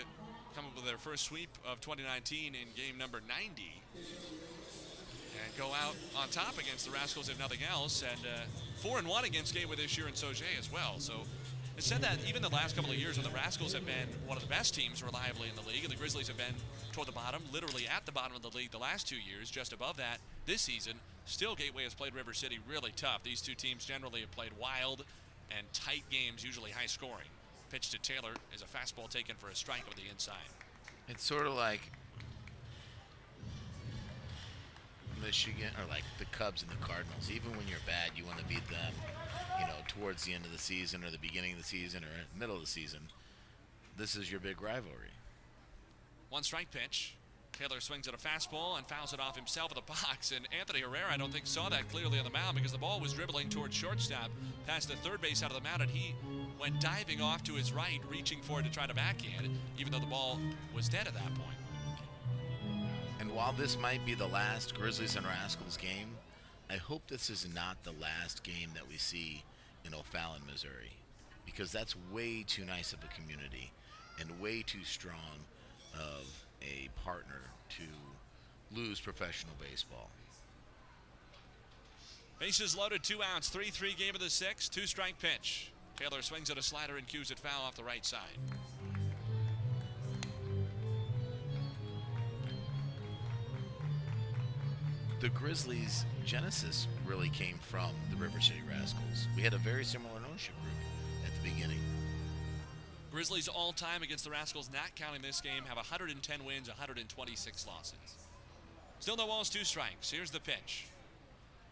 come 0.54 0.64
up 0.66 0.74
with 0.74 0.84
their 0.84 0.98
first 0.98 1.24
sweep 1.24 1.50
of 1.64 1.80
2019 1.80 2.54
in 2.54 2.68
game 2.76 2.98
number 2.98 3.20
90 3.26 3.62
and 3.94 5.56
go 5.56 5.72
out 5.72 5.94
on 6.16 6.28
top 6.28 6.58
against 6.58 6.86
the 6.86 6.92
Rascals 6.92 7.28
if 7.28 7.38
nothing 7.38 7.60
else, 7.70 8.02
and 8.02 8.20
uh, 8.26 8.40
four 8.76 8.98
and 8.98 9.06
one 9.06 9.24
against 9.24 9.54
Gateway 9.54 9.76
this 9.76 9.96
year 9.96 10.08
in 10.08 10.14
Sauget 10.14 10.58
as 10.58 10.70
well. 10.72 10.98
So 10.98 11.14
it 11.76 11.84
said 11.84 12.02
that 12.02 12.18
even 12.28 12.42
the 12.42 12.50
last 12.50 12.76
couple 12.76 12.90
of 12.90 12.96
years 12.96 13.16
when 13.16 13.24
the 13.24 13.34
Rascals 13.34 13.72
have 13.72 13.86
been 13.86 14.08
one 14.26 14.36
of 14.36 14.42
the 14.42 14.48
best 14.48 14.74
teams 14.74 15.02
reliably 15.02 15.48
in 15.48 15.56
the 15.56 15.68
league, 15.68 15.82
and 15.82 15.92
the 15.92 15.96
Grizzlies 15.96 16.28
have 16.28 16.36
been 16.36 16.54
toward 16.92 17.08
the 17.08 17.12
bottom, 17.12 17.42
literally 17.52 17.86
at 17.86 18.06
the 18.06 18.12
bottom 18.12 18.36
of 18.36 18.42
the 18.42 18.56
league 18.56 18.70
the 18.70 18.78
last 18.78 19.08
two 19.08 19.16
years, 19.16 19.50
just 19.50 19.72
above 19.72 19.96
that 19.96 20.18
this 20.46 20.62
season. 20.62 20.94
Still, 21.26 21.54
Gateway 21.54 21.84
has 21.84 21.94
played 21.94 22.14
River 22.14 22.32
City 22.32 22.58
really 22.68 22.92
tough. 22.96 23.22
These 23.22 23.40
two 23.40 23.54
teams 23.54 23.84
generally 23.84 24.20
have 24.20 24.30
played 24.32 24.50
wild 24.60 25.04
and 25.56 25.66
tight 25.72 26.04
games, 26.10 26.44
usually 26.44 26.70
high 26.70 26.86
scoring. 26.86 27.28
Pitch 27.70 27.90
to 27.90 27.98
Taylor 27.98 28.32
is 28.52 28.62
a 28.62 28.64
fastball 28.64 29.08
taken 29.08 29.36
for 29.36 29.48
a 29.48 29.54
strike 29.54 29.84
over 29.86 29.94
the 29.94 30.10
inside. 30.10 30.34
It's 31.08 31.22
sort 31.24 31.46
of 31.46 31.54
like 31.54 31.80
Michigan 35.22 35.70
or 35.78 35.88
like 35.88 36.02
the 36.18 36.24
Cubs 36.26 36.62
and 36.62 36.70
the 36.70 36.84
Cardinals. 36.84 37.30
Even 37.32 37.52
when 37.52 37.68
you're 37.68 37.78
bad, 37.86 38.10
you 38.16 38.24
want 38.24 38.38
to 38.38 38.44
beat 38.44 38.68
them, 38.68 38.92
you 39.60 39.66
know, 39.66 39.76
towards 39.86 40.24
the 40.24 40.34
end 40.34 40.44
of 40.44 40.50
the 40.50 40.58
season 40.58 41.04
or 41.04 41.10
the 41.10 41.18
beginning 41.18 41.52
of 41.52 41.58
the 41.58 41.64
season 41.64 42.02
or 42.02 42.08
middle 42.38 42.56
of 42.56 42.62
the 42.62 42.66
season. 42.66 43.00
This 43.96 44.16
is 44.16 44.30
your 44.30 44.40
big 44.40 44.60
rivalry. 44.60 45.14
One 46.28 46.42
strike 46.42 46.72
pitch. 46.72 47.14
Taylor 47.60 47.80
swings 47.80 48.08
at 48.08 48.14
a 48.14 48.16
fastball 48.16 48.78
and 48.78 48.86
fouls 48.86 49.12
it 49.12 49.20
off 49.20 49.36
himself 49.36 49.70
at 49.70 49.74
the 49.74 49.82
box. 49.82 50.32
And 50.34 50.48
Anthony 50.58 50.80
Herrera, 50.80 51.12
I 51.12 51.18
don't 51.18 51.30
think, 51.30 51.46
saw 51.46 51.68
that 51.68 51.90
clearly 51.90 52.18
on 52.18 52.24
the 52.24 52.30
mound 52.30 52.56
because 52.56 52.72
the 52.72 52.78
ball 52.78 52.98
was 53.00 53.12
dribbling 53.12 53.50
towards 53.50 53.74
shortstop 53.74 54.30
past 54.66 54.88
the 54.88 54.96
third 54.96 55.20
base 55.20 55.42
out 55.42 55.50
of 55.50 55.58
the 55.58 55.62
mound, 55.62 55.82
and 55.82 55.90
he 55.90 56.14
went 56.58 56.80
diving 56.80 57.20
off 57.20 57.42
to 57.42 57.52
his 57.52 57.70
right, 57.70 58.00
reaching 58.08 58.40
for 58.40 58.60
it 58.60 58.62
to 58.62 58.70
try 58.70 58.86
to 58.86 58.94
backhand 58.94 59.44
it, 59.44 59.50
even 59.78 59.92
though 59.92 59.98
the 59.98 60.06
ball 60.06 60.38
was 60.74 60.88
dead 60.88 61.06
at 61.06 61.12
that 61.12 61.34
point. 61.34 61.58
And 63.20 63.30
while 63.32 63.52
this 63.52 63.78
might 63.78 64.06
be 64.06 64.14
the 64.14 64.26
last 64.26 64.74
Grizzlies 64.74 65.16
and 65.16 65.26
Rascals 65.26 65.76
game, 65.76 66.16
I 66.70 66.76
hope 66.76 67.02
this 67.08 67.28
is 67.28 67.46
not 67.54 67.84
the 67.84 67.92
last 68.00 68.42
game 68.42 68.70
that 68.72 68.88
we 68.88 68.96
see 68.96 69.44
in 69.84 69.92
O'Fallon, 69.92 70.40
Missouri, 70.50 70.96
because 71.44 71.72
that's 71.72 71.94
way 72.10 72.42
too 72.42 72.64
nice 72.64 72.94
of 72.94 73.00
a 73.04 73.20
community 73.20 73.70
and 74.18 74.40
way 74.40 74.62
too 74.62 74.82
strong 74.82 75.44
of 75.94 76.46
a 76.62 76.88
partner 77.04 77.42
to 77.70 78.76
lose 78.78 79.00
professional 79.00 79.54
baseball. 79.60 80.10
Bases 82.38 82.76
loaded, 82.76 83.02
two 83.02 83.22
outs, 83.22 83.48
3 83.50 83.66
3 83.70 83.94
game 83.94 84.14
of 84.14 84.20
the 84.20 84.30
sixth, 84.30 84.70
two 84.70 84.86
strike 84.86 85.18
pitch. 85.18 85.72
Taylor 85.96 86.22
swings 86.22 86.48
at 86.48 86.56
a 86.56 86.62
slider 86.62 86.96
and 86.96 87.06
cues 87.06 87.30
it 87.30 87.38
foul 87.38 87.62
off 87.66 87.74
the 87.74 87.84
right 87.84 88.06
side. 88.06 88.38
The 95.20 95.28
Grizzlies' 95.28 96.06
genesis 96.24 96.88
really 97.04 97.28
came 97.28 97.58
from 97.58 97.90
the 98.10 98.16
River 98.16 98.40
City 98.40 98.62
Rascals. 98.66 99.26
We 99.36 99.42
had 99.42 99.52
a 99.52 99.58
very 99.58 99.84
similar 99.84 100.14
ownership 100.26 100.54
group 100.62 101.26
at 101.26 101.42
the 101.42 101.50
beginning. 101.50 101.89
Grizzlies 103.10 103.48
all 103.48 103.72
time 103.72 104.02
against 104.02 104.24
the 104.24 104.30
Rascals, 104.30 104.70
not 104.72 104.94
counting 104.94 105.22
this 105.22 105.40
game, 105.40 105.64
have 105.66 105.76
110 105.76 106.44
wins, 106.44 106.68
126 106.68 107.66
losses. 107.66 107.94
Still 109.00 109.16
no 109.16 109.26
balls, 109.26 109.50
two 109.50 109.64
strikes. 109.64 110.10
Here's 110.10 110.30
the 110.30 110.40
pitch. 110.40 110.86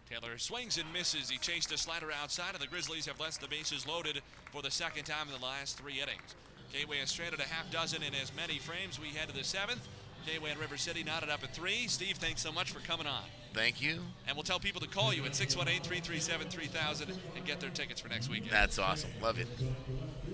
Taylor 0.09 0.39
swings 0.39 0.79
and 0.79 0.91
misses. 0.93 1.29
He 1.29 1.37
chased 1.39 1.71
a 1.73 1.79
slider 1.79 2.11
outside, 2.11 2.55
and 2.55 2.63
the 2.63 2.67
Grizzlies 2.67 3.07
have 3.07 3.21
left 3.21 3.41
the 3.41 3.49
bases 3.49 3.87
loaded 3.87 4.23
for 4.51 4.63
the 4.63 4.71
second 4.71 5.05
time 5.05 5.29
in 5.29 5.39
the 5.39 5.45
last 5.45 5.79
three 5.79 6.01
innings. 6.01 6.35
Gateway 6.73 6.99
has 6.99 7.11
stranded 7.11 7.41
a 7.41 7.45
half 7.45 7.71
dozen 7.71 8.03
in 8.03 8.15
as 8.15 8.35
many 8.35 8.59
frames. 8.59 8.99
We 8.99 9.09
head 9.09 9.29
to 9.29 9.35
the 9.35 9.45
seventh. 9.45 9.87
Gateway 10.27 10.51
and 10.51 10.61
River 10.61 10.77
City 10.77 11.05
knotted 11.05 11.31
up 11.31 11.43
at 11.45 11.55
three. 11.55 11.87
Steve, 11.89 12.17
thanks 12.17 12.43
so 12.43 12.51
much 12.53 12.73
for 12.73 12.81
coming 12.81 13.07
on. 13.07 13.23
Thank 13.55 13.81
you. 13.81 14.01
And 14.27 14.37
we'll 14.37 14.45
tell 14.45 14.59
people 14.61 14.81
to 14.81 14.89
call 14.89 15.13
you 15.13 15.25
at 15.25 15.35
618 15.35 15.83
337 15.83 16.49
3000 16.49 17.13
and 17.37 17.45
get 17.47 17.61
their 17.61 17.71
tickets 17.71 18.01
for 18.01 18.09
next 18.09 18.29
weekend. 18.29 18.51
That's 18.51 18.79
awesome. 18.79 19.11
Love 19.23 19.39
it. 19.39 19.49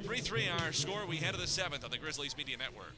3 0.04 0.18
3 0.18 0.48
our 0.60 0.70
score. 0.70 1.06
We 1.06 1.16
head 1.16 1.32
to 1.32 1.40
the 1.40 1.46
seventh 1.46 1.82
on 1.82 1.90
the 1.90 1.96
Grizzlies 1.96 2.36
Media 2.36 2.58
Network. 2.58 2.92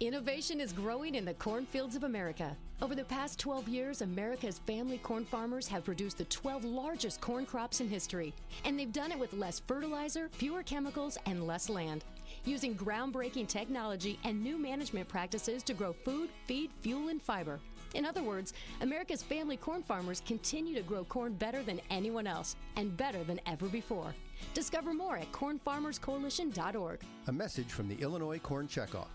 Innovation 0.00 0.60
is 0.60 0.72
growing 0.72 1.14
in 1.14 1.24
the 1.24 1.34
cornfields 1.34 1.94
of 1.94 2.02
America. 2.02 2.56
Over 2.82 2.96
the 2.96 3.04
past 3.04 3.38
12 3.38 3.68
years, 3.68 4.02
America's 4.02 4.58
family 4.58 4.98
corn 4.98 5.24
farmers 5.24 5.68
have 5.68 5.84
produced 5.84 6.18
the 6.18 6.24
12 6.24 6.64
largest 6.64 7.20
corn 7.20 7.46
crops 7.46 7.80
in 7.80 7.88
history. 7.88 8.34
And 8.64 8.76
they've 8.76 8.92
done 8.92 9.12
it 9.12 9.18
with 9.20 9.34
less 9.34 9.60
fertilizer, 9.60 10.28
fewer 10.32 10.64
chemicals, 10.64 11.16
and 11.26 11.46
less 11.46 11.68
land. 11.68 12.04
Using 12.44 12.74
groundbreaking 12.74 13.46
technology 13.46 14.18
and 14.24 14.42
new 14.42 14.58
management 14.58 15.06
practices 15.06 15.62
to 15.62 15.74
grow 15.74 15.92
food, 15.92 16.28
feed, 16.48 16.72
fuel, 16.80 17.08
and 17.08 17.22
fiber. 17.22 17.60
In 17.94 18.04
other 18.04 18.24
words, 18.24 18.52
America's 18.80 19.22
family 19.22 19.56
corn 19.56 19.84
farmers 19.84 20.20
continue 20.26 20.74
to 20.74 20.82
grow 20.82 21.04
corn 21.04 21.34
better 21.34 21.62
than 21.62 21.80
anyone 21.88 22.26
else 22.26 22.56
and 22.74 22.96
better 22.96 23.22
than 23.22 23.40
ever 23.46 23.68
before. 23.68 24.12
Discover 24.52 24.94
more 24.94 25.16
at 25.16 25.30
cornfarmerscoalition.org. 25.32 27.00
A 27.26 27.32
message 27.32 27.72
from 27.72 27.88
the 27.88 27.96
Illinois 28.02 28.38
Corn 28.38 28.68
Checkoff. 28.68 29.08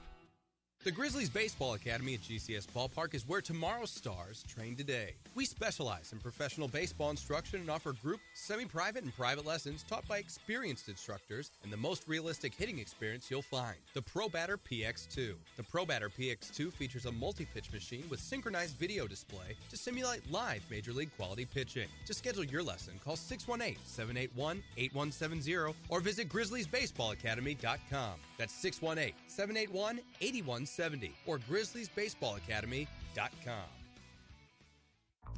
The 0.85 0.91
Grizzlies 0.91 1.29
Baseball 1.29 1.73
Academy 1.73 2.13
at 2.13 2.21
GCS 2.21 2.67
Ballpark 2.67 3.13
is 3.13 3.27
where 3.27 3.41
tomorrow's 3.41 3.91
stars 3.91 4.43
train 4.47 4.77
today. 4.77 5.15
We 5.35 5.45
specialize 5.45 6.11
in 6.11 6.17
professional 6.19 6.67
baseball 6.67 7.11
instruction 7.11 7.61
and 7.61 7.69
offer 7.69 7.93
group, 7.93 8.19
semi 8.33 8.65
private, 8.65 9.03
and 9.03 9.15
private 9.15 9.45
lessons 9.45 9.85
taught 9.87 10.07
by 10.07 10.17
experienced 10.17 10.89
instructors 10.89 11.51
and 11.63 11.71
the 11.71 11.77
most 11.77 12.07
realistic 12.07 12.51
hitting 12.53 12.79
experience 12.79 13.29
you'll 13.29 13.43
find 13.43 13.77
the 13.93 14.01
Pro 14.01 14.27
Batter 14.27 14.57
PX2. 14.57 15.35
The 15.55 15.63
Pro 15.63 15.85
Batter 15.85 16.09
PX2 16.09 16.73
features 16.73 17.05
a 17.05 17.11
multi 17.11 17.45
pitch 17.45 17.71
machine 17.71 18.05
with 18.09 18.19
synchronized 18.19 18.75
video 18.77 19.05
display 19.07 19.55
to 19.69 19.77
simulate 19.77 20.29
live 20.31 20.63
major 20.69 20.93
league 20.93 21.15
quality 21.15 21.45
pitching. 21.45 21.87
To 22.07 22.13
schedule 22.13 22.43
your 22.43 22.63
lesson, 22.63 22.99
call 23.03 23.15
618 23.15 23.77
781 23.85 24.63
8170 24.77 25.75
or 25.89 25.99
visit 25.99 26.27
GrizzliesBaseballAcademy.com. 26.29 28.13
That's 28.37 28.53
618 28.53 29.13
781 29.27 29.99
8170 30.21 31.13
or 31.25 31.39
GrizzliesBaseballAcademy.com. 31.39 33.78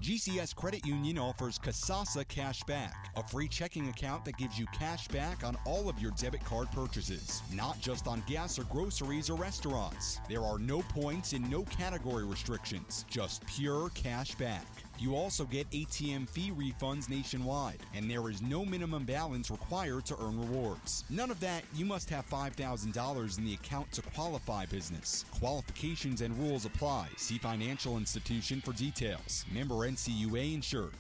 GCS 0.02 0.56
Credit 0.56 0.84
Union 0.84 1.20
offers 1.20 1.60
Kasasa 1.60 2.28
Cash 2.28 2.64
Back, 2.64 3.12
a 3.16 3.28
free 3.28 3.48
checking 3.48 3.88
account 3.90 4.26
that 4.26 4.36
gives 4.36 4.58
you 4.58 4.66
cash 4.74 5.08
back 5.10 5.44
on 5.44 5.56
all 5.64 5.88
of 5.88 6.00
your 6.00 6.10
debit 6.18 6.44
card 6.44 6.72
purchases, 6.72 7.44
not 7.54 7.80
just 7.80 8.08
on 8.08 8.24
gas 8.26 8.58
or 8.58 8.64
groceries 8.64 9.30
or 9.30 9.36
restaurants. 9.36 10.20
There 10.28 10.42
are 10.42 10.58
no 10.58 10.82
points 10.82 11.34
and 11.34 11.48
no 11.52 11.62
category 11.66 12.26
restrictions, 12.26 13.06
just 13.12 13.46
pure 13.46 13.90
cash 13.90 14.34
back. 14.34 14.66
You 15.02 15.16
also 15.16 15.46
get 15.46 15.68
ATM 15.72 16.30
fee 16.30 16.52
refunds 16.52 17.10
nationwide, 17.10 17.80
and 17.96 18.08
there 18.08 18.30
is 18.30 18.40
no 18.44 18.64
minimum 18.64 19.04
balance 19.04 19.50
required 19.50 20.06
to 20.06 20.16
earn 20.22 20.40
rewards. 20.40 21.06
None 21.10 21.32
of 21.32 21.40
that, 21.40 21.64
you 21.74 21.86
must 21.86 22.08
have 22.12 22.30
$5,000 22.30 23.38
in 23.40 23.44
the 23.44 23.56
account 23.56 23.92
to 23.94 24.04
qualify 24.04 24.68
business. 24.68 25.26
Qualifications 25.32 26.22
and 26.22 26.38
rules 26.38 26.66
apply. 26.66 27.08
See 27.18 27.40
financial 27.40 27.98
institution 27.98 28.62
for 28.62 28.74
details. 28.74 29.44
Member 29.52 29.74
NCUA 29.74 30.54
insured. 30.54 30.94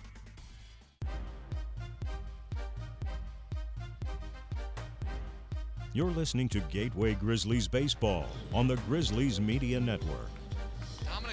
You're 5.93 6.09
listening 6.09 6.49
to 6.49 6.59
Gateway 6.71 7.13
Grizzlies 7.13 7.67
Baseball 7.67 8.25
on 8.51 8.67
the 8.67 8.77
Grizzlies 8.87 9.39
Media 9.39 9.79
Network. 9.79 10.40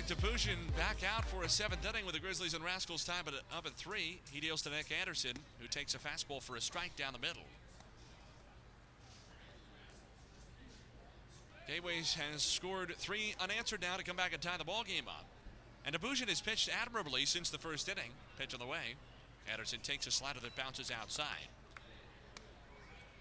Topoozian 0.09 0.75
back 0.75 1.03
out 1.05 1.27
for 1.27 1.43
a 1.43 1.51
seventh 1.51 1.87
inning 1.87 2.07
with 2.07 2.15
the 2.15 2.21
Grizzlies 2.21 2.55
and 2.55 2.65
Rascals 2.65 3.05
time 3.05 3.27
up 3.55 3.67
at 3.67 3.73
three. 3.75 4.21
He 4.33 4.41
deals 4.41 4.63
to 4.63 4.71
Nick 4.71 4.87
Anderson, 4.99 5.33
who 5.61 5.69
takes 5.69 5.95
a 5.95 5.99
fastball 5.99 6.43
for 6.43 6.57
a 6.57 6.63
strike 6.63 6.97
down 6.97 7.13
the 7.13 7.19
middle. 7.19 7.43
Gateways 11.67 12.15
has 12.15 12.41
scored 12.41 12.95
three 12.97 13.35
unanswered 13.39 13.83
now 13.83 13.99
to 13.99 14.03
come 14.03 14.17
back 14.17 14.33
and 14.33 14.41
tie 14.41 14.57
the 14.57 14.65
ball 14.65 14.83
game 14.83 15.05
up. 15.07 15.27
And 15.85 15.95
Topoozian 15.95 16.31
has 16.31 16.41
pitched 16.41 16.71
admirably 16.71 17.27
since 17.27 17.51
the 17.51 17.59
first 17.59 17.87
inning. 17.87 18.13
Pitch 18.39 18.55
on 18.55 18.61
the 18.61 18.67
way. 18.67 18.95
Anderson 19.53 19.81
takes 19.83 20.07
a 20.07 20.11
slider 20.11 20.41
that 20.41 20.57
bounces 20.57 20.91
outside. 20.91 21.49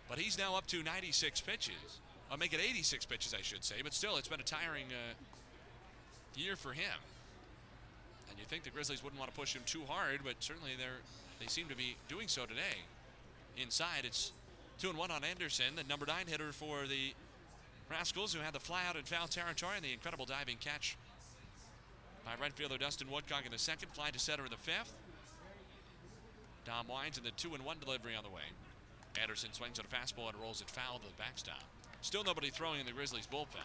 But 0.08 0.20
he's 0.20 0.38
now 0.38 0.56
up 0.56 0.68
to 0.68 0.82
96 0.82 1.42
pitches. 1.42 2.00
I'll 2.32 2.38
make 2.38 2.54
it 2.54 2.62
86 2.62 3.06
pitches, 3.08 3.34
I 3.34 3.42
should 3.42 3.66
say. 3.66 3.76
But 3.84 3.94
still, 3.94 4.16
it's 4.16 4.30
been 4.30 4.40
a 4.40 4.44
tiring 4.44 4.86
uh, 4.86 5.14
year 6.38 6.56
for 6.56 6.74
him. 6.74 6.98
And 8.30 8.38
you 8.38 8.46
think 8.46 8.64
the 8.64 8.70
Grizzlies 8.70 9.04
wouldn't 9.04 9.20
want 9.20 9.34
to 9.34 9.38
push 9.38 9.56
him 9.56 9.64
too 9.66 9.82
hard, 9.88 10.22
but 10.24 10.36
certainly 10.40 10.72
they're 10.78 11.02
they 11.40 11.48
seem 11.48 11.68
to 11.68 11.76
be 11.76 11.96
doing 12.08 12.28
so 12.28 12.46
today. 12.46 12.82
Inside, 13.62 14.06
it's 14.06 14.32
two 14.80 14.90
and 14.90 14.98
one 14.98 15.12
on 15.12 15.24
Anderson, 15.24 15.76
the 15.76 15.84
number 15.84 16.06
nine 16.06 16.26
hitter 16.28 16.52
for 16.52 16.88
the 16.88 17.14
Rascals, 17.90 18.34
who 18.34 18.40
had 18.40 18.54
the 18.54 18.60
fly 18.60 18.82
out 18.90 18.96
in 18.96 19.04
foul 19.04 19.28
territory 19.28 19.74
and 19.76 19.86
the 19.86 19.94
incredible 19.94 20.26
diving 20.26 20.58
catch 20.58 20.98
by 22.26 22.32
right 22.42 22.52
fielder 22.54 22.78
Dustin 22.78 23.10
Woodcock 23.10 23.46
in 23.46 23.52
the 23.52 23.58
second, 23.58 23.90
fly 23.94 24.10
to 24.10 24.20
center 24.20 24.44
in 24.46 24.52
the 24.52 24.58
fifth. 24.58 24.94
Dom 26.66 26.88
Wines 26.88 27.18
in 27.18 27.24
the 27.24 27.32
two 27.32 27.54
and 27.54 27.64
one 27.64 27.78
delivery 27.80 28.16
on 28.16 28.24
the 28.24 28.30
way. 28.30 28.42
Anderson 29.22 29.54
swings 29.54 29.80
at 29.80 29.86
a 29.86 29.88
fastball 29.88 30.30
and 30.30 30.38
rolls 30.42 30.62
it 30.62 30.70
foul 30.70 31.00
to 31.00 31.06
the 31.06 31.14
backstop. 31.18 31.64
Still 32.02 32.24
nobody 32.24 32.50
throwing 32.50 32.80
in 32.80 32.86
the 32.86 32.92
Grizzlies 32.92 33.28
bullpen. 33.32 33.64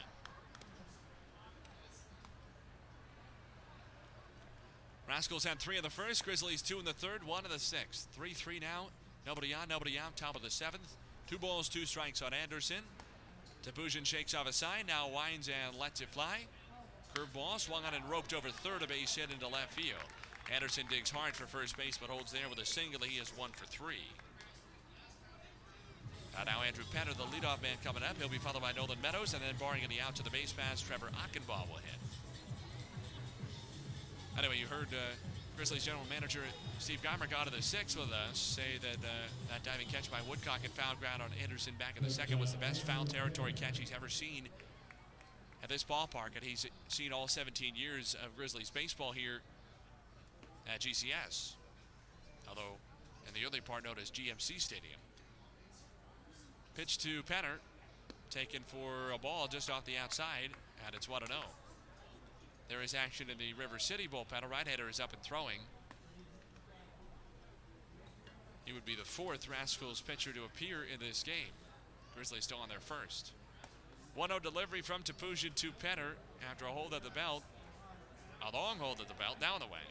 Rascals 5.09 5.45
had 5.45 5.59
three 5.59 5.77
in 5.77 5.83
the 5.83 5.91
first, 5.91 6.25
Grizzlies 6.25 6.63
two 6.63 6.79
in 6.79 6.85
the 6.85 6.93
third, 6.93 7.25
one 7.25 7.45
in 7.45 7.51
the 7.51 7.59
sixth. 7.59 8.09
3 8.15 8.33
3 8.33 8.61
now. 8.61 8.89
Nobody 9.27 9.55
on, 9.55 9.69
nobody 9.69 9.99
out, 9.99 10.17
top 10.17 10.37
of 10.37 10.43
the 10.43 10.51
seventh. 10.51 10.97
Two 11.29 11.39
balls, 11.39 11.69
two 11.69 11.87
strikes 11.87 12.23
on 12.23 12.33
Anderson. 12.33 12.83
Topoozian 13.65 14.05
shakes 14.05 14.35
off 14.35 14.49
a 14.49 14.53
sign, 14.53 14.87
now 14.87 15.09
winds 15.09 15.49
and 15.49 15.79
lets 15.79 16.01
it 16.01 16.09
fly. 16.09 16.47
Curveball 17.15 17.61
swung 17.61 17.85
on 17.85 17.95
and 17.95 18.09
roped 18.11 18.35
over 18.35 18.49
third, 18.49 18.83
a 18.83 18.87
base 18.87 19.15
hit 19.15 19.31
into 19.31 19.47
left 19.47 19.73
field. 19.73 20.03
Anderson 20.53 20.87
digs 20.91 21.11
hard 21.11 21.35
for 21.35 21.47
first 21.47 21.77
base, 21.77 21.97
but 21.99 22.11
holds 22.11 22.33
there 22.33 22.49
with 22.49 22.59
a 22.59 22.67
single. 22.67 23.01
He 23.03 23.21
is 23.21 23.31
one 23.37 23.51
for 23.51 23.67
three. 23.67 24.11
Uh, 26.37 26.45
now 26.45 26.63
Andrew 26.67 26.85
Penner, 26.93 27.15
the 27.15 27.25
leadoff 27.25 27.63
man, 27.63 27.77
coming 27.85 28.03
up. 28.03 28.17
He'll 28.19 28.29
be 28.29 28.39
followed 28.39 28.63
by 28.63 28.73
Nolan 28.73 29.01
Meadows, 29.03 29.35
and 29.35 29.43
then 29.43 29.55
barring 29.61 29.83
any 29.85 30.01
out 30.01 30.17
to 30.17 30.25
the 30.25 30.31
base 30.31 30.53
pass, 30.53 30.81
Trevor 30.81 31.11
Achenbach 31.13 31.69
will 31.69 31.77
hit. 31.77 32.01
Anyway, 34.39 34.57
you 34.59 34.67
heard 34.67 34.89
uh, 34.93 35.15
Grizzlies 35.57 35.85
general 35.85 36.05
manager 36.09 36.41
Steve 36.79 37.01
Gomric 37.03 37.31
got 37.31 37.47
in 37.47 37.53
the 37.53 37.63
sixth 37.63 37.99
with 37.99 38.11
us 38.13 38.39
say 38.39 38.79
that 38.81 38.97
uh, 38.97 39.29
that 39.51 39.63
diving 39.63 39.87
catch 39.89 40.11
by 40.11 40.19
Woodcock 40.29 40.61
and 40.65 40.73
foul 40.73 40.97
ground 40.97 41.23
on 41.23 41.29
Anderson 41.43 41.75
back 41.79 41.97
in 41.97 42.03
the 42.05 42.11
second 42.11 42.41
was 42.41 42.53
the 42.53 42.59
best 42.59 42.83
foul 42.83 43.05
territory 43.05 43.53
catch 43.53 43.79
he's 43.79 43.93
ever 43.95 44.09
seen 44.09 44.49
at 45.63 45.69
this 45.69 45.85
ballpark, 45.85 46.35
and 46.35 46.43
he's 46.43 46.67
seen 46.89 47.13
all 47.13 47.29
17 47.29 47.77
years 47.77 48.17
of 48.25 48.37
Grizzlies 48.37 48.71
baseball 48.71 49.13
here 49.13 49.43
at 50.73 50.81
GCS. 50.81 51.53
Although, 52.49 52.79
in 53.29 53.35
the 53.35 53.47
early 53.47 53.61
part 53.61 53.85
known 53.85 53.95
as 54.01 54.11
GMC 54.11 54.61
Stadium. 54.61 54.99
Pitch 56.75 56.99
to 56.99 57.23
Penner, 57.23 57.61
taken 58.31 58.63
for 58.67 59.13
a 59.15 59.19
ball 59.19 59.47
just 59.47 59.71
off 59.71 59.85
the 59.85 59.97
outside, 60.03 60.51
and 60.87 60.97
it's 60.97 61.09
1 61.09 61.27
0. 61.27 61.39
There 62.69 62.83
is 62.83 62.95
action 62.95 63.29
in 63.31 63.39
the 63.39 63.53
River 63.55 63.79
City 63.79 64.09
bullpen. 64.09 64.45
A 64.45 64.49
right-hander 64.49 64.89
is 64.89 65.01
up 65.01 65.13
and 65.13 65.23
throwing. 65.23 65.59
He 68.65 68.73
would 68.73 68.85
be 68.85 68.95
the 68.95 69.05
fourth 69.05 69.49
Rascals 69.49 70.01
pitcher 70.01 70.33
to 70.33 70.45
appear 70.45 70.79
in 70.83 71.01
this 71.01 71.23
game. 71.23 71.53
Grizzlies 72.15 72.45
still 72.45 72.59
on 72.59 72.69
their 72.69 72.81
first. 72.81 73.33
1-0 74.19 74.43
delivery 74.43 74.83
from 74.83 75.03
Topoozian 75.03 75.55
to 75.55 75.73
Penner 75.73 76.15
after 76.49 76.67
a 76.67 76.69
hold 76.69 76.95
at 76.95 77.03
the 77.03 77.11
belt. 77.11 77.43
A 78.47 78.55
long 78.55 78.79
hold 78.79 79.01
at 79.01 79.09
the 79.09 79.15
belt, 79.15 79.41
down 79.41 79.61
the 79.61 79.67
way. 79.67 79.87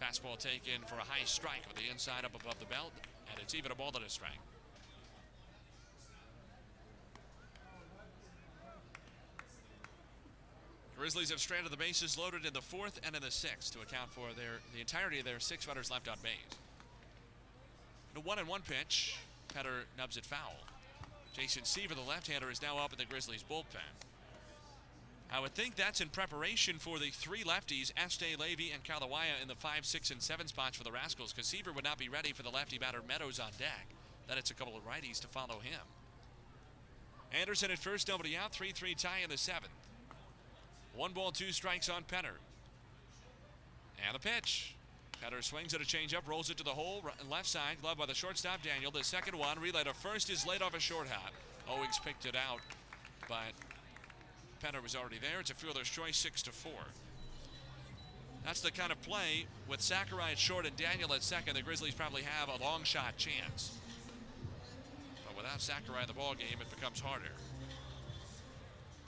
Fastball 0.00 0.38
taken 0.38 0.82
for 0.86 0.96
a 0.96 1.04
high 1.04 1.24
strike 1.24 1.66
with 1.68 1.76
the 1.76 1.90
inside 1.90 2.24
up 2.24 2.34
above 2.34 2.58
the 2.58 2.66
belt, 2.66 2.92
and 3.30 3.40
it's 3.40 3.54
even 3.54 3.70
a 3.70 3.74
ball 3.74 3.92
to 3.92 4.02
a 4.02 4.08
strike. 4.08 4.38
Grizzlies 11.00 11.30
have 11.30 11.40
stranded 11.40 11.72
the 11.72 11.78
bases 11.78 12.18
loaded 12.18 12.44
in 12.44 12.52
the 12.52 12.60
fourth 12.60 13.00
and 13.02 13.16
in 13.16 13.22
the 13.22 13.30
sixth 13.30 13.72
to 13.72 13.80
account 13.80 14.12
for 14.12 14.34
their 14.36 14.60
the 14.74 14.80
entirety 14.80 15.18
of 15.18 15.24
their 15.24 15.40
six 15.40 15.66
runners 15.66 15.90
left 15.90 16.06
on 16.10 16.18
base. 16.22 16.58
The 18.12 18.20
one 18.20 18.38
and 18.38 18.46
one 18.46 18.60
pitch, 18.60 19.16
Petter 19.54 19.84
nubs 19.96 20.18
it 20.18 20.26
foul. 20.26 20.56
Jason 21.32 21.64
Seaver, 21.64 21.94
the 21.94 22.02
left-hander, 22.02 22.50
is 22.50 22.60
now 22.60 22.76
up 22.76 22.92
in 22.92 22.98
the 22.98 23.06
Grizzlies 23.06 23.42
bullpen. 23.42 23.80
I 25.32 25.40
would 25.40 25.54
think 25.54 25.74
that's 25.74 26.02
in 26.02 26.10
preparation 26.10 26.76
for 26.78 26.98
the 26.98 27.08
three 27.08 27.44
lefties, 27.44 27.92
Este, 27.96 28.38
Levy, 28.38 28.70
and 28.70 28.84
Kalawaya 28.84 29.40
in 29.40 29.48
the 29.48 29.54
five, 29.54 29.86
six, 29.86 30.10
and 30.10 30.20
seven 30.20 30.48
spots 30.48 30.76
for 30.76 30.84
the 30.84 30.92
Rascals, 30.92 31.32
because 31.32 31.48
Seaver 31.48 31.72
would 31.72 31.84
not 31.84 31.96
be 31.96 32.10
ready 32.10 32.34
for 32.34 32.42
the 32.42 32.50
lefty 32.50 32.76
batter 32.76 33.00
Meadows 33.08 33.40
on 33.40 33.52
deck. 33.58 33.86
Then 34.28 34.36
it's 34.36 34.50
a 34.50 34.54
couple 34.54 34.76
of 34.76 34.86
righties 34.86 35.18
to 35.20 35.28
follow 35.28 35.60
him. 35.60 35.80
Anderson 37.32 37.70
at 37.70 37.78
first, 37.78 38.06
nobody 38.06 38.36
out. 38.36 38.52
3 38.52 38.72
3 38.72 38.94
tie 38.94 39.20
in 39.24 39.30
the 39.30 39.38
seventh. 39.38 39.79
One 40.94 41.12
ball, 41.12 41.32
two 41.32 41.52
strikes 41.52 41.88
on 41.88 42.04
Penner. 42.04 42.36
And 44.06 44.14
the 44.14 44.18
pitch. 44.18 44.74
Penner 45.22 45.44
swings 45.44 45.74
at 45.74 45.82
a 45.82 45.84
changeup, 45.84 46.26
rolls 46.26 46.48
it 46.48 46.56
to 46.56 46.64
the 46.64 46.70
hole, 46.70 47.04
left 47.30 47.46
side, 47.46 47.76
glove 47.82 47.98
by 47.98 48.06
the 48.06 48.14
shortstop 48.14 48.62
Daniel. 48.62 48.90
The 48.90 49.04
second 49.04 49.36
one, 49.38 49.60
relay 49.60 49.84
to 49.84 49.92
first 49.92 50.30
is 50.30 50.46
laid 50.46 50.62
off 50.62 50.74
a 50.74 50.80
short 50.80 51.08
hop. 51.08 51.32
Owings 51.68 51.98
picked 51.98 52.24
it 52.24 52.34
out, 52.34 52.60
but 53.28 53.52
Penner 54.64 54.82
was 54.82 54.96
already 54.96 55.18
there. 55.18 55.40
It's 55.40 55.50
a 55.50 55.54
fielder's 55.54 55.88
choice, 55.88 56.16
six 56.16 56.42
to 56.42 56.52
four. 56.52 56.72
That's 58.44 58.62
the 58.62 58.70
kind 58.70 58.90
of 58.90 59.00
play 59.02 59.44
with 59.68 59.82
Sakurai 59.82 60.32
at 60.32 60.38
short 60.38 60.64
and 60.64 60.74
Daniel 60.76 61.12
at 61.12 61.22
second. 61.22 61.54
The 61.54 61.62
Grizzlies 61.62 61.94
probably 61.94 62.22
have 62.22 62.48
a 62.48 62.62
long 62.62 62.84
shot 62.84 63.18
chance. 63.18 63.76
But 65.26 65.36
without 65.36 65.60
Sakurai 65.60 66.02
in 66.02 66.08
the 66.08 66.14
ball 66.14 66.34
game, 66.34 66.58
it 66.60 66.74
becomes 66.74 67.00
harder. 67.00 67.32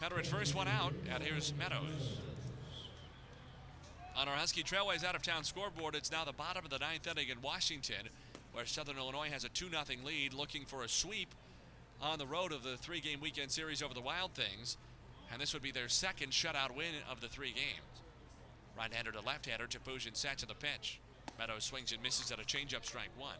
Penner 0.02 0.26
first, 0.26 0.56
one 0.56 0.66
out, 0.66 0.92
and 1.14 1.22
here's 1.22 1.54
Meadows. 1.56 2.18
On 4.16 4.26
our 4.26 4.34
Husky 4.34 4.64
Trailways 4.64 5.04
out 5.04 5.14
of 5.14 5.22
town 5.22 5.44
scoreboard, 5.44 5.94
it's 5.94 6.10
now 6.10 6.24
the 6.24 6.32
bottom 6.32 6.64
of 6.64 6.72
the 6.72 6.78
ninth 6.80 7.06
inning 7.06 7.28
in 7.28 7.40
Washington, 7.40 8.08
where 8.52 8.66
Southern 8.66 8.98
Illinois 8.98 9.28
has 9.30 9.44
a 9.44 9.48
2 9.48 9.68
0 9.70 9.84
lead, 10.04 10.34
looking 10.34 10.64
for 10.64 10.82
a 10.82 10.88
sweep 10.88 11.32
on 12.00 12.18
the 12.18 12.26
road 12.26 12.50
of 12.50 12.64
the 12.64 12.76
three 12.78 12.98
game 12.98 13.20
weekend 13.20 13.52
series 13.52 13.80
over 13.80 13.94
the 13.94 14.00
Wild 14.00 14.32
Things. 14.34 14.76
And 15.32 15.40
this 15.40 15.54
would 15.54 15.62
be 15.62 15.70
their 15.70 15.88
second 15.88 16.32
shutout 16.32 16.74
win 16.74 16.94
of 17.08 17.20
the 17.20 17.28
three 17.28 17.52
games. 17.52 18.02
Right 18.76 18.92
hander 18.92 19.12
to 19.12 19.20
left 19.20 19.46
hander, 19.46 19.68
Topoozian 19.68 20.16
sets 20.16 20.42
to 20.42 20.48
the 20.48 20.54
pitch. 20.54 20.98
Meadows 21.38 21.62
swings 21.62 21.92
and 21.92 22.02
misses 22.02 22.32
at 22.32 22.40
a 22.40 22.44
changeup 22.44 22.84
strike 22.84 23.10
one. 23.16 23.38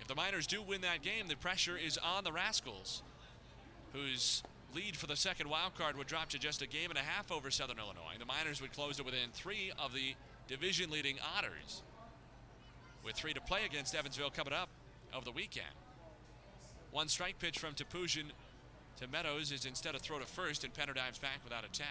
If 0.00 0.06
the 0.06 0.14
Miners 0.14 0.46
do 0.46 0.62
win 0.62 0.80
that 0.80 1.02
game, 1.02 1.28
the 1.28 1.36
pressure 1.36 1.76
is 1.76 1.98
on 1.98 2.24
the 2.24 2.32
Rascals, 2.32 3.02
whose 3.92 4.42
lead 4.76 4.94
for 4.94 5.06
the 5.06 5.16
second 5.16 5.48
wild 5.48 5.74
card 5.74 5.96
would 5.96 6.06
drop 6.06 6.28
to 6.28 6.38
just 6.38 6.60
a 6.60 6.66
game 6.66 6.90
and 6.90 6.98
a 6.98 7.02
half 7.02 7.32
over 7.32 7.50
Southern 7.50 7.78
Illinois. 7.78 8.18
The 8.18 8.26
Miners 8.26 8.60
would 8.60 8.74
close 8.74 9.00
it 9.00 9.06
within 9.06 9.30
three 9.32 9.72
of 9.78 9.94
the 9.94 10.14
division 10.48 10.90
leading 10.90 11.16
Otters, 11.36 11.82
with 13.02 13.14
three 13.16 13.32
to 13.32 13.40
play 13.40 13.64
against 13.64 13.94
Evansville 13.94 14.30
coming 14.30 14.52
up 14.52 14.68
over 15.14 15.24
the 15.24 15.32
weekend. 15.32 15.74
One 16.90 17.08
strike 17.08 17.38
pitch 17.38 17.58
from 17.58 17.74
Topoozian 17.74 18.26
to 19.00 19.08
Meadows 19.08 19.50
is 19.50 19.64
instead 19.64 19.94
a 19.94 19.98
throw 19.98 20.18
to 20.18 20.26
first, 20.26 20.62
and 20.62 20.74
Penner 20.74 20.94
dives 20.94 21.18
back 21.18 21.40
without 21.42 21.64
a 21.64 21.68
tag. 21.68 21.86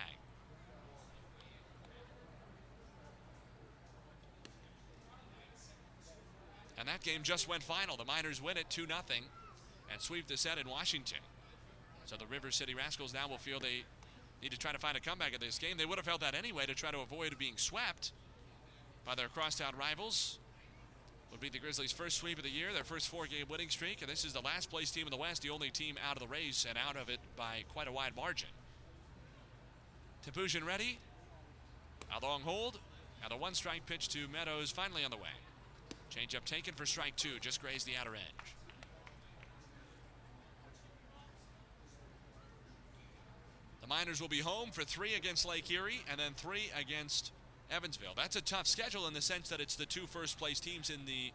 And 6.78 6.88
that 6.88 7.02
game 7.02 7.24
just 7.24 7.48
went 7.48 7.64
final. 7.64 7.98
The 7.98 8.06
Miners 8.06 8.41
win 8.44 8.57
it 8.57 8.70
2 8.70 8.86
0 8.86 8.99
and 9.91 10.02
sweep 10.02 10.28
the 10.28 10.38
set 10.38 10.60
in 10.60 10.70
Washington. 10.70 11.20
So 12.06 12.15
the 12.15 12.26
River 12.27 12.52
City 12.52 12.76
Rascals 12.76 13.14
now 13.14 13.27
will 13.27 13.38
feel 13.38 13.60
they 13.60 13.84
need 14.41 14.52
to 14.52 14.57
try 14.57 14.72
to 14.72 14.80
find 14.80 14.95
a 14.95 14.99
comeback 14.99 15.34
in 15.34 15.40
this 15.40 15.57
game. 15.57 15.77
They 15.77 15.86
would 15.86 15.98
have 15.98 16.06
held 16.06 16.22
that 16.22 16.36
anyway 16.36 16.65
to 16.65 16.76
try 16.76 16.91
to 16.91 16.99
avoid 16.99 17.38
being 17.38 17.57
swept 17.57 18.11
by 19.06 19.15
their 19.15 19.27
crosstown 19.27 19.73
rivals. 19.77 20.40
Would 21.32 21.40
be 21.41 21.49
the 21.49 21.60
Grizzlies' 21.60 21.91
first 21.91 22.18
sweep 22.18 22.38
of 22.38 22.44
the 22.44 22.49
year, 22.49 22.72
their 22.73 22.84
first 22.84 23.10
four-game 23.10 23.48
winning 23.49 23.69
streak, 23.69 24.02
and 24.02 24.10
this 24.10 24.23
is 24.23 24.34
the 24.34 24.41
last 24.41 24.69
place 24.69 24.91
team 24.91 25.06
in 25.06 25.11
the 25.11 25.18
West, 25.18 25.41
the 25.41 25.49
only 25.49 25.69
team 25.69 25.95
out 26.07 26.15
of 26.15 26.22
the 26.22 26.27
race 26.27 26.65
and 26.68 26.77
out 26.77 26.95
of 26.95 27.10
it 27.10 27.19
by 27.36 27.64
quite 27.73 27.88
a 27.88 27.91
wide 27.91 28.15
margin. 28.15 28.49
Topoozian 30.26 30.65
ready. 30.65 30.99
A 32.15 32.23
long 32.23 32.41
hold. 32.41 32.80
And 33.23 33.34
a 33.34 33.38
one-strike 33.38 33.88
pitch 33.88 34.10
to 34.10 34.27
Meadows 34.32 34.69
finally 34.69 35.03
on 35.03 35.10
the 35.10 35.18
way. 35.18 35.23
Changeup 36.11 36.45
taken 36.45 36.76
for 36.76 36.86
strike 36.86 37.15
two, 37.15 37.40
just 37.41 37.60
grazed 37.60 37.88
the 37.88 37.94
outer 37.99 38.15
edge. 38.15 38.55
The 43.86 43.94
Miners 43.94 44.20
will 44.20 44.28
be 44.28 44.40
home 44.40 44.72
for 44.72 44.84
three 44.84 45.14
against 45.14 45.48
Lake 45.48 45.70
Erie 45.70 46.02
and 46.10 46.20
then 46.20 46.32
three 46.36 46.72
against 46.76 47.32
Evansville. 47.70 48.14
That's 48.18 48.36
a 48.36 48.41
tough 48.41 48.66
schedule 48.66 49.07
in 49.07 49.14
the 49.14 49.22
sense 49.22 49.49
that 49.49 49.60
it's 49.60 49.76
the 49.76 49.86
two 49.86 50.07
first 50.07 50.40
place 50.40 50.60
teams 50.60 50.90
in 50.90 51.06
the 51.06 51.32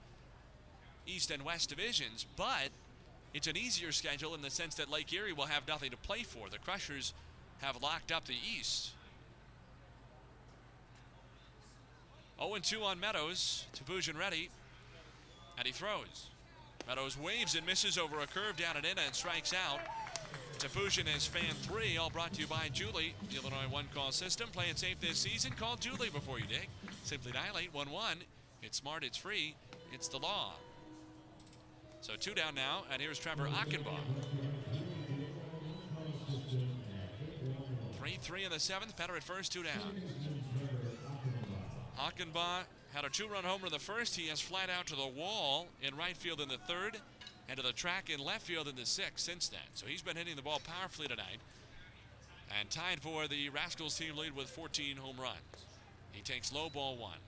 East 1.06 1.30
and 1.30 1.44
West 1.44 1.68
divisions, 1.68 2.26
but 2.36 2.70
it's 3.34 3.46
an 3.46 3.56
easier 3.56 3.92
schedule 3.92 4.34
in 4.34 4.42
the 4.42 4.50
sense 4.50 4.74
that 4.76 4.90
Lake 4.90 5.12
Erie 5.12 5.32
will 5.32 5.46
have 5.46 5.68
nothing 5.68 5.92
to 5.92 5.96
play 5.96 6.24
for. 6.24 6.48
The 6.50 6.58
Crushers 6.58 7.14
have 7.60 7.80
locked 7.80 8.10
up 8.10 8.24
the 8.24 8.34
East. 8.58 8.90
0 12.42 12.56
2 12.60 12.82
on 12.82 12.98
Meadows. 12.98 13.66
Topoozian 13.76 14.18
ready. 14.18 14.48
And 15.56 15.68
he 15.68 15.72
throws. 15.72 16.26
Meadows 16.88 17.16
waves 17.16 17.54
and 17.54 17.64
misses 17.64 17.96
over 17.96 18.18
a 18.18 18.26
curve 18.26 18.56
down 18.56 18.76
and 18.76 18.84
in 18.84 18.98
and 18.98 19.14
strikes 19.14 19.54
out. 19.54 19.78
Topoozian 20.60 21.06
is 21.16 21.26
fan 21.26 21.54
three, 21.62 21.96
all 21.96 22.10
brought 22.10 22.34
to 22.34 22.42
you 22.42 22.46
by 22.46 22.68
Julie, 22.70 23.14
the 23.30 23.38
Illinois 23.38 23.66
one 23.70 23.86
call 23.94 24.12
system. 24.12 24.50
Play 24.52 24.66
it 24.68 24.78
safe 24.78 25.00
this 25.00 25.16
season. 25.16 25.52
Call 25.52 25.76
Julie 25.76 26.10
before 26.10 26.38
you 26.38 26.44
dig. 26.44 26.68
Simply 27.02 27.32
dial 27.32 27.56
811. 27.56 28.18
It's 28.62 28.76
smart, 28.76 29.02
it's 29.02 29.16
free, 29.16 29.54
it's 29.90 30.08
the 30.08 30.18
law. 30.18 30.52
So 32.02 32.12
two 32.14 32.34
down 32.34 32.54
now, 32.54 32.82
and 32.92 33.00
here's 33.00 33.18
Trevor 33.18 33.48
Achenbach. 33.48 34.00
3 37.98 38.18
3 38.20 38.44
in 38.44 38.50
the 38.50 38.60
seventh, 38.60 38.94
Penner 38.98 39.16
at 39.16 39.22
first, 39.22 39.54
two 39.54 39.62
down. 39.62 39.94
Achenbach 41.98 42.64
had 42.92 43.06
a 43.06 43.08
two 43.08 43.28
run 43.28 43.44
homer 43.44 43.68
in 43.68 43.72
the 43.72 43.78
first. 43.78 44.14
He 44.14 44.28
has 44.28 44.42
flat 44.42 44.68
out 44.68 44.88
to 44.88 44.94
the 44.94 45.06
wall 45.06 45.68
in 45.80 45.96
right 45.96 46.18
field 46.18 46.38
in 46.38 46.50
the 46.50 46.58
third 46.58 46.98
and 47.50 47.58
to 47.58 47.66
the 47.66 47.72
track 47.72 48.08
in 48.08 48.24
left 48.24 48.46
field 48.46 48.68
in 48.68 48.76
the 48.76 48.86
sixth 48.86 49.24
since 49.24 49.48
then. 49.48 49.58
So 49.74 49.86
he's 49.86 50.02
been 50.02 50.16
hitting 50.16 50.36
the 50.36 50.42
ball 50.42 50.60
powerfully 50.64 51.08
tonight 51.08 51.40
and 52.58 52.70
tied 52.70 53.00
for 53.00 53.26
the 53.26 53.48
Rascals 53.48 53.98
team 53.98 54.16
lead 54.16 54.36
with 54.36 54.48
14 54.48 54.96
home 54.96 55.16
runs. 55.20 55.36
He 56.12 56.22
takes 56.22 56.52
low 56.52 56.70
ball 56.70 56.96
one. 56.96 57.18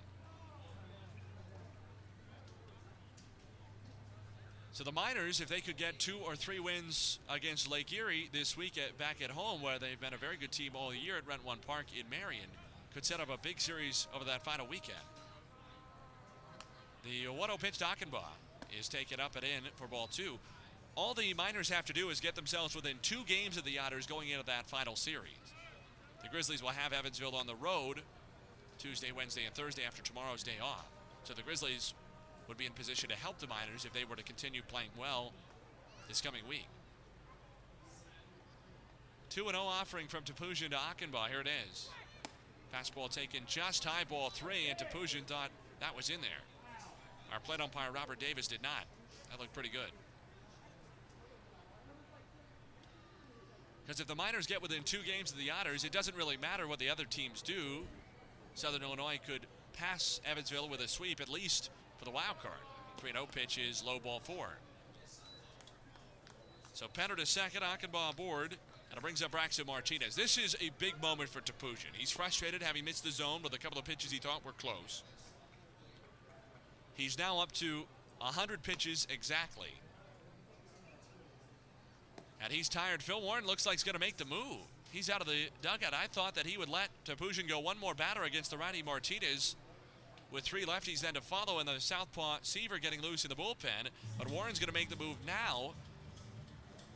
So 4.71 4.85
the 4.85 4.93
Miners, 4.93 5.41
if 5.41 5.49
they 5.49 5.61
could 5.61 5.77
get 5.77 5.99
two 5.99 6.17
or 6.25 6.37
three 6.37 6.61
wins 6.61 7.19
against 7.29 7.69
Lake 7.69 7.93
Erie 7.93 8.31
this 8.33 8.57
week 8.57 8.79
at, 8.79 8.97
back 8.97 9.17
at 9.23 9.31
home, 9.31 9.61
where 9.61 9.79
they've 9.81 10.01
been 10.01 10.15
a 10.15 10.19
very 10.19 10.37
good 10.37 10.53
team 10.53 10.73
all 10.75 10.95
year 10.95 11.19
at 11.19 11.27
Rent 11.27 11.45
One 11.45 11.59
Park 11.67 11.87
in 11.99 12.09
Marion, 12.09 12.47
could 12.95 13.05
set 13.05 13.21
up 13.21 13.29
a 13.29 13.37
big 13.39 13.61
series 13.61 14.07
over 14.15 14.25
that 14.25 14.45
final 14.45 14.67
weekend. 14.67 14.97
The 17.05 17.29
1 17.29 17.37
0 17.37 17.59
pitch 17.59 17.79
to 17.79 17.85
Achenbach 17.85 18.39
is 18.79 18.89
taken 18.89 19.21
up 19.21 19.37
and 19.37 19.45
in 19.45 19.71
for 19.75 19.87
ball 19.87 20.07
two. 20.07 20.39
All 20.95 21.15
the 21.15 21.33
Miners 21.35 21.71
have 21.71 21.87
to 21.87 21.93
do 21.93 22.11
is 22.11 22.21
get 22.21 22.35
themselves 22.35 22.75
within 22.75 22.97
two 23.01 23.25
games 23.27 23.57
of 23.57 23.65
the 23.65 23.79
Otters 23.79 24.07
going 24.07 24.29
into 24.29 24.45
that 24.47 24.69
final 24.69 24.95
series. 24.95 25.39
The 26.23 26.29
Grizzlies 26.29 26.63
will 26.63 26.71
have 26.71 26.93
Evansville 26.93 27.35
on 27.35 27.47
the 27.47 27.55
road 27.55 28.03
Tuesday, 28.79 29.13
Wednesday, 29.13 29.45
and 29.47 29.55
Thursday 29.55 29.83
after 29.87 30.03
tomorrow's 30.03 30.43
day 30.43 30.59
off. 30.63 30.87
So 31.25 31.35
the 31.35 31.43
Grizzlies 31.43 31.95
would 32.49 32.57
be 32.57 32.67
in 32.67 32.73
position 32.73 33.09
to 33.09 33.17
help 33.17 33.39
the 33.39 33.47
Miners 33.47 33.85
if 33.85 33.93
they 33.93 34.05
were 34.05 34.17
to 34.17 34.23
continue 34.23 34.61
playing 34.67 34.91
well 34.99 35.33
this 36.09 36.21
coming 36.21 36.43
week. 36.49 36.67
2 39.31 39.45
0 39.45 39.57
offering 39.57 40.09
from 40.09 40.25
Topoozian 40.25 40.71
to 40.71 40.77
Achenbach. 40.77 41.29
Here 41.31 41.41
it 41.41 41.49
is. 41.71 41.89
Fastball 42.75 43.11
taken 43.11 43.43
just 43.47 43.85
high 43.85 44.05
ball 44.05 44.31
three, 44.31 44.69
and 44.69 44.79
Topoozian 44.79 45.25
thought 45.25 45.51
that 45.81 45.97
was 45.97 46.11
in 46.11 46.21
there. 46.21 46.31
Our 47.33 47.41
plate 47.41 47.61
umpire, 47.61 47.91
Robert 47.93 48.21
Davis, 48.21 48.47
did 48.47 48.63
not. 48.63 48.85
That 49.31 49.41
looked 49.41 49.55
pretty 49.55 49.71
good. 49.71 49.91
Because 53.85 54.01
if 54.01 54.07
the 54.07 54.15
Miners 54.15 54.47
get 54.47 54.63
within 54.63 54.83
two 54.83 55.01
games 55.05 55.33
of 55.33 55.39
the 55.39 55.51
Otters, 55.51 55.85
it 55.85 55.93
doesn't 55.93 56.17
really 56.17 56.37
matter 56.37 56.69
what 56.69 56.79
the 56.79 56.89
other 56.89 57.05
teams 57.05 57.43
do. 57.43 57.85
Southern 58.55 58.83
Illinois 58.83 59.19
could 59.27 59.47
pass 59.73 60.21
Evansville 60.31 60.69
with 60.69 60.81
a 60.81 60.89
sweep, 60.89 61.21
at 61.21 61.29
least 61.29 61.71
for 61.99 62.05
the 62.05 62.11
wild 62.11 62.39
card. 62.41 62.61
3 62.99 63.13
0 63.13 63.27
pitch 63.33 63.59
is 63.59 63.83
low 63.85 63.99
ball 63.99 64.21
four. 64.23 64.49
So 66.75 66.87
Penner 66.87 67.17
to 67.17 67.27
second, 67.27 67.63
Achenbach 67.63 68.09
on 68.09 68.15
board, 68.15 68.57
and 68.91 68.99
it 68.99 69.03
brings 69.03 69.23
up 69.23 69.31
Braxton 69.31 69.67
Martinez. 69.67 70.15
This 70.15 70.39
is 70.39 70.57
a 70.61 70.71
big 70.79 71.01
moment 71.03 71.29
for 71.29 71.41
Topoozian. 71.41 71.95
He's 71.95 72.11
frustrated 72.11 72.63
having 72.63 72.85
missed 72.85 73.05
the 73.05 73.11
zone 73.11 73.43
with 73.43 73.53
a 73.55 73.59
couple 73.59 73.79
of 73.79 73.85
pitches 73.85 74.11
he 74.11 74.19
thought 74.19 74.45
were 74.45 74.53
close. 74.53 75.03
He's 77.03 77.19
now 77.19 77.41
up 77.41 77.51
to 77.55 77.83
100 78.21 78.63
pitches 78.63 79.09
exactly. 79.11 79.75
And 82.41 82.53
he's 82.53 82.69
tired. 82.69 83.03
Phil 83.03 83.21
Warren 83.21 83.45
looks 83.45 83.67
like 83.67 83.75
he's 83.75 83.83
going 83.83 83.95
to 83.95 84.01
make 84.01 84.19
the 84.19 84.25
move. 84.25 84.61
He's 84.93 85.11
out 85.11 85.21
of 85.21 85.27
the 85.27 85.49
dugout. 85.63 85.95
I 85.95 86.07
thought 86.07 86.37
that 86.37 86.47
he 86.47 86.57
would 86.57 86.69
let 86.69 86.91
Topoozian 87.05 87.49
go 87.49 87.59
one 87.59 87.77
more 87.81 87.95
batter 87.95 88.23
against 88.23 88.53
the 88.53 88.57
righty 88.57 88.85
Martinez 88.85 89.57
with 90.31 90.45
three 90.45 90.65
lefties 90.65 91.01
then 91.01 91.15
to 91.15 91.21
follow 91.21 91.59
and 91.59 91.69
the 91.69 91.81
southpaw 91.81 92.39
Seaver 92.43 92.79
getting 92.79 93.03
loose 93.03 93.25
in 93.25 93.31
the 93.31 93.35
bullpen. 93.35 93.89
But 94.17 94.31
Warren's 94.31 94.61
going 94.61 94.69
to 94.69 94.75
make 94.75 94.89
the 94.89 95.05
move 95.05 95.17
now 95.27 95.73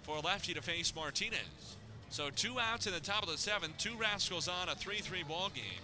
for 0.03 0.19
a 0.19 0.21
lefty 0.21 0.55
to 0.55 0.63
face 0.63 0.95
Martinez. 0.95 1.77
So 2.11 2.31
two 2.31 2.61
outs 2.61 2.87
in 2.87 2.93
the 2.93 3.01
top 3.01 3.25
of 3.25 3.29
the 3.29 3.39
seventh, 3.39 3.77
two 3.77 3.97
Rascals 3.99 4.47
on 4.47 4.69
a 4.69 4.77
3-3 4.77 5.27
ball 5.27 5.51
game. 5.53 5.83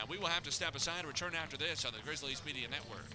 And 0.00 0.08
we 0.08 0.18
will 0.18 0.26
have 0.26 0.42
to 0.42 0.50
step 0.50 0.74
aside 0.74 0.98
and 0.98 1.06
return 1.06 1.34
after 1.40 1.56
this 1.56 1.84
on 1.84 1.92
the 1.92 2.00
Grizzlies 2.04 2.42
Media 2.44 2.66
Network. 2.68 3.06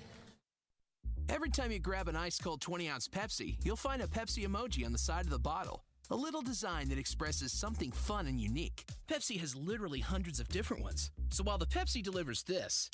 Every 1.29 1.49
time 1.49 1.71
you 1.71 1.79
grab 1.79 2.07
an 2.07 2.15
ice 2.15 2.39
cold 2.39 2.61
20 2.61 2.87
ounce 2.87 3.07
Pepsi, 3.09 3.57
you'll 3.63 3.75
find 3.75 4.01
a 4.01 4.07
Pepsi 4.07 4.47
emoji 4.47 4.85
on 4.85 4.93
the 4.93 4.97
side 4.97 5.25
of 5.25 5.29
the 5.29 5.37
bottle. 5.37 5.83
A 6.09 6.15
little 6.15 6.41
design 6.41 6.87
that 6.87 6.97
expresses 6.97 7.51
something 7.51 7.91
fun 7.91 8.27
and 8.27 8.39
unique. 8.39 8.85
Pepsi 9.09 9.37
has 9.41 9.53
literally 9.53 9.99
hundreds 9.99 10.39
of 10.39 10.47
different 10.47 10.83
ones. 10.83 11.11
So 11.29 11.43
while 11.43 11.57
the 11.57 11.65
Pepsi 11.65 12.01
delivers 12.01 12.43
this, 12.43 12.89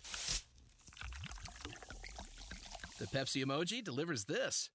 the 2.98 3.06
Pepsi 3.06 3.46
emoji 3.46 3.84
delivers 3.84 4.26
this. 4.26 4.72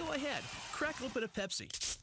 Go 0.00 0.12
ahead, 0.12 0.42
crack 0.72 1.02
open 1.02 1.24
a 1.24 1.28
Pepsi. 1.28 1.98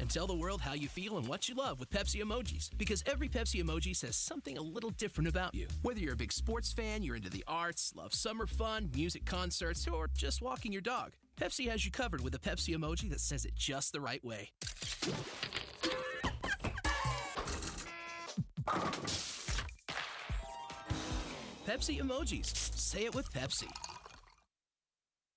And 0.00 0.10
tell 0.10 0.26
the 0.26 0.34
world 0.34 0.60
how 0.60 0.74
you 0.74 0.88
feel 0.88 1.18
and 1.18 1.28
what 1.28 1.48
you 1.48 1.54
love 1.54 1.78
with 1.78 1.88
Pepsi 1.90 2.20
emojis. 2.20 2.68
Because 2.76 3.02
every 3.06 3.28
Pepsi 3.28 3.62
emoji 3.62 3.94
says 3.94 4.16
something 4.16 4.58
a 4.58 4.60
little 4.60 4.90
different 4.90 5.28
about 5.28 5.54
you. 5.54 5.68
Whether 5.82 6.00
you're 6.00 6.14
a 6.14 6.16
big 6.16 6.32
sports 6.32 6.72
fan, 6.72 7.02
you're 7.02 7.16
into 7.16 7.30
the 7.30 7.44
arts, 7.46 7.92
love 7.96 8.12
summer 8.12 8.46
fun, 8.46 8.90
music 8.94 9.24
concerts, 9.24 9.86
or 9.86 10.08
just 10.12 10.42
walking 10.42 10.72
your 10.72 10.82
dog, 10.82 11.12
Pepsi 11.40 11.70
has 11.70 11.84
you 11.84 11.92
covered 11.92 12.22
with 12.22 12.34
a 12.34 12.38
Pepsi 12.38 12.76
emoji 12.76 13.08
that 13.10 13.20
says 13.20 13.44
it 13.44 13.54
just 13.54 13.92
the 13.92 14.00
right 14.00 14.24
way. 14.24 14.50
Pepsi 21.66 22.00
emojis. 22.00 22.46
Say 22.46 23.04
it 23.04 23.14
with 23.14 23.32
Pepsi. 23.32 23.93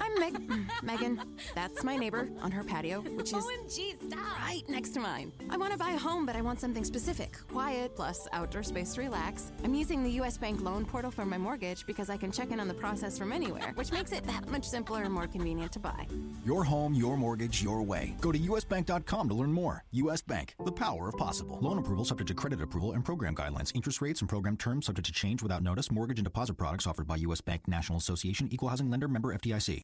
I'm 0.00 0.18
Meg- 0.20 0.66
Megan. 0.82 1.20
That's 1.54 1.82
my 1.82 1.96
neighbor 1.96 2.28
on 2.42 2.50
her 2.50 2.62
patio, 2.64 3.00
which 3.00 3.32
is 3.32 3.44
OMG, 3.44 3.96
stop. 4.06 4.38
right 4.40 4.62
next 4.68 4.90
to 4.90 5.00
mine. 5.00 5.32
I 5.50 5.56
want 5.56 5.72
to 5.72 5.78
buy 5.78 5.90
a 5.90 5.98
home, 5.98 6.26
but 6.26 6.36
I 6.36 6.42
want 6.42 6.60
something 6.60 6.84
specific 6.84 7.36
quiet, 7.48 7.94
plus 7.96 8.28
outdoor 8.32 8.62
space 8.62 8.94
to 8.94 9.00
relax. 9.02 9.52
I'm 9.64 9.74
using 9.74 10.02
the 10.02 10.10
US 10.22 10.36
Bank 10.38 10.60
loan 10.60 10.84
portal 10.84 11.10
for 11.10 11.24
my 11.24 11.38
mortgage 11.38 11.86
because 11.86 12.10
I 12.10 12.16
can 12.16 12.30
check 12.30 12.50
in 12.50 12.60
on 12.60 12.68
the 12.68 12.74
process 12.74 13.18
from 13.18 13.32
anywhere, 13.32 13.72
which 13.74 13.92
makes 13.92 14.12
it 14.12 14.24
that 14.24 14.48
much 14.48 14.64
simpler 14.64 15.02
and 15.02 15.12
more 15.12 15.26
convenient 15.26 15.72
to 15.72 15.78
buy. 15.78 16.06
Your 16.44 16.62
home, 16.64 16.94
your 16.94 17.16
mortgage, 17.16 17.62
your 17.62 17.82
way. 17.82 18.14
Go 18.20 18.32
to 18.32 18.38
usbank.com 18.38 19.28
to 19.28 19.34
learn 19.34 19.52
more. 19.52 19.84
US 19.92 20.22
Bank, 20.22 20.54
the 20.64 20.72
power 20.72 21.08
of 21.08 21.16
possible. 21.16 21.58
Loan 21.60 21.78
approval 21.78 22.04
subject 22.04 22.28
to 22.28 22.34
credit 22.34 22.60
approval 22.60 22.92
and 22.92 23.04
program 23.04 23.34
guidelines. 23.34 23.74
Interest 23.74 24.00
rates 24.00 24.20
and 24.20 24.28
program 24.28 24.56
terms 24.56 24.86
subject 24.86 25.06
to 25.06 25.12
change 25.12 25.42
without 25.42 25.62
notice. 25.62 25.90
Mortgage 25.90 26.18
and 26.18 26.24
deposit 26.24 26.54
products 26.54 26.86
offered 26.86 27.06
by 27.06 27.16
US 27.16 27.40
Bank 27.40 27.66
National 27.66 27.98
Association, 27.98 28.48
Equal 28.50 28.68
Housing 28.68 28.90
Lender, 28.90 29.08
member 29.08 29.34
FDIC. 29.36 29.82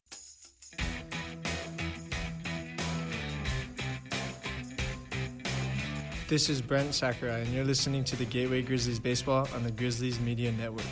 This 6.29 6.47
is 6.49 6.61
Brent 6.61 6.95
Sakurai, 6.95 7.41
and 7.41 7.53
you're 7.53 7.65
listening 7.65 8.05
to 8.05 8.15
the 8.15 8.23
Gateway 8.23 8.61
Grizzlies 8.61 8.97
Baseball 8.97 9.47
on 9.53 9.63
the 9.63 9.71
Grizzlies 9.71 10.21
Media 10.21 10.53
Network. 10.53 10.85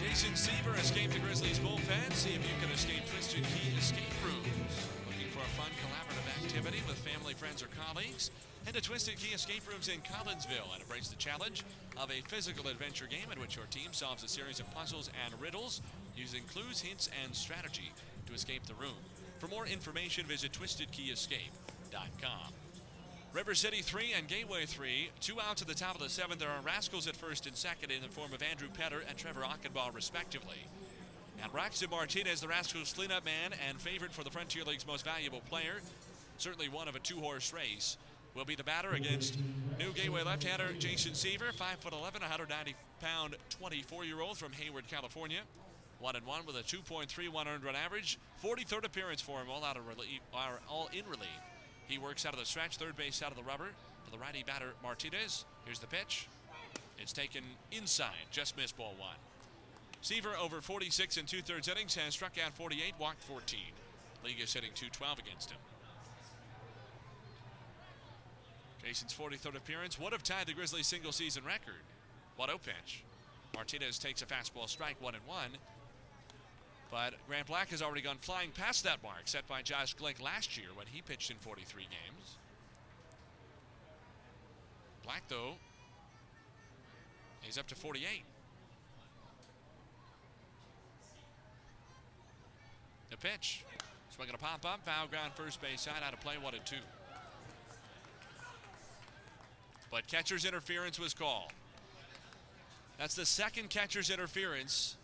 Jason 0.00 0.36
Seaver 0.36 0.74
escaped 0.76 1.14
the 1.14 1.18
Grizzlies 1.18 1.58
bullpen. 1.58 2.12
See 2.12 2.30
if 2.30 2.42
you 2.42 2.54
can 2.62 2.72
escape 2.72 3.04
Twisted 3.12 3.42
Key 3.42 3.76
Escape 3.76 3.98
Rooms. 4.24 4.86
Looking 5.08 5.30
for 5.32 5.40
a 5.40 5.52
fun 5.58 5.70
collaborative 5.82 6.44
activity 6.44 6.80
with 6.86 6.96
family, 6.98 7.34
friends, 7.34 7.60
or 7.60 7.68
colleagues? 7.76 8.30
Head 8.72 8.82
to 8.82 8.88
Twisted 8.88 9.18
Key 9.18 9.34
Escape 9.34 9.68
Rooms 9.68 9.88
in 9.88 10.00
Collinsville 10.00 10.72
and 10.72 10.80
embrace 10.80 11.08
the 11.08 11.16
challenge 11.16 11.62
of 11.98 12.10
a 12.10 12.22
physical 12.28 12.68
adventure 12.68 13.06
game 13.06 13.30
in 13.30 13.38
which 13.38 13.54
your 13.54 13.66
team 13.66 13.92
solves 13.92 14.24
a 14.24 14.28
series 14.28 14.60
of 14.60 14.74
puzzles 14.74 15.10
and 15.26 15.38
riddles 15.42 15.82
using 16.16 16.42
clues, 16.44 16.80
hints, 16.80 17.10
and 17.22 17.34
strategy 17.34 17.92
to 18.26 18.32
escape 18.32 18.64
the 18.64 18.72
room. 18.74 18.96
For 19.40 19.48
more 19.48 19.66
information, 19.66 20.24
visit 20.24 20.52
TwistedKeyEscape.com. 20.52 22.54
River 23.34 23.54
City 23.54 23.82
3 23.82 24.14
and 24.16 24.26
Gateway 24.26 24.64
3. 24.64 25.10
Two 25.20 25.38
outs 25.38 25.60
at 25.60 25.68
the 25.68 25.74
top 25.74 25.96
of 25.96 26.00
the 26.00 26.08
seventh. 26.08 26.40
There 26.40 26.48
are 26.48 26.62
Rascals 26.62 27.06
at 27.06 27.16
first 27.16 27.46
and 27.46 27.54
second 27.54 27.90
in 27.90 28.00
the 28.00 28.08
form 28.08 28.32
of 28.32 28.42
Andrew 28.42 28.68
Petter 28.72 29.02
and 29.06 29.18
Trevor 29.18 29.42
Achenbach, 29.42 29.94
respectively. 29.94 30.64
And 31.42 31.52
Braxton 31.52 31.90
Martinez, 31.90 32.40
the 32.40 32.48
Rascals 32.48 32.94
cleanup 32.94 33.26
man 33.26 33.50
and 33.68 33.78
favorite 33.78 34.14
for 34.14 34.24
the 34.24 34.30
Frontier 34.30 34.64
League's 34.64 34.86
most 34.86 35.04
valuable 35.04 35.42
player, 35.50 35.82
certainly 36.38 36.70
one 36.70 36.88
of 36.88 36.96
a 36.96 37.00
two 37.00 37.20
horse 37.20 37.52
race, 37.52 37.98
will 38.34 38.44
be 38.44 38.54
the 38.54 38.64
batter 38.64 38.92
against 38.92 39.36
new 39.78 39.92
Gateway 39.92 40.22
left 40.22 40.44
hander 40.44 40.72
Jason 40.78 41.14
Seaver, 41.14 41.52
5'11, 41.52 42.20
190 42.20 42.74
pound 43.00 43.36
24 43.50 44.04
year 44.04 44.20
old 44.20 44.38
from 44.38 44.52
Hayward, 44.52 44.88
California. 44.88 45.40
One 46.00 46.16
and 46.16 46.26
one 46.26 46.44
with 46.44 46.56
a 46.56 46.62
2.31 46.62 47.46
earned 47.46 47.64
run 47.64 47.76
average. 47.76 48.18
43rd 48.42 48.84
appearance 48.84 49.20
for 49.20 49.40
him, 49.40 49.48
all 49.48 49.64
out 49.64 49.76
of 49.76 49.86
relief, 49.86 50.20
all 50.68 50.90
in 50.92 51.04
relief. 51.04 51.28
He 51.86 51.98
works 51.98 52.26
out 52.26 52.32
of 52.32 52.40
the 52.40 52.46
stretch, 52.46 52.76
third 52.76 52.96
base 52.96 53.22
out 53.22 53.30
of 53.30 53.36
the 53.36 53.42
rubber 53.44 53.68
for 54.04 54.10
the 54.10 54.18
righty 54.18 54.42
batter 54.42 54.72
Martinez. 54.82 55.44
Here's 55.64 55.78
the 55.78 55.86
pitch. 55.86 56.26
It's 56.98 57.12
taken 57.12 57.44
inside, 57.70 58.26
just 58.30 58.56
missed 58.56 58.76
ball 58.76 58.94
one. 58.98 59.16
Seaver 60.00 60.36
over 60.36 60.60
46 60.60 61.16
and 61.16 61.28
two 61.28 61.42
thirds 61.42 61.68
innings 61.68 61.94
has 61.94 62.14
struck 62.14 62.32
out 62.44 62.52
48, 62.54 62.94
walked 62.98 63.22
14. 63.22 63.60
League 64.24 64.40
is 64.40 64.52
hitting 64.52 64.70
212 64.74 65.18
against 65.20 65.50
him. 65.50 65.58
Jason's 68.84 69.14
43rd 69.14 69.56
appearance 69.56 69.98
would 69.98 70.12
have 70.12 70.22
tied 70.22 70.46
the 70.46 70.52
Grizzlies' 70.52 70.86
single 70.86 71.12
season 71.12 71.44
record. 71.44 71.82
What 72.36 72.50
a 72.50 72.58
pitch. 72.58 73.04
Martinez 73.54 73.98
takes 73.98 74.22
a 74.22 74.26
fastball 74.26 74.68
strike, 74.68 74.96
one 75.00 75.14
and 75.14 75.26
one. 75.26 75.50
But 76.90 77.14
Grant 77.26 77.46
Black 77.46 77.70
has 77.70 77.80
already 77.80 78.02
gone 78.02 78.18
flying 78.20 78.50
past 78.50 78.84
that 78.84 79.02
mark 79.02 79.22
set 79.24 79.46
by 79.48 79.62
Josh 79.62 79.96
Glick 79.96 80.20
last 80.22 80.58
year 80.58 80.68
when 80.74 80.86
he 80.86 81.00
pitched 81.00 81.30
in 81.30 81.36
43 81.38 81.84
games. 81.84 82.36
Black, 85.04 85.22
though, 85.28 85.54
he's 87.40 87.56
up 87.56 87.66
to 87.68 87.74
48. 87.74 88.24
The 93.10 93.16
pitch. 93.16 93.64
Swinging 94.10 94.34
a 94.34 94.38
pop 94.38 94.66
up, 94.66 94.84
foul 94.84 95.06
ground 95.06 95.32
first 95.34 95.62
base 95.62 95.80
side, 95.80 96.02
out 96.06 96.12
of 96.12 96.20
play, 96.20 96.34
one 96.36 96.54
and 96.54 96.66
two. 96.66 96.76
But 99.92 100.08
catcher's 100.08 100.44
interference 100.46 100.98
was 100.98 101.14
called. 101.14 101.52
That's 102.98 103.14
the 103.14 103.26
second 103.26 103.68
catcher's 103.68 104.10
interference 104.10 104.96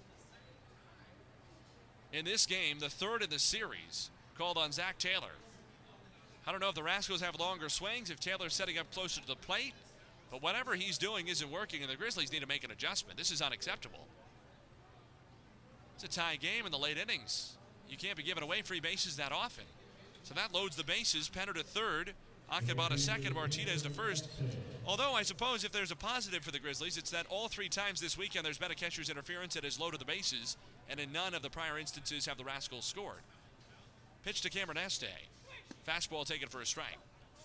in 2.13 2.25
this 2.25 2.47
game, 2.47 2.79
the 2.79 2.89
third 2.89 3.23
in 3.23 3.29
the 3.29 3.39
series, 3.39 4.11
called 4.37 4.57
on 4.57 4.73
Zach 4.73 4.99
Taylor. 4.99 5.35
I 6.47 6.53
don't 6.53 6.61
know 6.61 6.71
if 6.71 6.75
the 6.75 6.83
Rascals 6.83 7.21
have 7.21 7.39
longer 7.39 7.69
swings, 7.69 8.09
if 8.09 8.19
Taylor's 8.19 8.55
setting 8.55 8.79
up 8.79 8.91
closer 8.91 9.21
to 9.21 9.27
the 9.27 9.37
plate, 9.37 9.75
but 10.31 10.43
whatever 10.43 10.75
he's 10.75 10.97
doing 10.97 11.29
isn't 11.29 11.51
working, 11.51 11.83
and 11.83 11.91
the 11.91 11.97
Grizzlies 11.97 12.33
need 12.33 12.41
to 12.41 12.47
make 12.47 12.65
an 12.65 12.71
adjustment. 12.71 13.19
This 13.19 13.31
is 13.31 13.43
unacceptable. 13.43 14.07
It's 15.97 16.05
a 16.05 16.09
tie 16.09 16.37
game 16.37 16.65
in 16.65 16.73
the 16.73 16.79
late 16.79 16.97
innings. 16.97 17.59
You 17.91 17.99
can't 17.99 18.17
be 18.17 18.23
giving 18.23 18.43
away 18.43 18.63
free 18.63 18.81
bases 18.81 19.17
that 19.17 19.33
often. 19.33 19.65
So 20.23 20.33
that 20.35 20.55
loads 20.55 20.77
the 20.77 20.85
bases. 20.85 21.29
Penner 21.29 21.55
to 21.55 21.63
third. 21.63 22.15
To 22.51 22.99
second. 22.99 23.35
Martinez 23.35 23.83
the 23.83 23.91
first. 23.91 24.29
Although 24.87 25.13
I 25.13 25.23
suppose 25.23 25.65
if 25.65 25.73
there's 25.73 25.91
a 25.91 25.97
positive 25.97 26.43
for 26.43 26.51
the 26.51 26.59
Grizzlies, 26.59 26.97
it's 26.97 27.11
that 27.11 27.27
all 27.29 27.49
three 27.49 27.69
times 27.69 28.01
this 28.01 28.17
weekend 28.17 28.47
there's 28.47 28.59
been 28.59 28.71
a 28.71 28.75
catcher's 28.75 29.11
interference 29.11 29.55
that 29.55 29.65
has 29.65 29.79
loaded 29.79 30.01
the 30.01 30.07
bases, 30.07 30.57
and 30.89 30.99
in 30.99 31.13
none 31.13 31.35
of 31.35 31.43
the 31.43 31.51
prior 31.51 31.79
instances 31.79 32.27
have 32.27 32.39
the 32.39 32.45
Rascals 32.45 32.85
scored. 32.85 33.21
Pitch 34.25 34.41
to 34.43 34.51
Cameron 34.51 34.79
Este. 34.79 35.07
Fastball 35.87 36.25
taken 36.25 36.49
for 36.49 36.61
a 36.61 36.67
strike. 36.67 36.99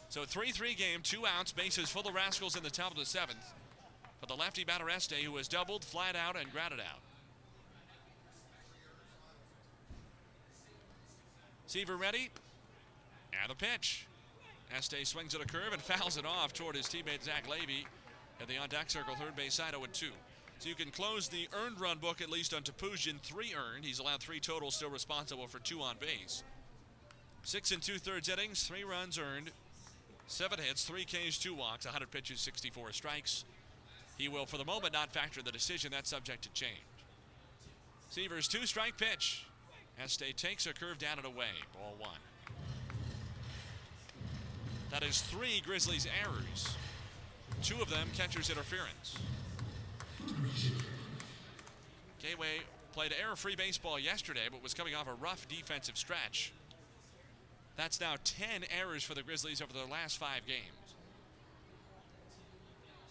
So 0.09 0.21
3-3 0.21 0.77
game, 0.77 1.01
two 1.03 1.25
outs, 1.25 1.51
bases 1.51 1.89
full 1.89 2.07
of 2.07 2.13
Rascals 2.13 2.55
in 2.55 2.63
the 2.63 2.69
top 2.69 2.91
of 2.91 2.97
the 2.97 3.05
seventh. 3.05 3.53
For 4.21 4.27
the 4.27 4.35
lefty 4.35 4.63
batter 4.63 4.89
Este, 4.89 5.15
who 5.15 5.35
has 5.37 5.47
doubled, 5.47 5.83
flat 5.83 6.15
out, 6.15 6.37
and 6.37 6.51
grounded 6.51 6.79
out. 6.79 6.99
Seaver 11.67 11.97
ready. 11.97 12.29
And 13.41 13.49
the 13.49 13.55
pitch. 13.55 14.05
Este 14.75 15.05
swings 15.05 15.35
at 15.35 15.41
a 15.41 15.45
curve 15.45 15.71
and 15.71 15.81
fouls 15.81 16.17
it 16.17 16.25
off 16.25 16.53
toward 16.53 16.75
his 16.75 16.87
teammate 16.87 17.23
Zach 17.23 17.47
Levy 17.49 17.85
at 18.41 18.47
the 18.47 18.57
on 18.57 18.69
deck 18.69 18.89
circle, 18.89 19.15
third 19.15 19.35
base 19.35 19.53
side 19.53 19.71
0 19.71 19.83
2. 19.91 20.07
So 20.59 20.69
you 20.69 20.75
can 20.75 20.91
close 20.91 21.27
the 21.27 21.47
earned 21.53 21.79
run 21.79 21.97
book 21.97 22.21
at 22.21 22.29
least 22.29 22.53
on 22.53 22.63
Topoozian, 22.63 23.19
three 23.19 23.53
earned. 23.53 23.85
He's 23.85 23.99
allowed 23.99 24.21
three 24.21 24.39
total, 24.39 24.71
still 24.71 24.89
responsible 24.89 25.47
for 25.47 25.59
two 25.59 25.81
on 25.81 25.97
base. 25.99 26.43
Six 27.43 27.71
and 27.71 27.81
two 27.81 27.97
thirds 27.97 28.29
innings, 28.29 28.63
three 28.63 28.83
runs 28.83 29.19
earned, 29.19 29.51
seven 30.27 30.59
hits, 30.59 30.85
three 30.85 31.05
Ks, 31.05 31.37
two 31.37 31.53
walks, 31.53 31.85
100 31.85 32.09
pitches, 32.09 32.39
64 32.39 32.93
strikes. 32.93 33.43
He 34.17 34.29
will, 34.29 34.45
for 34.45 34.57
the 34.57 34.65
moment, 34.65 34.93
not 34.93 35.11
factor 35.11 35.41
the 35.41 35.51
decision. 35.51 35.91
That's 35.91 36.09
subject 36.09 36.43
to 36.43 36.49
change. 36.53 36.79
Seaver's 38.09 38.47
two 38.47 38.65
strike 38.65 38.97
pitch. 38.97 39.45
Este 40.01 40.35
takes 40.37 40.65
a 40.65 40.73
curve 40.73 40.97
down 40.97 41.17
and 41.17 41.25
away. 41.25 41.51
Ball 41.73 41.95
one. 41.99 42.19
That 44.93 45.01
is 45.01 45.21
three 45.21 45.59
Grizzlies 45.65 46.07
errors. 46.21 46.75
Two 47.63 47.81
of 47.81 47.89
them 47.89 48.09
catcher's 48.15 48.51
interference. 48.51 49.17
Gateway 52.21 52.59
played 52.93 53.11
error-free 53.19 53.55
baseball 53.55 53.97
yesterday, 53.97 54.41
but 54.51 54.61
was 54.61 54.75
coming 54.75 54.93
off 54.93 55.07
a 55.07 55.15
rough 55.15 55.47
defensive 55.49 55.97
stretch. 55.97 56.53
That's 57.75 57.99
now 57.99 58.17
10 58.23 58.65
errors 58.79 59.03
for 59.03 59.15
the 59.15 59.23
Grizzlies 59.23 59.63
over 59.63 59.73
their 59.73 59.87
last 59.87 60.19
five 60.19 60.41
games. 60.45 60.61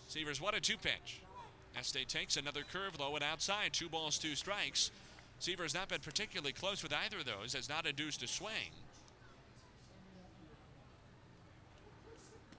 Seavers, 0.08 0.40
what 0.40 0.54
a 0.54 0.60
two 0.60 0.76
pitch. 0.76 1.20
Este 1.76 2.06
takes 2.06 2.36
another 2.36 2.62
curve 2.72 3.00
low 3.00 3.16
and 3.16 3.24
outside. 3.24 3.72
Two 3.72 3.88
balls, 3.88 4.18
two 4.18 4.36
strikes. 4.36 4.92
Seaver's 5.40 5.74
not 5.74 5.88
been 5.88 6.00
particularly 6.00 6.52
close 6.52 6.80
with 6.80 6.92
either 6.92 7.18
of 7.18 7.24
those, 7.24 7.54
has 7.54 7.68
not 7.68 7.86
induced 7.86 8.22
a 8.22 8.28
swing. 8.28 8.70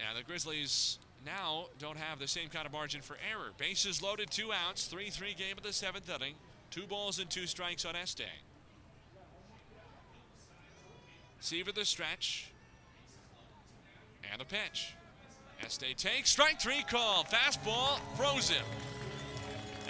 And 0.08 0.18
the 0.18 0.24
Grizzlies 0.24 1.00
now 1.26 1.66
don't 1.80 1.98
have 1.98 2.20
the 2.20 2.28
same 2.28 2.50
kind 2.50 2.66
of 2.66 2.72
margin 2.72 3.02
for 3.02 3.18
error. 3.32 3.52
Bases 3.58 4.02
loaded, 4.02 4.30
two 4.30 4.52
outs, 4.52 4.86
3 4.86 5.10
3 5.10 5.34
game 5.34 5.58
of 5.58 5.64
the 5.64 5.74
seventh 5.74 6.10
inning. 6.10 6.36
Two 6.70 6.88
balls 6.88 7.20
and 7.20 7.30
two 7.30 7.46
strikes 7.46 7.86
on 7.86 7.96
Este. 7.96 8.24
Seaver 11.40 11.72
the 11.72 11.86
stretch. 11.86 12.50
And 14.32 14.42
the 14.42 14.46
pitch. 14.46 14.94
Este 15.64 15.96
takes 15.96 16.30
strike 16.32 16.60
three 16.60 16.84
call. 16.84 17.26
Fastball 17.26 18.00
frozen. 18.16 18.64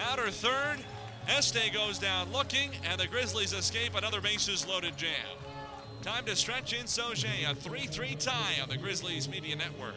Outer 0.10 0.30
third. 0.30 0.80
Este 1.28 1.72
goes 1.74 2.00
down 2.00 2.32
looking, 2.34 2.72
and 2.90 3.00
the 3.00 3.08
Grizzlies 3.08 3.54
escape 3.54 3.96
another 3.96 4.20
bases 4.20 4.68
loaded 4.68 4.98
jam. 4.98 5.43
Time 6.04 6.26
to 6.26 6.36
stretch 6.36 6.74
in 6.74 6.86
Sauget, 6.86 7.50
a 7.50 7.56
3 7.56 7.88
3 7.88 8.16
tie 8.16 8.56
on 8.62 8.68
the 8.68 8.76
Grizzlies 8.76 9.30
Media 9.30 9.56
Network. 9.56 9.96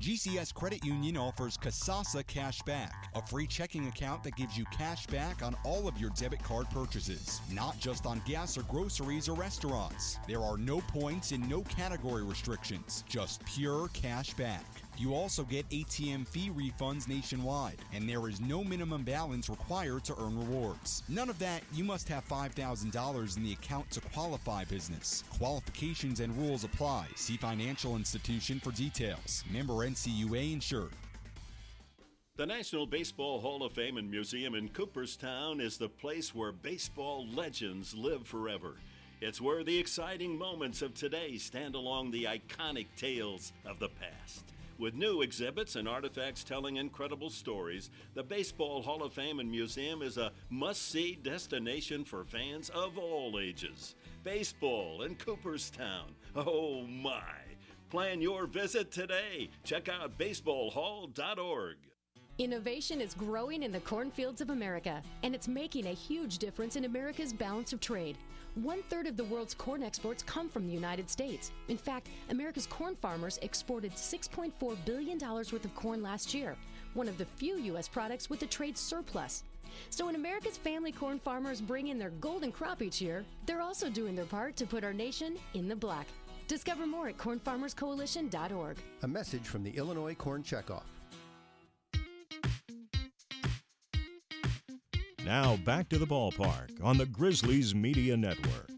GCS 0.00 0.52
Credit 0.52 0.84
Union 0.84 1.16
offers 1.16 1.56
Kasasa 1.56 2.26
Cash 2.26 2.62
Back, 2.62 2.92
a 3.14 3.24
free 3.24 3.46
checking 3.46 3.86
account 3.86 4.24
that 4.24 4.34
gives 4.34 4.58
you 4.58 4.64
cash 4.76 5.06
back 5.06 5.44
on 5.44 5.54
all 5.64 5.86
of 5.86 5.96
your 5.98 6.10
debit 6.10 6.42
card 6.42 6.68
purchases, 6.70 7.40
not 7.52 7.78
just 7.78 8.06
on 8.06 8.20
gas 8.26 8.58
or 8.58 8.62
groceries 8.62 9.28
or 9.28 9.36
restaurants. 9.36 10.18
There 10.26 10.40
are 10.40 10.58
no 10.58 10.80
points 10.80 11.30
and 11.30 11.48
no 11.48 11.60
category 11.62 12.24
restrictions, 12.24 13.04
just 13.08 13.44
pure 13.44 13.86
cash 13.92 14.34
back. 14.34 14.81
You 14.98 15.14
also 15.14 15.42
get 15.42 15.68
ATM 15.70 16.26
fee 16.26 16.50
refunds 16.50 17.08
nationwide, 17.08 17.78
and 17.92 18.08
there 18.08 18.28
is 18.28 18.40
no 18.40 18.62
minimum 18.62 19.02
balance 19.02 19.48
required 19.48 20.04
to 20.04 20.14
earn 20.20 20.38
rewards. 20.38 21.02
None 21.08 21.30
of 21.30 21.38
that, 21.38 21.62
you 21.72 21.82
must 21.82 22.08
have 22.08 22.28
$5,000 22.28 23.36
in 23.36 23.42
the 23.42 23.52
account 23.52 23.90
to 23.90 24.00
qualify 24.00 24.64
business. 24.64 25.24
Qualifications 25.38 26.20
and 26.20 26.36
rules 26.36 26.64
apply. 26.64 27.08
See 27.16 27.36
financial 27.36 27.96
institution 27.96 28.60
for 28.60 28.70
details. 28.72 29.44
Member 29.50 29.74
NCUA 29.74 30.52
insured. 30.52 30.92
The 32.36 32.46
National 32.46 32.86
Baseball 32.86 33.40
Hall 33.40 33.62
of 33.62 33.72
Fame 33.72 33.98
and 33.98 34.10
Museum 34.10 34.54
in 34.54 34.68
Cooperstown 34.68 35.60
is 35.60 35.76
the 35.76 35.88
place 35.88 36.34
where 36.34 36.52
baseball 36.52 37.26
legends 37.28 37.94
live 37.94 38.26
forever. 38.26 38.76
It's 39.20 39.40
where 39.40 39.62
the 39.62 39.78
exciting 39.78 40.36
moments 40.36 40.82
of 40.82 40.94
today 40.94 41.36
stand 41.36 41.74
along 41.74 42.10
the 42.10 42.24
iconic 42.24 42.86
tales 42.96 43.52
of 43.64 43.78
the 43.78 43.90
past. 43.90 44.44
With 44.78 44.94
new 44.94 45.22
exhibits 45.22 45.76
and 45.76 45.86
artifacts 45.86 46.42
telling 46.42 46.76
incredible 46.76 47.30
stories, 47.30 47.90
the 48.14 48.22
Baseball 48.22 48.82
Hall 48.82 49.02
of 49.02 49.12
Fame 49.12 49.38
and 49.38 49.50
Museum 49.50 50.02
is 50.02 50.16
a 50.16 50.32
must 50.50 50.90
see 50.90 51.18
destination 51.22 52.04
for 52.04 52.24
fans 52.24 52.70
of 52.70 52.98
all 52.98 53.38
ages. 53.38 53.94
Baseball 54.24 55.02
in 55.02 55.14
Cooperstown. 55.16 56.14
Oh 56.34 56.86
my! 56.86 57.20
Plan 57.90 58.22
your 58.22 58.46
visit 58.46 58.90
today. 58.90 59.50
Check 59.64 59.88
out 59.88 60.16
baseballhall.org. 60.18 61.76
Innovation 62.38 63.00
is 63.02 63.12
growing 63.12 63.62
in 63.62 63.70
the 63.70 63.80
cornfields 63.80 64.40
of 64.40 64.48
America, 64.48 65.02
and 65.22 65.34
it's 65.34 65.46
making 65.46 65.86
a 65.86 65.92
huge 65.92 66.38
difference 66.38 66.76
in 66.76 66.86
America's 66.86 67.34
balance 67.34 67.74
of 67.74 67.80
trade. 67.80 68.16
One 68.54 68.82
third 68.90 69.06
of 69.06 69.16
the 69.16 69.24
world's 69.24 69.54
corn 69.54 69.82
exports 69.82 70.22
come 70.22 70.46
from 70.46 70.66
the 70.66 70.74
United 70.74 71.08
States. 71.08 71.52
In 71.68 71.78
fact, 71.78 72.08
America's 72.28 72.66
corn 72.66 72.94
farmers 72.94 73.38
exported 73.40 73.92
$6.4 73.92 74.76
billion 74.84 75.18
worth 75.18 75.64
of 75.64 75.74
corn 75.74 76.02
last 76.02 76.34
year, 76.34 76.54
one 76.92 77.08
of 77.08 77.16
the 77.16 77.24
few 77.24 77.56
U.S. 77.56 77.88
products 77.88 78.28
with 78.28 78.42
a 78.42 78.46
trade 78.46 78.76
surplus. 78.76 79.44
So 79.88 80.04
when 80.04 80.16
America's 80.16 80.58
family 80.58 80.92
corn 80.92 81.18
farmers 81.18 81.62
bring 81.62 81.88
in 81.88 81.98
their 81.98 82.10
golden 82.10 82.52
crop 82.52 82.82
each 82.82 83.00
year, 83.00 83.24
they're 83.46 83.62
also 83.62 83.88
doing 83.88 84.14
their 84.14 84.26
part 84.26 84.54
to 84.56 84.66
put 84.66 84.84
our 84.84 84.92
nation 84.92 85.38
in 85.54 85.66
the 85.66 85.76
black. 85.76 86.06
Discover 86.46 86.86
more 86.86 87.08
at 87.08 87.16
cornfarmerscoalition.org. 87.16 88.76
A 89.02 89.08
message 89.08 89.46
from 89.46 89.64
the 89.64 89.70
Illinois 89.70 90.14
Corn 90.14 90.42
Checkoff. 90.42 90.82
Now 95.24 95.56
back 95.58 95.88
to 95.90 95.98
the 95.98 96.06
ballpark 96.06 96.82
on 96.82 96.98
the 96.98 97.06
Grizzlies 97.06 97.76
Media 97.76 98.16
Network. 98.16 98.70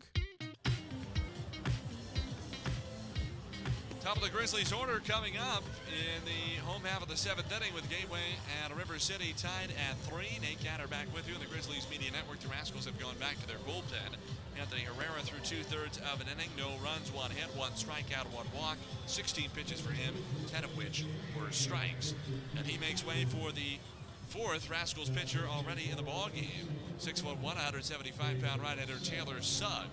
Top 4.03 4.17
of 4.17 4.23
the 4.23 4.29
Grizzlies 4.29 4.71
order 4.71 5.01
coming 5.09 5.39
up 5.39 5.65
in 5.89 6.21
the 6.27 6.61
home 6.61 6.83
half 6.85 7.03
of 7.03 7.09
the 7.09 7.17
seventh 7.17 7.51
inning 7.51 7.73
with 7.73 7.89
Gateway 7.89 8.37
and 8.63 8.77
River 8.77 8.99
City 8.99 9.33
tied 9.39 9.73
at 9.89 9.97
three. 10.05 10.39
Nate 10.43 10.61
Gatter 10.63 10.87
back 10.87 11.07
with 11.15 11.27
you. 11.27 11.35
In 11.35 11.41
the 11.41 11.47
Grizzlies 11.47 11.89
Media 11.91 12.11
Network. 12.13 12.41
The 12.41 12.49
Rascals 12.49 12.85
have 12.85 13.01
gone 13.01 13.17
back 13.19 13.41
to 13.41 13.47
their 13.47 13.57
bullpen. 13.65 14.13
Anthony 14.61 14.83
Herrera 14.83 15.23
through 15.23 15.41
two 15.41 15.65
thirds 15.65 15.97
of 16.13 16.21
an 16.21 16.27
inning. 16.29 16.51
No 16.59 16.77
runs, 16.85 17.11
one 17.11 17.31
hit, 17.31 17.49
one 17.57 17.73
strikeout, 17.73 18.29
one 18.37 18.47
walk. 18.55 18.77
16 19.07 19.49
pitches 19.57 19.81
for 19.81 19.93
him, 19.93 20.15
10 20.53 20.65
of 20.65 20.77
which 20.77 21.07
were 21.41 21.51
strikes. 21.51 22.15
And 22.59 22.67
he 22.67 22.77
makes 22.77 23.05
way 23.05 23.25
for 23.25 23.51
the 23.51 23.79
fourth 24.35 24.69
Rascals 24.69 25.11
pitcher 25.11 25.47
already 25.49 25.89
in 25.91 25.97
the 25.97 26.03
ball 26.03 26.29
game. 26.35 26.67
Six 26.99 27.21
foot 27.21 27.37
one, 27.37 27.55
175 27.55 28.43
pound 28.43 28.61
right-hander 28.61 28.99
Taylor 29.05 29.41
Sugg, 29.41 29.87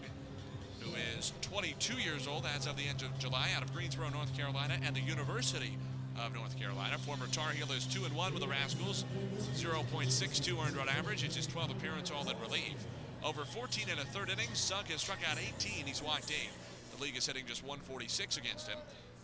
who 0.80 0.90
is 1.16 1.32
22 1.42 2.02
years 2.02 2.28
old 2.28 2.48
as 2.56 2.66
of 2.66 2.76
the 2.76 2.88
end 2.88 3.04
of 3.04 3.16
July, 3.20 3.50
out 3.56 3.62
of 3.62 3.72
Greensboro, 3.72 4.10
North 4.10 4.36
Carolina, 4.36 4.80
and 4.84 4.96
the 4.96 5.02
University 5.02 5.78
of 6.20 6.34
North 6.34 6.60
Carolina. 6.60 6.98
Former 6.98 7.28
Tar 7.28 7.52
Heel 7.52 7.72
is 7.72 7.86
two 7.86 8.04
and 8.04 8.16
one 8.16 8.34
with 8.34 8.42
the 8.42 8.48
Rascals, 8.48 9.06
0.62 9.54 10.66
earned 10.66 10.76
run 10.76 10.90
average. 10.90 11.24
It's 11.24 11.36
his 11.36 11.48
12th 11.48 11.78
appearance, 11.78 12.10
all 12.10 12.28
in 12.28 12.40
relief. 12.40 12.84
Over 13.24 13.46
14 13.46 13.86
and 13.92 14.00
a 14.00 14.06
third 14.06 14.32
innings, 14.32 14.58
Sugg 14.58 14.88
has 14.88 15.02
struck 15.02 15.20
out 15.30 15.38
18. 15.38 15.86
He's 15.86 16.02
walked 16.02 16.32
eight. 16.32 16.50
The 16.98 17.04
league 17.04 17.16
is 17.16 17.28
hitting 17.28 17.46
just 17.46 17.62
146 17.62 18.38
against 18.38 18.68
him 18.68 18.80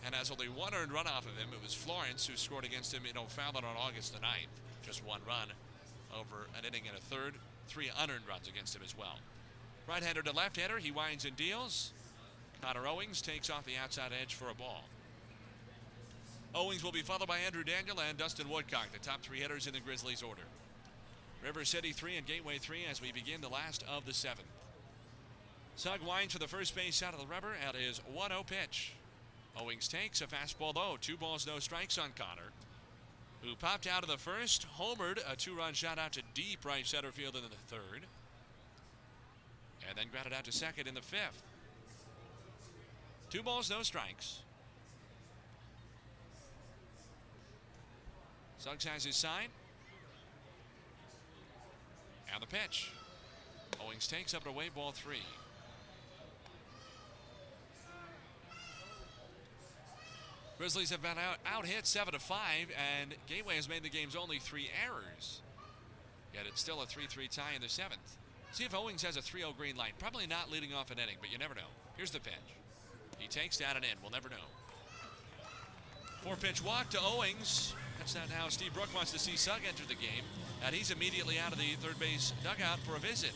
and 0.06 0.14
has 0.14 0.30
only 0.30 0.46
one 0.46 0.74
earned 0.74 0.92
run 0.92 1.08
off 1.08 1.26
of 1.26 1.36
him. 1.36 1.48
It 1.52 1.60
was 1.60 1.74
Florence 1.74 2.24
who 2.28 2.36
scored 2.36 2.64
against 2.64 2.94
him 2.94 3.02
in 3.10 3.18
O'Fallon 3.18 3.64
on 3.64 3.76
August 3.76 4.14
the 4.14 4.20
9th. 4.20 4.67
Just 4.82 5.04
one 5.04 5.20
run 5.26 5.48
over 6.18 6.46
an 6.56 6.64
inning 6.64 6.82
and 6.88 6.96
a 6.96 7.00
third. 7.00 7.34
Three 7.66 7.90
unearned 7.98 8.28
runs 8.28 8.48
against 8.48 8.74
him 8.74 8.82
as 8.84 8.96
well. 8.96 9.18
Right-hander 9.88 10.22
to 10.22 10.32
left-hander, 10.32 10.78
he 10.78 10.90
winds 10.90 11.24
and 11.24 11.36
deals. 11.36 11.92
Connor 12.62 12.86
Owings 12.86 13.22
takes 13.22 13.50
off 13.50 13.64
the 13.64 13.76
outside 13.82 14.10
edge 14.20 14.34
for 14.34 14.50
a 14.50 14.54
ball. 14.54 14.84
Owings 16.54 16.82
will 16.82 16.92
be 16.92 17.02
followed 17.02 17.28
by 17.28 17.38
Andrew 17.38 17.62
Daniel 17.62 18.00
and 18.00 18.16
Dustin 18.16 18.48
Woodcock, 18.48 18.88
the 18.92 18.98
top 18.98 19.22
three 19.22 19.38
hitters 19.38 19.66
in 19.66 19.74
the 19.74 19.80
Grizzlies 19.80 20.22
order. 20.22 20.42
River 21.44 21.64
City 21.64 21.92
3 21.92 22.16
and 22.16 22.26
Gateway 22.26 22.58
3 22.58 22.84
as 22.90 23.00
we 23.00 23.12
begin 23.12 23.40
the 23.40 23.48
last 23.48 23.84
of 23.88 24.06
the 24.06 24.14
seventh. 24.14 24.48
Sugg 25.76 26.00
winds 26.02 26.32
for 26.32 26.40
the 26.40 26.48
first 26.48 26.74
base 26.74 27.02
out 27.02 27.14
of 27.14 27.20
the 27.20 27.26
rubber 27.26 27.52
at 27.66 27.76
his 27.76 28.00
1 28.12 28.30
0 28.30 28.42
pitch. 28.44 28.94
Owings 29.56 29.88
takes 29.88 30.20
a 30.20 30.26
fastball 30.26 30.74
low. 30.74 30.96
Two 31.00 31.16
balls, 31.16 31.46
no 31.46 31.58
strikes 31.58 31.98
on 31.98 32.10
Connor, 32.16 32.50
who 33.42 33.54
popped 33.56 33.86
out 33.86 34.02
of 34.02 34.08
the 34.08 34.16
first, 34.16 34.66
homered 34.78 35.18
a 35.30 35.36
two 35.36 35.54
run 35.54 35.74
shot 35.74 35.98
out 35.98 36.12
to 36.12 36.22
deep 36.34 36.64
right 36.64 36.86
center 36.86 37.12
field 37.12 37.36
in 37.36 37.42
the 37.42 37.74
third, 37.74 38.02
and 39.88 39.96
then 39.96 40.06
grounded 40.10 40.32
out 40.32 40.44
to 40.44 40.52
second 40.52 40.88
in 40.88 40.94
the 40.94 41.02
fifth. 41.02 41.42
Two 43.30 43.42
balls, 43.42 43.70
no 43.70 43.82
strikes. 43.82 44.40
Suggs 48.58 48.84
has 48.84 49.04
his 49.04 49.16
sign. 49.16 49.48
And 52.32 52.42
the 52.42 52.46
pitch. 52.46 52.90
Owings 53.84 54.06
takes 54.06 54.34
up 54.34 54.46
and 54.46 54.54
away, 54.54 54.68
ball 54.74 54.92
three. 54.92 55.22
Grizzlies 60.58 60.90
have 60.90 61.02
been 61.02 61.12
out, 61.12 61.38
out 61.46 61.66
hit 61.66 61.86
7 61.86 62.12
to 62.12 62.18
5, 62.18 62.38
and 63.00 63.14
Gateway 63.26 63.54
has 63.54 63.68
made 63.68 63.84
the 63.84 63.88
game's 63.88 64.16
only 64.16 64.38
three 64.38 64.68
errors. 64.84 65.40
Yet 66.34 66.44
it's 66.46 66.60
still 66.60 66.82
a 66.82 66.86
3 66.86 67.06
3 67.06 67.28
tie 67.28 67.54
in 67.54 67.62
the 67.62 67.68
seventh. 67.68 68.16
See 68.52 68.64
if 68.64 68.74
Owings 68.74 69.02
has 69.02 69.16
a 69.16 69.22
3 69.22 69.40
0 69.40 69.54
green 69.56 69.76
light. 69.76 69.92
Probably 69.98 70.26
not 70.26 70.50
leading 70.50 70.74
off 70.74 70.90
an 70.90 70.98
inning, 70.98 71.16
but 71.20 71.30
you 71.30 71.38
never 71.38 71.54
know. 71.54 71.70
Here's 71.96 72.10
the 72.10 72.20
pitch. 72.20 72.34
He 73.18 73.28
takes 73.28 73.56
down 73.56 73.76
and 73.76 73.84
in. 73.84 73.90
We'll 74.02 74.10
never 74.10 74.28
know. 74.28 74.36
Four 76.22 76.36
pitch 76.36 76.62
walk 76.62 76.90
to 76.90 76.98
Owings. 77.00 77.74
That's 77.98 78.14
not 78.14 78.30
how 78.30 78.48
Steve 78.48 78.74
Brook 78.74 78.88
wants 78.94 79.12
to 79.12 79.18
see 79.18 79.36
Sugg 79.36 79.60
enter 79.66 79.84
the 79.86 79.94
game. 79.94 80.24
And 80.64 80.74
he's 80.74 80.90
immediately 80.90 81.38
out 81.38 81.52
of 81.52 81.58
the 81.58 81.74
third 81.80 81.98
base 81.98 82.32
dugout 82.42 82.78
for 82.80 82.96
a 82.96 82.98
visit. 82.98 83.32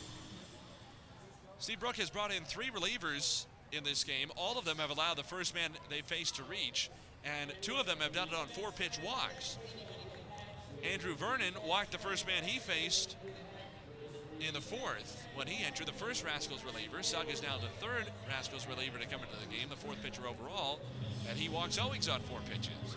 Steve 1.59 1.79
Brook 1.79 1.97
has 1.97 2.11
brought 2.11 2.33
in 2.33 2.43
three 2.45 2.71
relievers 2.71 3.47
in 3.71 3.85
this 3.85 4.05
game. 4.05 4.31
All 4.37 4.59
of 4.59 4.65
them 4.65 4.79
have 4.79 4.91
allowed 4.91 5.17
the 5.17 5.23
first 5.23 5.55
man 5.55 5.71
they 5.89 6.01
faced 6.01 6.37
to 6.37 6.43
reach, 6.45 6.91
and 7.25 7.53
two 7.61 7.77
of 7.77 7.87
them 7.87 7.99
have 7.99 8.13
done 8.13 8.29
it 8.29 8.35
on 8.35 8.47
four 8.49 8.73
pitch 8.73 8.99
walks. 9.05 9.59
Andrew 10.83 11.15
Vernon 11.15 11.55
walked 11.67 11.93
the 11.93 11.99
first 11.99 12.27
man 12.27 12.43
he 12.43 12.59
faced 12.59 13.17
in 14.41 14.53
the 14.55 14.61
fourth 14.61 15.25
when 15.35 15.47
he 15.47 15.65
entered 15.65 15.87
the 15.87 15.93
first 15.93 16.25
Rascals 16.25 16.65
reliever. 16.65 17.03
Sugg 17.03 17.31
is 17.31 17.43
now 17.43 17.57
the 17.59 17.69
third 17.85 18.11
Rascals 18.29 18.67
reliever 18.67 18.99
to 18.99 19.07
come 19.07 19.21
into 19.21 19.37
the 19.37 19.55
game, 19.55 19.69
the 19.71 19.77
fourth 19.77 20.03
pitcher 20.03 20.23
overall, 20.27 20.81
and 21.29 21.39
he 21.39 21.49
walks 21.49 21.79
Owings 21.79 22.09
on 22.09 22.21
four 22.23 22.41
pitches. 22.51 22.97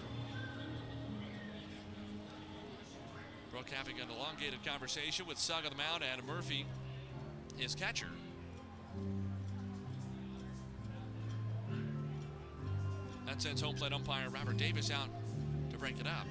Brook 3.52 3.70
having 3.72 4.00
an 4.00 4.08
elongated 4.10 4.66
conversation 4.66 5.28
with 5.28 5.38
Sugg 5.38 5.66
on 5.66 5.72
the 5.72 5.78
mound 5.78 6.04
and 6.04 6.26
Murphy, 6.26 6.66
his 7.58 7.76
catcher. 7.76 8.10
That 13.26 13.42
sends 13.42 13.62
home 13.62 13.76
plate 13.76 13.94
umpire 13.94 14.30
Robert 14.30 14.58
Davis 14.58 14.92
out 14.92 15.10
to 15.72 15.78
break 15.78 16.00
it 16.00 16.08
up. 16.08 16.28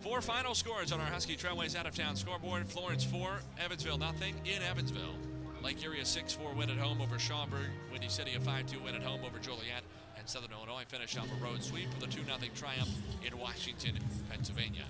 Four 0.00 0.20
final 0.20 0.54
scores 0.54 0.92
on 0.92 1.00
our 1.00 1.06
Husky 1.06 1.36
Trailways 1.36 1.76
out 1.76 1.86
of 1.86 1.94
town 1.94 2.16
scoreboard. 2.16 2.66
Florence 2.66 3.04
4, 3.04 3.40
Evansville 3.64 3.98
nothing 3.98 4.34
in 4.44 4.62
Evansville. 4.62 5.14
Lake 5.62 5.82
Erie 5.82 6.04
6 6.04 6.34
4 6.34 6.52
win 6.52 6.68
at 6.68 6.76
home 6.76 7.00
over 7.00 7.18
Schaumburg. 7.18 7.70
Windy 7.90 8.08
City 8.08 8.34
a 8.34 8.40
5 8.40 8.66
2 8.66 8.80
win 8.80 8.94
at 8.94 9.02
home 9.02 9.20
over 9.24 9.38
Joliet. 9.38 9.82
And 10.18 10.28
Southern 10.28 10.52
Illinois 10.52 10.84
finish 10.86 11.16
off 11.16 11.26
a 11.32 11.42
road 11.42 11.62
sweep 11.62 11.88
with 11.94 12.06
a 12.06 12.12
2 12.12 12.22
0 12.24 12.36
triumph 12.54 12.90
in 13.24 13.38
Washington, 13.38 13.98
Pennsylvania. 14.28 14.84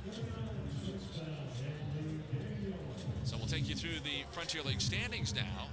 So 3.23 3.37
we'll 3.37 3.47
take 3.47 3.69
you 3.69 3.77
through 3.77 4.01
the 4.03 4.25
Frontier 4.33 4.63
League 4.63 4.81
standings 4.81 5.33
now 5.33 5.69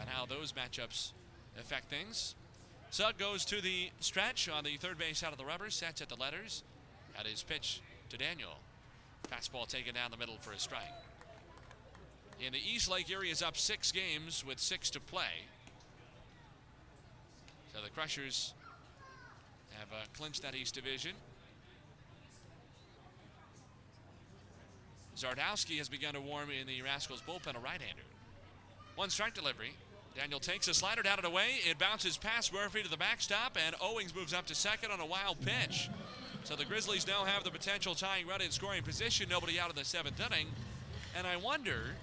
and 0.00 0.08
how 0.08 0.24
those 0.24 0.52
matchups 0.52 1.12
affect 1.60 1.90
things. 1.90 2.34
Sugg 2.90 3.18
goes 3.18 3.44
to 3.44 3.60
the 3.60 3.90
stretch 4.00 4.48
on 4.48 4.64
the 4.64 4.76
third 4.76 4.98
base 4.98 5.22
out 5.22 5.32
of 5.32 5.38
the 5.38 5.44
rubber, 5.44 5.70
sets 5.70 6.00
at 6.00 6.08
the 6.08 6.16
letters, 6.16 6.62
at 7.18 7.26
his 7.26 7.42
pitch 7.42 7.80
to 8.10 8.16
Daniel. 8.16 8.58
Fastball 9.30 9.66
taken 9.68 9.94
down 9.94 10.10
the 10.10 10.16
middle 10.16 10.36
for 10.40 10.52
a 10.52 10.58
strike. 10.58 10.82
In 12.44 12.52
the 12.52 12.58
East, 12.58 12.90
Lake 12.90 13.10
Erie 13.10 13.30
is 13.30 13.42
up 13.42 13.56
six 13.56 13.92
games 13.92 14.44
with 14.46 14.58
six 14.58 14.90
to 14.90 15.00
play. 15.00 15.44
So 17.74 17.80
the 17.82 17.90
Crushers 17.90 18.54
have 19.78 19.88
uh, 19.92 20.04
clinched 20.16 20.42
that 20.42 20.54
East 20.54 20.74
Division. 20.74 21.12
Zardowski 25.16 25.78
has 25.78 25.88
begun 25.88 26.14
to 26.14 26.20
warm 26.20 26.48
in 26.50 26.66
the 26.66 26.80
Rascals 26.82 27.22
bullpen, 27.26 27.56
a 27.56 27.58
right-hander. 27.58 28.02
One 28.94 29.10
strike 29.10 29.34
delivery. 29.34 29.72
Daniel 30.18 30.40
takes 30.40 30.66
a 30.66 30.74
slider 30.74 31.00
down 31.00 31.18
and 31.18 31.26
away. 31.26 31.60
It 31.64 31.78
bounces 31.78 32.16
past 32.16 32.52
Murphy 32.52 32.82
to 32.82 32.90
the 32.90 32.96
backstop, 32.96 33.56
and 33.64 33.76
Owings 33.80 34.12
moves 34.12 34.34
up 34.34 34.46
to 34.46 34.54
second 34.54 34.90
on 34.90 34.98
a 34.98 35.06
wild 35.06 35.40
pitch. 35.42 35.88
So 36.42 36.56
the 36.56 36.64
Grizzlies 36.64 37.06
now 37.06 37.24
have 37.24 37.44
the 37.44 37.52
potential 37.52 37.94
tying 37.94 38.26
run 38.26 38.40
in 38.40 38.50
scoring 38.50 38.82
position. 38.82 39.28
Nobody 39.30 39.60
out 39.60 39.70
in 39.70 39.76
the 39.76 39.84
seventh 39.84 40.18
inning. 40.18 40.48
And 41.16 41.24
I 41.24 41.36
wonder, 41.36 41.94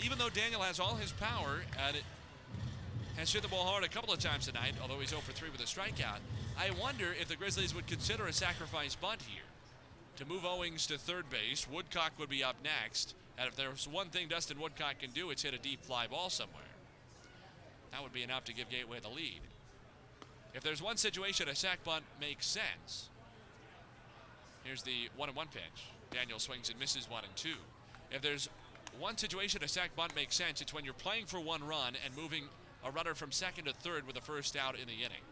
even 0.00 0.16
though 0.16 0.28
Daniel 0.28 0.60
has 0.60 0.78
all 0.78 0.94
his 0.94 1.10
power 1.10 1.62
and 1.88 1.96
has 3.16 3.32
hit 3.32 3.42
the 3.42 3.48
ball 3.48 3.64
hard 3.64 3.82
a 3.82 3.88
couple 3.88 4.14
of 4.14 4.20
times 4.20 4.46
tonight, 4.46 4.74
although 4.80 5.00
he's 5.00 5.10
0 5.10 5.22
for 5.22 5.32
3 5.32 5.48
with 5.50 5.60
a 5.60 5.64
strikeout, 5.64 6.20
I 6.56 6.70
wonder 6.80 7.16
if 7.20 7.26
the 7.26 7.34
Grizzlies 7.34 7.74
would 7.74 7.88
consider 7.88 8.26
a 8.26 8.32
sacrifice 8.32 8.94
bunt 8.94 9.22
here 9.22 9.42
to 10.18 10.24
move 10.24 10.44
Owings 10.44 10.86
to 10.86 10.98
third 10.98 11.28
base. 11.30 11.66
Woodcock 11.68 12.12
would 12.20 12.30
be 12.30 12.44
up 12.44 12.56
next. 12.62 13.16
And 13.36 13.48
if 13.48 13.56
there's 13.56 13.88
one 13.88 14.10
thing 14.10 14.28
Dustin 14.28 14.60
Woodcock 14.60 15.00
can 15.00 15.10
do, 15.10 15.30
it's 15.30 15.42
hit 15.42 15.52
a 15.52 15.58
deep 15.58 15.84
fly 15.84 16.06
ball 16.06 16.30
somewhere. 16.30 16.62
That 17.92 18.02
would 18.02 18.12
be 18.12 18.22
enough 18.22 18.44
to 18.44 18.54
give 18.54 18.68
Gateway 18.68 18.98
the 19.00 19.08
lead. 19.08 19.40
If 20.54 20.62
there's 20.62 20.82
one 20.82 20.96
situation 20.96 21.48
a 21.48 21.54
sack 21.54 21.84
bunt 21.84 22.04
makes 22.20 22.46
sense, 22.46 23.08
here's 24.64 24.82
the 24.82 25.08
one 25.16 25.28
and 25.28 25.36
one 25.36 25.48
pitch. 25.48 25.84
Daniel 26.10 26.38
swings 26.38 26.70
and 26.70 26.78
misses 26.78 27.10
one 27.10 27.24
and 27.24 27.36
two. 27.36 27.56
If 28.10 28.22
there's 28.22 28.48
one 28.98 29.18
situation 29.18 29.62
a 29.62 29.68
sack 29.68 29.94
bunt 29.96 30.14
makes 30.14 30.34
sense, 30.34 30.60
it's 30.60 30.72
when 30.72 30.84
you're 30.84 30.94
playing 30.94 31.26
for 31.26 31.40
one 31.40 31.64
run 31.66 31.94
and 32.04 32.16
moving 32.16 32.44
a 32.84 32.90
runner 32.90 33.14
from 33.14 33.32
second 33.32 33.64
to 33.64 33.72
third 33.72 34.06
with 34.06 34.16
a 34.16 34.20
first 34.20 34.56
out 34.56 34.74
in 34.78 34.86
the 34.86 34.94
inning. 34.94 35.22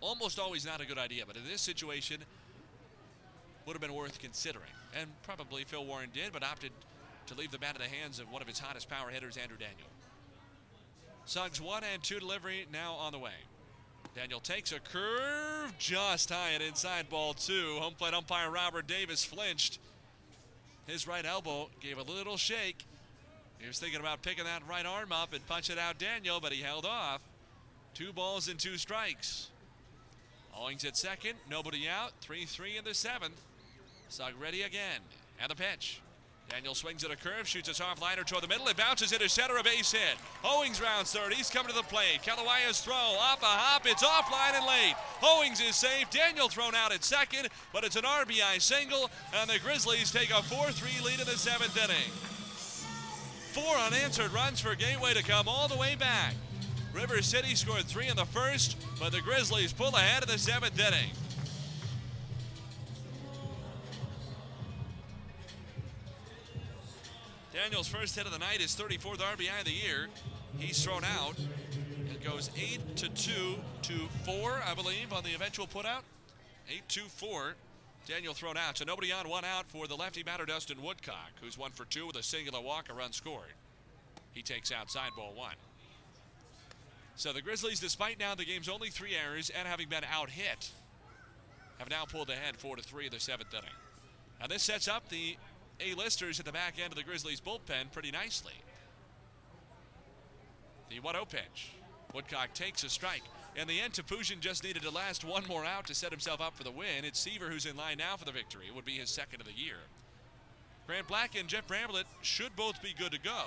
Almost 0.00 0.38
always 0.38 0.64
not 0.66 0.80
a 0.80 0.86
good 0.86 0.98
idea, 0.98 1.24
but 1.26 1.36
in 1.36 1.44
this 1.44 1.62
situation, 1.62 2.18
would 3.66 3.72
have 3.72 3.80
been 3.80 3.94
worth 3.94 4.20
considering. 4.20 4.70
And 4.98 5.10
probably 5.24 5.64
Phil 5.64 5.84
Warren 5.84 6.10
did, 6.14 6.32
but 6.32 6.44
opted 6.44 6.70
to 7.26 7.34
leave 7.34 7.50
the 7.50 7.58
bat 7.58 7.76
in 7.76 7.82
the 7.82 7.88
hands 7.88 8.20
of 8.20 8.30
one 8.30 8.40
of 8.40 8.48
his 8.48 8.60
hottest 8.60 8.88
power 8.88 9.10
hitters, 9.10 9.36
Andrew 9.36 9.58
Daniel. 9.58 9.88
Suggs 11.26 11.60
one 11.60 11.82
and 11.92 12.02
two 12.02 12.20
delivery 12.20 12.66
now 12.72 12.94
on 12.94 13.12
the 13.12 13.18
way. 13.18 13.32
Daniel 14.14 14.38
takes 14.38 14.70
a 14.70 14.78
curve 14.78 15.74
just 15.78 16.30
high 16.30 16.50
and 16.50 16.62
inside 16.62 17.10
ball 17.10 17.34
two. 17.34 17.76
Home 17.80 17.94
plate 17.94 18.14
umpire 18.14 18.48
Robert 18.48 18.86
Davis 18.86 19.24
flinched. 19.24 19.80
His 20.86 21.08
right 21.08 21.26
elbow 21.26 21.68
gave 21.80 21.98
a 21.98 22.02
little 22.02 22.36
shake. 22.36 22.84
He 23.58 23.66
was 23.66 23.80
thinking 23.80 23.98
about 23.98 24.22
picking 24.22 24.44
that 24.44 24.62
right 24.68 24.86
arm 24.86 25.10
up 25.10 25.32
and 25.32 25.44
punch 25.48 25.68
it 25.68 25.78
out 25.78 25.98
Daniel, 25.98 26.38
but 26.40 26.52
he 26.52 26.62
held 26.62 26.86
off. 26.86 27.20
Two 27.92 28.12
balls 28.12 28.48
and 28.48 28.58
two 28.58 28.76
strikes. 28.76 29.48
Owings 30.56 30.84
at 30.84 30.96
second, 30.96 31.34
nobody 31.50 31.88
out. 31.88 32.12
3 32.20 32.44
3 32.44 32.78
in 32.78 32.84
the 32.84 32.94
seventh. 32.94 33.40
Sugg 34.08 34.34
ready 34.40 34.62
again. 34.62 35.00
And 35.40 35.50
the 35.50 35.56
pitch. 35.56 36.00
Daniel 36.48 36.74
swings 36.74 37.02
at 37.02 37.10
a 37.10 37.16
curve, 37.16 37.46
shoots 37.46 37.68
a 37.68 37.74
soft 37.74 38.00
liner 38.00 38.22
toward 38.22 38.42
the 38.42 38.48
middle. 38.48 38.68
It 38.68 38.76
bounces 38.76 39.12
into 39.12 39.28
center, 39.28 39.56
a 39.56 39.64
base 39.64 39.92
hit. 39.92 40.16
Owings 40.44 40.80
rounds 40.80 41.12
third. 41.12 41.32
He's 41.32 41.50
coming 41.50 41.70
to 41.70 41.74
the 41.74 41.82
plate. 41.82 42.20
Kalawaya's 42.22 42.80
throw 42.80 42.94
off 42.94 43.42
a 43.42 43.46
hop. 43.46 43.82
It's 43.84 44.02
offline 44.02 44.56
and 44.56 44.64
late. 44.64 44.94
Owings 45.22 45.60
is 45.60 45.74
safe. 45.74 46.08
Daniel 46.10 46.48
thrown 46.48 46.74
out 46.74 46.92
at 46.92 47.02
second, 47.02 47.48
but 47.72 47.84
it's 47.84 47.96
an 47.96 48.04
RBI 48.04 48.60
single, 48.60 49.10
and 49.34 49.50
the 49.50 49.58
Grizzlies 49.58 50.12
take 50.12 50.30
a 50.30 50.42
4 50.42 50.70
3 50.70 51.04
lead 51.04 51.20
in 51.20 51.26
the 51.26 51.36
seventh 51.36 51.76
inning. 51.76 52.12
Four 53.52 53.74
unanswered 53.78 54.32
runs 54.32 54.60
for 54.60 54.74
Gateway 54.74 55.14
to 55.14 55.22
come 55.22 55.48
all 55.48 55.66
the 55.66 55.76
way 55.76 55.96
back. 55.96 56.34
River 56.94 57.20
City 57.22 57.54
scored 57.54 57.84
three 57.84 58.08
in 58.08 58.16
the 58.16 58.24
first, 58.24 58.76
but 59.00 59.12
the 59.12 59.20
Grizzlies 59.20 59.72
pull 59.72 59.94
ahead 59.96 60.22
in 60.22 60.28
the 60.28 60.38
seventh 60.38 60.78
inning. 60.78 61.10
Daniel's 67.56 67.88
first 67.88 68.14
hit 68.14 68.26
of 68.26 68.32
the 68.32 68.38
night, 68.38 68.60
is 68.60 68.76
34th 68.76 69.16
RBI 69.16 69.60
of 69.60 69.64
the 69.64 69.72
year. 69.72 70.08
He's 70.58 70.84
thrown 70.84 71.04
out. 71.04 71.36
It 72.10 72.22
goes 72.22 72.50
8 72.54 72.96
to 72.96 73.08
2 73.08 73.32
to 73.82 73.92
4, 74.26 74.60
I 74.66 74.74
believe, 74.74 75.10
on 75.10 75.24
the 75.24 75.34
eventual 75.34 75.66
putout. 75.66 76.02
8 76.68 76.82
2 76.86 77.00
4. 77.00 77.54
Daniel 78.06 78.34
thrown 78.34 78.58
out. 78.58 78.76
So 78.76 78.84
nobody 78.84 79.10
on, 79.10 79.26
one 79.26 79.46
out 79.46 79.64
for 79.68 79.86
the 79.86 79.96
lefty 79.96 80.22
batter, 80.22 80.44
Dustin 80.44 80.82
Woodcock, 80.82 81.32
who's 81.40 81.56
one 81.56 81.70
for 81.70 81.86
two 81.86 82.06
with 82.06 82.16
a 82.16 82.22
singular 82.22 82.60
walk, 82.60 82.90
a 82.90 82.94
run 82.94 83.12
scored. 83.12 83.54
He 84.32 84.42
takes 84.42 84.70
outside 84.70 85.12
ball 85.16 85.32
one. 85.34 85.56
So 87.16 87.32
the 87.32 87.40
Grizzlies, 87.40 87.80
despite 87.80 88.20
now 88.20 88.34
the 88.34 88.44
game's 88.44 88.68
only 88.68 88.90
three 88.90 89.14
errors 89.16 89.50
and 89.50 89.66
having 89.66 89.88
been 89.88 90.04
out 90.12 90.28
hit, 90.28 90.70
have 91.78 91.88
now 91.88 92.04
pulled 92.04 92.28
ahead 92.28 92.58
four 92.58 92.76
to 92.76 92.82
three 92.82 93.06
in 93.06 93.12
the 93.12 93.18
seventh 93.18 93.54
inning. 93.54 93.64
Now 94.40 94.46
this 94.46 94.62
sets 94.62 94.88
up 94.88 95.08
the 95.08 95.38
A-listers 95.80 96.40
at 96.40 96.46
the 96.46 96.52
back 96.52 96.74
end 96.82 96.92
of 96.92 96.96
the 96.96 97.04
Grizzlies 97.04 97.40
bullpen 97.40 97.92
pretty 97.92 98.10
nicely. 98.10 98.54
The 100.90 101.00
1-0 101.00 101.28
pitch. 101.28 101.72
Woodcock 102.14 102.54
takes 102.54 102.84
a 102.84 102.88
strike. 102.88 103.22
In 103.56 103.66
the 103.66 103.80
end, 103.80 103.94
Topoozian 103.94 104.40
just 104.40 104.64
needed 104.64 104.82
to 104.82 104.90
last 104.90 105.24
one 105.24 105.44
more 105.46 105.64
out 105.64 105.86
to 105.86 105.94
set 105.94 106.10
himself 106.10 106.40
up 106.40 106.56
for 106.56 106.64
the 106.64 106.70
win. 106.70 107.04
It's 107.04 107.18
Seaver 107.18 107.46
who's 107.46 107.66
in 107.66 107.76
line 107.76 107.98
now 107.98 108.16
for 108.16 108.24
the 108.24 108.32
victory. 108.32 108.66
It 108.68 108.74
would 108.74 108.84
be 108.84 108.98
his 108.98 109.10
second 109.10 109.40
of 109.40 109.46
the 109.46 109.52
year. 109.52 109.76
Grant 110.86 111.08
Black 111.08 111.38
and 111.38 111.48
Jeff 111.48 111.66
Bramblett 111.66 112.04
should 112.22 112.54
both 112.54 112.80
be 112.82 112.94
good 112.96 113.12
to 113.12 113.18
go. 113.18 113.42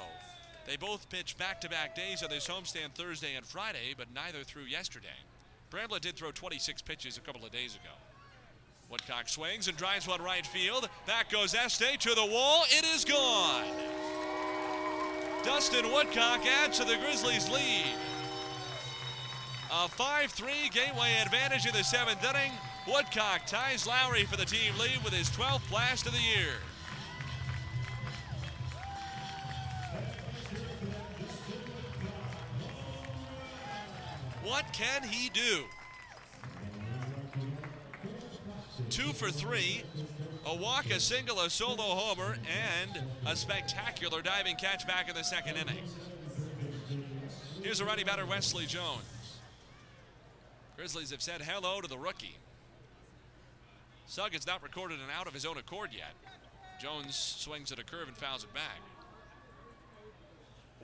They 0.66 0.78
both 0.78 1.10
pitched 1.10 1.38
back-to-back 1.38 1.96
days 1.96 2.22
on 2.22 2.30
this 2.30 2.48
homestand 2.48 2.94
Thursday 2.94 3.36
and 3.36 3.46
Friday, 3.46 3.94
but 3.98 4.14
neither 4.14 4.44
threw 4.44 4.64
yesterday. 4.64 5.08
Bramblett 5.72 6.02
did 6.02 6.16
throw 6.16 6.32
26 6.32 6.82
pitches 6.82 7.18
a 7.18 7.22
couple 7.22 7.46
of 7.46 7.52
days 7.52 7.76
ago. 7.76 7.94
Woodcock 8.90 9.30
swings 9.30 9.68
and 9.68 9.78
drives 9.78 10.08
one 10.08 10.20
right 10.20 10.46
field. 10.48 10.90
Back 11.06 11.30
goes 11.30 11.54
Este 11.54 12.00
to 12.00 12.16
the 12.16 12.26
wall. 12.26 12.64
It 12.70 12.84
is 12.84 13.06
gone. 13.06 13.68
Dustin 15.44 15.92
Woodcock 15.92 16.44
adds 16.44 16.80
to 16.80 16.86
the 16.86 16.98
Grizzlies' 16.98 17.48
lead. 17.50 17.86
A 19.72 19.88
5-3 19.88 20.72
Gateway 20.74 21.22
advantage 21.24 21.68
in 21.68 21.74
the 21.74 21.84
seventh 21.84 22.24
inning. 22.24 22.52
Woodcock 22.88 23.46
ties 23.46 23.86
Lowry 23.86 24.24
for 24.24 24.38
the 24.38 24.46
team 24.46 24.74
lead 24.80 25.04
with 25.04 25.14
his 25.14 25.30
12th 25.30 25.70
blast 25.70 26.08
of 26.08 26.14
the 26.14 26.18
year. 26.18 26.56
What 34.44 34.66
can 34.74 35.04
he 35.04 35.30
do? 35.30 35.66
Two 38.90 39.14
for 39.14 39.30
three, 39.30 39.84
a 40.46 40.56
walk, 40.56 40.90
a 40.90 41.00
single, 41.00 41.40
a 41.42 41.50
solo 41.50 41.84
homer, 41.84 42.38
and 42.48 43.04
a 43.28 43.36
spectacular 43.36 44.24
diving 44.24 44.56
catch 44.56 44.88
back 44.88 45.08
in 45.08 45.16
the 45.16 45.24
second 45.24 45.58
inning. 45.58 45.84
Here's 47.62 47.82
a 47.82 47.86
righty 47.86 48.04
batter, 48.04 48.26
Wesley 48.26 48.66
Jones. 48.66 49.04
Grizzlies 50.76 51.12
have 51.12 51.22
said 51.22 51.42
hello 51.42 51.82
to 51.82 51.88
the 51.88 51.98
rookie. 51.98 52.38
Sugg 54.08 54.34
has 54.34 54.48
not 54.48 54.64
recorded 54.64 54.98
an 55.00 55.12
out 55.16 55.28
of 55.28 55.34
his 55.34 55.46
own 55.46 55.58
accord 55.58 55.92
yet. 55.94 56.16
Jones 56.82 57.16
swings 57.16 57.72
at 57.72 57.78
a 57.78 57.84
curve 57.84 58.08
and 58.08 58.18
fouls 58.18 58.44
it 58.44 58.54
back. 58.54 58.82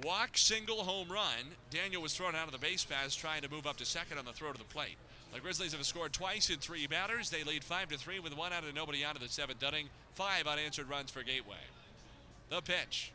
Walk, 0.03 0.37
single, 0.37 0.83
home 0.83 1.09
run. 1.09 1.55
Daniel 1.71 2.03
was 2.03 2.13
thrown 2.13 2.35
out 2.35 2.45
of 2.45 2.51
the 2.51 2.59
base 2.59 2.85
paths 2.85 3.15
trying 3.15 3.41
to 3.41 3.49
move 3.49 3.65
up 3.65 3.77
to 3.77 3.85
second 3.85 4.19
on 4.19 4.25
the 4.25 4.33
throw 4.33 4.51
to 4.51 4.57
the 4.57 4.63
plate. 4.65 4.97
The 5.35 5.41
Grizzlies 5.41 5.73
have 5.73 5.85
scored 5.85 6.13
twice 6.13 6.49
in 6.49 6.59
three 6.59 6.87
batters. 6.87 7.29
They 7.29 7.43
lead 7.43 7.61
5 7.61 7.89
to 7.89 7.97
3 7.97 8.19
with 8.21 8.37
one 8.37 8.53
out 8.53 8.63
and 8.63 8.73
nobody 8.73 9.03
out 9.03 9.15
of 9.15 9.21
the 9.21 9.27
seventh 9.27 9.61
inning. 9.61 9.89
Five 10.13 10.47
unanswered 10.47 10.89
runs 10.89 11.11
for 11.11 11.23
Gateway. 11.23 11.57
The 12.49 12.61
pitch. 12.61 13.11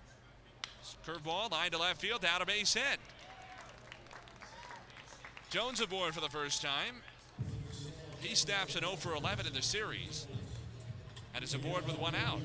Curveball, 1.06 1.50
line 1.50 1.70
to 1.70 1.78
left 1.78 1.98
field, 1.98 2.22
out 2.26 2.42
of 2.42 2.46
base 2.46 2.74
hit. 2.74 2.98
Jones 5.48 5.80
aboard 5.80 6.12
for 6.12 6.20
the 6.20 6.28
first 6.28 6.60
time. 6.60 6.96
He 8.20 8.34
snaps 8.34 8.74
an 8.74 8.82
0 8.82 8.96
for 8.96 9.14
11 9.14 9.46
in 9.46 9.54
the 9.54 9.62
series 9.62 10.26
and 11.34 11.42
is 11.42 11.54
aboard 11.54 11.86
with 11.86 11.98
one 11.98 12.14
out. 12.14 12.42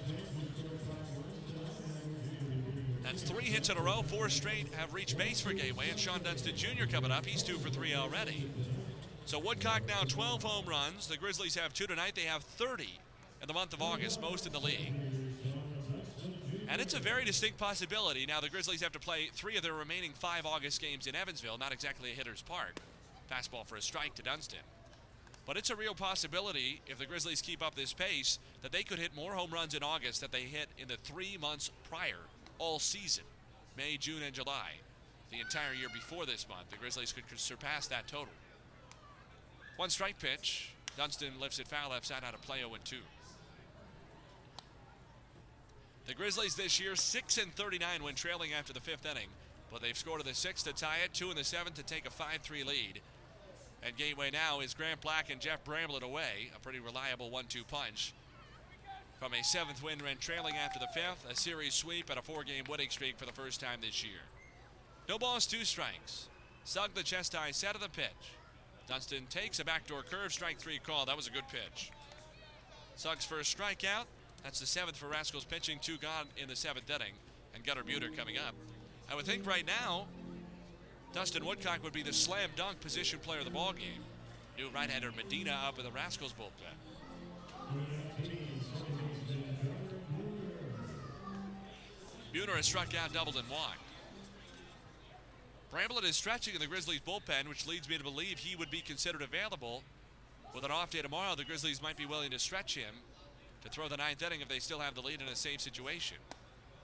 That's 3.04 3.24
three 3.24 3.44
hits 3.44 3.70
in 3.70 3.76
a 3.76 3.82
row. 3.82 4.04
Four 4.04 4.30
straight 4.30 4.74
have 4.78 4.94
reached 4.94 5.18
base 5.18 5.42
for 5.42 5.52
Gateway, 5.52 5.90
and 5.90 6.00
Shawon 6.00 6.24
Dunston 6.24 6.56
Jr. 6.56 6.86
coming 6.90 7.12
up. 7.12 7.26
He's 7.26 7.44
two 7.44 7.58
for 7.58 7.70
three 7.70 7.94
already. 7.94 8.50
So 9.26 9.40
Woodcock 9.40 9.88
now 9.88 10.04
12 10.04 10.44
home 10.44 10.66
runs. 10.66 11.08
The 11.08 11.18
Grizzlies 11.18 11.56
have 11.56 11.74
two 11.74 11.88
tonight. 11.88 12.14
They 12.16 12.22
have 12.22 12.44
30 12.44 12.88
in 13.42 13.48
the 13.48 13.56
month 13.56 13.74
of 13.74 13.82
August, 13.82 14.22
most 14.22 14.46
in 14.46 14.54
the 14.54 14.60
league. 14.60 14.94
And 16.68 16.80
it's 16.80 16.94
a 16.94 17.00
very 17.00 17.26
distinct 17.26 17.58
possibility. 17.58 18.28
Now, 18.28 18.40
the 18.40 18.50
Grizzlies 18.50 18.84
have 18.84 18.92
to 18.92 19.00
play 19.00 19.30
three 19.34 19.58
of 19.58 19.64
their 19.64 19.74
remaining 19.74 20.12
five 20.14 20.46
August 20.46 20.80
games 20.80 21.08
in 21.08 21.16
Evansville, 21.16 21.58
not 21.58 21.74
exactly 21.74 22.12
a 22.12 22.14
hitter's 22.14 22.44
park. 22.44 22.80
Fastball 23.32 23.66
for 23.66 23.78
a 23.78 23.82
strike 23.82 24.14
to 24.16 24.22
Dunston. 24.22 24.60
But 25.48 25.58
it's 25.58 25.72
a 25.72 25.76
real 25.76 25.96
possibility 25.96 26.82
if 26.86 27.00
the 27.00 27.06
Grizzlies 27.08 27.42
keep 27.42 27.66
up 27.66 27.74
this 27.74 27.94
pace 27.94 28.38
that 28.62 28.72
they 28.72 28.84
could 28.84 29.00
hit 29.00 29.16
more 29.16 29.34
home 29.34 29.52
runs 29.52 29.74
in 29.74 29.82
August 29.82 30.22
than 30.22 30.32
they 30.32 30.42
hit 30.42 30.70
in 30.78 30.88
the 30.88 30.98
three 30.98 31.38
months 31.40 31.72
prior, 31.90 32.22
all 32.60 32.78
season 32.78 33.24
May, 33.76 33.98
June, 33.98 34.24
and 34.24 34.34
July. 34.34 34.72
The 35.32 35.40
entire 35.40 35.74
year 35.74 35.90
before 35.94 36.26
this 36.26 36.48
month, 36.48 36.70
the 36.70 36.78
Grizzlies 36.78 37.12
could 37.12 37.26
surpass 37.40 37.88
that 37.88 38.08
total. 38.08 38.30
One 39.78 39.90
strike 39.90 40.20
pitch. 40.20 40.72
Dunston 40.98 41.34
lifts 41.40 41.60
it 41.60 41.68
foul 41.68 41.90
left 41.90 42.06
side 42.06 42.24
out 42.26 42.34
of 42.34 42.42
play 42.42 42.60
0 42.60 42.72
2. 42.84 42.96
The 46.08 46.14
Grizzlies 46.14 46.56
this 46.56 46.80
year 46.80 46.96
6 46.96 47.38
and 47.40 47.54
39 47.56 48.04
when 48.04 48.16
trailing 48.16 48.54
after 48.54 48.72
the 48.72 48.80
fifth 48.80 49.06
inning, 49.06 49.28
but 49.72 49.82
they've 49.82 49.98
scored 49.98 50.22
in 50.22 50.28
the 50.28 50.36
sixth 50.36 50.66
to 50.66 50.74
tie 50.74 51.00
it, 51.04 51.14
two 51.14 51.32
in 51.32 51.36
the 51.36 51.44
seventh 51.44 51.76
to 51.76 51.84
take 51.84 52.06
a 52.06 52.10
5-3 52.10 52.66
lead. 52.66 53.02
And 53.84 53.98
Gateway 53.98 54.30
now 54.32 54.62
is 54.62 54.74
Grant 54.74 55.02
Black 55.02 55.30
and 55.32 55.42
Jeff 55.42 55.64
Bramblett 55.64 56.04
away, 56.04 56.52
a 56.56 56.60
pretty 56.60 56.80
reliable 56.80 57.30
one-two 57.30 57.64
punch. 57.66 58.14
From 59.20 59.34
a 59.34 59.44
seventh 59.44 59.84
win 59.84 60.00
when 60.00 60.18
trailing 60.18 60.56
after 60.56 60.80
the 60.80 60.88
fifth, 60.94 61.26
a 61.30 61.36
series 61.36 61.74
sweep 61.74 62.10
and 62.10 62.20
a 62.20 62.22
four-game 62.22 62.66
winning 62.70 62.90
streak 62.90 63.18
for 63.18 63.26
the 63.26 63.32
first 63.32 63.60
time 63.60 63.80
this 63.82 64.04
year. 64.04 64.22
No 65.10 65.18
balls, 65.18 65.48
two 65.48 65.66
strikes. 65.66 66.30
Sugg 66.64 66.94
the 66.94 67.04
chest 67.04 67.34
high 67.34 67.52
set 67.52 67.76
of 67.76 67.82
the 67.82 67.90
pitch. 67.90 68.36
Dunston 68.88 69.26
takes 69.30 69.60
a 69.60 69.66
backdoor 69.66 70.04
curve, 70.04 70.32
strike 70.32 70.60
three 70.60 70.80
call. 70.80 71.06
That 71.06 71.16
was 71.16 71.28
a 71.28 71.32
good 71.32 71.48
pitch. 71.52 71.92
Sugg's 72.96 73.26
first 73.26 73.58
strikeout. 73.58 74.06
That's 74.44 74.60
the 74.60 74.68
seventh 74.68 74.96
for 74.96 75.08
Rascals 75.08 75.44
pitching, 75.44 75.80
two 75.82 75.98
gone 75.98 76.28
in 76.38 76.48
the 76.48 76.56
seventh 76.56 76.90
inning. 76.90 77.14
And 77.54 77.64
Gunnar 77.64 77.84
Buhner 77.84 78.16
coming 78.16 78.38
up. 78.38 78.54
I 79.10 79.16
would 79.16 79.26
think 79.26 79.48
right 79.48 79.66
now, 79.66 80.08
Dustin 81.14 81.46
Woodcock 81.46 81.84
would 81.84 81.94
be 81.94 82.04
the 82.04 82.14
slam 82.14 82.50
dunk 82.56 82.80
position 82.82 83.20
player 83.20 83.40
of 83.40 83.46
the 83.46 83.52
ball 83.52 83.74
game. 83.74 84.04
New 84.58 84.70
right-hander 84.70 85.12
Medina 85.16 85.60
up 85.68 85.80
in 85.80 85.86
the 85.86 85.92
Rascals 85.92 86.34
bullpen. 86.34 86.76
Buter 92.34 92.56
has 92.56 92.66
struck 92.66 92.94
out, 92.96 93.14
doubled, 93.14 93.38
and 93.38 93.50
walked. 93.50 93.80
Bramblett 95.76 96.06
is 96.06 96.16
stretching 96.16 96.56
in 96.56 96.62
the 96.62 96.68
Grizzlies 96.68 97.02
bullpen, 97.06 97.50
which 97.50 97.68
leads 97.68 97.90
me 97.90 97.98
to 97.98 98.04
believe 98.04 98.40
he 98.40 98.56
would 98.56 98.72
be 98.72 98.80
considered 98.80 99.22
available. 99.22 99.84
With 100.54 100.64
an 100.64 100.72
off 100.72 100.90
day 100.90 101.02
tomorrow, 101.02 101.36
the 101.36 101.44
Grizzlies 101.44 101.82
might 101.82 101.98
be 101.98 102.06
willing 102.06 102.32
to 102.32 102.40
stretch 102.40 102.76
him 102.76 102.96
to 103.62 103.70
throw 103.70 103.90
the 103.90 103.98
ninth 103.98 104.24
inning 104.24 104.40
if 104.40 104.48
they 104.48 104.60
still 104.60 104.80
have 104.80 104.96
the 104.96 105.02
lead 105.02 105.20
in 105.20 105.28
a 105.28 105.36
safe 105.36 105.60
situation. 105.60 106.16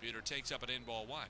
Buhner 0.03 0.21
takes 0.21 0.51
up 0.51 0.61
an 0.61 0.69
in 0.69 0.83
ball 0.83 1.05
one. 1.05 1.29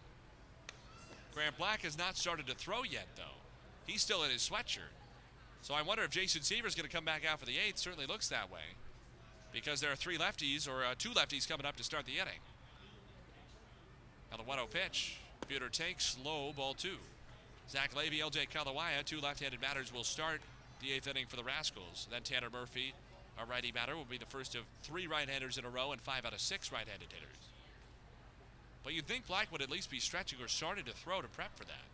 Grant 1.36 1.56
Black 1.56 1.84
has 1.84 2.00
not 2.00 2.18
started 2.18 2.48
to 2.48 2.56
throw 2.56 2.82
yet, 2.82 3.06
though. 3.16 3.38
He's 3.86 4.02
still 4.02 4.24
in 4.24 4.32
his 4.32 4.50
sweatshirt. 4.50 4.96
So 5.62 5.76
I 5.76 5.84
wonder 5.84 6.04
if 6.04 6.10
Jason 6.10 6.42
Seaver 6.42 6.68
is 6.68 6.74
going 6.74 6.90
to 6.90 6.96
come 6.96 7.06
back 7.06 7.28
out 7.32 7.40
for 7.40 7.46
the 7.46 7.60
eighth. 7.60 7.78
Certainly 7.78 8.08
looks 8.08 8.28
that 8.30 8.52
way. 8.52 8.74
Because 9.54 9.82
there 9.82 9.92
are 9.92 9.96
three 9.96 10.18
lefties, 10.18 10.68
or 10.68 10.84
uh, 10.84 10.96
two 10.98 11.12
lefties 11.12 11.48
coming 11.48 11.68
up 11.68 11.76
to 11.76 11.84
start 11.84 12.08
the 12.08 12.14
inning. 12.14 12.42
Now 14.32 14.38
the 14.38 14.44
1 14.44 14.58
0 14.58 14.68
pitch. 14.68 15.18
Buhner 15.48 15.70
takes 15.70 16.18
low, 16.24 16.54
ball 16.54 16.74
two. 16.74 16.98
Zach 17.72 17.96
Levy, 17.96 18.20
LJ 18.20 18.50
Kalawaya, 18.50 19.02
two 19.06 19.22
left-handed 19.22 19.62
batters 19.62 19.94
will 19.94 20.04
start 20.04 20.42
the 20.82 20.92
eighth 20.92 21.08
inning 21.08 21.26
for 21.26 21.38
the 21.38 21.44
Rascals. 21.44 22.06
Then 22.12 22.22
Tanner 22.22 22.50
Murphy, 22.52 22.94
a 23.42 23.46
righty 23.46 23.72
batter, 23.72 23.96
will 23.96 24.04
be 24.04 24.18
the 24.18 24.26
first 24.26 24.56
of 24.56 24.64
three 24.84 25.08
right-handers 25.08 25.58
in 25.58 25.64
a 25.64 25.70
row 25.70 25.94
and 25.94 26.02
five 26.02 26.26
out 26.26 26.34
of 26.34 26.42
six 26.42 26.70
right-handed 26.70 27.08
hitters. 27.14 27.38
But 28.84 28.92
you'd 28.94 29.08
think 29.08 29.26
Black 29.26 29.50
would 29.54 29.62
at 29.62 29.72
least 29.72 29.90
be 29.90 30.00
stretching 30.00 30.42
or 30.42 30.50
starting 30.50 30.84
to 30.84 30.92
throw 30.92 31.22
to 31.22 31.30
prep 31.30 31.58
for 31.58 31.64
that. 31.64 31.86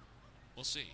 We'll 0.55 0.63
see. 0.63 0.89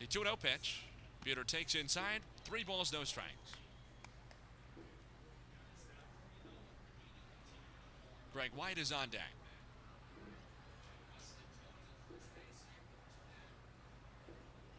The 0.00 0.06
2 0.06 0.24
0 0.24 0.34
pitch. 0.42 0.82
Buhner 1.24 1.46
takes 1.46 1.76
inside. 1.76 2.20
Three 2.44 2.64
balls, 2.64 2.92
no 2.92 3.04
strikes. 3.04 3.30
Greg 8.32 8.50
White 8.56 8.78
is 8.78 8.90
on 8.90 9.08
deck. 9.10 9.30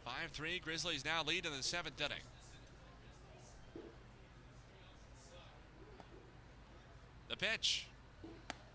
Five 0.07 0.31
three. 0.31 0.59
Grizzlies 0.59 1.03
now 1.03 1.21
lead 1.21 1.45
in 1.45 1.51
the 1.51 1.61
seventh 1.61 1.99
inning. 1.99 2.23
The 7.29 7.35
pitch. 7.35 7.87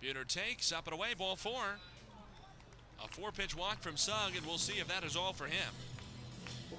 Buhner 0.02 0.26
takes 0.26 0.72
up 0.72 0.86
and 0.86 0.92
away, 0.92 1.14
ball 1.16 1.36
four. 1.36 1.62
A 3.02 3.08
four 3.08 3.32
pitch 3.32 3.56
walk 3.56 3.80
from 3.80 3.96
Sugg, 3.96 4.36
and 4.36 4.44
we'll 4.44 4.58
see 4.58 4.78
if 4.78 4.88
that 4.88 5.04
is 5.04 5.16
all 5.16 5.32
for 5.32 5.46
him. 5.46 5.72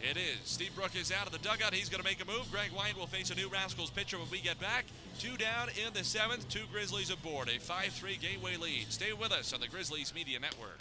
It 0.04 0.18
is. 0.18 0.38
Steve 0.44 0.76
Brook 0.76 0.96
is 0.96 1.12
out 1.12 1.26
of 1.26 1.32
the 1.32 1.40
dugout. 1.40 1.74
He's 1.74 1.90
going 1.90 2.04
to 2.04 2.08
make 2.08 2.22
a 2.22 2.26
move. 2.26 2.52
Greg 2.52 2.72
White 2.74 2.96
will 2.96 3.08
face 3.08 3.32
a 3.32 3.36
new 3.36 3.50
Rascals 3.50 3.90
pitcher 3.90 4.20
when 4.20 4.30
we 4.30 4.40
get 4.40 4.60
back. 4.60 4.86
Two 5.18 5.36
down 5.36 5.70
in 5.70 5.94
the 5.96 6.04
seventh, 6.04 6.48
two 6.50 6.66
Grizzlies 6.72 7.10
aboard. 7.10 7.50
A 7.50 7.60
5 7.60 7.88
3 7.88 8.18
Gateway 8.18 8.58
lead. 8.58 8.92
Stay 8.92 9.14
with 9.14 9.32
us 9.32 9.52
on 9.52 9.62
the 9.62 9.68
Grizzlies 9.68 10.14
Media 10.14 10.40
Network. 10.40 10.78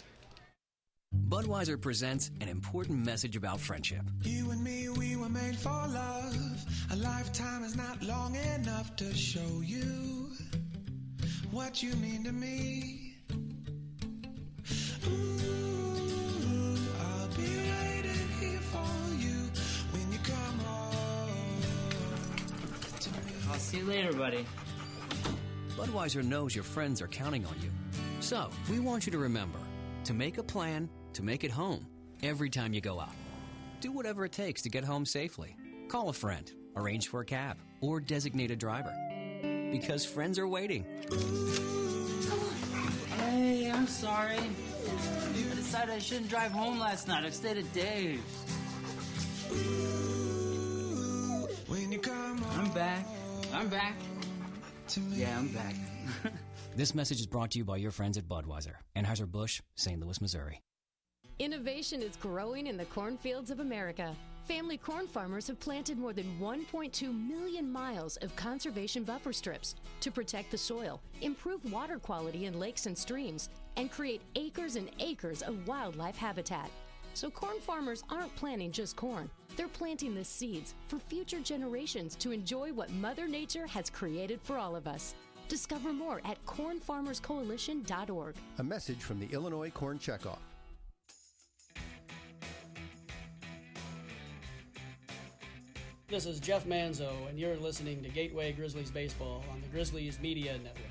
Budweiser 1.33 1.81
presents 1.81 2.29
an 2.41 2.47
important 2.47 3.03
message 3.03 3.35
about 3.35 3.59
friendship. 3.59 4.03
You 4.21 4.51
and 4.51 4.63
me, 4.63 4.87
we 4.89 5.15
were 5.15 5.29
made 5.29 5.55
for 5.55 5.71
love. 5.71 6.63
A 6.91 6.95
lifetime 6.95 7.63
is 7.63 7.75
not 7.75 8.03
long 8.03 8.35
enough 8.35 8.95
to 8.97 9.11
show 9.15 9.63
you 9.63 10.29
what 11.49 11.81
you 11.81 11.95
mean 11.95 12.23
to 12.25 12.31
me. 12.31 13.15
Ooh, 15.07 16.77
I'll 17.01 17.27
be 17.29 17.41
waiting 17.41 18.27
here 18.39 18.59
for 18.59 19.15
you 19.15 19.49
when 19.89 20.11
you 20.11 20.19
come 20.19 20.59
home. 20.59 21.63
I'll 23.49 23.57
see 23.57 23.77
you 23.77 23.85
later, 23.85 24.13
buddy. 24.13 24.45
Budweiser 25.75 26.23
knows 26.23 26.53
your 26.53 26.63
friends 26.63 27.01
are 27.01 27.07
counting 27.07 27.43
on 27.47 27.55
you. 27.59 27.71
So, 28.19 28.51
we 28.69 28.79
want 28.79 29.07
you 29.07 29.11
to 29.13 29.17
remember 29.17 29.57
to 30.03 30.13
make 30.13 30.37
a 30.37 30.43
plan 30.43 30.89
to 31.13 31.23
make 31.23 31.43
it 31.43 31.51
home 31.51 31.85
every 32.21 32.49
time 32.49 32.73
you 32.73 32.81
go 32.81 32.99
out. 32.99 33.13
Do 33.81 33.91
whatever 33.91 34.25
it 34.25 34.31
takes 34.31 34.61
to 34.63 34.69
get 34.69 34.83
home 34.83 35.05
safely. 35.05 35.55
Call 35.87 36.09
a 36.09 36.13
friend, 36.13 36.51
arrange 36.75 37.07
for 37.07 37.21
a 37.21 37.25
cab, 37.25 37.57
or 37.81 37.99
designate 37.99 38.51
a 38.51 38.55
driver. 38.55 38.93
Because 39.71 40.05
friends 40.05 40.39
are 40.39 40.47
waiting. 40.47 40.85
Hey, 43.17 43.71
I'm 43.71 43.87
sorry. 43.87 44.37
I 44.37 45.55
decided 45.55 45.95
I 45.95 45.99
shouldn't 45.99 46.29
drive 46.29 46.51
home 46.51 46.79
last 46.79 47.07
night. 47.07 47.25
I 47.25 47.29
stayed 47.29 47.57
at 47.57 47.73
Dave's. 47.73 48.21
When 51.67 51.91
you 51.91 51.99
come 51.99 52.43
I'm 52.51 52.69
back. 52.71 53.05
I'm 53.53 53.67
back. 53.69 53.95
Yeah, 55.11 55.37
I'm 55.37 55.47
back. 55.49 55.75
This 56.75 56.95
message 56.95 57.19
is 57.19 57.27
brought 57.27 57.51
to 57.51 57.59
you 57.59 57.65
by 57.65 57.77
your 57.77 57.91
friends 57.91 58.17
at 58.17 58.27
Budweiser, 58.27 58.73
Anheuser-Busch, 58.95 59.61
St. 59.75 59.99
Louis, 59.99 60.19
Missouri. 60.19 60.59
Innovation 61.43 62.01
is 62.01 62.15
growing 62.15 62.67
in 62.67 62.77
the 62.77 62.85
cornfields 62.85 63.51
of 63.51 63.59
America. 63.59 64.15
Family 64.47 64.77
corn 64.77 65.09
farmers 65.09 65.45
have 65.47 65.59
planted 65.59 65.97
more 65.97 66.13
than 66.13 66.39
1.2 66.39 67.27
million 67.27 67.69
miles 67.69 68.15
of 68.21 68.33
conservation 68.37 69.03
buffer 69.03 69.33
strips 69.33 69.75
to 69.99 70.09
protect 70.09 70.51
the 70.51 70.57
soil, 70.57 71.01
improve 71.19 71.69
water 71.69 71.99
quality 71.99 72.45
in 72.45 72.57
lakes 72.57 72.85
and 72.85 72.97
streams, 72.97 73.49
and 73.75 73.91
create 73.91 74.21
acres 74.35 74.77
and 74.77 74.89
acres 74.99 75.41
of 75.41 75.67
wildlife 75.67 76.15
habitat. 76.15 76.71
So, 77.13 77.29
corn 77.29 77.59
farmers 77.59 78.05
aren't 78.09 78.33
planting 78.37 78.71
just 78.71 78.95
corn, 78.95 79.29
they're 79.57 79.67
planting 79.67 80.15
the 80.15 80.23
seeds 80.23 80.75
for 80.87 80.97
future 80.97 81.41
generations 81.41 82.15
to 82.21 82.31
enjoy 82.31 82.71
what 82.71 82.89
Mother 82.93 83.27
Nature 83.27 83.67
has 83.67 83.89
created 83.89 84.39
for 84.41 84.57
all 84.57 84.77
of 84.77 84.87
us. 84.87 85.13
Discover 85.49 85.91
more 85.91 86.21
at 86.23 86.43
cornfarmerscoalition.org. 86.45 88.35
A 88.59 88.63
message 88.63 88.99
from 88.99 89.19
the 89.19 89.27
Illinois 89.33 89.71
Corn 89.71 89.99
Checkoff. 89.99 90.39
This 96.09 96.25
is 96.25 96.39
Jeff 96.39 96.65
Manzo, 96.65 97.27
and 97.29 97.39
you're 97.39 97.55
listening 97.55 98.03
to 98.03 98.09
Gateway 98.09 98.51
Grizzlies 98.51 98.91
Baseball 98.91 99.43
on 99.51 99.61
the 99.61 99.67
Grizzlies 99.69 100.19
Media 100.19 100.53
Network. 100.57 100.85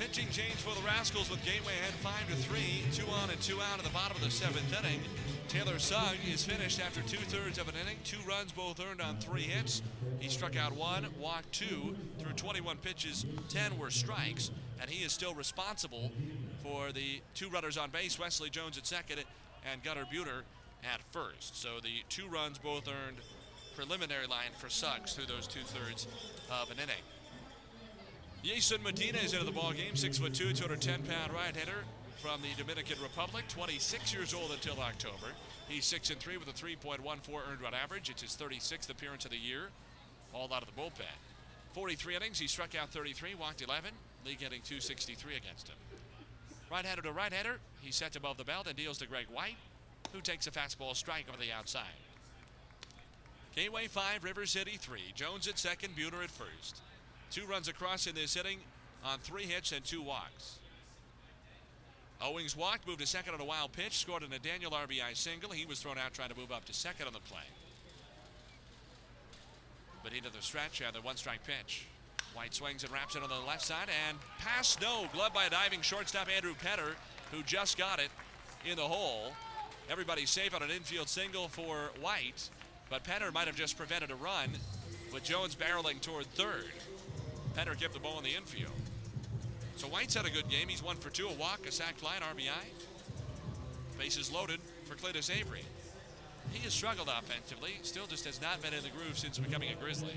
Pitching 0.00 0.26
change 0.30 0.56
for 0.56 0.74
the 0.74 0.84
Rascals 0.84 1.30
with 1.30 1.44
Gateway 1.44 1.72
ahead 1.74 1.92
5 1.94 2.28
to 2.30 2.36
3. 2.36 2.60
Two 2.92 3.06
on 3.12 3.30
and 3.30 3.40
two 3.40 3.60
out 3.60 3.78
in 3.78 3.84
the 3.84 3.90
bottom 3.90 4.16
of 4.16 4.22
the 4.22 4.30
seventh 4.30 4.76
inning. 4.78 5.00
Taylor 5.48 5.78
Sugg 5.78 6.16
is 6.26 6.42
finished 6.44 6.80
after 6.80 7.00
two 7.02 7.18
thirds 7.18 7.58
of 7.58 7.68
an 7.68 7.74
inning. 7.82 7.98
Two 8.02 8.18
runs, 8.26 8.50
both 8.50 8.80
earned 8.80 9.00
on 9.00 9.18
three 9.18 9.42
hits. 9.42 9.82
He 10.18 10.28
struck 10.28 10.56
out 10.56 10.72
one, 10.72 11.06
walked 11.20 11.52
two. 11.52 11.94
Through 12.18 12.32
21 12.32 12.78
pitches, 12.78 13.26
10 13.50 13.78
were 13.78 13.90
strikes. 13.90 14.50
And 14.80 14.90
he 14.90 15.04
is 15.04 15.12
still 15.12 15.34
responsible 15.34 16.10
for 16.64 16.92
the 16.92 17.20
two 17.34 17.50
runners 17.50 17.76
on 17.76 17.90
base 17.90 18.18
Wesley 18.18 18.48
Jones 18.48 18.78
at 18.78 18.86
second 18.86 19.22
and 19.70 19.82
Gunnar 19.82 20.06
Buhner 20.06 20.42
at 20.82 21.00
first. 21.12 21.60
So 21.60 21.80
the 21.82 22.02
two 22.08 22.26
runs, 22.26 22.56
both 22.58 22.88
earned 22.88 23.18
preliminary 23.76 24.26
line 24.26 24.50
for 24.58 24.70
Suggs 24.70 25.12
through 25.12 25.26
those 25.26 25.46
two 25.46 25.60
thirds 25.60 26.06
of 26.50 26.70
an 26.70 26.78
inning. 26.78 27.04
Jason 28.42 28.82
Medina 28.82 29.18
is 29.18 29.32
into 29.32 29.44
the 29.44 29.52
ball 29.52 29.72
game, 29.72 29.94
six 29.94 30.18
foot 30.18 30.34
two, 30.34 30.52
210 30.52 31.02
pound 31.02 31.32
right 31.32 31.54
hander 31.54 31.84
from 32.20 32.40
the 32.40 32.48
Dominican 32.56 32.96
Republic, 33.02 33.44
26 33.48 34.14
years 34.14 34.32
old 34.32 34.50
until 34.50 34.80
October. 34.80 35.32
He's 35.68 35.84
six 35.84 36.10
and 36.10 36.18
three 36.18 36.36
with 36.36 36.48
a 36.48 36.52
3.14 36.52 37.00
earned 37.50 37.60
run 37.62 37.74
average. 37.74 38.10
It's 38.10 38.22
his 38.22 38.36
36th 38.36 38.90
appearance 38.90 39.24
of 39.24 39.30
the 39.30 39.38
year, 39.38 39.68
all 40.32 40.52
out 40.52 40.62
of 40.62 40.68
the 40.74 40.80
bullpen. 40.80 41.04
43 41.72 42.16
innings, 42.16 42.38
he 42.38 42.46
struck 42.46 42.74
out 42.74 42.90
33, 42.90 43.34
walked 43.34 43.62
11, 43.62 43.90
league 44.24 44.38
getting 44.38 44.60
263 44.62 45.36
against 45.36 45.68
him. 45.68 45.76
Right-hander 46.74 47.02
to 47.02 47.12
right-hander, 47.12 47.60
he 47.82 47.92
sets 47.92 48.16
above 48.16 48.36
the 48.36 48.42
belt 48.42 48.66
and 48.66 48.76
deals 48.76 48.98
to 48.98 49.06
Greg 49.06 49.26
White, 49.32 49.54
who 50.12 50.20
takes 50.20 50.48
a 50.48 50.50
fastball 50.50 50.96
strike 50.96 51.26
over 51.28 51.40
the 51.40 51.52
outside. 51.52 51.84
Gateway 53.54 53.86
5, 53.86 54.24
River 54.24 54.44
City 54.44 54.76
3. 54.76 54.98
Jones 55.14 55.46
at 55.46 55.56
second, 55.56 55.94
Buhner 55.94 56.24
at 56.24 56.32
first. 56.32 56.82
Two 57.30 57.46
runs 57.46 57.68
across 57.68 58.08
in 58.08 58.16
this 58.16 58.36
inning 58.36 58.58
on 59.04 59.20
three 59.20 59.44
hits 59.44 59.70
and 59.70 59.84
two 59.84 60.02
walks. 60.02 60.58
Owings 62.20 62.56
walked, 62.56 62.88
moved 62.88 62.98
to 62.98 63.06
second 63.06 63.34
on 63.34 63.40
a 63.40 63.44
wild 63.44 63.70
pitch, 63.70 63.96
scored 63.96 64.24
in 64.24 64.32
a 64.32 64.40
Daniel 64.40 64.72
RBI 64.72 65.14
single. 65.16 65.52
He 65.52 65.66
was 65.66 65.78
thrown 65.78 65.96
out 65.96 66.12
trying 66.12 66.30
to 66.30 66.36
move 66.36 66.50
up 66.50 66.64
to 66.64 66.72
second 66.72 67.06
on 67.06 67.12
the 67.12 67.20
play. 67.20 67.46
But 70.02 70.12
into 70.12 70.32
the 70.32 70.42
stretch, 70.42 70.82
uh, 70.82 70.90
the 70.90 71.02
one 71.02 71.16
strike 71.16 71.44
pitch. 71.44 71.86
White 72.34 72.52
swings 72.52 72.82
and 72.82 72.92
wraps 72.92 73.14
it 73.14 73.22
on 73.22 73.28
the 73.28 73.46
left 73.46 73.64
side 73.64 73.88
and 74.08 74.18
pass 74.38 74.76
no. 74.80 75.06
Glove 75.12 75.32
by 75.32 75.44
a 75.44 75.50
diving 75.50 75.82
shortstop, 75.82 76.28
Andrew 76.34 76.54
Penner, 76.54 76.94
who 77.30 77.42
just 77.44 77.78
got 77.78 78.00
it 78.00 78.08
in 78.68 78.76
the 78.76 78.82
hole. 78.82 79.32
Everybody 79.88 80.26
safe 80.26 80.54
on 80.54 80.62
an 80.62 80.70
infield 80.70 81.08
single 81.08 81.48
for 81.48 81.90
White, 82.00 82.48
but 82.90 83.04
Penner 83.04 83.32
might 83.32 83.46
have 83.46 83.56
just 83.56 83.76
prevented 83.76 84.10
a 84.10 84.16
run 84.16 84.50
with 85.12 85.22
Jones 85.22 85.54
barreling 85.54 86.00
toward 86.00 86.26
third. 86.26 86.72
Penner 87.56 87.78
kept 87.78 87.94
the 87.94 88.00
ball 88.00 88.18
in 88.18 88.24
the 88.24 88.34
infield. 88.34 88.72
So 89.76 89.86
White's 89.86 90.14
had 90.14 90.26
a 90.26 90.30
good 90.30 90.48
game. 90.48 90.68
He's 90.68 90.82
one 90.82 90.96
for 90.96 91.10
two, 91.10 91.28
a 91.28 91.32
walk, 91.32 91.66
a 91.68 91.72
sac 91.72 91.96
fly, 91.96 92.16
an 92.16 92.22
RBI. 92.22 93.98
Bases 93.98 94.32
loaded 94.32 94.60
for 94.86 94.96
Cletus 94.96 95.30
Avery. 95.30 95.62
He 96.52 96.62
has 96.64 96.72
struggled 96.72 97.08
offensively, 97.08 97.72
still 97.82 98.06
just 98.06 98.24
has 98.24 98.40
not 98.40 98.60
been 98.60 98.74
in 98.74 98.82
the 98.82 98.90
groove 98.90 99.18
since 99.18 99.38
becoming 99.38 99.70
a 99.70 99.74
Grizzly. 99.74 100.14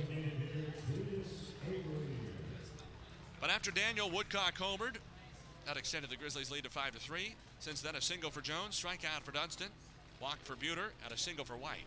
But 3.47 3.53
after 3.53 3.71
Daniel 3.71 4.09
Woodcock 4.09 4.57
homered, 4.57 4.97
that 5.65 5.77
extended 5.77 6.09
the 6.09 6.17
Grizzlies' 6.17 6.51
lead 6.51 6.65
to 6.65 6.69
5 6.69 6.95
to 6.95 6.99
3. 6.99 7.33
Since 7.59 7.79
then, 7.79 7.95
a 7.95 8.01
single 8.01 8.29
for 8.29 8.41
Jones, 8.41 8.77
strikeout 8.77 9.21
for 9.23 9.31
Dunston, 9.31 9.69
walk 10.19 10.39
for 10.43 10.57
Buhner, 10.57 10.89
and 11.05 11.13
a 11.13 11.17
single 11.17 11.45
for 11.45 11.55
White. 11.55 11.85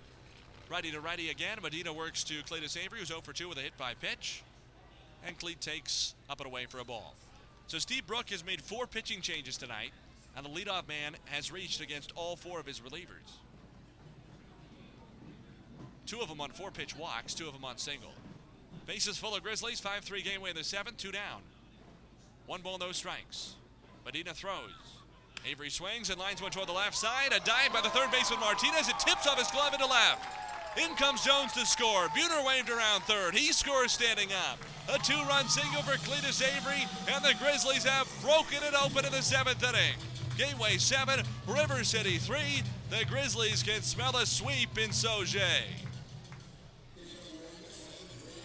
Righty 0.71 0.91
to 0.91 1.01
righty 1.01 1.29
again. 1.29 1.59
Medina 1.63 1.93
works 1.93 2.25
to 2.25 2.43
Cletus 2.45 2.83
Avery, 2.83 3.01
who's 3.01 3.09
0 3.09 3.21
for 3.21 3.35
2 3.35 3.47
with 3.47 3.59
a 3.59 3.61
hit 3.61 3.77
by 3.77 3.93
pitch. 3.93 4.43
And 5.27 5.39
Cleat 5.39 5.61
takes 5.61 6.15
up 6.31 6.41
and 6.41 6.47
away 6.47 6.65
for 6.65 6.79
a 6.79 6.85
ball. 6.85 7.15
So 7.67 7.79
Steve 7.79 8.07
Brook 8.07 8.31
has 8.31 8.43
made 8.43 8.63
four 8.63 8.87
pitching 8.87 9.21
changes 9.21 9.59
tonight, 9.59 9.91
and 10.39 10.47
the 10.47 10.49
leadoff 10.49 10.89
man 10.89 11.15
has 11.27 11.53
reached 11.53 11.83
against 11.83 12.11
all 12.17 12.37
four 12.37 12.59
of 12.59 12.65
his 12.65 12.81
relievers. 12.81 13.37
Two 16.07 16.23
of 16.23 16.31
them 16.31 16.41
on 16.41 16.53
four 16.53 16.71
pitch 16.71 16.97
walks, 16.97 17.35
two 17.35 17.47
of 17.47 17.53
them 17.53 17.67
on 17.67 17.77
single. 17.77 18.15
Bases 18.87 19.19
full 19.19 19.37
of 19.37 19.43
Grizzlies, 19.45 19.79
5 19.79 20.03
3 20.03 20.23
game 20.23 20.45
in 20.47 20.57
the 20.57 20.65
seventh, 20.65 20.97
two 20.97 21.13
down. 21.13 21.43
One 22.51 22.62
ball, 22.62 22.79
no 22.79 22.91
strikes. 22.91 23.55
Medina 24.05 24.35
throws. 24.35 24.75
Avery 25.49 25.70
swings 25.70 26.11
and 26.11 26.19
lines 26.19 26.43
one 26.43 26.51
toward 26.51 26.67
the 26.67 26.73
left 26.73 26.97
side. 26.97 27.33
A 27.33 27.39
dive 27.39 27.73
by 27.73 27.81
the 27.81 27.91
third 27.91 28.11
baseman 28.11 28.41
Martinez. 28.41 28.89
It 28.89 28.99
tips 28.99 29.29
off 29.29 29.39
his 29.39 29.49
glove 29.53 29.73
into 29.73 29.87
left. 29.87 30.27
In 30.77 30.97
comes 30.97 31.25
Jones 31.25 31.53
to 31.53 31.65
score. 31.65 32.09
Buhner 32.09 32.45
waved 32.45 32.69
around 32.69 33.03
third. 33.03 33.37
He 33.37 33.53
scores 33.53 33.93
standing 33.93 34.31
up. 34.51 34.59
A 34.93 34.99
two-run 34.99 35.47
single 35.49 35.83
for 35.83 35.97
Cletus 35.99 36.43
Avery, 36.43 36.89
and 37.07 37.25
the 37.25 37.35
Grizzlies 37.41 37.85
have 37.85 38.09
broken 38.20 38.59
it 38.67 38.75
open 38.85 39.05
in 39.05 39.12
the 39.12 39.23
seventh 39.23 39.62
inning. 39.62 39.95
Gateway 40.37 40.77
7, 40.77 41.25
River 41.47 41.85
City 41.85 42.19
3. 42.19 42.65
The 42.91 43.05
Grizzlies 43.05 43.62
can 43.62 43.83
smell 43.83 44.17
a 44.17 44.27
sweep 44.27 44.77
in 44.77 44.91
Sauget. 44.91 45.90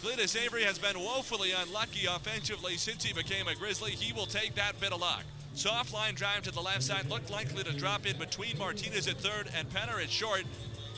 Cletus 0.01 0.40
Avery 0.40 0.64
has 0.64 0.77
been 0.77 0.99
woefully 0.99 1.51
unlucky 1.51 2.06
offensively 2.06 2.77
since 2.77 3.03
he 3.03 3.14
became 3.14 3.48
a 3.48 3.56
Grizzly. 3.56 3.91
He 3.91 4.14
will 4.14 4.27
take 4.27 4.56
that 4.56 4.80
bit 4.80 4.93
of 4.93 5.01
luck. 5.01 5.24
Soft 5.56 5.93
line 5.93 6.15
drive 6.15 6.43
to 6.43 6.51
the 6.51 6.61
left 6.61 6.83
side 6.83 7.09
looked 7.09 7.32
likely 7.32 7.64
to 7.64 7.74
drop 7.74 8.06
in 8.06 8.17
between 8.17 8.57
Martinez 8.57 9.07
at 9.07 9.17
third 9.17 9.49
and 9.57 9.69
Penner 9.69 10.03
at 10.03 10.09
short 10.09 10.43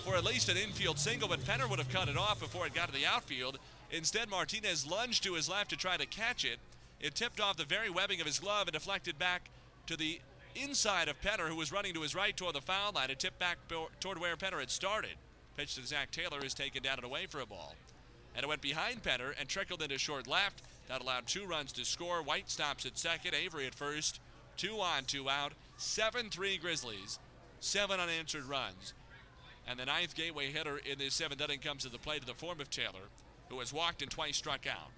for 0.03 0.16
at 0.16 0.24
least 0.24 0.50
an 0.50 0.58
infield 0.58 0.98
single, 0.98 1.27
but 1.27 1.40
Penner 1.42 1.69
would 1.69 1.80
have 1.80 1.90
cut 1.90 2.09
it 2.09 2.17
off 2.17 2.40
before 2.40 2.66
it 2.66 2.74
got 2.74 2.88
to 2.88 2.93
the 2.93 3.06
outfield. 3.06 3.59
Instead, 3.92 4.30
Martinez 4.30 4.85
lunged 4.85 5.24
to 5.24 5.35
his 5.35 5.48
left 5.48 5.69
to 5.69 5.77
try 5.77 5.95
to 5.95 6.06
catch 6.06 6.43
it. 6.43 6.59
It 7.00 7.14
tipped 7.14 7.40
off 7.40 7.58
the 7.58 7.66
very 7.66 7.90
webbing 7.90 8.19
of 8.19 8.26
his 8.26 8.40
glove 8.40 8.67
and 8.67 8.74
deflected 8.74 9.19
back 9.19 9.50
to 9.85 9.95
the 9.95 10.19
inside 10.56 11.08
of 11.08 11.22
Penner, 11.22 11.48
who 11.48 11.56
was 11.56 11.72
running 11.72 11.93
to 11.93 12.01
his 12.01 12.16
right 12.16 12.35
toward 12.35 12.56
the 12.56 12.61
foul 12.61 12.92
line. 12.93 13.11
It 13.11 13.19
tipped 13.19 13.40
back 13.40 13.58
toward 14.00 14.17
where 14.17 14.35
Penner 14.35 14.59
had 14.59 14.72
started. 14.72 15.16
Pitch 15.56 15.76
to 15.76 15.85
Zach 15.85 16.11
Taylor 16.11 16.43
is 16.43 16.53
taken 16.53 16.84
down 16.84 16.98
and 16.98 17.06
away 17.06 17.27
for 17.27 17.40
a 17.40 17.45
ball. 17.45 17.76
And 18.38 18.43
it 18.43 18.48
went 18.48 18.61
behind 18.61 19.01
Penner 19.01 19.33
and 19.40 19.49
trickled 19.49 19.82
into 19.82 19.98
short 19.98 20.27
left. 20.27 20.61
That 20.88 21.01
allowed 21.01 21.25
two 21.25 21.48
runs 21.48 21.74
to 21.74 21.83
score. 21.83 22.22
White 22.22 22.51
stops 22.51 22.85
at 22.85 22.95
second, 22.95 23.33
Avery 23.33 23.66
at 23.66 23.74
first. 23.74 24.19
Two 24.57 24.80
on, 24.80 25.06
two 25.06 25.27
out. 25.27 25.53
7 25.77 26.30
3 26.30 26.57
Grizzlies. 26.57 27.17
Seven 27.59 27.99
unanswered 27.99 28.45
runs. 28.45 28.93
And 29.67 29.80
the 29.80 29.85
ninth 29.85 30.14
gateway 30.14 30.51
hitter 30.51 30.77
in 30.77 30.99
this 30.99 31.16
seventh 31.16 31.41
inning 31.41 31.59
comes 31.59 31.83
to 31.83 31.90
the 31.90 31.98
plate 31.98 32.22
in 32.22 32.27
the 32.27 32.35
form 32.35 32.61
of 32.61 32.69
Taylor, 32.69 33.09
who 33.49 33.59
has 33.59 33.74
walked 33.74 34.03
and 34.03 34.11
twice 34.11 34.38
struck 34.38 34.67
out. 34.67 34.91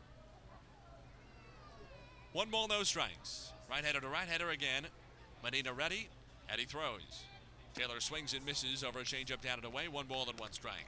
One 2.34 2.50
ball, 2.50 2.68
no 2.68 2.84
strikes. 2.84 3.53
Right 3.72 3.85
hander 3.85 4.01
to 4.01 4.09
right 4.09 4.27
hander 4.27 4.50
again. 4.50 4.88
Medina 5.42 5.74
ready, 5.74 6.09
and 6.50 6.59
he 6.59 6.66
throws. 6.66 7.24
Taylor 7.74 8.01
swings 8.01 8.34
and 8.34 8.45
misses 8.45 8.84
over 8.84 9.00
a 9.00 9.03
changeup 9.03 9.42
down 9.42 9.59
and 9.59 9.66
away. 9.66 9.88
One 9.88 10.08
ball 10.08 10.27
and 10.30 10.38
one 10.38 10.51
strike. 10.51 10.85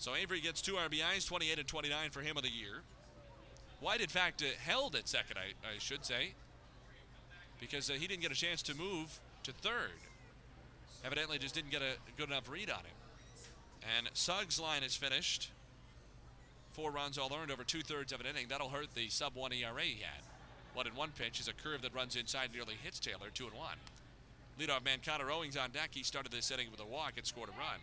So 0.00 0.14
Avery 0.14 0.40
gets 0.40 0.62
two 0.62 0.76
RBIs, 0.76 1.26
28 1.28 1.58
and 1.58 1.68
29 1.68 2.08
for 2.08 2.20
him 2.22 2.38
of 2.38 2.42
the 2.42 2.48
year. 2.48 2.80
White, 3.80 4.00
in 4.00 4.08
fact, 4.08 4.42
uh, 4.42 4.46
held 4.58 4.96
at 4.96 5.06
second, 5.06 5.36
I, 5.36 5.52
I, 5.68 5.78
should 5.78 6.06
say, 6.06 6.32
because 7.60 7.90
uh, 7.90 7.92
he 7.92 8.06
didn't 8.06 8.22
get 8.22 8.32
a 8.32 8.34
chance 8.34 8.62
to 8.62 8.74
move 8.74 9.20
to 9.42 9.52
third. 9.52 10.00
Evidently, 11.04 11.38
just 11.38 11.54
didn't 11.54 11.70
get 11.70 11.82
a 11.82 11.96
good 12.16 12.30
enough 12.30 12.48
read 12.50 12.70
on 12.70 12.78
him. 12.78 12.96
And 13.98 14.08
Suggs' 14.14 14.58
line 14.58 14.82
is 14.82 14.96
finished. 14.96 15.50
Four 16.70 16.92
runs 16.92 17.18
all 17.18 17.30
earned 17.34 17.50
over 17.50 17.62
two 17.62 17.82
thirds 17.82 18.10
of 18.10 18.20
an 18.20 18.26
inning. 18.26 18.46
That'll 18.48 18.70
hurt 18.70 18.94
the 18.94 19.10
sub 19.10 19.34
one 19.34 19.52
ERA 19.52 19.82
he 19.82 20.00
had. 20.00 20.22
One 20.72 20.86
in 20.86 20.94
one 20.94 21.10
pitch 21.10 21.40
is 21.40 21.48
a 21.48 21.52
curve 21.52 21.82
that 21.82 21.94
runs 21.94 22.16
inside, 22.16 22.54
nearly 22.54 22.76
hits 22.82 23.00
Taylor, 23.00 23.28
two 23.34 23.48
and 23.48 23.54
one. 23.54 23.76
Leadoff 24.58 24.82
man 24.82 25.00
Connor 25.04 25.30
Owings 25.30 25.58
on 25.58 25.72
deck. 25.72 25.90
He 25.92 26.04
started 26.04 26.32
this 26.32 26.50
inning 26.50 26.70
with 26.70 26.80
a 26.80 26.86
walk 26.86 27.14
and 27.18 27.26
scored 27.26 27.50
a 27.50 27.58
run. 27.58 27.80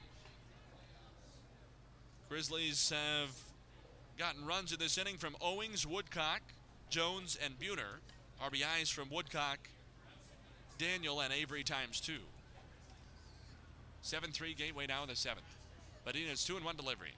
Grizzlies 2.29 2.89
have 2.89 3.29
gotten 4.17 4.45
runs 4.45 4.73
in 4.73 4.79
this 4.79 4.97
inning 4.97 5.17
from 5.17 5.35
Owings, 5.41 5.87
Woodcock, 5.87 6.41
Jones, 6.89 7.37
and 7.43 7.57
Buhner. 7.57 8.01
RBIs 8.43 8.91
from 8.91 9.09
Woodcock, 9.09 9.59
Daniel, 10.77 11.21
and 11.21 11.33
Avery 11.33 11.63
times 11.63 12.01
two. 12.01 12.19
7 14.01 14.31
3 14.31 14.53
Gateway 14.53 14.87
now 14.87 15.03
in 15.03 15.09
the 15.09 15.15
seventh. 15.15 15.55
Medina's 16.05 16.43
2 16.43 16.57
and 16.57 16.65
1 16.65 16.75
delivery. 16.75 17.13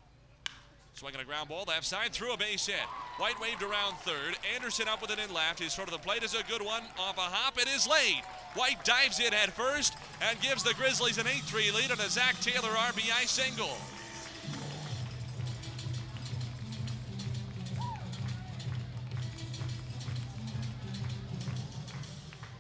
Swinging 0.93 1.21
a 1.21 1.25
ground 1.25 1.49
ball 1.49 1.65
left 1.67 1.85
side 1.85 2.11
through 2.11 2.33
a 2.33 2.38
base 2.38 2.67
hit. 2.67 2.79
White 3.17 3.39
waved 3.39 3.63
around 3.63 3.95
third. 3.97 4.38
Anderson 4.55 4.88
up 4.88 5.01
with 5.01 5.11
it 5.11 5.19
in 5.19 5.33
left. 5.33 5.59
His 5.59 5.73
sort 5.73 5.88
of 5.88 5.93
the 5.93 5.99
plate 5.99 6.23
is 6.23 6.35
a 6.35 6.43
good 6.43 6.61
one. 6.61 6.83
Off 6.99 7.17
a 7.17 7.21
hop, 7.21 7.57
it 7.59 7.67
is 7.67 7.88
late. 7.88 8.23
White 8.53 8.83
dives 8.83 9.19
in 9.19 9.33
at 9.33 9.51
first 9.51 9.95
and 10.21 10.39
gives 10.41 10.63
the 10.63 10.73
Grizzlies 10.73 11.17
an 11.17 11.27
8 11.27 11.41
3 11.43 11.71
lead 11.71 11.91
on 11.91 11.99
a 11.99 12.09
Zach 12.09 12.39
Taylor 12.41 12.69
RBI 12.69 13.27
single. 13.27 13.77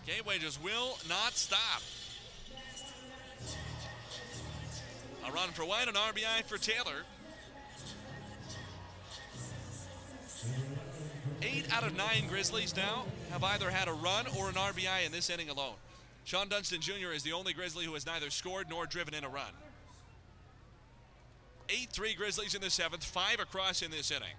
Gateway 0.09 0.39
just 0.39 0.63
will 0.63 0.97
not 1.07 1.37
stop. 1.37 1.83
A 5.27 5.31
run 5.31 5.49
for 5.49 5.63
White, 5.63 5.87
an 5.87 5.93
RBI 5.93 6.45
for 6.47 6.57
Taylor. 6.57 7.03
Eight 11.43 11.71
out 11.71 11.83
of 11.83 11.95
nine 11.95 12.27
Grizzlies 12.27 12.75
now 12.75 13.05
have 13.29 13.43
either 13.43 13.69
had 13.69 13.87
a 13.87 13.93
run 13.93 14.25
or 14.39 14.49
an 14.49 14.55
RBI 14.55 15.05
in 15.05 15.11
this 15.11 15.29
inning 15.29 15.49
alone. 15.49 15.75
Shawon 16.25 16.49
Dunston 16.49 16.81
Jr. 16.81 17.11
is 17.13 17.21
the 17.21 17.33
only 17.33 17.53
Grizzly 17.53 17.85
who 17.85 17.93
has 17.93 18.07
neither 18.07 18.31
scored 18.31 18.67
nor 18.67 18.87
driven 18.87 19.13
in 19.13 19.23
a 19.23 19.29
run. 19.29 19.53
8 21.69 21.87
3 21.91 22.15
Grizzlies 22.15 22.55
in 22.55 22.61
the 22.61 22.71
seventh, 22.71 23.03
five 23.03 23.39
across 23.39 23.83
in 23.83 23.91
this 23.91 24.09
inning. 24.09 24.35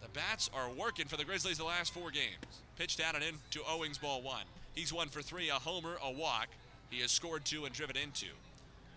The 0.00 0.08
bats 0.08 0.48
are 0.54 0.70
working 0.70 1.08
for 1.08 1.18
the 1.18 1.26
Grizzlies 1.26 1.58
the 1.58 1.64
last 1.64 1.92
four 1.92 2.10
games. 2.10 2.62
Pitched 2.78 3.00
out 3.00 3.16
and 3.16 3.24
in 3.24 3.34
to 3.50 3.60
Owings, 3.68 3.98
ball 3.98 4.22
one. 4.22 4.44
He's 4.74 4.92
one 4.92 5.08
for 5.08 5.20
three, 5.20 5.48
a 5.48 5.54
homer, 5.54 5.96
a 6.02 6.12
walk. 6.12 6.46
He 6.90 7.00
has 7.00 7.10
scored 7.10 7.44
two 7.44 7.64
and 7.64 7.74
driven 7.74 7.96
in 7.96 8.12
two. 8.12 8.26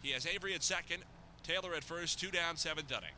He 0.04 0.12
has 0.12 0.28
Avery 0.28 0.54
at 0.54 0.62
second, 0.62 1.04
Taylor 1.44 1.74
at 1.74 1.84
first, 1.84 2.20
two 2.20 2.30
down, 2.30 2.58
seventh 2.58 2.92
inning. 2.92 3.16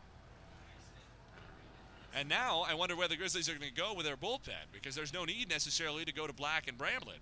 And 2.15 2.29
now 2.29 2.65
I 2.67 2.75
wonder 2.75 2.95
where 2.95 3.07
the 3.09 3.17
Grizzlies 3.17 3.49
are 3.49 3.55
going 3.55 3.69
to 3.69 3.75
go 3.75 3.93
with 3.93 4.05
their 4.05 4.15
bullpen 4.15 4.71
because 4.71 4.95
there's 4.95 5.13
no 5.13 5.25
need 5.25 5.49
necessarily 5.49 6.05
to 6.05 6.13
go 6.13 6.27
to 6.27 6.33
Black 6.33 6.67
and 6.67 6.77
Bramblett. 6.77 7.19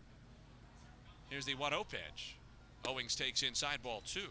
Here's 1.30 1.46
the 1.46 1.56
1 1.56 1.72
0 1.72 1.86
pitch. 1.86 2.36
Owings 2.88 3.16
takes 3.16 3.42
inside 3.42 3.82
ball 3.82 4.04
two. 4.06 4.30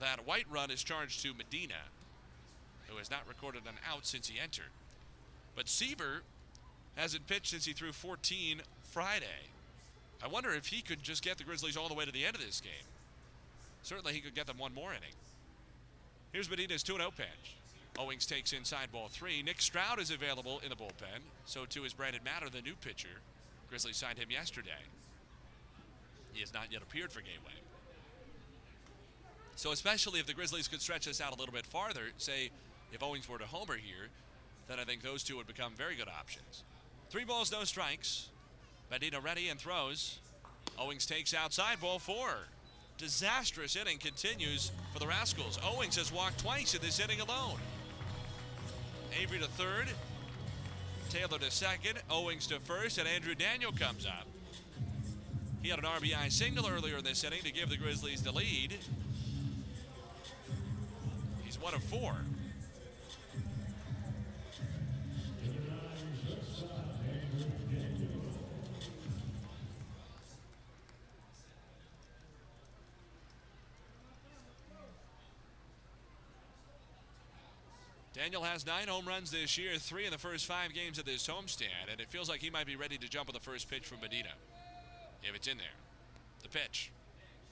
That 0.00 0.26
white 0.26 0.46
run 0.48 0.70
is 0.70 0.84
charged 0.84 1.22
to 1.22 1.34
Medina, 1.34 1.74
who 2.86 2.96
has 2.98 3.10
not 3.10 3.26
recorded 3.26 3.62
an 3.66 3.74
out 3.90 4.06
since 4.06 4.28
he 4.28 4.38
entered. 4.38 4.70
But 5.56 5.68
Seaver 5.68 6.22
hasn't 6.98 7.26
pitched 7.26 7.48
since 7.48 7.64
he 7.64 7.72
threw 7.72 7.92
14 7.92 8.60
Friday. 8.82 9.46
I 10.22 10.26
wonder 10.26 10.50
if 10.50 10.66
he 10.66 10.82
could 10.82 11.02
just 11.02 11.22
get 11.22 11.38
the 11.38 11.44
Grizzlies 11.44 11.76
all 11.76 11.88
the 11.88 11.94
way 11.94 12.04
to 12.04 12.12
the 12.12 12.26
end 12.26 12.34
of 12.34 12.44
this 12.44 12.60
game. 12.60 12.72
Certainly 13.82 14.14
he 14.14 14.20
could 14.20 14.34
get 14.34 14.46
them 14.46 14.58
one 14.58 14.74
more 14.74 14.90
inning. 14.90 15.14
Here's 16.32 16.50
Medina's 16.50 16.82
2 16.82 16.96
0 16.96 17.10
pitch. 17.16 17.56
Owings 17.98 18.26
takes 18.26 18.52
inside 18.52 18.92
ball 18.92 19.08
three. 19.10 19.42
Nick 19.42 19.60
Stroud 19.60 19.98
is 19.98 20.10
available 20.10 20.60
in 20.62 20.70
the 20.70 20.76
bullpen. 20.76 21.20
So 21.46 21.64
too 21.64 21.84
is 21.84 21.92
Brandon 21.92 22.22
Matter, 22.24 22.50
the 22.50 22.62
new 22.62 22.74
pitcher. 22.74 23.22
Grizzlies 23.68 23.96
signed 23.96 24.18
him 24.18 24.30
yesterday. 24.30 24.82
He 26.32 26.40
has 26.40 26.54
not 26.54 26.72
yet 26.72 26.82
appeared 26.82 27.12
for 27.12 27.20
Gateway. 27.20 27.58
So 29.56 29.72
especially 29.72 30.20
if 30.20 30.26
the 30.26 30.34
Grizzlies 30.34 30.68
could 30.68 30.80
stretch 30.80 31.06
this 31.06 31.20
out 31.20 31.34
a 31.34 31.38
little 31.38 31.52
bit 31.52 31.66
farther, 31.66 32.12
say 32.18 32.50
if 32.92 33.02
Owings 33.02 33.28
were 33.28 33.38
to 33.38 33.46
homer 33.46 33.74
here, 33.74 34.08
then 34.68 34.78
I 34.78 34.84
think 34.84 35.02
those 35.02 35.24
two 35.24 35.36
would 35.36 35.48
become 35.48 35.72
very 35.76 35.96
good 35.96 36.08
options. 36.08 36.62
Three 37.10 37.24
balls, 37.24 37.50
no 37.50 37.64
strikes. 37.64 38.28
Medina 38.90 39.20
ready 39.20 39.48
and 39.48 39.58
throws. 39.58 40.18
Owings 40.78 41.06
takes 41.06 41.32
outside 41.32 41.80
ball 41.80 41.98
four. 41.98 42.30
Disastrous 42.98 43.76
inning 43.76 43.98
continues 43.98 44.72
for 44.92 44.98
the 44.98 45.06
Rascals. 45.06 45.58
Owings 45.64 45.96
has 45.96 46.12
walked 46.12 46.40
twice 46.40 46.74
in 46.74 46.82
this 46.82 47.00
inning 47.00 47.20
alone. 47.20 47.58
Avery 49.18 49.38
to 49.38 49.46
third, 49.46 49.88
Taylor 51.08 51.38
to 51.38 51.50
second, 51.50 51.98
Owings 52.10 52.46
to 52.48 52.60
first, 52.60 52.98
and 52.98 53.08
Andrew 53.08 53.34
Daniel 53.34 53.72
comes 53.72 54.04
up. 54.04 54.26
He 55.62 55.70
had 55.70 55.78
an 55.78 55.86
RBI 55.86 56.30
single 56.30 56.68
earlier 56.68 56.98
in 56.98 57.04
this 57.04 57.24
inning 57.24 57.42
to 57.42 57.52
give 57.52 57.70
the 57.70 57.76
Grizzlies 57.76 58.22
the 58.22 58.32
lead. 58.32 58.76
He's 61.44 61.58
one 61.58 61.74
of 61.74 61.82
four. 61.84 62.14
Daniel 78.18 78.42
has 78.42 78.66
nine 78.66 78.88
home 78.88 79.06
runs 79.06 79.30
this 79.30 79.56
year, 79.56 79.76
three 79.76 80.04
in 80.04 80.10
the 80.10 80.18
first 80.18 80.44
five 80.44 80.74
games 80.74 80.98
of 80.98 81.04
this 81.04 81.24
homestand, 81.28 81.86
and 81.88 82.00
it 82.00 82.08
feels 82.08 82.28
like 82.28 82.40
he 82.40 82.50
might 82.50 82.66
be 82.66 82.74
ready 82.74 82.98
to 82.98 83.08
jump 83.08 83.28
on 83.28 83.32
the 83.32 83.38
first 83.38 83.70
pitch 83.70 83.86
from 83.86 84.00
Medina. 84.00 84.30
If 85.22 85.36
it's 85.36 85.46
in 85.46 85.56
there. 85.56 85.66
The 86.42 86.48
pitch. 86.48 86.90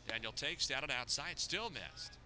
Daniel 0.09 0.33
takes 0.33 0.67
down 0.67 0.83
and 0.83 0.91
outside, 0.91 1.39
still 1.39 1.71
missed. 1.71 2.19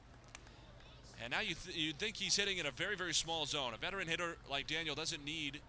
And 1.23 1.33
now 1.33 1.41
you 1.41 1.55
th- 1.55 1.77
you'd 1.77 1.99
think 1.99 2.17
he's 2.17 2.35
hitting 2.35 2.57
in 2.57 2.65
a 2.65 2.71
very, 2.71 2.97
very 2.97 3.13
small 3.13 3.45
zone. 3.45 3.75
A 3.75 3.77
veteran 3.77 4.09
hitter 4.09 4.39
like 4.51 4.67
Daniel 4.67 4.95
doesn't 4.95 5.23
need 5.23 5.61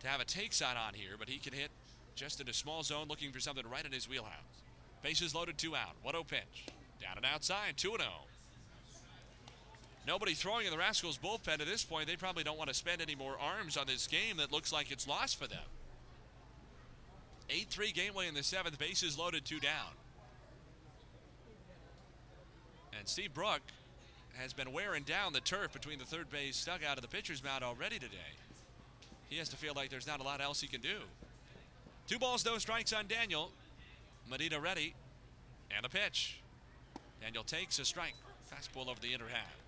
to 0.00 0.06
have 0.06 0.20
a 0.20 0.26
take 0.26 0.52
side 0.52 0.76
on 0.76 0.92
here, 0.92 1.12
but 1.18 1.30
he 1.30 1.38
can 1.38 1.54
hit 1.54 1.70
just 2.16 2.38
in 2.38 2.46
a 2.50 2.52
small 2.52 2.82
zone 2.82 3.06
looking 3.08 3.32
for 3.32 3.40
something 3.40 3.64
right 3.66 3.84
in 3.84 3.92
his 3.92 4.06
wheelhouse. 4.06 4.60
Bases 5.02 5.34
loaded, 5.34 5.56
two 5.56 5.74
out. 5.74 5.96
1 6.02 6.12
0 6.12 6.24
pitch. 6.24 6.66
Down 7.00 7.16
and 7.16 7.24
outside, 7.24 7.78
2 7.78 7.96
0. 7.98 8.00
Nobody 10.06 10.34
throwing 10.34 10.66
in 10.66 10.72
the 10.72 10.78
Rascals 10.78 11.18
bullpen 11.18 11.60
at 11.60 11.66
this 11.66 11.84
point. 11.84 12.06
They 12.06 12.16
probably 12.16 12.44
don't 12.44 12.58
want 12.58 12.68
to 12.68 12.74
spend 12.74 13.00
any 13.00 13.14
more 13.14 13.36
arms 13.40 13.76
on 13.76 13.86
this 13.86 14.06
game 14.06 14.36
that 14.36 14.52
looks 14.52 14.72
like 14.72 14.90
it's 14.90 15.08
lost 15.08 15.38
for 15.38 15.46
them. 15.46 15.64
8 17.48 17.68
3 17.70 17.92
Gateway 17.92 18.28
in 18.28 18.34
the 18.34 18.42
seventh, 18.42 18.78
bases 18.78 19.18
loaded, 19.18 19.44
two 19.44 19.60
down. 19.60 19.92
And 22.98 23.08
Steve 23.08 23.34
Brook 23.34 23.60
has 24.34 24.52
been 24.52 24.72
wearing 24.72 25.04
down 25.04 25.32
the 25.32 25.40
turf 25.40 25.72
between 25.72 25.98
the 25.98 26.04
third 26.04 26.30
base 26.30 26.64
dugout 26.64 26.96
and 26.96 27.02
the 27.02 27.08
pitcher's 27.08 27.42
mound 27.42 27.62
already 27.64 27.98
today. 27.98 28.34
He 29.28 29.38
has 29.38 29.48
to 29.50 29.56
feel 29.56 29.72
like 29.74 29.90
there's 29.90 30.06
not 30.06 30.20
a 30.20 30.22
lot 30.22 30.40
else 30.40 30.60
he 30.60 30.68
can 30.68 30.80
do. 30.80 30.98
Two 32.06 32.18
balls, 32.18 32.44
no 32.44 32.58
strikes 32.58 32.92
on 32.92 33.06
Daniel. 33.06 33.50
Medina 34.28 34.60
ready. 34.60 34.94
And 35.74 35.84
a 35.84 35.88
pitch. 35.88 36.40
Daniel 37.20 37.44
takes 37.44 37.78
a 37.78 37.84
strike. 37.84 38.14
Fastball 38.52 38.88
over 38.88 39.00
the 39.00 39.12
inner 39.12 39.28
half. 39.28 39.63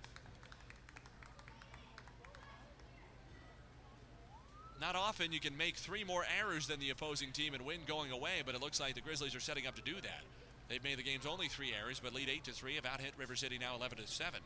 Not 4.79 4.95
often 4.95 5.31
you 5.31 5.39
can 5.39 5.57
make 5.57 5.75
three 5.75 6.03
more 6.03 6.23
errors 6.39 6.67
than 6.67 6.79
the 6.79 6.91
opposing 6.91 7.31
team 7.31 7.53
and 7.53 7.65
win 7.65 7.79
going 7.87 8.11
away, 8.11 8.43
but 8.45 8.53
it 8.53 8.61
looks 8.61 8.79
like 8.79 8.93
the 8.93 9.01
Grizzlies 9.01 9.35
are 9.35 9.39
setting 9.39 9.65
up 9.65 9.75
to 9.75 9.81
do 9.81 9.95
that. 9.95 10.21
They've 10.69 10.83
made 10.83 10.97
the 10.97 11.03
game's 11.03 11.25
only 11.25 11.47
three 11.47 11.73
errors, 11.73 11.99
but 12.03 12.13
lead 12.13 12.29
eight 12.29 12.43
to 12.43 12.51
three. 12.51 12.75
Have 12.75 12.85
out 12.85 12.99
hit 12.99 13.13
River 13.17 13.35
City 13.35 13.57
now 13.57 13.75
11 13.75 13.97
to 13.97 14.07
seven. 14.07 14.41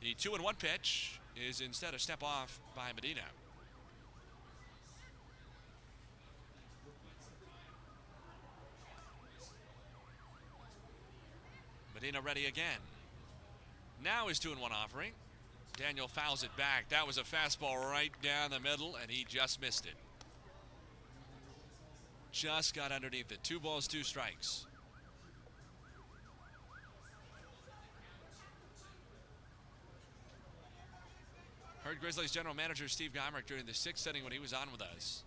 The 0.00 0.14
two 0.14 0.34
and 0.34 0.42
one 0.42 0.54
pitch 0.54 1.20
is 1.36 1.60
instead 1.60 1.94
a 1.94 1.98
step 1.98 2.22
off 2.22 2.58
by 2.74 2.90
Medina. 2.94 3.20
Medina 11.94 12.20
ready 12.20 12.46
again. 12.46 12.78
Now 14.02 14.28
his 14.28 14.38
two 14.38 14.52
and 14.52 14.60
one 14.60 14.72
offering. 14.72 15.12
Daniel 15.78 16.08
fouls 16.08 16.42
it 16.42 16.54
back. 16.56 16.88
That 16.88 17.06
was 17.06 17.18
a 17.18 17.22
fastball 17.22 17.78
right 17.88 18.10
down 18.20 18.50
the 18.50 18.58
middle, 18.58 18.96
and 19.00 19.08
he 19.08 19.24
just 19.28 19.60
missed 19.60 19.86
it. 19.86 19.94
Just 22.32 22.74
got 22.74 22.90
underneath 22.90 23.30
it. 23.30 23.38
Two 23.44 23.60
balls, 23.60 23.86
two 23.86 24.02
strikes. 24.02 24.66
Heard 31.84 32.00
Grizzlies 32.00 32.32
general 32.32 32.54
manager 32.54 32.88
Steve 32.88 33.12
Gomric 33.12 33.46
during 33.46 33.64
the 33.64 33.72
sixth 33.72 34.06
inning 34.06 34.24
when 34.24 34.32
he 34.32 34.40
was 34.40 34.52
on 34.52 34.70
with 34.72 34.82
us. 34.82 35.22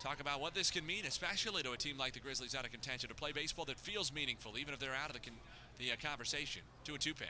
Talk 0.00 0.20
about 0.20 0.40
what 0.40 0.54
this 0.54 0.70
can 0.70 0.84
mean, 0.84 1.04
especially 1.06 1.62
to 1.62 1.72
a 1.72 1.76
team 1.76 1.98
like 1.98 2.14
the 2.14 2.20
Grizzlies 2.20 2.54
out 2.54 2.64
of 2.64 2.72
contention, 2.72 3.10
to 3.10 3.14
play 3.14 3.32
baseball 3.32 3.66
that 3.66 3.78
feels 3.78 4.12
meaningful, 4.12 4.58
even 4.58 4.74
if 4.74 4.80
they're 4.80 4.94
out 4.94 5.08
of 5.08 5.12
the, 5.14 5.20
con- 5.20 5.38
the 5.78 5.92
uh, 5.92 5.94
conversation. 6.02 6.62
Two 6.84 6.94
and 6.94 7.00
two 7.00 7.14
pitch. 7.14 7.28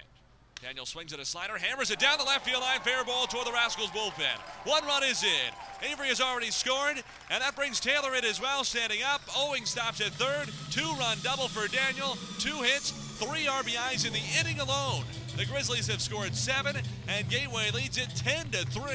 Daniel 0.62 0.86
swings 0.86 1.12
at 1.12 1.20
a 1.20 1.24
slider, 1.24 1.58
hammers 1.58 1.91
it 1.91 1.99
down 1.99 2.16
the 2.16 2.24
left 2.24 2.47
field 2.47 2.62
line, 2.62 2.81
fair 2.81 3.05
ball 3.05 3.26
toward 3.26 3.47
the 3.47 3.52
Rascals 3.52 3.91
bullpen. 3.91 4.39
One 4.65 4.84
run 4.86 5.02
is 5.02 5.23
in. 5.23 5.52
Avery 5.83 6.08
has 6.08 6.20
already 6.20 6.50
scored, 6.50 7.02
and 7.31 7.42
that 7.42 7.55
brings 7.55 7.81
Taylor 7.81 8.15
in 8.15 8.24
as 8.24 8.41
well, 8.41 8.65
standing 8.65 9.02
up. 9.02 9.20
Owing 9.36 9.66
stops 9.66 10.00
at 10.00 10.12
third. 10.12 10.49
Two 10.70 10.91
run 10.99 11.18
double 11.23 11.49
for 11.49 11.68
Daniel. 11.68 12.16
Two 12.39 12.62
hits, 12.62 12.91
three 12.91 13.44
RBIs 13.44 14.07
in 14.07 14.12
the 14.15 14.23
inning 14.41 14.60
alone. 14.60 15.05
The 15.36 15.44
Grizzlies 15.44 15.89
have 15.89 16.00
scored 16.00 16.34
seven, 16.34 16.76
and 17.08 17.28
Gateway 17.28 17.70
leads 17.73 17.99
it 17.99 18.08
10 18.16 18.50
to 18.52 18.65
3. 18.66 18.92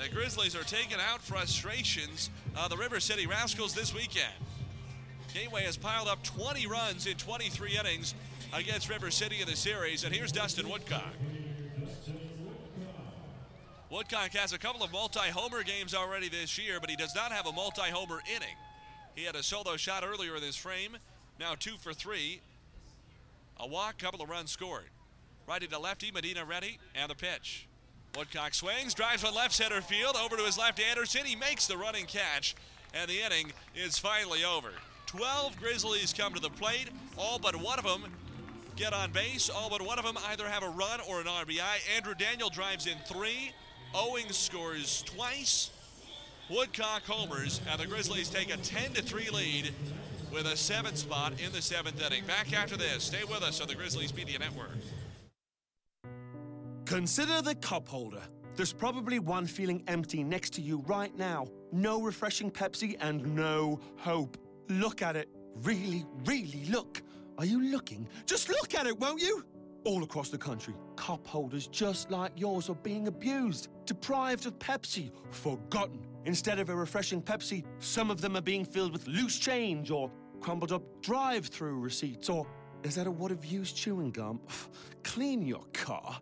The 0.00 0.14
Grizzlies 0.14 0.54
are 0.54 0.62
taking 0.62 0.98
out 1.10 1.22
frustrations 1.22 2.30
of 2.54 2.70
the 2.70 2.76
River 2.76 3.00
City 3.00 3.26
Rascals 3.26 3.74
this 3.74 3.92
weekend. 3.94 4.32
Gateway 5.36 5.64
has 5.64 5.76
piled 5.76 6.08
up 6.08 6.22
20 6.22 6.66
runs 6.66 7.06
in 7.06 7.14
23 7.18 7.76
innings 7.78 8.14
against 8.54 8.88
River 8.88 9.10
City 9.10 9.42
in 9.42 9.46
the 9.46 9.54
series, 9.54 10.02
and 10.02 10.14
here's 10.14 10.32
Dustin 10.32 10.66
Woodcock. 10.66 11.12
Woodcock 13.90 14.30
has 14.30 14.54
a 14.54 14.58
couple 14.58 14.82
of 14.82 14.90
multi-homer 14.92 15.62
games 15.62 15.92
already 15.94 16.30
this 16.30 16.56
year, 16.56 16.80
but 16.80 16.88
he 16.88 16.96
does 16.96 17.14
not 17.14 17.32
have 17.32 17.46
a 17.46 17.52
multi-homer 17.52 18.22
inning. 18.34 18.56
He 19.14 19.24
had 19.24 19.36
a 19.36 19.42
solo 19.42 19.76
shot 19.76 20.04
earlier 20.06 20.36
in 20.36 20.40
this 20.40 20.56
frame, 20.56 20.96
now 21.38 21.54
two 21.54 21.76
for 21.76 21.92
three. 21.92 22.40
A 23.60 23.66
walk, 23.66 23.98
couple 23.98 24.22
of 24.22 24.30
runs 24.30 24.50
scored. 24.50 24.88
Righty 25.46 25.66
to 25.66 25.78
lefty, 25.78 26.10
Medina 26.10 26.46
ready, 26.46 26.78
and 26.94 27.10
the 27.10 27.14
pitch. 27.14 27.68
Woodcock 28.16 28.54
swings, 28.54 28.94
drives 28.94 29.22
one 29.22 29.34
left 29.34 29.52
center 29.52 29.82
field, 29.82 30.16
over 30.16 30.38
to 30.38 30.44
his 30.44 30.56
left 30.56 30.80
Anderson. 30.80 31.26
He 31.26 31.36
makes 31.36 31.66
the 31.66 31.76
running 31.76 32.06
catch, 32.06 32.56
and 32.94 33.06
the 33.06 33.20
inning 33.20 33.52
is 33.74 33.98
finally 33.98 34.42
over. 34.42 34.70
12 35.06 35.58
Grizzlies 35.58 36.12
come 36.12 36.34
to 36.34 36.40
the 36.40 36.50
plate, 36.50 36.90
all 37.16 37.38
but 37.38 37.56
one 37.56 37.78
of 37.78 37.84
them 37.84 38.10
get 38.76 38.92
on 38.92 39.10
base. 39.10 39.48
All 39.48 39.70
but 39.70 39.82
one 39.82 39.98
of 39.98 40.04
them 40.04 40.16
either 40.28 40.46
have 40.46 40.62
a 40.62 40.68
run 40.68 41.00
or 41.08 41.20
an 41.20 41.26
RBI. 41.26 41.96
Andrew 41.96 42.14
Daniel 42.14 42.50
drives 42.50 42.86
in 42.86 42.98
three. 43.06 43.52
Owings 43.94 44.36
scores 44.36 45.02
twice. 45.02 45.70
Woodcock 46.50 47.02
homers, 47.04 47.60
and 47.68 47.80
the 47.80 47.86
Grizzlies 47.86 48.28
take 48.28 48.52
a 48.52 48.56
10 48.56 48.92
3 48.92 49.30
lead 49.30 49.72
with 50.32 50.46
a 50.46 50.56
seventh 50.56 50.98
spot 50.98 51.32
in 51.40 51.50
the 51.52 51.62
seventh 51.62 52.00
inning. 52.04 52.24
Back 52.24 52.52
after 52.52 52.76
this. 52.76 53.04
Stay 53.04 53.24
with 53.24 53.42
us 53.42 53.60
on 53.60 53.68
the 53.68 53.74
Grizzlies 53.74 54.14
Media 54.14 54.38
Network. 54.38 54.70
Consider 56.84 57.42
the 57.42 57.54
cup 57.56 57.88
holder. 57.88 58.22
There's 58.54 58.72
probably 58.72 59.18
one 59.18 59.46
feeling 59.46 59.82
empty 59.88 60.22
next 60.22 60.52
to 60.54 60.62
you 60.62 60.84
right 60.86 61.16
now. 61.16 61.46
No 61.72 62.00
refreshing 62.00 62.50
Pepsi 62.50 62.96
and 63.00 63.34
no 63.34 63.80
hope. 63.96 64.38
Look 64.68 65.02
at 65.02 65.16
it. 65.16 65.28
Really, 65.62 66.04
really 66.24 66.64
look. 66.68 67.02
Are 67.38 67.44
you 67.44 67.70
looking? 67.70 68.08
Just 68.24 68.48
look 68.48 68.74
at 68.74 68.86
it, 68.86 68.98
won't 68.98 69.22
you? 69.22 69.44
All 69.84 70.02
across 70.02 70.30
the 70.30 70.38
country, 70.38 70.74
cup 70.96 71.26
holders 71.26 71.68
just 71.68 72.10
like 72.10 72.32
yours 72.34 72.68
are 72.68 72.74
being 72.74 73.06
abused, 73.06 73.68
deprived 73.84 74.46
of 74.46 74.58
Pepsi, 74.58 75.12
forgotten. 75.30 76.04
Instead 76.24 76.58
of 76.58 76.70
a 76.70 76.74
refreshing 76.74 77.22
Pepsi, 77.22 77.64
some 77.78 78.10
of 78.10 78.20
them 78.20 78.36
are 78.36 78.42
being 78.42 78.64
filled 78.64 78.92
with 78.92 79.06
loose 79.06 79.38
change 79.38 79.90
or 79.90 80.10
crumbled 80.40 80.72
up 80.72 80.82
drive 81.02 81.46
through 81.46 81.78
receipts 81.78 82.28
or 82.28 82.46
is 82.82 82.94
that 82.96 83.06
a 83.06 83.10
wad 83.10 83.30
of 83.30 83.44
used 83.44 83.76
chewing 83.76 84.10
gum? 84.10 84.40
Clean 85.04 85.42
your 85.42 85.64
car. 85.72 86.20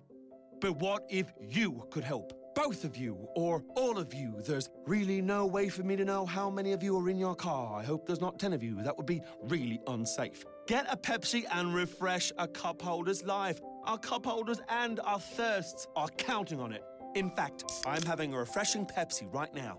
But 0.60 0.76
what 0.76 1.06
if 1.08 1.32
you 1.40 1.86
could 1.90 2.04
help? 2.04 2.43
Both 2.54 2.84
of 2.84 2.96
you, 2.96 3.16
or 3.34 3.64
all 3.74 3.98
of 3.98 4.14
you. 4.14 4.34
There's 4.46 4.70
really 4.86 5.20
no 5.20 5.44
way 5.44 5.68
for 5.68 5.82
me 5.82 5.96
to 5.96 6.04
know 6.04 6.24
how 6.24 6.48
many 6.48 6.72
of 6.72 6.82
you 6.82 6.96
are 6.98 7.08
in 7.08 7.18
your 7.18 7.34
car. 7.34 7.78
I 7.78 7.82
hope 7.82 8.06
there's 8.06 8.20
not 8.20 8.38
10 8.38 8.52
of 8.52 8.62
you. 8.62 8.80
That 8.82 8.96
would 8.96 9.06
be 9.06 9.22
really 9.42 9.80
unsafe. 9.88 10.44
Get 10.66 10.86
a 10.88 10.96
Pepsi 10.96 11.44
and 11.50 11.74
refresh 11.74 12.32
a 12.38 12.46
cup 12.46 12.80
holder's 12.80 13.24
life. 13.24 13.60
Our 13.84 13.98
cup 13.98 14.24
holders 14.24 14.60
and 14.68 15.00
our 15.00 15.18
thirsts 15.18 15.88
are 15.96 16.08
counting 16.16 16.60
on 16.60 16.72
it. 16.72 16.84
In 17.16 17.30
fact, 17.30 17.64
I'm 17.86 18.02
having 18.02 18.32
a 18.34 18.38
refreshing 18.38 18.86
Pepsi 18.86 19.32
right 19.34 19.52
now. 19.52 19.78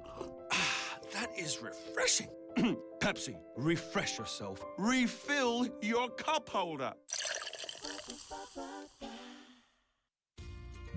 Ah, 0.51 0.97
that 1.13 1.29
is 1.37 1.61
refreshing. 1.61 2.29
Pepsi, 2.99 3.37
refresh 3.55 4.17
yourself. 4.17 4.61
Refill 4.77 5.67
your 5.81 6.09
cup 6.09 6.49
holder. 6.49 6.93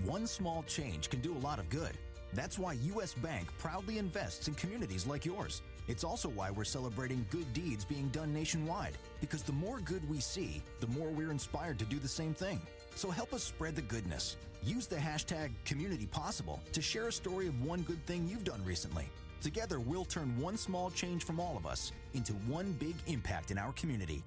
One 0.05 0.25
small 0.27 0.63
change 0.63 1.09
can 1.09 1.19
do 1.19 1.35
a 1.35 1.39
lot 1.45 1.59
of 1.59 1.69
good. 1.69 1.91
That's 2.33 2.57
why 2.57 2.73
U.S. 2.73 3.13
Bank 3.13 3.49
proudly 3.57 3.97
invests 3.97 4.47
in 4.47 4.53
communities 4.53 5.05
like 5.05 5.25
yours. 5.25 5.61
It's 5.89 6.05
also 6.05 6.29
why 6.29 6.51
we're 6.51 6.63
celebrating 6.63 7.25
good 7.29 7.51
deeds 7.53 7.83
being 7.83 8.07
done 8.09 8.33
nationwide, 8.33 8.97
because 9.19 9.43
the 9.43 9.51
more 9.51 9.79
good 9.81 10.07
we 10.09 10.21
see, 10.21 10.61
the 10.79 10.87
more 10.87 11.09
we're 11.09 11.31
inspired 11.31 11.79
to 11.79 11.85
do 11.85 11.99
the 11.99 12.07
same 12.07 12.33
thing. 12.33 12.61
So 12.95 13.09
help 13.09 13.33
us 13.33 13.43
spread 13.43 13.75
the 13.75 13.81
goodness. 13.81 14.37
Use 14.63 14.87
the 14.87 14.95
hashtag 14.95 15.51
CommunityPossible 15.65 16.59
to 16.71 16.81
share 16.81 17.07
a 17.07 17.11
story 17.11 17.47
of 17.47 17.65
one 17.65 17.81
good 17.81 18.05
thing 18.05 18.27
you've 18.27 18.45
done 18.45 18.63
recently. 18.63 19.09
Together, 19.41 19.79
we'll 19.79 20.05
turn 20.05 20.39
one 20.39 20.55
small 20.55 20.91
change 20.91 21.25
from 21.25 21.39
all 21.39 21.57
of 21.57 21.65
us 21.65 21.91
into 22.13 22.33
one 22.47 22.71
big 22.73 22.95
impact 23.07 23.51
in 23.51 23.57
our 23.57 23.73
community. 23.73 24.23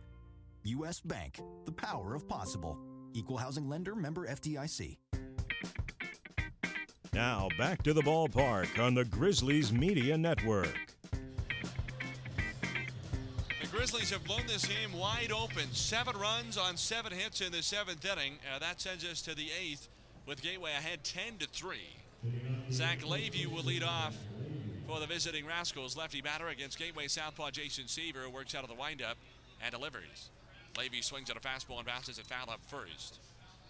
U.S. 0.64 1.00
Bank, 1.00 1.40
the 1.64 1.72
power 1.72 2.14
of 2.14 2.28
possible. 2.28 2.76
Equal 3.14 3.38
housing 3.38 3.68
lender 3.68 3.94
member 3.94 4.26
FDIC. 4.26 4.96
Now 7.14 7.50
back 7.58 7.82
to 7.82 7.92
the 7.92 8.00
ballpark 8.00 8.82
on 8.82 8.94
the 8.94 9.04
Grizzlies 9.04 9.70
Media 9.70 10.16
Network. 10.16 10.74
The 13.60 13.66
Grizzlies 13.70 14.08
have 14.10 14.24
blown 14.24 14.46
this 14.46 14.64
game 14.64 14.94
wide 14.94 15.30
open. 15.30 15.70
Seven 15.72 16.16
runs 16.16 16.56
on 16.56 16.78
seven 16.78 17.12
hits 17.12 17.42
in 17.42 17.52
the 17.52 17.62
seventh 17.62 18.02
inning. 18.02 18.38
Uh, 18.50 18.58
that 18.60 18.80
sends 18.80 19.04
us 19.04 19.20
to 19.22 19.34
the 19.34 19.48
eighth 19.60 19.88
with 20.24 20.40
Gateway 20.40 20.70
ahead 20.70 21.04
10 21.04 21.36
to 21.40 21.46
3. 21.48 21.76
Zach 22.70 23.06
Levy 23.06 23.44
will 23.46 23.64
lead 23.64 23.82
off 23.82 24.16
for 24.86 24.98
the 24.98 25.06
visiting 25.06 25.46
Rascals. 25.46 25.94
Lefty 25.94 26.22
batter 26.22 26.48
against 26.48 26.78
Gateway 26.78 27.08
Southpaw 27.08 27.50
Jason 27.50 27.88
Seaver 27.88 28.30
works 28.30 28.54
out 28.54 28.62
of 28.62 28.70
the 28.70 28.76
windup 28.76 29.18
and 29.62 29.70
delivers. 29.70 30.30
Levy 30.78 31.02
swings 31.02 31.28
at 31.28 31.36
a 31.36 31.40
fastball 31.40 31.76
and 31.76 31.86
bounces 31.86 32.18
it 32.18 32.24
foul 32.26 32.48
up 32.48 32.60
first. 32.68 33.18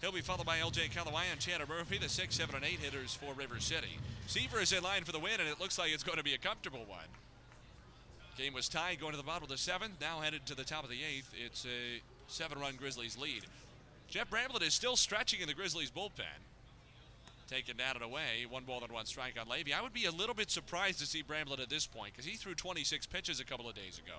He'll 0.03 0.11
be 0.11 0.19
followed 0.19 0.45
by 0.45 0.59
L.J. 0.59 0.89
Callaway 0.89 1.23
and 1.31 1.39
Tanner 1.39 1.65
Murphy, 1.65 1.97
the 1.97 2.09
6, 2.09 2.35
7, 2.35 2.53
and 2.53 2.65
8 2.65 2.71
hitters 2.71 3.13
for 3.13 3.33
River 3.35 3.61
City. 3.61 3.97
Seaver 4.27 4.59
is 4.59 4.73
in 4.73 4.83
line 4.83 5.05
for 5.05 5.13
the 5.13 5.19
win, 5.19 5.39
and 5.39 5.47
it 5.47 5.61
looks 5.61 5.79
like 5.79 5.93
it's 5.93 6.03
going 6.03 6.17
to 6.17 6.25
be 6.25 6.33
a 6.33 6.37
comfortable 6.37 6.83
one. 6.85 7.07
Game 8.37 8.53
was 8.53 8.67
tied 8.67 8.99
going 8.99 9.13
to 9.13 9.17
the 9.17 9.23
bottom 9.23 9.43
of 9.43 9.49
the 9.49 9.57
seventh. 9.57 9.93
Now 10.01 10.19
headed 10.19 10.45
to 10.47 10.55
the 10.55 10.65
top 10.65 10.83
of 10.83 10.89
the 10.89 10.97
eighth. 11.09 11.33
It's 11.33 11.63
a 11.63 12.01
seven-run 12.27 12.75
Grizzlies 12.75 13.17
lead. 13.17 13.43
Jeff 14.09 14.29
Bramblett 14.29 14.61
is 14.61 14.73
still 14.73 14.97
stretching 14.97 15.39
in 15.39 15.47
the 15.47 15.53
Grizzlies 15.53 15.89
bullpen. 15.89 16.41
Taken 17.47 17.77
down 17.77 17.95
and 17.95 18.03
away. 18.03 18.45
One 18.49 18.65
ball 18.65 18.83
and 18.83 18.91
one 18.91 19.05
strike 19.05 19.35
on 19.39 19.47
Levy. 19.47 19.73
I 19.73 19.81
would 19.81 19.93
be 19.93 20.03
a 20.03 20.11
little 20.11 20.35
bit 20.35 20.51
surprised 20.51 20.99
to 20.99 21.05
see 21.05 21.23
Bramblett 21.23 21.61
at 21.61 21.69
this 21.69 21.87
point 21.87 22.11
because 22.11 22.29
he 22.29 22.35
threw 22.35 22.55
26 22.55 23.05
pitches 23.05 23.39
a 23.39 23.45
couple 23.45 23.69
of 23.69 23.75
days 23.75 24.01
ago. 24.05 24.17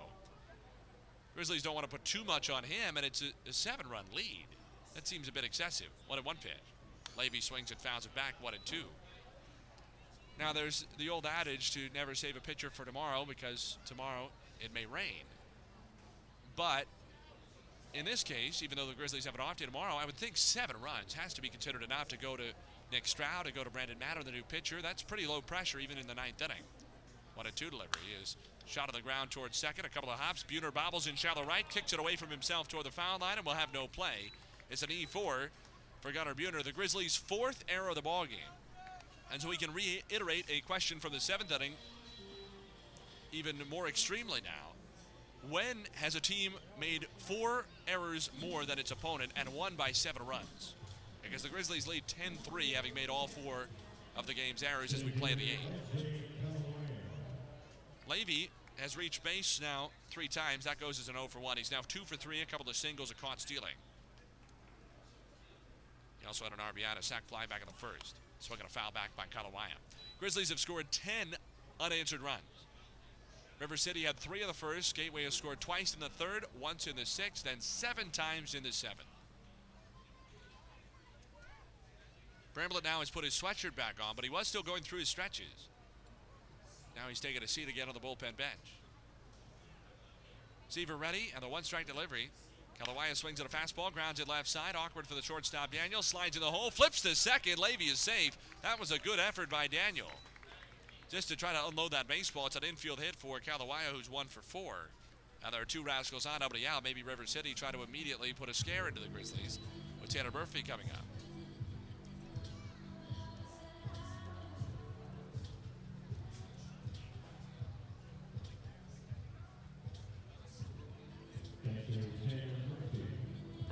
Grizzlies 1.34 1.62
don't 1.62 1.74
want 1.74 1.84
to 1.84 1.90
put 1.90 2.06
too 2.06 2.24
much 2.24 2.48
on 2.48 2.62
him, 2.62 2.96
and 2.96 3.04
it's 3.04 3.20
a, 3.20 3.50
a 3.50 3.52
seven-run 3.52 4.04
lead. 4.16 4.46
That 4.94 5.06
seems 5.06 5.28
a 5.28 5.32
bit 5.32 5.44
excessive. 5.44 5.88
One 6.06 6.18
and 6.18 6.26
one 6.26 6.36
pitch. 6.36 6.52
Levy 7.18 7.40
swings 7.40 7.70
and 7.70 7.80
fouls 7.80 8.06
it 8.06 8.14
back. 8.14 8.34
One 8.40 8.54
and 8.54 8.64
two. 8.64 8.84
Now 10.38 10.52
there's 10.52 10.86
the 10.98 11.10
old 11.10 11.26
adage 11.26 11.72
to 11.72 11.80
never 11.94 12.14
save 12.14 12.36
a 12.36 12.40
pitcher 12.40 12.70
for 12.70 12.84
tomorrow 12.84 13.24
because 13.28 13.78
tomorrow 13.86 14.30
it 14.60 14.74
may 14.74 14.86
rain. 14.86 15.24
But 16.56 16.86
in 17.92 18.04
this 18.04 18.24
case, 18.24 18.62
even 18.62 18.76
though 18.76 18.86
the 18.86 18.94
Grizzlies 18.94 19.24
have 19.24 19.34
an 19.34 19.40
off 19.40 19.56
day 19.56 19.66
tomorrow, 19.66 19.94
I 19.94 20.04
would 20.04 20.16
think 20.16 20.36
seven 20.36 20.76
runs 20.82 21.14
has 21.14 21.34
to 21.34 21.42
be 21.42 21.48
considered 21.48 21.82
enough 21.82 22.08
to 22.08 22.18
go 22.18 22.36
to 22.36 22.42
Nick 22.92 23.06
Stroud, 23.06 23.46
to 23.46 23.52
go 23.52 23.62
to 23.62 23.70
Brandon 23.70 23.98
Matter, 23.98 24.24
the 24.24 24.32
new 24.32 24.42
pitcher. 24.42 24.82
That's 24.82 25.02
pretty 25.02 25.26
low 25.26 25.40
pressure 25.40 25.78
even 25.78 25.98
in 25.98 26.06
the 26.06 26.14
ninth 26.14 26.42
inning. 26.42 26.62
One 27.34 27.46
and 27.46 27.54
two 27.54 27.70
delivery 27.70 28.14
is 28.20 28.36
shot 28.66 28.88
on 28.88 28.94
the 28.94 29.02
ground 29.02 29.30
towards 29.30 29.56
second. 29.56 29.84
A 29.84 29.88
couple 29.88 30.10
of 30.10 30.18
hops. 30.18 30.44
Buhner 30.44 30.72
bobbles 30.72 31.06
in 31.06 31.14
shallow 31.14 31.44
right, 31.44 31.68
kicks 31.68 31.92
it 31.92 32.00
away 32.00 32.16
from 32.16 32.30
himself 32.30 32.68
toward 32.68 32.86
the 32.86 32.90
foul 32.90 33.18
line, 33.18 33.36
and 33.36 33.46
will 33.46 33.54
have 33.54 33.72
no 33.72 33.86
play. 33.86 34.30
It's 34.74 34.82
an 34.82 34.88
E4 34.88 35.50
for 36.00 36.10
Gunnar 36.12 36.34
Buhner, 36.34 36.60
the 36.64 36.72
Grizzlies' 36.72 37.14
fourth 37.14 37.62
error 37.68 37.90
of 37.90 37.94
the 37.94 38.02
ball 38.02 38.24
game. 38.24 38.50
And 39.32 39.40
so 39.40 39.48
we 39.48 39.56
can 39.56 39.72
reiterate 39.72 40.46
a 40.50 40.62
question 40.62 40.98
from 40.98 41.12
the 41.12 41.20
seventh 41.20 41.52
inning, 41.52 41.74
even 43.30 43.54
more 43.70 43.86
extremely 43.86 44.40
now. 44.40 44.72
When 45.48 45.84
has 45.92 46.16
a 46.16 46.20
team 46.20 46.54
made 46.80 47.06
four 47.18 47.66
errors 47.86 48.30
more 48.42 48.64
than 48.64 48.80
its 48.80 48.90
opponent 48.90 49.30
and 49.36 49.48
won 49.50 49.76
by 49.76 49.92
seven 49.92 50.26
runs? 50.26 50.74
Because 51.22 51.44
the 51.44 51.50
Grizzlies 51.50 51.86
lead 51.86 52.02
10 52.08 52.38
3, 52.42 52.72
having 52.72 52.94
made 52.94 53.08
all 53.08 53.28
four 53.28 53.66
of 54.16 54.26
the 54.26 54.34
game's 54.34 54.64
errors 54.64 54.92
as 54.92 55.04
we 55.04 55.12
play 55.12 55.34
the 55.34 55.52
eighth. 55.52 56.04
Levy 58.08 58.50
has 58.78 58.96
reached 58.96 59.22
base 59.22 59.60
now 59.62 59.90
three 60.10 60.26
times. 60.26 60.64
That 60.64 60.80
goes 60.80 60.98
as 60.98 61.06
an 61.06 61.14
0 61.14 61.28
for 61.28 61.38
1. 61.38 61.58
He's 61.58 61.70
now 61.70 61.82
2 61.86 62.00
for 62.00 62.16
3, 62.16 62.40
a 62.40 62.46
couple 62.46 62.68
of 62.68 62.74
singles, 62.74 63.12
a 63.12 63.14
caught 63.14 63.40
stealing. 63.40 63.74
He 66.24 66.26
also 66.26 66.44
had 66.44 66.54
an 66.54 66.58
RBI 66.58 66.88
and 66.88 66.98
a 66.98 67.02
sac 67.02 67.26
fly 67.26 67.44
back 67.44 67.60
in 67.60 67.66
the 67.66 67.74
first. 67.74 68.16
Swinging 68.40 68.64
a 68.64 68.70
foul 68.70 68.90
back 68.90 69.10
by 69.14 69.24
Kalawaya. 69.24 69.76
Grizzlies 70.18 70.48
have 70.48 70.58
scored 70.58 70.86
10 70.90 71.36
unanswered 71.78 72.22
runs. 72.22 72.40
River 73.60 73.76
City 73.76 74.04
had 74.04 74.16
three 74.16 74.40
in 74.40 74.48
the 74.48 74.54
first. 74.54 74.96
Gateway 74.96 75.24
has 75.24 75.34
scored 75.34 75.60
twice 75.60 75.92
in 75.92 76.00
the 76.00 76.08
third, 76.08 76.46
once 76.58 76.86
in 76.86 76.96
the 76.96 77.04
sixth, 77.04 77.46
and 77.46 77.62
seven 77.62 78.08
times 78.08 78.54
in 78.54 78.62
the 78.62 78.72
seventh. 78.72 79.04
Bramblett 82.54 82.84
now 82.84 83.00
has 83.00 83.10
put 83.10 83.24
his 83.24 83.34
sweatshirt 83.34 83.76
back 83.76 83.96
on, 84.02 84.16
but 84.16 84.24
he 84.24 84.30
was 84.30 84.48
still 84.48 84.62
going 84.62 84.82
through 84.82 85.00
his 85.00 85.10
stretches. 85.10 85.68
Now 86.96 87.02
he's 87.06 87.20
taking 87.20 87.42
a 87.42 87.48
seat 87.48 87.68
again 87.68 87.88
on 87.88 87.94
the 87.94 88.00
bullpen 88.00 88.38
bench. 88.38 88.78
Seaver 90.70 90.96
ready, 90.96 91.32
and 91.34 91.44
the 91.44 91.48
one 91.48 91.64
strike 91.64 91.86
delivery. 91.86 92.30
Kalawaya 92.80 93.16
swings 93.16 93.40
at 93.40 93.46
a 93.46 93.48
fastball, 93.48 93.92
grounds 93.92 94.20
it 94.20 94.28
left 94.28 94.48
side. 94.48 94.74
Awkward 94.76 95.06
for 95.06 95.14
the 95.14 95.22
shortstop, 95.22 95.72
Daniel. 95.72 96.02
Slides 96.02 96.36
in 96.36 96.42
the 96.42 96.50
hole, 96.50 96.70
flips 96.70 97.00
to 97.02 97.14
second. 97.14 97.58
Levy 97.58 97.84
is 97.84 97.98
safe. 97.98 98.36
That 98.62 98.80
was 98.80 98.90
a 98.90 98.98
good 98.98 99.18
effort 99.18 99.48
by 99.48 99.66
Daniel. 99.68 100.10
Just 101.10 101.28
to 101.28 101.36
try 101.36 101.52
to 101.52 101.66
unload 101.68 101.92
that 101.92 102.08
baseball. 102.08 102.46
It's 102.46 102.56
an 102.56 102.64
infield 102.64 103.00
hit 103.00 103.16
for 103.16 103.38
Kalawaya, 103.38 103.92
who's 103.94 104.10
one 104.10 104.26
for 104.26 104.40
four. 104.40 104.88
Now 105.42 105.50
there 105.50 105.60
are 105.60 105.66
two 105.66 105.82
Rascals 105.82 106.26
on, 106.26 106.40
nobody 106.40 106.66
out. 106.66 106.82
Maybe 106.82 107.02
River 107.02 107.26
City 107.26 107.54
try 107.54 107.70
to 107.70 107.82
immediately 107.82 108.32
put 108.32 108.48
a 108.48 108.54
scare 108.54 108.88
into 108.88 109.00
the 109.00 109.08
Grizzlies 109.08 109.58
with 110.00 110.10
Tanner 110.10 110.30
Murphy 110.32 110.62
coming 110.62 110.86
up. 110.92 111.04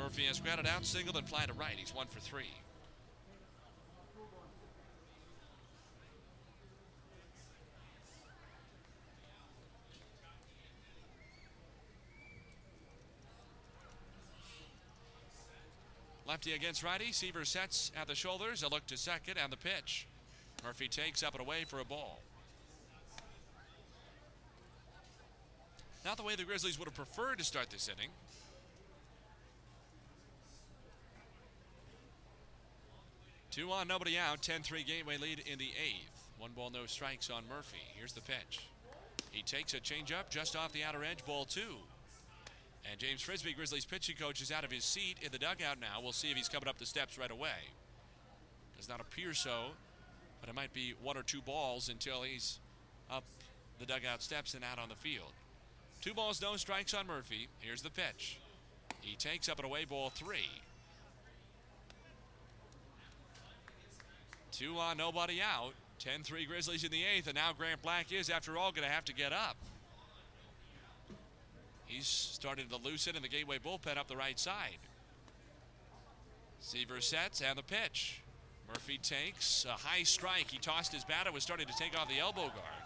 Murphy 0.03 0.25
has 0.25 0.41
grounded 0.41 0.67
out, 0.67 0.85
singled, 0.85 1.17
and 1.17 1.29
fly 1.29 1.47
to 1.47 1.53
right. 1.53 1.77
He's 1.77 1.95
one 1.95 2.09
for 2.09 2.19
three. 2.19 2.51
Lefty 16.27 16.53
against 16.55 16.83
righty. 16.83 17.13
Seaver 17.13 17.45
sets 17.45 17.93
at 17.97 18.09
the 18.09 18.17
shoulders. 18.17 18.65
A 18.65 18.69
look 18.69 18.85
to 18.89 18.97
second 18.97 19.39
and 19.39 19.53
the 19.53 19.57
pitch. 19.57 20.09
Murphy 20.65 20.89
takes 20.89 21.23
up 21.23 21.35
and 21.35 21.41
away 21.41 21.65
for 21.69 21.79
a 21.79 21.85
ball. 21.85 22.21
Not 26.05 26.17
the 26.17 26.25
way 26.25 26.35
the 26.35 26.43
Grizzlies 26.43 26.77
would 26.79 26.89
have 26.89 26.97
preferred 26.97 27.39
to 27.39 27.45
start 27.45 27.71
this 27.71 27.89
inning. 27.89 28.11
Two 33.53 33.71
on, 33.71 33.87
nobody 33.87 34.17
out. 34.17 34.41
10 34.41 34.63
3 34.63 34.83
Gateway 34.83 35.19
lead 35.19 35.41
in 35.41 35.59
the 35.59 35.73
eighth. 35.79 36.27
One 36.39 36.53
ball, 36.53 36.71
no 36.71 36.87
strikes 36.87 37.29
on 37.29 37.45
Murphy. 37.47 37.83
Here's 37.95 38.15
the 38.15 38.23
pitch. 38.23 38.67
He 39.31 39.43
takes 39.43 39.75
a 39.75 39.77
changeup 39.77 40.31
just 40.31 40.57
off 40.57 40.73
the 40.73 40.83
outer 40.83 41.05
edge, 41.05 41.25
ball 41.27 41.45
two. 41.45 41.77
And 42.91 42.99
James 42.99 43.21
Frisby, 43.21 43.53
Grizzlies 43.53 43.85
pitching 43.85 44.17
coach, 44.17 44.41
is 44.41 44.51
out 44.51 44.65
of 44.65 44.73
his 44.73 44.85
seat 44.85 45.19
in 45.21 45.31
the 45.33 45.39
dugout 45.39 45.79
now. 45.79 46.01
We'll 46.03 46.13
see 46.13 46.31
if 46.31 46.37
he's 46.37 46.49
coming 46.49 46.67
up 46.67 46.79
the 46.79 46.87
steps 46.87 47.19
right 47.19 47.31
away. 47.31 47.69
Does 48.79 48.89
not 48.89 49.03
appear 49.03 49.35
so, 49.35 49.67
but 50.41 50.49
it 50.49 50.55
might 50.55 50.73
be 50.73 50.95
one 51.03 51.19
or 51.19 51.23
two 51.23 51.43
balls 51.43 51.91
until 51.91 52.23
he's 52.23 52.59
up 53.11 53.25
the 53.79 53.85
dugout 53.85 54.23
steps 54.23 54.55
and 54.55 54.65
out 54.65 54.79
on 54.79 54.89
the 54.89 54.95
field. 54.95 55.33
Two 56.01 56.15
balls, 56.15 56.41
no 56.41 56.57
strikes 56.57 56.95
on 56.95 57.07
Murphy. 57.07 57.49
Here's 57.61 57.83
the 57.83 57.91
pitch. 57.91 58.39
He 59.03 59.15
takes 59.15 59.51
up 59.51 59.59
an 59.59 59.67
away 59.67 59.85
ball 59.85 60.09
three. 60.09 60.49
Two 64.53 64.79
on, 64.79 64.97
nobody 64.97 65.41
out. 65.41 65.73
10 65.99 66.23
3 66.23 66.47
Grizzlies 66.47 66.85
in 66.85 66.91
the 66.91 67.03
eighth, 67.05 67.27
and 67.27 67.35
now 67.35 67.53
Grant 67.57 67.81
Black 67.83 68.13
is, 68.13 68.29
after 68.29 68.57
all, 68.57 68.71
going 68.73 68.87
to 68.87 68.93
have 68.93 69.05
to 69.07 69.15
get 69.15 69.33
up. 69.33 69.57
He's 71.87 72.07
starting 72.07 72.69
to 72.69 72.77
loosen 72.77 73.17
in 73.17 73.23
the 73.23 73.29
Gateway 73.29 73.59
bullpen 73.59 73.97
up 73.97 74.09
the 74.09 74.17
right 74.17 74.39
side. 74.39 74.79
Seaver 76.61 77.01
sets 77.01 77.41
and 77.41 77.59
the 77.59 77.63
pitch. 77.63 78.21
Murphy 78.69 78.99
takes 78.99 79.65
a 79.65 79.73
high 79.73 80.03
strike. 80.03 80.49
He 80.51 80.59
tossed 80.59 80.93
his 80.93 81.05
bat 81.05 81.27
and 81.27 81.35
was 81.35 81.43
starting 81.43 81.67
to 81.67 81.75
take 81.77 81.99
off 81.99 82.09
the 82.09 82.19
elbow 82.19 82.49
guard. 82.49 82.83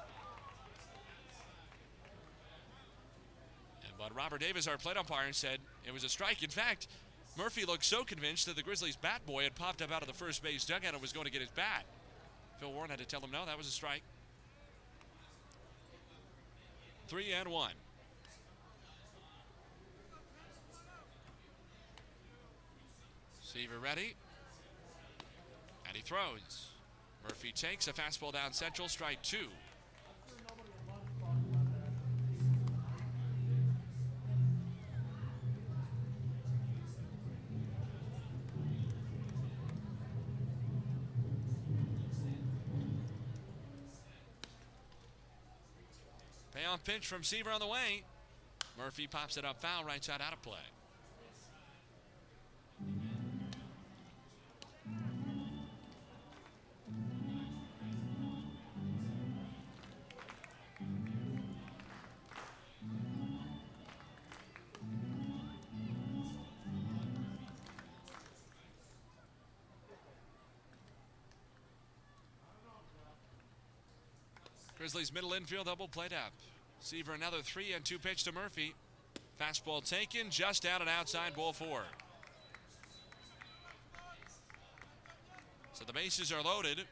But 3.98 4.14
Robert 4.14 4.40
Davis, 4.40 4.68
our 4.68 4.76
plate 4.76 4.96
umpire, 4.96 5.32
said 5.32 5.58
it 5.86 5.92
was 5.92 6.04
a 6.04 6.08
strike. 6.08 6.42
In 6.42 6.50
fact, 6.50 6.86
Murphy 7.36 7.66
looked 7.66 7.84
so 7.84 8.02
convinced 8.02 8.46
that 8.46 8.56
the 8.56 8.62
Grizzlies' 8.62 8.96
bat 8.96 9.24
boy 9.26 9.42
had 9.42 9.54
popped 9.54 9.82
up 9.82 9.92
out 9.92 10.00
of 10.00 10.08
the 10.08 10.14
first 10.14 10.42
base 10.42 10.64
dugout 10.64 10.94
and 10.94 11.02
was 11.02 11.12
going 11.12 11.26
to 11.26 11.32
get 11.32 11.42
his 11.42 11.50
bat. 11.50 11.84
Phil 12.60 12.72
Warren 12.72 12.88
had 12.88 12.98
to 12.98 13.04
tell 13.04 13.20
him 13.20 13.30
no, 13.30 13.44
that 13.44 13.58
was 13.58 13.66
a 13.66 13.70
strike. 13.70 14.02
Three 17.08 17.32
and 17.32 17.48
one. 17.48 17.72
Seaver 23.42 23.78
ready. 23.78 24.14
And 25.86 25.94
he 25.96 26.02
throws. 26.02 26.70
Murphy 27.22 27.52
takes 27.52 27.86
a 27.86 27.92
fastball 27.92 28.32
down 28.32 28.52
central, 28.52 28.88
strike 28.88 29.22
two. 29.22 29.48
Payoff 46.56 46.84
pitch 46.84 47.06
from 47.06 47.22
Seaver 47.22 47.50
on 47.50 47.60
the 47.60 47.66
way. 47.66 48.02
Murphy 48.78 49.06
pops 49.06 49.36
it 49.36 49.44
up 49.44 49.60
foul, 49.60 49.84
right 49.84 50.02
side 50.02 50.22
out 50.22 50.32
of 50.32 50.40
play. 50.40 50.56
Grizzlies 74.86 75.12
middle 75.12 75.32
infield 75.32 75.66
double 75.66 75.88
played 75.88 76.12
up. 76.12 76.32
Seaver 76.78 77.12
another 77.12 77.38
three 77.42 77.72
and 77.72 77.84
two 77.84 77.98
pitch 77.98 78.22
to 78.22 78.30
Murphy. 78.30 78.72
Fastball 79.40 79.84
taken 79.84 80.30
just 80.30 80.64
out 80.64 80.80
and 80.80 80.88
outside 80.88 81.34
ball 81.34 81.52
four. 81.52 81.82
So 85.72 85.84
the 85.84 85.92
bases 85.92 86.30
are 86.30 86.40
loaded. 86.40 86.84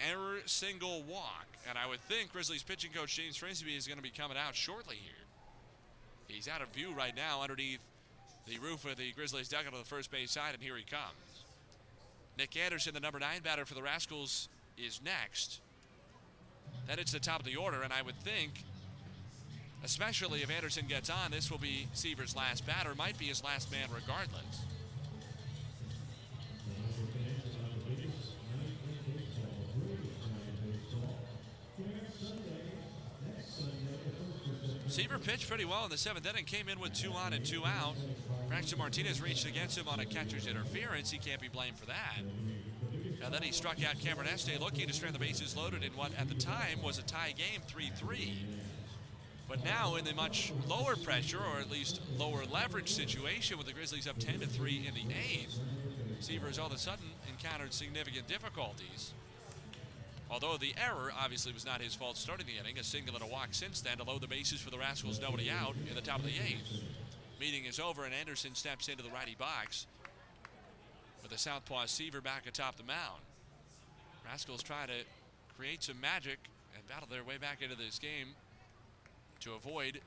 Error, 0.00 0.38
single, 0.46 1.04
walk. 1.04 1.46
And 1.68 1.78
I 1.78 1.86
would 1.86 2.00
think 2.00 2.32
Grizzlies 2.32 2.64
pitching 2.64 2.90
coach 2.90 3.14
James 3.14 3.36
Frisby 3.36 3.76
is 3.76 3.86
going 3.86 3.98
to 3.98 4.02
be 4.02 4.10
coming 4.10 4.36
out 4.36 4.56
shortly 4.56 4.96
here. 4.96 5.14
He's 6.26 6.48
out 6.48 6.62
of 6.62 6.70
view 6.70 6.92
right 6.92 7.14
now 7.14 7.42
underneath 7.42 7.78
the 8.48 8.58
roof 8.58 8.84
of 8.86 8.96
the 8.96 9.12
Grizzlies 9.12 9.48
dugout 9.48 9.72
on 9.72 9.78
the 9.78 9.86
first 9.86 10.10
base 10.10 10.32
side, 10.32 10.54
and 10.54 10.62
here 10.64 10.76
he 10.76 10.82
comes. 10.82 11.44
Nick 12.36 12.56
Anderson, 12.56 12.92
the 12.92 12.98
number 12.98 13.20
nine 13.20 13.42
batter 13.42 13.64
for 13.64 13.74
the 13.74 13.82
Rascals, 13.82 14.48
is 14.76 15.00
next. 15.04 15.60
Then 16.90 16.98
it's 16.98 17.12
the 17.12 17.20
top 17.20 17.38
of 17.38 17.46
the 17.46 17.54
order, 17.54 17.82
and 17.82 17.92
I 17.92 18.02
would 18.02 18.18
think, 18.18 18.64
especially 19.84 20.42
if 20.42 20.50
Anderson 20.50 20.86
gets 20.88 21.08
on, 21.08 21.30
this 21.30 21.48
will 21.48 21.58
be 21.58 21.86
Seaver's 21.92 22.34
last 22.34 22.66
batter, 22.66 22.96
might 22.96 23.16
be 23.16 23.26
his 23.26 23.44
last 23.44 23.70
man 23.70 23.86
regardless. 23.94 24.64
Seaver 34.88 35.20
pitched 35.20 35.48
pretty 35.48 35.64
well 35.64 35.84
in 35.84 35.90
the 35.90 35.96
seventh 35.96 36.26
inning, 36.26 36.44
came 36.44 36.68
in 36.68 36.80
with 36.80 36.92
two 36.92 37.12
on 37.12 37.32
and 37.32 37.46
two 37.46 37.64
out. 37.64 37.94
Braxton 38.48 38.80
Martinez 38.80 39.22
reached 39.22 39.46
against 39.46 39.78
him 39.78 39.86
on 39.86 40.00
a 40.00 40.04
catcher's 40.04 40.48
interference. 40.48 41.12
He 41.12 41.18
can't 41.18 41.40
be 41.40 41.46
blamed 41.46 41.78
for 41.78 41.86
that. 41.86 42.18
And 43.24 43.34
then 43.34 43.42
he 43.42 43.52
struck 43.52 43.76
out 43.84 43.98
Cameron 44.00 44.28
Este, 44.32 44.58
looking 44.60 44.86
to 44.86 44.94
strand 44.94 45.14
the 45.14 45.18
bases 45.18 45.56
loaded 45.56 45.82
in 45.82 45.92
what 45.92 46.12
at 46.18 46.28
the 46.28 46.34
time 46.34 46.82
was 46.82 46.98
a 46.98 47.02
tie 47.02 47.34
game, 47.36 47.60
3 47.66 47.90
3. 47.94 48.34
But 49.48 49.64
now, 49.64 49.96
in 49.96 50.04
the 50.04 50.14
much 50.14 50.52
lower 50.68 50.94
pressure, 50.94 51.38
or 51.38 51.58
at 51.58 51.70
least 51.70 52.00
lower 52.16 52.44
leverage 52.52 52.88
situation, 52.88 53.58
with 53.58 53.66
the 53.66 53.72
Grizzlies 53.72 54.06
up 54.06 54.18
10 54.18 54.40
to 54.40 54.46
3 54.46 54.86
in 54.86 54.94
the 54.94 55.12
eighth, 55.12 55.58
Seavers 56.20 56.58
all 56.58 56.66
of 56.66 56.72
a 56.72 56.78
sudden 56.78 57.06
encountered 57.28 57.72
significant 57.72 58.28
difficulties. 58.28 59.12
Although 60.30 60.58
the 60.58 60.74
error 60.78 61.10
obviously 61.18 61.52
was 61.52 61.66
not 61.66 61.82
his 61.82 61.94
fault 61.94 62.16
starting 62.16 62.46
the 62.46 62.60
inning, 62.60 62.78
a 62.78 62.84
single 62.84 63.16
and 63.16 63.24
a 63.24 63.26
walk 63.26 63.48
since 63.50 63.80
then 63.80 63.96
to 63.96 64.04
load 64.04 64.20
the 64.20 64.28
bases 64.28 64.60
for 64.60 64.70
the 64.70 64.78
Rascals, 64.78 65.20
nobody 65.20 65.50
out 65.50 65.74
in 65.88 65.96
the 65.96 66.00
top 66.00 66.20
of 66.20 66.26
the 66.26 66.30
eighth. 66.46 66.82
Meeting 67.40 67.64
is 67.64 67.80
over, 67.80 68.04
and 68.04 68.14
Anderson 68.14 68.54
steps 68.54 68.86
into 68.86 69.02
the 69.02 69.10
righty 69.10 69.34
box 69.36 69.86
with 71.30 71.38
the 71.38 71.42
southpaw 71.42 71.86
Seaver 71.86 72.20
back 72.20 72.46
atop 72.46 72.76
the 72.76 72.82
mound. 72.82 73.22
Rascals 74.26 74.62
try 74.62 74.86
to 74.86 75.04
create 75.56 75.82
some 75.82 76.00
magic 76.00 76.38
and 76.74 76.86
battle 76.88 77.08
their 77.10 77.24
way 77.24 77.36
back 77.38 77.62
into 77.62 77.76
this 77.76 77.98
game 77.98 78.28
to 79.40 79.54
avoid 79.54 80.00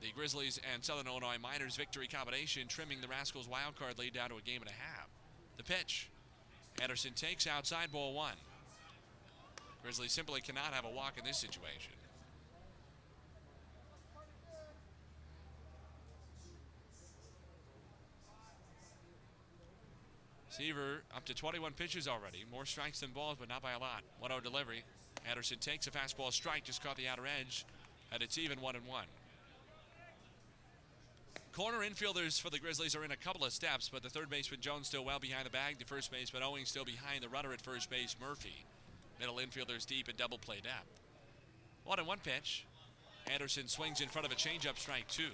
the 0.00 0.08
Grizzlies 0.14 0.60
and 0.72 0.84
Southern 0.84 1.06
Illinois 1.06 1.36
Miners 1.40 1.76
victory 1.76 2.06
combination, 2.06 2.68
trimming 2.68 3.00
the 3.00 3.08
Rascals 3.08 3.48
wild 3.48 3.76
card 3.76 3.98
lead 3.98 4.14
down 4.14 4.28
to 4.30 4.36
a 4.36 4.40
game 4.40 4.60
and 4.60 4.70
a 4.70 4.74
half. 4.74 5.08
The 5.56 5.64
pitch. 5.64 6.10
Anderson 6.80 7.12
takes 7.14 7.46
outside 7.46 7.90
ball 7.90 8.14
one. 8.14 8.36
Grizzlies 9.82 10.12
simply 10.12 10.40
cannot 10.40 10.72
have 10.72 10.84
a 10.84 10.90
walk 10.90 11.14
in 11.18 11.24
this 11.24 11.38
situation. 11.38 11.97
Seaver 20.58 21.02
up 21.14 21.24
to 21.26 21.34
21 21.34 21.74
pitches 21.74 22.08
already. 22.08 22.44
More 22.50 22.66
strikes 22.66 22.98
than 22.98 23.10
balls, 23.10 23.36
but 23.38 23.48
not 23.48 23.62
by 23.62 23.72
a 23.72 23.78
lot. 23.78 24.02
1 24.18 24.28
0 24.28 24.40
delivery. 24.40 24.82
Anderson 25.28 25.58
takes 25.58 25.86
a 25.86 25.90
fastball 25.92 26.32
strike, 26.32 26.64
just 26.64 26.82
caught 26.82 26.96
the 26.96 27.06
outer 27.06 27.22
edge, 27.40 27.64
and 28.12 28.22
it's 28.22 28.38
even 28.38 28.60
1 28.60 28.74
and 28.74 28.84
1. 28.84 29.04
Corner 31.52 31.78
infielders 31.78 32.40
for 32.40 32.50
the 32.50 32.58
Grizzlies 32.58 32.96
are 32.96 33.04
in 33.04 33.12
a 33.12 33.16
couple 33.16 33.44
of 33.44 33.52
steps, 33.52 33.88
but 33.92 34.02
the 34.02 34.08
third 34.08 34.30
baseman 34.30 34.60
Jones 34.60 34.88
still 34.88 35.04
well 35.04 35.20
behind 35.20 35.46
the 35.46 35.50
bag. 35.50 35.78
The 35.78 35.84
first 35.84 36.10
baseman 36.10 36.42
Owing 36.42 36.64
still 36.64 36.84
behind 36.84 37.22
the 37.22 37.28
runner 37.28 37.52
at 37.52 37.60
first 37.60 37.88
base, 37.88 38.16
Murphy. 38.20 38.64
Middle 39.20 39.36
infielders 39.36 39.86
deep 39.86 40.08
and 40.08 40.16
double 40.16 40.38
play 40.38 40.56
depth. 40.56 41.00
One 41.84 42.00
and 42.00 42.08
one 42.08 42.18
pitch. 42.18 42.66
Anderson 43.32 43.68
swings 43.68 44.00
in 44.00 44.08
front 44.08 44.26
of 44.26 44.32
a 44.32 44.36
changeup 44.36 44.76
strike 44.76 45.06
two. 45.08 45.30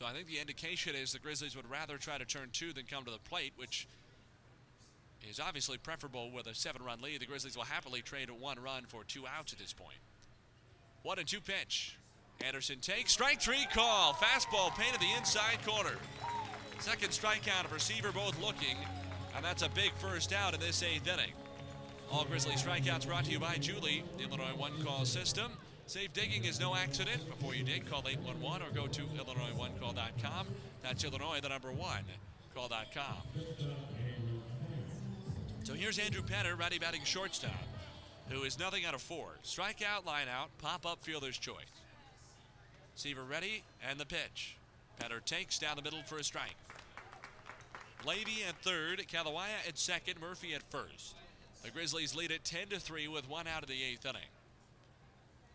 So 0.00 0.06
I 0.06 0.12
think 0.14 0.28
the 0.28 0.38
indication 0.38 0.94
is 0.94 1.12
the 1.12 1.18
Grizzlies 1.18 1.54
would 1.54 1.70
rather 1.70 1.98
try 1.98 2.16
to 2.16 2.24
turn 2.24 2.48
two 2.54 2.72
than 2.72 2.86
come 2.86 3.04
to 3.04 3.10
the 3.10 3.18
plate, 3.18 3.52
which 3.56 3.86
is 5.28 5.38
obviously 5.38 5.76
preferable 5.76 6.30
with 6.30 6.46
a 6.46 6.54
seven 6.54 6.82
run 6.82 7.02
lead. 7.02 7.20
The 7.20 7.26
Grizzlies 7.26 7.54
will 7.54 7.64
happily 7.64 8.00
trade 8.00 8.30
a 8.30 8.34
one 8.34 8.58
run 8.58 8.84
for 8.88 9.04
two 9.04 9.24
outs 9.26 9.52
at 9.52 9.58
this 9.58 9.74
point. 9.74 9.98
One 11.02 11.18
and 11.18 11.28
two 11.28 11.42
pitch. 11.42 11.98
Anderson 12.42 12.78
takes 12.80 13.12
strike 13.12 13.42
three 13.42 13.66
call. 13.74 14.14
Fastball 14.14 14.74
painted 14.74 15.02
the 15.02 15.12
inside 15.18 15.58
corner. 15.66 15.96
Second 16.78 17.10
strikeout 17.10 17.66
of 17.66 17.72
receiver, 17.72 18.10
both 18.10 18.40
looking, 18.40 18.78
and 19.36 19.44
that's 19.44 19.62
a 19.62 19.68
big 19.68 19.92
first 19.98 20.32
out 20.32 20.54
in 20.54 20.60
this 20.60 20.82
eighth 20.82 21.06
inning. 21.06 21.34
All 22.10 22.24
Grizzly 22.24 22.54
strikeouts 22.54 23.06
brought 23.06 23.26
to 23.26 23.30
you 23.30 23.38
by 23.38 23.56
Julie, 23.56 24.02
the 24.16 24.24
Illinois 24.24 24.56
One 24.56 24.72
Call 24.82 25.04
System. 25.04 25.52
Safe 25.90 26.12
digging 26.12 26.44
is 26.44 26.60
no 26.60 26.76
accident. 26.76 27.28
Before 27.28 27.52
you 27.52 27.64
dig, 27.64 27.84
call 27.90 28.04
811 28.06 28.62
or 28.62 28.70
go 28.70 28.86
to 28.86 29.02
IllinoisOneCall.com. 29.02 30.46
That's 30.84 31.02
Illinois, 31.02 31.40
the 31.42 31.48
number 31.48 31.72
one, 31.72 32.04
call.com. 32.54 33.16
So 35.64 35.74
here's 35.74 35.98
Andrew 35.98 36.22
Penner, 36.22 36.56
ready 36.56 36.78
batting 36.78 37.02
shortstop, 37.02 37.50
who 38.28 38.44
is 38.44 38.56
nothing 38.56 38.84
out 38.84 38.94
of 38.94 39.02
four. 39.02 39.30
Strikeout, 39.44 40.06
line 40.06 40.28
out, 40.32 40.50
pop 40.58 40.86
up 40.86 41.02
fielder's 41.02 41.36
choice. 41.36 41.64
Seaver 42.94 43.24
ready, 43.24 43.64
and 43.90 43.98
the 43.98 44.06
pitch. 44.06 44.58
Penner 45.00 45.24
takes 45.24 45.58
down 45.58 45.74
the 45.74 45.82
middle 45.82 46.04
for 46.04 46.18
a 46.18 46.22
strike. 46.22 46.54
Levy 48.06 48.44
at 48.48 48.54
third, 48.62 49.04
Kalawaya 49.12 49.66
at 49.66 49.76
second, 49.76 50.20
Murphy 50.20 50.54
at 50.54 50.62
first. 50.70 51.16
The 51.64 51.70
Grizzlies 51.72 52.14
lead 52.14 52.30
at 52.30 52.44
10 52.44 52.68
to 52.68 52.78
3 52.78 53.08
with 53.08 53.28
one 53.28 53.48
out 53.48 53.64
of 53.64 53.68
the 53.68 53.82
eighth 53.82 54.06
inning. 54.06 54.22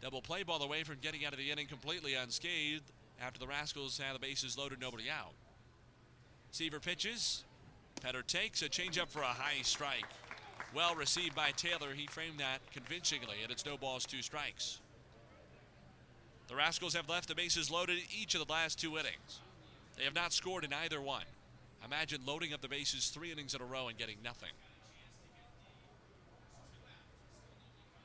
Double 0.06 0.22
play 0.22 0.44
ball 0.44 0.62
away 0.62 0.84
from 0.84 0.98
getting 1.02 1.26
out 1.26 1.34
of 1.34 1.40
the 1.40 1.50
inning 1.50 1.66
completely 1.66 2.14
unscathed 2.14 2.84
after 3.20 3.40
the 3.40 3.48
Rascals 3.48 3.98
had 3.98 4.14
the 4.14 4.20
bases 4.20 4.56
loaded, 4.56 4.80
nobody 4.80 5.06
out. 5.10 5.34
Seaver 6.52 6.80
pitches. 6.80 7.44
Penner 8.02 8.24
takes 8.24 8.62
a 8.62 8.70
changeup 8.70 9.10
for 9.10 9.24
a 9.24 9.26
high 9.26 9.64
strike. 9.64 10.06
Well 10.76 10.94
received 10.94 11.34
by 11.34 11.50
Taylor. 11.58 11.96
He 11.96 12.06
framed 12.06 12.38
that 12.38 12.60
convincingly, 12.72 13.38
and 13.42 13.52
it's 13.52 13.66
no 13.66 13.78
balls, 13.78 14.06
two 14.06 14.22
strikes. 14.22 14.80
The 16.50 16.56
Rascals 16.56 16.94
have 16.94 17.10
left 17.10 17.28
the 17.28 17.34
bases 17.34 17.72
loaded 17.72 17.98
each 18.16 18.36
of 18.36 18.46
the 18.46 18.54
last 18.54 18.80
two 18.80 19.00
innings. 19.00 19.40
They 19.98 20.04
have 20.04 20.14
not 20.14 20.34
scored 20.34 20.64
in 20.64 20.72
either 20.72 21.02
one. 21.02 21.26
Imagine 21.84 22.22
loading 22.28 22.54
up 22.54 22.62
the 22.62 22.68
bases 22.68 23.08
three 23.08 23.32
innings 23.32 23.56
in 23.56 23.62
a 23.62 23.66
row 23.66 23.88
and 23.88 23.98
getting 23.98 24.18
nothing. 24.24 24.52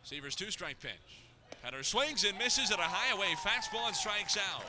Seaver's 0.02 0.34
two 0.34 0.50
strike 0.50 0.80
pitch. 0.80 1.19
Penner 1.64 1.84
swings 1.84 2.24
and 2.24 2.36
misses 2.38 2.70
at 2.70 2.78
a 2.78 2.82
high 2.82 3.14
away 3.14 3.34
fastball 3.44 3.86
and 3.86 3.96
strikes 3.96 4.36
out. 4.36 4.64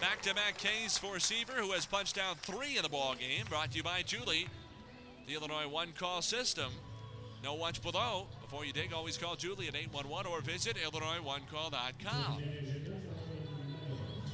Back 0.00 0.20
to 0.22 0.34
back 0.34 0.58
Ks 0.58 0.98
for 0.98 1.18
Seaver, 1.18 1.54
who 1.54 1.72
has 1.72 1.86
punched 1.86 2.16
down 2.16 2.36
three 2.36 2.76
in 2.76 2.82
the 2.82 2.88
ball 2.88 3.14
game. 3.14 3.44
Brought 3.48 3.70
to 3.70 3.76
you 3.78 3.82
by 3.82 4.02
Julie, 4.02 4.48
the 5.26 5.34
Illinois 5.34 5.68
one 5.68 5.92
call 5.98 6.20
system. 6.20 6.72
No 7.42 7.54
watch 7.54 7.80
below. 7.82 8.26
Before 8.42 8.64
you 8.64 8.72
dig, 8.72 8.92
always 8.92 9.16
call 9.16 9.36
Julie 9.36 9.68
at 9.68 9.74
811 9.74 10.30
or 10.30 10.40
visit 10.40 10.76
IllinoisOneCall.com. 10.76 12.42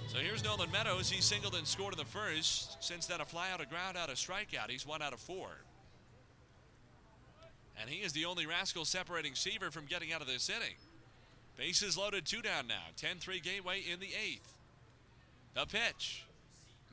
So 0.09 0.19
here's 0.19 0.45
Nolan 0.45 0.71
Meadows. 0.71 1.11
He 1.11 1.23
singled 1.23 1.55
and 1.55 1.67
scored 1.67 1.95
in 1.95 1.99
the 1.99 2.05
first. 2.05 2.83
Since 2.83 3.07
then, 3.07 3.21
a 3.21 3.25
fly 3.25 3.51
out, 3.51 3.61
a 3.61 3.67
ground 3.67 3.97
out, 3.97 4.11
a 4.11 4.13
strikeout. 4.13 4.69
He's 4.69 4.87
one 4.87 5.01
out 5.01 5.13
of 5.13 5.21
four. 5.21 5.49
And 7.81 7.89
he 7.89 8.05
is 8.05 8.13
the 8.13 8.27
only 8.27 8.47
rascal 8.47 8.85
separating 8.85 9.35
Seaver 9.35 9.71
from 9.71 9.87
getting 9.87 10.13
out 10.13 10.21
of 10.21 10.27
this 10.27 10.51
inning. 10.51 10.75
Bases 11.57 11.97
loaded, 11.97 12.25
two 12.25 12.43
down 12.43 12.67
now. 12.67 12.83
10 12.97 13.19
3 13.19 13.41
Gateway 13.41 13.81
in 13.81 14.01
the 14.01 14.09
eighth. 14.09 14.55
The 15.55 15.67
pitch. 15.67 16.25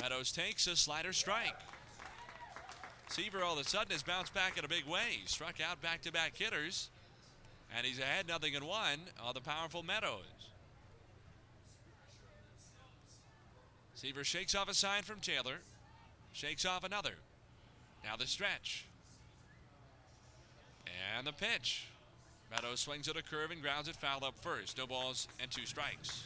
Meadows 0.01 0.31
takes 0.31 0.67
a 0.67 0.75
slider 0.75 1.13
strike. 1.13 1.55
Seaver 3.09 3.43
all 3.43 3.53
of 3.57 3.65
a 3.65 3.69
sudden 3.69 3.91
has 3.91 4.03
bounced 4.03 4.33
back 4.33 4.57
in 4.57 4.63
a 4.63 4.67
big 4.67 4.85
way. 4.85 5.21
Struck 5.25 5.55
out 5.59 5.81
back 5.81 6.01
to 6.03 6.11
back 6.11 6.35
hitters. 6.35 6.89
And 7.75 7.85
he's 7.85 7.99
ahead 7.99 8.27
nothing 8.27 8.53
in 8.53 8.65
one 8.65 8.99
on 9.21 9.33
the 9.33 9.41
powerful 9.41 9.83
Meadows. 9.83 10.23
Seaver 13.95 14.23
shakes 14.23 14.55
off 14.55 14.69
a 14.69 14.73
sign 14.73 15.03
from 15.03 15.19
Taylor. 15.19 15.57
Shakes 16.31 16.65
off 16.65 16.83
another. 16.83 17.15
Now 18.03 18.15
the 18.15 18.27
stretch. 18.27 18.85
And 21.17 21.27
the 21.27 21.33
pitch. 21.33 21.88
Meadows 22.51 22.79
swings 22.79 23.07
at 23.07 23.15
a 23.15 23.23
curve 23.23 23.51
and 23.51 23.61
grounds 23.61 23.87
it 23.87 23.95
foul 23.95 24.23
up 24.25 24.35
first. 24.41 24.77
No 24.77 24.87
balls 24.87 25.27
and 25.39 25.51
two 25.51 25.65
strikes. 25.65 26.23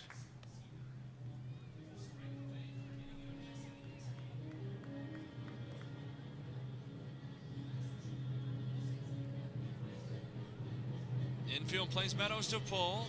Infield 11.56 11.92
plays 11.92 12.16
Meadows 12.16 12.48
to 12.48 12.60
pull. 12.60 13.08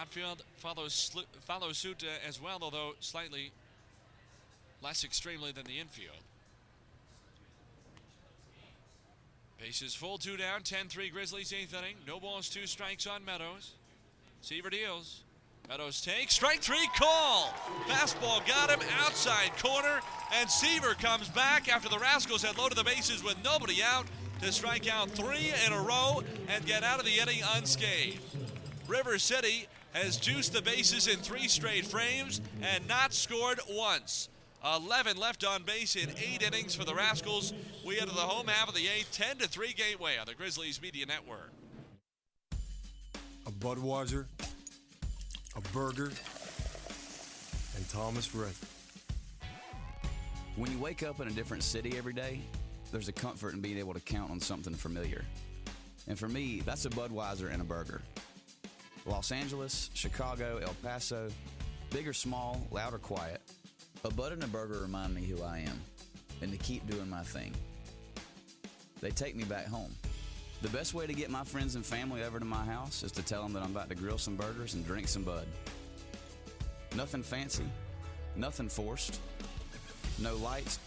Outfield 0.00 0.42
follows 0.56 1.14
follows 1.42 1.78
suit 1.78 2.04
uh, 2.04 2.28
as 2.28 2.40
well, 2.40 2.58
although 2.62 2.92
slightly 3.00 3.50
less 4.82 5.04
extremely 5.04 5.52
than 5.52 5.64
the 5.64 5.78
infield. 5.78 6.16
Bases 9.60 9.94
full, 9.94 10.16
two 10.16 10.38
down, 10.38 10.62
10-3 10.62 11.12
Grizzlies, 11.12 11.52
eighth 11.52 11.74
inning. 11.74 11.96
No 12.06 12.18
balls, 12.18 12.48
two 12.48 12.66
strikes 12.66 13.06
on 13.06 13.22
Meadows. 13.26 13.72
Seaver 14.40 14.70
deals. 14.70 15.22
Meadows 15.68 16.00
takes, 16.00 16.32
strike 16.32 16.60
three, 16.60 16.88
call. 16.96 17.52
Fastball 17.86 18.46
got 18.48 18.70
him, 18.70 18.80
outside 19.00 19.50
corner, 19.62 20.00
and 20.32 20.50
Seaver 20.50 20.94
comes 20.94 21.28
back 21.28 21.68
after 21.68 21.90
the 21.90 21.98
Rascals 21.98 22.42
had 22.42 22.56
loaded 22.56 22.78
the 22.78 22.84
bases 22.84 23.22
with 23.22 23.36
nobody 23.44 23.82
out 23.82 24.06
to 24.40 24.50
strike 24.50 24.90
out 24.90 25.10
three 25.10 25.52
in 25.66 25.74
a 25.74 25.82
row 25.82 26.22
and 26.48 26.64
get 26.64 26.82
out 26.82 26.98
of 26.98 27.04
the 27.04 27.18
inning 27.20 27.42
unscathed. 27.54 28.22
River 28.88 29.18
City 29.18 29.66
has 29.92 30.16
juiced 30.16 30.54
the 30.54 30.62
bases 30.62 31.06
in 31.06 31.18
three 31.18 31.48
straight 31.48 31.84
frames 31.84 32.40
and 32.62 32.88
not 32.88 33.12
scored 33.12 33.60
once. 33.68 34.29
11 34.64 35.16
left 35.16 35.44
on 35.44 35.62
base 35.62 35.96
in 35.96 36.10
eight 36.18 36.42
innings 36.42 36.74
for 36.74 36.84
the 36.84 36.94
Rascals. 36.94 37.54
We 37.84 37.98
enter 37.98 38.12
the 38.12 38.20
home 38.20 38.48
half 38.48 38.68
of 38.68 38.74
the 38.74 38.86
eighth, 38.88 39.10
10 39.12 39.38
to 39.38 39.48
3 39.48 39.72
Gateway 39.72 40.18
on 40.18 40.26
the 40.26 40.34
Grizzlies 40.34 40.82
Media 40.82 41.06
Network. 41.06 41.50
A 43.46 43.50
Budweiser, 43.50 44.26
a 45.56 45.60
burger, 45.72 46.12
and 47.76 47.88
Thomas 47.88 48.34
Rhett. 48.34 48.54
When 50.56 50.70
you 50.70 50.78
wake 50.78 51.02
up 51.02 51.20
in 51.20 51.28
a 51.28 51.30
different 51.30 51.62
city 51.62 51.96
every 51.96 52.12
day, 52.12 52.40
there's 52.92 53.08
a 53.08 53.12
comfort 53.12 53.54
in 53.54 53.60
being 53.60 53.78
able 53.78 53.94
to 53.94 54.00
count 54.00 54.30
on 54.30 54.40
something 54.40 54.74
familiar. 54.74 55.24
And 56.06 56.18
for 56.18 56.28
me, 56.28 56.60
that's 56.66 56.84
a 56.84 56.90
Budweiser 56.90 57.50
and 57.50 57.62
a 57.62 57.64
burger. 57.64 58.02
Los 59.06 59.32
Angeles, 59.32 59.90
Chicago, 59.94 60.58
El 60.62 60.74
Paso, 60.82 61.30
big 61.90 62.06
or 62.06 62.12
small, 62.12 62.66
loud 62.70 62.92
or 62.92 62.98
quiet. 62.98 63.40
A 64.02 64.10
Bud 64.10 64.32
and 64.32 64.42
a 64.42 64.46
burger 64.46 64.80
remind 64.80 65.14
me 65.14 65.22
who 65.22 65.42
I 65.42 65.58
am 65.58 65.78
and 66.40 66.50
to 66.50 66.58
keep 66.58 66.88
doing 66.88 67.10
my 67.10 67.22
thing. 67.22 67.52
They 69.00 69.10
take 69.10 69.36
me 69.36 69.44
back 69.44 69.66
home. 69.66 69.94
The 70.62 70.70
best 70.70 70.94
way 70.94 71.06
to 71.06 71.12
get 71.12 71.30
my 71.30 71.44
friends 71.44 71.74
and 71.74 71.84
family 71.84 72.22
over 72.22 72.38
to 72.38 72.44
my 72.44 72.64
house 72.64 73.02
is 73.02 73.12
to 73.12 73.22
tell 73.22 73.42
them 73.42 73.52
that 73.52 73.62
I'm 73.62 73.72
about 73.72 73.90
to 73.90 73.94
grill 73.94 74.16
some 74.16 74.36
burgers 74.36 74.74
and 74.74 74.86
drink 74.86 75.08
some 75.08 75.22
Bud. 75.22 75.46
Nothing 76.96 77.22
fancy, 77.22 77.64
nothing 78.36 78.68
forced, 78.68 79.20
no 80.18 80.34
lights, 80.36 80.78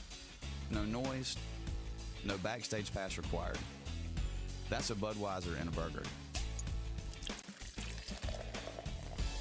no 0.72 0.84
noise, 0.84 1.38
no 2.26 2.38
backstage 2.40 2.94
pass 2.94 3.18
required. 3.18 3.58
That's 4.70 4.90
a 4.90 4.96
Budweiser 4.96 5.60
and 5.60 5.70
a 5.70 5.72
burger. 5.72 6.04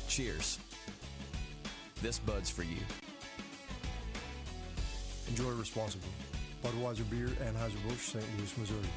Cheers. 0.08 0.58
This 2.02 2.18
Bud's 2.18 2.50
for 2.50 2.64
you. 2.64 2.76
Enjoy 5.28 5.50
responsibly. 5.50 6.10
Budweiser 6.62 7.08
Beer, 7.10 7.28
Anheuser-Busch, 7.28 8.12
St. 8.12 8.24
Louis, 8.38 8.56
Missouri. 8.58 8.88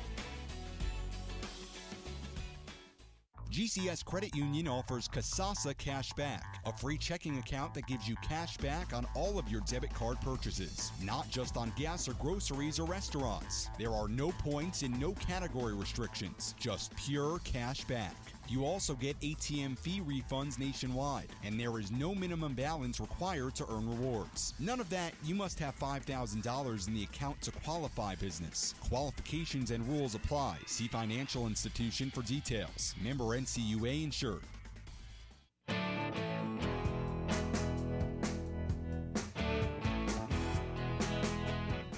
GCS 3.56 4.04
Credit 4.04 4.36
Union 4.36 4.68
offers 4.68 5.08
Kasasa 5.08 5.78
Cash 5.78 6.12
Back, 6.18 6.60
a 6.66 6.74
free 6.78 6.98
checking 6.98 7.38
account 7.38 7.74
that 7.74 7.88
gives 7.88 8.06
you 8.06 8.16
cash 8.18 8.58
back 8.58 8.94
on 8.94 9.08
all 9.16 9.40
of 9.40 9.48
your 9.48 9.62
debit 9.62 9.94
card 9.94 10.20
purchases, 10.20 10.92
not 11.02 11.30
just 11.30 11.56
on 11.56 11.72
gas 11.78 12.10
or 12.10 12.16
groceries 12.16 12.80
or 12.80 12.86
restaurants. 12.86 13.70
There 13.80 13.94
are 13.94 14.10
no 14.10 14.32
points 14.32 14.82
and 14.82 15.00
no 15.00 15.14
category 15.14 15.74
restrictions, 15.74 16.54
just 16.60 16.94
pure 16.98 17.40
cash 17.46 17.86
back. 17.86 18.25
You 18.48 18.64
also 18.64 18.94
get 18.94 19.20
ATM 19.22 19.78
fee 19.78 20.02
refunds 20.02 20.60
nationwide, 20.60 21.30
and 21.44 21.60
there 21.60 21.80
is 21.80 21.92
no 21.92 22.14
minimum 22.14 22.54
balance 22.54 23.00
required 23.00 23.56
to 23.56 23.66
earn 23.72 23.90
rewards. 23.90 24.54
None 24.60 24.80
of 24.80 24.90
that, 24.92 25.14
you 25.24 25.34
must 25.34 25.58
have 25.60 25.76
$5,000 25.80 26.88
in 26.88 26.94
the 26.94 27.04
account 27.04 27.42
to 27.42 27.52
qualify 27.52 28.14
business. 28.16 28.76
Qualifications 28.88 29.72
and 29.72 29.88
rules 29.88 30.14
apply. 30.14 30.58
See 30.68 30.88
financial 30.88 31.48
institution 31.48 32.12
for 32.12 32.22
details. 32.22 32.94
Member 33.02 33.24
NCUA 33.24 34.04
insured. 34.04 34.44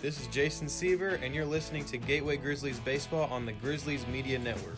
This 0.02 0.22
is 0.22 0.28
Jason 0.28 0.70
Seaver, 0.70 1.16
and 1.22 1.36
you're 1.36 1.44
listening 1.44 1.84
to 1.86 1.98
Gateway 1.98 2.38
Grizzlies 2.38 2.80
Baseball 2.80 3.28
on 3.30 3.46
the 3.46 3.52
Grizzlies 3.52 4.08
Media 4.08 4.40
Network. 4.40 4.78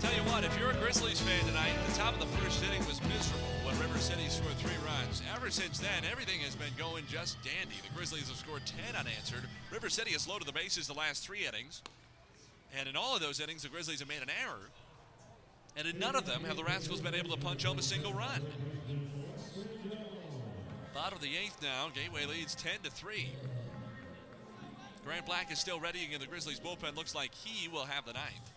Tell 0.00 0.14
you 0.14 0.22
what, 0.32 0.44
if 0.44 0.58
you're 0.58 0.70
a 0.70 0.74
Grizzlies 0.76 1.20
fan 1.20 1.44
tonight, 1.44 1.74
the 1.86 1.92
top 1.92 2.14
of 2.14 2.20
the 2.20 2.38
first 2.38 2.64
inning 2.64 2.80
was 2.86 3.02
miserable 3.02 3.52
when 3.64 3.78
River 3.78 3.98
City 3.98 4.26
scored 4.30 4.54
three 4.54 4.72
runs. 4.86 5.20
Ever 5.36 5.50
since 5.50 5.78
then, 5.78 6.08
everything 6.10 6.40
has 6.40 6.56
been 6.56 6.72
going 6.78 7.04
just 7.06 7.36
dandy. 7.44 7.76
The 7.82 7.94
Grizzlies 7.94 8.28
have 8.28 8.38
scored 8.38 8.62
10 8.64 8.96
unanswered. 8.96 9.44
River 9.70 9.90
City 9.90 10.12
has 10.12 10.26
loaded 10.26 10.48
the 10.48 10.54
bases 10.54 10.86
the 10.86 10.94
last 10.94 11.22
three 11.22 11.46
innings. 11.46 11.82
And 12.74 12.88
in 12.88 12.96
all 12.96 13.14
of 13.14 13.20
those 13.20 13.40
innings, 13.40 13.62
the 13.62 13.68
Grizzlies 13.68 13.98
have 13.98 14.08
made 14.08 14.22
an 14.22 14.30
error. 14.42 14.70
And 15.76 15.86
in 15.86 15.98
none 15.98 16.16
of 16.16 16.24
them 16.24 16.44
have 16.44 16.56
the 16.56 16.64
Rascals 16.64 17.02
been 17.02 17.14
able 17.14 17.36
to 17.36 17.40
punch 17.40 17.64
home 17.64 17.78
a 17.78 17.82
single 17.82 18.14
run. 18.14 18.40
Bottom 20.94 21.16
of 21.16 21.22
the 21.22 21.36
eighth 21.36 21.60
now, 21.60 21.90
Gateway 21.94 22.24
leads 22.24 22.54
10 22.54 22.72
to 22.84 22.90
3. 22.90 23.28
Grant 25.04 25.26
Black 25.26 25.52
is 25.52 25.58
still 25.58 25.78
readying 25.78 26.12
in 26.12 26.20
the 26.20 26.26
Grizzlies 26.26 26.58
bullpen. 26.58 26.96
Looks 26.96 27.14
like 27.14 27.34
he 27.34 27.68
will 27.68 27.84
have 27.84 28.06
the 28.06 28.14
ninth. 28.14 28.49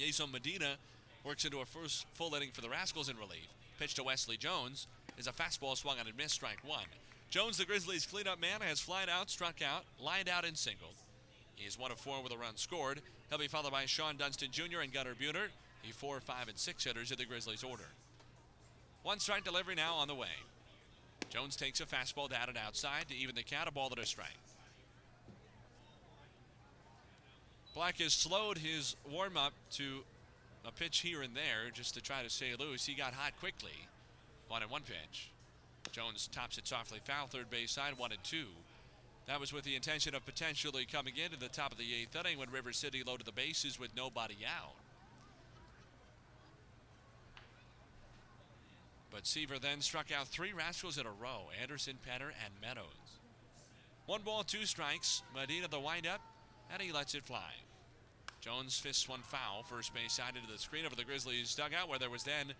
Jason 0.00 0.32
Medina 0.32 0.76
works 1.24 1.44
into 1.44 1.60
a 1.60 1.66
first 1.66 2.06
full 2.14 2.34
inning 2.34 2.48
for 2.54 2.62
the 2.62 2.70
Rascals 2.70 3.10
in 3.10 3.18
relief. 3.18 3.46
Pitch 3.78 3.92
to 3.96 4.02
Wesley 4.02 4.38
Jones 4.38 4.86
is 5.18 5.26
a 5.26 5.30
fastball 5.32 5.76
swung 5.76 5.98
on 5.98 6.06
and 6.06 6.16
missed, 6.16 6.36
strike 6.36 6.56
one. 6.64 6.86
Jones, 7.28 7.58
the 7.58 7.66
Grizzlies' 7.66 8.06
cleanup 8.06 8.40
man, 8.40 8.62
has 8.62 8.80
flied 8.80 9.10
out, 9.10 9.28
struck 9.28 9.60
out, 9.60 9.84
lined 10.02 10.26
out, 10.26 10.46
and 10.46 10.56
singled. 10.56 10.94
He 11.54 11.66
is 11.66 11.78
one 11.78 11.92
of 11.92 11.98
four 11.98 12.22
with 12.22 12.32
a 12.32 12.38
run 12.38 12.56
scored. 12.56 13.02
He'll 13.28 13.38
be 13.38 13.46
followed 13.46 13.72
by 13.72 13.84
Shawon 13.84 14.16
Dunston 14.16 14.50
Jr. 14.50 14.80
and 14.82 14.90
Gunnar 14.90 15.14
Buhner, 15.14 15.48
the 15.86 15.92
four, 15.92 16.18
five, 16.20 16.48
and 16.48 16.56
six 16.56 16.84
hitters 16.84 17.12
in 17.12 17.18
the 17.18 17.26
Grizzlies' 17.26 17.62
order. 17.62 17.90
One 19.02 19.18
strike 19.18 19.44
delivery 19.44 19.74
now 19.74 19.96
on 19.96 20.08
the 20.08 20.14
way. 20.14 20.28
Jones 21.28 21.56
takes 21.56 21.78
a 21.80 21.84
fastball 21.84 22.30
down 22.30 22.48
and 22.48 22.56
outside 22.56 23.10
to 23.10 23.14
even 23.14 23.34
the 23.34 23.42
count, 23.42 23.68
a 23.68 23.70
ball 23.70 23.90
and 23.90 23.98
a 23.98 24.06
strike. 24.06 24.38
Black 27.80 27.96
has 27.96 28.12
slowed 28.12 28.58
his 28.58 28.94
warm 29.10 29.38
up 29.38 29.54
to 29.70 30.00
a 30.66 30.70
pitch 30.70 30.98
here 30.98 31.22
and 31.22 31.34
there 31.34 31.70
just 31.72 31.94
to 31.94 32.02
try 32.02 32.22
to 32.22 32.28
stay 32.28 32.50
loose. 32.58 32.84
He 32.84 32.92
got 32.92 33.14
hot 33.14 33.32
quickly. 33.40 33.88
One 34.48 34.60
and 34.60 34.70
one 34.70 34.82
pitch. 34.82 35.30
Jones 35.90 36.28
tops 36.30 36.58
it 36.58 36.68
softly 36.68 37.00
foul, 37.02 37.26
third 37.26 37.48
base 37.48 37.70
side, 37.70 37.94
one 37.96 38.12
and 38.12 38.22
two. 38.22 38.48
That 39.26 39.40
was 39.40 39.54
with 39.54 39.64
the 39.64 39.76
intention 39.76 40.14
of 40.14 40.26
potentially 40.26 40.84
coming 40.84 41.14
into 41.16 41.38
the 41.38 41.48
top 41.48 41.72
of 41.72 41.78
the 41.78 41.86
eighth 41.98 42.14
inning 42.14 42.38
when 42.38 42.50
River 42.50 42.74
City 42.74 43.02
loaded 43.02 43.26
the 43.26 43.32
bases 43.32 43.80
with 43.80 43.96
nobody 43.96 44.36
out. 44.46 44.74
But 49.10 49.26
Seaver 49.26 49.58
then 49.58 49.80
struck 49.80 50.12
out 50.12 50.28
three 50.28 50.52
Rascals 50.52 50.98
in 50.98 51.06
a 51.06 51.12
row 51.18 51.48
Anderson, 51.62 51.94
Penner, 52.06 52.32
and 52.44 52.52
Meadows. 52.60 52.84
One 54.04 54.20
ball, 54.20 54.42
two 54.42 54.66
strikes. 54.66 55.22
Medina 55.34 55.66
the 55.66 55.80
windup, 55.80 56.20
and 56.70 56.82
he 56.82 56.92
lets 56.92 57.14
it 57.14 57.24
fly. 57.24 57.52
Jones 58.40 58.78
fists 58.78 59.08
one 59.08 59.20
foul, 59.20 59.62
first 59.62 59.92
base 59.92 60.14
side 60.14 60.34
into 60.34 60.50
the 60.50 60.58
screen 60.58 60.86
over 60.86 60.96
the 60.96 61.04
Grizzlies 61.04 61.54
dugout, 61.54 61.88
where 61.88 61.98
there 61.98 62.10
was 62.10 62.22
then 62.22 62.54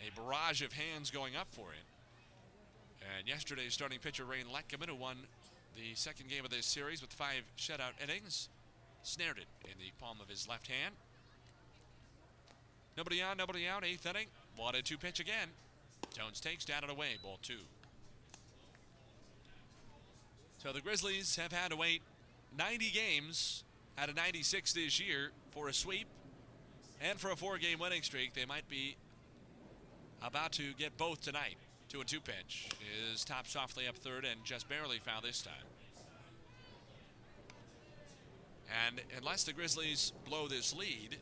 a 0.00 0.14
barrage 0.14 0.62
of 0.62 0.72
hands 0.72 1.10
going 1.10 1.36
up 1.36 1.48
for 1.50 1.72
it. 1.72 1.84
And 3.18 3.26
yesterday's 3.26 3.72
starting 3.72 3.98
pitcher, 3.98 4.24
Rain 4.24 4.44
Leckerman, 4.52 4.88
who 4.88 4.94
won 4.94 5.16
the 5.74 5.94
second 5.94 6.28
game 6.28 6.44
of 6.44 6.50
this 6.50 6.66
series 6.66 7.00
with 7.00 7.12
five 7.12 7.42
shutout 7.56 7.92
innings, 8.02 8.50
snared 9.02 9.38
it 9.38 9.46
in 9.64 9.78
the 9.78 9.90
palm 9.98 10.18
of 10.20 10.28
his 10.28 10.46
left 10.46 10.66
hand. 10.66 10.94
Nobody 12.96 13.22
on, 13.22 13.38
nobody 13.38 13.66
out, 13.66 13.84
eighth 13.84 14.04
inning. 14.04 14.26
Wanted 14.58 14.84
to 14.86 14.98
pitch 14.98 15.20
again. 15.20 15.48
Jones 16.14 16.40
takes 16.40 16.64
down 16.64 16.82
and 16.82 16.90
away, 16.90 17.16
ball 17.22 17.38
two. 17.40 17.60
So 20.58 20.72
the 20.72 20.82
Grizzlies 20.82 21.36
have 21.36 21.52
had 21.52 21.70
to 21.70 21.76
wait 21.76 22.02
90 22.58 22.90
games 22.90 23.64
out 24.00 24.08
of 24.08 24.16
96 24.16 24.72
this 24.72 24.98
year 24.98 25.30
for 25.50 25.68
a 25.68 25.74
sweep 25.74 26.06
and 27.02 27.20
for 27.20 27.30
a 27.30 27.36
four 27.36 27.58
game 27.58 27.78
winning 27.78 28.02
streak. 28.02 28.32
They 28.32 28.46
might 28.46 28.66
be 28.68 28.96
about 30.22 30.52
to 30.52 30.72
get 30.78 30.96
both 30.96 31.20
tonight. 31.20 31.56
Two 31.90 32.00
and 32.00 32.08
two 32.08 32.20
pitch 32.20 32.68
is 33.12 33.24
top 33.24 33.46
softly 33.46 33.86
up 33.86 33.96
third 33.96 34.24
and 34.24 34.42
just 34.44 34.68
barely 34.68 34.98
foul 34.98 35.20
this 35.20 35.42
time. 35.42 35.52
And 38.86 39.00
unless 39.18 39.44
the 39.44 39.52
Grizzlies 39.52 40.12
blow 40.24 40.46
this 40.46 40.74
lead, 40.74 41.16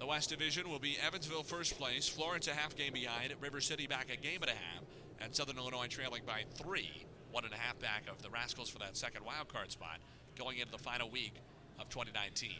the 0.00 0.06
West 0.06 0.30
Division 0.30 0.70
will 0.70 0.78
be 0.78 0.96
Evansville 1.06 1.42
first 1.42 1.78
place, 1.78 2.08
Florence 2.08 2.48
a 2.48 2.52
half 2.52 2.74
game 2.74 2.94
behind, 2.94 3.32
River 3.40 3.60
City 3.60 3.86
back 3.86 4.06
a 4.10 4.16
game 4.16 4.40
and 4.40 4.50
a 4.50 4.54
half, 4.54 4.82
and 5.20 5.34
Southern 5.34 5.58
Illinois 5.58 5.88
trailing 5.88 6.22
by 6.26 6.44
three, 6.54 7.04
one 7.32 7.44
and 7.44 7.52
a 7.52 7.56
half 7.56 7.78
back 7.78 8.04
of 8.10 8.22
the 8.22 8.30
Rascals 8.30 8.68
for 8.68 8.78
that 8.78 8.96
second 8.96 9.24
wild 9.24 9.48
card 9.48 9.70
spot 9.70 9.98
going 10.36 10.58
into 10.58 10.72
the 10.72 10.78
final 10.78 11.10
week 11.10 11.34
of 11.78 11.88
2019. 11.88 12.50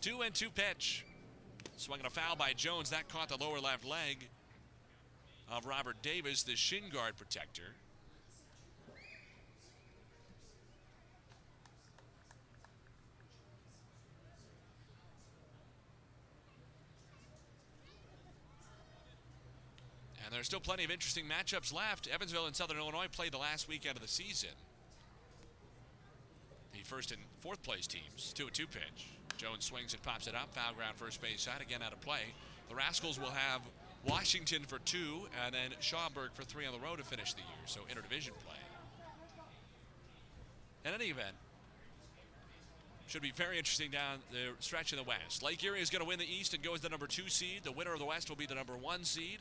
Two 0.00 0.22
and 0.22 0.34
two 0.34 0.50
pitch. 0.50 1.04
Swinging 1.76 2.06
a 2.06 2.10
foul 2.10 2.36
by 2.36 2.52
Jones. 2.52 2.90
That 2.90 3.08
caught 3.08 3.28
the 3.28 3.36
lower 3.36 3.58
left 3.58 3.84
leg 3.84 4.28
of 5.50 5.66
Robert 5.66 6.02
Davis, 6.02 6.42
the 6.42 6.56
shin 6.56 6.84
guard 6.92 7.16
protector. 7.16 7.74
And 20.24 20.32
there's 20.32 20.46
still 20.46 20.60
plenty 20.60 20.84
of 20.84 20.90
interesting 20.90 21.24
matchups 21.26 21.72
left. 21.72 22.08
Evansville 22.12 22.46
and 22.46 22.56
Southern 22.56 22.78
Illinois 22.78 23.08
played 23.10 23.32
the 23.32 23.38
last 23.38 23.68
weekend 23.68 23.96
of 23.96 24.02
the 24.02 24.08
season. 24.08 24.50
The 26.72 26.80
first 26.82 27.12
and 27.12 27.20
fourth 27.40 27.62
place 27.62 27.86
teams, 27.86 28.32
2 28.34 28.48
2 28.50 28.66
pitch. 28.66 29.06
Jones 29.36 29.64
swings 29.64 29.92
and 29.92 30.02
pops 30.02 30.26
it 30.26 30.34
up. 30.34 30.54
Foul 30.54 30.74
ground 30.74 30.96
first 30.96 31.20
base 31.20 31.42
side. 31.42 31.60
Again 31.60 31.82
out 31.82 31.92
of 31.92 32.00
play. 32.00 32.32
The 32.68 32.74
Rascals 32.74 33.20
will 33.20 33.30
have 33.30 33.60
Washington 34.06 34.62
for 34.66 34.78
two 34.80 35.26
and 35.44 35.54
then 35.54 35.70
Schaumburg 35.80 36.30
for 36.34 36.42
three 36.42 36.66
on 36.66 36.72
the 36.72 36.78
road 36.78 36.98
to 36.98 37.04
finish 37.04 37.32
the 37.32 37.40
year. 37.40 37.66
So 37.66 37.80
interdivision 37.82 38.32
play. 38.44 38.56
In 40.84 40.92
any 40.92 41.06
event, 41.06 41.34
should 43.06 43.22
be 43.22 43.32
very 43.32 43.58
interesting 43.58 43.90
down 43.90 44.18
the 44.30 44.52
stretch 44.60 44.92
in 44.92 44.98
the 44.98 45.04
West. 45.04 45.42
Lake 45.42 45.62
Erie 45.62 45.80
is 45.80 45.90
going 45.90 46.02
to 46.02 46.08
win 46.08 46.18
the 46.18 46.30
East 46.30 46.54
and 46.54 46.62
go 46.62 46.74
as 46.74 46.80
the 46.80 46.88
number 46.88 47.06
two 47.06 47.28
seed. 47.28 47.60
The 47.62 47.72
winner 47.72 47.92
of 47.92 47.98
the 47.98 48.04
West 48.04 48.28
will 48.28 48.36
be 48.36 48.46
the 48.46 48.54
number 48.54 48.76
one 48.76 49.04
seed. 49.04 49.38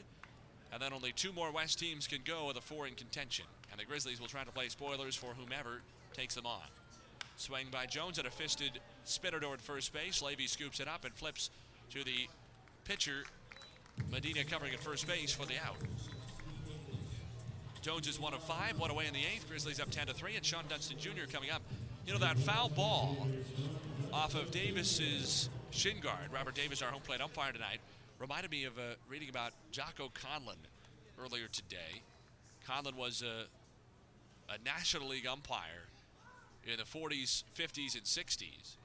And 0.73 0.81
then 0.81 0.91
only 0.91 1.11
two 1.11 1.31
more 1.31 1.51
West 1.51 1.77
teams 1.77 2.07
can 2.07 2.21
go 2.25 2.47
with 2.47 2.57
a 2.57 2.61
four 2.61 2.87
in 2.87 2.95
contention. 2.95 3.45
And 3.71 3.79
the 3.79 3.85
Grizzlies 3.85 4.19
will 4.19 4.27
try 4.27 4.43
to 4.43 4.51
play 4.51 4.69
spoilers 4.69 5.15
for 5.15 5.27
whomever 5.27 5.81
takes 6.13 6.33
them 6.33 6.47
on. 6.47 6.63
Swing 7.37 7.67
by 7.71 7.85
Jones 7.85 8.17
at 8.17 8.25
a 8.25 8.31
fisted 8.31 8.79
spinner 9.03 9.39
toward 9.39 9.61
first 9.61 9.93
base. 9.93 10.21
Levy 10.21 10.47
scoops 10.47 10.79
it 10.79 10.87
up 10.87 11.05
and 11.05 11.13
flips 11.13 11.51
to 11.91 12.03
the 12.03 12.27
pitcher. 12.85 13.23
Medina 14.11 14.43
covering 14.43 14.73
at 14.73 14.79
first 14.79 15.07
base 15.07 15.31
for 15.31 15.45
the 15.45 15.55
out. 15.65 15.77
Jones 17.83 18.07
is 18.07 18.19
one 18.19 18.33
of 18.33 18.41
five, 18.41 18.79
one 18.79 18.89
away 18.89 19.05
in 19.05 19.13
the 19.13 19.19
eighth. 19.19 19.47
Grizzlies 19.47 19.79
up 19.79 19.91
10 19.91 20.07
to 20.07 20.13
3, 20.13 20.35
and 20.37 20.43
Shawon 20.43 20.67
Dunston 20.69 20.97
Jr. 20.97 21.31
coming 21.31 21.51
up. 21.51 21.61
You 22.07 22.13
know, 22.13 22.19
that 22.19 22.37
foul 22.39 22.69
ball 22.69 23.27
off 24.11 24.35
of 24.35 24.51
Davis's 24.51 25.49
shin 25.71 25.99
guard. 25.99 26.31
Robert 26.31 26.55
Davis, 26.55 26.81
our 26.81 26.89
home 26.89 27.01
plate 27.01 27.21
umpire 27.21 27.51
tonight, 27.51 27.79
reminded 28.23 28.51
me 28.51 28.63
of 28.63 28.77
uh, 28.77 28.95
reading 29.09 29.27
about 29.27 29.51
Jocko 29.73 30.09
Conlan 30.13 30.55
earlier 31.21 31.49
today. 31.51 32.03
Conlan 32.65 32.95
was 32.95 33.21
a, 33.21 33.47
a 34.49 34.57
National 34.63 35.09
League 35.09 35.27
umpire 35.27 35.89
in 36.65 36.77
the 36.77 36.83
40s, 36.83 37.43
50s, 37.53 37.95
and 37.95 38.05
60s. 38.05 38.77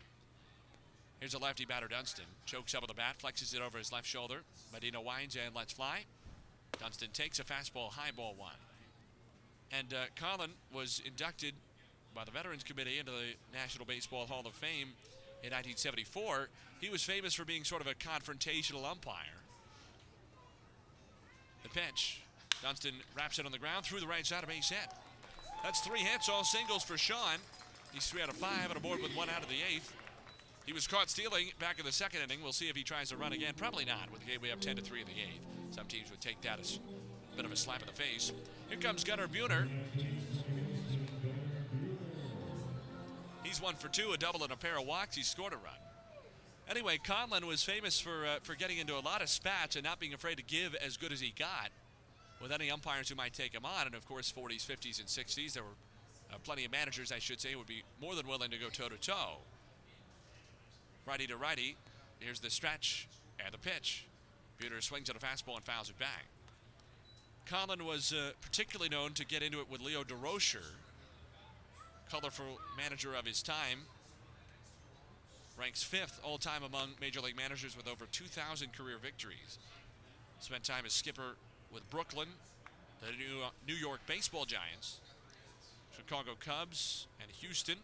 Here's 1.20 1.34
a 1.34 1.38
lefty 1.38 1.64
batter, 1.64 1.86
Dunston. 1.86 2.24
Chokes 2.46 2.74
up 2.74 2.82
with 2.82 2.88
the 2.88 2.94
bat, 2.94 3.14
flexes 3.22 3.54
it 3.54 3.62
over 3.62 3.78
his 3.78 3.92
left 3.92 4.08
shoulder. 4.08 4.40
Medina 4.72 5.00
winds 5.00 5.36
and 5.36 5.54
lets 5.54 5.72
fly. 5.72 6.00
Dunston 6.80 7.10
takes 7.12 7.38
a 7.38 7.44
fastball, 7.44 7.92
high 7.92 8.10
ball 8.10 8.34
one. 8.36 8.50
And 9.70 9.94
uh, 9.94 10.06
Conlan 10.16 10.50
was 10.74 11.00
inducted 11.06 11.54
by 12.12 12.24
the 12.24 12.32
Veterans 12.32 12.64
Committee 12.64 12.98
into 12.98 13.12
the 13.12 13.34
National 13.54 13.86
Baseball 13.86 14.26
Hall 14.26 14.42
of 14.44 14.54
Fame 14.54 14.88
in 15.42 15.50
1974. 15.50 16.48
He 16.80 16.88
was 16.88 17.02
famous 17.02 17.34
for 17.34 17.44
being 17.44 17.64
sort 17.64 17.80
of 17.80 17.86
a 17.86 17.94
confrontational 17.94 18.88
umpire. 18.88 19.42
The 21.62 21.68
pitch. 21.68 22.22
Dunston 22.62 22.94
wraps 23.16 23.38
it 23.38 23.46
on 23.46 23.52
the 23.52 23.58
ground 23.58 23.84
through 23.84 24.00
the 24.00 24.06
right 24.06 24.26
side 24.26 24.42
of 24.42 24.48
base 24.48 24.68
hit. 24.68 24.88
That's 25.62 25.80
three 25.80 26.00
hits, 26.00 26.28
all 26.28 26.44
singles 26.44 26.82
for 26.82 26.94
Shawon. 26.94 27.38
He's 27.92 28.06
three 28.06 28.22
out 28.22 28.28
of 28.28 28.36
five 28.36 28.68
and 28.68 28.76
aboard 28.76 29.00
with 29.02 29.14
one 29.16 29.28
out 29.30 29.42
of 29.42 29.48
the 29.48 29.56
eighth. 29.72 29.92
He 30.66 30.72
was 30.72 30.86
caught 30.86 31.08
stealing 31.08 31.46
back 31.58 31.78
in 31.78 31.86
the 31.86 31.92
second 31.92 32.20
inning. 32.20 32.42
We'll 32.42 32.52
see 32.52 32.68
if 32.68 32.76
he 32.76 32.82
tries 32.82 33.08
to 33.08 33.16
run 33.16 33.32
again. 33.32 33.54
Probably 33.56 33.84
not, 33.84 34.10
with 34.12 34.20
the 34.20 34.26
Gateway 34.26 34.50
up 34.50 34.60
10 34.60 34.76
to 34.76 34.82
3 34.82 35.00
in 35.00 35.06
the 35.06 35.12
eighth. 35.12 35.40
Some 35.70 35.86
teams 35.86 36.10
would 36.10 36.20
take 36.20 36.40
that 36.42 36.60
as 36.60 36.78
a 37.32 37.36
bit 37.36 37.44
of 37.44 37.52
a 37.52 37.56
slap 37.56 37.80
in 37.80 37.86
the 37.86 37.92
face. 37.92 38.32
Here 38.68 38.78
comes 38.78 39.02
Gunnar 39.02 39.28
Buhner. 39.28 39.68
He's 43.48 43.62
one 43.62 43.76
for 43.76 43.88
two, 43.88 44.12
a 44.12 44.18
double 44.18 44.42
and 44.42 44.52
a 44.52 44.56
pair 44.56 44.78
of 44.78 44.86
walks. 44.86 45.16
He 45.16 45.22
scored 45.22 45.54
a 45.54 45.56
run. 45.56 45.72
Anyway, 46.68 46.98
Conlan 47.02 47.44
was 47.44 47.62
famous 47.62 47.98
for 47.98 48.26
uh, 48.26 48.38
for 48.42 48.54
getting 48.54 48.76
into 48.76 48.94
a 48.94 49.00
lot 49.00 49.22
of 49.22 49.30
spats 49.30 49.74
and 49.74 49.82
not 49.82 49.98
being 49.98 50.12
afraid 50.12 50.36
to 50.36 50.42
give 50.42 50.74
as 50.74 50.98
good 50.98 51.12
as 51.12 51.20
he 51.20 51.32
got. 51.36 51.70
with 52.42 52.52
any 52.52 52.70
umpires 52.70 53.08
who 53.08 53.14
might 53.14 53.32
take 53.32 53.54
him 53.54 53.64
on. 53.64 53.86
And 53.86 53.94
of 53.94 54.06
course, 54.06 54.30
40s, 54.30 54.64
50s, 54.64 55.00
and 55.00 55.08
60s, 55.08 55.54
there 55.54 55.62
were 55.62 55.76
uh, 56.30 56.36
plenty 56.44 56.66
of 56.66 56.70
managers, 56.70 57.10
I 57.10 57.18
should 57.18 57.40
say, 57.40 57.54
would 57.54 57.66
be 57.66 57.82
more 58.00 58.14
than 58.14 58.28
willing 58.28 58.50
to 58.50 58.58
go 58.58 58.68
toe 58.68 58.90
to 58.90 58.98
toe. 58.98 59.38
Righty 61.06 61.26
to 61.28 61.36
righty. 61.38 61.76
Here's 62.20 62.40
the 62.40 62.50
stretch 62.50 63.08
and 63.42 63.52
the 63.52 63.58
pitch. 63.58 64.06
Buhner 64.60 64.82
swings 64.82 65.08
at 65.08 65.16
a 65.16 65.20
fastball 65.20 65.56
and 65.56 65.64
fouls 65.64 65.88
it 65.88 65.98
back. 65.98 66.26
Conlan 67.46 67.82
was 67.82 68.12
uh, 68.12 68.32
particularly 68.42 68.90
known 68.90 69.14
to 69.14 69.24
get 69.24 69.42
into 69.42 69.58
it 69.60 69.70
with 69.70 69.80
Leo 69.80 70.04
Durocher, 70.04 70.66
colorful 72.10 72.60
manager 72.76 73.14
of 73.14 73.26
his 73.26 73.42
time. 73.42 73.80
Ranks 75.58 75.82
fifth 75.82 76.20
all 76.22 76.38
time 76.38 76.62
among 76.62 76.90
major 77.00 77.20
league 77.20 77.36
managers 77.36 77.76
with 77.76 77.88
over 77.88 78.06
2,000 78.10 78.72
career 78.72 78.96
victories. 79.02 79.58
Spent 80.40 80.64
time 80.64 80.84
as 80.86 80.92
skipper 80.92 81.36
with 81.72 81.88
Brooklyn, 81.90 82.28
the 83.00 83.08
New 83.12 83.42
New 83.66 83.74
York 83.74 84.00
Baseball 84.06 84.44
Giants, 84.44 85.00
Chicago 85.96 86.32
Cubs, 86.38 87.06
and 87.20 87.30
Houston. 87.40 87.76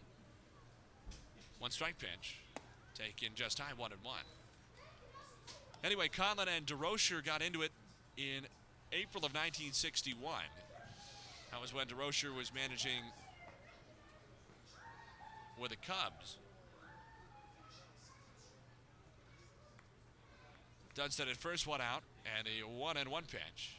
One 1.59 1.71
strike 1.71 1.97
pitch, 1.97 2.37
taking 2.93 3.29
just 3.35 3.59
high 3.59 3.73
one 3.75 3.91
and 3.91 4.03
one. 4.03 4.23
Anyway, 5.83 6.07
Conlan 6.07 6.47
and 6.47 6.65
Durocher 6.65 7.23
got 7.23 7.41
into 7.41 7.61
it 7.61 7.71
in 8.17 8.47
April 8.91 9.25
of 9.25 9.33
1961. 9.33 10.33
That 11.51 11.61
was 11.61 11.73
when 11.73 11.87
Durocher 11.87 12.35
was 12.35 12.53
managing 12.53 13.03
with 15.59 15.71
the 15.71 15.77
Cubs. 15.77 16.37
Dunston 20.95 21.27
at 21.27 21.37
first 21.37 21.67
one 21.67 21.81
out 21.81 22.03
and 22.37 22.47
a 22.47 22.65
one 22.65 22.97
and 22.97 23.09
one 23.09 23.23
pitch. 23.23 23.77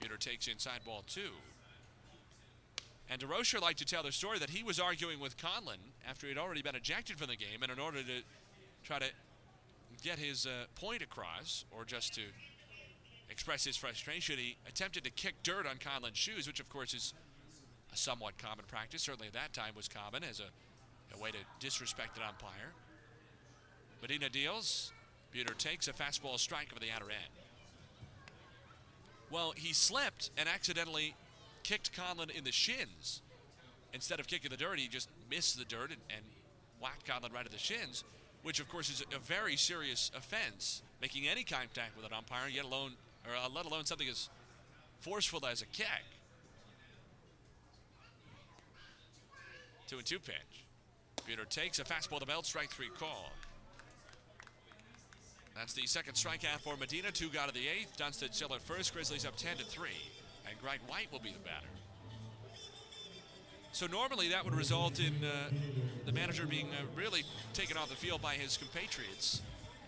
Buhner 0.00 0.18
takes 0.18 0.48
inside 0.48 0.80
ball 0.84 1.04
two. 1.06 1.30
And 3.08 3.20
Durocher 3.20 3.60
liked 3.60 3.78
to 3.78 3.84
tell 3.84 4.02
the 4.02 4.10
story 4.10 4.38
that 4.38 4.50
he 4.50 4.62
was 4.62 4.80
arguing 4.80 5.20
with 5.20 5.36
Conlan 5.36 5.78
after 6.08 6.26
he'd 6.26 6.38
already 6.38 6.62
been 6.62 6.74
ejected 6.74 7.18
from 7.18 7.28
the 7.28 7.36
game, 7.36 7.62
and 7.62 7.70
in 7.70 7.78
order 7.78 8.02
to 8.02 8.22
try 8.82 8.98
to 8.98 9.06
get 10.02 10.18
his 10.18 10.46
uh, 10.46 10.64
point 10.74 11.02
across, 11.02 11.64
or 11.70 11.84
just 11.84 12.14
to 12.14 12.22
express 13.30 13.64
his 13.64 13.76
frustration, 13.76 14.38
he 14.38 14.56
attempted 14.68 15.04
to 15.04 15.10
kick 15.10 15.34
dirt 15.42 15.66
on 15.66 15.76
Conlan's 15.76 16.18
shoes, 16.18 16.46
which 16.46 16.58
of 16.58 16.68
course 16.68 16.94
is 16.94 17.14
a 17.92 17.96
somewhat 17.96 18.38
common 18.38 18.64
practice. 18.66 19.02
Certainly 19.02 19.28
at 19.28 19.34
that 19.34 19.52
time 19.52 19.74
was 19.76 19.88
common 19.88 20.24
as 20.24 20.40
a, 20.40 20.48
a 21.14 21.22
way 21.22 21.30
to 21.30 21.38
disrespect 21.60 22.16
an 22.16 22.22
umpire. 22.28 22.72
Medina 24.02 24.28
deals. 24.28 24.92
Buhner 25.34 25.56
takes 25.56 25.88
a 25.88 25.92
fastball 25.92 26.38
strike 26.38 26.68
over 26.72 26.80
the 26.80 26.90
outer 26.94 27.06
end. 27.06 27.32
Well, 29.30 29.52
he 29.56 29.72
slipped 29.72 30.30
and 30.38 30.48
accidentally 30.48 31.14
kicked 31.62 31.92
Conlan 31.92 32.30
in 32.30 32.44
the 32.44 32.52
shins. 32.52 33.22
Instead 33.92 34.20
of 34.20 34.26
kicking 34.26 34.50
the 34.50 34.56
dirt, 34.56 34.78
he 34.78 34.88
just 34.88 35.08
missed 35.30 35.58
the 35.58 35.64
dirt 35.64 35.90
and, 35.90 36.00
and 36.10 36.24
whacked 36.80 37.06
Conlan 37.06 37.32
right 37.32 37.44
at 37.44 37.50
the 37.50 37.58
shins, 37.58 38.04
which 38.42 38.60
of 38.60 38.68
course 38.68 38.88
is 38.90 39.02
a 39.14 39.18
very 39.18 39.56
serious 39.56 40.10
offense. 40.16 40.82
Making 41.02 41.28
any 41.28 41.42
contact 41.42 41.96
with 41.96 42.06
an 42.06 42.12
umpire, 42.12 42.48
yet 42.48 42.64
alone, 42.64 42.92
or 43.26 43.34
uh, 43.34 43.48
let 43.54 43.66
alone 43.66 43.84
something 43.84 44.08
as 44.08 44.28
forceful 45.00 45.44
as 45.44 45.60
a 45.60 45.66
kick. 45.66 45.86
Two 49.88 49.98
and 49.98 50.06
two 50.06 50.18
pitch. 50.18 50.55
Buhner 51.26 51.48
takes 51.48 51.78
a 51.78 51.84
fastball 51.84 52.14
to 52.14 52.20
the 52.20 52.26
belt, 52.26 52.46
strike 52.46 52.70
three 52.70 52.90
call. 52.98 53.32
That's 55.56 55.72
the 55.72 55.86
second 55.86 56.14
strikeout 56.14 56.60
for 56.60 56.76
Medina. 56.76 57.10
Two 57.10 57.28
got 57.28 57.48
of 57.48 57.54
the 57.54 57.66
eighth. 57.66 57.96
Dunston 57.96 58.32
still 58.32 58.54
at 58.54 58.60
first. 58.60 58.92
Grizzlies 58.92 59.24
up 59.24 59.36
10 59.36 59.56
to 59.56 59.64
3. 59.64 59.88
And 60.48 60.60
Greg 60.60 60.80
White 60.86 61.10
will 61.10 61.18
be 61.18 61.30
the 61.30 61.38
batter. 61.38 61.66
So 63.72 63.86
normally 63.86 64.28
that 64.30 64.44
would 64.44 64.54
result 64.54 65.00
in 65.00 65.14
uh, 65.24 65.50
the 66.04 66.12
manager 66.12 66.46
being 66.46 66.68
uh, 66.68 66.84
really 66.94 67.24
taken 67.54 67.76
off 67.76 67.88
the 67.88 67.96
field 67.96 68.20
by 68.20 68.34
his 68.34 68.56
compatriots 68.56 69.42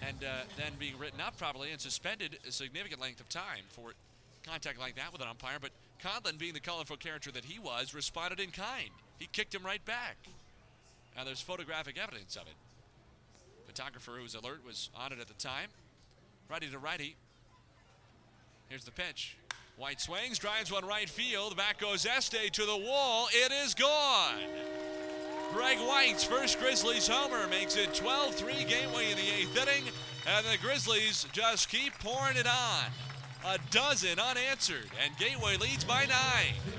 and 0.07 0.17
uh, 0.25 0.45
then 0.57 0.73
being 0.79 0.99
written 0.99 1.21
up 1.21 1.37
probably 1.37 1.71
and 1.71 1.81
suspended 1.81 2.39
a 2.47 2.53
significant 2.53 3.01
length 3.01 3.21
of 3.21 3.29
time 3.29 3.65
for 3.69 3.93
contact 4.45 4.79
like 4.79 4.97
that 4.97 5.13
with 5.13 5.21
an 5.21 5.29
umpire. 5.29 5.59
But 5.61 5.71
Conlan, 6.03 6.39
being 6.39 6.55
the 6.55 6.61
colorful 6.61 6.97
character 6.97 7.31
that 7.33 7.45
he 7.45 7.59
was, 7.59 7.95
responded 7.95 8.41
in 8.41 8.51
kind. 8.51 8.91
He 9.19 9.27
kicked 9.27 9.55
him 9.55 9.65
right 9.65 9.85
back. 9.85 10.17
Now 11.19 11.25
there's 11.25 11.41
photographic 11.41 11.99
evidence 12.01 12.37
of 12.37 12.43
it. 12.43 12.55
Photographer 13.67 14.13
who 14.13 14.23
was 14.23 14.37
alert 14.37 14.61
was 14.65 14.89
on 14.95 15.13
it 15.13 15.19
at 15.19 15.27
the 15.27 15.35
time. 15.35 15.69
Righty 16.49 16.69
to 16.69 16.79
righty. 16.79 17.17
Here's 18.69 18.85
the 18.85 18.93
pitch. 18.93 19.37
White 19.77 20.01
swings, 20.01 20.39
drives 20.39 20.71
one 20.71 20.87
right 20.87 21.09
field. 21.09 21.57
Back 21.57 21.81
goes 21.81 22.07
Este 22.07 22.53
to 22.53 22.65
the 22.65 22.77
wall. 22.77 23.29
It 23.33 23.51
is 23.51 23.75
gone. 23.75 24.39
Greg 25.53 25.79
White's 25.79 26.23
first 26.23 26.61
Grizzlies 26.61 27.09
homer 27.09 27.49
makes 27.49 27.77
it 27.77 27.93
12 27.95 28.37
3 28.37 28.53
Gateway 28.63 29.11
in 29.11 29.17
the 29.17 29.29
eighth 29.41 29.57
inning, 29.57 29.91
and 30.25 30.47
the 30.47 30.59
Grizzlies 30.63 31.27
just 31.33 31.69
keep 31.69 31.95
pouring 31.99 32.37
it 32.37 32.47
on. 32.47 32.85
A 33.45 33.59
dozen 33.73 34.21
unanswered, 34.21 34.89
and 35.05 35.17
Gateway 35.17 35.57
leads 35.57 35.83
by 35.83 36.07
nine. 36.07 36.78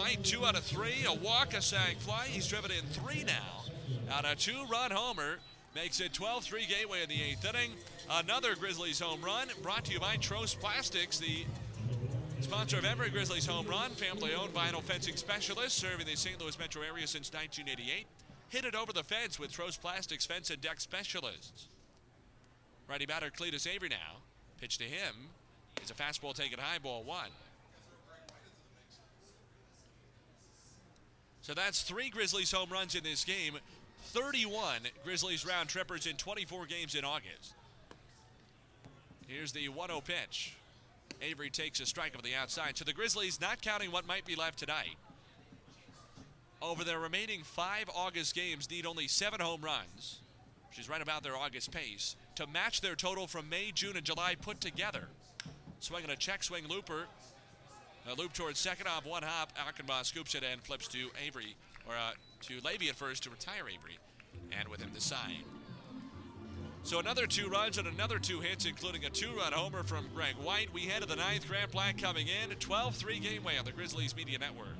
White, 0.00 0.24
two 0.24 0.46
out 0.46 0.56
of 0.56 0.62
three, 0.62 1.04
a 1.06 1.12
walk, 1.12 1.52
a 1.52 1.60
sac 1.60 1.96
fly. 1.98 2.24
He's 2.26 2.48
driven 2.48 2.70
in 2.70 2.86
three 2.86 3.22
now. 3.22 4.16
On 4.16 4.24
a 4.24 4.34
two 4.34 4.64
run 4.72 4.90
homer, 4.90 5.36
makes 5.74 6.00
it 6.00 6.14
12 6.14 6.42
3 6.42 6.64
Gateway 6.64 7.02
in 7.02 7.08
the 7.10 7.22
eighth 7.22 7.44
inning. 7.44 7.72
Another 8.10 8.54
Grizzlies 8.54 8.98
home 8.98 9.20
run 9.20 9.48
brought 9.62 9.84
to 9.84 9.92
you 9.92 10.00
by 10.00 10.16
Trost 10.16 10.58
Plastics, 10.58 11.18
the 11.18 11.44
sponsor 12.40 12.78
of 12.78 12.86
every 12.86 13.10
Grizzlies 13.10 13.44
home 13.44 13.66
run, 13.66 13.90
family 13.90 14.30
owned 14.32 14.54
vinyl 14.54 14.82
fencing 14.82 15.16
specialist 15.16 15.76
serving 15.76 16.06
the 16.06 16.16
St. 16.16 16.40
Louis 16.40 16.58
metro 16.58 16.80
area 16.80 17.06
since 17.06 17.30
1988. 17.30 18.06
Hit 18.48 18.64
it 18.64 18.74
over 18.74 18.94
the 18.94 19.04
fence 19.04 19.38
with 19.38 19.52
Trost 19.52 19.82
Plastics 19.82 20.24
fence 20.24 20.48
and 20.48 20.62
deck 20.62 20.80
specialists. 20.80 21.66
Righty 22.88 23.04
batter 23.04 23.28
Cletus 23.28 23.68
Avery 23.70 23.90
now. 23.90 24.22
Pitch 24.62 24.78
to 24.78 24.84
him 24.84 25.14
is 25.84 25.90
a 25.90 25.94
fastball 25.94 26.34
taken 26.34 26.58
high 26.58 26.78
ball 26.78 27.04
one. 27.04 27.28
So 31.42 31.54
that's 31.54 31.82
three 31.82 32.10
Grizzlies 32.10 32.52
home 32.52 32.70
runs 32.70 32.94
in 32.94 33.02
this 33.02 33.24
game. 33.24 33.54
31 34.06 34.80
Grizzlies 35.04 35.46
round 35.46 35.68
trippers 35.68 36.06
in 36.06 36.16
24 36.16 36.66
games 36.66 36.94
in 36.94 37.04
August. 37.04 37.54
Here's 39.26 39.52
the 39.52 39.68
1 39.68 39.88
0 39.88 40.00
pitch. 40.00 40.56
Avery 41.22 41.50
takes 41.50 41.80
a 41.80 41.86
strike 41.86 42.14
over 42.14 42.22
the 42.22 42.34
outside. 42.34 42.76
So 42.76 42.84
the 42.84 42.92
Grizzlies, 42.92 43.40
not 43.40 43.62
counting 43.62 43.92
what 43.92 44.06
might 44.06 44.24
be 44.24 44.34
left 44.34 44.58
tonight, 44.58 44.96
over 46.62 46.84
their 46.84 46.98
remaining 46.98 47.42
five 47.42 47.88
August 47.94 48.34
games, 48.34 48.70
need 48.70 48.86
only 48.86 49.06
seven 49.06 49.40
home 49.40 49.60
runs, 49.62 50.20
which 50.68 50.78
is 50.78 50.88
right 50.88 51.02
about 51.02 51.22
their 51.22 51.36
August 51.36 51.70
pace, 51.70 52.16
to 52.36 52.46
match 52.46 52.80
their 52.80 52.94
total 52.94 53.26
from 53.26 53.48
May, 53.48 53.70
June, 53.72 53.96
and 53.96 54.04
July 54.04 54.34
put 54.40 54.60
together. 54.60 55.08
Swinging 55.80 56.10
a 56.10 56.16
check 56.16 56.42
swing 56.42 56.66
looper. 56.68 57.06
A 58.08 58.14
loop 58.14 58.32
towards 58.32 58.58
second 58.58 58.86
off 58.86 59.06
one 59.06 59.22
hop. 59.22 59.52
Achenbach 59.56 60.04
scoops 60.06 60.34
it 60.34 60.42
and 60.50 60.60
flips 60.62 60.88
to 60.88 61.10
Avery, 61.24 61.56
or 61.86 61.94
uh, 61.94 62.12
to 62.42 62.60
Levy 62.64 62.88
at 62.88 62.96
first 62.96 63.22
to 63.24 63.30
retire 63.30 63.68
Avery, 63.68 63.98
and 64.58 64.68
with 64.68 64.80
him 64.80 64.90
to 64.94 65.00
sign. 65.00 65.44
So 66.82 66.98
another 66.98 67.26
two 67.26 67.48
runs 67.48 67.76
and 67.76 67.86
another 67.86 68.18
two 68.18 68.40
hits, 68.40 68.64
including 68.64 69.04
a 69.04 69.10
two-run 69.10 69.52
homer 69.52 69.82
from 69.82 70.06
Greg 70.14 70.34
White. 70.42 70.72
We 70.72 70.82
head 70.82 71.02
to 71.02 71.08
the 71.08 71.16
ninth. 71.16 71.46
Grant 71.46 71.70
Black 71.72 71.98
coming 71.98 72.26
in. 72.26 72.56
12-3 72.56 73.20
Gateway 73.20 73.58
on 73.58 73.66
the 73.66 73.72
Grizzlies 73.72 74.16
Media 74.16 74.38
Network. 74.38 74.76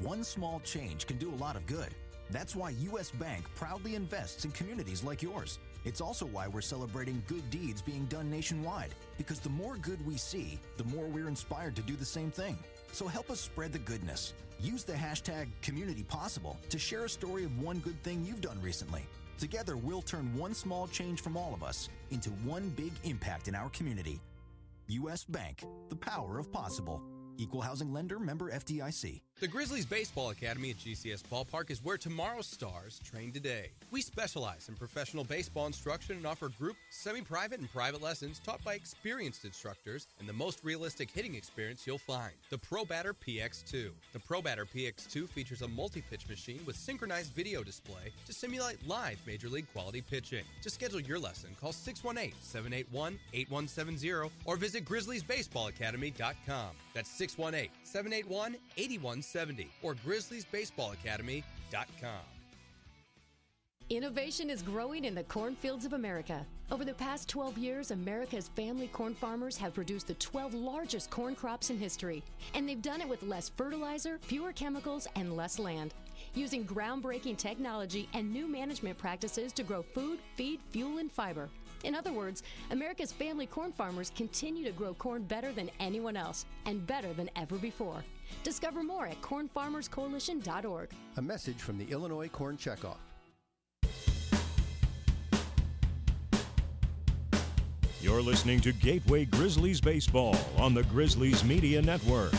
One 0.00 0.24
small 0.24 0.60
change 0.60 1.06
can 1.06 1.18
do 1.18 1.30
a 1.30 1.36
lot 1.36 1.56
of 1.56 1.66
good. 1.66 1.94
That's 2.30 2.56
why 2.56 2.70
U.S. 2.70 3.10
Bank 3.10 3.44
proudly 3.54 3.96
invests 3.96 4.46
in 4.46 4.50
communities 4.52 5.04
like 5.04 5.20
yours. 5.20 5.58
It's 5.84 6.00
also 6.00 6.26
why 6.26 6.46
we're 6.48 6.60
celebrating 6.60 7.22
good 7.26 7.48
deeds 7.50 7.80
being 7.80 8.04
done 8.06 8.30
nationwide. 8.30 8.94
Because 9.18 9.40
the 9.40 9.48
more 9.48 9.76
good 9.76 10.04
we 10.06 10.16
see, 10.16 10.58
the 10.76 10.84
more 10.84 11.06
we're 11.06 11.28
inspired 11.28 11.76
to 11.76 11.82
do 11.82 11.96
the 11.96 12.04
same 12.04 12.30
thing. 12.30 12.58
So 12.92 13.06
help 13.06 13.30
us 13.30 13.40
spread 13.40 13.72
the 13.72 13.78
goodness. 13.78 14.34
Use 14.60 14.84
the 14.84 14.92
hashtag 14.92 15.48
CommunityPossible 15.62 16.56
to 16.68 16.78
share 16.78 17.04
a 17.04 17.08
story 17.08 17.44
of 17.44 17.62
one 17.62 17.78
good 17.78 18.02
thing 18.02 18.24
you've 18.24 18.42
done 18.42 18.60
recently. 18.60 19.06
Together, 19.38 19.76
we'll 19.76 20.02
turn 20.02 20.36
one 20.36 20.52
small 20.52 20.86
change 20.86 21.22
from 21.22 21.36
all 21.36 21.54
of 21.54 21.62
us 21.62 21.88
into 22.10 22.28
one 22.44 22.68
big 22.70 22.92
impact 23.04 23.48
in 23.48 23.54
our 23.54 23.70
community. 23.70 24.20
U.S. 24.88 25.24
Bank, 25.24 25.64
the 25.88 25.96
power 25.96 26.38
of 26.38 26.52
possible. 26.52 27.00
Equal 27.38 27.62
housing 27.62 27.90
lender 27.90 28.18
member 28.18 28.50
FDIC. 28.50 29.22
The 29.40 29.48
Grizzlies 29.48 29.86
Baseball 29.86 30.28
Academy 30.28 30.68
at 30.68 30.76
GCS 30.76 31.22
Ballpark 31.32 31.70
is 31.70 31.82
where 31.82 31.96
tomorrow's 31.96 32.46
stars 32.46 33.00
train 33.02 33.32
today. 33.32 33.70
We 33.90 34.02
specialize 34.02 34.68
in 34.68 34.74
professional 34.74 35.24
baseball 35.24 35.66
instruction 35.66 36.16
and 36.16 36.26
offer 36.26 36.50
group, 36.50 36.76
semi 36.90 37.22
private, 37.22 37.58
and 37.58 37.72
private 37.72 38.02
lessons 38.02 38.38
taught 38.44 38.62
by 38.62 38.74
experienced 38.74 39.46
instructors 39.46 40.08
and 40.18 40.28
the 40.28 40.34
most 40.34 40.62
realistic 40.62 41.10
hitting 41.10 41.36
experience 41.36 41.86
you'll 41.86 41.96
find 41.96 42.34
the 42.50 42.58
Pro 42.58 42.84
Batter 42.84 43.14
PX2. 43.14 43.88
The 44.12 44.18
Pro 44.18 44.42
Batter 44.42 44.66
PX2 44.66 45.26
features 45.26 45.62
a 45.62 45.68
multi 45.68 46.02
pitch 46.02 46.28
machine 46.28 46.60
with 46.66 46.76
synchronized 46.76 47.32
video 47.32 47.62
display 47.62 48.12
to 48.26 48.34
simulate 48.34 48.86
live 48.86 49.22
major 49.26 49.48
league 49.48 49.72
quality 49.72 50.02
pitching. 50.02 50.44
To 50.60 50.68
schedule 50.68 51.00
your 51.00 51.18
lesson, 51.18 51.56
call 51.58 51.72
618 51.72 52.34
781 52.42 53.18
8170 53.32 54.34
or 54.44 54.56
visit 54.56 54.84
GrizzliesBaseballAcademy.com. 54.84 56.76
That's 56.92 57.10
618 57.10 57.70
781 57.84 58.56
8170 58.76 59.29
or 59.82 59.94
GrizzliesBaseballAcademy.com. 59.94 62.20
Innovation 63.90 64.50
is 64.50 64.62
growing 64.62 65.04
in 65.04 65.16
the 65.16 65.24
cornfields 65.24 65.84
of 65.84 65.94
America. 65.94 66.46
Over 66.70 66.84
the 66.84 66.94
past 66.94 67.28
12 67.28 67.58
years, 67.58 67.90
America's 67.90 68.46
family 68.46 68.86
corn 68.86 69.16
farmers 69.16 69.56
have 69.56 69.74
produced 69.74 70.06
the 70.06 70.14
12 70.14 70.54
largest 70.54 71.10
corn 71.10 71.34
crops 71.34 71.70
in 71.70 71.78
history. 71.78 72.22
And 72.54 72.68
they've 72.68 72.80
done 72.80 73.00
it 73.00 73.08
with 73.08 73.24
less 73.24 73.48
fertilizer, 73.48 74.20
fewer 74.22 74.52
chemicals, 74.52 75.08
and 75.16 75.36
less 75.36 75.58
land. 75.58 75.92
Using 76.34 76.64
groundbreaking 76.64 77.36
technology 77.36 78.08
and 78.14 78.32
new 78.32 78.46
management 78.46 78.96
practices 78.96 79.52
to 79.54 79.64
grow 79.64 79.82
food, 79.82 80.20
feed, 80.36 80.60
fuel, 80.70 80.98
and 80.98 81.10
fiber. 81.10 81.48
In 81.82 81.96
other 81.96 82.12
words, 82.12 82.44
America's 82.70 83.10
family 83.10 83.46
corn 83.46 83.72
farmers 83.72 84.12
continue 84.14 84.64
to 84.66 84.70
grow 84.70 84.94
corn 84.94 85.24
better 85.24 85.50
than 85.50 85.68
anyone 85.80 86.16
else 86.16 86.46
and 86.64 86.86
better 86.86 87.12
than 87.12 87.28
ever 87.34 87.56
before. 87.56 88.04
Discover 88.42 88.82
more 88.82 89.06
at 89.06 89.20
cornfarmerscoalition.org. 89.22 90.90
A 91.16 91.22
message 91.22 91.60
from 91.60 91.78
the 91.78 91.90
Illinois 91.90 92.28
Corn 92.28 92.56
Checkoff. 92.56 92.96
You're 98.02 98.22
listening 98.22 98.60
to 98.60 98.72
Gateway 98.72 99.26
Grizzlies 99.26 99.80
Baseball 99.80 100.34
on 100.56 100.72
the 100.72 100.82
Grizzlies 100.84 101.44
Media 101.44 101.82
Network. 101.82 102.32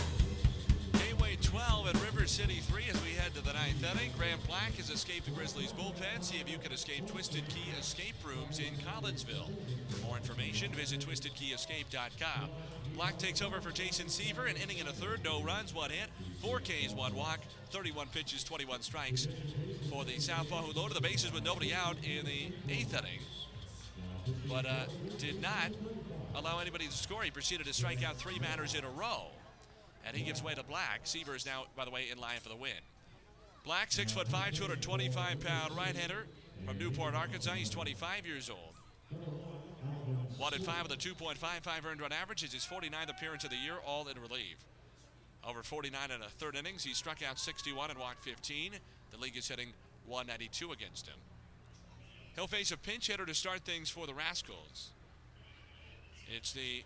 Gateway 0.93 1.37
12 1.41 1.87
at 1.87 2.01
River 2.01 2.25
City 2.25 2.61
3 2.61 2.83
as 2.89 3.00
ninth 3.61 3.83
inning. 3.83 4.11
Grant 4.17 4.45
Black 4.47 4.73
has 4.73 4.89
escaped 4.89 5.25
the 5.25 5.31
Grizzlies 5.31 5.71
bullpen. 5.71 6.23
See 6.23 6.37
if 6.37 6.49
you 6.49 6.57
can 6.57 6.71
escape 6.71 7.07
Twisted 7.07 7.47
Key 7.47 7.69
Escape 7.79 8.15
Rooms 8.23 8.57
in 8.57 8.73
Collinsville. 8.85 9.49
For 9.89 10.05
more 10.05 10.17
information, 10.17 10.71
visit 10.71 10.99
twistedkeyescape.com. 10.99 12.49
Black 12.95 13.17
takes 13.19 13.41
over 13.41 13.61
for 13.61 13.69
Jason 13.71 14.09
Seaver, 14.09 14.47
an 14.47 14.57
inning 14.57 14.79
and 14.79 14.89
a 14.89 14.91
third, 14.91 15.23
no 15.23 15.43
runs, 15.43 15.75
one 15.75 15.91
hit, 15.91 16.09
four 16.41 16.59
Ks, 16.59 16.93
one 16.93 17.13
walk, 17.13 17.39
31 17.69 18.07
pitches, 18.07 18.43
21 18.43 18.81
strikes 18.81 19.27
for 19.91 20.05
the 20.05 20.19
Southpaw 20.19 20.63
who 20.63 20.79
loaded 20.79 20.97
the 20.97 21.01
bases 21.01 21.31
with 21.31 21.43
nobody 21.43 21.71
out 21.73 21.95
in 22.03 22.25
the 22.25 22.51
eighth 22.67 22.93
inning 22.93 23.19
but 24.49 24.65
uh, 24.65 24.85
did 25.17 25.41
not 25.41 25.71
allow 26.35 26.59
anybody 26.59 26.87
to 26.87 26.93
score. 26.93 27.23
He 27.23 27.31
proceeded 27.31 27.67
to 27.67 27.73
strike 27.73 28.03
out 28.03 28.17
three 28.17 28.39
batters 28.39 28.75
in 28.75 28.83
a 28.83 28.89
row, 28.89 29.27
and 30.05 30.15
he 30.15 30.23
gives 30.23 30.43
way 30.43 30.53
to 30.53 30.63
Black. 30.63 31.01
Seaver 31.03 31.35
is 31.35 31.45
now, 31.45 31.65
by 31.75 31.85
the 31.85 31.91
way, 31.91 32.05
in 32.11 32.19
line 32.19 32.39
for 32.41 32.49
the 32.49 32.55
win. 32.55 32.71
Black, 33.63 33.91
six 33.91 34.11
foot 34.11 34.27
five, 34.27 34.53
225 34.53 35.39
pound 35.39 35.77
right-hander 35.77 36.25
from 36.65 36.77
Newport, 36.77 37.13
Arkansas. 37.13 37.53
He's 37.53 37.69
25 37.69 38.25
years 38.25 38.49
old. 38.49 38.75
One 40.37 40.53
and 40.53 40.65
five 40.65 40.83
with 40.83 40.91
a 40.91 40.97
2.55 40.97 41.85
earned 41.85 42.01
run 42.01 42.11
average. 42.11 42.43
Is 42.43 42.53
his 42.53 42.65
49th 42.65 43.11
appearance 43.11 43.43
of 43.43 43.51
the 43.51 43.57
year, 43.57 43.75
all 43.85 44.07
in 44.07 44.19
relief. 44.19 44.57
Over 45.47 45.61
49 45.61 46.11
and 46.11 46.23
a 46.23 46.29
third 46.29 46.55
innings, 46.55 46.83
he 46.83 46.93
struck 46.93 47.21
out 47.23 47.37
61 47.37 47.91
and 47.91 47.99
walked 47.99 48.21
15. 48.21 48.73
The 49.11 49.17
league 49.17 49.37
is 49.37 49.47
hitting 49.47 49.73
192 50.07 50.71
against 50.71 51.07
him. 51.07 51.17
He'll 52.35 52.47
face 52.47 52.71
a 52.71 52.77
pinch 52.77 53.07
hitter 53.07 53.25
to 53.25 53.33
start 53.35 53.61
things 53.61 53.89
for 53.89 54.07
the 54.07 54.13
Rascals. 54.13 54.91
It's 56.27 56.53
the 56.53 56.83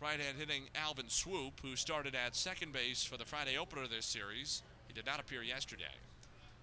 right 0.00 0.20
hand 0.20 0.36
hitting 0.38 0.64
Alvin 0.74 1.08
Swoop, 1.08 1.60
who 1.62 1.74
started 1.74 2.14
at 2.14 2.36
second 2.36 2.72
base 2.72 3.04
for 3.04 3.16
the 3.16 3.24
Friday 3.24 3.58
opener 3.58 3.82
of 3.82 3.90
this 3.90 4.06
series. 4.06 4.62
He 4.86 4.94
did 4.94 5.06
not 5.06 5.20
appear 5.20 5.42
yesterday. 5.42 5.84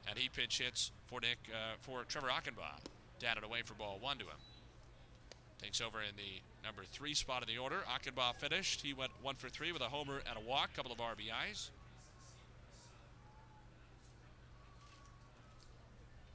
And 0.10 0.18
he 0.18 0.30
pitch 0.30 0.60
hits 0.60 0.92
for 1.08 1.22
Nick 1.22 1.38
uh, 1.52 1.76
for 1.82 2.04
Trevor 2.04 2.28
Achenbach. 2.28 2.84
Down 3.20 3.38
and 3.38 3.46
away 3.46 3.62
for 3.64 3.74
ball 3.74 3.98
one 4.02 4.18
to 4.18 4.26
him. 4.26 4.40
Takes 5.62 5.80
over 5.80 6.02
in 6.02 6.16
the 6.18 6.42
number 6.66 6.84
three 6.92 7.14
spot 7.14 7.42
of 7.42 7.48
the 7.48 7.58
order. 7.58 7.84
Achenbach 7.88 8.36
finished. 8.36 8.82
He 8.82 8.94
went 8.94 9.12
one 9.22 9.36
for 9.36 9.48
three 9.48 9.72
with 9.72 9.82
a 9.82 9.86
homer 9.86 10.22
and 10.28 10.38
a 10.38 10.50
walk, 10.50 10.74
couple 10.76 10.92
of 10.92 10.98
RBIs. 10.98 11.70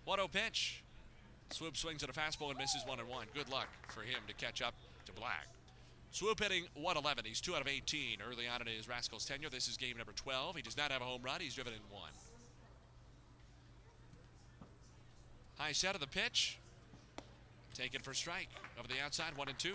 1 0.09 0.17
0 0.17 0.29
pitch. 0.29 0.83
Swoop 1.51 1.77
swings 1.77 2.03
at 2.03 2.09
a 2.09 2.13
fastball 2.15 2.49
and 2.49 2.57
misses 2.57 2.83
one 2.87 2.99
and 2.99 3.09
one. 3.09 3.27
Good 3.35 3.51
luck 3.51 3.69
for 3.89 4.01
him 4.01 4.21
to 4.27 4.33
catch 4.33 4.63
up 4.63 4.73
to 5.05 5.13
Black. 5.13 5.47
Swoop 6.13 6.41
hitting 6.41 6.65
111. 6.75 7.27
He's 7.27 7.43
2 7.43 7.55
out 7.55 7.61
of 7.61 7.69
18 7.69 8.21
early 8.27 8.49
on 8.49 8.63
in 8.63 8.69
his 8.69 8.89
Rascals 8.89 9.27
tenure. 9.27 9.51
This 9.51 9.69
is 9.69 9.77
game 9.77 9.99
number 9.99 10.13
12. 10.13 10.57
He 10.57 10.63
does 10.63 10.79
not 10.79 10.91
have 10.91 11.03
a 11.03 11.05
home 11.05 11.21
run. 11.23 11.43
He's 11.43 11.55
driven 11.55 11.75
in 11.75 11.81
one. 11.91 12.11
High 15.59 15.73
set 15.73 15.95
of 15.95 16.01
the 16.01 16.07
pitch. 16.07 16.59
Taken 17.75 18.01
for 18.01 18.15
strike. 18.15 18.49
Over 18.79 18.89
the 18.89 19.01
outside, 19.05 19.37
one 19.37 19.49
and 19.49 19.59
two. 19.59 19.75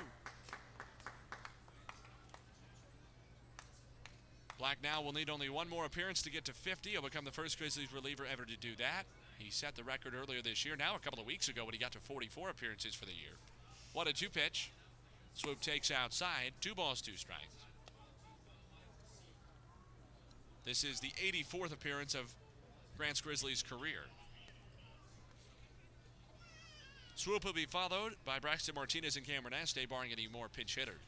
Black 4.57 4.77
now 4.81 5.01
will 5.01 5.11
need 5.11 5.29
only 5.29 5.49
one 5.49 5.69
more 5.69 5.85
appearance 5.85 6.21
to 6.21 6.29
get 6.29 6.45
to 6.45 6.53
50. 6.53 6.91
He'll 6.91 7.01
become 7.01 7.25
the 7.25 7.31
first 7.31 7.57
Grizzlies 7.57 7.93
reliever 7.93 8.23
ever 8.31 8.45
to 8.45 8.55
do 8.57 8.75
that. 8.77 9.03
He 9.37 9.51
set 9.51 9.75
the 9.75 9.83
record 9.83 10.13
earlier 10.15 10.41
this 10.41 10.63
year. 10.63 10.75
Now, 10.77 10.95
a 10.95 10.99
couple 10.99 11.19
of 11.19 11.25
weeks 11.25 11.49
ago, 11.49 11.65
when 11.65 11.73
he 11.73 11.79
got 11.79 11.91
to 11.91 11.99
44 11.99 12.49
appearances 12.49 12.95
for 12.95 13.05
the 13.05 13.11
year. 13.11 13.33
One 13.91 14.07
and 14.07 14.15
two 14.15 14.29
pitch. 14.29 14.71
Swoop 15.33 15.59
takes 15.59 15.91
outside. 15.91 16.53
Two 16.61 16.75
balls, 16.75 17.01
two 17.01 17.17
strikes. 17.17 17.41
This 20.63 20.85
is 20.85 21.01
the 21.01 21.11
84th 21.21 21.73
appearance 21.73 22.15
of 22.15 22.33
Grant's 22.97 23.19
Grizzlies' 23.19 23.63
career. 23.63 24.03
Swoop 27.15 27.45
will 27.45 27.53
be 27.53 27.65
followed 27.65 28.15
by 28.25 28.39
Braxton 28.39 28.75
Martinez 28.75 29.15
and 29.15 29.25
Cameron 29.25 29.53
Este, 29.53 29.87
barring 29.89 30.11
any 30.11 30.27
more 30.27 30.47
pinch 30.49 30.75
hitters. 30.75 31.01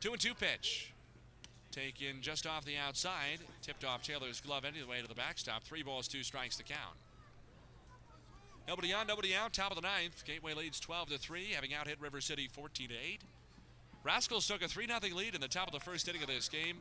Two 0.00 0.12
and 0.12 0.20
two 0.20 0.34
pitch. 0.34 0.92
Taken 1.70 2.20
just 2.20 2.46
off 2.46 2.64
the 2.64 2.76
outside, 2.76 3.38
tipped 3.62 3.84
off 3.84 4.02
Taylor's 4.02 4.40
glove 4.40 4.64
anyway 4.64 5.00
to 5.02 5.08
the 5.08 5.14
backstop. 5.14 5.62
Three 5.62 5.82
balls, 5.82 6.08
two 6.08 6.22
strikes 6.22 6.56
to 6.56 6.64
count. 6.64 6.96
Nobody 8.66 8.92
on, 8.92 9.06
nobody 9.06 9.34
out. 9.34 9.52
Top 9.52 9.70
of 9.70 9.76
the 9.76 9.82
ninth. 9.82 10.24
Gateway 10.24 10.54
leads 10.54 10.80
12 10.80 11.10
to 11.10 11.18
3, 11.18 11.52
having 11.54 11.74
out 11.74 11.86
hit 11.86 12.00
River 12.00 12.20
City 12.20 12.48
14 12.52 12.88
to 12.88 12.94
8. 12.94 13.20
Rascals 14.02 14.46
took 14.46 14.62
a 14.62 14.68
3 14.68 14.86
0 14.86 15.16
lead 15.16 15.34
in 15.34 15.40
the 15.40 15.48
top 15.48 15.66
of 15.66 15.72
the 15.72 15.80
first 15.80 16.08
inning 16.08 16.22
of 16.22 16.28
this 16.28 16.48
game. 16.48 16.78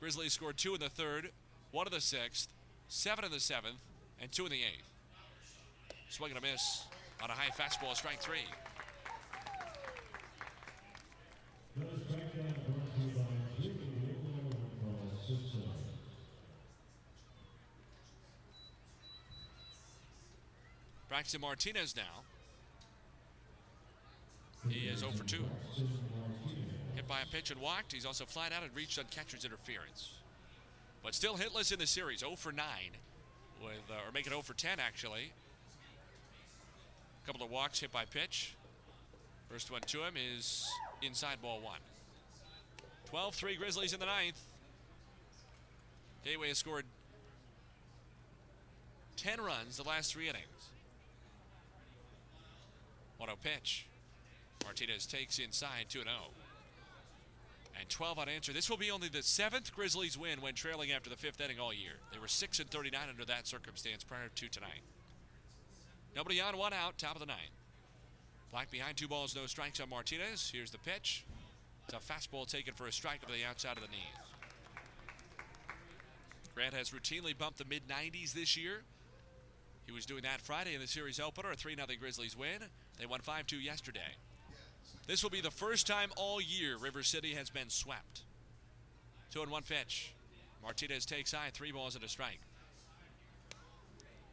Grizzlies 0.00 0.32
scored 0.32 0.56
two 0.56 0.74
in 0.74 0.80
the 0.80 0.88
third, 0.88 1.30
one 1.70 1.86
in 1.86 1.92
the 1.92 2.00
sixth, 2.00 2.48
seven 2.88 3.24
in 3.24 3.30
the 3.30 3.40
seventh, 3.40 3.78
and 4.20 4.30
two 4.30 4.44
in 4.44 4.50
the 4.50 4.58
eighth. 4.58 4.88
Swing 6.10 6.30
and 6.30 6.38
a 6.38 6.42
miss 6.42 6.84
on 7.22 7.30
a 7.30 7.32
high 7.32 7.50
fastball, 7.50 7.94
strike 7.96 8.20
three. 8.20 8.46
Braxton 21.08 21.40
Martinez 21.40 21.94
now. 21.96 22.22
He 24.68 24.88
is 24.88 24.98
0 25.00 25.12
for 25.12 25.24
2. 25.24 25.44
Hit 26.96 27.06
by 27.06 27.20
a 27.20 27.26
pitch 27.26 27.52
and 27.52 27.60
walked. 27.60 27.92
He's 27.92 28.04
also 28.04 28.24
flat 28.24 28.52
out 28.52 28.64
and 28.64 28.74
reached 28.74 28.98
on 28.98 29.04
catcher's 29.10 29.44
interference. 29.44 30.14
But 31.04 31.14
still 31.14 31.36
hitless 31.36 31.72
in 31.72 31.78
the 31.78 31.86
series, 31.86 32.20
0 32.20 32.34
for 32.36 32.50
9. 32.50 32.64
With, 33.62 33.72
uh, 33.90 34.08
or 34.08 34.12
make 34.12 34.26
it 34.26 34.30
0 34.30 34.42
for 34.42 34.54
10, 34.54 34.80
actually. 34.80 35.32
Couple 37.26 37.42
of 37.42 37.50
walks 37.50 37.80
hit 37.80 37.90
by 37.90 38.04
pitch. 38.04 38.54
First 39.48 39.70
one 39.70 39.80
to 39.82 39.98
him 40.02 40.14
is 40.16 40.68
inside 41.00 41.40
ball 41.40 41.60
one. 41.60 41.80
12 43.06 43.34
3 43.34 43.56
Grizzlies 43.56 43.92
in 43.94 44.00
the 44.00 44.06
ninth. 44.06 44.40
Gateway 46.24 46.48
has 46.48 46.58
scored 46.58 46.84
10 49.16 49.40
runs 49.40 49.76
the 49.76 49.84
last 49.84 50.12
three 50.12 50.28
innings. 50.28 50.68
1 53.16 53.28
0 53.28 53.38
pitch. 53.42 53.86
Martinez 54.64 55.06
takes 55.06 55.38
inside 55.38 55.86
2 55.88 56.00
0. 56.00 56.10
And 57.78 57.88
12 57.88 58.18
unanswered. 58.18 58.54
This 58.54 58.68
will 58.68 58.76
be 58.76 58.90
only 58.90 59.08
the 59.08 59.22
seventh 59.22 59.74
Grizzlies 59.74 60.18
win 60.18 60.40
when 60.40 60.54
trailing 60.54 60.92
after 60.92 61.08
the 61.08 61.16
fifth 61.16 61.40
inning 61.40 61.58
all 61.58 61.72
year. 61.72 61.94
They 62.12 62.18
were 62.18 62.28
6 62.28 62.60
and 62.60 62.70
39 62.70 63.08
under 63.08 63.24
that 63.24 63.46
circumstance 63.46 64.04
prior 64.04 64.28
to 64.34 64.48
tonight. 64.48 64.82
Nobody 66.16 66.40
on, 66.40 66.56
one 66.56 66.72
out, 66.72 66.96
top 66.98 67.14
of 67.14 67.20
the 67.20 67.26
ninth. 67.26 67.40
Black 68.50 68.70
behind 68.70 68.96
two 68.96 69.08
balls, 69.08 69.34
no 69.34 69.46
strikes 69.46 69.80
on 69.80 69.88
Martinez. 69.88 70.50
Here's 70.54 70.70
the 70.70 70.78
pitch. 70.78 71.24
It's 71.86 71.94
a 71.94 72.12
fastball 72.12 72.46
taken 72.46 72.72
for 72.72 72.86
a 72.86 72.92
strike 72.92 73.20
over 73.24 73.36
the 73.36 73.44
outside 73.44 73.76
of 73.76 73.82
the 73.82 73.88
knees. 73.88 74.34
Grant 76.54 76.72
has 76.72 76.90
routinely 76.90 77.36
bumped 77.36 77.58
the 77.58 77.64
mid 77.64 77.88
90s 77.88 78.32
this 78.32 78.56
year. 78.56 78.82
He 79.86 79.92
was 79.92 80.06
doing 80.06 80.22
that 80.22 80.40
Friday 80.40 80.74
in 80.74 80.80
the 80.80 80.86
series 80.86 81.18
opener, 81.18 81.50
a 81.50 81.56
3 81.56 81.74
0 81.74 81.86
Grizzlies 81.98 82.36
win. 82.36 82.68
They 82.98 83.06
won 83.06 83.20
5 83.20 83.46
2 83.46 83.56
yesterday. 83.56 84.16
This 85.06 85.22
will 85.22 85.30
be 85.30 85.40
the 85.40 85.50
first 85.50 85.86
time 85.86 86.10
all 86.16 86.40
year 86.40 86.76
River 86.78 87.02
City 87.02 87.34
has 87.34 87.50
been 87.50 87.68
swept. 87.68 88.22
2 89.32 89.42
and 89.42 89.50
1 89.50 89.62
pitch. 89.64 90.14
Martinez 90.62 91.04
takes 91.04 91.32
high, 91.32 91.50
three 91.52 91.72
balls 91.72 91.96
and 91.96 92.04
a 92.04 92.08
strike. 92.08 92.40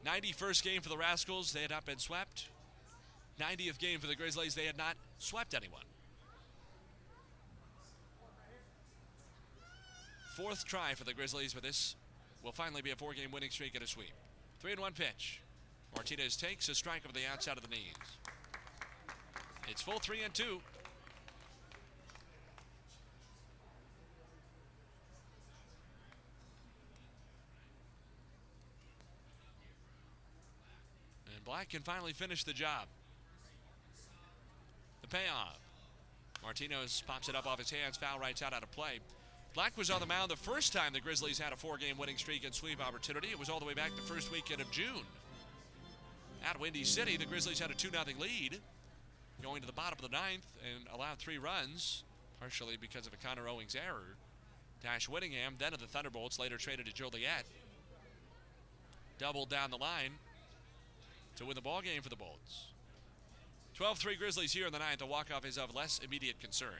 91st 0.05 0.63
game 0.63 0.81
for 0.81 0.89
the 0.89 0.97
Rascals, 0.97 1.53
they 1.53 1.61
had 1.61 1.69
not 1.69 1.85
been 1.85 1.99
swept. 1.99 2.49
90th 3.39 3.79
game 3.79 3.99
for 3.99 4.07
the 4.07 4.15
Grizzlies, 4.15 4.55
they 4.55 4.65
had 4.65 4.77
not 4.77 4.95
swept 5.17 5.53
anyone. 5.53 5.83
Fourth 10.35 10.65
try 10.65 10.93
for 10.93 11.03
the 11.03 11.13
Grizzlies, 11.13 11.53
but 11.53 11.63
this 11.63 11.95
will 12.43 12.51
finally 12.51 12.81
be 12.81 12.91
a 12.91 12.95
four 12.95 13.13
game 13.13 13.31
winning 13.31 13.49
streak 13.49 13.75
and 13.75 13.83
a 13.83 13.87
sweep. 13.87 14.13
Three 14.59 14.71
and 14.71 14.79
one 14.79 14.93
pitch. 14.93 15.41
Martinez 15.95 16.37
takes 16.37 16.69
a 16.69 16.75
strike 16.75 17.03
over 17.05 17.13
the 17.13 17.27
outside 17.31 17.57
of 17.57 17.63
the 17.63 17.69
knees. 17.69 17.95
It's 19.67 19.81
full 19.81 19.99
three 19.99 20.23
and 20.23 20.33
two. 20.33 20.61
And 31.41 31.45
Black 31.47 31.69
can 31.69 31.81
finally 31.81 32.13
finish 32.13 32.43
the 32.43 32.53
job. 32.53 32.85
The 35.01 35.07
payoff. 35.07 35.57
Martinez 36.43 37.03
pops 37.07 37.29
it 37.29 37.35
up 37.35 37.47
off 37.47 37.57
his 37.57 37.71
hands, 37.71 37.97
foul 37.97 38.19
right 38.19 38.39
out 38.43 38.53
out 38.53 38.61
of 38.61 38.71
play. 38.71 38.99
Black 39.55 39.75
was 39.75 39.89
on 39.89 39.99
the 39.99 40.05
mound 40.05 40.29
the 40.29 40.35
first 40.35 40.71
time 40.71 40.93
the 40.93 41.01
Grizzlies 41.01 41.39
had 41.39 41.51
a 41.51 41.55
four 41.55 41.77
game 41.77 41.97
winning 41.97 42.17
streak 42.17 42.45
and 42.45 42.53
sweep 42.53 42.79
opportunity. 42.85 43.29
It 43.29 43.39
was 43.39 43.49
all 43.49 43.59
the 43.59 43.65
way 43.65 43.73
back 43.73 43.89
the 43.95 44.03
first 44.03 44.31
weekend 44.31 44.61
of 44.61 44.69
June. 44.69 45.01
At 46.47 46.59
Windy 46.59 46.83
City, 46.83 47.17
the 47.17 47.25
Grizzlies 47.25 47.59
had 47.59 47.71
a 47.71 47.73
2 47.73 47.89
0 47.89 48.03
lead 48.19 48.59
going 49.41 49.61
to 49.61 49.67
the 49.67 49.73
bottom 49.73 49.97
of 49.97 50.11
the 50.11 50.15
ninth 50.15 50.45
and 50.63 50.85
allowed 50.93 51.17
three 51.17 51.39
runs, 51.39 52.03
partially 52.39 52.77
because 52.79 53.07
of 53.07 53.13
a 53.13 53.17
Connor 53.17 53.47
Owings 53.47 53.75
error. 53.75 54.15
Dash 54.83 55.09
Whittingham, 55.09 55.55
then 55.57 55.73
of 55.73 55.79
the 55.79 55.87
Thunderbolts, 55.87 56.37
later 56.37 56.57
traded 56.57 56.85
to 56.85 56.93
Joliet. 56.93 57.45
Doubled 59.17 59.49
down 59.49 59.71
the 59.71 59.77
line 59.77 60.11
to 61.41 61.47
win 61.47 61.55
the 61.55 61.61
ball 61.61 61.81
game 61.81 62.01
for 62.01 62.09
the 62.09 62.15
Bolts. 62.15 62.67
12 63.75 63.97
3 63.97 64.15
Grizzlies 64.15 64.53
here 64.53 64.67
in 64.67 64.73
the 64.73 64.79
ninth. 64.79 65.01
A 65.01 65.05
walk 65.05 65.29
off 65.35 65.45
is 65.45 65.57
of 65.57 65.73
less 65.75 65.99
immediate 66.03 66.39
concern. 66.39 66.79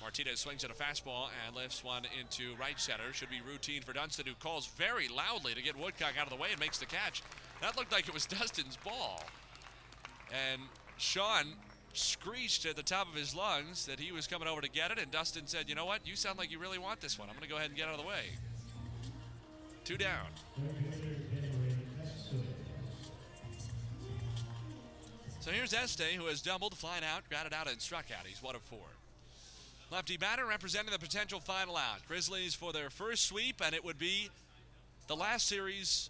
Martinez 0.00 0.40
swings 0.40 0.64
at 0.64 0.70
a 0.70 0.74
fastball 0.74 1.28
and 1.46 1.54
lifts 1.54 1.84
one 1.84 2.02
into 2.18 2.56
right 2.58 2.80
center. 2.80 3.12
Should 3.12 3.30
be 3.30 3.40
routine 3.46 3.82
for 3.82 3.92
Dunston, 3.92 4.26
who 4.26 4.34
calls 4.34 4.66
very 4.66 5.08
loudly 5.08 5.54
to 5.54 5.62
get 5.62 5.76
Woodcock 5.76 6.14
out 6.18 6.24
of 6.24 6.30
the 6.30 6.40
way 6.40 6.48
and 6.50 6.58
makes 6.58 6.78
the 6.78 6.86
catch. 6.86 7.22
That 7.60 7.76
looked 7.76 7.92
like 7.92 8.08
it 8.08 8.14
was 8.14 8.26
Dustin's 8.40 8.76
ball. 8.78 9.22
And 10.30 10.62
Shawon 10.98 11.52
screeched 11.92 12.64
at 12.66 12.76
the 12.76 12.82
top 12.82 13.08
of 13.08 13.14
his 13.14 13.34
lungs 13.34 13.86
that 13.86 14.00
he 14.00 14.10
was 14.10 14.26
coming 14.26 14.48
over 14.48 14.60
to 14.60 14.70
get 14.70 14.90
it, 14.90 14.98
and 14.98 15.10
Dustin 15.10 15.46
said, 15.46 15.68
You 15.68 15.74
know 15.74 15.86
what? 15.86 16.06
You 16.06 16.16
sound 16.16 16.38
like 16.38 16.50
you 16.50 16.58
really 16.58 16.78
want 16.78 17.00
this 17.00 17.18
one. 17.18 17.28
I'm 17.28 17.34
going 17.34 17.44
to 17.44 17.50
go 17.50 17.56
ahead 17.56 17.68
and 17.68 17.76
get 17.76 17.86
out 17.88 17.94
of 17.94 18.00
the 18.00 18.08
way. 18.08 18.24
Two 19.84 19.98
down. 19.98 20.26
So 25.50 25.56
here's 25.56 25.74
Este, 25.74 26.02
who 26.14 26.26
has 26.26 26.40
doubled, 26.42 26.78
flying 26.78 27.02
out, 27.02 27.28
grounded 27.28 27.52
out, 27.52 27.68
and 27.68 27.80
struck 27.80 28.04
out. 28.16 28.24
He's 28.24 28.40
one 28.40 28.54
of 28.54 28.62
four. 28.62 28.86
Lefty 29.90 30.16
batter 30.16 30.46
representing 30.46 30.92
the 30.92 30.98
potential 31.00 31.40
final 31.40 31.76
out. 31.76 32.06
Grizzlies 32.06 32.54
for 32.54 32.72
their 32.72 32.88
first 32.88 33.26
sweep, 33.26 33.60
and 33.60 33.74
it 33.74 33.84
would 33.84 33.98
be 33.98 34.30
the 35.08 35.16
last 35.16 35.48
series 35.48 36.08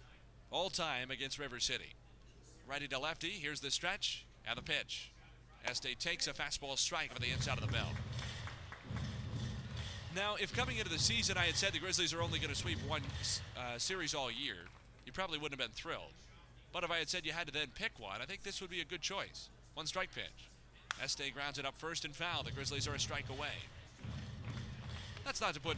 all 0.51 0.69
time 0.69 1.09
against 1.09 1.39
River 1.39 1.59
City. 1.59 1.95
Righty 2.69 2.87
to 2.89 2.99
lefty. 2.99 3.29
Here's 3.29 3.61
the 3.61 3.71
stretch 3.71 4.27
and 4.47 4.55
the 4.59 4.61
pitch. 4.61 5.09
Este 5.65 5.99
takes 5.99 6.27
a 6.27 6.33
fastball 6.33 6.77
strike 6.77 7.09
over 7.09 7.19
the 7.19 7.31
inside 7.31 7.57
of 7.57 7.65
the 7.65 7.73
belt. 7.73 7.95
Now, 10.15 10.35
if 10.39 10.55
coming 10.55 10.77
into 10.77 10.91
the 10.91 10.99
season 10.99 11.35
I 11.35 11.45
had 11.45 11.55
said 11.55 11.73
the 11.73 11.79
Grizzlies 11.79 12.13
are 12.13 12.21
only 12.21 12.37
going 12.37 12.53
to 12.53 12.55
sweep 12.55 12.77
one 12.87 13.01
uh, 13.57 13.79
series 13.79 14.13
all 14.13 14.29
year, 14.29 14.57
you 15.03 15.11
probably 15.11 15.39
wouldn't 15.39 15.59
have 15.59 15.67
been 15.67 15.75
thrilled. 15.75 16.13
But 16.73 16.83
if 16.83 16.91
I 16.91 16.97
had 16.97 17.09
said 17.09 17.25
you 17.25 17.33
had 17.33 17.47
to 17.47 17.53
then 17.53 17.67
pick 17.75 17.99
one, 17.99 18.21
I 18.21 18.25
think 18.25 18.43
this 18.43 18.61
would 18.61 18.69
be 18.69 18.81
a 18.81 18.85
good 18.85 19.01
choice. 19.01 19.49
One 19.73 19.85
strike 19.85 20.13
pitch. 20.13 20.49
Este 21.01 21.33
grounds 21.33 21.57
it 21.57 21.65
up 21.65 21.77
first 21.77 22.05
and 22.05 22.15
foul. 22.15 22.43
The 22.43 22.51
Grizzlies 22.51 22.87
are 22.87 22.93
a 22.93 22.99
strike 22.99 23.29
away. 23.29 23.67
That's 25.25 25.41
not 25.41 25.53
to 25.53 25.59
put 25.59 25.77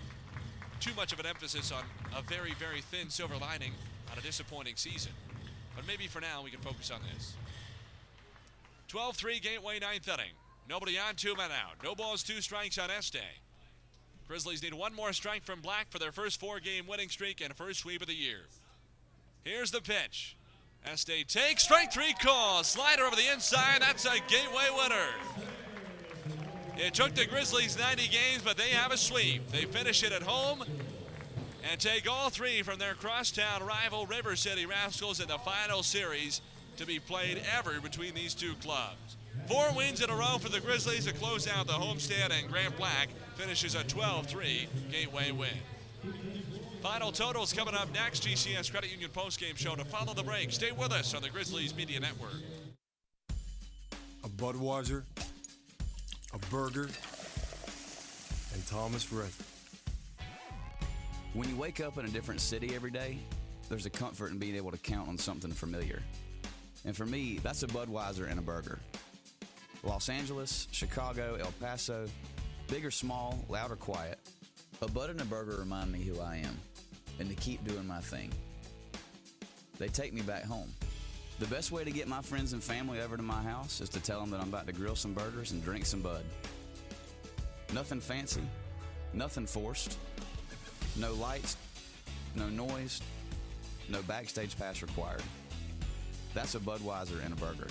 too 0.79 0.93
much 0.95 1.13
of 1.13 1.19
an 1.19 1.25
emphasis 1.25 1.71
on 1.71 1.83
a 2.17 2.21
very, 2.21 2.53
very 2.53 2.81
thin 2.81 3.09
silver 3.09 3.37
lining 3.37 3.71
on 4.11 4.17
a 4.17 4.21
disappointing 4.21 4.75
season. 4.75 5.11
But 5.75 5.87
maybe 5.87 6.07
for 6.07 6.21
now 6.21 6.43
we 6.43 6.51
can 6.51 6.59
focus 6.59 6.91
on 6.91 6.99
this. 7.13 7.33
12 8.89 9.15
3 9.15 9.39
Gateway 9.39 9.79
ninth 9.79 10.07
inning. 10.07 10.33
Nobody 10.69 10.97
on, 10.97 11.15
two 11.15 11.35
men 11.35 11.51
out. 11.51 11.83
No 11.83 11.95
balls, 11.95 12.23
two 12.23 12.41
strikes 12.41 12.77
on 12.77 12.89
Este. 12.91 13.17
Grizzlies 14.27 14.63
need 14.63 14.73
one 14.73 14.93
more 14.93 15.11
strike 15.13 15.43
from 15.43 15.61
Black 15.61 15.89
for 15.89 15.99
their 15.99 16.11
first 16.11 16.39
four 16.39 16.59
game 16.59 16.87
winning 16.87 17.09
streak 17.09 17.41
and 17.41 17.55
first 17.55 17.81
sweep 17.81 18.01
of 18.01 18.07
the 18.07 18.15
year. 18.15 18.41
Here's 19.43 19.71
the 19.71 19.81
pitch. 19.81 20.37
Este 20.91 21.27
takes 21.27 21.63
strike 21.63 21.93
three 21.93 22.13
call. 22.21 22.63
Slider 22.63 23.03
over 23.03 23.15
the 23.15 23.31
inside. 23.31 23.81
That's 23.81 24.05
a 24.05 24.15
gateway 24.27 24.67
winner. 24.77 25.09
It 26.77 26.93
took 26.93 27.13
the 27.13 27.25
Grizzlies 27.25 27.77
90 27.77 28.07
games, 28.09 28.41
but 28.43 28.57
they 28.57 28.69
have 28.69 28.91
a 28.91 28.97
sweep. 28.97 29.49
They 29.51 29.65
finish 29.65 30.03
it 30.03 30.11
at 30.11 30.23
home 30.23 30.63
and 31.69 31.79
take 31.79 32.09
all 32.09 32.29
three 32.29 32.61
from 32.63 32.79
their 32.79 32.95
crosstown 32.95 33.63
rival 33.63 34.05
River 34.05 34.35
City 34.35 34.65
Rascals 34.65 35.19
in 35.19 35.27
the 35.27 35.37
final 35.39 35.83
series 35.83 36.41
to 36.77 36.85
be 36.85 36.99
played 36.99 37.41
ever 37.57 37.79
between 37.79 38.13
these 38.13 38.33
two 38.33 38.53
clubs. 38.55 39.17
Four 39.47 39.73
wins 39.75 40.01
in 40.01 40.09
a 40.09 40.15
row 40.15 40.37
for 40.39 40.49
the 40.49 40.59
Grizzlies 40.59 41.05
to 41.05 41.13
close 41.13 41.47
out 41.47 41.67
the 41.67 41.73
homestand, 41.73 42.31
and 42.31 42.51
Grant 42.51 42.75
Black 42.77 43.09
finishes 43.35 43.75
a 43.75 43.83
12 43.83 44.27
3 44.27 44.67
Gateway 44.91 45.31
win. 45.31 45.49
Final 46.83 47.13
totals 47.13 47.53
coming 47.53 47.75
up 47.75 47.87
next. 47.93 48.23
GCS 48.23 48.69
Credit 48.69 48.91
Union 48.91 49.09
postgame 49.09 49.55
show 49.55 49.73
to 49.73 49.85
follow 49.85 50.13
the 50.13 50.21
break. 50.21 50.51
Stay 50.51 50.73
with 50.73 50.91
us 50.91 51.15
on 51.15 51.21
the 51.21 51.29
Grizzlies 51.29 51.73
Media 51.73 51.97
Network. 51.97 52.33
A 54.25 54.27
Budweiser, 54.27 55.03
a 56.33 56.37
burger, 56.51 56.89
and 58.53 58.67
Thomas 58.67 59.13
Rhett. 59.13 59.31
When 61.31 61.47
you 61.47 61.55
wake 61.55 61.79
up 61.79 61.97
in 61.97 62.03
a 62.03 62.09
different 62.09 62.41
city 62.41 62.75
every 62.75 62.91
day, 62.91 63.17
there's 63.69 63.85
a 63.85 63.89
comfort 63.89 64.31
in 64.31 64.37
being 64.37 64.57
able 64.57 64.71
to 64.71 64.77
count 64.77 65.07
on 65.07 65.17
something 65.17 65.53
familiar. 65.53 66.03
And 66.83 66.93
for 66.97 67.05
me, 67.05 67.39
that's 67.41 67.63
a 67.63 67.67
Budweiser 67.67 68.29
and 68.29 68.39
a 68.39 68.43
burger. 68.43 68.79
Los 69.83 70.09
Angeles, 70.09 70.67
Chicago, 70.73 71.37
El 71.39 71.53
Paso, 71.61 72.07
big 72.67 72.85
or 72.85 72.91
small, 72.91 73.39
loud 73.47 73.71
or 73.71 73.77
quiet, 73.77 74.19
a 74.81 74.87
Bud 74.89 75.11
and 75.11 75.21
a 75.21 75.25
burger 75.25 75.55
remind 75.55 75.89
me 75.89 76.03
who 76.03 76.19
I 76.19 76.35
am 76.43 76.59
and 77.23 77.29
to 77.29 77.41
keep 77.41 77.65
doing 77.65 77.87
my 77.87 78.01
thing. 78.01 78.29
They 79.79 79.87
take 79.87 80.13
me 80.13 80.21
back 80.21 80.43
home. 80.43 80.69
The 81.39 81.47
best 81.47 81.71
way 81.71 81.85
to 81.85 81.89
get 81.89 82.07
my 82.07 82.21
friends 82.21 82.51
and 82.51 82.61
family 82.61 82.99
over 82.99 83.15
to 83.15 83.23
my 83.23 83.41
house 83.41 83.79
is 83.79 83.87
to 83.89 84.01
tell 84.01 84.19
them 84.19 84.29
that 84.31 84.41
I'm 84.41 84.49
about 84.49 84.67
to 84.67 84.73
grill 84.73 84.95
some 84.95 85.13
burgers 85.13 85.51
and 85.53 85.63
drink 85.63 85.85
some 85.85 86.01
Bud. 86.01 86.23
Nothing 87.73 88.01
fancy, 88.01 88.41
nothing 89.13 89.45
forced, 89.45 89.97
no 90.97 91.13
lights, 91.13 91.55
no 92.35 92.49
noise, 92.49 93.01
no 93.87 94.01
backstage 94.01 94.57
pass 94.59 94.81
required. 94.81 95.23
That's 96.33 96.55
a 96.55 96.59
Budweiser 96.59 97.23
and 97.23 97.33
a 97.33 97.37
burger. 97.37 97.67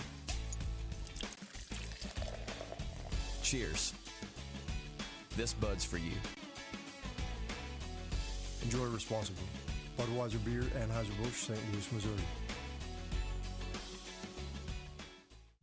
Cheers. 3.43 3.93
This 5.37 5.53
Bud's 5.53 5.85
for 5.85 5.99
you. 5.99 6.13
Enjoy 8.65 8.87
responsibly. 8.87 9.45
Budweiser 9.97 10.39
Beer, 10.45 10.63
Anheuser-Busch, 10.83 11.37
St. 11.37 11.59
Louis, 11.73 11.93
Missouri. 11.93 12.25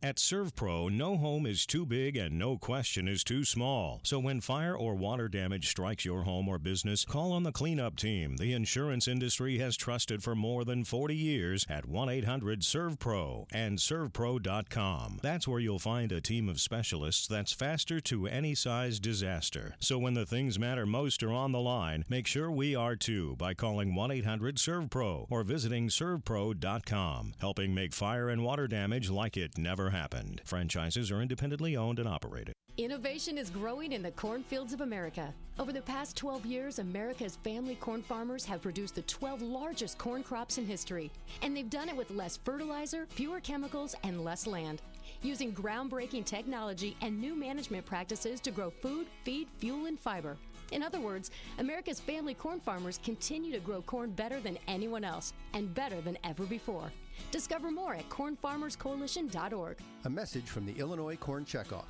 At 0.02 0.16
ServPro, 0.16 0.90
no 0.90 1.18
home 1.18 1.44
is 1.44 1.66
too 1.66 1.84
big 1.84 2.16
and 2.16 2.38
no 2.38 2.56
question 2.56 3.06
is 3.06 3.22
too 3.22 3.44
small. 3.44 4.00
So 4.02 4.18
when 4.18 4.40
fire 4.40 4.74
or 4.74 4.94
water 4.94 5.28
damage 5.28 5.68
strikes 5.68 6.06
your 6.06 6.22
home 6.22 6.48
or 6.48 6.58
business, 6.58 7.04
call 7.04 7.32
on 7.32 7.42
the 7.42 7.52
cleanup 7.52 7.96
team 7.96 8.38
the 8.38 8.54
insurance 8.54 9.06
industry 9.06 9.58
has 9.58 9.76
trusted 9.76 10.22
for 10.22 10.34
more 10.34 10.64
than 10.64 10.84
40 10.84 11.14
years 11.14 11.66
at 11.68 11.86
1-800-ServPro 11.86 13.46
and 13.52 13.76
servpro.com. 13.76 15.18
That's 15.20 15.46
where 15.46 15.60
you'll 15.60 15.78
find 15.78 16.12
a 16.12 16.22
team 16.22 16.48
of 16.48 16.62
specialists 16.62 17.26
that's 17.26 17.52
faster 17.52 18.00
to 18.00 18.26
any 18.26 18.54
size 18.54 19.00
disaster. 19.00 19.76
So 19.80 19.98
when 19.98 20.14
the 20.14 20.24
things 20.24 20.58
matter 20.58 20.86
most 20.86 21.22
are 21.22 21.32
on 21.32 21.52
the 21.52 21.60
line, 21.60 22.06
make 22.08 22.26
sure 22.26 22.50
we 22.50 22.74
are 22.74 22.96
too 22.96 23.36
by 23.36 23.52
calling 23.52 23.92
1-800-ServPro 23.92 25.26
or 25.28 25.42
visiting 25.42 25.88
servpro.com, 25.88 27.34
helping 27.38 27.74
make 27.74 27.92
fire 27.92 28.30
and 28.30 28.42
water 28.42 28.66
damage 28.66 29.10
like 29.10 29.36
it 29.36 29.58
never 29.58 29.89
happened. 29.90 30.40
Franchises 30.44 31.10
are 31.10 31.20
independently 31.20 31.76
owned 31.76 31.98
and 31.98 32.08
operated. 32.08 32.54
Innovation 32.76 33.36
is 33.36 33.50
growing 33.50 33.92
in 33.92 34.02
the 34.02 34.12
cornfields 34.12 34.72
of 34.72 34.80
America. 34.80 35.34
Over 35.58 35.72
the 35.72 35.82
past 35.82 36.16
12 36.16 36.46
years, 36.46 36.78
America's 36.78 37.36
family 37.36 37.74
corn 37.74 38.00
farmers 38.02 38.44
have 38.46 38.62
produced 38.62 38.94
the 38.94 39.02
12 39.02 39.42
largest 39.42 39.98
corn 39.98 40.22
crops 40.22 40.56
in 40.56 40.64
history. 40.64 41.10
And 41.42 41.54
they've 41.54 41.68
done 41.68 41.88
it 41.88 41.96
with 41.96 42.10
less 42.10 42.38
fertilizer, 42.38 43.06
fewer 43.10 43.40
chemicals, 43.40 43.94
and 44.02 44.24
less 44.24 44.46
land. 44.46 44.80
Using 45.20 45.52
groundbreaking 45.52 46.24
technology 46.24 46.96
and 47.02 47.20
new 47.20 47.34
management 47.34 47.84
practices 47.84 48.40
to 48.40 48.50
grow 48.50 48.70
food, 48.70 49.06
feed, 49.24 49.48
fuel, 49.58 49.86
and 49.86 50.00
fiber. 50.00 50.38
In 50.72 50.82
other 50.82 51.00
words, 51.00 51.30
America's 51.58 52.00
family 52.00 52.32
corn 52.32 52.60
farmers 52.60 53.00
continue 53.02 53.52
to 53.52 53.58
grow 53.58 53.82
corn 53.82 54.12
better 54.12 54.40
than 54.40 54.56
anyone 54.68 55.04
else 55.04 55.32
and 55.52 55.74
better 55.74 56.00
than 56.00 56.16
ever 56.24 56.44
before. 56.44 56.92
Discover 57.30 57.70
more 57.70 57.94
at 57.94 58.08
cornfarmerscoalition.org. 58.08 59.76
A 60.04 60.10
message 60.10 60.46
from 60.46 60.66
the 60.66 60.72
Illinois 60.78 61.16
Corn 61.16 61.44
Checkoff. 61.44 61.86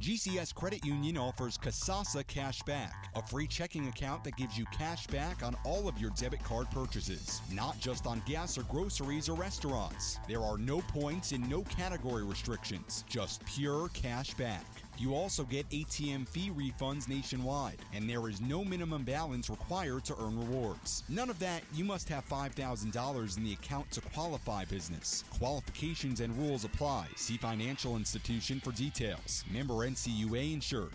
GCS 0.00 0.54
Credit 0.54 0.84
Union 0.84 1.18
offers 1.18 1.58
Kasasa 1.58 2.24
Cash 2.28 2.62
Back, 2.62 3.10
a 3.16 3.26
free 3.26 3.48
checking 3.48 3.88
account 3.88 4.22
that 4.22 4.36
gives 4.36 4.56
you 4.56 4.64
cash 4.66 5.08
back 5.08 5.42
on 5.42 5.56
all 5.64 5.88
of 5.88 5.98
your 5.98 6.10
debit 6.10 6.44
card 6.44 6.70
purchases, 6.70 7.40
not 7.52 7.80
just 7.80 8.06
on 8.06 8.22
gas 8.24 8.56
or 8.56 8.62
groceries 8.64 9.28
or 9.28 9.34
restaurants. 9.34 10.20
There 10.28 10.42
are 10.42 10.56
no 10.56 10.82
points 10.82 11.32
and 11.32 11.48
no 11.50 11.62
category 11.62 12.22
restrictions, 12.22 13.04
just 13.08 13.44
pure 13.44 13.88
cash 13.88 14.34
back. 14.34 14.64
You 14.98 15.14
also 15.14 15.44
get 15.44 15.68
ATM 15.70 16.26
fee 16.26 16.50
refunds 16.50 17.08
nationwide, 17.08 17.78
and 17.94 18.10
there 18.10 18.28
is 18.28 18.40
no 18.40 18.64
minimum 18.64 19.04
balance 19.04 19.48
required 19.48 20.04
to 20.06 20.16
earn 20.20 20.36
rewards. 20.36 21.04
None 21.08 21.30
of 21.30 21.38
that, 21.38 21.62
you 21.72 21.84
must 21.84 22.08
have 22.08 22.28
$5,000 22.28 23.36
in 23.36 23.44
the 23.44 23.52
account 23.52 23.88
to 23.92 24.00
qualify 24.00 24.64
business. 24.64 25.22
Qualifications 25.38 26.20
and 26.20 26.36
rules 26.36 26.64
apply. 26.64 27.06
See 27.14 27.36
financial 27.36 27.96
institution 27.96 28.58
for 28.58 28.72
details. 28.72 29.44
Member 29.52 29.74
NCUA 29.74 30.54
insured. 30.54 30.90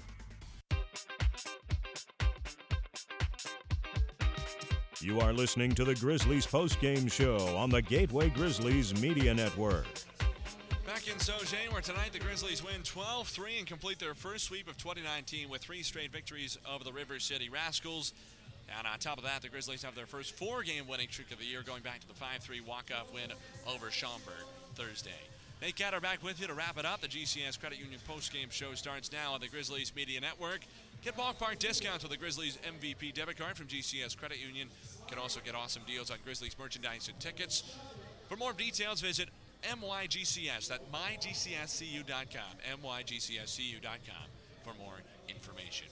You 4.99 5.21
are 5.21 5.31
listening 5.31 5.71
to 5.75 5.85
the 5.85 5.95
Grizzlies 5.95 6.45
postgame 6.45 7.11
show 7.11 7.37
on 7.55 7.69
the 7.69 7.81
Gateway 7.81 8.29
Grizzlies 8.29 9.01
Media 9.01 9.33
Network. 9.33 10.02
In 11.13 11.19
Sauget, 11.19 11.71
where 11.71 11.81
tonight 11.81 12.11
the 12.11 12.17
Grizzlies 12.17 12.63
win 12.63 12.81
12 12.83 13.27
3 13.27 13.59
and 13.59 13.67
complete 13.67 13.99
their 13.99 14.15
first 14.15 14.45
sweep 14.45 14.67
of 14.67 14.77
2019 14.77 15.47
with 15.47 15.61
three 15.61 15.83
straight 15.83 16.11
victories 16.11 16.57
over 16.67 16.83
the 16.83 16.91
River 16.91 17.19
City 17.19 17.49
Rascals. 17.49 18.13
And 18.75 18.87
on 18.87 18.97
top 18.97 19.19
of 19.19 19.23
that, 19.23 19.43
the 19.43 19.49
Grizzlies 19.49 19.83
have 19.83 19.93
their 19.93 20.07
first 20.07 20.35
four 20.35 20.63
game 20.63 20.87
winning 20.87 21.09
streak 21.11 21.31
of 21.31 21.37
the 21.37 21.45
year, 21.45 21.61
going 21.61 21.83
back 21.83 21.99
to 21.99 22.07
the 22.07 22.15
5 22.15 22.39
3 22.39 22.61
walk 22.61 22.89
off 22.99 23.13
win 23.13 23.31
over 23.67 23.91
Schaumburg 23.91 24.41
Thursday. 24.73 25.11
Nate 25.61 25.75
Gatter 25.75 26.01
back 26.01 26.23
with 26.23 26.41
you 26.41 26.47
to 26.47 26.53
wrap 26.55 26.79
it 26.79 26.85
up. 26.85 27.01
The 27.01 27.07
GCS 27.07 27.59
Credit 27.59 27.77
Union 27.77 27.99
postgame 28.09 28.51
show 28.51 28.73
starts 28.73 29.11
now 29.11 29.33
on 29.33 29.39
the 29.39 29.47
Grizzlies 29.47 29.93
Media 29.95 30.19
Network. 30.19 30.61
Get 31.03 31.15
ballpark 31.15 31.59
discounts 31.59 32.03
with 32.03 32.11
the 32.11 32.17
Grizzlies 32.17 32.57
MVP 32.67 33.13
debit 33.13 33.37
card 33.37 33.55
from 33.55 33.67
GCS 33.67 34.17
Credit 34.17 34.39
Union. 34.39 34.67
You 35.01 35.09
can 35.09 35.19
also 35.19 35.41
get 35.45 35.53
awesome 35.53 35.83
deals 35.85 36.09
on 36.09 36.17
Grizzlies 36.25 36.57
merchandise 36.57 37.07
and 37.07 37.19
tickets. 37.19 37.77
For 38.29 38.35
more 38.35 38.53
details, 38.53 38.99
visit 39.01 39.29
MYGCS, 39.63 40.67
that's 40.67 40.83
mygcscu.com, 40.91 42.81
mygcscu.com 42.83 44.27
for 44.63 44.73
more 44.75 44.95
information. 45.27 45.87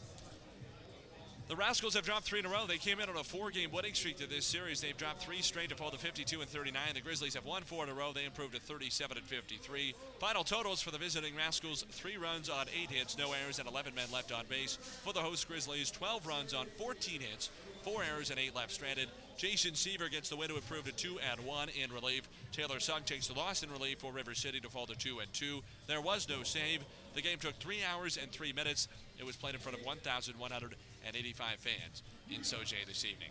The 1.51 1.57
Rascals 1.57 1.95
have 1.95 2.05
dropped 2.05 2.23
three 2.23 2.39
in 2.39 2.45
a 2.45 2.49
row. 2.49 2.65
They 2.65 2.77
came 2.77 3.01
in 3.01 3.09
on 3.09 3.17
a 3.17 3.25
four-game 3.25 3.71
winning 3.73 3.93
streak 3.93 4.17
to 4.19 4.25
this 4.25 4.45
series. 4.45 4.79
They've 4.79 4.95
dropped 4.95 5.21
three 5.21 5.41
straight 5.41 5.67
to 5.67 5.75
fall 5.75 5.91
to 5.91 5.97
52 5.97 6.39
and 6.39 6.49
39. 6.49 6.81
The 6.93 7.01
Grizzlies 7.01 7.33
have 7.33 7.43
won 7.43 7.63
four 7.63 7.83
in 7.83 7.89
a 7.89 7.93
row. 7.93 8.13
They 8.13 8.23
improved 8.23 8.53
to 8.53 8.61
37 8.61 9.17
and 9.17 9.25
53. 9.25 9.93
Final 10.19 10.45
totals 10.45 10.81
for 10.81 10.91
the 10.91 10.97
visiting 10.97 11.35
Rascals: 11.35 11.83
three 11.91 12.15
runs 12.15 12.49
on 12.49 12.67
eight 12.69 12.89
hits, 12.89 13.17
no 13.17 13.33
errors, 13.33 13.59
and 13.59 13.67
11 13.67 13.93
men 13.93 14.05
left 14.13 14.31
on 14.31 14.45
base. 14.47 14.77
For 15.03 15.11
the 15.11 15.19
host 15.19 15.45
Grizzlies, 15.49 15.91
12 15.91 16.25
runs 16.25 16.53
on 16.53 16.67
14 16.77 17.19
hits, 17.19 17.49
four 17.81 18.01
errors, 18.01 18.29
and 18.29 18.39
eight 18.39 18.55
left 18.55 18.71
stranded. 18.71 19.09
Jason 19.37 19.75
Seaver 19.75 20.09
gets 20.09 20.29
the 20.29 20.35
win 20.35 20.49
to 20.49 20.55
improve 20.55 20.85
to 20.85 20.91
two 20.91 21.17
and 21.31 21.45
one 21.45 21.69
in 21.69 21.91
relief. 21.91 22.29
Taylor 22.51 22.79
Sung 22.79 23.01
takes 23.03 23.27
the 23.27 23.33
loss 23.33 23.63
in 23.63 23.71
relief 23.71 23.99
for 23.99 24.11
River 24.11 24.33
City 24.33 24.59
to 24.59 24.69
fall 24.69 24.85
to 24.85 24.95
two 24.95 25.19
and 25.19 25.31
two. 25.33 25.61
There 25.87 26.01
was 26.01 26.29
no 26.29 26.43
save. 26.43 26.83
The 27.15 27.21
game 27.21 27.39
took 27.39 27.55
three 27.55 27.79
hours 27.83 28.17
and 28.21 28.31
three 28.31 28.53
minutes. 28.53 28.87
It 29.17 29.25
was 29.25 29.35
played 29.35 29.55
in 29.55 29.59
front 29.59 29.79
of 29.79 29.85
1,185 29.85 31.59
fans 31.59 32.03
in 32.29 32.41
Sauget 32.41 32.85
this 32.87 33.05
evening. 33.05 33.29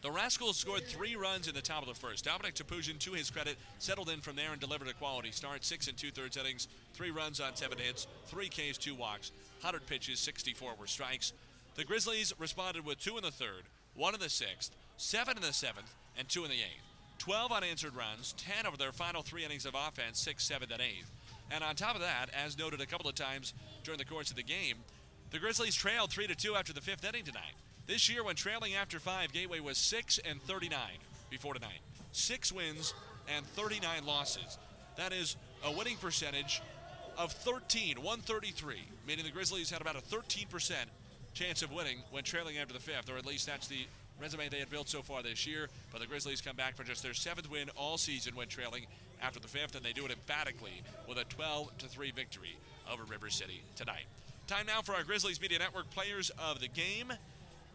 The 0.00 0.10
Rascals 0.12 0.56
scored 0.56 0.84
three 0.84 1.16
runs 1.16 1.48
in 1.48 1.54
the 1.54 1.60
top 1.60 1.82
of 1.82 1.88
the 1.88 1.94
first. 1.94 2.24
Dominic 2.24 2.54
Topoozian, 2.54 2.98
to 3.00 3.12
his 3.12 3.30
credit, 3.30 3.56
settled 3.80 4.08
in 4.08 4.20
from 4.20 4.36
there 4.36 4.52
and 4.52 4.60
delivered 4.60 4.86
a 4.86 4.92
quality 4.92 5.32
start. 5.32 5.64
Six 5.64 5.88
and 5.88 5.98
two 5.98 6.12
thirds 6.12 6.36
innings, 6.36 6.68
three 6.94 7.10
runs 7.10 7.40
on 7.40 7.56
seven 7.56 7.78
hits, 7.78 8.06
three 8.26 8.48
Ks, 8.48 8.78
two 8.78 8.94
walks, 8.94 9.32
100 9.60 9.86
pitches, 9.86 10.20
64 10.20 10.74
were 10.78 10.86
strikes. 10.86 11.32
The 11.74 11.84
Grizzlies 11.84 12.32
responded 12.38 12.84
with 12.84 13.00
two 13.00 13.16
in 13.16 13.24
the 13.24 13.32
third, 13.32 13.64
one 13.94 14.14
in 14.14 14.20
the 14.20 14.28
sixth, 14.28 14.72
seven 14.98 15.36
in 15.36 15.42
the 15.42 15.52
seventh, 15.52 15.94
and 16.18 16.28
two 16.28 16.44
in 16.44 16.50
the 16.50 16.56
eighth. 16.56 16.84
12 17.18 17.50
unanswered 17.52 17.96
runs, 17.96 18.34
10 18.36 18.66
over 18.66 18.76
their 18.76 18.92
final 18.92 19.22
three 19.22 19.44
innings 19.44 19.64
of 19.64 19.74
offense, 19.74 20.20
six, 20.20 20.44
seven, 20.44 20.70
and 20.70 20.80
eighth. 20.80 21.10
And 21.50 21.64
on 21.64 21.74
top 21.74 21.94
of 21.94 22.02
that, 22.02 22.26
as 22.34 22.58
noted 22.58 22.80
a 22.80 22.86
couple 22.86 23.08
of 23.08 23.14
times 23.14 23.54
during 23.82 23.98
the 23.98 24.04
course 24.04 24.30
of 24.30 24.36
the 24.36 24.42
game, 24.42 24.76
the 25.30 25.38
Grizzlies 25.38 25.74
trailed 25.74 26.10
3 26.10 26.26
to 26.26 26.34
2 26.34 26.54
after 26.54 26.72
the 26.72 26.80
fifth 26.80 27.04
inning 27.04 27.24
tonight. 27.24 27.54
This 27.86 28.08
year, 28.08 28.22
when 28.22 28.36
trailing 28.36 28.74
after 28.74 28.98
five, 28.98 29.32
Gateway 29.32 29.60
was 29.60 29.78
6 29.78 30.20
and 30.28 30.42
39 30.42 30.78
before 31.30 31.54
tonight. 31.54 31.80
Six 32.12 32.52
wins 32.52 32.92
and 33.34 33.46
39 33.46 34.04
losses. 34.06 34.58
That 34.96 35.12
is 35.12 35.36
a 35.64 35.72
winning 35.72 35.96
percentage 35.96 36.60
of 37.16 37.32
13, 37.32 37.96
133, 37.96 38.76
meaning 39.06 39.24
the 39.24 39.30
Grizzlies 39.30 39.70
had 39.70 39.80
about 39.80 39.96
a 39.96 40.00
13% 40.00 40.72
chance 41.34 41.62
of 41.62 41.72
winning 41.72 41.98
when 42.10 42.24
trailing 42.24 42.58
after 42.58 42.74
the 42.74 42.80
fifth, 42.80 43.10
or 43.10 43.16
at 43.16 43.26
least 43.26 43.46
that's 43.46 43.68
the 43.68 43.86
resume 44.20 44.48
they 44.48 44.58
had 44.58 44.70
built 44.70 44.88
so 44.88 45.02
far 45.02 45.22
this 45.22 45.46
year. 45.46 45.68
But 45.92 46.00
the 46.00 46.06
Grizzlies 46.06 46.40
come 46.40 46.56
back 46.56 46.76
for 46.76 46.84
just 46.84 47.02
their 47.02 47.14
seventh 47.14 47.50
win 47.50 47.70
all 47.76 47.98
season 47.98 48.34
when 48.34 48.48
trailing 48.48 48.86
after 49.22 49.40
the 49.40 49.48
fifth, 49.48 49.74
and 49.74 49.84
they 49.84 49.92
do 49.92 50.04
it 50.04 50.10
emphatically 50.10 50.82
with 51.08 51.18
a 51.18 51.24
12 51.24 51.78
to 51.78 51.86
3 51.86 52.10
victory 52.12 52.56
over 52.92 53.04
River 53.04 53.30
City 53.30 53.62
tonight. 53.76 54.06
Time 54.46 54.66
now 54.66 54.80
for 54.80 54.94
our 54.94 55.02
Grizzlies 55.02 55.40
Media 55.40 55.58
Network 55.58 55.90
players 55.90 56.30
of 56.38 56.60
the 56.60 56.68
game. 56.68 57.12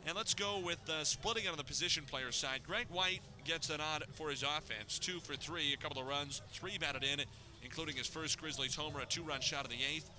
And 0.06 0.18
let's 0.18 0.34
go 0.34 0.60
with 0.60 0.80
uh, 0.90 1.04
splitting 1.04 1.48
on 1.48 1.56
the 1.56 1.64
position 1.64 2.04
player 2.04 2.32
side. 2.32 2.62
Greg 2.68 2.88
White 2.90 3.22
gets 3.46 3.68
the 3.68 3.78
nod 3.78 4.04
for 4.14 4.30
his 4.30 4.44
offense. 4.44 5.00
Two 5.00 5.20
for 5.20 5.36
three, 5.36 5.74
a 5.74 5.78
couple 5.78 6.02
of 6.02 6.08
runs, 6.08 6.42
three 6.52 6.78
batted 6.78 7.04
in, 7.04 7.22
including 7.64 7.96
his 7.96 8.08
first 8.08 8.40
Grizzlies 8.40 8.76
homer, 8.76 9.00
a 9.00 9.06
two 9.06 9.24
run 9.24 9.40
shot 9.40 9.66
in 9.66 9.72
the 9.72 9.84
eighth. 9.96 10.10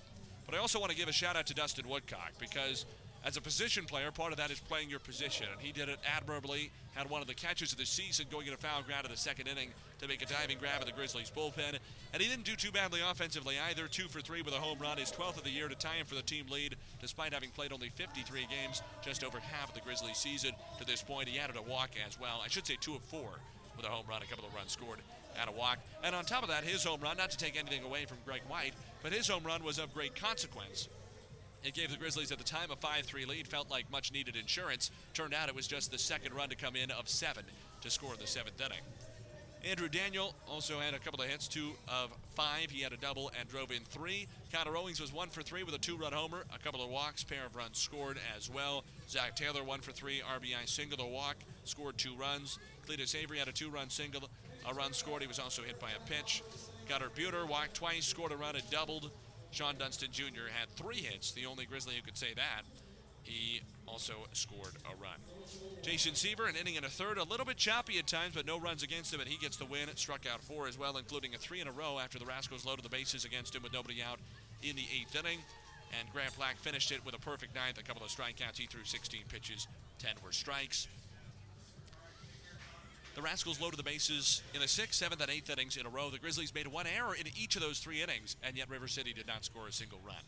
But 0.45 0.55
I 0.55 0.59
also 0.59 0.79
want 0.79 0.91
to 0.91 0.97
give 0.97 1.07
a 1.07 1.11
shout 1.11 1.35
out 1.35 1.45
to 1.47 1.53
Dustin 1.53 1.87
Woodcock 1.87 2.31
because 2.39 2.85
as 3.25 3.37
a 3.37 3.41
position 3.41 3.85
player, 3.85 4.11
part 4.11 4.31
of 4.31 4.37
that 4.37 4.51
is 4.51 4.59
playing 4.59 4.89
your 4.89 4.99
position. 4.99 5.47
And 5.51 5.59
he 5.59 5.71
did 5.71 5.89
it 5.89 5.97
admirably. 6.15 6.71
Had 6.93 7.09
one 7.09 7.21
of 7.21 7.27
the 7.27 7.33
catches 7.33 7.71
of 7.71 7.79
the 7.79 7.85
season 7.85 8.27
going 8.31 8.45
into 8.45 8.59
foul 8.59 8.83
ground 8.83 9.05
in 9.05 9.11
the 9.11 9.17
second 9.17 9.47
inning 9.47 9.69
to 9.99 10.07
make 10.07 10.21
a 10.21 10.27
diving 10.27 10.59
grab 10.59 10.79
in 10.81 10.85
the 10.85 10.93
Grizzlies 10.93 11.31
bullpen. 11.35 11.79
And 12.13 12.21
he 12.21 12.29
didn't 12.29 12.45
do 12.45 12.55
too 12.55 12.71
badly 12.71 13.01
offensively 13.01 13.55
either. 13.67 13.87
Two 13.87 14.07
for 14.07 14.21
three 14.21 14.43
with 14.43 14.53
a 14.53 14.57
home 14.57 14.77
run, 14.77 14.99
his 14.99 15.11
12th 15.11 15.37
of 15.37 15.43
the 15.43 15.49
year 15.49 15.67
to 15.67 15.75
tie 15.75 15.95
him 15.95 16.05
for 16.05 16.13
the 16.13 16.21
team 16.21 16.45
lead, 16.51 16.75
despite 17.01 17.33
having 17.33 17.49
played 17.49 17.73
only 17.73 17.89
53 17.89 18.41
games, 18.41 18.83
just 19.03 19.23
over 19.23 19.39
half 19.39 19.69
of 19.69 19.73
the 19.75 19.81
Grizzlies 19.81 20.17
season 20.17 20.51
to 20.77 20.85
this 20.85 21.01
point. 21.01 21.27
He 21.27 21.39
added 21.39 21.55
a 21.57 21.63
walk 21.63 21.91
as 22.07 22.19
well. 22.19 22.41
I 22.45 22.47
should 22.47 22.67
say 22.67 22.77
two 22.79 22.93
of 22.93 23.01
four 23.01 23.29
with 23.75 23.87
a 23.87 23.89
home 23.89 24.05
run, 24.07 24.21
a 24.21 24.25
couple 24.25 24.45
of 24.45 24.53
runs 24.53 24.71
scored 24.71 24.99
at 25.41 25.49
a 25.49 25.51
walk. 25.51 25.79
And 26.03 26.15
on 26.15 26.25
top 26.25 26.43
of 26.43 26.49
that, 26.49 26.63
his 26.63 26.83
home 26.83 27.01
run, 27.01 27.17
not 27.17 27.31
to 27.31 27.37
take 27.37 27.57
anything 27.57 27.83
away 27.83 28.05
from 28.05 28.17
Greg 28.23 28.41
White, 28.47 28.73
but 29.01 29.11
his 29.11 29.27
home 29.27 29.43
run 29.43 29.63
was 29.63 29.79
of 29.79 29.93
great 29.95 30.15
consequence. 30.15 30.89
It 31.65 31.73
gave 31.73 31.89
the 31.89 31.97
Grizzlies 31.97 32.31
at 32.31 32.37
the 32.37 32.43
time 32.43 32.69
a 32.69 32.75
5 32.75 33.05
3 33.05 33.25
lead, 33.25 33.47
felt 33.47 33.71
like 33.71 33.89
much 33.91 34.13
needed 34.13 34.35
insurance. 34.35 34.91
Turned 35.15 35.33
out 35.33 35.49
it 35.49 35.55
was 35.55 35.65
just 35.65 35.91
the 35.91 35.97
second 35.97 36.35
run 36.35 36.49
to 36.49 36.55
come 36.55 36.75
in 36.75 36.91
of 36.91 37.09
seven 37.09 37.43
to 37.81 37.89
score 37.89 38.15
the 38.15 38.27
seventh 38.27 38.61
inning. 38.61 38.81
Andrew 39.67 39.89
Daniel 39.89 40.35
also 40.47 40.79
had 40.79 40.93
a 40.93 40.99
couple 40.99 41.23
of 41.23 41.27
hits, 41.27 41.47
two 41.47 41.71
of 41.87 42.11
five. 42.35 42.69
He 42.69 42.83
had 42.83 42.93
a 42.93 42.97
double 42.97 43.31
and 43.39 43.49
drove 43.49 43.71
in 43.71 43.81
three. 43.89 44.27
Connor 44.53 44.77
Owings 44.77 45.01
was 45.01 45.11
one 45.11 45.29
for 45.29 45.41
three 45.41 45.63
with 45.63 45.73
a 45.73 45.79
two 45.79 45.97
run 45.97 46.13
homer, 46.13 46.43
a 46.53 46.59
couple 46.59 46.83
of 46.83 46.91
walks, 46.91 47.23
pair 47.23 47.47
of 47.47 47.55
runs 47.55 47.79
scored 47.79 48.19
as 48.37 48.47
well. 48.47 48.83
Zach 49.09 49.35
Taylor, 49.35 49.63
one 49.63 49.81
for 49.81 49.91
three, 49.91 50.21
RBI 50.21 50.69
single, 50.69 51.01
a 51.01 51.07
walk, 51.07 51.37
scored 51.63 51.97
two 51.97 52.13
runs. 52.15 52.59
Cletus 52.87 53.15
Avery 53.15 53.39
had 53.39 53.47
a 53.47 53.51
two 53.51 53.71
run 53.71 53.89
single, 53.89 54.29
a 54.69 54.73
run 54.75 54.93
scored. 54.93 55.23
He 55.23 55.27
was 55.27 55.39
also 55.39 55.63
hit 55.63 55.79
by 55.79 55.89
a 55.89 56.07
pitch. 56.07 56.43
Gunnar 56.87 57.09
Buhner 57.09 57.47
walked 57.47 57.73
twice, 57.73 58.05
scored 58.05 58.33
a 58.33 58.37
run, 58.37 58.55
and 58.55 58.69
doubled. 58.69 59.09
Shawon 59.55 59.77
Dunston 59.77 60.09
Jr. 60.11 60.51
had 60.51 60.69
three 60.75 60.97
hits, 60.97 61.31
the 61.31 61.45
only 61.45 61.65
Grizzly 61.65 61.95
who 61.95 62.01
could 62.01 62.17
say 62.17 62.33
that. 62.35 62.63
He 63.23 63.61
also 63.87 64.13
scored 64.33 64.73
a 64.85 65.01
run. 65.01 65.15
Jason 65.81 66.13
Seaver, 66.13 66.45
an 66.45 66.55
inning 66.55 66.75
and 66.75 66.85
a 66.85 66.89
third, 66.89 67.17
a 67.17 67.23
little 67.23 67.45
bit 67.45 67.55
choppy 67.55 67.97
at 67.97 68.05
times, 68.05 68.35
but 68.35 68.45
no 68.45 68.59
runs 68.59 68.83
against 68.83 69.13
him, 69.13 69.21
and 69.21 69.29
he 69.29 69.37
gets 69.37 69.55
the 69.55 69.65
win. 69.65 69.87
Struck 69.95 70.25
out 70.31 70.43
four 70.43 70.67
as 70.67 70.77
well, 70.77 70.97
including 70.97 71.33
a 71.33 71.37
three 71.37 71.61
in 71.61 71.67
a 71.67 71.71
row 71.71 71.97
after 71.99 72.19
the 72.19 72.25
Rascals 72.25 72.65
loaded 72.65 72.83
the 72.83 72.89
bases 72.89 73.23
against 73.23 73.55
him 73.55 73.63
with 73.63 73.71
nobody 73.71 74.03
out 74.03 74.19
in 74.61 74.75
the 74.75 74.85
eighth 74.93 75.15
inning. 75.15 75.39
And 75.97 76.11
Grant 76.11 76.35
Black 76.35 76.57
finished 76.57 76.91
it 76.91 77.05
with 77.05 77.15
a 77.15 77.19
perfect 77.19 77.55
ninth, 77.55 77.79
a 77.79 77.83
couple 77.83 78.03
of 78.03 78.11
strikeouts. 78.11 78.57
He 78.57 78.65
threw 78.65 78.83
16 78.83 79.21
pitches, 79.29 79.67
10 79.99 80.15
were 80.23 80.33
strikes. 80.33 80.87
The 83.15 83.21
Rascals 83.21 83.61
loaded 83.61 83.79
the 83.79 83.83
bases 83.83 84.41
in 84.53 84.59
the 84.59 84.67
sixth, 84.67 84.95
seventh, 84.95 85.21
and 85.21 85.31
eighth 85.31 85.49
innings 85.49 85.77
in 85.77 85.85
a 85.85 85.89
row. 85.89 86.09
The 86.09 86.19
Grizzlies 86.19 86.53
made 86.53 86.67
one 86.67 86.85
error 86.85 87.15
in 87.15 87.27
each 87.41 87.55
of 87.55 87.61
those 87.61 87.79
three 87.79 88.01
innings, 88.01 88.35
and 88.43 88.57
yet 88.57 88.69
River 88.69 88.89
City 88.89 89.13
did 89.13 89.25
not 89.25 89.45
score 89.45 89.67
a 89.67 89.71
single 89.71 89.99
run 90.05 90.21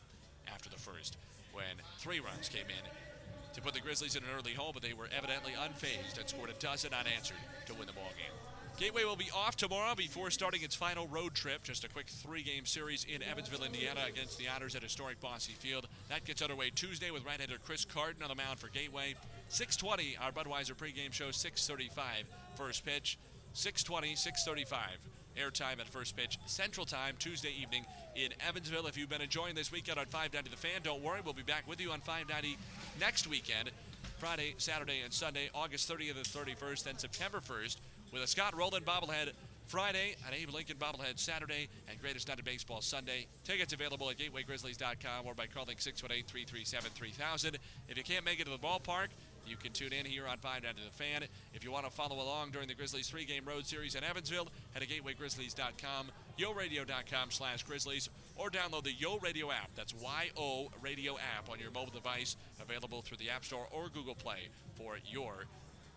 after 0.51 0.69
the 0.69 0.77
first 0.77 1.17
when 1.51 1.66
three 1.99 2.22
runs 2.22 2.48
came 2.48 2.67
in 2.67 3.53
to 3.53 3.61
put 3.61 3.74
the 3.74 3.82
Grizzlies 3.82 4.16
in 4.16 4.24
an 4.24 4.30
early 4.38 4.53
hole, 4.53 4.72
but 4.72 4.82
they 4.82 4.93
were 4.93 5.09
evidently 5.16 5.51
unfazed 5.51 6.17
and 6.17 6.30
scored 6.30 6.49
a 6.49 6.53
dozen 6.53 6.93
unanswered 6.93 7.38
to 7.66 7.74
win 7.74 7.88
the 7.88 7.93
ball 7.93 8.11
game. 8.17 8.32
Gateway 8.77 9.03
will 9.03 9.16
be 9.16 9.32
off 9.35 9.57
tomorrow 9.57 9.95
before 9.95 10.30
starting 10.30 10.61
its 10.61 10.75
final 10.75 11.07
road 11.07 11.33
trip. 11.33 11.64
Just 11.64 11.83
a 11.83 11.90
quick 11.90 12.06
three-game 12.07 12.66
series 12.66 13.06
in 13.06 13.24
Evansville, 13.24 13.64
Indiana, 13.64 14.01
against 14.07 14.38
the 14.38 14.48
Otters 14.48 14.75
at 14.75 14.83
historic 14.83 15.19
Bosse 15.19 15.48
Field. 15.48 15.88
That 16.09 16.25
gets 16.25 16.43
underway 16.43 16.69
Tuesday 16.69 17.09
with 17.09 17.25
right-hander 17.25 17.57
Chris 17.66 17.85
Carton 17.85 18.22
on 18.22 18.30
the 18.30 18.35
mound 18.35 18.59
for 18.59 18.69
Gateway. 18.69 19.16
6:20, 19.50 20.17
our 20.19 20.32
Budweiser 20.32 20.76
pregame 20.76 21.14
show. 21.14 21.32
6:35, 21.32 22.26
first 22.56 22.85
pitch. 22.85 23.17
6:20, 23.53 24.16
6:35. 24.16 25.00
Airtime 25.38 25.80
at 25.80 25.88
first 25.88 26.16
pitch, 26.17 26.40
Central 26.48 26.85
Time, 26.85 27.16
Tuesday 27.19 27.53
evening 27.61 27.85
in 28.16 28.34
Evansville. 28.48 28.88
If 28.88 28.98
you've 28.98 29.09
been 29.09 29.22
enjoying 29.22 29.53
this 29.53 29.72
weekend 29.72 30.00
on 30.00 30.08
590 30.08 30.50
The 30.50 30.58
Fan, 30.58 30.82
don't 30.84 31.03
worry, 31.03 31.22
we'll 31.22 31.35
be 31.35 31.43
back 31.43 31.67
with 31.67 31.80
you 31.80 31.92
on 31.92 32.01
590 32.01 32.58
next 33.00 33.27
weekend, 33.27 33.69
Friday, 34.17 34.56
Saturday, 34.58 35.01
and 35.01 35.14
Sunday, 35.14 35.51
August 35.53 35.88
30th 35.88 36.16
and 36.16 36.26
31st, 36.26 36.88
and 36.88 37.00
September 37.00 37.40
1st 37.40 37.77
with 38.11 38.24
a 38.24 38.27
Scott 38.27 38.56
Rolen 38.56 38.84
bobblehead 38.84 39.34
Friday, 39.67 40.16
an 40.26 40.34
Abe 40.34 40.50
Lincoln 40.50 40.77
bobblehead 40.77 41.19
Saturday, 41.19 41.67
and 41.90 42.01
Greatest 42.01 42.27
Night 42.30 42.40
of 42.40 42.45
Baseball 42.45 42.82
Sunday. 42.82 43.27
Tickets 43.43 43.74
available 43.74 44.09
at 44.09 44.17
GatewayGrizzlies.com 44.17 45.26
or 45.26 45.35
by 45.35 45.45
calling 45.45 45.77
618-337-3000. 45.77 47.58
If 47.90 47.98
you 47.98 48.03
can't 48.03 48.26
make 48.26 48.40
it 48.40 48.45
to 48.45 48.51
the 48.51 48.58
ballpark, 48.58 49.09
you 49.48 49.58
can 49.58 49.72
tune 49.72 49.93
in 49.93 50.06
here 50.06 50.27
on 50.27 50.38
5 50.38 50.61
to 50.61 50.67
the 50.67 50.92
Fan. 50.92 51.24
If 51.53 51.64
you 51.64 51.72
want 51.72 51.85
to 51.85 51.92
follow 51.92 52.17
along 52.17 52.51
during 52.51 52.67
the 52.67 52.74
Grizzlies 52.74 53.09
three-game 53.09 53.45
road 53.45 53.66
series 53.66 53.95
in 53.95 54.03
Evansville, 54.03 54.48
head 54.74 54.82
to 54.82 54.88
GatewayGrizzlies.com, 54.88 56.08
YoRadio.com 56.38 57.32
slash 57.32 57.64
Grizzlies, 57.64 58.09
or 58.35 58.50
download 58.50 58.84
the 58.84 58.93
Yo 58.93 59.17
Radio 59.19 59.51
app. 59.51 59.69
That's 59.76 59.93
Y-O 59.95 60.72
Radio 60.82 61.17
app 61.38 61.50
on 61.50 61.59
your 61.59 61.72
mobile 61.72 61.93
device, 61.93 62.35
available 62.61 63.01
through 63.01 63.17
the 63.17 63.30
App 63.30 63.45
Store 63.45 63.67
or 63.72 63.90
Google 63.90 64.16
Play 64.16 64.50
for 64.76 64.98
your 65.06 65.45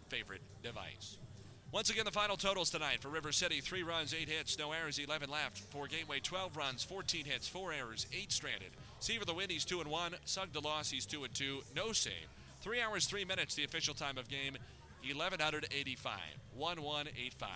favorite 0.08 0.42
device. 0.62 1.18
Once 1.72 1.88
again, 1.88 2.04
the 2.04 2.10
final 2.10 2.36
totals 2.36 2.68
tonight 2.68 3.00
for 3.00 3.08
River 3.10 3.30
City: 3.30 3.60
three 3.60 3.84
runs, 3.84 4.12
eight 4.12 4.28
hits, 4.28 4.58
no 4.58 4.72
errors, 4.72 4.98
11 4.98 5.30
left. 5.30 5.58
For 5.58 5.86
Gateway, 5.86 6.18
12 6.18 6.56
runs, 6.56 6.82
14 6.82 7.24
hits, 7.24 7.46
four 7.46 7.72
errors, 7.72 8.06
eight 8.12 8.32
stranded. 8.32 8.70
Seaver 8.98 9.24
the 9.24 9.34
win, 9.34 9.50
he's 9.50 9.64
two 9.64 9.80
and 9.80 9.88
one. 9.88 10.14
Sug 10.24 10.52
the 10.52 10.60
loss, 10.60 10.90
he's 10.90 11.06
two 11.06 11.22
and 11.22 11.32
two. 11.32 11.60
No 11.76 11.92
save. 11.92 12.26
Three 12.60 12.80
hours, 12.80 13.06
three 13.06 13.24
minutes, 13.24 13.54
the 13.54 13.64
official 13.64 13.94
time 13.94 14.18
of 14.18 14.28
game, 14.28 14.56
1185. 15.02 16.12
1185. 16.54 17.48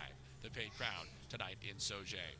The 0.42 0.50
paid 0.50 0.70
crowd 0.76 1.06
tonight 1.28 1.56
in 1.68 1.76
Sauget. 1.76 2.36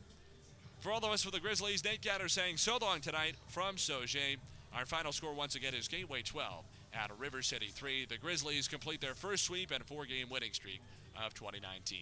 For 0.79 0.91
all 0.91 0.97
of 0.97 1.05
us 1.05 1.23
for 1.23 1.31
the 1.31 1.39
Grizzlies, 1.39 1.83
Nate 1.83 2.01
Gatter 2.01 2.27
saying 2.27 2.57
so 2.57 2.77
long 2.81 3.01
tonight 3.01 3.35
from 3.47 3.75
Sauget. 3.75 4.37
Our 4.75 4.85
final 4.85 5.11
score 5.11 5.33
once 5.33 5.55
again 5.55 5.73
is 5.73 5.87
Gateway 5.87 6.21
12 6.21 6.65
at 6.93 7.11
River 7.19 7.41
City 7.41 7.69
3. 7.71 8.05
The 8.05 8.17
Grizzlies 8.17 8.67
complete 8.67 8.99
their 8.99 9.13
first 9.13 9.43
sweep 9.45 9.71
and 9.71 9.83
four 9.85 10.05
game 10.05 10.29
winning 10.29 10.53
streak 10.53 10.81
of 11.23 11.33
2019. 11.33 11.99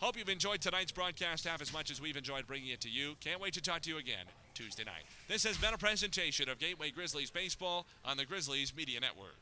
Hope 0.00 0.16
you've 0.16 0.28
enjoyed 0.28 0.60
tonight's 0.60 0.92
broadcast 0.92 1.44
half 1.44 1.60
as 1.60 1.72
much 1.72 1.90
as 1.90 2.00
we've 2.00 2.16
enjoyed 2.16 2.46
bringing 2.46 2.68
it 2.68 2.80
to 2.82 2.88
you. 2.88 3.16
Can't 3.20 3.40
wait 3.40 3.54
to 3.54 3.60
talk 3.60 3.82
to 3.82 3.90
you 3.90 3.98
again 3.98 4.24
Tuesday 4.54 4.84
night. 4.84 5.04
This 5.26 5.44
has 5.44 5.56
been 5.56 5.74
a 5.74 5.78
presentation 5.78 6.48
of 6.48 6.58
Gateway 6.58 6.90
Grizzlies 6.90 7.30
Baseball 7.30 7.86
on 8.04 8.16
the 8.16 8.24
Grizzlies 8.24 8.74
Media 8.74 9.00
Network. 9.00 9.34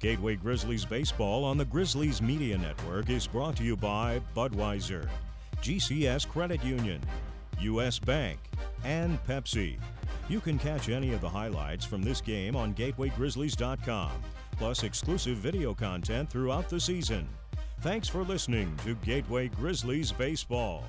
Gateway 0.00 0.34
Grizzlies 0.34 0.86
Baseball 0.86 1.44
on 1.44 1.58
the 1.58 1.64
Grizzlies 1.66 2.22
Media 2.22 2.56
Network 2.56 3.10
is 3.10 3.26
brought 3.26 3.54
to 3.56 3.62
you 3.62 3.76
by 3.76 4.18
Budweiser, 4.34 5.06
GCS 5.60 6.26
Credit 6.26 6.64
Union, 6.64 7.02
U.S. 7.60 7.98
Bank, 7.98 8.38
and 8.82 9.22
Pepsi. 9.26 9.78
You 10.30 10.40
can 10.40 10.58
catch 10.58 10.88
any 10.88 11.12
of 11.12 11.20
the 11.20 11.28
highlights 11.28 11.84
from 11.84 12.02
this 12.02 12.22
game 12.22 12.56
on 12.56 12.72
GatewayGrizzlies.com, 12.72 14.12
plus 14.52 14.84
exclusive 14.84 15.36
video 15.36 15.74
content 15.74 16.30
throughout 16.30 16.70
the 16.70 16.80
season. 16.80 17.28
Thanks 17.82 18.08
for 18.08 18.22
listening 18.22 18.74
to 18.84 18.94
Gateway 18.94 19.48
Grizzlies 19.48 20.12
Baseball. 20.12 20.82